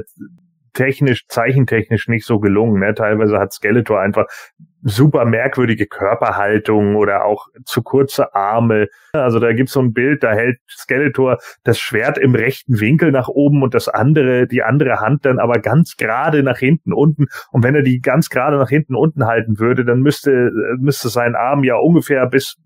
technisch, 0.75 1.25
zeichentechnisch 1.27 2.07
nicht 2.07 2.25
so 2.25 2.39
gelungen. 2.39 2.79
Ne? 2.79 2.93
Teilweise 2.93 3.39
hat 3.39 3.53
Skeletor 3.53 3.99
einfach 3.99 4.27
super 4.87 5.25
merkwürdige 5.25 5.87
Körperhaltung 5.87 6.95
oder 6.95 7.25
auch 7.25 7.47
zu 7.65 7.81
kurze 7.81 8.35
Arme. 8.35 8.87
Also 9.13 9.39
da 9.39 9.51
gibt's 9.51 9.73
so 9.73 9.79
ein 9.79 9.93
Bild, 9.93 10.21
da 10.21 10.33
hält 10.33 10.59
Skeletor 10.69 11.39
das 11.63 11.79
Schwert 11.79 12.19
im 12.19 12.35
rechten 12.35 12.79
Winkel 12.79 13.11
nach 13.11 13.27
oben 13.27 13.63
und 13.63 13.73
das 13.73 13.87
andere, 13.87 14.45
die 14.45 14.61
andere 14.61 14.99
Hand 14.99 15.25
dann 15.25 15.39
aber 15.39 15.59
ganz 15.59 15.97
gerade 15.97 16.43
nach 16.43 16.59
hinten 16.59 16.93
unten. 16.93 17.25
Und 17.51 17.63
wenn 17.63 17.73
er 17.73 17.81
die 17.81 17.99
ganz 17.99 18.29
gerade 18.29 18.57
nach 18.57 18.69
hinten 18.69 18.93
unten 18.93 19.25
halten 19.25 19.57
würde, 19.57 19.85
dann 19.85 20.01
müsste, 20.01 20.51
müsste 20.77 21.09
sein 21.09 21.33
Arm 21.35 21.63
ja 21.63 21.77
ungefähr 21.77 22.27
bis 22.27 22.57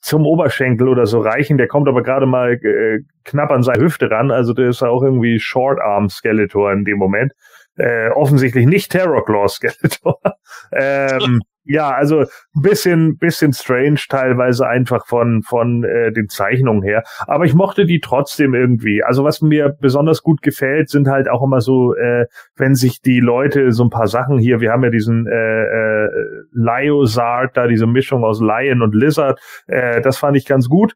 zum 0.00 0.26
Oberschenkel 0.26 0.88
oder 0.88 1.06
so 1.06 1.20
reichen. 1.20 1.56
Der 1.56 1.68
kommt 1.68 1.88
aber 1.88 2.02
gerade 2.02 2.26
mal 2.26 2.52
äh, 2.52 3.00
knapp 3.24 3.50
an 3.50 3.62
seine 3.62 3.82
Hüfte 3.82 4.10
ran. 4.10 4.30
Also 4.30 4.52
der 4.52 4.68
ist 4.68 4.82
auch 4.82 5.02
irgendwie 5.02 5.40
Short 5.40 5.80
Arm 5.80 6.10
Skeletor 6.10 6.70
in 6.72 6.84
dem 6.84 6.98
Moment 6.98 7.32
äh, 7.76 8.10
offensichtlich 8.10 8.66
nicht 8.66 8.92
Terrorclaw 8.92 9.48
Skeletor. 9.48 10.18
ähm, 10.72 11.42
ja, 11.64 11.90
also 11.90 12.20
ein 12.20 12.62
bisschen, 12.62 13.18
bisschen 13.18 13.52
strange 13.52 14.00
teilweise 14.08 14.66
einfach 14.66 15.06
von, 15.06 15.42
von 15.42 15.84
äh, 15.84 16.12
den 16.12 16.28
Zeichnungen 16.28 16.82
her. 16.82 17.02
Aber 17.26 17.44
ich 17.44 17.54
mochte 17.54 17.86
die 17.86 18.00
trotzdem 18.00 18.54
irgendwie. 18.54 19.02
Also 19.02 19.24
was 19.24 19.42
mir 19.42 19.76
besonders 19.80 20.22
gut 20.22 20.42
gefällt, 20.42 20.88
sind 20.88 21.08
halt 21.08 21.28
auch 21.28 21.42
immer 21.42 21.60
so, 21.60 21.94
äh, 21.94 22.26
wenn 22.56 22.74
sich 22.74 23.00
die 23.00 23.20
Leute 23.20 23.72
so 23.72 23.84
ein 23.84 23.90
paar 23.90 24.06
Sachen 24.06 24.38
hier, 24.38 24.60
wir 24.60 24.70
haben 24.70 24.84
ja 24.84 24.90
diesen 24.90 25.26
äh, 25.26 25.32
äh, 25.32 26.08
Liozard, 26.52 27.56
da 27.56 27.66
diese 27.66 27.86
Mischung 27.86 28.24
aus 28.24 28.40
Lion 28.40 28.82
und 28.82 28.94
Lizard, 28.94 29.40
äh, 29.66 30.00
das 30.00 30.18
fand 30.18 30.36
ich 30.36 30.46
ganz 30.46 30.68
gut 30.68 30.94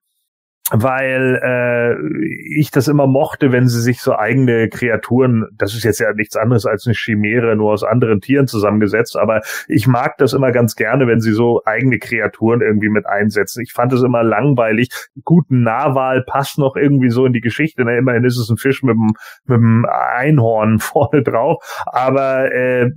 weil 0.71 1.41
äh, 1.43 2.59
ich 2.59 2.71
das 2.71 2.89
immer 2.89 3.07
mochte, 3.07 3.53
wenn 3.53 3.69
sie 3.69 3.81
sich 3.81 4.01
so 4.01 4.17
eigene 4.17 4.69
Kreaturen, 4.69 5.47
das 5.55 5.75
ist 5.75 5.85
jetzt 5.85 6.01
ja 6.01 6.13
nichts 6.13 6.37
anderes 6.37 6.67
als 6.67 6.87
eine 6.87 6.95
Chimäre, 6.95 7.57
nur 7.57 7.73
aus 7.73 7.85
anderen 7.85 8.21
Tieren 8.21 8.47
zusammengesetzt, 8.47 9.17
aber 9.17 9.41
ich 9.69 9.87
mag 9.87 10.17
das 10.19 10.33
immer 10.33 10.53
ganz 10.53 10.77
gerne, 10.77 11.07
wenn 11.07 11.21
sie 11.21 11.33
so 11.33 11.63
eigene 11.65 11.99
Kreaturen 11.99 12.61
irgendwie 12.61 12.89
mit 12.89 13.07
einsetzen. 13.07 13.63
Ich 13.63 13.73
fand 13.73 13.93
es 13.93 14.03
immer 14.03 14.23
langweilig. 14.23 14.89
Guten 15.25 15.63
Nahwahl 15.63 16.23
passt 16.25 16.59
noch 16.59 16.77
irgendwie 16.77 17.11
so 17.11 17.27
in 17.27 17.33
die 17.33 17.41
Geschichte. 17.41 17.85
Na, 17.85 17.97
immerhin 17.97 18.25
ist 18.25 18.39
es 18.39 18.49
ein 18.51 18.57
Fisch 18.57 18.83
mit 18.83 18.97
einem, 18.97 19.13
mit 19.45 19.59
einem 19.59 19.87
Einhorn 19.87 20.79
vorne 20.79 21.23
drauf, 21.23 21.63
aber 21.87 22.53
äh, 22.53 22.91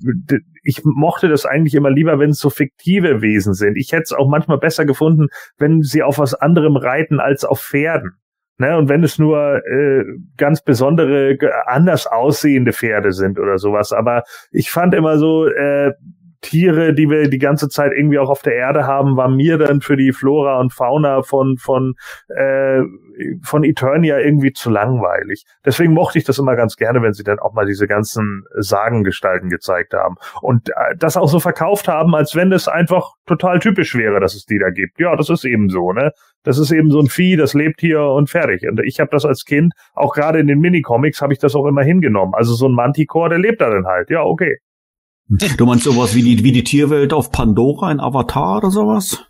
ich 0.63 0.81
mochte 0.83 1.27
das 1.27 1.45
eigentlich 1.45 1.75
immer 1.75 1.91
lieber, 1.91 2.19
wenn 2.19 2.31
es 2.31 2.39
so 2.39 2.49
fiktive 2.49 3.21
Wesen 3.21 3.53
sind. 3.53 3.77
Ich 3.77 3.91
hätte 3.91 4.03
es 4.03 4.13
auch 4.13 4.29
manchmal 4.29 4.57
besser 4.57 4.85
gefunden, 4.85 5.27
wenn 5.57 5.81
sie 5.81 6.03
auf 6.03 6.17
was 6.17 6.33
anderem 6.33 6.75
reiten 6.77 7.19
als 7.19 7.45
auf 7.45 7.61
Pferden. 7.61 8.13
Ne, 8.59 8.77
und 8.77 8.87
wenn 8.87 9.03
es 9.03 9.17
nur 9.17 9.65
äh, 9.65 10.03
ganz 10.37 10.63
besondere, 10.63 11.35
anders 11.65 12.05
aussehende 12.05 12.71
Pferde 12.71 13.11
sind 13.11 13.39
oder 13.39 13.57
sowas. 13.57 13.91
Aber 13.91 14.23
ich 14.51 14.69
fand 14.69 14.93
immer 14.93 15.17
so, 15.17 15.47
äh, 15.47 15.93
Tiere, 16.43 16.93
die 16.93 17.09
wir 17.09 17.29
die 17.29 17.39
ganze 17.39 17.69
Zeit 17.69 17.91
irgendwie 17.95 18.19
auch 18.19 18.29
auf 18.29 18.43
der 18.43 18.55
Erde 18.55 18.85
haben, 18.85 19.17
war 19.17 19.29
mir 19.29 19.57
dann 19.57 19.81
für 19.81 19.97
die 19.97 20.11
Flora 20.11 20.59
und 20.59 20.71
Fauna 20.71 21.23
von 21.23 21.57
von 21.57 21.95
äh, 22.27 22.81
von 23.41 23.63
Eternia 23.63 24.19
irgendwie 24.19 24.53
zu 24.53 24.69
langweilig. 24.69 25.45
Deswegen 25.65 25.93
mochte 25.93 26.17
ich 26.17 26.25
das 26.25 26.37
immer 26.37 26.55
ganz 26.55 26.75
gerne, 26.75 27.01
wenn 27.01 27.13
sie 27.13 27.23
dann 27.23 27.39
auch 27.39 27.53
mal 27.53 27.65
diese 27.65 27.87
ganzen 27.87 28.43
Sagengestalten 28.55 29.49
gezeigt 29.49 29.93
haben 29.93 30.15
und 30.41 30.69
äh, 30.69 30.95
das 30.97 31.17
auch 31.17 31.29
so 31.29 31.39
verkauft 31.39 31.87
haben, 31.87 32.13
als 32.15 32.35
wenn 32.35 32.51
es 32.51 32.67
einfach 32.67 33.13
total 33.25 33.59
typisch 33.59 33.95
wäre, 33.95 34.19
dass 34.19 34.35
es 34.35 34.45
die 34.45 34.59
da 34.59 34.69
gibt. 34.69 34.99
Ja, 34.99 35.15
das 35.15 35.29
ist 35.29 35.45
eben 35.45 35.69
so, 35.69 35.93
ne? 35.93 36.11
Das 36.43 36.57
ist 36.57 36.71
eben 36.71 36.91
so 36.91 36.99
ein 36.99 37.07
Vieh, 37.07 37.37
das 37.37 37.53
lebt 37.53 37.79
hier 37.79 38.01
und 38.01 38.29
fertig. 38.29 38.67
Und 38.69 38.81
ich 38.83 38.99
habe 38.99 39.09
das 39.11 39.25
als 39.25 39.45
Kind, 39.45 39.73
auch 39.93 40.13
gerade 40.13 40.39
in 40.39 40.47
den 40.47 40.59
Minicomics, 40.59 41.21
habe 41.21 41.31
ich 41.31 41.39
das 41.39 41.55
auch 41.55 41.65
immer 41.65 41.83
hingenommen. 41.83 42.33
Also 42.33 42.53
so 42.53 42.67
ein 42.67 42.73
Manticore, 42.73 43.29
der 43.29 43.39
lebt 43.39 43.61
da 43.61 43.69
dann 43.69 43.85
halt. 43.85 44.09
Ja, 44.09 44.23
okay. 44.23 44.57
Du 45.57 45.65
meinst 45.65 45.83
sowas 45.83 46.15
wie 46.15 46.21
die, 46.21 46.43
wie 46.43 46.51
die 46.51 46.63
Tierwelt 46.63 47.13
auf 47.13 47.31
Pandora, 47.31 47.87
ein 47.87 47.99
Avatar 47.99 48.57
oder 48.57 48.71
sowas? 48.71 49.25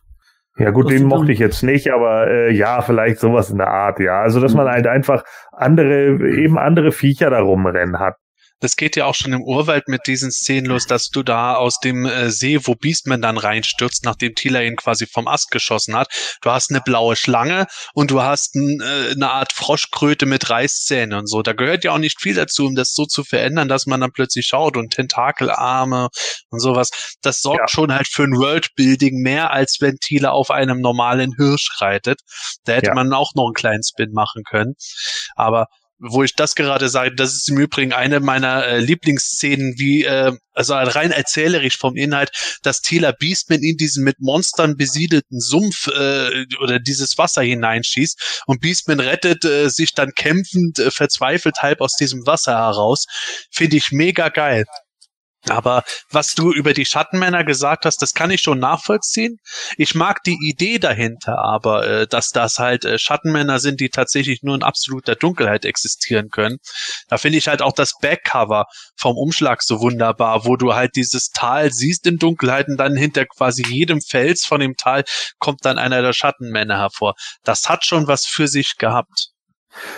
Ja 0.58 0.70
gut, 0.70 0.86
das 0.86 0.94
den 0.94 1.08
mochte 1.08 1.32
ich 1.32 1.40
jetzt 1.40 1.64
nicht, 1.64 1.90
aber 1.92 2.28
äh, 2.28 2.54
ja, 2.54 2.82
vielleicht 2.82 3.20
sowas 3.20 3.50
in 3.50 3.58
der 3.58 3.70
Art, 3.70 4.00
ja. 4.00 4.22
Also 4.22 4.40
dass 4.40 4.54
man 4.54 4.68
halt 4.68 4.86
einfach 4.86 5.24
andere, 5.52 6.18
eben 6.38 6.60
andere 6.60 6.92
Viecher 6.92 7.30
da 7.30 7.40
rumrennen 7.42 8.00
hat. 8.00 8.16
Das 8.64 8.78
geht 8.78 8.96
ja 8.96 9.04
auch 9.04 9.14
schon 9.14 9.34
im 9.34 9.44
Urwald 9.44 9.90
mit 9.90 10.08
diesen 10.08 10.32
Szenen 10.32 10.68
los, 10.68 10.88
dass 10.88 11.10
du 11.10 11.22
da 11.22 11.56
aus 11.56 11.82
dem 11.82 12.06
äh, 12.06 12.32
See, 12.32 12.58
wo 12.64 12.76
Beastman 12.76 13.22
dann 13.22 13.38
reinstürzt, 13.38 14.06
nachdem 14.06 14.36
Tila 14.36 14.62
ihn 14.62 14.78
quasi 14.78 15.06
vom 15.06 15.28
Ast 15.28 15.52
geschossen 15.52 15.98
hat. 15.98 16.08
Du 16.42 16.50
hast 16.50 16.70
eine 16.70 16.80
blaue 16.80 17.18
Schlange 17.18 17.68
und 17.94 18.10
du 18.10 18.22
hast 18.22 18.56
ein, 18.56 18.80
äh, 18.80 19.12
eine 19.12 19.32
Art 19.32 19.52
Froschkröte 19.52 20.26
mit 20.26 20.50
Reißzähnen 20.50 21.20
und 21.20 21.28
so. 21.28 21.42
Da 21.42 21.52
gehört 21.52 21.84
ja 21.84 21.92
auch 21.92 21.98
nicht 21.98 22.22
viel 22.22 22.36
dazu, 22.36 22.66
um 22.66 22.74
das 22.74 22.94
so 22.94 23.06
zu 23.06 23.26
verändern, 23.26 23.68
dass 23.68 23.86
man 23.86 24.00
dann 24.00 24.14
plötzlich 24.14 24.48
schaut 24.48 24.78
und 24.78 24.94
Tentakelarme 24.94 26.08
und 26.50 26.60
sowas. 26.62 27.18
Das 27.22 27.42
sorgt 27.42 27.60
ja. 27.60 27.68
schon 27.68 27.94
halt 27.94 28.08
für 28.08 28.24
ein 28.24 28.32
Worldbuilding 28.32 29.18
mehr, 29.22 29.52
als 29.52 29.80
wenn 29.82 29.98
Tila 29.98 30.30
auf 30.30 30.52
einem 30.52 30.80
normalen 30.80 31.34
Hirsch 31.36 31.82
reitet. 31.82 32.22
Da 32.64 32.76
hätte 32.76 32.92
ja. 32.92 32.94
man 32.94 33.12
auch 33.12 33.36
noch 33.36 33.48
einen 33.48 33.56
kleinen 33.56 33.84
Spin 33.84 34.14
machen 34.14 34.44
können. 34.50 34.76
Aber 35.36 35.68
wo 36.06 36.24
ich 36.24 36.36
das 36.36 36.56
gerade 36.56 36.90
sage, 36.90 37.16
das 37.16 37.34
ist 37.34 37.50
im 37.50 37.58
Übrigen 37.58 37.94
eine 37.94 38.20
meiner 38.20 38.66
äh, 38.66 38.80
Lieblingsszenen, 38.80 39.76
wie, 39.78 40.04
äh, 40.04 40.34
also 40.54 40.74
rein 40.74 41.12
erzählerisch 41.12 41.78
vom 41.78 41.96
Inhalt, 41.96 42.32
dass 42.62 42.82
Tila 42.82 43.14
Beastman 43.14 43.62
in 43.62 43.78
diesen 43.78 44.04
mit 44.04 44.20
Monstern 44.20 44.76
besiedelten 44.76 45.40
Sumpf 45.40 45.88
äh, 45.88 46.46
oder 46.62 46.80
dieses 46.80 47.18
Wasser 47.18 47.42
hineinschießt 47.42 48.44
und 48.48 48.60
Beastman 48.60 49.00
rettet 49.00 49.46
äh, 49.46 49.70
sich 49.70 49.94
dann 49.94 50.12
kämpfend, 50.14 50.80
äh, 50.80 50.92
verzweifelt 50.92 51.58
halb 51.62 51.80
aus 51.80 51.96
diesem 51.96 52.26
Wasser 52.28 52.58
heraus. 52.58 53.06
Finde 53.50 53.78
ich 53.78 53.92
mega 53.92 54.30
geil. 54.30 54.66
Aber 55.50 55.84
was 56.10 56.34
du 56.34 56.54
über 56.54 56.74
die 56.74 56.86
Schattenmänner 56.86 57.44
gesagt 57.44 57.86
hast, 57.86 58.02
das 58.02 58.14
kann 58.14 58.32
ich 58.32 58.42
schon 58.42 58.60
nachvollziehen. 58.60 59.40
Ich 59.78 59.94
mag 59.94 60.24
die 60.24 60.38
Idee 60.42 60.80
dahinter, 60.80 61.38
aber 61.40 61.86
äh, 61.86 62.08
dass 62.08 62.30
das 62.30 62.60
halt 62.60 62.86
äh, 62.86 62.98
Schattenmänner 62.98 63.60
sind, 63.60 63.82
die 63.82 63.90
tatsächlich 63.90 64.42
nur 64.44 64.56
in 64.56 64.64
absoluter 64.64 65.16
Dunkelheit 65.16 65.66
existieren 65.66 66.30
können. 66.30 66.60
Da 67.10 67.18
finde 67.18 67.38
ich 67.38 67.50
halt 67.50 67.62
auch 67.62 67.74
das 67.74 67.94
Backcover 68.02 68.66
vom 68.96 69.18
Umschlag 69.18 69.64
so 69.64 69.82
wunderbar, 69.82 70.46
wo 70.46 70.56
du 70.56 70.76
halt 70.76 70.96
dieses 70.96 71.30
Tal 71.32 71.72
siehst 71.74 72.08
in 72.08 72.18
Dunkelheit 72.18 72.70
und 72.70 72.78
dann 72.78 72.96
hinter 72.96 73.26
quasi 73.26 73.64
jedem 73.68 74.02
Fels 74.02 74.46
von 74.46 74.62
dem 74.62 74.76
Tal 74.78 75.04
kommt 75.40 75.66
dann 75.66 75.78
einer 75.78 76.02
der 76.02 76.14
Schattenmänner 76.14 76.78
hervor. 76.78 77.16
Das 77.44 77.68
hat 77.68 77.86
schon 77.86 78.08
was 78.08 78.26
für 78.26 78.48
sich 78.48 78.78
gehabt. 78.78 79.33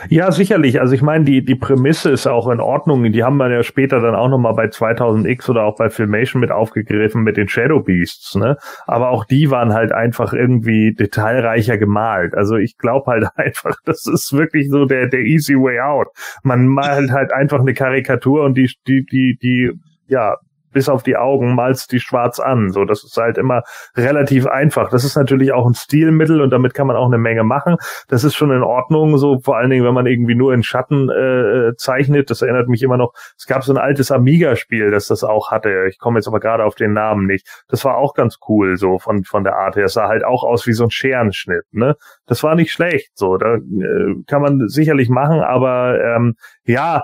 Ja, 0.09 0.31
sicherlich. 0.31 0.79
Also 0.79 0.93
ich 0.93 1.01
meine, 1.01 1.25
die, 1.25 1.43
die 1.43 1.55
Prämisse 1.55 2.11
ist 2.11 2.27
auch 2.27 2.47
in 2.49 2.59
Ordnung. 2.59 3.11
Die 3.11 3.23
haben 3.23 3.37
wir 3.37 3.49
ja 3.49 3.63
später 3.63 3.99
dann 3.99 4.15
auch 4.15 4.29
nochmal 4.29 4.53
bei 4.53 4.65
2000X 4.65 5.49
oder 5.49 5.63
auch 5.63 5.75
bei 5.75 5.89
Filmation 5.89 6.39
mit 6.39 6.51
aufgegriffen 6.51 7.23
mit 7.23 7.37
den 7.37 7.47
Shadow 7.47 7.81
Beasts. 7.81 8.35
Ne? 8.35 8.57
Aber 8.87 9.09
auch 9.09 9.25
die 9.25 9.51
waren 9.51 9.73
halt 9.73 9.91
einfach 9.91 10.33
irgendwie 10.33 10.93
detailreicher 10.93 11.77
gemalt. 11.77 12.35
Also 12.35 12.55
ich 12.55 12.77
glaube 12.77 13.11
halt 13.11 13.27
einfach, 13.35 13.77
das 13.85 14.05
ist 14.07 14.33
wirklich 14.33 14.69
so 14.69 14.85
der, 14.85 15.07
der 15.07 15.21
easy 15.21 15.55
way 15.55 15.79
out. 15.79 16.07
Man 16.43 16.67
malt 16.67 17.11
halt 17.11 17.33
einfach 17.33 17.59
eine 17.59 17.73
Karikatur 17.73 18.43
und 18.43 18.55
die, 18.55 18.71
die, 18.87 19.05
die, 19.05 19.37
die, 19.41 19.71
ja, 20.07 20.35
bis 20.75 20.89
auf 20.89 21.03
die 21.03 21.15
Augen 21.15 21.55
malst 21.55 21.93
die 21.93 22.01
schwarz 22.01 22.41
an. 22.41 22.69
So, 22.69 22.83
das 22.83 23.05
ist 23.05 23.15
halt 23.15 23.37
immer 23.37 23.63
relativ 23.95 24.45
einfach. 24.45 24.89
Das 24.89 25.05
ist 25.05 25.15
natürlich 25.15 25.53
auch 25.53 25.65
ein 25.65 25.73
Stilmittel 25.73 26.41
und 26.41 26.49
damit 26.49 26.73
kann 26.73 26.85
man 26.85 26.97
auch 26.97 27.05
eine 27.05 27.17
Menge 27.17 27.45
machen. 27.45 27.77
Das 28.09 28.25
ist 28.25 28.35
schon 28.35 28.51
in 28.51 28.61
Ordnung, 28.61 29.17
so 29.17 29.39
vor 29.39 29.55
allen 29.55 29.69
Dingen, 29.69 29.85
wenn 29.85 29.93
man 29.93 30.05
irgendwie 30.05 30.35
nur 30.35 30.53
in 30.53 30.63
Schatten 30.63 31.09
äh, 31.09 31.77
zeichnet. 31.77 32.29
Das 32.29 32.41
erinnert 32.41 32.67
mich 32.67 32.83
immer 32.83 32.97
noch, 32.97 33.13
es 33.37 33.45
gab 33.45 33.63
so 33.63 33.71
ein 33.71 33.77
altes 33.77 34.11
Amiga-Spiel, 34.11 34.91
das 34.91 35.07
das 35.07 35.23
auch 35.23 35.49
hatte. 35.49 35.85
Ich 35.87 35.97
komme 35.97 36.19
jetzt 36.19 36.27
aber 36.27 36.41
gerade 36.41 36.65
auf 36.65 36.75
den 36.75 36.91
Namen 36.91 37.25
nicht. 37.25 37.47
Das 37.69 37.85
war 37.85 37.95
auch 37.95 38.13
ganz 38.13 38.37
cool, 38.49 38.75
so 38.75 38.99
von, 38.99 39.23
von 39.23 39.45
der 39.45 39.55
Art 39.55 39.77
her. 39.77 39.85
Es 39.85 39.93
sah 39.93 40.09
halt 40.09 40.25
auch 40.25 40.43
aus 40.43 40.67
wie 40.67 40.73
so 40.73 40.83
ein 40.83 40.91
Scherenschnitt, 40.91 41.63
ne? 41.71 41.95
Das 42.25 42.43
war 42.43 42.55
nicht 42.55 42.73
schlecht, 42.73 43.11
so. 43.17 43.37
Da 43.37 43.55
äh, 43.55 44.15
kann 44.27 44.41
man 44.41 44.67
sicherlich 44.67 45.07
machen, 45.07 45.39
aber 45.39 46.03
ähm, 46.03 46.35
ja, 46.65 47.03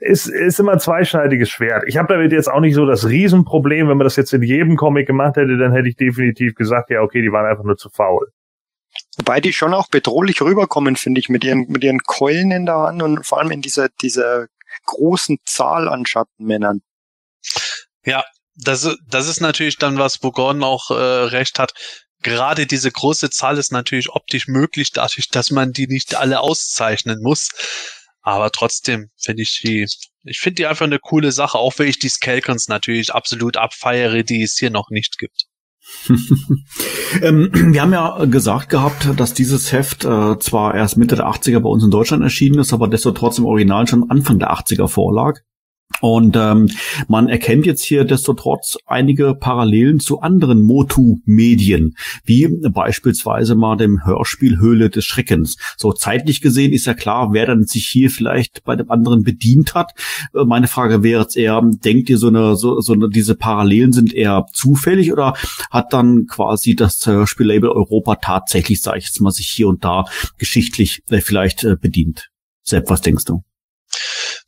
ist, 0.00 0.26
ist 0.26 0.60
immer 0.60 0.72
ein 0.72 0.80
zweischneidiges 0.80 1.48
Schwert. 1.48 1.84
Ich 1.86 1.96
habe 1.96 2.12
damit 2.12 2.32
jetzt 2.32 2.50
auch 2.50 2.60
nicht 2.60 2.74
so 2.74 2.86
das 2.86 3.06
Riesenproblem. 3.06 3.88
Wenn 3.88 3.96
man 3.96 4.04
das 4.04 4.16
jetzt 4.16 4.32
in 4.32 4.42
jedem 4.42 4.76
Comic 4.76 5.06
gemacht 5.06 5.36
hätte, 5.36 5.56
dann 5.56 5.72
hätte 5.72 5.88
ich 5.88 5.96
definitiv 5.96 6.54
gesagt, 6.54 6.90
ja, 6.90 7.00
okay, 7.00 7.22
die 7.22 7.32
waren 7.32 7.46
einfach 7.46 7.64
nur 7.64 7.76
zu 7.76 7.90
faul. 7.90 8.30
Wobei 9.16 9.40
die 9.40 9.52
schon 9.52 9.74
auch 9.74 9.88
bedrohlich 9.88 10.40
rüberkommen, 10.40 10.96
finde 10.96 11.20
ich, 11.20 11.28
mit 11.28 11.44
ihren, 11.44 11.66
mit 11.68 11.82
ihren 11.84 12.00
Keulen 12.00 12.50
in 12.50 12.66
der 12.66 12.76
Hand 12.76 13.02
und 13.02 13.26
vor 13.26 13.38
allem 13.40 13.50
in 13.50 13.62
dieser, 13.62 13.88
dieser 14.00 14.46
großen 14.86 15.38
Zahl 15.44 15.88
an 15.88 16.06
Schattenmännern. 16.06 16.82
Ja, 18.04 18.24
das, 18.56 18.96
das 19.08 19.28
ist 19.28 19.40
natürlich 19.40 19.78
dann 19.78 19.98
was, 19.98 20.22
wo 20.22 20.30
Gordon 20.30 20.62
auch 20.62 20.90
äh, 20.90 20.94
recht 20.94 21.58
hat. 21.58 21.72
Gerade 22.22 22.66
diese 22.66 22.90
große 22.90 23.30
Zahl 23.30 23.58
ist 23.58 23.72
natürlich 23.72 24.10
optisch 24.10 24.48
möglich, 24.48 24.92
dadurch, 24.92 25.28
dass 25.28 25.50
man 25.50 25.72
die 25.72 25.86
nicht 25.86 26.14
alle 26.14 26.40
auszeichnen 26.40 27.20
muss. 27.20 27.50
Aber 28.24 28.50
trotzdem 28.50 29.10
finde 29.16 29.42
ich 29.42 29.60
die, 29.62 29.86
ich 30.24 30.38
finde 30.38 30.54
die 30.56 30.66
einfach 30.66 30.86
eine 30.86 30.98
coole 30.98 31.30
Sache, 31.30 31.58
auch 31.58 31.78
wenn 31.78 31.88
ich 31.88 31.98
die 31.98 32.08
Skelkons 32.08 32.68
natürlich 32.68 33.14
absolut 33.14 33.58
abfeiere, 33.58 34.22
die 34.22 34.42
es 34.42 34.56
hier 34.58 34.70
noch 34.70 34.88
nicht 34.88 35.18
gibt. 35.18 35.44
ähm, 37.22 37.50
wir 37.52 37.82
haben 37.82 37.92
ja 37.92 38.24
gesagt 38.24 38.70
gehabt, 38.70 39.10
dass 39.18 39.34
dieses 39.34 39.70
Heft 39.70 40.06
äh, 40.06 40.38
zwar 40.38 40.74
erst 40.74 40.96
Mitte 40.96 41.16
der 41.16 41.26
80er 41.26 41.60
bei 41.60 41.68
uns 41.68 41.84
in 41.84 41.90
Deutschland 41.90 42.22
erschienen 42.22 42.58
ist, 42.58 42.72
aber 42.72 42.88
desto 42.88 43.12
trotzdem 43.12 43.44
original 43.44 43.86
schon 43.86 44.10
Anfang 44.10 44.38
der 44.38 44.50
80er 44.52 44.88
vorlag. 44.88 45.40
Und 46.00 46.36
ähm, 46.36 46.68
man 47.08 47.28
erkennt 47.28 47.66
jetzt 47.66 47.82
hier 47.82 48.04
destotrotz 48.04 48.76
einige 48.86 49.34
Parallelen 49.34 50.00
zu 50.00 50.20
anderen 50.20 50.62
Motu-Medien, 50.62 51.94
wie 52.24 52.48
beispielsweise 52.70 53.54
mal 53.54 53.76
dem 53.76 54.04
Hörspiel 54.04 54.58
Höhle 54.58 54.90
des 54.90 55.04
Schreckens. 55.04 55.56
So 55.76 55.92
zeitlich 55.92 56.40
gesehen 56.40 56.72
ist 56.72 56.86
ja 56.86 56.94
klar, 56.94 57.32
wer 57.32 57.46
dann 57.46 57.64
sich 57.64 57.86
hier 57.86 58.10
vielleicht 58.10 58.64
bei 58.64 58.76
dem 58.76 58.90
anderen 58.90 59.22
bedient 59.22 59.74
hat. 59.74 59.92
Äh, 60.34 60.44
meine 60.44 60.68
Frage 60.68 61.02
wäre 61.02 61.22
jetzt 61.22 61.36
eher, 61.36 61.62
denkt 61.62 62.10
ihr 62.10 62.18
so 62.18 62.28
eine, 62.28 62.56
so, 62.56 62.80
so 62.80 62.92
eine, 62.92 63.08
diese 63.08 63.34
Parallelen 63.34 63.92
sind 63.92 64.12
eher 64.12 64.46
zufällig 64.52 65.12
oder 65.12 65.34
hat 65.70 65.92
dann 65.92 66.26
quasi 66.26 66.74
das 66.74 67.06
Hörspiellabel 67.06 67.70
Europa 67.70 68.16
tatsächlich, 68.16 68.82
sage 68.82 68.98
ich 68.98 69.06
jetzt 69.06 69.20
mal, 69.20 69.30
sich 69.30 69.48
hier 69.48 69.68
und 69.68 69.84
da 69.84 70.04
geschichtlich 70.38 71.02
äh, 71.08 71.20
vielleicht 71.20 71.64
äh, 71.64 71.76
bedient? 71.80 72.30
Sepp, 72.62 72.90
was 72.90 73.00
denkst 73.00 73.24
du? 73.24 73.42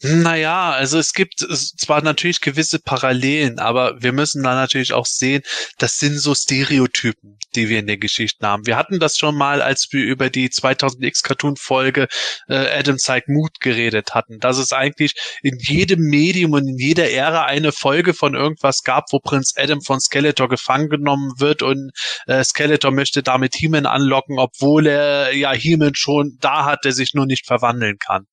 Naja, 0.03 0.73
also 0.73 0.99
es 0.99 1.15
gibt 1.15 1.39
zwar 1.39 2.03
natürlich 2.03 2.43
gewisse 2.43 2.79
Parallelen, 2.79 3.59
aber 3.59 4.01
wir 4.03 4.13
müssen 4.13 4.43
da 4.43 4.55
natürlich 4.55 4.93
auch 4.93 5.07
sehen, 5.07 5.43
das 5.79 5.99
sind 5.99 6.19
so 6.19 6.35
Stereotypen, 6.35 7.39
die 7.55 7.71
wir 7.71 7.79
in 7.79 7.87
den 7.87 7.99
Geschichten 7.99 8.47
haben. 8.47 8.67
Wir 8.67 8.77
hatten 8.77 9.01
das 9.01 9.17
schon 9.17 9.35
mal, 9.35 9.63
als 9.63 9.89
wir 9.91 10.05
über 10.05 10.29
die 10.29 10.51
2000X 10.51 11.23
Cartoon 11.23 11.57
Folge 11.57 12.09
äh, 12.49 12.79
Adam 12.79 12.99
zeigt 12.99 13.29
Mut 13.29 13.59
geredet 13.61 14.15
hatten, 14.15 14.39
dass 14.39 14.59
es 14.59 14.73
eigentlich 14.73 15.15
in 15.43 15.59
jedem 15.59 16.01
Medium 16.01 16.53
und 16.53 16.69
in 16.69 16.77
jeder 16.77 17.11
Ära 17.11 17.45
eine 17.45 17.73
Folge 17.73 18.13
von 18.13 18.35
irgendwas 18.35 18.83
gab, 18.83 19.07
wo 19.13 19.19
Prinz 19.19 19.55
Adam 19.57 19.81
von 19.81 20.01
Skeletor 20.01 20.49
gefangen 20.49 20.91
genommen 20.91 21.33
wird 21.39 21.63
und 21.63 21.91
äh, 22.27 22.45
Skeletor 22.45 22.91
möchte 22.91 23.23
damit 23.23 23.55
He-Man 23.55 23.87
anlocken, 23.87 24.39
obwohl 24.39 24.87
er 24.87 25.35
ja 25.35 25.53
He-Man 25.53 25.95
schon 25.95 26.37
da 26.41 26.67
hat, 26.67 26.85
der 26.85 26.93
sich 26.93 27.15
nur 27.15 27.27
nicht 27.27 27.47
verwandeln 27.47 27.97
kann. 27.99 28.27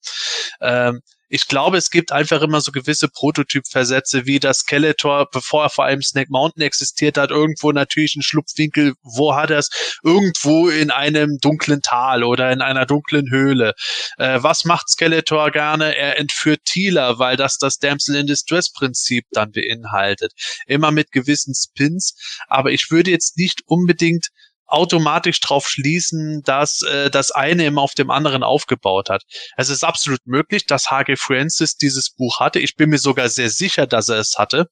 Ähm, 0.60 0.99
ich 1.34 1.47
glaube, 1.47 1.77
es 1.77 1.89
gibt 1.89 2.11
einfach 2.11 2.43
immer 2.43 2.61
so 2.61 2.72
gewisse 2.72 3.07
Prototypversätze, 3.07 4.27
wie 4.27 4.39
das 4.39 4.60
Skeletor, 4.60 5.27
bevor 5.31 5.64
er 5.64 5.69
vor 5.72 5.85
allem 5.85 6.03
Snake 6.03 6.27
Mountain 6.30 6.61
existiert 6.61 7.18
hat, 7.18 7.31
irgendwo 7.31 7.72
natürlich 7.72 8.14
einen 8.15 8.22
Schlupfwinkel, 8.22 8.93
wo 9.01 9.34
hat 9.34 9.49
er 9.49 9.57
es? 9.57 9.97
Irgendwo 10.03 10.69
in 10.69 10.91
einem 10.91 11.39
dunklen 11.41 11.81
Tal 11.81 12.23
oder 12.23 12.51
in 12.51 12.61
einer 12.61 12.85
dunklen 12.85 13.31
Höhle. 13.31 13.73
Äh, 14.19 14.43
was 14.43 14.64
macht 14.64 14.89
Skeletor 14.89 15.49
gerne? 15.49 15.97
Er 15.97 16.19
entführt 16.19 16.65
Thieler, 16.65 17.18
weil 17.18 17.35
das 17.35 17.57
das 17.57 17.80
Damsel 17.80 18.15
in 18.15 18.27
Distress 18.27 18.72
Prinzip 18.72 19.26
dann 19.31 19.51
beinhaltet. 19.51 20.34
Immer 20.68 20.91
mit 20.91 21.11
gewissen 21.11 21.55
Spins, 21.55 22.14
aber 22.47 22.72
ich 22.72 22.91
würde 22.91 23.10
jetzt 23.10 23.39
nicht 23.39 23.64
unbedingt 23.65 24.27
automatisch 24.73 25.39
drauf 25.39 25.67
schließen, 25.67 26.41
dass 26.43 26.81
äh, 26.81 27.09
das 27.09 27.31
eine 27.31 27.65
immer 27.65 27.81
auf 27.81 27.93
dem 27.93 28.09
anderen 28.09 28.43
aufgebaut 28.43 29.09
hat. 29.09 29.23
Es 29.55 29.69
ist 29.69 29.83
absolut 29.83 30.19
möglich, 30.25 30.65
dass 30.65 30.89
H.G. 30.89 31.15
Francis 31.15 31.77
dieses 31.77 32.09
Buch 32.09 32.39
hatte. 32.39 32.59
Ich 32.59 32.75
bin 32.75 32.89
mir 32.89 32.97
sogar 32.97 33.29
sehr 33.29 33.49
sicher, 33.49 33.85
dass 33.87 34.09
er 34.09 34.17
es 34.17 34.35
hatte. 34.37 34.67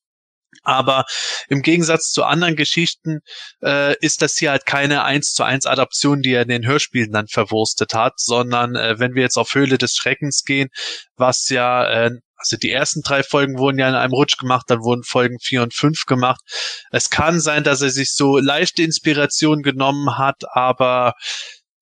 Aber 0.63 1.05
im 1.47 1.61
Gegensatz 1.61 2.11
zu 2.11 2.23
anderen 2.23 2.55
Geschichten 2.55 3.19
äh, 3.63 3.95
ist 3.99 4.21
das 4.21 4.37
hier 4.37 4.51
halt 4.51 4.65
keine 4.65 5.05
eins 5.05 5.33
zu 5.33 5.43
eins 5.43 5.65
Adaption, 5.65 6.21
die 6.21 6.33
er 6.33 6.41
in 6.41 6.49
den 6.49 6.67
Hörspielen 6.67 7.11
dann 7.11 7.27
verwurstet 7.27 7.93
hat, 7.93 8.13
sondern 8.17 8.75
äh, 8.75 8.99
wenn 8.99 9.15
wir 9.15 9.21
jetzt 9.21 9.37
auf 9.37 9.53
Höhle 9.53 9.77
des 9.77 9.95
Schreckens 9.95 10.43
gehen, 10.43 10.67
was 11.15 11.47
ja 11.49 11.89
äh, 11.89 12.11
also 12.41 12.57
die 12.57 12.71
ersten 12.71 13.01
drei 13.03 13.21
Folgen 13.21 13.59
wurden 13.59 13.77
ja 13.77 13.87
in 13.87 13.95
einem 13.95 14.13
Rutsch 14.13 14.37
gemacht, 14.37 14.65
dann 14.67 14.79
wurden 14.79 15.03
Folgen 15.03 15.37
vier 15.39 15.61
und 15.61 15.75
fünf 15.75 16.05
gemacht. 16.05 16.41
Es 16.89 17.11
kann 17.11 17.39
sein, 17.39 17.63
dass 17.63 17.81
er 17.81 17.91
sich 17.91 18.13
so 18.13 18.39
leichte 18.39 18.81
Inspiration 18.81 19.61
genommen 19.61 20.17
hat, 20.17 20.43
aber 20.53 21.13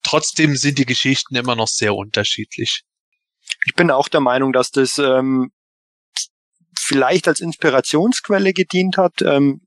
trotzdem 0.04 0.58
sind 0.58 0.78
die 0.78 0.86
Geschichten 0.86 1.36
immer 1.36 1.56
noch 1.56 1.70
sehr 1.70 1.96
unterschiedlich. 1.96 2.84
Ich 3.66 3.74
bin 3.74 3.90
auch 3.90 4.10
der 4.10 4.20
Meinung, 4.20 4.52
dass 4.52 4.72
das 4.72 4.98
ähm, 4.98 5.52
vielleicht 6.78 7.30
als 7.30 7.40
Inspirationsquelle 7.40 8.52
gedient 8.52 8.98
hat, 8.98 9.22
ähm, 9.22 9.62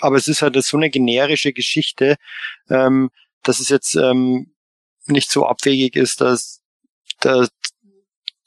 aber 0.00 0.16
es 0.16 0.28
ist 0.28 0.40
halt 0.40 0.60
so 0.62 0.78
eine 0.78 0.88
generische 0.88 1.52
Geschichte, 1.52 2.16
ähm, 2.70 3.10
dass 3.42 3.60
es 3.60 3.68
jetzt 3.68 3.96
ähm, 3.96 4.54
nicht 5.06 5.30
so 5.30 5.46
abwegig 5.46 5.94
ist, 5.94 6.22
dass, 6.22 6.62
dass, 7.20 7.48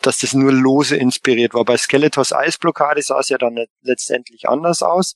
dass 0.01 0.19
das 0.19 0.33
nur 0.33 0.51
lose 0.51 0.95
inspiriert 0.95 1.53
war. 1.53 1.65
Bei 1.65 1.77
Skeletors 1.77 2.33
Eisblockade 2.33 3.01
sah 3.01 3.19
es 3.19 3.29
ja 3.29 3.37
dann 3.37 3.65
letztendlich 3.81 4.49
anders 4.49 4.81
aus. 4.83 5.15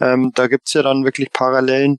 Ähm, 0.00 0.32
da 0.34 0.46
gibt's 0.46 0.72
ja 0.74 0.82
dann 0.82 1.04
wirklich 1.04 1.32
Parallelen. 1.32 1.98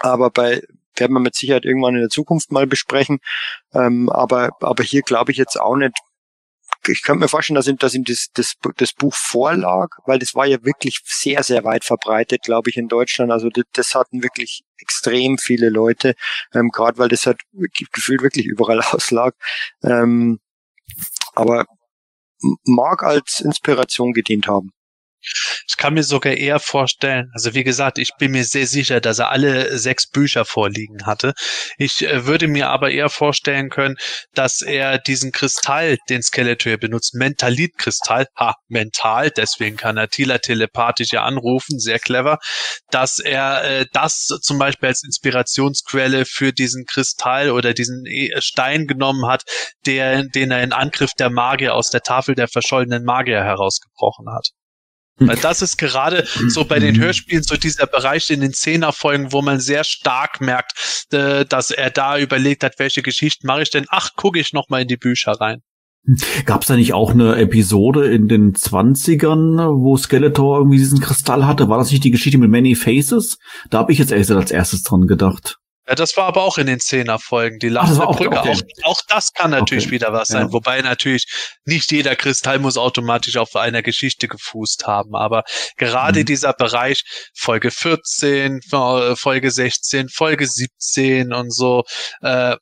Aber 0.00 0.30
bei 0.30 0.62
werden 0.96 1.14
wir 1.14 1.20
mit 1.20 1.34
Sicherheit 1.34 1.64
irgendwann 1.64 1.94
in 1.94 2.00
der 2.00 2.08
Zukunft 2.10 2.52
mal 2.52 2.66
besprechen. 2.66 3.20
Ähm, 3.74 4.08
aber, 4.10 4.50
aber 4.60 4.84
hier 4.84 5.02
glaube 5.02 5.32
ich 5.32 5.38
jetzt 5.38 5.58
auch 5.58 5.76
nicht. 5.76 5.94
Ich 6.88 7.02
könnte 7.02 7.20
mir 7.20 7.28
vorstellen, 7.28 7.54
dass 7.54 7.68
ihm, 7.68 7.76
dass 7.76 7.94
ihm 7.94 8.04
das, 8.04 8.28
das, 8.34 8.54
das 8.76 8.92
Buch 8.92 9.14
vorlag, 9.14 9.90
weil 10.04 10.18
das 10.18 10.34
war 10.34 10.46
ja 10.46 10.64
wirklich 10.64 11.00
sehr, 11.04 11.42
sehr 11.42 11.64
weit 11.64 11.84
verbreitet, 11.84 12.42
glaube 12.42 12.70
ich, 12.70 12.76
in 12.76 12.88
Deutschland. 12.88 13.30
Also 13.30 13.50
das, 13.50 13.64
das 13.72 13.94
hatten 13.94 14.22
wirklich 14.22 14.64
extrem 14.78 15.38
viele 15.38 15.68
Leute, 15.68 16.14
ähm, 16.52 16.70
gerade 16.70 16.98
weil 16.98 17.08
das 17.08 17.26
halt 17.26 17.40
gefühlt 17.92 18.22
wirklich 18.22 18.46
überall 18.46 18.80
auslag. 18.92 19.34
Ähm, 19.84 20.40
aber 21.32 21.66
mag 22.64 23.02
als 23.02 23.40
Inspiration 23.40 24.12
gedient 24.12 24.46
haben. 24.46 24.72
Ich 25.68 25.76
kann 25.76 25.94
mir 25.94 26.02
sogar 26.02 26.34
eher 26.34 26.60
vorstellen, 26.60 27.30
also 27.32 27.54
wie 27.54 27.64
gesagt, 27.64 27.98
ich 27.98 28.10
bin 28.18 28.32
mir 28.32 28.44
sehr 28.44 28.66
sicher, 28.66 29.00
dass 29.00 29.18
er 29.18 29.30
alle 29.30 29.78
sechs 29.78 30.08
Bücher 30.08 30.44
vorliegen 30.44 31.06
hatte. 31.06 31.32
Ich 31.78 32.02
äh, 32.02 32.26
würde 32.26 32.48
mir 32.48 32.68
aber 32.68 32.90
eher 32.90 33.08
vorstellen 33.08 33.70
können, 33.70 33.96
dass 34.34 34.62
er 34.62 34.98
diesen 34.98 35.32
Kristall, 35.32 35.98
den 36.08 36.22
Skeletor 36.22 36.76
benutzt, 36.76 37.14
Mentalit-Kristall, 37.14 38.26
ha, 38.36 38.54
mental, 38.68 39.30
deswegen 39.30 39.76
kann 39.76 39.96
er 39.96 40.08
Tila 40.08 40.38
telepathisch 40.38 41.12
ja 41.12 41.24
anrufen, 41.24 41.78
sehr 41.78 41.98
clever, 41.98 42.38
dass 42.90 43.18
er 43.18 43.64
äh, 43.64 43.86
das 43.92 44.26
zum 44.42 44.58
Beispiel 44.58 44.88
als 44.88 45.02
Inspirationsquelle 45.04 46.24
für 46.24 46.52
diesen 46.52 46.84
Kristall 46.86 47.50
oder 47.50 47.74
diesen 47.74 48.04
e 48.06 48.30
Stein 48.40 48.86
genommen 48.86 49.26
hat, 49.26 49.44
der, 49.86 50.24
den 50.24 50.50
er 50.50 50.62
in 50.62 50.72
Angriff 50.72 51.12
der 51.18 51.30
Magier 51.30 51.74
aus 51.74 51.90
der 51.90 52.02
Tafel 52.02 52.34
der 52.34 52.48
verschollenen 52.48 53.04
Magier 53.04 53.42
herausgebrochen 53.42 54.26
hat. 54.32 54.50
Weil 55.28 55.36
das 55.36 55.62
ist 55.62 55.76
gerade 55.78 56.26
so 56.48 56.64
bei 56.64 56.78
den 56.78 56.98
Hörspielen 56.98 57.42
so 57.42 57.56
dieser 57.56 57.86
Bereich 57.86 58.30
in 58.30 58.40
den 58.40 58.52
Zehnerfolgen, 58.52 59.32
wo 59.32 59.42
man 59.42 59.60
sehr 59.60 59.84
stark 59.84 60.40
merkt, 60.40 61.06
äh, 61.12 61.44
dass 61.44 61.70
er 61.70 61.90
da 61.90 62.18
überlegt 62.18 62.64
hat, 62.64 62.78
welche 62.78 63.02
Geschichten 63.02 63.46
mache 63.46 63.62
ich 63.62 63.70
denn? 63.70 63.86
Ach, 63.88 64.10
gucke 64.16 64.38
ich 64.38 64.52
noch 64.52 64.68
mal 64.68 64.82
in 64.82 64.88
die 64.88 64.96
Bücher 64.96 65.32
rein. 65.32 65.62
Gab 66.46 66.62
es 66.62 66.68
da 66.68 66.74
nicht 66.74 66.94
auch 66.94 67.12
eine 67.12 67.36
Episode 67.36 68.12
in 68.12 68.26
den 68.26 68.54
20ern, 68.54 69.82
wo 69.82 69.96
Skeletor 69.96 70.58
irgendwie 70.58 70.78
diesen 70.78 70.98
Kristall 70.98 71.46
hatte? 71.46 71.68
War 71.68 71.78
das 71.78 71.92
nicht 71.92 72.02
die 72.02 72.10
Geschichte 72.10 72.38
mit 72.38 72.50
Many 72.50 72.74
Faces? 72.74 73.38
Da 73.70 73.78
habe 73.78 73.92
ich 73.92 73.98
jetzt 73.98 74.12
als 74.12 74.50
erstes 74.50 74.82
dran 74.82 75.06
gedacht. 75.06 75.58
Ja, 75.88 75.96
das 75.96 76.16
war 76.16 76.26
aber 76.26 76.42
auch 76.42 76.58
in 76.58 76.68
den 76.68 76.78
Zehnerfolgen, 76.78 77.58
die 77.58 77.68
lachende 77.68 78.06
Brücke. 78.06 78.38
Okay. 78.38 78.56
Auch, 78.84 78.90
auch, 78.90 79.00
das 79.08 79.32
kann 79.32 79.50
natürlich 79.50 79.86
okay. 79.86 79.94
wieder 79.94 80.12
was 80.12 80.28
sein, 80.28 80.46
ja. 80.46 80.52
wobei 80.52 80.80
natürlich 80.80 81.26
nicht 81.64 81.90
jeder 81.90 82.14
Kristall 82.14 82.60
muss 82.60 82.76
automatisch 82.76 83.36
auf 83.36 83.56
einer 83.56 83.82
Geschichte 83.82 84.28
gefußt 84.28 84.86
haben, 84.86 85.16
aber 85.16 85.42
gerade 85.76 86.20
mhm. 86.20 86.26
dieser 86.26 86.52
Bereich 86.52 87.02
Folge 87.34 87.72
14, 87.72 88.60
Folge 89.16 89.50
16, 89.50 90.08
Folge 90.08 90.46
17 90.46 91.32
und 91.32 91.52
so, 91.52 91.82
äh, 92.20 92.56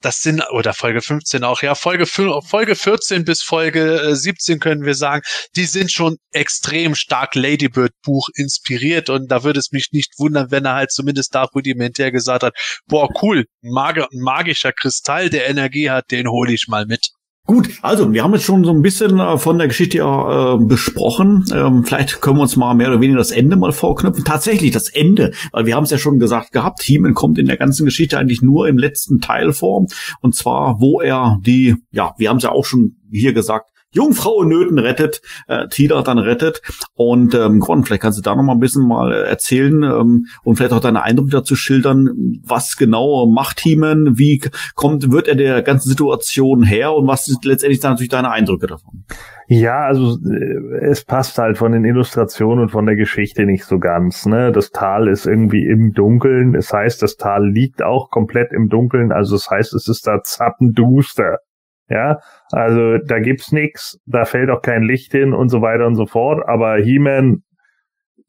das 0.00 0.22
sind, 0.22 0.42
oder 0.50 0.74
Folge 0.74 1.00
15 1.00 1.44
auch, 1.44 1.62
ja, 1.62 1.74
Folge, 1.74 2.06
Folge 2.06 2.76
14 2.76 3.24
bis 3.24 3.42
Folge 3.42 4.14
17 4.14 4.56
äh, 4.56 4.58
können 4.58 4.84
wir 4.84 4.94
sagen, 4.94 5.22
die 5.56 5.64
sind 5.64 5.90
schon 5.90 6.16
extrem 6.32 6.94
stark 6.94 7.34
Ladybird 7.34 7.92
Buch 8.02 8.28
inspiriert 8.34 9.10
und 9.10 9.28
da 9.28 9.42
würde 9.42 9.58
es 9.58 9.72
mich 9.72 9.88
nicht 9.92 10.18
wundern, 10.18 10.50
wenn 10.50 10.64
er 10.64 10.74
halt 10.74 10.92
zumindest 10.92 11.34
da 11.34 11.44
rudimentär 11.44 12.12
gesagt 12.12 12.42
hat, 12.42 12.54
boah, 12.86 13.08
cool, 13.22 13.46
ein 13.62 14.20
magischer 14.20 14.72
Kristall, 14.72 15.30
der 15.30 15.48
Energie 15.48 15.90
hat, 15.90 16.10
den 16.10 16.28
hole 16.28 16.52
ich 16.52 16.68
mal 16.68 16.86
mit. 16.86 17.10
Gut, 17.46 17.68
also 17.80 18.12
wir 18.12 18.24
haben 18.24 18.32
jetzt 18.32 18.42
schon 18.42 18.64
so 18.64 18.72
ein 18.72 18.82
bisschen 18.82 19.20
äh, 19.20 19.38
von 19.38 19.56
der 19.56 19.68
Geschichte 19.68 19.98
äh, 19.98 20.56
besprochen. 20.66 21.44
Ähm, 21.54 21.84
vielleicht 21.84 22.20
können 22.20 22.38
wir 22.38 22.42
uns 22.42 22.56
mal 22.56 22.74
mehr 22.74 22.88
oder 22.88 23.00
weniger 23.00 23.18
das 23.18 23.30
Ende 23.30 23.56
mal 23.56 23.70
vorknüpfen. 23.70 24.24
Tatsächlich 24.24 24.72
das 24.72 24.88
Ende, 24.88 25.30
weil 25.52 25.64
wir 25.64 25.76
haben 25.76 25.84
es 25.84 25.90
ja 25.90 25.98
schon 25.98 26.18
gesagt 26.18 26.50
gehabt, 26.50 26.82
Heeman 26.82 27.14
kommt 27.14 27.38
in 27.38 27.46
der 27.46 27.56
ganzen 27.56 27.84
Geschichte 27.84 28.18
eigentlich 28.18 28.42
nur 28.42 28.66
im 28.66 28.78
letzten 28.78 29.20
Teil 29.20 29.52
vor. 29.52 29.86
Und 30.20 30.34
zwar, 30.34 30.80
wo 30.80 31.00
er 31.00 31.38
die, 31.40 31.76
ja, 31.92 32.14
wir 32.18 32.30
haben 32.30 32.38
es 32.38 32.42
ja 32.42 32.50
auch 32.50 32.64
schon 32.64 32.96
hier 33.12 33.32
gesagt, 33.32 33.70
Jungfrau 33.96 34.42
in 34.42 34.50
Nöten 34.50 34.78
rettet, 34.78 35.22
äh, 35.48 35.68
Tida 35.68 36.02
dann 36.02 36.18
rettet. 36.18 36.62
Und 36.94 37.34
ähm, 37.34 37.60
Gordon, 37.60 37.84
vielleicht 37.84 38.02
kannst 38.02 38.18
du 38.18 38.22
da 38.22 38.36
noch 38.36 38.42
mal 38.42 38.52
ein 38.52 38.60
bisschen 38.60 38.86
mal 38.86 39.12
erzählen 39.12 39.82
ähm, 39.82 40.26
und 40.44 40.56
vielleicht 40.56 40.72
auch 40.72 40.80
deine 40.80 41.02
Eindrücke 41.02 41.30
dazu 41.30 41.56
schildern, 41.56 42.40
was 42.44 42.76
genau 42.76 43.26
macht 43.26 43.64
Heeman, 43.64 44.18
wie 44.18 44.42
kommt, 44.74 45.10
wird 45.10 45.28
er 45.28 45.34
der 45.34 45.62
ganzen 45.62 45.88
Situation 45.88 46.62
her 46.62 46.94
und 46.94 47.06
was 47.06 47.24
sind 47.24 47.44
letztendlich 47.44 47.80
dann 47.80 47.92
natürlich 47.92 48.10
deine 48.10 48.30
Eindrücke 48.30 48.66
davon? 48.66 49.04
Ja, 49.48 49.86
also 49.86 50.18
äh, 50.28 50.86
es 50.86 51.04
passt 51.04 51.38
halt 51.38 51.56
von 51.56 51.70
den 51.72 51.84
Illustrationen 51.84 52.64
und 52.64 52.70
von 52.70 52.84
der 52.84 52.96
Geschichte 52.96 53.46
nicht 53.46 53.64
so 53.64 53.78
ganz. 53.78 54.26
Ne? 54.26 54.50
Das 54.50 54.70
Tal 54.70 55.08
ist 55.08 55.26
irgendwie 55.26 55.64
im 55.66 55.92
Dunkeln. 55.92 56.54
Es 56.54 56.72
heißt, 56.72 57.00
das 57.00 57.16
Tal 57.16 57.48
liegt 57.48 57.82
auch 57.82 58.10
komplett 58.10 58.52
im 58.52 58.68
Dunkeln. 58.68 59.12
Also 59.12 59.36
es 59.36 59.44
das 59.44 59.50
heißt, 59.50 59.74
es 59.74 59.88
ist 59.88 60.06
da 60.06 60.20
zappenduster. 60.22 61.38
Ja, 61.88 62.18
also 62.50 62.98
da 62.98 63.20
gibt's 63.20 63.52
nix, 63.52 63.98
da 64.06 64.24
fällt 64.24 64.50
auch 64.50 64.60
kein 64.60 64.82
Licht 64.82 65.12
hin 65.12 65.32
und 65.32 65.48
so 65.48 65.62
weiter 65.62 65.86
und 65.86 65.94
so 65.94 66.06
fort. 66.06 66.42
Aber 66.46 66.76
He-Man 66.76 67.42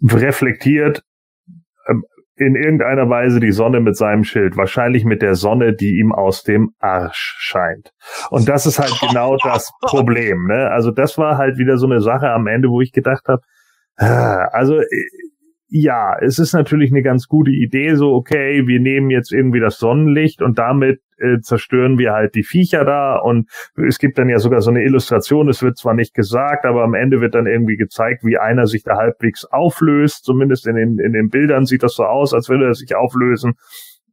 reflektiert 0.01 1.01
ähm, 1.88 2.03
in 2.35 2.55
irgendeiner 2.55 3.09
Weise 3.09 3.39
die 3.39 3.51
Sonne 3.51 3.79
mit 3.79 3.97
seinem 3.97 4.23
Schild, 4.23 4.57
wahrscheinlich 4.57 5.05
mit 5.05 5.23
der 5.23 5.34
Sonne, 5.34 5.73
die 5.73 5.97
ihm 5.97 6.11
aus 6.11 6.43
dem 6.43 6.69
Arsch 6.77 7.35
scheint. 7.39 7.91
Und 8.29 8.47
das 8.47 8.67
ist 8.67 8.77
halt 8.77 8.93
genau 9.01 9.38
das 9.43 9.71
Problem. 9.81 10.45
Ne? 10.47 10.69
Also 10.69 10.91
das 10.91 11.17
war 11.17 11.38
halt 11.38 11.57
wieder 11.57 11.77
so 11.77 11.88
eine 11.88 12.01
Sache 12.01 12.29
am 12.29 12.45
Ende, 12.45 12.69
wo 12.69 12.81
ich 12.81 12.91
gedacht 12.91 13.27
habe, 13.27 13.41
ah, 13.95 14.49
also 14.51 14.79
äh, 14.79 14.85
ja, 15.69 16.15
es 16.21 16.39
ist 16.39 16.53
natürlich 16.53 16.91
eine 16.91 17.01
ganz 17.01 17.27
gute 17.27 17.51
Idee, 17.51 17.95
so 17.95 18.13
okay, 18.13 18.67
wir 18.67 18.79
nehmen 18.79 19.09
jetzt 19.09 19.34
irgendwie 19.34 19.59
das 19.59 19.79
Sonnenlicht 19.79 20.41
und 20.41 20.59
damit 20.59 21.01
äh, 21.19 21.39
zerstören 21.41 21.98
wir 21.98 22.14
halt 22.14 22.35
die 22.35 22.44
Viecher 22.44 22.85
da. 22.85 23.18
Und 23.18 23.49
es 23.76 23.99
gibt 23.99 24.18
dann 24.18 24.30
ja 24.30 24.39
sogar 24.39 24.61
so 24.61 24.72
eine 24.72 24.84
Illustration, 24.84 25.49
es 25.49 25.61
wird 25.61 25.77
zwar 25.77 25.94
nicht 25.94 26.14
gesagt, 26.14 26.65
aber 26.65 26.84
am 26.84 26.94
Ende 26.94 27.22
wird 27.22 27.35
dann 27.35 27.48
irgendwie 27.48 27.77
gezeigt, 27.77 28.23
wie 28.23 28.38
einer 28.38 28.68
sich 28.68 28.84
da 28.84 28.98
halbwegs 28.98 29.45
auflöst, 29.45 30.26
zumindest 30.26 30.68
in 30.68 30.76
den, 30.76 30.99
in 30.99 31.14
den 31.14 31.30
Bildern 31.30 31.65
sieht 31.65 31.84
das 31.84 31.95
so 31.95 32.03
aus, 32.03 32.34
als 32.34 32.49
würde 32.49 32.65
er 32.65 32.73
sich 32.73 32.95
auflösen. 32.95 33.53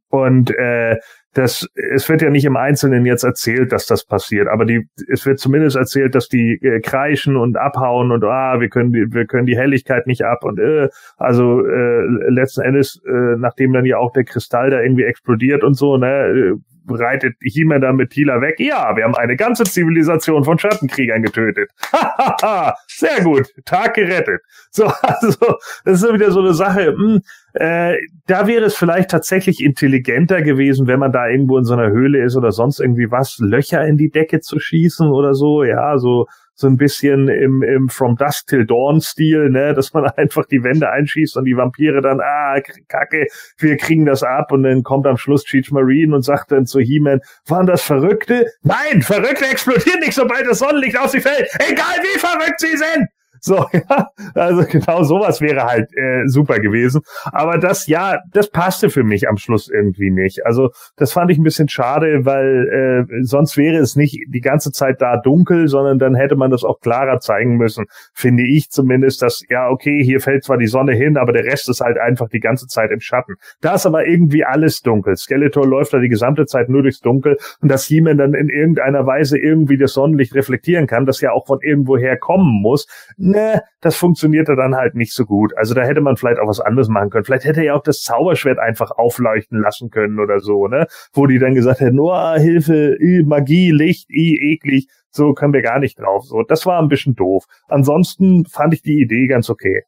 Und 0.09 0.51
äh, 0.51 0.97
das, 1.35 1.67
es 1.75 2.07
wird 2.07 2.21
ja 2.21 2.29
nicht 2.29 2.45
im 2.45 2.55
Einzelnen 2.55 3.05
jetzt 3.05 3.23
erzählt, 3.23 3.73
dass 3.73 3.85
das 3.85 4.05
passiert, 4.05 4.47
aber 4.47 4.63
die, 4.63 4.87
es 5.09 5.25
wird 5.25 5.37
zumindest 5.37 5.75
erzählt, 5.75 6.15
dass 6.15 6.29
die 6.29 6.53
äh, 6.61 6.79
kreischen 6.79 7.35
und 7.35 7.57
abhauen 7.57 8.11
und 8.11 8.23
ah, 8.23 8.61
wir 8.61 8.69
können 8.69 8.93
die, 8.93 9.05
wir 9.11 9.25
können 9.25 9.45
die 9.45 9.57
Helligkeit 9.57 10.07
nicht 10.07 10.23
ab 10.23 10.45
und 10.45 10.59
äh, 10.59 10.87
also 11.17 11.65
äh, 11.65 12.29
letzten 12.29 12.61
Endes, 12.61 13.01
äh, 13.05 13.35
nachdem 13.37 13.73
dann 13.73 13.83
ja 13.85 13.97
auch 13.97 14.13
der 14.13 14.23
Kristall 14.23 14.69
da 14.69 14.81
irgendwie 14.81 15.03
explodiert 15.03 15.63
und 15.63 15.73
so, 15.73 15.97
ne, 15.97 16.07
äh, 16.07 16.53
reitet 16.87 17.35
He-Man 17.41 17.81
dann 17.81 17.95
mit 17.95 18.11
Tila 18.11 18.41
weg. 18.41 18.59
Ja, 18.59 18.95
wir 18.95 19.03
haben 19.03 19.15
eine 19.15 19.35
ganze 19.35 19.63
Zivilisation 19.63 20.43
von 20.43 20.59
Schattenkriegern 20.59 21.21
getötet. 21.21 21.71
Sehr 22.87 23.23
gut, 23.23 23.47
Tag 23.65 23.95
gerettet. 23.95 24.41
So, 24.71 24.85
also 25.01 25.57
das 25.83 26.01
ist 26.03 26.13
wieder 26.13 26.31
so 26.31 26.39
eine 26.39 26.53
Sache. 26.53 26.93
Mh, 26.97 27.13
hm, 27.13 27.21
äh, 27.55 27.97
da 28.27 28.47
wäre 28.47 28.65
es 28.65 28.75
vielleicht 28.75 29.11
tatsächlich 29.11 29.63
intelligenter 29.63 30.41
gewesen, 30.41 30.87
wenn 30.87 30.99
man 30.99 31.11
da 31.11 31.27
irgendwo 31.27 31.57
in 31.57 31.63
so 31.63 31.73
einer 31.73 31.89
Höhle 31.89 32.23
ist 32.23 32.35
oder 32.35 32.51
sonst 32.51 32.79
irgendwie 32.79 33.11
was, 33.11 33.37
Löcher 33.39 33.85
in 33.85 33.97
die 33.97 34.09
Decke 34.09 34.41
zu 34.41 34.59
schießen 34.59 35.09
oder 35.09 35.33
so. 35.33 35.63
Ja, 35.63 35.97
so 35.97 36.25
so 36.55 36.67
ein 36.67 36.77
bisschen 36.77 37.27
im, 37.27 37.61
im 37.61 37.89
From 37.89 38.15
Dusk 38.15 38.47
Till 38.47 38.65
Dawn 38.65 39.01
Stil, 39.01 39.49
ne, 39.49 39.73
dass 39.73 39.93
man 39.93 40.05
einfach 40.17 40.45
die 40.45 40.63
Wände 40.63 40.89
einschießt 40.89 41.37
und 41.37 41.45
die 41.45 41.55
Vampire 41.55 42.01
dann, 42.01 42.21
ah, 42.21 42.59
kacke, 42.87 43.27
wir 43.57 43.77
kriegen 43.77 44.05
das 44.05 44.23
ab 44.23 44.51
und 44.51 44.63
dann 44.63 44.83
kommt 44.83 45.05
am 45.05 45.17
Schluss 45.17 45.43
Cheech 45.43 45.71
Marine 45.71 46.15
und 46.15 46.23
sagt 46.23 46.51
dann 46.51 46.65
zu 46.65 46.79
He-Man, 46.79 47.19
waren 47.47 47.67
das 47.67 47.81
Verrückte? 47.81 48.47
Nein, 48.63 49.01
Verrückte 49.01 49.45
explodieren 49.45 49.99
nicht, 49.99 50.13
sobald 50.13 50.47
das 50.47 50.59
Sonnenlicht 50.59 50.97
auf 50.97 51.09
sie 51.09 51.21
fällt, 51.21 51.47
egal 51.69 51.97
wie 52.01 52.19
verrückt 52.19 52.59
sie 52.59 52.77
sind! 52.77 53.09
So, 53.39 53.65
ja, 53.73 54.09
also 54.33 54.63
genau 54.69 55.03
sowas 55.03 55.41
wäre 55.41 55.63
halt 55.63 55.89
äh, 55.95 56.27
super 56.27 56.59
gewesen. 56.59 57.01
Aber 57.25 57.57
das, 57.57 57.87
ja, 57.87 58.19
das 58.31 58.49
passte 58.49 58.89
für 58.89 59.03
mich 59.03 59.27
am 59.29 59.37
Schluss 59.37 59.69
irgendwie 59.69 60.11
nicht. 60.11 60.45
Also 60.45 60.69
das 60.95 61.13
fand 61.13 61.31
ich 61.31 61.37
ein 61.37 61.43
bisschen 61.43 61.69
schade, 61.69 62.25
weil 62.25 63.05
äh, 63.09 63.23
sonst 63.23 63.57
wäre 63.57 63.77
es 63.77 63.95
nicht 63.95 64.19
die 64.27 64.41
ganze 64.41 64.71
Zeit 64.71 65.01
da 65.01 65.17
dunkel, 65.17 65.67
sondern 65.67 65.99
dann 65.99 66.15
hätte 66.15 66.35
man 66.35 66.51
das 66.51 66.63
auch 66.63 66.79
klarer 66.79 67.19
zeigen 67.19 67.57
müssen, 67.57 67.85
finde 68.13 68.43
ich 68.43 68.69
zumindest, 68.69 69.21
dass, 69.21 69.43
ja, 69.49 69.69
okay, 69.69 70.03
hier 70.03 70.19
fällt 70.19 70.43
zwar 70.43 70.57
die 70.57 70.67
Sonne 70.67 70.93
hin, 70.93 71.17
aber 71.17 71.33
der 71.33 71.45
Rest 71.45 71.69
ist 71.69 71.81
halt 71.81 71.97
einfach 71.97 72.29
die 72.29 72.39
ganze 72.39 72.67
Zeit 72.67 72.91
im 72.91 72.99
Schatten. 72.99 73.35
Da 73.61 73.75
ist 73.75 73.85
aber 73.85 74.05
irgendwie 74.05 74.43
alles 74.43 74.81
dunkel. 74.81 75.15
Skeletor 75.15 75.67
läuft 75.67 75.93
da 75.93 75.99
die 75.99 76.09
gesamte 76.09 76.45
Zeit 76.45 76.69
nur 76.69 76.81
durchs 76.81 76.99
Dunkel 76.99 77.37
und 77.61 77.69
dass 77.69 77.85
He-Man 77.85 78.17
dann 78.17 78.33
in 78.33 78.49
irgendeiner 78.49 79.05
Weise 79.05 79.37
irgendwie 79.37 79.77
das 79.77 79.93
Sonnenlicht 79.93 80.35
reflektieren 80.35 80.87
kann, 80.87 81.05
das 81.05 81.21
ja 81.21 81.31
auch 81.31 81.47
von 81.47 81.59
irgendwoher 81.61 82.17
kommen 82.17 82.61
muss 82.61 82.87
ne, 83.25 83.61
das 83.81 83.95
funktionierte 83.95 84.55
dann 84.55 84.75
halt 84.75 84.95
nicht 84.95 85.13
so 85.13 85.25
gut. 85.25 85.55
Also 85.57 85.73
da 85.73 85.83
hätte 85.83 86.01
man 86.01 86.17
vielleicht 86.17 86.39
auch 86.39 86.47
was 86.47 86.59
anderes 86.59 86.87
machen 86.87 87.09
können. 87.09 87.25
Vielleicht 87.25 87.45
hätte 87.45 87.61
er 87.61 87.65
ja 87.65 87.73
auch 87.75 87.83
das 87.83 88.01
Zauberschwert 88.01 88.59
einfach 88.59 88.91
aufleuchten 88.91 89.59
lassen 89.59 89.89
können 89.89 90.19
oder 90.19 90.39
so, 90.39 90.67
ne? 90.67 90.87
Wo 91.13 91.27
die 91.27 91.39
dann 91.39 91.55
gesagt 91.55 91.79
hätten, 91.79 91.99
oh, 91.99 92.35
Hilfe, 92.35 92.97
Magie, 93.25 93.71
Licht, 93.71 94.09
i, 94.09 94.53
eklig, 94.53 94.87
so 95.09 95.33
können 95.33 95.53
wir 95.53 95.61
gar 95.61 95.79
nicht 95.79 95.99
drauf. 95.99 96.25
So, 96.25 96.43
das 96.43 96.65
war 96.65 96.81
ein 96.81 96.89
bisschen 96.89 97.15
doof. 97.15 97.45
Ansonsten 97.67 98.45
fand 98.45 98.73
ich 98.73 98.81
die 98.81 99.01
Idee 99.01 99.27
ganz 99.27 99.49
okay 99.49 99.83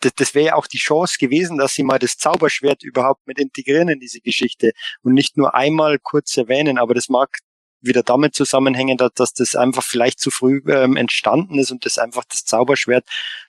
das, 0.00 0.14
das 0.14 0.34
wäre 0.34 0.46
ja 0.46 0.54
auch 0.54 0.66
die 0.66 0.78
Chance 0.78 1.16
gewesen, 1.18 1.58
dass 1.58 1.74
sie 1.74 1.82
mal 1.82 1.98
das 1.98 2.16
Zauberschwert 2.16 2.82
überhaupt 2.82 3.26
mit 3.26 3.38
integrieren 3.38 3.88
in 3.88 4.00
diese 4.00 4.20
Geschichte 4.20 4.72
und 5.02 5.14
nicht 5.14 5.36
nur 5.36 5.54
einmal 5.54 5.98
kurz 5.98 6.36
erwähnen, 6.36 6.78
aber 6.78 6.94
das 6.94 7.08
mag 7.08 7.38
wieder 7.86 8.02
damit 8.02 8.34
zusammenhängen, 8.34 8.96
dass, 8.96 9.12
dass 9.14 9.32
das 9.32 9.54
einfach 9.54 9.82
vielleicht 9.82 10.20
zu 10.20 10.30
früh 10.30 10.60
ähm, 10.68 10.96
entstanden 10.96 11.58
ist 11.58 11.70
und 11.70 11.84
das 11.84 11.98
einfach 11.98 12.24
das 12.28 12.44
Zauberschwert 12.44 13.04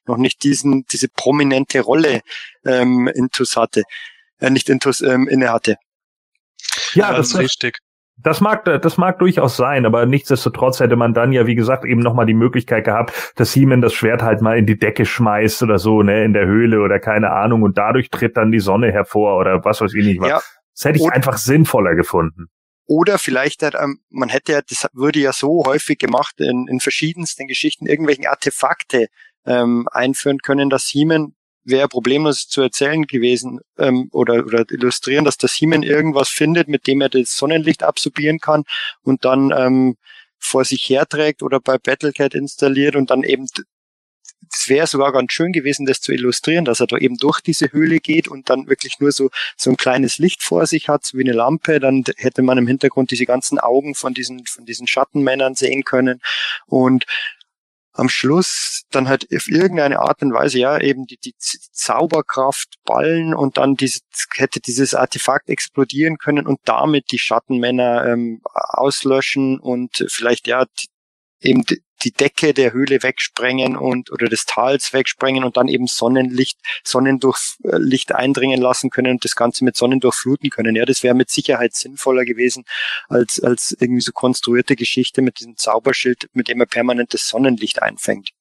noch 0.06 0.18
nicht 0.18 0.44
diesen, 0.44 0.86
diese 0.92 1.08
prominente 1.10 1.82
Rolle 1.82 2.22
ähm, 2.66 3.08
intus 3.08 3.56
hatte, 3.56 3.84
äh, 4.40 4.50
nicht 4.50 4.70
intus 4.70 5.02
ähm, 5.02 5.28
inne 5.28 5.52
hatte. 5.52 5.78
Ja, 6.94 7.14
das 7.14 7.30
ist 7.30 7.38
richtig. 7.38 7.80
Das 8.20 8.42
mag, 8.42 8.66
das 8.66 8.98
mag 8.98 9.20
durchaus 9.20 9.58
sein, 9.58 9.86
aber 9.86 10.08
nichtsdestotrotz 10.08 10.80
hätte 10.80 10.96
man 10.96 11.14
dann 11.14 11.32
ja, 11.32 11.46
wie 11.46 11.54
gesagt, 11.54 11.86
eben 11.86 12.02
nochmal 12.02 12.26
die 12.26 12.34
Möglichkeit 12.34 12.86
gehabt, 12.86 13.34
dass 13.36 13.54
Siemen 13.54 13.80
das 13.80 13.94
Schwert 13.94 14.24
halt 14.24 14.42
mal 14.42 14.58
in 14.58 14.66
die 14.66 14.80
Decke 14.80 15.06
schmeißt 15.06 15.62
oder 15.62 15.78
so, 15.78 16.02
ne, 16.02 16.26
in 16.26 16.34
der 16.34 16.48
Höhle 16.48 16.82
oder 16.82 17.00
keine 17.00 17.32
Ahnung 17.32 17.62
und 17.62 17.78
dadurch 17.78 18.10
tritt 18.10 18.36
dann 18.36 18.52
die 18.52 18.60
Sonne 18.60 18.92
hervor 18.92 19.38
oder 19.38 19.64
was 19.64 19.82
weiß 19.82 19.94
ich 19.94 20.04
nicht 20.04 20.20
was. 20.20 20.30
Ja. 20.30 20.42
Das 20.74 20.86
hätte 20.86 20.98
ich 20.98 21.04
und, 21.04 21.12
einfach 21.12 21.38
sinnvoller 21.38 21.94
gefunden. 21.94 22.48
Oder 22.88 23.20
vielleicht, 23.20 23.64
ähm, 23.64 24.00
man 24.10 24.30
hätte 24.30 24.54
ja, 24.54 24.62
das 24.62 24.88
würde 24.94 25.20
ja 25.20 25.34
so 25.34 25.66
häufig 25.66 26.00
gemacht 26.00 26.40
in, 26.40 26.68
in 26.68 26.80
verschiedensten 26.80 27.48
Geschichten, 27.48 27.86
irgendwelchen 27.86 28.26
Artefakte 28.26 29.08
ähm, 29.46 29.88
einführen 29.92 30.40
können, 30.40 30.70
dass 30.70 30.88
Siemen 30.88 31.36
wäre 31.66 31.90
problemlos 31.90 32.48
zu 32.48 32.62
erzählen 32.62 33.04
gewesen 33.04 33.60
ähm, 33.78 34.08
oder, 34.14 34.46
oder 34.46 34.64
illustrieren, 34.70 35.26
dass 35.26 35.38
der 35.38 35.50
Siemen 35.50 35.84
irgendwas 35.84 36.30
findet, 36.30 36.70
mit 36.70 36.88
dem 36.88 37.02
er 37.02 37.10
das 37.10 37.36
Sonnenlicht 37.36 37.84
absorbieren 37.84 38.40
kann 38.40 38.64
und 39.02 39.26
dann 39.26 39.52
ähm, 39.56 39.98
vor 40.40 40.64
sich 40.64 40.88
herträgt 40.90 41.44
oder 41.44 41.60
bei 41.60 41.78
Battlecat 41.78 42.36
installiert 42.36 42.96
und 42.96 43.10
dann 43.10 43.24
eben 43.24 43.48
es 44.52 44.70
wäre 44.70 44.88
sogar 44.88 45.12
ganz 45.12 45.34
schön 45.34 45.52
gewesen, 45.52 45.86
das 45.86 46.02
zu 46.02 46.12
illustrieren, 46.14 46.66
dass 46.66 46.80
er 46.80 46.88
da 46.88 46.98
eben 46.98 47.18
durch 47.18 47.42
diese 47.42 47.72
Höhle 47.72 48.00
geht 48.00 48.28
und 48.28 48.50
dann 48.50 48.68
wirklich 48.68 49.00
nur 49.00 49.12
so, 49.12 49.30
so 49.56 49.70
ein 49.70 49.78
kleines 49.78 50.18
Licht 50.18 50.44
vor 50.44 50.66
sich 50.66 50.90
hat, 50.90 51.06
so 51.06 51.18
wie 51.18 51.24
eine 51.24 51.34
Lampe. 51.34 51.80
Dann 51.80 52.04
hätte 52.18 52.42
man 52.42 52.58
im 52.58 52.68
Hintergrund 52.68 53.12
diese 53.12 53.26
ganzen 53.26 53.60
Augen 53.60 53.96
von 53.96 54.14
diesen, 54.14 54.46
von 54.46 54.66
diesen 54.66 54.88
Schattenmännern 54.88 55.56
sehen 55.56 55.84
können. 55.84 56.22
Und 56.66 57.06
am 57.94 58.10
Schluss 58.10 58.84
dann 58.92 59.10
halt 59.10 59.28
auf 59.36 59.48
irgendeine 59.48 60.00
Art 60.00 60.22
und 60.22 60.32
Weise, 60.32 60.60
ja, 60.60 60.80
eben 60.80 61.08
die, 61.08 61.18
die 61.18 61.34
Zauberkraft 61.38 62.76
ballen 62.86 63.34
und 63.34 63.58
dann 63.58 63.76
diese, 63.76 64.02
hätte 64.36 64.60
dieses 64.60 64.94
Artefakt 64.94 65.50
explodieren 65.50 66.20
können 66.20 66.46
und 66.46 66.60
damit 66.64 67.12
die 67.12 67.18
Schattenmänner 67.18 68.06
ähm, 68.06 68.42
auslöschen 68.54 69.60
und 69.60 70.06
vielleicht, 70.10 70.48
ja, 70.48 70.66
eben 71.42 71.64
die 71.64 71.82
Decke 72.06 72.54
der 72.54 72.74
Höhle 72.74 73.04
wegsprengen 73.04 73.76
und 73.76 74.12
oder 74.12 74.28
des 74.28 74.46
Tals 74.46 74.94
wegsprengen 74.94 75.44
und 75.44 75.58
dann 75.58 75.68
eben 75.68 75.88
Sonnenlicht, 75.88 76.60
Sonnendurchlicht 76.84 78.14
eindringen 78.14 78.62
lassen 78.62 78.90
können 78.90 79.12
und 79.12 79.26
das 79.26 79.36
Ganze 79.36 79.64
mit 79.66 79.76
Sonnen 79.76 80.00
durchfluten 80.00 80.50
können. 80.50 80.76
Ja, 80.76 80.86
das 80.86 81.04
wäre 81.04 81.16
mit 81.16 81.30
Sicherheit 81.30 81.74
sinnvoller 81.74 82.26
gewesen 82.26 82.66
als, 83.10 83.40
als 83.40 83.76
irgendwie 83.80 84.02
so 84.02 84.12
konstruierte 84.12 84.76
Geschichte 84.76 85.22
mit 85.22 85.40
diesem 85.40 85.58
Zauberschild, 85.58 86.30
mit 86.34 86.48
dem 86.48 86.60
er 86.60 86.68
permanentes 86.68 87.28
Sonnenlicht 87.28 87.82
einfängt. 87.82 88.37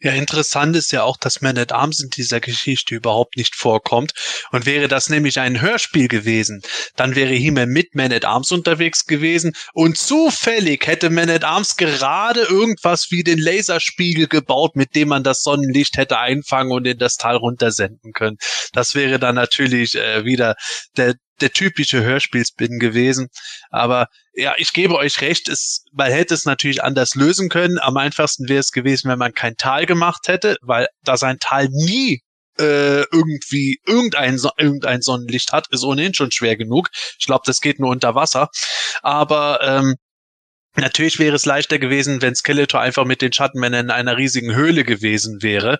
Ja, 0.00 0.12
interessant 0.12 0.76
ist 0.76 0.92
ja 0.92 1.02
auch, 1.02 1.16
dass 1.16 1.40
Man 1.40 1.58
at 1.58 1.72
Arms 1.72 2.00
in 2.00 2.10
dieser 2.10 2.40
Geschichte 2.40 2.94
überhaupt 2.94 3.36
nicht 3.36 3.54
vorkommt. 3.54 4.12
Und 4.50 4.66
wäre 4.66 4.88
das 4.88 5.10
nämlich 5.10 5.38
ein 5.40 5.60
Hörspiel 5.60 6.08
gewesen, 6.08 6.62
dann 6.96 7.14
wäre 7.14 7.34
He-Man 7.34 7.68
mit 7.68 7.94
Man 7.94 8.12
at 8.12 8.24
Arms 8.24 8.52
unterwegs 8.52 9.06
gewesen 9.06 9.52
und 9.72 9.98
zufällig 9.98 10.86
hätte 10.86 11.10
Man 11.10 11.30
at 11.30 11.44
Arms 11.44 11.76
gerade 11.76 12.40
irgendwas 12.42 13.10
wie 13.10 13.22
den 13.22 13.38
Laserspiegel 13.38 14.26
gebaut, 14.26 14.76
mit 14.76 14.94
dem 14.94 15.08
man 15.08 15.24
das 15.24 15.42
Sonnenlicht 15.42 15.96
hätte 15.96 16.18
einfangen 16.18 16.72
und 16.72 16.86
in 16.86 16.98
das 16.98 17.16
Tal 17.16 17.36
runtersenden 17.36 18.12
können. 18.12 18.38
Das 18.72 18.94
wäre 18.94 19.18
dann 19.18 19.34
natürlich 19.34 19.96
äh, 19.96 20.24
wieder 20.24 20.56
der, 20.96 21.14
der 21.40 21.52
typische 21.52 22.02
Hörspielspin 22.02 22.78
gewesen. 22.78 23.28
Aber 23.70 24.06
ja, 24.34 24.54
ich 24.58 24.72
gebe 24.72 24.96
euch 24.96 25.20
recht, 25.20 25.48
es, 25.48 25.84
man 25.92 26.10
hätte 26.10 26.34
es 26.34 26.44
natürlich 26.44 26.82
anders 26.82 27.14
lösen 27.14 27.48
können. 27.48 27.78
Am 27.78 27.96
einfachsten 27.96 28.48
wäre 28.48 28.60
es 28.60 28.70
gewesen, 28.70 29.10
wenn 29.10 29.18
man 29.18 29.34
kein 29.34 29.56
Tal 29.56 29.86
gemacht 29.86 30.28
hätte, 30.28 30.56
weil 30.62 30.88
da 31.02 31.16
sein 31.16 31.38
Tal 31.40 31.68
nie 31.70 32.22
äh, 32.58 33.02
irgendwie 33.12 33.80
irgendein, 33.86 34.38
irgendein 34.58 35.02
Sonnenlicht 35.02 35.52
hat, 35.52 35.66
ist 35.70 35.84
ohnehin 35.84 36.14
schon 36.14 36.30
schwer 36.30 36.56
genug. 36.56 36.90
Ich 37.18 37.26
glaube, 37.26 37.42
das 37.46 37.60
geht 37.60 37.80
nur 37.80 37.90
unter 37.90 38.14
Wasser. 38.14 38.48
Aber 39.02 39.60
ähm, 39.62 39.96
Natürlich 40.76 41.18
wäre 41.18 41.34
es 41.34 41.46
leichter 41.46 41.78
gewesen, 41.78 42.22
wenn 42.22 42.34
Skeletor 42.34 42.80
einfach 42.80 43.04
mit 43.04 43.22
den 43.22 43.32
Schattenmännern 43.32 43.86
in 43.86 43.90
einer 43.90 44.16
riesigen 44.16 44.54
Höhle 44.54 44.84
gewesen 44.84 45.42
wäre, 45.42 45.78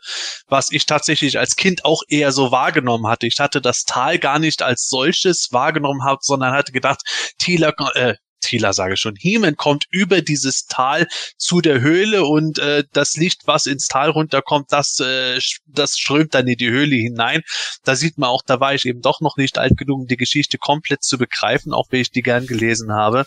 was 0.48 0.72
ich 0.72 0.84
tatsächlich 0.84 1.38
als 1.38 1.54
Kind 1.54 1.84
auch 1.84 2.02
eher 2.08 2.32
so 2.32 2.50
wahrgenommen 2.50 3.06
hatte. 3.06 3.28
Ich 3.28 3.38
hatte 3.38 3.60
das 3.60 3.84
Tal 3.84 4.18
gar 4.18 4.40
nicht 4.40 4.62
als 4.62 4.88
solches 4.88 5.48
wahrgenommen, 5.52 6.00
sondern 6.20 6.52
hatte 6.52 6.72
gedacht, 6.72 7.02
Tila, 7.38 7.72
äh, 7.94 8.14
Tila 8.40 8.72
sage 8.72 8.96
schon, 8.96 9.14
Heeman 9.16 9.56
kommt 9.56 9.84
über 9.90 10.22
dieses 10.22 10.64
Tal 10.64 11.06
zu 11.36 11.60
der 11.60 11.80
Höhle 11.80 12.24
und 12.24 12.58
äh, 12.58 12.84
das 12.92 13.14
Licht, 13.16 13.42
was 13.46 13.66
ins 13.66 13.86
Tal 13.86 14.10
runterkommt, 14.10 14.66
das, 14.70 14.98
äh, 14.98 15.38
das 15.66 15.98
strömt 15.98 16.34
dann 16.34 16.48
in 16.48 16.56
die 16.56 16.70
Höhle 16.70 16.96
hinein. 16.96 17.42
Da 17.84 17.94
sieht 17.94 18.18
man 18.18 18.30
auch, 18.30 18.42
da 18.44 18.58
war 18.58 18.74
ich 18.74 18.86
eben 18.86 19.02
doch 19.02 19.20
noch 19.20 19.36
nicht 19.36 19.58
alt 19.58 19.76
genug, 19.76 20.00
um 20.00 20.06
die 20.06 20.16
Geschichte 20.16 20.58
komplett 20.58 21.04
zu 21.04 21.16
begreifen, 21.16 21.72
auch 21.72 21.86
wenn 21.90 22.00
ich 22.00 22.10
die 22.10 22.22
gern 22.22 22.46
gelesen 22.46 22.92
habe. 22.92 23.26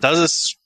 Das 0.00 0.18
ist 0.18 0.59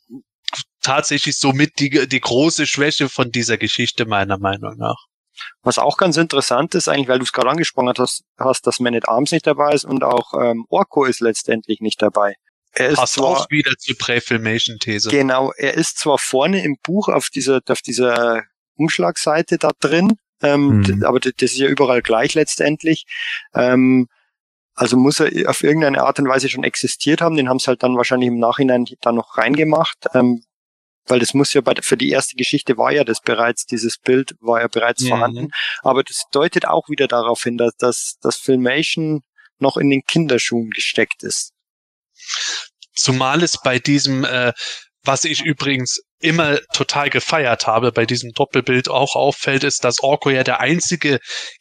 tatsächlich 0.85 1.37
somit 1.39 1.79
die, 1.79 2.07
die 2.09 2.21
große 2.21 2.67
Schwäche 2.67 3.09
von 3.09 3.31
dieser 3.31 3.59
Geschichte 3.59 4.07
meiner 4.07 4.39
Meinung 4.39 4.77
nach. 4.77 5.07
Was 5.63 5.79
auch 5.79 5.97
ganz 5.97 6.17
interessant 6.17 6.75
ist, 6.75 6.89
eigentlich, 6.89 7.09
weil 7.09 7.19
du 7.19 7.25
es 7.25 7.33
gerade 7.33 7.51
angesprochen 7.51 7.93
hast, 7.99 8.23
hast, 8.39 8.67
dass 8.67 8.79
Man 8.79 8.95
at 8.95 9.09
Arms 9.09 9.33
nicht 9.33 9.47
dabei 9.47 9.73
ist 9.73 9.85
und 9.85 10.05
auch 10.05 10.33
ähm, 10.41 10.65
Orko 10.69 11.05
ist 11.05 11.21
letztendlich 11.21 11.81
nicht 11.81 12.01
dabei. 12.01 12.35
Er 12.73 12.91
ist 12.91 12.97
Passt 12.97 13.15
zwar, 13.15 13.27
auch 13.27 13.51
wieder 13.51 13.73
zur 13.79 13.97
Präfilmation-These. 13.97 15.11
Genau, 15.11 15.53
er 15.57 15.75
ist 15.75 15.99
zwar 15.99 16.19
vorne 16.19 16.63
im 16.65 16.77
Buch 16.83 17.09
auf 17.09 17.29
dieser, 17.31 17.61
auf 17.69 17.81
dieser 17.81 18.43
Umschlagseite 18.77 19.59
da 19.59 19.71
drin, 19.79 20.13
ähm, 20.43 20.81
mhm. 20.81 21.05
aber 21.05 21.21
das 21.21 21.33
ist 21.39 21.57
ja 21.57 21.69
überall 21.69 22.03
gleich 22.03 22.35
letztendlich. 22.35 23.07
Ähm, 23.55 24.09
also 24.75 24.97
muss 24.97 25.21
er 25.21 25.49
auf 25.49 25.63
irgendeine 25.63 26.03
Art 26.03 26.19
und 26.19 26.29
Weise 26.29 26.49
schon 26.49 26.65
existiert 26.65 27.21
haben. 27.21 27.37
Den 27.37 27.49
haben 27.49 27.61
sie 27.61 27.69
halt 27.69 27.85
dann 27.85 27.97
wahrscheinlich 27.97 28.29
im 28.29 28.39
Nachhinein 28.39 28.87
da 29.01 29.13
noch 29.13 29.39
reingemacht. 29.39 30.07
Ähm, 30.15 30.43
weil 31.07 31.19
das 31.19 31.35
muss 31.35 31.53
ja 31.53 31.61
bei, 31.61 31.75
für 31.81 31.97
die 31.97 32.11
erste 32.11 32.37
Geschichte 32.37 32.77
war 32.77 32.93
ja 32.93 33.05
das 33.05 33.21
bereits, 33.21 33.67
dieses 33.67 33.99
Bild 33.99 34.37
war 34.41 34.61
ja 34.61 34.69
bereits 34.69 35.03
mhm. 35.03 35.09
vorhanden. 35.09 35.49
Aber 35.83 36.03
das 36.03 36.25
deutet 36.33 36.67
auch 36.67 36.89
wieder 36.89 37.09
darauf 37.09 37.43
hin, 37.43 37.57
dass, 37.57 37.77
dass 37.77 38.17
das 38.21 38.37
Filmation 38.37 39.23
noch 39.59 39.77
in 39.77 39.91
den 39.91 40.03
Kinderschuhen 40.05 40.71
gesteckt 40.71 41.23
ist. 41.23 41.53
Zumal 42.95 43.43
es 43.43 43.61
bei 43.61 43.79
diesem, 43.79 44.25
äh, 44.25 44.53
was 45.05 45.25
ich 45.25 45.43
übrigens 45.43 46.01
immer 46.25 46.59
total 46.73 47.11
gefeiert 47.11 47.67
habe 47.67 47.93
bei 47.93 48.07
diesem 48.07 48.33
Doppelbild 48.33 48.89
auch 48.89 49.15
auffällt, 49.15 49.63
ist, 49.63 49.85
dass 49.85 50.03
Orko 50.03 50.31
ja 50.31 50.43
der 50.43 50.61
einzige 50.61 51.19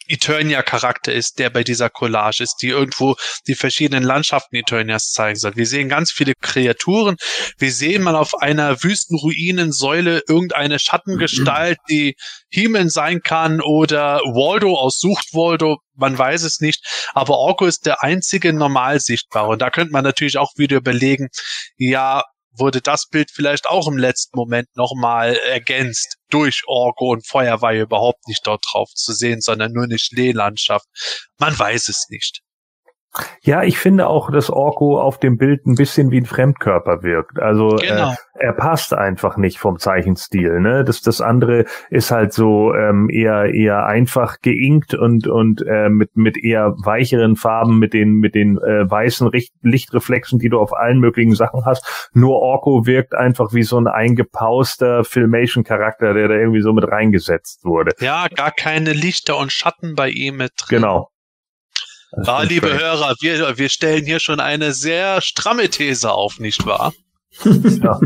Eternia-Charakter 0.07 1.11
ist, 1.11 1.37
der 1.39 1.49
bei 1.49 1.63
dieser 1.63 1.89
Collage 1.89 2.43
ist, 2.43 2.57
die 2.61 2.69
irgendwo 2.69 3.15
die 3.47 3.55
verschiedenen 3.55 4.03
Landschaften 4.03 4.55
Eternias 4.55 5.11
zeigen 5.11 5.37
soll. 5.37 5.57
Wir 5.57 5.67
sehen 5.67 5.89
ganz 5.89 6.11
viele 6.11 6.33
Kreaturen. 6.39 7.17
Wir 7.57 7.73
sehen 7.73 8.03
mal 8.03 8.15
auf 8.15 8.35
einer 8.35 8.81
Wüstenruinensäule 8.81 10.23
irgendeine 10.29 10.79
Schattengestalt, 10.79 11.77
die 11.89 12.15
Heeman 12.49 12.89
sein 12.89 13.19
kann 13.21 13.59
oder 13.59 14.19
Waldo 14.19 14.77
aus 14.77 14.99
Sucht 14.99 15.33
Waldo. 15.33 15.79
Man 15.95 16.17
weiß 16.17 16.43
es 16.43 16.61
nicht. 16.61 16.85
Aber 17.13 17.37
Orko 17.37 17.65
ist 17.65 17.85
der 17.85 18.01
einzige 18.01 18.53
normal 18.53 19.01
sichtbare. 19.01 19.49
Und 19.49 19.61
da 19.61 19.69
könnte 19.69 19.91
man 19.91 20.03
natürlich 20.05 20.37
auch 20.37 20.51
wieder 20.55 20.77
überlegen, 20.77 21.27
ja, 21.77 22.23
wurde 22.55 22.81
das 22.81 23.07
Bild 23.07 23.31
vielleicht 23.31 23.67
auch 23.67 23.87
im 23.87 23.97
letzten 23.97 24.37
Moment 24.37 24.67
nochmal 24.75 25.35
ergänzt 25.35 26.17
durch 26.29 26.61
Orko 26.67 27.11
und 27.11 27.27
Feuer 27.27 27.61
war 27.61 27.73
ja 27.73 27.83
überhaupt 27.83 28.27
nicht 28.27 28.45
dort 28.45 28.63
drauf 28.71 28.89
zu 28.93 29.13
sehen, 29.13 29.41
sondern 29.41 29.71
nur 29.71 29.85
eine 29.85 29.99
Schneelandschaft. 29.99 30.85
Man 31.39 31.57
weiß 31.57 31.89
es 31.89 32.05
nicht. 32.09 32.42
Ja, 33.41 33.63
ich 33.63 33.77
finde 33.77 34.07
auch, 34.07 34.31
dass 34.31 34.49
Orko 34.49 34.99
auf 34.99 35.19
dem 35.19 35.37
Bild 35.37 35.65
ein 35.67 35.75
bisschen 35.75 36.09
wie 36.11 36.17
ein 36.17 36.25
Fremdkörper 36.25 37.03
wirkt. 37.03 37.39
Also 37.39 37.77
äh, 37.77 37.87
genau. 37.87 38.11
äh, 38.11 38.15
er 38.33 38.53
passt 38.53 38.93
einfach 38.93 39.37
nicht 39.37 39.59
vom 39.59 39.77
Zeichenstil. 39.77 40.59
Ne? 40.59 40.83
Das, 40.83 41.01
das 41.01 41.21
andere 41.21 41.65
ist 41.89 42.11
halt 42.11 42.33
so 42.33 42.73
ähm, 42.73 43.09
eher 43.11 43.53
eher 43.53 43.85
einfach 43.85 44.41
geinkt 44.41 44.95
und 44.95 45.27
und 45.27 45.63
äh, 45.67 45.89
mit 45.89 46.15
mit 46.15 46.43
eher 46.43 46.73
weicheren 46.83 47.35
Farben, 47.35 47.77
mit 47.77 47.93
den 47.93 48.15
mit 48.15 48.33
den 48.33 48.57
äh, 48.57 48.89
weißen 48.89 49.27
Richt 49.27 49.53
Lichtreflexen, 49.61 50.39
die 50.39 50.49
du 50.49 50.59
auf 50.59 50.73
allen 50.73 50.99
möglichen 50.99 51.35
Sachen 51.35 51.65
hast. 51.65 52.09
Nur 52.13 52.41
Orko 52.41 52.87
wirkt 52.87 53.13
einfach 53.13 53.53
wie 53.53 53.63
so 53.63 53.77
ein 53.77 53.87
eingepauster 53.87 55.03
Filmation-Charakter, 55.03 56.13
der 56.13 56.27
da 56.27 56.33
irgendwie 56.33 56.61
so 56.61 56.73
mit 56.73 56.87
reingesetzt 56.87 57.63
wurde. 57.63 57.91
Ja, 57.99 58.27
gar 58.27 58.51
keine 58.51 58.93
Lichter 58.93 59.37
und 59.37 59.51
Schatten 59.51 59.93
bei 59.95 60.09
ihm 60.09 60.37
mit 60.37 60.53
drin. 60.57 60.81
Genau. 60.81 61.12
Ah, 62.25 62.43
liebe 62.43 62.67
schön. 62.67 62.79
Hörer, 62.79 63.15
wir, 63.21 63.57
wir 63.57 63.69
stellen 63.69 64.05
hier 64.05 64.19
schon 64.19 64.39
eine 64.39 64.73
sehr 64.73 65.21
stramme 65.21 65.69
These 65.69 66.11
auf, 66.11 66.39
nicht 66.39 66.65
wahr? 66.65 66.93
ja. 67.81 67.99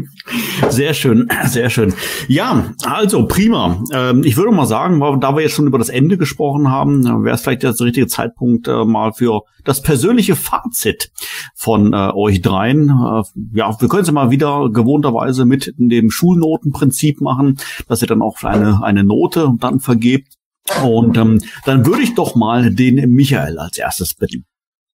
Sehr 0.69 0.93
schön, 0.93 1.27
sehr 1.45 1.69
schön. 1.69 1.93
Ja, 2.29 2.71
also 2.85 3.27
prima. 3.27 3.83
Ähm, 3.91 4.23
ich 4.23 4.37
würde 4.37 4.51
mal 4.51 4.65
sagen, 4.65 4.99
da 5.19 5.35
wir 5.35 5.41
jetzt 5.41 5.53
schon 5.53 5.67
über 5.67 5.77
das 5.77 5.89
Ende 5.89 6.17
gesprochen 6.17 6.69
haben, 6.69 7.03
wäre 7.25 7.35
es 7.35 7.41
vielleicht 7.41 7.63
der 7.63 7.77
richtige 7.77 8.07
Zeitpunkt 8.07 8.69
äh, 8.69 8.85
mal 8.85 9.11
für 9.11 9.41
das 9.65 9.81
persönliche 9.81 10.37
Fazit 10.37 11.11
von 11.55 11.91
äh, 11.91 12.11
euch 12.13 12.41
dreien. 12.41 12.89
Äh, 12.89 13.23
ja, 13.53 13.75
wir 13.79 13.89
können 13.89 14.01
es 14.03 14.07
ja 14.07 14.13
mal 14.13 14.31
wieder 14.31 14.69
gewohnterweise 14.71 15.45
mit 15.45 15.73
dem 15.77 16.09
Schulnotenprinzip 16.09 17.19
machen, 17.19 17.57
dass 17.89 18.01
ihr 18.01 18.07
dann 18.07 18.21
auch 18.21 18.41
eine, 18.43 18.81
eine 18.81 19.03
Note 19.03 19.51
dann 19.59 19.81
vergebt. 19.81 20.36
Und 20.83 21.17
ähm, 21.17 21.41
dann 21.65 21.85
würde 21.85 22.03
ich 22.03 22.15
doch 22.15 22.35
mal 22.35 22.73
den 22.73 22.95
Michael 23.11 23.59
als 23.59 23.77
erstes 23.77 24.13
bitten. 24.13 24.45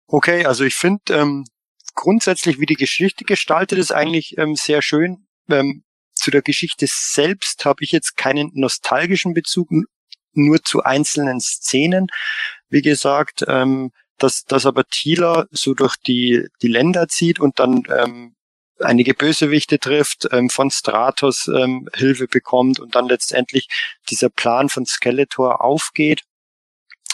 Okay, 0.06 0.44
also 0.44 0.64
ich 0.64 0.74
finde 0.74 1.00
ähm, 1.10 1.44
grundsätzlich, 1.94 2.60
wie 2.60 2.66
die 2.66 2.74
Geschichte 2.74 3.24
gestaltet 3.24 3.78
ist, 3.78 3.92
eigentlich 3.92 4.36
ähm, 4.38 4.56
sehr 4.56 4.82
schön. 4.82 5.26
Ähm, 5.48 5.84
zu 6.14 6.30
der 6.30 6.42
Geschichte 6.42 6.86
selbst 6.88 7.64
habe 7.64 7.82
ich 7.82 7.92
jetzt 7.92 8.16
keinen 8.16 8.50
nostalgischen 8.54 9.34
Bezug, 9.34 9.68
nur 10.34 10.62
zu 10.62 10.82
einzelnen 10.82 11.40
Szenen. 11.40 12.06
Wie 12.68 12.82
gesagt, 12.82 13.44
ähm, 13.48 13.90
dass, 14.18 14.44
dass 14.44 14.66
aber 14.66 14.84
Thieler 14.84 15.46
so 15.50 15.74
durch 15.74 15.96
die, 15.96 16.46
die 16.62 16.68
Länder 16.68 17.08
zieht 17.08 17.40
und 17.40 17.58
dann 17.58 17.82
ähm, 17.88 18.34
einige 18.82 19.14
Bösewichte 19.14 19.78
trifft, 19.78 20.28
ähm, 20.32 20.50
von 20.50 20.70
Stratos 20.70 21.48
ähm, 21.48 21.88
Hilfe 21.94 22.26
bekommt 22.28 22.80
und 22.80 22.94
dann 22.94 23.08
letztendlich 23.08 23.68
dieser 24.10 24.28
Plan 24.28 24.68
von 24.68 24.86
Skeletor 24.86 25.62
aufgeht 25.62 26.22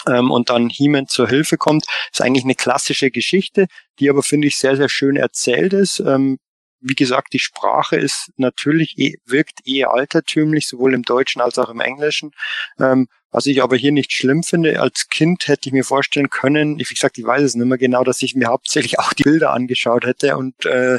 ähm, 0.06 0.30
und 0.30 0.50
dann 0.50 0.68
He-Man 0.68 1.08
zur 1.08 1.28
Hilfe 1.28 1.56
kommt, 1.56 1.84
ist 2.12 2.20
eigentlich 2.20 2.44
eine 2.44 2.55
klassische 2.55 3.10
Geschichte, 3.10 3.66
die 3.98 4.10
aber 4.10 4.22
finde 4.22 4.48
ich 4.48 4.56
sehr, 4.56 4.76
sehr 4.76 4.88
schön 4.88 5.16
erzählt 5.16 5.72
ist. 5.72 6.00
Ähm, 6.00 6.38
wie 6.80 6.94
gesagt, 6.94 7.32
die 7.32 7.40
Sprache 7.40 7.97
ist 7.97 8.30
natürlich, 8.36 8.97
eh, 8.98 9.14
wirkt 9.26 9.66
eher 9.66 9.90
altertümlich, 9.90 10.68
sowohl 10.68 10.94
im 10.94 11.02
Deutschen 11.02 11.42
als 11.42 11.58
auch 11.58 11.70
im 11.70 11.80
Englischen. 11.80 12.30
Ähm, 12.78 13.08
was 13.30 13.47
ich 13.47 13.62
aber 13.62 13.76
hier 13.76 13.92
nicht 13.92 14.12
schlimm 14.12 14.42
finde, 14.42 14.80
als 14.80 15.08
Kind 15.08 15.48
hätte 15.48 15.68
ich 15.68 15.72
mir 15.72 15.84
vorstellen 15.84 16.30
können, 16.30 16.78
wie 16.78 16.84
gesagt, 16.84 17.18
ich 17.18 17.26
weiß 17.26 17.42
es 17.42 17.55
nicht 17.55 17.66
mehr 17.66 17.78
genau, 17.78 18.05
dass 18.05 18.22
ich 18.22 18.34
mir 18.34 18.48
hauptsächlich 18.48 18.98
auch 18.98 19.12
die 19.12 19.24
Bilder 19.24 19.52
angeschaut 19.52 20.06
hätte 20.06 20.36
und 20.36 20.64
äh, 20.64 20.98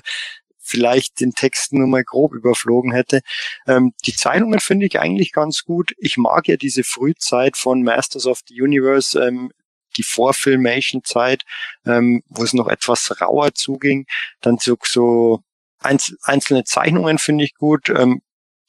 vielleicht 0.70 1.20
den 1.20 1.32
Text 1.32 1.74
nur 1.74 1.88
mal 1.88 2.04
grob 2.04 2.34
überflogen 2.34 2.92
hätte. 2.92 3.22
Ähm, 3.68 3.94
die 4.06 4.14
Zeichnungen 4.14 4.60
finde 4.60 4.86
ich 4.86 5.00
eigentlich 5.00 5.32
ganz 5.32 5.64
gut. 5.64 5.94
Ich 5.98 6.18
mag 6.18 6.48
ja 6.48 6.58
diese 6.58 6.84
Frühzeit 6.84 7.58
von 7.58 7.84
Masters 7.84 8.26
of 8.26 8.42
the 8.48 8.62
Universe, 8.62 9.20
ähm, 9.20 9.52
die 9.98 10.04
Vorfilmation-Zeit, 10.04 11.44
ähm, 11.86 12.22
wo 12.30 12.44
es 12.44 12.54
noch 12.54 12.68
etwas 12.68 13.20
rauer 13.20 13.54
zuging. 13.54 14.06
Dann 14.42 14.58
so, 14.60 14.78
so 14.84 15.42
einz 15.80 16.14
einzelne 16.24 16.64
Zeichnungen 16.64 17.18
finde 17.18 17.44
ich 17.44 17.56
gut. 17.56 17.90
Ähm, 17.90 18.22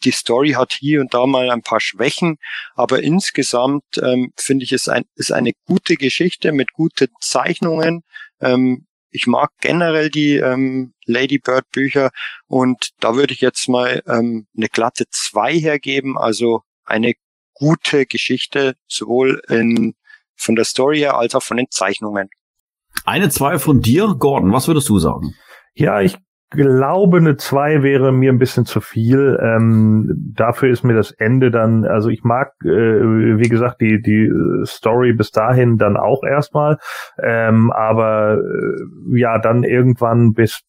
die 0.05 0.13
Story 0.13 0.53
hat 0.53 0.73
hier 0.73 1.01
und 1.01 1.13
da 1.13 1.27
mal 1.27 1.51
ein 1.51 1.63
paar 1.63 1.81
Schwächen, 1.81 2.39
aber 2.75 3.03
insgesamt 3.03 3.85
ähm, 4.03 4.33
finde 4.37 4.65
ich 4.65 4.73
es 4.73 4.89
ein, 4.89 5.05
ist 5.15 5.31
eine 5.31 5.53
gute 5.67 5.97
Geschichte 5.97 6.53
mit 6.53 6.73
guten 6.73 7.09
Zeichnungen. 7.21 8.03
Ähm, 8.41 8.87
ich 9.11 9.27
mag 9.27 9.51
generell 9.61 10.11
die 10.11 10.37
ähm, 10.37 10.95
Lady 11.05 11.39
Bird 11.39 11.69
Bücher 11.71 12.11
und 12.47 12.91
da 13.01 13.15
würde 13.15 13.33
ich 13.33 13.41
jetzt 13.41 13.69
mal 13.69 14.03
ähm, 14.07 14.47
eine 14.57 14.69
glatte 14.69 15.05
zwei 15.11 15.59
hergeben, 15.59 16.17
also 16.19 16.63
eine 16.85 17.15
gute 17.55 18.07
Geschichte, 18.07 18.75
sowohl 18.87 19.43
in, 19.49 19.95
von 20.37 20.57
der 20.57 20.65
Story 20.65 20.99
her 20.99 21.17
als 21.17 21.35
auch 21.35 21.43
von 21.43 21.57
den 21.57 21.71
Zeichnungen. 21.71 22.29
Eine 23.05 23.31
zwei 23.31 23.59
von 23.59 23.81
dir, 23.81 24.15
Gordon, 24.19 24.53
was 24.53 24.67
würdest 24.67 24.89
du 24.89 24.99
sagen? 24.99 25.35
Ja, 25.75 26.01
ich 26.01 26.17
glaube, 26.51 27.19
eine 27.19 27.37
zwei 27.37 27.83
wäre 27.83 28.13
mir 28.13 28.33
ein 28.33 28.39
bisschen 28.39 28.67
zu 28.67 28.81
viel. 28.81 29.39
Ähm, 29.41 30.33
dafür 30.35 30.71
ist 30.71 30.85
mir 30.85 30.95
das 30.95 31.13
Ende 31.13 31.51
dann, 31.51 31.85
also 31.85 32.09
ich 32.09 32.25
mag, 32.25 32.53
äh, 32.65 32.69
wie 32.69 33.49
gesagt, 33.49 33.81
die, 33.81 34.03
die 34.03 34.31
Story 34.65 35.13
bis 35.13 35.31
dahin 35.31 35.79
dann 35.79 35.97
auch 35.97 36.25
erstmal, 36.25 36.79
ähm, 37.23 37.71
aber 37.71 38.39
äh, 38.39 39.19
ja, 39.19 39.39
dann 39.39 39.63
irgendwann 39.63 40.33
bis 40.33 40.63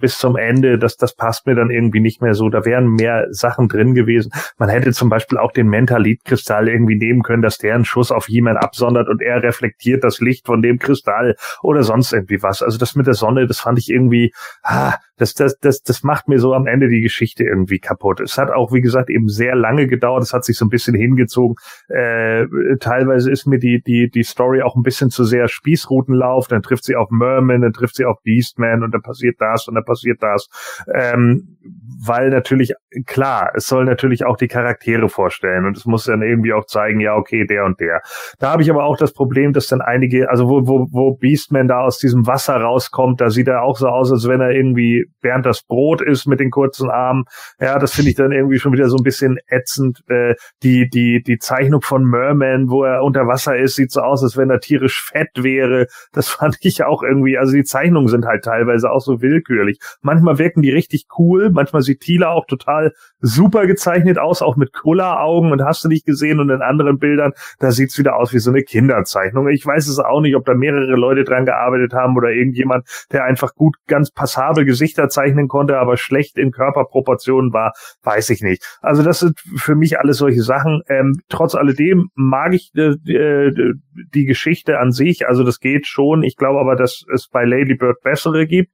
bis 0.00 0.18
zum 0.18 0.36
Ende, 0.36 0.78
das, 0.78 0.96
das 0.96 1.14
passt 1.14 1.46
mir 1.46 1.54
dann 1.54 1.70
irgendwie 1.70 2.00
nicht 2.00 2.20
mehr 2.22 2.34
so. 2.34 2.48
Da 2.48 2.64
wären 2.64 2.86
mehr 2.94 3.26
Sachen 3.30 3.68
drin 3.68 3.94
gewesen. 3.94 4.32
Man 4.58 4.68
hätte 4.68 4.92
zum 4.92 5.08
Beispiel 5.08 5.38
auch 5.38 5.52
den 5.52 5.68
Mentalith-Kristall 5.68 6.68
irgendwie 6.68 6.96
nehmen 6.96 7.22
können, 7.22 7.42
dass 7.42 7.58
der 7.58 7.74
einen 7.74 7.84
Schuss 7.84 8.10
auf 8.10 8.28
jemand 8.28 8.58
absondert 8.58 9.08
und 9.08 9.22
er 9.22 9.42
reflektiert 9.42 10.02
das 10.02 10.20
Licht 10.20 10.46
von 10.46 10.62
dem 10.62 10.78
Kristall 10.78 11.36
oder 11.62 11.82
sonst 11.82 12.12
irgendwie 12.12 12.42
was. 12.42 12.62
Also 12.62 12.78
das 12.78 12.96
mit 12.96 13.06
der 13.06 13.14
Sonne, 13.14 13.46
das 13.46 13.60
fand 13.60 13.78
ich 13.78 13.90
irgendwie, 13.90 14.32
ah, 14.62 14.94
das, 15.20 15.34
das, 15.34 15.58
das, 15.58 15.82
das 15.82 16.02
macht 16.02 16.28
mir 16.28 16.38
so 16.38 16.54
am 16.54 16.66
Ende 16.66 16.88
die 16.88 17.02
Geschichte 17.02 17.44
irgendwie 17.44 17.78
kaputt. 17.78 18.20
Es 18.20 18.38
hat 18.38 18.50
auch, 18.50 18.72
wie 18.72 18.80
gesagt, 18.80 19.10
eben 19.10 19.28
sehr 19.28 19.54
lange 19.54 19.86
gedauert. 19.86 20.22
Es 20.22 20.32
hat 20.32 20.46
sich 20.46 20.56
so 20.56 20.64
ein 20.64 20.70
bisschen 20.70 20.94
hingezogen. 20.94 21.56
Äh, 21.88 22.46
teilweise 22.80 23.30
ist 23.30 23.46
mir 23.46 23.58
die, 23.58 23.82
die, 23.86 24.08
die 24.08 24.22
Story 24.22 24.62
auch 24.62 24.76
ein 24.76 24.82
bisschen 24.82 25.10
zu 25.10 25.24
sehr 25.24 25.48
Spießrutenlauf. 25.48 26.48
Dann 26.48 26.62
trifft 26.62 26.84
sie 26.84 26.96
auf 26.96 27.10
Merman, 27.10 27.60
dann 27.60 27.74
trifft 27.74 27.96
sie 27.96 28.06
auf 28.06 28.16
Beastman 28.24 28.82
und 28.82 28.94
dann 28.94 29.02
passiert 29.02 29.36
das 29.40 29.68
und 29.68 29.74
dann 29.74 29.84
passiert 29.84 30.22
das. 30.22 30.48
Ähm, 30.90 31.58
weil 32.02 32.30
natürlich, 32.30 32.72
klar, 33.04 33.52
es 33.54 33.66
soll 33.66 33.84
natürlich 33.84 34.24
auch 34.24 34.38
die 34.38 34.48
Charaktere 34.48 35.10
vorstellen 35.10 35.66
und 35.66 35.76
es 35.76 35.84
muss 35.84 36.04
dann 36.04 36.22
irgendwie 36.22 36.54
auch 36.54 36.64
zeigen, 36.64 37.00
ja, 37.00 37.14
okay, 37.14 37.44
der 37.46 37.66
und 37.66 37.78
der. 37.78 38.00
Da 38.38 38.52
habe 38.52 38.62
ich 38.62 38.70
aber 38.70 38.84
auch 38.84 38.96
das 38.96 39.12
Problem, 39.12 39.52
dass 39.52 39.66
dann 39.66 39.82
einige, 39.82 40.30
also 40.30 40.48
wo, 40.48 40.66
wo, 40.66 40.88
wo 40.90 41.14
Beastman 41.16 41.68
da 41.68 41.80
aus 41.80 41.98
diesem 41.98 42.26
Wasser 42.26 42.56
rauskommt, 42.56 43.20
da 43.20 43.28
sieht 43.28 43.48
er 43.48 43.62
auch 43.62 43.76
so 43.76 43.88
aus, 43.88 44.10
als 44.10 44.26
wenn 44.26 44.40
er 44.40 44.52
irgendwie 44.52 45.09
während 45.22 45.46
das 45.46 45.62
Brot 45.62 46.00
ist 46.02 46.26
mit 46.26 46.40
den 46.40 46.50
kurzen 46.50 46.90
Armen. 46.90 47.24
Ja, 47.60 47.78
das 47.78 47.92
finde 47.92 48.10
ich 48.10 48.16
dann 48.16 48.32
irgendwie 48.32 48.58
schon 48.58 48.72
wieder 48.72 48.88
so 48.88 48.96
ein 48.96 49.02
bisschen 49.02 49.38
ätzend. 49.48 50.02
Äh, 50.08 50.34
die, 50.62 50.88
die, 50.88 51.22
die 51.22 51.38
Zeichnung 51.38 51.82
von 51.82 52.04
Merman, 52.04 52.70
wo 52.70 52.84
er 52.84 53.02
unter 53.02 53.26
Wasser 53.26 53.56
ist, 53.56 53.76
sieht 53.76 53.92
so 53.92 54.00
aus, 54.00 54.22
als 54.22 54.36
wenn 54.36 54.50
er 54.50 54.60
tierisch 54.60 55.02
fett 55.02 55.30
wäre. 55.36 55.86
Das 56.12 56.28
fand 56.40 56.56
ich 56.60 56.84
auch 56.84 57.02
irgendwie, 57.02 57.38
also 57.38 57.52
die 57.52 57.64
Zeichnungen 57.64 58.08
sind 58.08 58.26
halt 58.26 58.44
teilweise 58.44 58.90
auch 58.90 59.00
so 59.00 59.20
willkürlich. 59.20 59.78
Manchmal 60.02 60.38
wirken 60.38 60.62
die 60.62 60.70
richtig 60.70 61.06
cool, 61.18 61.50
manchmal 61.50 61.82
sieht 61.82 62.00
Tila 62.00 62.30
auch 62.30 62.46
total 62.46 62.92
super 63.20 63.66
gezeichnet 63.66 64.18
aus, 64.18 64.42
auch 64.42 64.56
mit 64.56 64.72
Kulleraugen 64.72 65.52
und 65.52 65.62
hast 65.62 65.84
du 65.84 65.88
nicht 65.88 66.06
gesehen 66.06 66.40
und 66.40 66.50
in 66.50 66.62
anderen 66.62 66.98
Bildern, 66.98 67.32
da 67.58 67.70
sieht's 67.70 67.98
wieder 67.98 68.16
aus 68.16 68.32
wie 68.32 68.38
so 68.38 68.50
eine 68.50 68.62
Kinderzeichnung. 68.62 69.48
Ich 69.48 69.64
weiß 69.64 69.88
es 69.88 69.98
auch 69.98 70.20
nicht, 70.20 70.36
ob 70.36 70.44
da 70.44 70.54
mehrere 70.54 70.94
Leute 70.96 71.24
dran 71.24 71.44
gearbeitet 71.44 71.92
haben 71.92 72.16
oder 72.16 72.30
irgendjemand, 72.30 72.86
der 73.12 73.24
einfach 73.24 73.54
gut 73.54 73.76
ganz 73.86 74.10
passabel 74.10 74.64
Gesichter 74.64 74.99
zeichnen 75.08 75.48
konnte, 75.48 75.78
aber 75.78 75.96
schlecht 75.96 76.38
in 76.38 76.50
Körperproportionen 76.50 77.52
war, 77.52 77.72
weiß 78.02 78.30
ich 78.30 78.42
nicht. 78.42 78.64
Also 78.80 79.02
das 79.02 79.20
sind 79.20 79.38
für 79.56 79.74
mich 79.74 79.98
alles 79.98 80.18
solche 80.18 80.42
Sachen. 80.42 80.82
Ähm, 80.88 81.14
trotz 81.28 81.54
alledem 81.54 82.08
mag 82.14 82.54
ich 82.54 82.70
äh, 82.76 82.94
äh, 83.10 83.74
die 84.14 84.24
Geschichte 84.24 84.78
an 84.78 84.92
sich, 84.92 85.26
also 85.26 85.44
das 85.44 85.58
geht 85.58 85.86
schon. 85.86 86.22
Ich 86.22 86.36
glaube 86.36 86.60
aber, 86.60 86.76
dass 86.76 87.04
es 87.12 87.28
bei 87.28 87.44
Lady 87.44 87.74
Bird 87.74 88.00
bessere 88.02 88.46
gibt. 88.46 88.72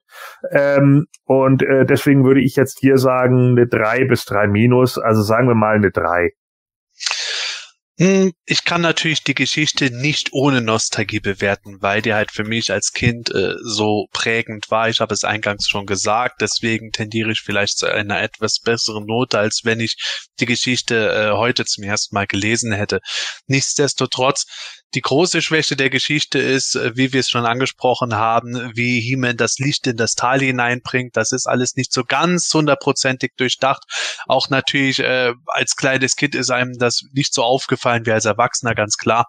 Ähm, 0.50 1.06
und 1.24 1.62
äh, 1.62 1.84
deswegen 1.84 2.24
würde 2.24 2.40
ich 2.40 2.56
jetzt 2.56 2.78
hier 2.80 2.98
sagen, 2.98 3.50
eine 3.50 3.66
drei 3.66 4.04
bis 4.04 4.24
drei 4.24 4.46
minus, 4.46 4.98
also 4.98 5.22
sagen 5.22 5.48
wir 5.48 5.54
mal 5.54 5.76
eine 5.76 5.90
drei. 5.90 6.30
Hm, 7.98 8.32
ich 8.44 8.64
kann 8.64 8.82
natürlich 8.82 9.22
die 9.24 9.34
Geschichte 9.34 9.90
nicht 9.90 10.34
ohne 10.34 10.60
Nostalgie 10.60 11.20
bewerten, 11.20 11.80
weil 11.80 12.02
die 12.02 12.12
halt 12.12 12.30
für 12.30 12.44
mich 12.44 12.70
als 12.70 12.92
Kind 12.92 13.30
äh, 13.30 13.54
so 13.62 14.06
prägend 14.12 14.70
war. 14.70 14.90
Ich 14.90 15.00
habe 15.00 15.14
es 15.14 15.24
eingangs 15.24 15.66
schon 15.66 15.86
gesagt, 15.86 16.42
deswegen 16.42 16.92
tendiere 16.92 17.32
ich 17.32 17.40
vielleicht 17.40 17.78
zu 17.78 17.86
einer 17.86 18.20
etwas 18.20 18.60
besseren 18.60 19.06
Note, 19.06 19.38
als 19.38 19.62
wenn 19.64 19.80
ich 19.80 19.96
die 20.40 20.44
Geschichte 20.44 21.10
äh, 21.10 21.36
heute 21.38 21.64
zum 21.64 21.84
ersten 21.84 22.14
Mal 22.14 22.26
gelesen 22.26 22.70
hätte. 22.70 23.00
Nichtsdestotrotz 23.46 24.44
die 24.94 25.00
große 25.00 25.42
Schwäche 25.42 25.76
der 25.76 25.90
Geschichte 25.90 26.38
ist, 26.38 26.74
äh, 26.74 26.96
wie 26.96 27.14
wir 27.14 27.20
es 27.20 27.30
schon 27.30 27.46
angesprochen 27.46 28.14
haben, 28.14 28.72
wie 28.74 29.00
He-Man 29.00 29.38
das 29.38 29.58
Licht 29.58 29.86
in 29.86 29.96
das 29.96 30.14
Tal 30.14 30.40
hineinbringt. 30.40 31.16
Das 31.16 31.32
ist 31.32 31.46
alles 31.46 31.76
nicht 31.76 31.94
so 31.94 32.04
ganz 32.04 32.52
hundertprozentig 32.52 33.32
durchdacht. 33.36 33.84
Auch 34.26 34.50
natürlich 34.50 34.98
äh, 34.98 35.32
als 35.46 35.76
kleines 35.76 36.14
Kind 36.16 36.34
ist 36.34 36.50
einem 36.50 36.78
das 36.78 37.02
nicht 37.12 37.32
so 37.32 37.42
aufgefallen 37.42 37.85
wie 37.86 38.12
als 38.12 38.24
Erwachsener, 38.24 38.74
ganz 38.74 38.96
klar. 38.96 39.26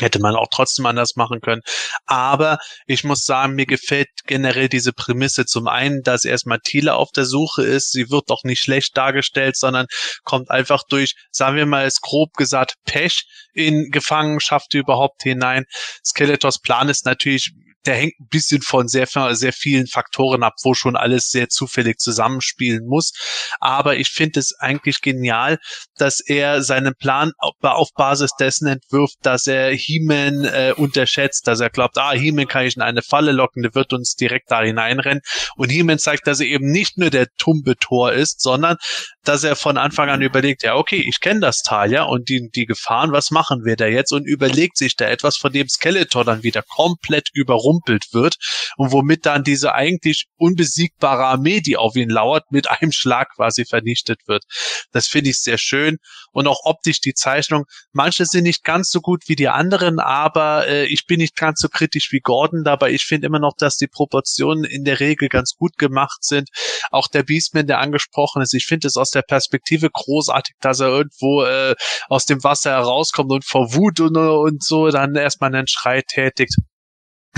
Hätte 0.00 0.20
man 0.20 0.36
auch 0.36 0.46
trotzdem 0.52 0.86
anders 0.86 1.16
machen 1.16 1.40
können. 1.40 1.62
Aber 2.06 2.58
ich 2.86 3.02
muss 3.02 3.24
sagen, 3.24 3.54
mir 3.54 3.66
gefällt 3.66 4.08
generell 4.26 4.68
diese 4.68 4.92
Prämisse. 4.92 5.44
Zum 5.44 5.66
einen, 5.66 6.02
dass 6.02 6.24
erstmal 6.24 6.60
Thiele 6.62 6.94
auf 6.94 7.10
der 7.10 7.24
Suche 7.24 7.64
ist. 7.64 7.90
Sie 7.90 8.08
wird 8.08 8.30
doch 8.30 8.44
nicht 8.44 8.62
schlecht 8.62 8.96
dargestellt, 8.96 9.56
sondern 9.56 9.86
kommt 10.22 10.52
einfach 10.52 10.84
durch, 10.88 11.14
sagen 11.32 11.56
wir 11.56 11.66
mal, 11.66 11.84
es 11.84 12.00
grob 12.00 12.34
gesagt, 12.34 12.74
Pech 12.84 13.24
in 13.54 13.90
Gefangenschaft 13.90 14.72
überhaupt 14.74 15.24
hinein. 15.24 15.64
Skeletors 16.04 16.60
Plan 16.60 16.88
ist 16.88 17.04
natürlich 17.04 17.50
der 17.86 17.96
hängt 17.96 18.18
ein 18.20 18.28
bisschen 18.28 18.62
von 18.62 18.88
sehr, 18.88 19.06
sehr 19.06 19.52
vielen 19.52 19.86
Faktoren 19.86 20.42
ab, 20.42 20.54
wo 20.62 20.74
schon 20.74 20.96
alles 20.96 21.30
sehr 21.30 21.48
zufällig 21.48 21.98
zusammenspielen 21.98 22.86
muss. 22.86 23.12
Aber 23.60 23.96
ich 23.96 24.10
finde 24.10 24.40
es 24.40 24.54
eigentlich 24.58 25.00
genial, 25.00 25.58
dass 25.96 26.20
er 26.20 26.62
seinen 26.62 26.94
Plan 26.94 27.32
auf 27.38 27.88
Basis 27.94 28.32
dessen 28.38 28.66
entwirft, 28.66 29.16
dass 29.22 29.46
er 29.46 29.70
He-Man 29.70 30.44
äh, 30.44 30.74
unterschätzt, 30.76 31.46
dass 31.46 31.60
er 31.60 31.70
glaubt, 31.70 31.98
ah, 31.98 32.12
He-Man 32.12 32.48
kann 32.48 32.66
ich 32.66 32.76
in 32.76 32.82
eine 32.82 33.02
Falle 33.02 33.32
locken, 33.32 33.62
der 33.62 33.74
wird 33.74 33.92
uns 33.92 34.14
direkt 34.14 34.50
da 34.50 34.62
hineinrennen. 34.62 35.22
Und 35.56 35.70
He-Man 35.70 35.98
zeigt, 35.98 36.26
dass 36.26 36.40
er 36.40 36.46
eben 36.46 36.70
nicht 36.70 36.98
nur 36.98 37.10
der 37.10 37.28
tumbe 37.38 37.76
Tor 37.76 38.12
ist, 38.12 38.40
sondern 38.40 38.76
dass 39.24 39.44
er 39.44 39.56
von 39.56 39.78
Anfang 39.78 40.08
an 40.10 40.22
überlegt, 40.22 40.62
ja, 40.62 40.74
okay, 40.74 41.04
ich 41.06 41.20
kenne 41.20 41.40
das 41.40 41.62
Tal, 41.62 41.92
ja, 41.92 42.04
und 42.04 42.28
die, 42.28 42.50
die 42.54 42.66
Gefahren, 42.66 43.12
was 43.12 43.30
machen 43.30 43.64
wir 43.64 43.76
da 43.76 43.86
jetzt? 43.86 44.12
Und 44.12 44.26
überlegt 44.26 44.76
sich 44.76 44.96
da 44.96 45.06
etwas, 45.06 45.36
von 45.36 45.52
dem 45.52 45.68
Skeletor 45.68 46.24
dann 46.24 46.42
wieder 46.42 46.62
komplett 46.62 47.28
überrumpelt 47.32 47.67
wird 48.12 48.36
und 48.76 48.92
womit 48.92 49.26
dann 49.26 49.44
diese 49.44 49.74
eigentlich 49.74 50.26
unbesiegbare 50.36 51.26
Armee, 51.26 51.60
die 51.60 51.76
auf 51.76 51.96
ihn 51.96 52.08
lauert, 52.08 52.44
mit 52.50 52.70
einem 52.70 52.92
Schlag 52.92 53.28
quasi 53.34 53.64
vernichtet 53.64 54.20
wird. 54.26 54.44
Das 54.92 55.06
finde 55.06 55.30
ich 55.30 55.40
sehr 55.40 55.58
schön 55.58 55.98
und 56.32 56.46
auch 56.46 56.60
optisch 56.64 57.00
die 57.00 57.14
Zeichnung. 57.14 57.64
Manche 57.92 58.24
sind 58.24 58.44
nicht 58.44 58.64
ganz 58.64 58.90
so 58.90 59.00
gut 59.00 59.24
wie 59.26 59.36
die 59.36 59.48
anderen, 59.48 60.00
aber 60.00 60.66
äh, 60.66 60.86
ich 60.86 61.06
bin 61.06 61.18
nicht 61.18 61.36
ganz 61.36 61.60
so 61.60 61.68
kritisch 61.68 62.08
wie 62.12 62.20
Gordon 62.20 62.64
dabei. 62.64 62.92
Ich 62.92 63.04
finde 63.04 63.26
immer 63.26 63.40
noch, 63.40 63.54
dass 63.56 63.76
die 63.76 63.86
Proportionen 63.86 64.64
in 64.64 64.84
der 64.84 65.00
Regel 65.00 65.28
ganz 65.28 65.54
gut 65.56 65.76
gemacht 65.78 66.24
sind. 66.24 66.48
Auch 66.90 67.08
der 67.08 67.22
Beastman, 67.22 67.66
der 67.66 67.80
angesprochen 67.80 68.42
ist, 68.42 68.54
ich 68.54 68.66
finde 68.66 68.88
es 68.88 68.96
aus 68.96 69.10
der 69.10 69.22
Perspektive 69.22 69.90
großartig, 69.90 70.56
dass 70.60 70.80
er 70.80 70.88
irgendwo 70.88 71.44
äh, 71.44 71.74
aus 72.08 72.24
dem 72.24 72.42
Wasser 72.44 72.70
herauskommt 72.70 73.30
und 73.32 73.44
vor 73.44 73.74
Wut 73.74 74.00
und, 74.00 74.16
und 74.16 74.62
so 74.62 74.88
dann 74.88 75.14
erstmal 75.14 75.54
einen 75.54 75.66
Schrei 75.66 76.02
tätigt. 76.02 76.54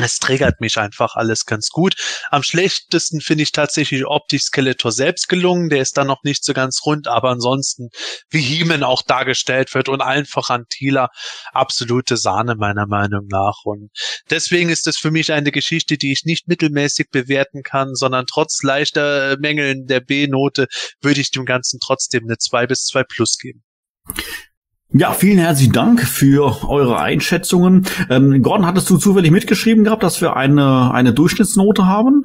Es 0.03 0.19
triggert 0.19 0.61
mich 0.61 0.79
einfach 0.79 1.15
alles 1.15 1.47
ganz 1.47 1.69
gut. 1.69 1.95
Am 2.31 2.43
schlechtesten 2.43 3.21
finde 3.21 3.43
ich 3.43 3.53
tatsächlich 3.53 4.07
optisch 4.07 4.43
Skeletor 4.43 4.93
selbst 4.93 5.29
gelungen. 5.29 5.69
Der 5.69 5.83
ist 5.83 5.97
dann 5.97 6.07
noch 6.07 6.23
nicht 6.23 6.45
so 6.45 6.53
ganz 6.53 6.81
rund, 6.85 7.09
aber 7.09 7.31
ansonsten, 7.31 7.89
wie 8.31 8.41
Heeman 8.41 8.83
auch 8.83 9.03
dargestellt 9.03 9.75
wird 9.75 9.89
und 9.89 10.01
einfach 10.01 10.51
an 10.51 10.65
Tila, 10.69 11.09
absolute 11.53 12.17
Sahne 12.17 12.55
meiner 12.57 12.87
Meinung 12.87 13.27
nach. 13.29 13.61
Und 13.65 13.91
deswegen 14.31 14.71
ist 14.71 14.87
es 14.87 14.97
für 14.97 15.11
mich 15.11 15.33
eine 15.33 15.53
Geschichte, 15.53 15.97
die 15.97 16.13
ich 16.13 16.25
nicht 16.25 16.49
mittelmäßig 16.49 17.09
bewerten 17.11 17.63
kann, 17.63 17.95
sondern 17.95 18.27
trotz 18.27 18.63
leichter 18.63 19.37
Mängeln 19.39 19.87
der 19.87 20.01
B-Note 20.01 20.67
würde 21.01 21.21
ich 21.21 21.31
dem 21.31 21.45
Ganzen 21.45 21.81
trotzdem 21.81 22.25
eine 22.25 22.39
2 22.39 22.67
bis 22.67 22.85
2 22.85 23.05
plus 23.05 23.37
geben. 23.39 23.63
Ja, 24.93 25.13
vielen 25.13 25.39
herzlichen 25.39 25.73
Dank 25.73 26.01
für 26.01 26.69
eure 26.69 26.99
Einschätzungen. 26.99 27.87
Ähm, 28.11 28.43
Gordon, 28.43 28.67
hattest 28.67 28.91
du 28.91 28.97
zufällig 28.97 29.31
mitgeschrieben 29.31 29.85
gehabt, 29.85 30.03
dass 30.03 30.21
wir 30.21 30.37
eine, 30.37 30.93
eine 30.93 31.13
Durchschnittsnote 31.15 31.87
haben? 31.87 32.25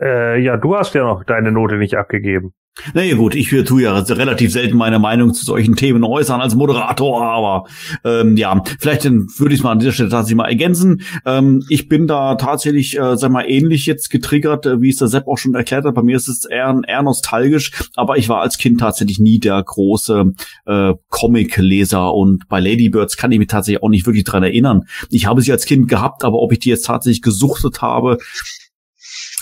Äh, 0.00 0.40
ja, 0.42 0.56
du 0.56 0.74
hast 0.74 0.94
ja 0.94 1.04
noch 1.04 1.22
deine 1.24 1.52
Note 1.52 1.76
nicht 1.76 1.96
abgegeben. 1.96 2.54
Naja 2.94 3.16
gut, 3.16 3.34
ich 3.34 3.50
tue 3.50 3.82
ja 3.82 3.98
relativ 3.98 4.50
selten 4.50 4.78
meine 4.78 4.98
Meinung 4.98 5.34
zu 5.34 5.44
solchen 5.44 5.76
Themen 5.76 6.04
äußern 6.04 6.40
als 6.40 6.54
Moderator, 6.54 7.22
aber 7.22 7.68
ähm, 8.02 8.38
ja, 8.38 8.62
vielleicht 8.80 9.04
würde 9.04 9.52
ich 9.52 9.60
es 9.60 9.62
mal 9.62 9.72
an 9.72 9.78
dieser 9.78 9.92
Stelle 9.92 10.08
tatsächlich 10.08 10.38
mal 10.38 10.48
ergänzen. 10.48 11.02
Ähm, 11.26 11.62
ich 11.68 11.88
bin 11.88 12.06
da 12.06 12.34
tatsächlich, 12.36 12.98
äh, 12.98 13.18
sag 13.18 13.30
mal, 13.30 13.44
ähnlich 13.46 13.84
jetzt 13.84 14.08
getriggert, 14.08 14.64
äh, 14.64 14.80
wie 14.80 14.88
es 14.88 14.96
der 14.96 15.08
Sepp 15.08 15.28
auch 15.28 15.36
schon 15.36 15.54
erklärt 15.54 15.84
hat. 15.84 15.94
Bei 15.94 16.02
mir 16.02 16.16
ist 16.16 16.28
es 16.28 16.46
eher, 16.46 16.80
eher 16.88 17.02
nostalgisch, 17.02 17.72
aber 17.94 18.16
ich 18.16 18.30
war 18.30 18.40
als 18.40 18.56
Kind 18.56 18.80
tatsächlich 18.80 19.18
nie 19.18 19.38
der 19.38 19.62
große 19.62 20.32
äh, 20.64 20.94
Comic-Leser 21.10 22.14
und 22.14 22.48
bei 22.48 22.58
Ladybirds 22.58 23.18
kann 23.18 23.32
ich 23.32 23.38
mich 23.38 23.48
tatsächlich 23.48 23.82
auch 23.82 23.90
nicht 23.90 24.06
wirklich 24.06 24.24
dran 24.24 24.42
erinnern. 24.44 24.84
Ich 25.10 25.26
habe 25.26 25.42
sie 25.42 25.52
als 25.52 25.66
Kind 25.66 25.88
gehabt, 25.88 26.24
aber 26.24 26.38
ob 26.38 26.52
ich 26.52 26.60
die 26.60 26.70
jetzt 26.70 26.86
tatsächlich 26.86 27.20
gesuchtet 27.20 27.82
habe, 27.82 28.16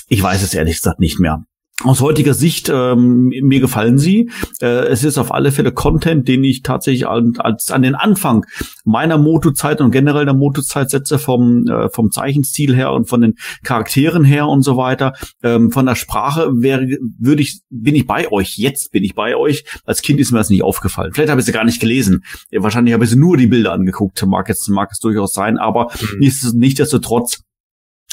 ich 0.08 0.20
weiß 0.20 0.42
es 0.42 0.52
ehrlich 0.52 0.74
gesagt 0.74 0.98
nicht 0.98 1.20
mehr 1.20 1.44
aus 1.84 2.00
heutiger 2.00 2.34
Sicht, 2.34 2.70
ähm, 2.72 3.28
mir 3.28 3.60
gefallen 3.60 3.98
sie. 3.98 4.30
Äh, 4.60 4.86
es 4.88 5.04
ist 5.04 5.18
auf 5.18 5.32
alle 5.32 5.50
Fälle 5.52 5.72
Content, 5.72 6.28
den 6.28 6.44
ich 6.44 6.62
tatsächlich 6.62 7.06
als, 7.06 7.38
als 7.38 7.70
an 7.70 7.82
den 7.82 7.94
Anfang 7.94 8.44
meiner 8.84 9.18
Motozeit 9.18 9.80
und 9.80 9.90
generell 9.90 10.24
der 10.24 10.34
Motozeit 10.34 10.90
setze, 10.90 11.18
vom, 11.18 11.66
äh, 11.66 11.88
vom 11.88 12.10
Zeichenstil 12.10 12.74
her 12.74 12.92
und 12.92 13.08
von 13.08 13.20
den 13.22 13.34
Charakteren 13.62 14.24
her 14.24 14.46
und 14.46 14.62
so 14.62 14.76
weiter. 14.76 15.14
Ähm, 15.42 15.70
von 15.70 15.86
der 15.86 15.94
Sprache 15.94 16.50
wäre, 16.54 16.86
würde 17.18 17.42
ich, 17.42 17.60
bin 17.70 17.94
ich 17.94 18.06
bei 18.06 18.30
euch. 18.30 18.58
Jetzt 18.58 18.92
bin 18.92 19.02
ich 19.02 19.14
bei 19.14 19.36
euch. 19.36 19.64
Als 19.84 20.02
Kind 20.02 20.20
ist 20.20 20.32
mir 20.32 20.38
das 20.38 20.50
nicht 20.50 20.62
aufgefallen. 20.62 21.12
Vielleicht 21.14 21.30
habe 21.30 21.40
ich 21.40 21.46
sie 21.46 21.52
gar 21.52 21.64
nicht 21.64 21.80
gelesen. 21.80 22.24
Wahrscheinlich 22.52 22.92
habe 22.92 23.04
ich 23.04 23.10
sie 23.10 23.16
nur 23.16 23.36
die 23.36 23.46
Bilder 23.46 23.72
angeguckt. 23.72 24.24
Mag 24.26 24.48
jetzt, 24.48 24.68
mag 24.68 24.90
es 24.92 24.98
durchaus 24.98 25.32
sein, 25.32 25.56
aber 25.56 25.90
mhm. 26.18 26.30
nichtsdestotrotz 26.54 27.42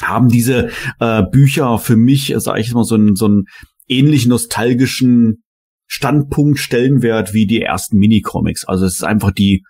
haben 0.02 0.28
diese 0.28 0.70
äh, 1.00 1.22
Bücher 1.22 1.78
für 1.78 1.96
mich, 1.96 2.34
sage 2.38 2.60
ich 2.60 2.72
mal, 2.72 2.84
so 2.84 2.94
einen, 2.94 3.16
so 3.16 3.26
einen 3.26 3.44
ähnlich 3.88 4.26
nostalgischen 4.26 5.42
Standpunkt, 5.86 6.58
Stellenwert 6.58 7.32
wie 7.32 7.46
die 7.46 7.62
ersten 7.62 7.98
Minicomics. 7.98 8.64
Also 8.66 8.84
es 8.84 8.94
ist 8.94 9.04
einfach 9.04 9.32
die 9.32 9.64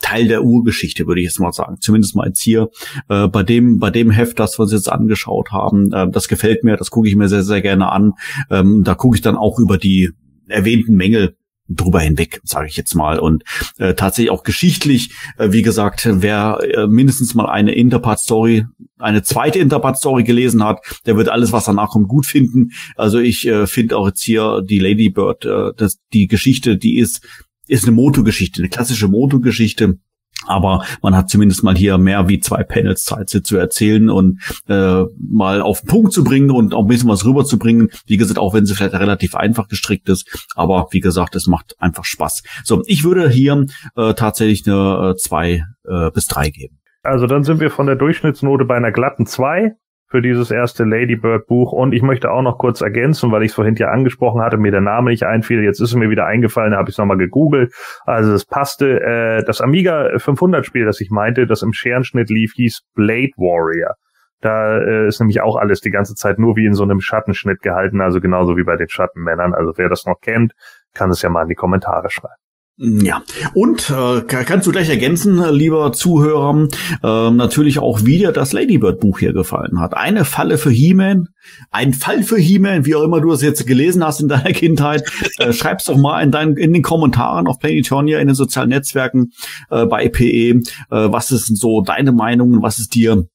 Teil 0.00 0.28
der 0.28 0.44
Urgeschichte, 0.44 1.06
würde 1.06 1.20
ich 1.20 1.26
jetzt 1.26 1.40
mal 1.40 1.52
sagen. 1.52 1.78
Zumindest 1.80 2.14
mal 2.14 2.28
jetzt 2.28 2.40
hier 2.40 2.68
äh, 3.08 3.26
bei 3.26 3.42
dem 3.42 3.78
bei 3.78 3.90
dem 3.90 4.10
Heft, 4.10 4.38
das 4.38 4.58
wir 4.58 4.62
uns 4.62 4.72
jetzt 4.72 4.90
angeschaut 4.90 5.50
haben. 5.50 5.92
Äh, 5.92 6.08
das 6.10 6.28
gefällt 6.28 6.62
mir, 6.62 6.76
das 6.76 6.90
gucke 6.90 7.08
ich 7.08 7.16
mir 7.16 7.28
sehr 7.28 7.42
sehr 7.42 7.60
gerne 7.60 7.90
an. 7.90 8.12
Ähm, 8.48 8.84
da 8.84 8.94
gucke 8.94 9.16
ich 9.16 9.22
dann 9.22 9.36
auch 9.36 9.58
über 9.58 9.76
die 9.76 10.10
erwähnten 10.46 10.94
Mängel 10.94 11.36
drüber 11.68 12.00
hinweg, 12.00 12.40
sage 12.44 12.66
ich 12.68 12.76
jetzt 12.76 12.94
mal. 12.94 13.18
Und 13.18 13.44
äh, 13.78 13.94
tatsächlich 13.94 14.30
auch 14.30 14.42
geschichtlich, 14.42 15.10
äh, 15.36 15.52
wie 15.52 15.62
gesagt, 15.62 16.08
wer 16.10 16.58
äh, 16.62 16.86
mindestens 16.86 17.34
mal 17.34 17.46
eine 17.46 17.72
Interpart-Story, 17.72 18.66
eine 18.98 19.22
zweite 19.22 19.58
Interpart-Story 19.58 20.24
gelesen 20.24 20.64
hat, 20.64 20.80
der 21.06 21.16
wird 21.16 21.28
alles, 21.28 21.52
was 21.52 21.66
danach 21.66 21.90
kommt, 21.90 22.08
gut 22.08 22.26
finden. 22.26 22.70
Also 22.96 23.18
ich 23.18 23.46
äh, 23.46 23.66
finde 23.66 23.96
auch 23.96 24.06
jetzt 24.06 24.22
hier 24.22 24.62
die 24.62 24.78
Lady 24.78 25.10
Bird, 25.10 25.44
äh, 25.44 25.72
das, 25.76 25.98
die 26.12 26.26
Geschichte, 26.26 26.76
die 26.76 26.98
ist, 26.98 27.26
ist 27.66 27.84
eine 27.84 27.94
Moto-Geschichte, 27.94 28.60
eine 28.60 28.70
klassische 28.70 29.08
Moto-Geschichte 29.08 29.98
aber 30.46 30.84
man 31.02 31.16
hat 31.16 31.30
zumindest 31.30 31.62
mal 31.62 31.76
hier 31.76 31.98
mehr 31.98 32.28
wie 32.28 32.40
zwei 32.40 32.62
Panels 32.62 33.04
Zeit, 33.04 33.28
zu 33.28 33.56
erzählen 33.56 34.08
und 34.10 34.40
äh, 34.68 35.04
mal 35.18 35.60
auf 35.60 35.80
den 35.80 35.88
Punkt 35.88 36.12
zu 36.12 36.24
bringen 36.24 36.50
und 36.50 36.74
auch 36.74 36.82
ein 36.82 36.88
bisschen 36.88 37.08
was 37.08 37.24
rüberzubringen. 37.24 37.90
Wie 38.06 38.16
gesagt, 38.16 38.38
auch 38.38 38.54
wenn 38.54 38.66
sie 38.66 38.74
vielleicht 38.74 38.94
relativ 38.94 39.34
einfach 39.34 39.68
gestrickt 39.68 40.08
ist. 40.08 40.48
Aber 40.54 40.88
wie 40.90 41.00
gesagt, 41.00 41.34
es 41.36 41.46
macht 41.46 41.74
einfach 41.78 42.04
Spaß. 42.04 42.42
So, 42.64 42.82
ich 42.86 43.04
würde 43.04 43.28
hier 43.28 43.66
äh, 43.96 44.14
tatsächlich 44.14 44.66
eine 44.66 45.10
äh, 45.10 45.16
zwei 45.16 45.64
äh, 45.84 46.10
bis 46.12 46.26
drei 46.26 46.50
geben. 46.50 46.78
Also 47.02 47.26
dann 47.26 47.42
sind 47.42 47.60
wir 47.60 47.70
von 47.70 47.86
der 47.86 47.96
Durchschnittsnote 47.96 48.64
bei 48.64 48.76
einer 48.76 48.92
glatten 48.92 49.26
zwei 49.26 49.76
für 50.08 50.22
dieses 50.22 50.50
erste 50.50 50.84
Ladybird 50.84 51.46
Buch. 51.46 51.72
Und 51.72 51.92
ich 51.92 52.02
möchte 52.02 52.30
auch 52.30 52.42
noch 52.42 52.58
kurz 52.58 52.80
ergänzen, 52.80 53.30
weil 53.30 53.42
ich 53.42 53.50
es 53.50 53.54
vorhin 53.54 53.74
ja 53.76 53.88
angesprochen 53.88 54.40
hatte, 54.40 54.56
mir 54.56 54.70
der 54.70 54.80
Name 54.80 55.10
nicht 55.10 55.24
einfiel. 55.24 55.62
Jetzt 55.62 55.80
ist 55.80 55.90
es 55.90 55.94
mir 55.94 56.10
wieder 56.10 56.26
eingefallen, 56.26 56.74
habe 56.74 56.88
ich 56.88 56.94
es 56.94 56.98
nochmal 56.98 57.18
gegoogelt. 57.18 57.72
Also 58.04 58.32
es 58.32 58.46
passte. 58.46 59.00
Äh, 59.00 59.44
das 59.44 59.60
Amiga 59.60 60.18
500 60.18 60.64
Spiel, 60.64 60.84
das 60.84 61.00
ich 61.00 61.10
meinte, 61.10 61.46
das 61.46 61.62
im 61.62 61.72
Scherenschnitt 61.72 62.30
lief, 62.30 62.52
hieß 62.54 62.82
Blade 62.94 63.32
Warrior. 63.36 63.94
Da 64.40 64.78
äh, 64.78 65.08
ist 65.08 65.20
nämlich 65.20 65.40
auch 65.40 65.56
alles 65.56 65.80
die 65.80 65.90
ganze 65.90 66.14
Zeit 66.14 66.38
nur 66.38 66.56
wie 66.56 66.66
in 66.66 66.74
so 66.74 66.84
einem 66.84 67.00
Schattenschnitt 67.00 67.60
gehalten, 67.60 68.00
also 68.00 68.20
genauso 68.20 68.56
wie 68.56 68.64
bei 68.64 68.76
den 68.76 68.88
Schattenmännern. 68.88 69.52
Also 69.52 69.72
wer 69.76 69.88
das 69.88 70.06
noch 70.06 70.20
kennt, 70.20 70.52
kann 70.94 71.10
es 71.10 71.22
ja 71.22 71.28
mal 71.28 71.42
in 71.42 71.48
die 71.48 71.54
Kommentare 71.54 72.08
schreiben. 72.10 72.47
Ja, 72.80 73.22
und 73.54 73.90
äh, 73.90 74.20
kannst 74.22 74.68
du 74.68 74.70
gleich 74.70 74.88
ergänzen, 74.88 75.42
lieber 75.50 75.92
Zuhörer, 75.92 76.68
äh, 77.02 77.30
natürlich 77.32 77.80
auch 77.80 78.04
wieder 78.04 78.30
das 78.30 78.52
Ladybird-Buch 78.52 79.18
hier 79.18 79.32
gefallen 79.32 79.80
hat. 79.80 79.96
Eine 79.96 80.24
Falle 80.24 80.58
für 80.58 80.70
He-Man, 80.70 81.26
ein 81.72 81.92
Fall 81.92 82.22
für 82.22 82.38
He-Man, 82.38 82.86
wie 82.86 82.94
auch 82.94 83.02
immer 83.02 83.20
du 83.20 83.32
es 83.32 83.42
jetzt 83.42 83.66
gelesen 83.66 84.04
hast 84.04 84.20
in 84.20 84.28
deiner 84.28 84.52
Kindheit. 84.52 85.02
Äh, 85.38 85.52
schreib's 85.52 85.86
doch 85.86 85.96
mal 85.96 86.22
in, 86.22 86.30
deinen, 86.30 86.56
in 86.56 86.72
den 86.72 86.82
Kommentaren 86.82 87.48
auf 87.48 87.58
Planetonia, 87.58 88.20
in 88.20 88.28
den 88.28 88.36
sozialen 88.36 88.68
Netzwerken 88.68 89.32
äh, 89.70 89.84
bei 89.84 90.08
PE. 90.08 90.24
Äh, 90.28 90.62
was 90.90 91.32
ist 91.32 91.56
so 91.56 91.80
deine 91.80 92.12
Meinung, 92.12 92.62
was 92.62 92.78
ist 92.78 92.94
dir 92.94 93.26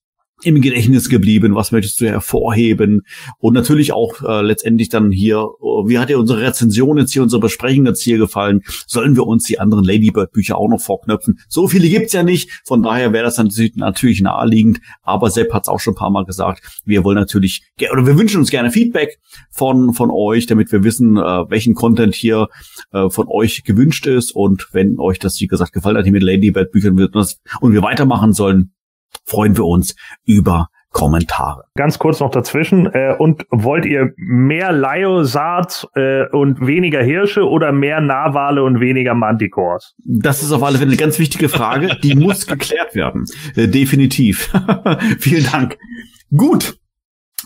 im 0.45 0.61
Gedächtnis 0.61 1.09
geblieben? 1.09 1.55
Was 1.55 1.71
möchtest 1.71 2.01
du 2.01 2.05
hervorheben? 2.07 3.01
Und 3.39 3.53
natürlich 3.53 3.93
auch 3.93 4.21
äh, 4.21 4.41
letztendlich 4.41 4.89
dann 4.89 5.11
hier, 5.11 5.37
äh, 5.37 5.87
wie 5.87 5.99
hat 5.99 6.09
dir 6.09 6.19
unsere 6.19 6.41
Rezension 6.41 6.97
jetzt 6.97 7.13
hier, 7.13 7.23
unsere 7.23 7.41
Besprechung 7.41 7.85
jetzt 7.85 8.03
hier 8.03 8.17
gefallen? 8.17 8.61
Sollen 8.87 9.15
wir 9.15 9.25
uns 9.25 9.45
die 9.45 9.59
anderen 9.59 9.83
Ladybird-Bücher 9.83 10.57
auch 10.57 10.69
noch 10.69 10.81
vorknöpfen? 10.81 11.39
So 11.47 11.67
viele 11.67 11.87
gibt's 11.89 12.13
ja 12.13 12.23
nicht, 12.23 12.49
von 12.65 12.83
daher 12.83 13.13
wäre 13.13 13.23
das 13.23 13.37
natürlich 13.37 14.21
naheliegend. 14.21 14.79
Aber 15.01 15.29
Sepp 15.29 15.53
hat's 15.53 15.69
auch 15.69 15.79
schon 15.79 15.93
ein 15.93 15.97
paar 15.97 16.11
Mal 16.11 16.25
gesagt, 16.25 16.81
wir 16.85 17.03
wollen 17.03 17.17
natürlich, 17.17 17.63
oder 17.91 18.05
wir 18.05 18.17
wünschen 18.17 18.37
uns 18.37 18.51
gerne 18.51 18.71
Feedback 18.71 19.19
von, 19.51 19.93
von 19.93 20.11
euch, 20.11 20.45
damit 20.45 20.71
wir 20.71 20.83
wissen, 20.83 21.17
äh, 21.17 21.21
welchen 21.49 21.75
Content 21.75 22.15
hier 22.15 22.47
äh, 22.91 23.09
von 23.09 23.27
euch 23.27 23.63
gewünscht 23.63 24.07
ist. 24.07 24.31
Und 24.31 24.67
wenn 24.71 24.99
euch 24.99 25.19
das, 25.19 25.39
wie 25.39 25.47
gesagt, 25.47 25.73
gefallen 25.73 25.97
hat 25.97 26.03
hier 26.03 26.13
mit 26.13 26.23
Ladybird-Büchern 26.23 27.09
und 27.61 27.73
wir 27.73 27.81
weitermachen 27.81 28.33
sollen, 28.33 28.73
freuen 29.25 29.57
wir 29.57 29.65
uns 29.65 29.95
über 30.25 30.69
Kommentare. 30.93 31.65
Ganz 31.75 31.99
kurz 31.99 32.19
noch 32.21 32.29
dazwischen. 32.29 32.85
Äh, 32.85 33.15
und 33.17 33.45
wollt 33.49 33.85
ihr 33.85 34.13
mehr 34.15 34.71
Lyosards 34.71 35.87
äh, 35.95 36.27
und 36.29 36.65
weniger 36.65 37.03
Hirsche 37.03 37.49
oder 37.49 37.71
mehr 37.73 37.99
Narwale 37.99 38.63
und 38.63 38.79
weniger 38.79 39.15
Manticores? 39.15 39.95
Das 40.05 40.41
ist 40.41 40.51
auf 40.51 40.63
alle 40.63 40.77
Fälle 40.77 40.91
eine 40.91 40.97
ganz 40.97 41.19
wichtige 41.19 41.49
Frage. 41.49 41.97
Die 42.03 42.15
muss 42.15 42.47
geklärt 42.47 42.95
werden. 42.95 43.25
Äh, 43.55 43.67
definitiv. 43.67 44.53
Vielen 45.19 45.51
Dank. 45.51 45.77
Gut. 46.35 46.77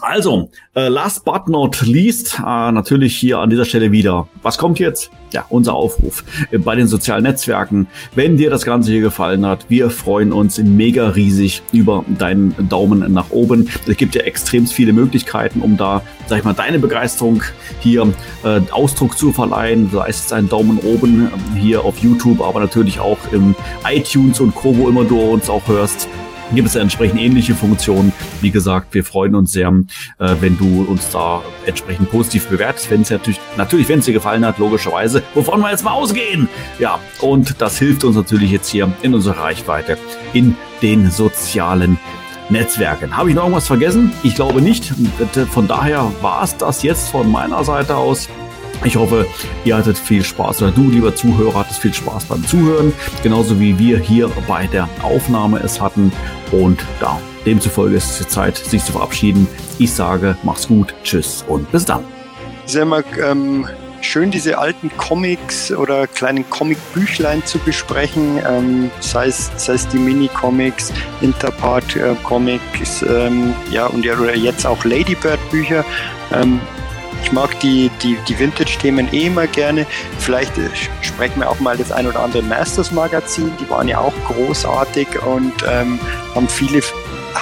Also, 0.02 0.52
äh, 0.76 0.90
last 0.90 1.26
but 1.26 1.48
not 1.48 1.82
least, 1.82 2.40
äh, 2.40 2.72
natürlich 2.72 3.18
hier 3.18 3.40
an 3.40 3.50
dieser 3.50 3.66
Stelle 3.66 3.92
wieder. 3.92 4.28
Was 4.44 4.58
kommt 4.58 4.78
jetzt? 4.78 5.10
Ja, 5.34 5.46
unser 5.50 5.74
Aufruf 5.74 6.24
äh, 6.52 6.60
bei 6.60 6.76
den 6.76 6.88
sozialen 6.88 7.24
Netzwerken. 7.24 7.88
Wenn 8.14 8.38
dir 8.38 8.52
das 8.52 8.64
Ganze 8.64 8.92
hier 8.92 9.02
gefallen 9.02 9.46
hat, 9.46 9.66
wir 9.70 9.90
freuen 9.90 10.32
uns 10.32 10.60
mega 10.60 11.10
riesig 11.10 11.64
über 11.72 12.06
deinen 12.08 12.70
Daumen 12.70 13.12
nach 13.12 13.32
oben. 13.32 13.70
Es 13.88 13.98
gibt 13.98 14.14
ja 14.14 14.22
extrem 14.22 14.68
viele 14.68 14.94
Möglichkeiten, 14.94 15.62
um 15.62 15.78
da, 15.78 16.04
sag 16.28 16.40
ich 16.40 16.46
mal, 16.46 16.54
deine 16.54 16.78
Begeisterung 16.78 17.42
hier 17.80 18.08
äh, 18.44 18.62
Ausdruck 18.70 19.18
zu 19.18 19.34
verleihen. 19.34 19.90
Sei 19.92 20.10
es 20.10 20.32
ein 20.32 20.48
Daumen 20.48 20.78
oben 20.80 21.28
äh, 21.28 21.60
hier 21.60 21.84
auf 21.84 21.98
YouTube, 22.00 22.42
aber 22.42 22.60
natürlich 22.60 23.00
auch 23.00 23.18
im 23.32 23.56
iTunes 23.90 24.40
und 24.40 24.54
Co., 24.54 24.78
wo 24.78 24.90
immer 24.90 25.06
du 25.06 25.20
uns 25.20 25.50
auch 25.50 25.68
hörst 25.68 26.08
gibt 26.56 26.68
es 26.68 26.76
entsprechend 26.76 27.20
ähnliche 27.20 27.56
Funktionen. 27.56 28.14
Wie 28.42 28.52
gesagt, 28.52 28.94
wir 28.94 29.04
freuen 29.04 29.36
uns 29.36 29.52
sehr, 29.52 29.68
äh, 30.20 30.36
wenn 30.40 30.58
du 30.58 30.84
uns 30.84 31.10
da 31.10 31.42
entsprechend 31.66 32.10
positiv 32.10 32.48
bewertest, 32.48 32.90
wenn 32.90 33.02
es 33.02 33.10
natürlich, 33.10 33.40
natürlich, 33.58 33.90
wenn 33.90 34.00
es 34.00 34.06
dir 34.06 34.14
gefallen 34.14 34.46
hat, 34.46 34.58
logischerweise, 34.58 35.24
wovon 35.34 35.62
wir 35.62 35.72
jetzt 35.72 35.84
mal 35.84 35.92
ausgehen. 35.92 36.48
Ja, 36.80 37.00
und 37.22 37.62
das 37.62 37.78
hilft 37.78 38.04
uns 38.04 38.16
natürlich 38.16 38.52
jetzt 38.52 38.70
hier 38.70 38.92
in 39.02 39.14
unserer 39.14 39.40
Reichweite 39.40 39.98
in 40.34 40.56
den 40.82 41.10
sozialen 41.12 41.98
Netzwerken. 42.50 43.16
Habe 43.16 43.30
ich 43.30 43.36
noch 43.36 43.44
irgendwas 43.44 43.68
vergessen? 43.68 44.14
Ich 44.24 44.36
glaube 44.36 44.62
nicht. 44.62 44.94
Von 45.52 45.68
daher 45.68 46.12
war 46.22 46.44
es 46.44 46.56
das 46.56 46.82
jetzt 46.84 47.10
von 47.10 47.30
meiner 47.30 47.64
Seite 47.64 47.96
aus. 47.96 48.30
Ich 48.84 48.96
hoffe, 48.96 49.26
ihr 49.66 49.76
hattet 49.76 49.98
viel 49.98 50.24
Spaß 50.24 50.62
oder 50.62 50.72
du, 50.72 50.90
lieber 50.90 51.16
Zuhörer, 51.16 51.60
hattest 51.60 51.82
viel 51.82 51.94
Spaß 51.94 52.26
beim 52.26 52.46
Zuhören, 52.46 52.94
genauso 53.24 53.60
wie 53.60 53.78
wir 53.78 53.98
hier 53.98 54.30
bei 54.48 54.68
der 54.68 54.88
Aufnahme 55.02 55.60
es 55.60 55.82
hatten. 55.82 56.12
Und 56.52 56.80
da, 57.00 57.20
demzufolge 57.46 57.96
ist 57.96 58.22
es 58.22 58.28
Zeit, 58.28 58.56
sich 58.58 58.84
zu 58.84 58.92
verabschieden. 58.94 59.48
Ich 59.80 59.92
sage, 59.92 60.38
mach's 60.44 60.68
gut, 60.68 60.94
tschüss 61.04 61.44
und 61.48 61.70
bis 61.72 61.86
dann. 61.86 62.04
Sehr 62.66 62.86
mal 62.86 63.04
ähm, 63.22 63.68
schön, 64.02 64.32
diese 64.32 64.58
alten 64.58 64.92
Comics 64.96 65.72
oder 65.72 66.08
kleinen 66.08 66.50
Comic-Büchlein 66.50 67.44
zu 67.46 67.58
besprechen, 67.60 68.40
ähm, 68.48 68.92
sei, 69.00 69.28
es, 69.28 69.52
sei 69.58 69.74
es 69.74 69.88
die 69.88 69.98
Mini-Comics, 69.98 70.94
Interpart-Comics, 71.22 73.02
äh, 73.02 73.28
ähm, 73.28 73.54
ja, 73.72 73.88
und 73.88 74.06
ja, 74.06 74.18
oder 74.18 74.36
jetzt 74.36 74.66
auch 74.66 74.84
Ladybird-Bücher. 74.86 75.84
Ähm, 76.32 76.60
ich 77.24 77.32
mag 77.32 77.60
die, 77.60 77.90
die, 78.02 78.18
die 78.28 78.40
Vintage-Themen 78.40 79.14
eh 79.14 79.28
immer 79.28 79.48
gerne. 79.48 79.86
Vielleicht 80.20 80.58
äh, 80.58 80.70
sprechen 81.02 81.40
wir 81.40 81.50
auch 81.50 81.60
mal 81.60 81.78
das 81.78 81.92
ein 81.92 82.08
oder 82.08 82.22
andere 82.22 82.42
Masters-Magazin. 82.44 83.52
Die 83.60 83.70
waren 83.70 83.88
ja 83.88 84.00
auch 84.00 84.14
großartig 84.28 85.08
und 85.24 85.54
ähm, 85.70 86.00
haben 86.36 86.48
viele 86.48 86.82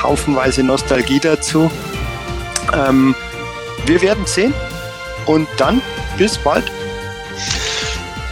haufenweise 0.02 0.64
Nostalgie 0.64 1.20
dazu. 1.20 1.70
Ähm, 2.74 3.16
wir 3.86 4.02
werden 4.02 4.26
sehen. 4.26 4.54
Und 5.26 5.48
dann 5.58 5.82
bis 6.18 6.38
bald. 6.38 6.72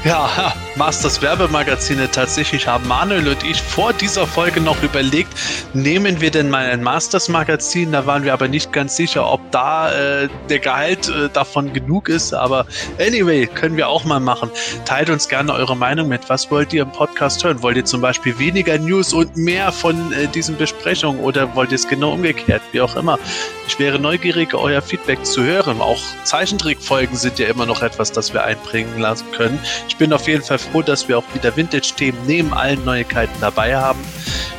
Ja, 0.06 0.53
Masters 0.75 1.22
Werbemagazine. 1.22 2.11
Tatsächlich 2.11 2.67
haben 2.67 2.85
Manuel 2.90 3.25
und 3.25 3.41
ich 3.45 3.61
vor 3.61 3.93
dieser 3.93 4.27
Folge 4.27 4.59
noch 4.59 4.83
überlegt, 4.83 5.32
nehmen 5.73 6.19
wir 6.19 6.30
denn 6.30 6.49
mal 6.49 6.65
ein 6.65 6.83
Masters 6.83 7.30
Magazin? 7.30 7.93
Da 7.93 8.06
waren 8.06 8.25
wir 8.25 8.33
aber 8.33 8.49
nicht 8.49 8.73
ganz 8.73 8.98
sicher, 8.98 9.32
ob 9.32 9.40
da 9.51 9.93
äh, 9.93 10.27
der 10.49 10.59
Gehalt 10.59 11.07
äh, 11.07 11.30
davon 11.30 11.72
genug 11.72 12.09
ist. 12.09 12.33
Aber 12.33 12.65
anyway, 12.99 13.48
können 13.48 13.77
wir 13.77 13.88
auch 13.88 14.03
mal 14.03 14.19
machen. 14.19 14.49
Teilt 14.83 15.09
uns 15.09 15.30
gerne 15.30 15.53
eure 15.53 15.77
Meinung 15.77 16.09
mit. 16.09 16.30
Was 16.30 16.51
wollt 16.51 16.73
ihr 16.73 16.82
im 16.82 16.91
Podcast 16.91 17.41
hören? 17.45 17.61
Wollt 17.61 17.77
ihr 17.77 17.85
zum 17.85 18.01
Beispiel 18.01 18.38
weniger 18.38 18.77
News 18.77 19.14
und 19.14 19.38
mehr 19.38 19.72
von 19.72 20.11
äh, 20.11 20.27
diesen 20.27 20.57
Besprechungen 20.57 21.22
oder 21.22 21.56
wollt 21.56 21.72
ihr 21.72 21.75
es 21.75 21.88
genau 21.88 22.11
umgekehrt? 22.11 22.61
Wie 22.73 22.82
auch 22.82 22.98
immer. 22.98 23.17
Ich 23.69 23.80
wäre 23.80 23.99
neugierig, 23.99 24.53
euer 24.53 24.82
Feedback 24.82 25.25
zu 25.25 25.43
hören. 25.43 25.80
Auch 25.80 26.01
Zeichentrickfolgen 26.25 27.15
sind 27.15 27.40
ja 27.40 27.48
immer 27.48 27.65
noch 27.65 27.82
etwas, 27.82 28.11
das 28.11 28.33
wir 28.33 28.43
einbringen 28.43 28.99
lassen 28.99 29.32
können. 29.32 29.59
Bin 29.98 30.14
auf 30.14 30.28
jeden 30.28 30.44
Fall 30.44 30.60
froh, 30.60 30.82
dass 30.82 31.08
wir 31.08 31.18
auch 31.18 31.24
wieder 31.34 31.56
Vintage-Themen 31.56 32.18
neben 32.26 32.54
allen 32.54 32.84
Neuigkeiten 32.86 33.34
dabei 33.42 33.76
haben. 33.76 34.00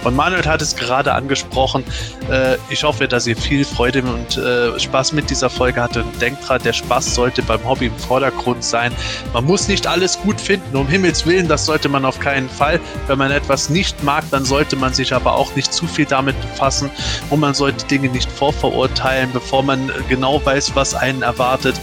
Und 0.05 0.15
Manuel 0.17 0.45
hat 0.45 0.63
es 0.63 0.77
gerade 0.77 1.13
angesprochen. 1.13 1.85
Äh, 2.31 2.57
ich 2.71 2.85
hoffe, 2.85 3.09
dass 3.09 3.27
ihr 3.27 3.37
viel 3.37 3.65
Freude 3.65 4.03
und 4.03 4.37
äh, 4.37 4.79
Spaß 4.79 5.13
mit 5.13 5.31
dieser 5.31 5.51
Folge 5.51 5.83
hattet. 5.83 6.05
Und 6.05 6.21
denkt 6.21 6.47
dran, 6.47 6.61
der 6.63 6.73
Spaß 6.73 7.15
sollte 7.15 7.43
beim 7.43 7.65
Hobby 7.67 7.87
im 7.87 7.99
Vordergrund 7.99 8.63
sein. 8.63 8.93
Man 9.33 9.45
muss 9.45 9.69
nicht 9.69 9.87
alles 9.87 10.19
gut 10.21 10.41
finden, 10.41 10.77
um 10.77 10.87
Himmels 10.87 11.27
Willen, 11.27 11.49
das 11.49 11.67
sollte 11.67 11.89
man 11.89 12.05
auf 12.05 12.21
keinen 12.21 12.49
Fall. 12.49 12.81
Wenn 13.07 13.19
man 13.19 13.31
etwas 13.31 13.71
nicht 13.71 14.03
mag, 14.03 14.25
dann 14.31 14.45
sollte 14.45 14.77
man 14.77 14.93
sich 14.93 15.13
aber 15.13 15.35
auch 15.35 15.55
nicht 15.57 15.73
zu 15.73 15.87
viel 15.87 16.05
damit 16.05 16.41
befassen 16.41 16.91
und 17.31 17.41
man 17.41 17.55
sollte 17.55 17.87
Dinge 17.87 18.09
nicht 18.09 18.31
vorverurteilen, 18.31 19.31
bevor 19.33 19.63
man 19.63 19.91
genau 20.09 20.45
weiß, 20.45 20.75
was 20.75 20.95
einen 20.95 21.23
erwartet. 21.23 21.75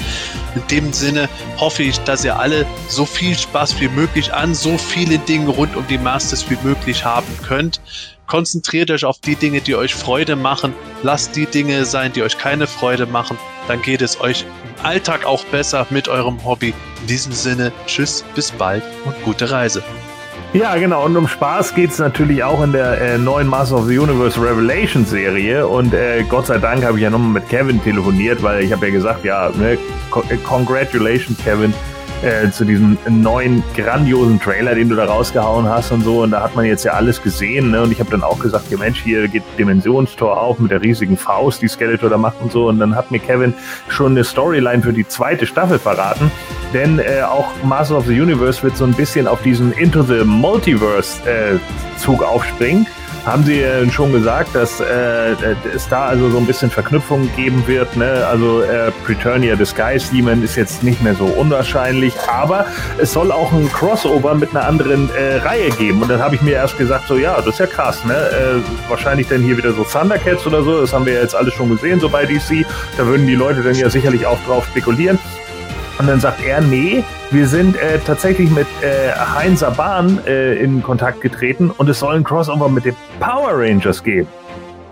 In 0.56 0.68
dem 0.68 0.94
Sinne 0.94 1.30
hoffe 1.58 1.84
ich, 1.84 2.00
dass 2.02 2.24
ihr 2.26 2.38
alle 2.38 2.66
so 2.88 3.06
viel 3.06 3.38
Spaß 3.38 3.80
wie 3.80 3.88
möglich 3.88 4.34
an 4.34 4.54
so 4.54 4.78
viele 4.78 5.18
Dinge 5.18 5.50
rund 5.50 5.76
um 5.76 5.88
die 5.88 5.98
Masters 5.98 6.50
wie 6.50 6.58
möglich 6.64 7.06
haben 7.06 7.28
könnt. 7.48 7.80
Konzentriert 8.32 8.90
euch 8.92 9.04
auf 9.04 9.20
die 9.20 9.36
Dinge, 9.36 9.60
die 9.60 9.76
euch 9.76 9.94
Freude 9.94 10.38
machen. 10.38 10.74
Lasst 11.04 11.36
die 11.36 11.48
Dinge 11.48 11.84
sein, 11.84 12.14
die 12.14 12.24
euch 12.24 12.38
keine 12.38 12.66
Freude 12.66 13.06
machen. 13.06 13.38
Dann 13.68 13.82
geht 13.82 14.02
es 14.02 14.22
euch 14.22 14.46
im 14.64 14.86
Alltag 14.86 15.26
auch 15.26 15.44
besser 15.44 15.86
mit 15.90 16.08
eurem 16.08 16.42
Hobby. 16.46 16.74
In 17.02 17.08
diesem 17.08 17.34
Sinne, 17.34 17.74
tschüss, 17.88 18.24
bis 18.34 18.54
bald 18.54 18.84
und 19.04 19.22
gute 19.26 19.52
Reise. 19.52 19.84
Ja, 20.54 20.78
genau. 20.78 21.04
Und 21.04 21.18
um 21.18 21.28
Spaß 21.28 21.76
geht's 21.76 22.00
natürlich 22.00 22.42
auch 22.42 22.64
in 22.64 22.72
der 22.72 23.02
äh, 23.02 23.18
neuen 23.18 23.48
Master 23.48 23.76
of 23.76 23.88
the 23.88 24.00
Universe 24.00 24.42
Revelation 24.42 25.06
Serie. 25.06 25.68
Und 25.68 25.94
äh, 25.94 26.24
Gott 26.24 26.48
sei 26.48 26.58
Dank 26.58 26.86
habe 26.86 27.00
ich 27.00 27.04
ja 27.04 27.10
nochmal 27.10 27.42
mit 27.42 27.50
Kevin 27.50 27.84
telefoniert, 27.84 28.42
weil 28.42 28.64
ich 28.64 28.72
habe 28.72 28.88
ja 28.88 28.94
gesagt, 28.94 29.26
ja, 29.26 29.52
ne, 29.58 29.74
äh, 29.74 30.38
congratulations, 30.38 31.38
Kevin 31.44 31.74
äh, 32.22 32.52
zu 32.52 32.66
diesem 32.66 32.98
neuen 33.08 33.64
grandiosen 33.76 34.40
Trailer, 34.40 34.76
den 34.76 34.90
du 34.90 34.96
da 34.96 35.06
rausgehauen 35.06 35.68
hast 35.68 35.92
und 35.92 36.04
so. 36.04 36.22
Und 36.22 36.32
da 36.32 36.42
hat 36.42 36.56
man 36.56 36.66
jetzt 36.66 36.84
ja 36.84 36.94
alles 36.94 37.22
gesehen. 37.22 37.72
Ne? 37.72 37.82
Und 37.82 37.92
ich 37.92 38.00
habe 38.00 38.12
dann 38.12 38.24
auch 38.24 38.40
gesagt, 38.40 38.70
ja 38.70 38.78
Mensch, 38.78 39.02
hier 39.02 39.28
geht 39.28 39.44
Dimensionstor 39.58 40.40
auf 40.40 40.60
mit 40.60 40.72
der 40.72 40.82
riesigen 40.82 41.18
Faust, 41.18 41.62
die 41.62 41.68
Skeletor 41.68 42.10
da 42.10 42.18
macht 42.18 42.42
und 42.42 42.52
so. 42.52 42.68
Und 42.68 42.80
dann 42.80 42.96
hat 42.96 43.12
mir 43.12 43.20
Kevin 43.20 43.54
schon 43.88 44.12
eine 44.12 44.24
Storyline 44.24 44.82
für 44.82 44.94
die 44.94 45.08
zweite 45.08 45.46
Staffel 45.48 45.80
verraten. 45.80 46.32
Denn 46.74 47.00
äh, 47.00 47.22
auch 47.24 47.48
Master 47.64 47.98
of 47.98 48.06
the 48.06 48.20
Universe 48.20 48.62
wird 48.64 48.78
so 48.78 48.86
ein 48.86 48.94
bisschen 48.94 49.28
auf 49.28 49.42
diesen 49.42 49.72
Into 49.74 50.04
the 50.04 50.24
Multiverse 50.24 51.22
äh, 51.28 51.58
Zug 51.98 52.24
aufspringen 52.24 52.88
haben 53.26 53.44
Sie 53.44 53.62
äh, 53.62 53.90
schon 53.92 54.12
gesagt, 54.12 54.56
dass 54.56 54.80
äh, 54.80 55.36
es 55.74 55.88
da 55.88 56.06
also 56.06 56.30
so 56.30 56.38
ein 56.38 56.46
bisschen 56.46 56.72
Verknüpfungen 56.72 57.34
geben 57.36 57.64
wird. 57.68 57.96
Ne? 57.96 58.26
Also 58.28 58.62
äh, 58.62 58.92
Preternia 59.06 59.56
Disguise 59.56 60.12
Demon 60.12 60.44
ist 60.44 60.56
jetzt 60.56 60.84
nicht 60.84 61.02
mehr 61.02 61.16
so 61.16 61.26
unwahrscheinlich, 61.26 62.14
aber 62.28 62.66
es 62.98 63.14
soll 63.14 63.32
auch 63.32 63.52
ein 63.52 63.72
Crossover 63.72 64.36
mit 64.36 64.52
einer 64.52 64.66
anderen 64.68 65.10
äh, 65.12 65.38
Reihe 65.38 65.70
geben. 65.70 66.02
Und 66.02 66.10
dann 66.10 66.22
habe 66.22 66.36
ich 66.36 66.42
mir 66.42 66.54
erst 66.54 66.78
gesagt, 66.78 67.08
so 67.08 67.16
ja, 67.16 67.36
das 67.38 67.48
ist 67.48 67.60
ja 67.60 67.68
krass. 67.68 68.04
Ne? 68.06 68.14
Äh, 68.14 68.90
wahrscheinlich 68.90 69.28
dann 69.28 69.42
hier 69.42 69.58
wieder 69.58 69.74
so 69.74 69.84
Thundercats 69.84 70.46
oder 70.48 70.64
so. 70.64 70.82
Das 70.82 70.94
haben 70.94 71.06
wir 71.06 71.14
ja 71.14 71.22
jetzt 71.22 71.36
alles 71.36 71.54
schon 71.54 71.70
gesehen, 71.70 72.00
so 72.00 72.10
bei 72.10 72.26
DC. 72.26 72.66
Da 72.98 73.06
würden 73.06 73.28
die 73.28 73.36
Leute 73.36 73.62
dann 73.62 73.76
ja 73.76 73.90
sicherlich 73.90 74.26
auch 74.26 74.40
drauf 74.46 74.66
spekulieren. 74.66 75.20
Und 76.00 76.08
dann 76.08 76.20
sagt 76.20 76.44
er, 76.44 76.62
nee, 76.62 77.04
wir 77.30 77.48
sind 77.48 77.76
äh, 77.76 78.00
tatsächlich 78.00 78.50
mit 78.50 78.68
äh, 78.82 79.12
Heinz 79.12 79.64
Bahn 79.78 80.20
äh, 80.26 80.56
in 80.56 80.82
Kontakt 80.82 81.22
getreten 81.22 81.70
und 81.70 81.90
es 81.90 82.00
soll 82.00 82.16
ein 82.16 82.24
Crossover 82.24 82.70
mit 82.70 82.86
den 82.86 82.96
Power 83.20 83.52
Rangers 83.54 84.04
geben. 84.04 84.28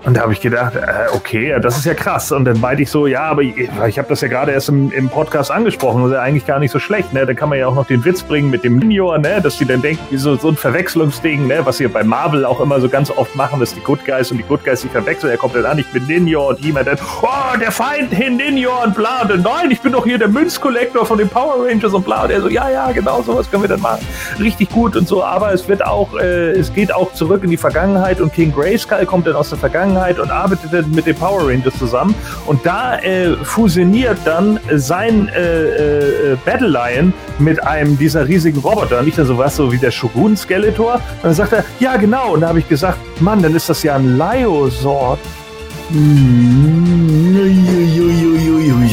Und 0.05 0.15
da 0.15 0.21
habe 0.21 0.31
ich 0.31 0.39
gedacht, 0.39 0.75
äh, 0.75 1.13
okay, 1.13 1.57
das 1.61 1.77
ist 1.77 1.85
ja 1.85 1.93
krass. 1.93 2.31
Und 2.31 2.45
dann 2.45 2.59
meinte 2.61 2.83
ich 2.83 2.89
so, 2.89 3.05
ja, 3.05 3.23
aber 3.23 3.41
ich, 3.41 3.57
ich 3.57 3.97
habe 3.97 4.07
das 4.07 4.21
ja 4.21 4.29
gerade 4.29 4.53
erst 4.53 4.69
im, 4.69 4.91
im 4.91 5.09
Podcast 5.09 5.51
angesprochen, 5.51 6.01
das 6.03 6.11
ist 6.11 6.15
ja 6.15 6.21
eigentlich 6.21 6.45
gar 6.45 6.59
nicht 6.59 6.71
so 6.71 6.79
schlecht. 6.79 7.11
Ne? 7.13 7.25
Da 7.25 7.33
kann 7.33 7.49
man 7.49 7.59
ja 7.59 7.67
auch 7.67 7.75
noch 7.75 7.85
den 7.85 8.03
Witz 8.05 8.23
bringen 8.23 8.49
mit 8.49 8.63
dem 8.63 8.77
Minior, 8.77 9.17
ne? 9.17 9.41
dass 9.41 9.57
die 9.57 9.65
dann 9.65 9.81
denken, 9.81 10.17
so, 10.17 10.37
so 10.37 10.47
ein 10.49 10.55
Verwechslungsding, 10.55 11.47
ne? 11.47 11.65
was 11.65 11.77
sie 11.77 11.87
bei 11.89 12.03
Marvel 12.03 12.45
auch 12.45 12.61
immer 12.61 12.79
so 12.79 12.87
ganz 12.87 13.11
oft 13.11 13.35
machen, 13.35 13.59
dass 13.59 13.73
die 13.73 13.81
Good 13.81 14.05
Guys 14.05 14.31
und 14.31 14.37
die 14.37 14.43
Good 14.43 14.63
Guys 14.63 14.81
sich 14.81 14.91
verwechseln. 14.91 15.31
Er 15.31 15.37
kommt 15.37 15.55
dann 15.55 15.65
an, 15.65 15.77
ich 15.77 15.91
bin 15.91 16.05
Ninja 16.07 16.39
und 16.39 16.59
jemand 16.61 16.87
dann, 16.87 16.97
oh, 17.21 17.57
der 17.59 17.71
Feind 17.71 18.13
hin 18.13 18.37
Ninja 18.37 18.69
und 18.69 18.95
bla. 18.95 19.23
Und 19.23 19.31
dann, 19.31 19.41
nein, 19.41 19.69
ich 19.69 19.81
bin 19.81 19.91
doch 19.91 20.05
hier 20.05 20.17
der 20.17 20.29
Münzkollektor 20.29 21.05
von 21.05 21.17
den 21.17 21.27
Power 21.27 21.65
Rangers 21.67 21.93
und 21.93 22.05
bla. 22.05 22.23
Und 22.23 22.31
er 22.31 22.41
so, 22.41 22.47
ja, 22.47 22.69
ja, 22.69 22.91
genau, 22.93 23.21
sowas 23.21 23.51
können 23.51 23.63
wir 23.63 23.69
dann 23.69 23.81
machen. 23.81 24.07
Richtig 24.39 24.69
gut 24.69 24.95
und 24.95 25.09
so, 25.09 25.23
aber 25.23 25.51
es 25.51 25.67
wird 25.67 25.85
auch, 25.85 26.17
äh, 26.17 26.51
es 26.51 26.73
geht 26.73 26.93
auch 26.93 27.11
zurück 27.13 27.43
in 27.43 27.49
die 27.49 27.57
Vergangenheit 27.57 28.21
und 28.21 28.33
King 28.33 28.53
Grayskull 28.53 29.05
kommt 29.05 29.27
dann 29.27 29.35
aus 29.35 29.49
der 29.49 29.57
Vergangenheit 29.57 29.88
und 29.89 30.31
arbeitet 30.31 30.73
dann 30.73 30.91
mit 30.91 31.05
den 31.05 31.15
Power 31.15 31.47
Rangers 31.49 31.77
zusammen. 31.77 32.15
Und 32.45 32.65
da 32.65 32.97
äh, 32.99 33.35
fusioniert 33.43 34.17
dann 34.25 34.59
sein 34.75 35.29
äh, 35.29 36.31
äh, 36.33 36.37
Battle 36.45 36.67
Lion 36.67 37.13
mit 37.37 37.63
einem 37.63 37.97
dieser 37.97 38.27
riesigen 38.27 38.59
Roboter. 38.59 39.01
Nicht 39.03 39.17
so 39.17 39.37
was 39.37 39.55
so 39.55 39.71
wie 39.71 39.77
der 39.77 39.91
Shogun 39.91 40.35
Skeletor. 40.35 40.95
Und 40.95 41.23
dann 41.23 41.33
sagt 41.33 41.53
er, 41.53 41.63
ja 41.79 41.97
genau. 41.97 42.33
Und 42.33 42.41
da 42.41 42.49
habe 42.49 42.59
ich 42.59 42.67
gesagt, 42.67 42.99
Mann, 43.21 43.41
dann 43.41 43.55
ist 43.55 43.69
das 43.69 43.83
ja 43.83 43.95
ein 43.95 44.17
Liosort. 44.17 45.19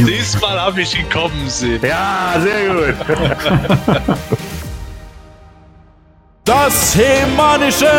Diesmal 0.07 0.61
habe 0.61 0.81
ich 0.81 0.99
ihn 0.99 1.09
kommen 1.11 1.49
sehen. 1.49 1.81
Ja, 1.83 2.35
sehr 2.41 2.75
gut. 2.75 2.95
Das 6.47 6.97
hemanische 6.97 7.91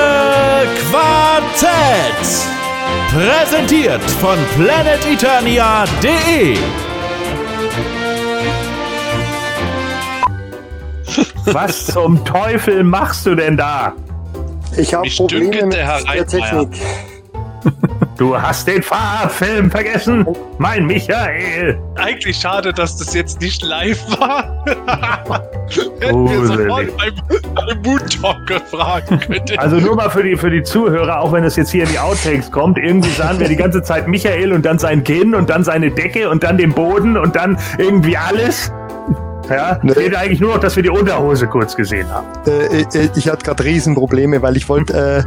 Quartett. 0.89 2.23
Präsentiert 3.11 4.01
von 4.21 4.37
planeteternia.de. 4.55 6.57
Was 11.45 11.87
zum 11.87 12.23
Teufel 12.25 12.83
machst 12.83 13.25
du 13.25 13.33
denn 13.35 13.57
da? 13.57 13.93
Ich 14.77 14.93
habe 14.93 15.09
Probleme 15.09 15.65
mit 15.65 15.73
der, 15.73 15.99
der 16.03 16.27
Technik. 16.27 16.69
Du 18.17 18.39
hast 18.39 18.67
den 18.67 18.81
Fahrradfilm 18.81 19.69
vergessen, 19.69 20.25
mein 20.57 20.87
Michael. 20.87 21.79
Eigentlich 21.95 22.37
schade, 22.37 22.73
dass 22.73 22.97
das 22.97 23.13
jetzt 23.13 23.41
nicht 23.41 23.61
live 23.63 24.03
war. 24.19 24.65
Hätten 25.99 26.27
wir 26.27 26.45
sofort 26.45 26.97
beim, 26.97 27.13
beim 27.53 27.81
Mood 27.83 28.19
Talk 28.19 28.47
gefragt. 28.47 29.11
Also 29.57 29.75
nur 29.75 29.95
mal 29.95 30.09
für 30.09 30.23
die, 30.23 30.35
für 30.35 30.49
die 30.49 30.63
Zuhörer, 30.63 31.19
auch 31.19 31.31
wenn 31.31 31.43
es 31.43 31.55
jetzt 31.57 31.69
hier 31.69 31.83
in 31.83 31.89
die 31.89 31.99
Outtakes 31.99 32.51
kommt, 32.51 32.79
irgendwie 32.79 33.11
sahen 33.11 33.39
wir 33.39 33.47
die 33.47 33.55
ganze 33.55 33.83
Zeit 33.83 34.07
Michael 34.07 34.51
und 34.51 34.65
dann 34.65 34.79
sein 34.79 35.03
Kinn 35.03 35.35
und 35.35 35.51
dann 35.51 35.63
seine 35.63 35.91
Decke 35.91 36.29
und 36.29 36.43
dann 36.43 36.57
den 36.57 36.73
Boden 36.73 37.17
und 37.17 37.35
dann 37.35 37.59
irgendwie 37.77 38.17
alles. 38.17 38.71
Ja, 39.49 39.79
nee. 39.81 39.93
fehlt 39.93 40.15
eigentlich 40.15 40.39
nur 40.39 40.53
noch, 40.53 40.59
dass 40.59 40.75
wir 40.75 40.83
die 40.83 40.89
Unterhose 40.89 41.47
kurz 41.47 41.75
gesehen 41.75 42.07
haben. 42.11 42.27
Äh, 42.45 42.81
ich, 42.81 42.95
äh, 42.95 43.09
ich 43.15 43.29
hatte 43.29 43.43
gerade 43.45 43.63
Riesenprobleme, 43.63 44.41
weil 44.41 44.57
ich 44.57 44.67
wollte, 44.67 45.25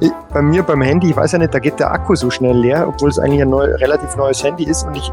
äh, 0.00 0.08
bei 0.32 0.42
mir 0.42 0.62
beim 0.62 0.82
Handy, 0.82 1.10
ich 1.10 1.16
weiß 1.16 1.32
ja 1.32 1.38
nicht, 1.38 1.52
da 1.52 1.58
geht 1.58 1.78
der 1.78 1.92
Akku 1.92 2.14
so 2.14 2.30
schnell 2.30 2.56
leer, 2.56 2.88
obwohl 2.88 3.10
es 3.10 3.18
eigentlich 3.18 3.42
ein 3.42 3.50
neu, 3.50 3.64
relativ 3.64 4.16
neues 4.16 4.42
Handy 4.42 4.64
ist 4.64 4.84
und 4.84 4.96
ich, 4.96 5.10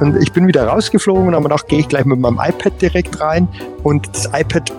und 0.00 0.22
ich 0.22 0.32
bin 0.32 0.46
wieder 0.46 0.66
rausgeflogen 0.66 1.28
und 1.28 1.34
habe 1.34 1.44
gedacht, 1.44 1.68
gehe 1.68 1.80
ich 1.80 1.88
gleich 1.88 2.04
mit 2.04 2.20
meinem 2.20 2.40
iPad 2.42 2.80
direkt 2.80 3.20
rein 3.20 3.48
und 3.82 4.08
das 4.14 4.26
iPad 4.26 4.72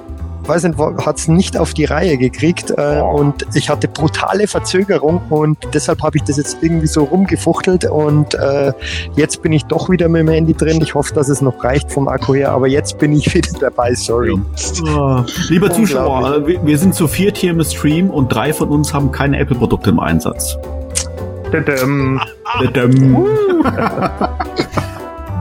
weiß 0.48 0.64
nicht, 0.64 0.78
hat 0.78 1.18
es 1.18 1.28
nicht 1.28 1.58
auf 1.58 1.74
die 1.74 1.86
Reihe 1.86 2.18
gekriegt 2.18 2.74
äh, 2.76 3.02
und 3.02 3.46
ich 3.54 3.70
hatte 3.70 3.88
brutale 3.88 4.48
Verzögerung 4.48 5.22
und 5.30 5.58
deshalb 5.74 6.02
habe 6.04 6.18
ich 6.18 6.24
das 6.24 6.38
jetzt 6.38 6.58
irgendwie 6.62 6.88
so 6.88 7.04
rumgefuchtelt 7.04 7.86
und 7.86 8.34
äh, 8.36 8.74
jetzt 9.16 9.42
bin 9.42 9.54
ich 9.54 9.66
doch 9.66 9.90
wieder 9.90 10.10
mit 10.10 10.22
dem 10.22 10.30
Handy 10.30 10.54
drin. 10.54 10.80
Ich 10.82 10.96
hoffe, 10.96 11.14
dass 11.14 11.30
es 11.30 11.42
noch 11.42 11.64
reicht 11.64 11.92
vom 11.92 12.08
Akku 12.08 12.34
her, 12.34 12.52
aber 12.52 12.68
jetzt 12.68 12.98
bin 12.98 13.14
ich 13.14 13.34
wieder 13.34 13.52
dabei, 13.60 13.94
sorry. 13.96 14.34
Oh, 14.88 15.24
lieber 15.50 15.72
Zuschauer, 15.72 16.46
wir, 16.48 16.66
wir 16.66 16.78
sind 16.78 16.96
zu 16.96 17.08
viert 17.08 17.38
hier 17.38 17.52
im 17.52 17.64
Stream 17.64 18.10
und 18.10 18.34
drei 18.34 18.54
von 18.54 18.70
uns 18.70 18.94
haben 18.94 19.12
keine 19.12 19.40
Apple-Produkte 19.40 19.90
im 19.90 20.00
Einsatz. 20.00 20.58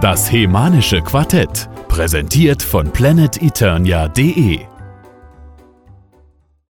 Das 0.00 0.30
Hemanische 0.30 1.00
Quartett, 1.00 1.68
präsentiert 1.88 2.62
von 2.62 2.90
planeteternia.de 2.90 4.71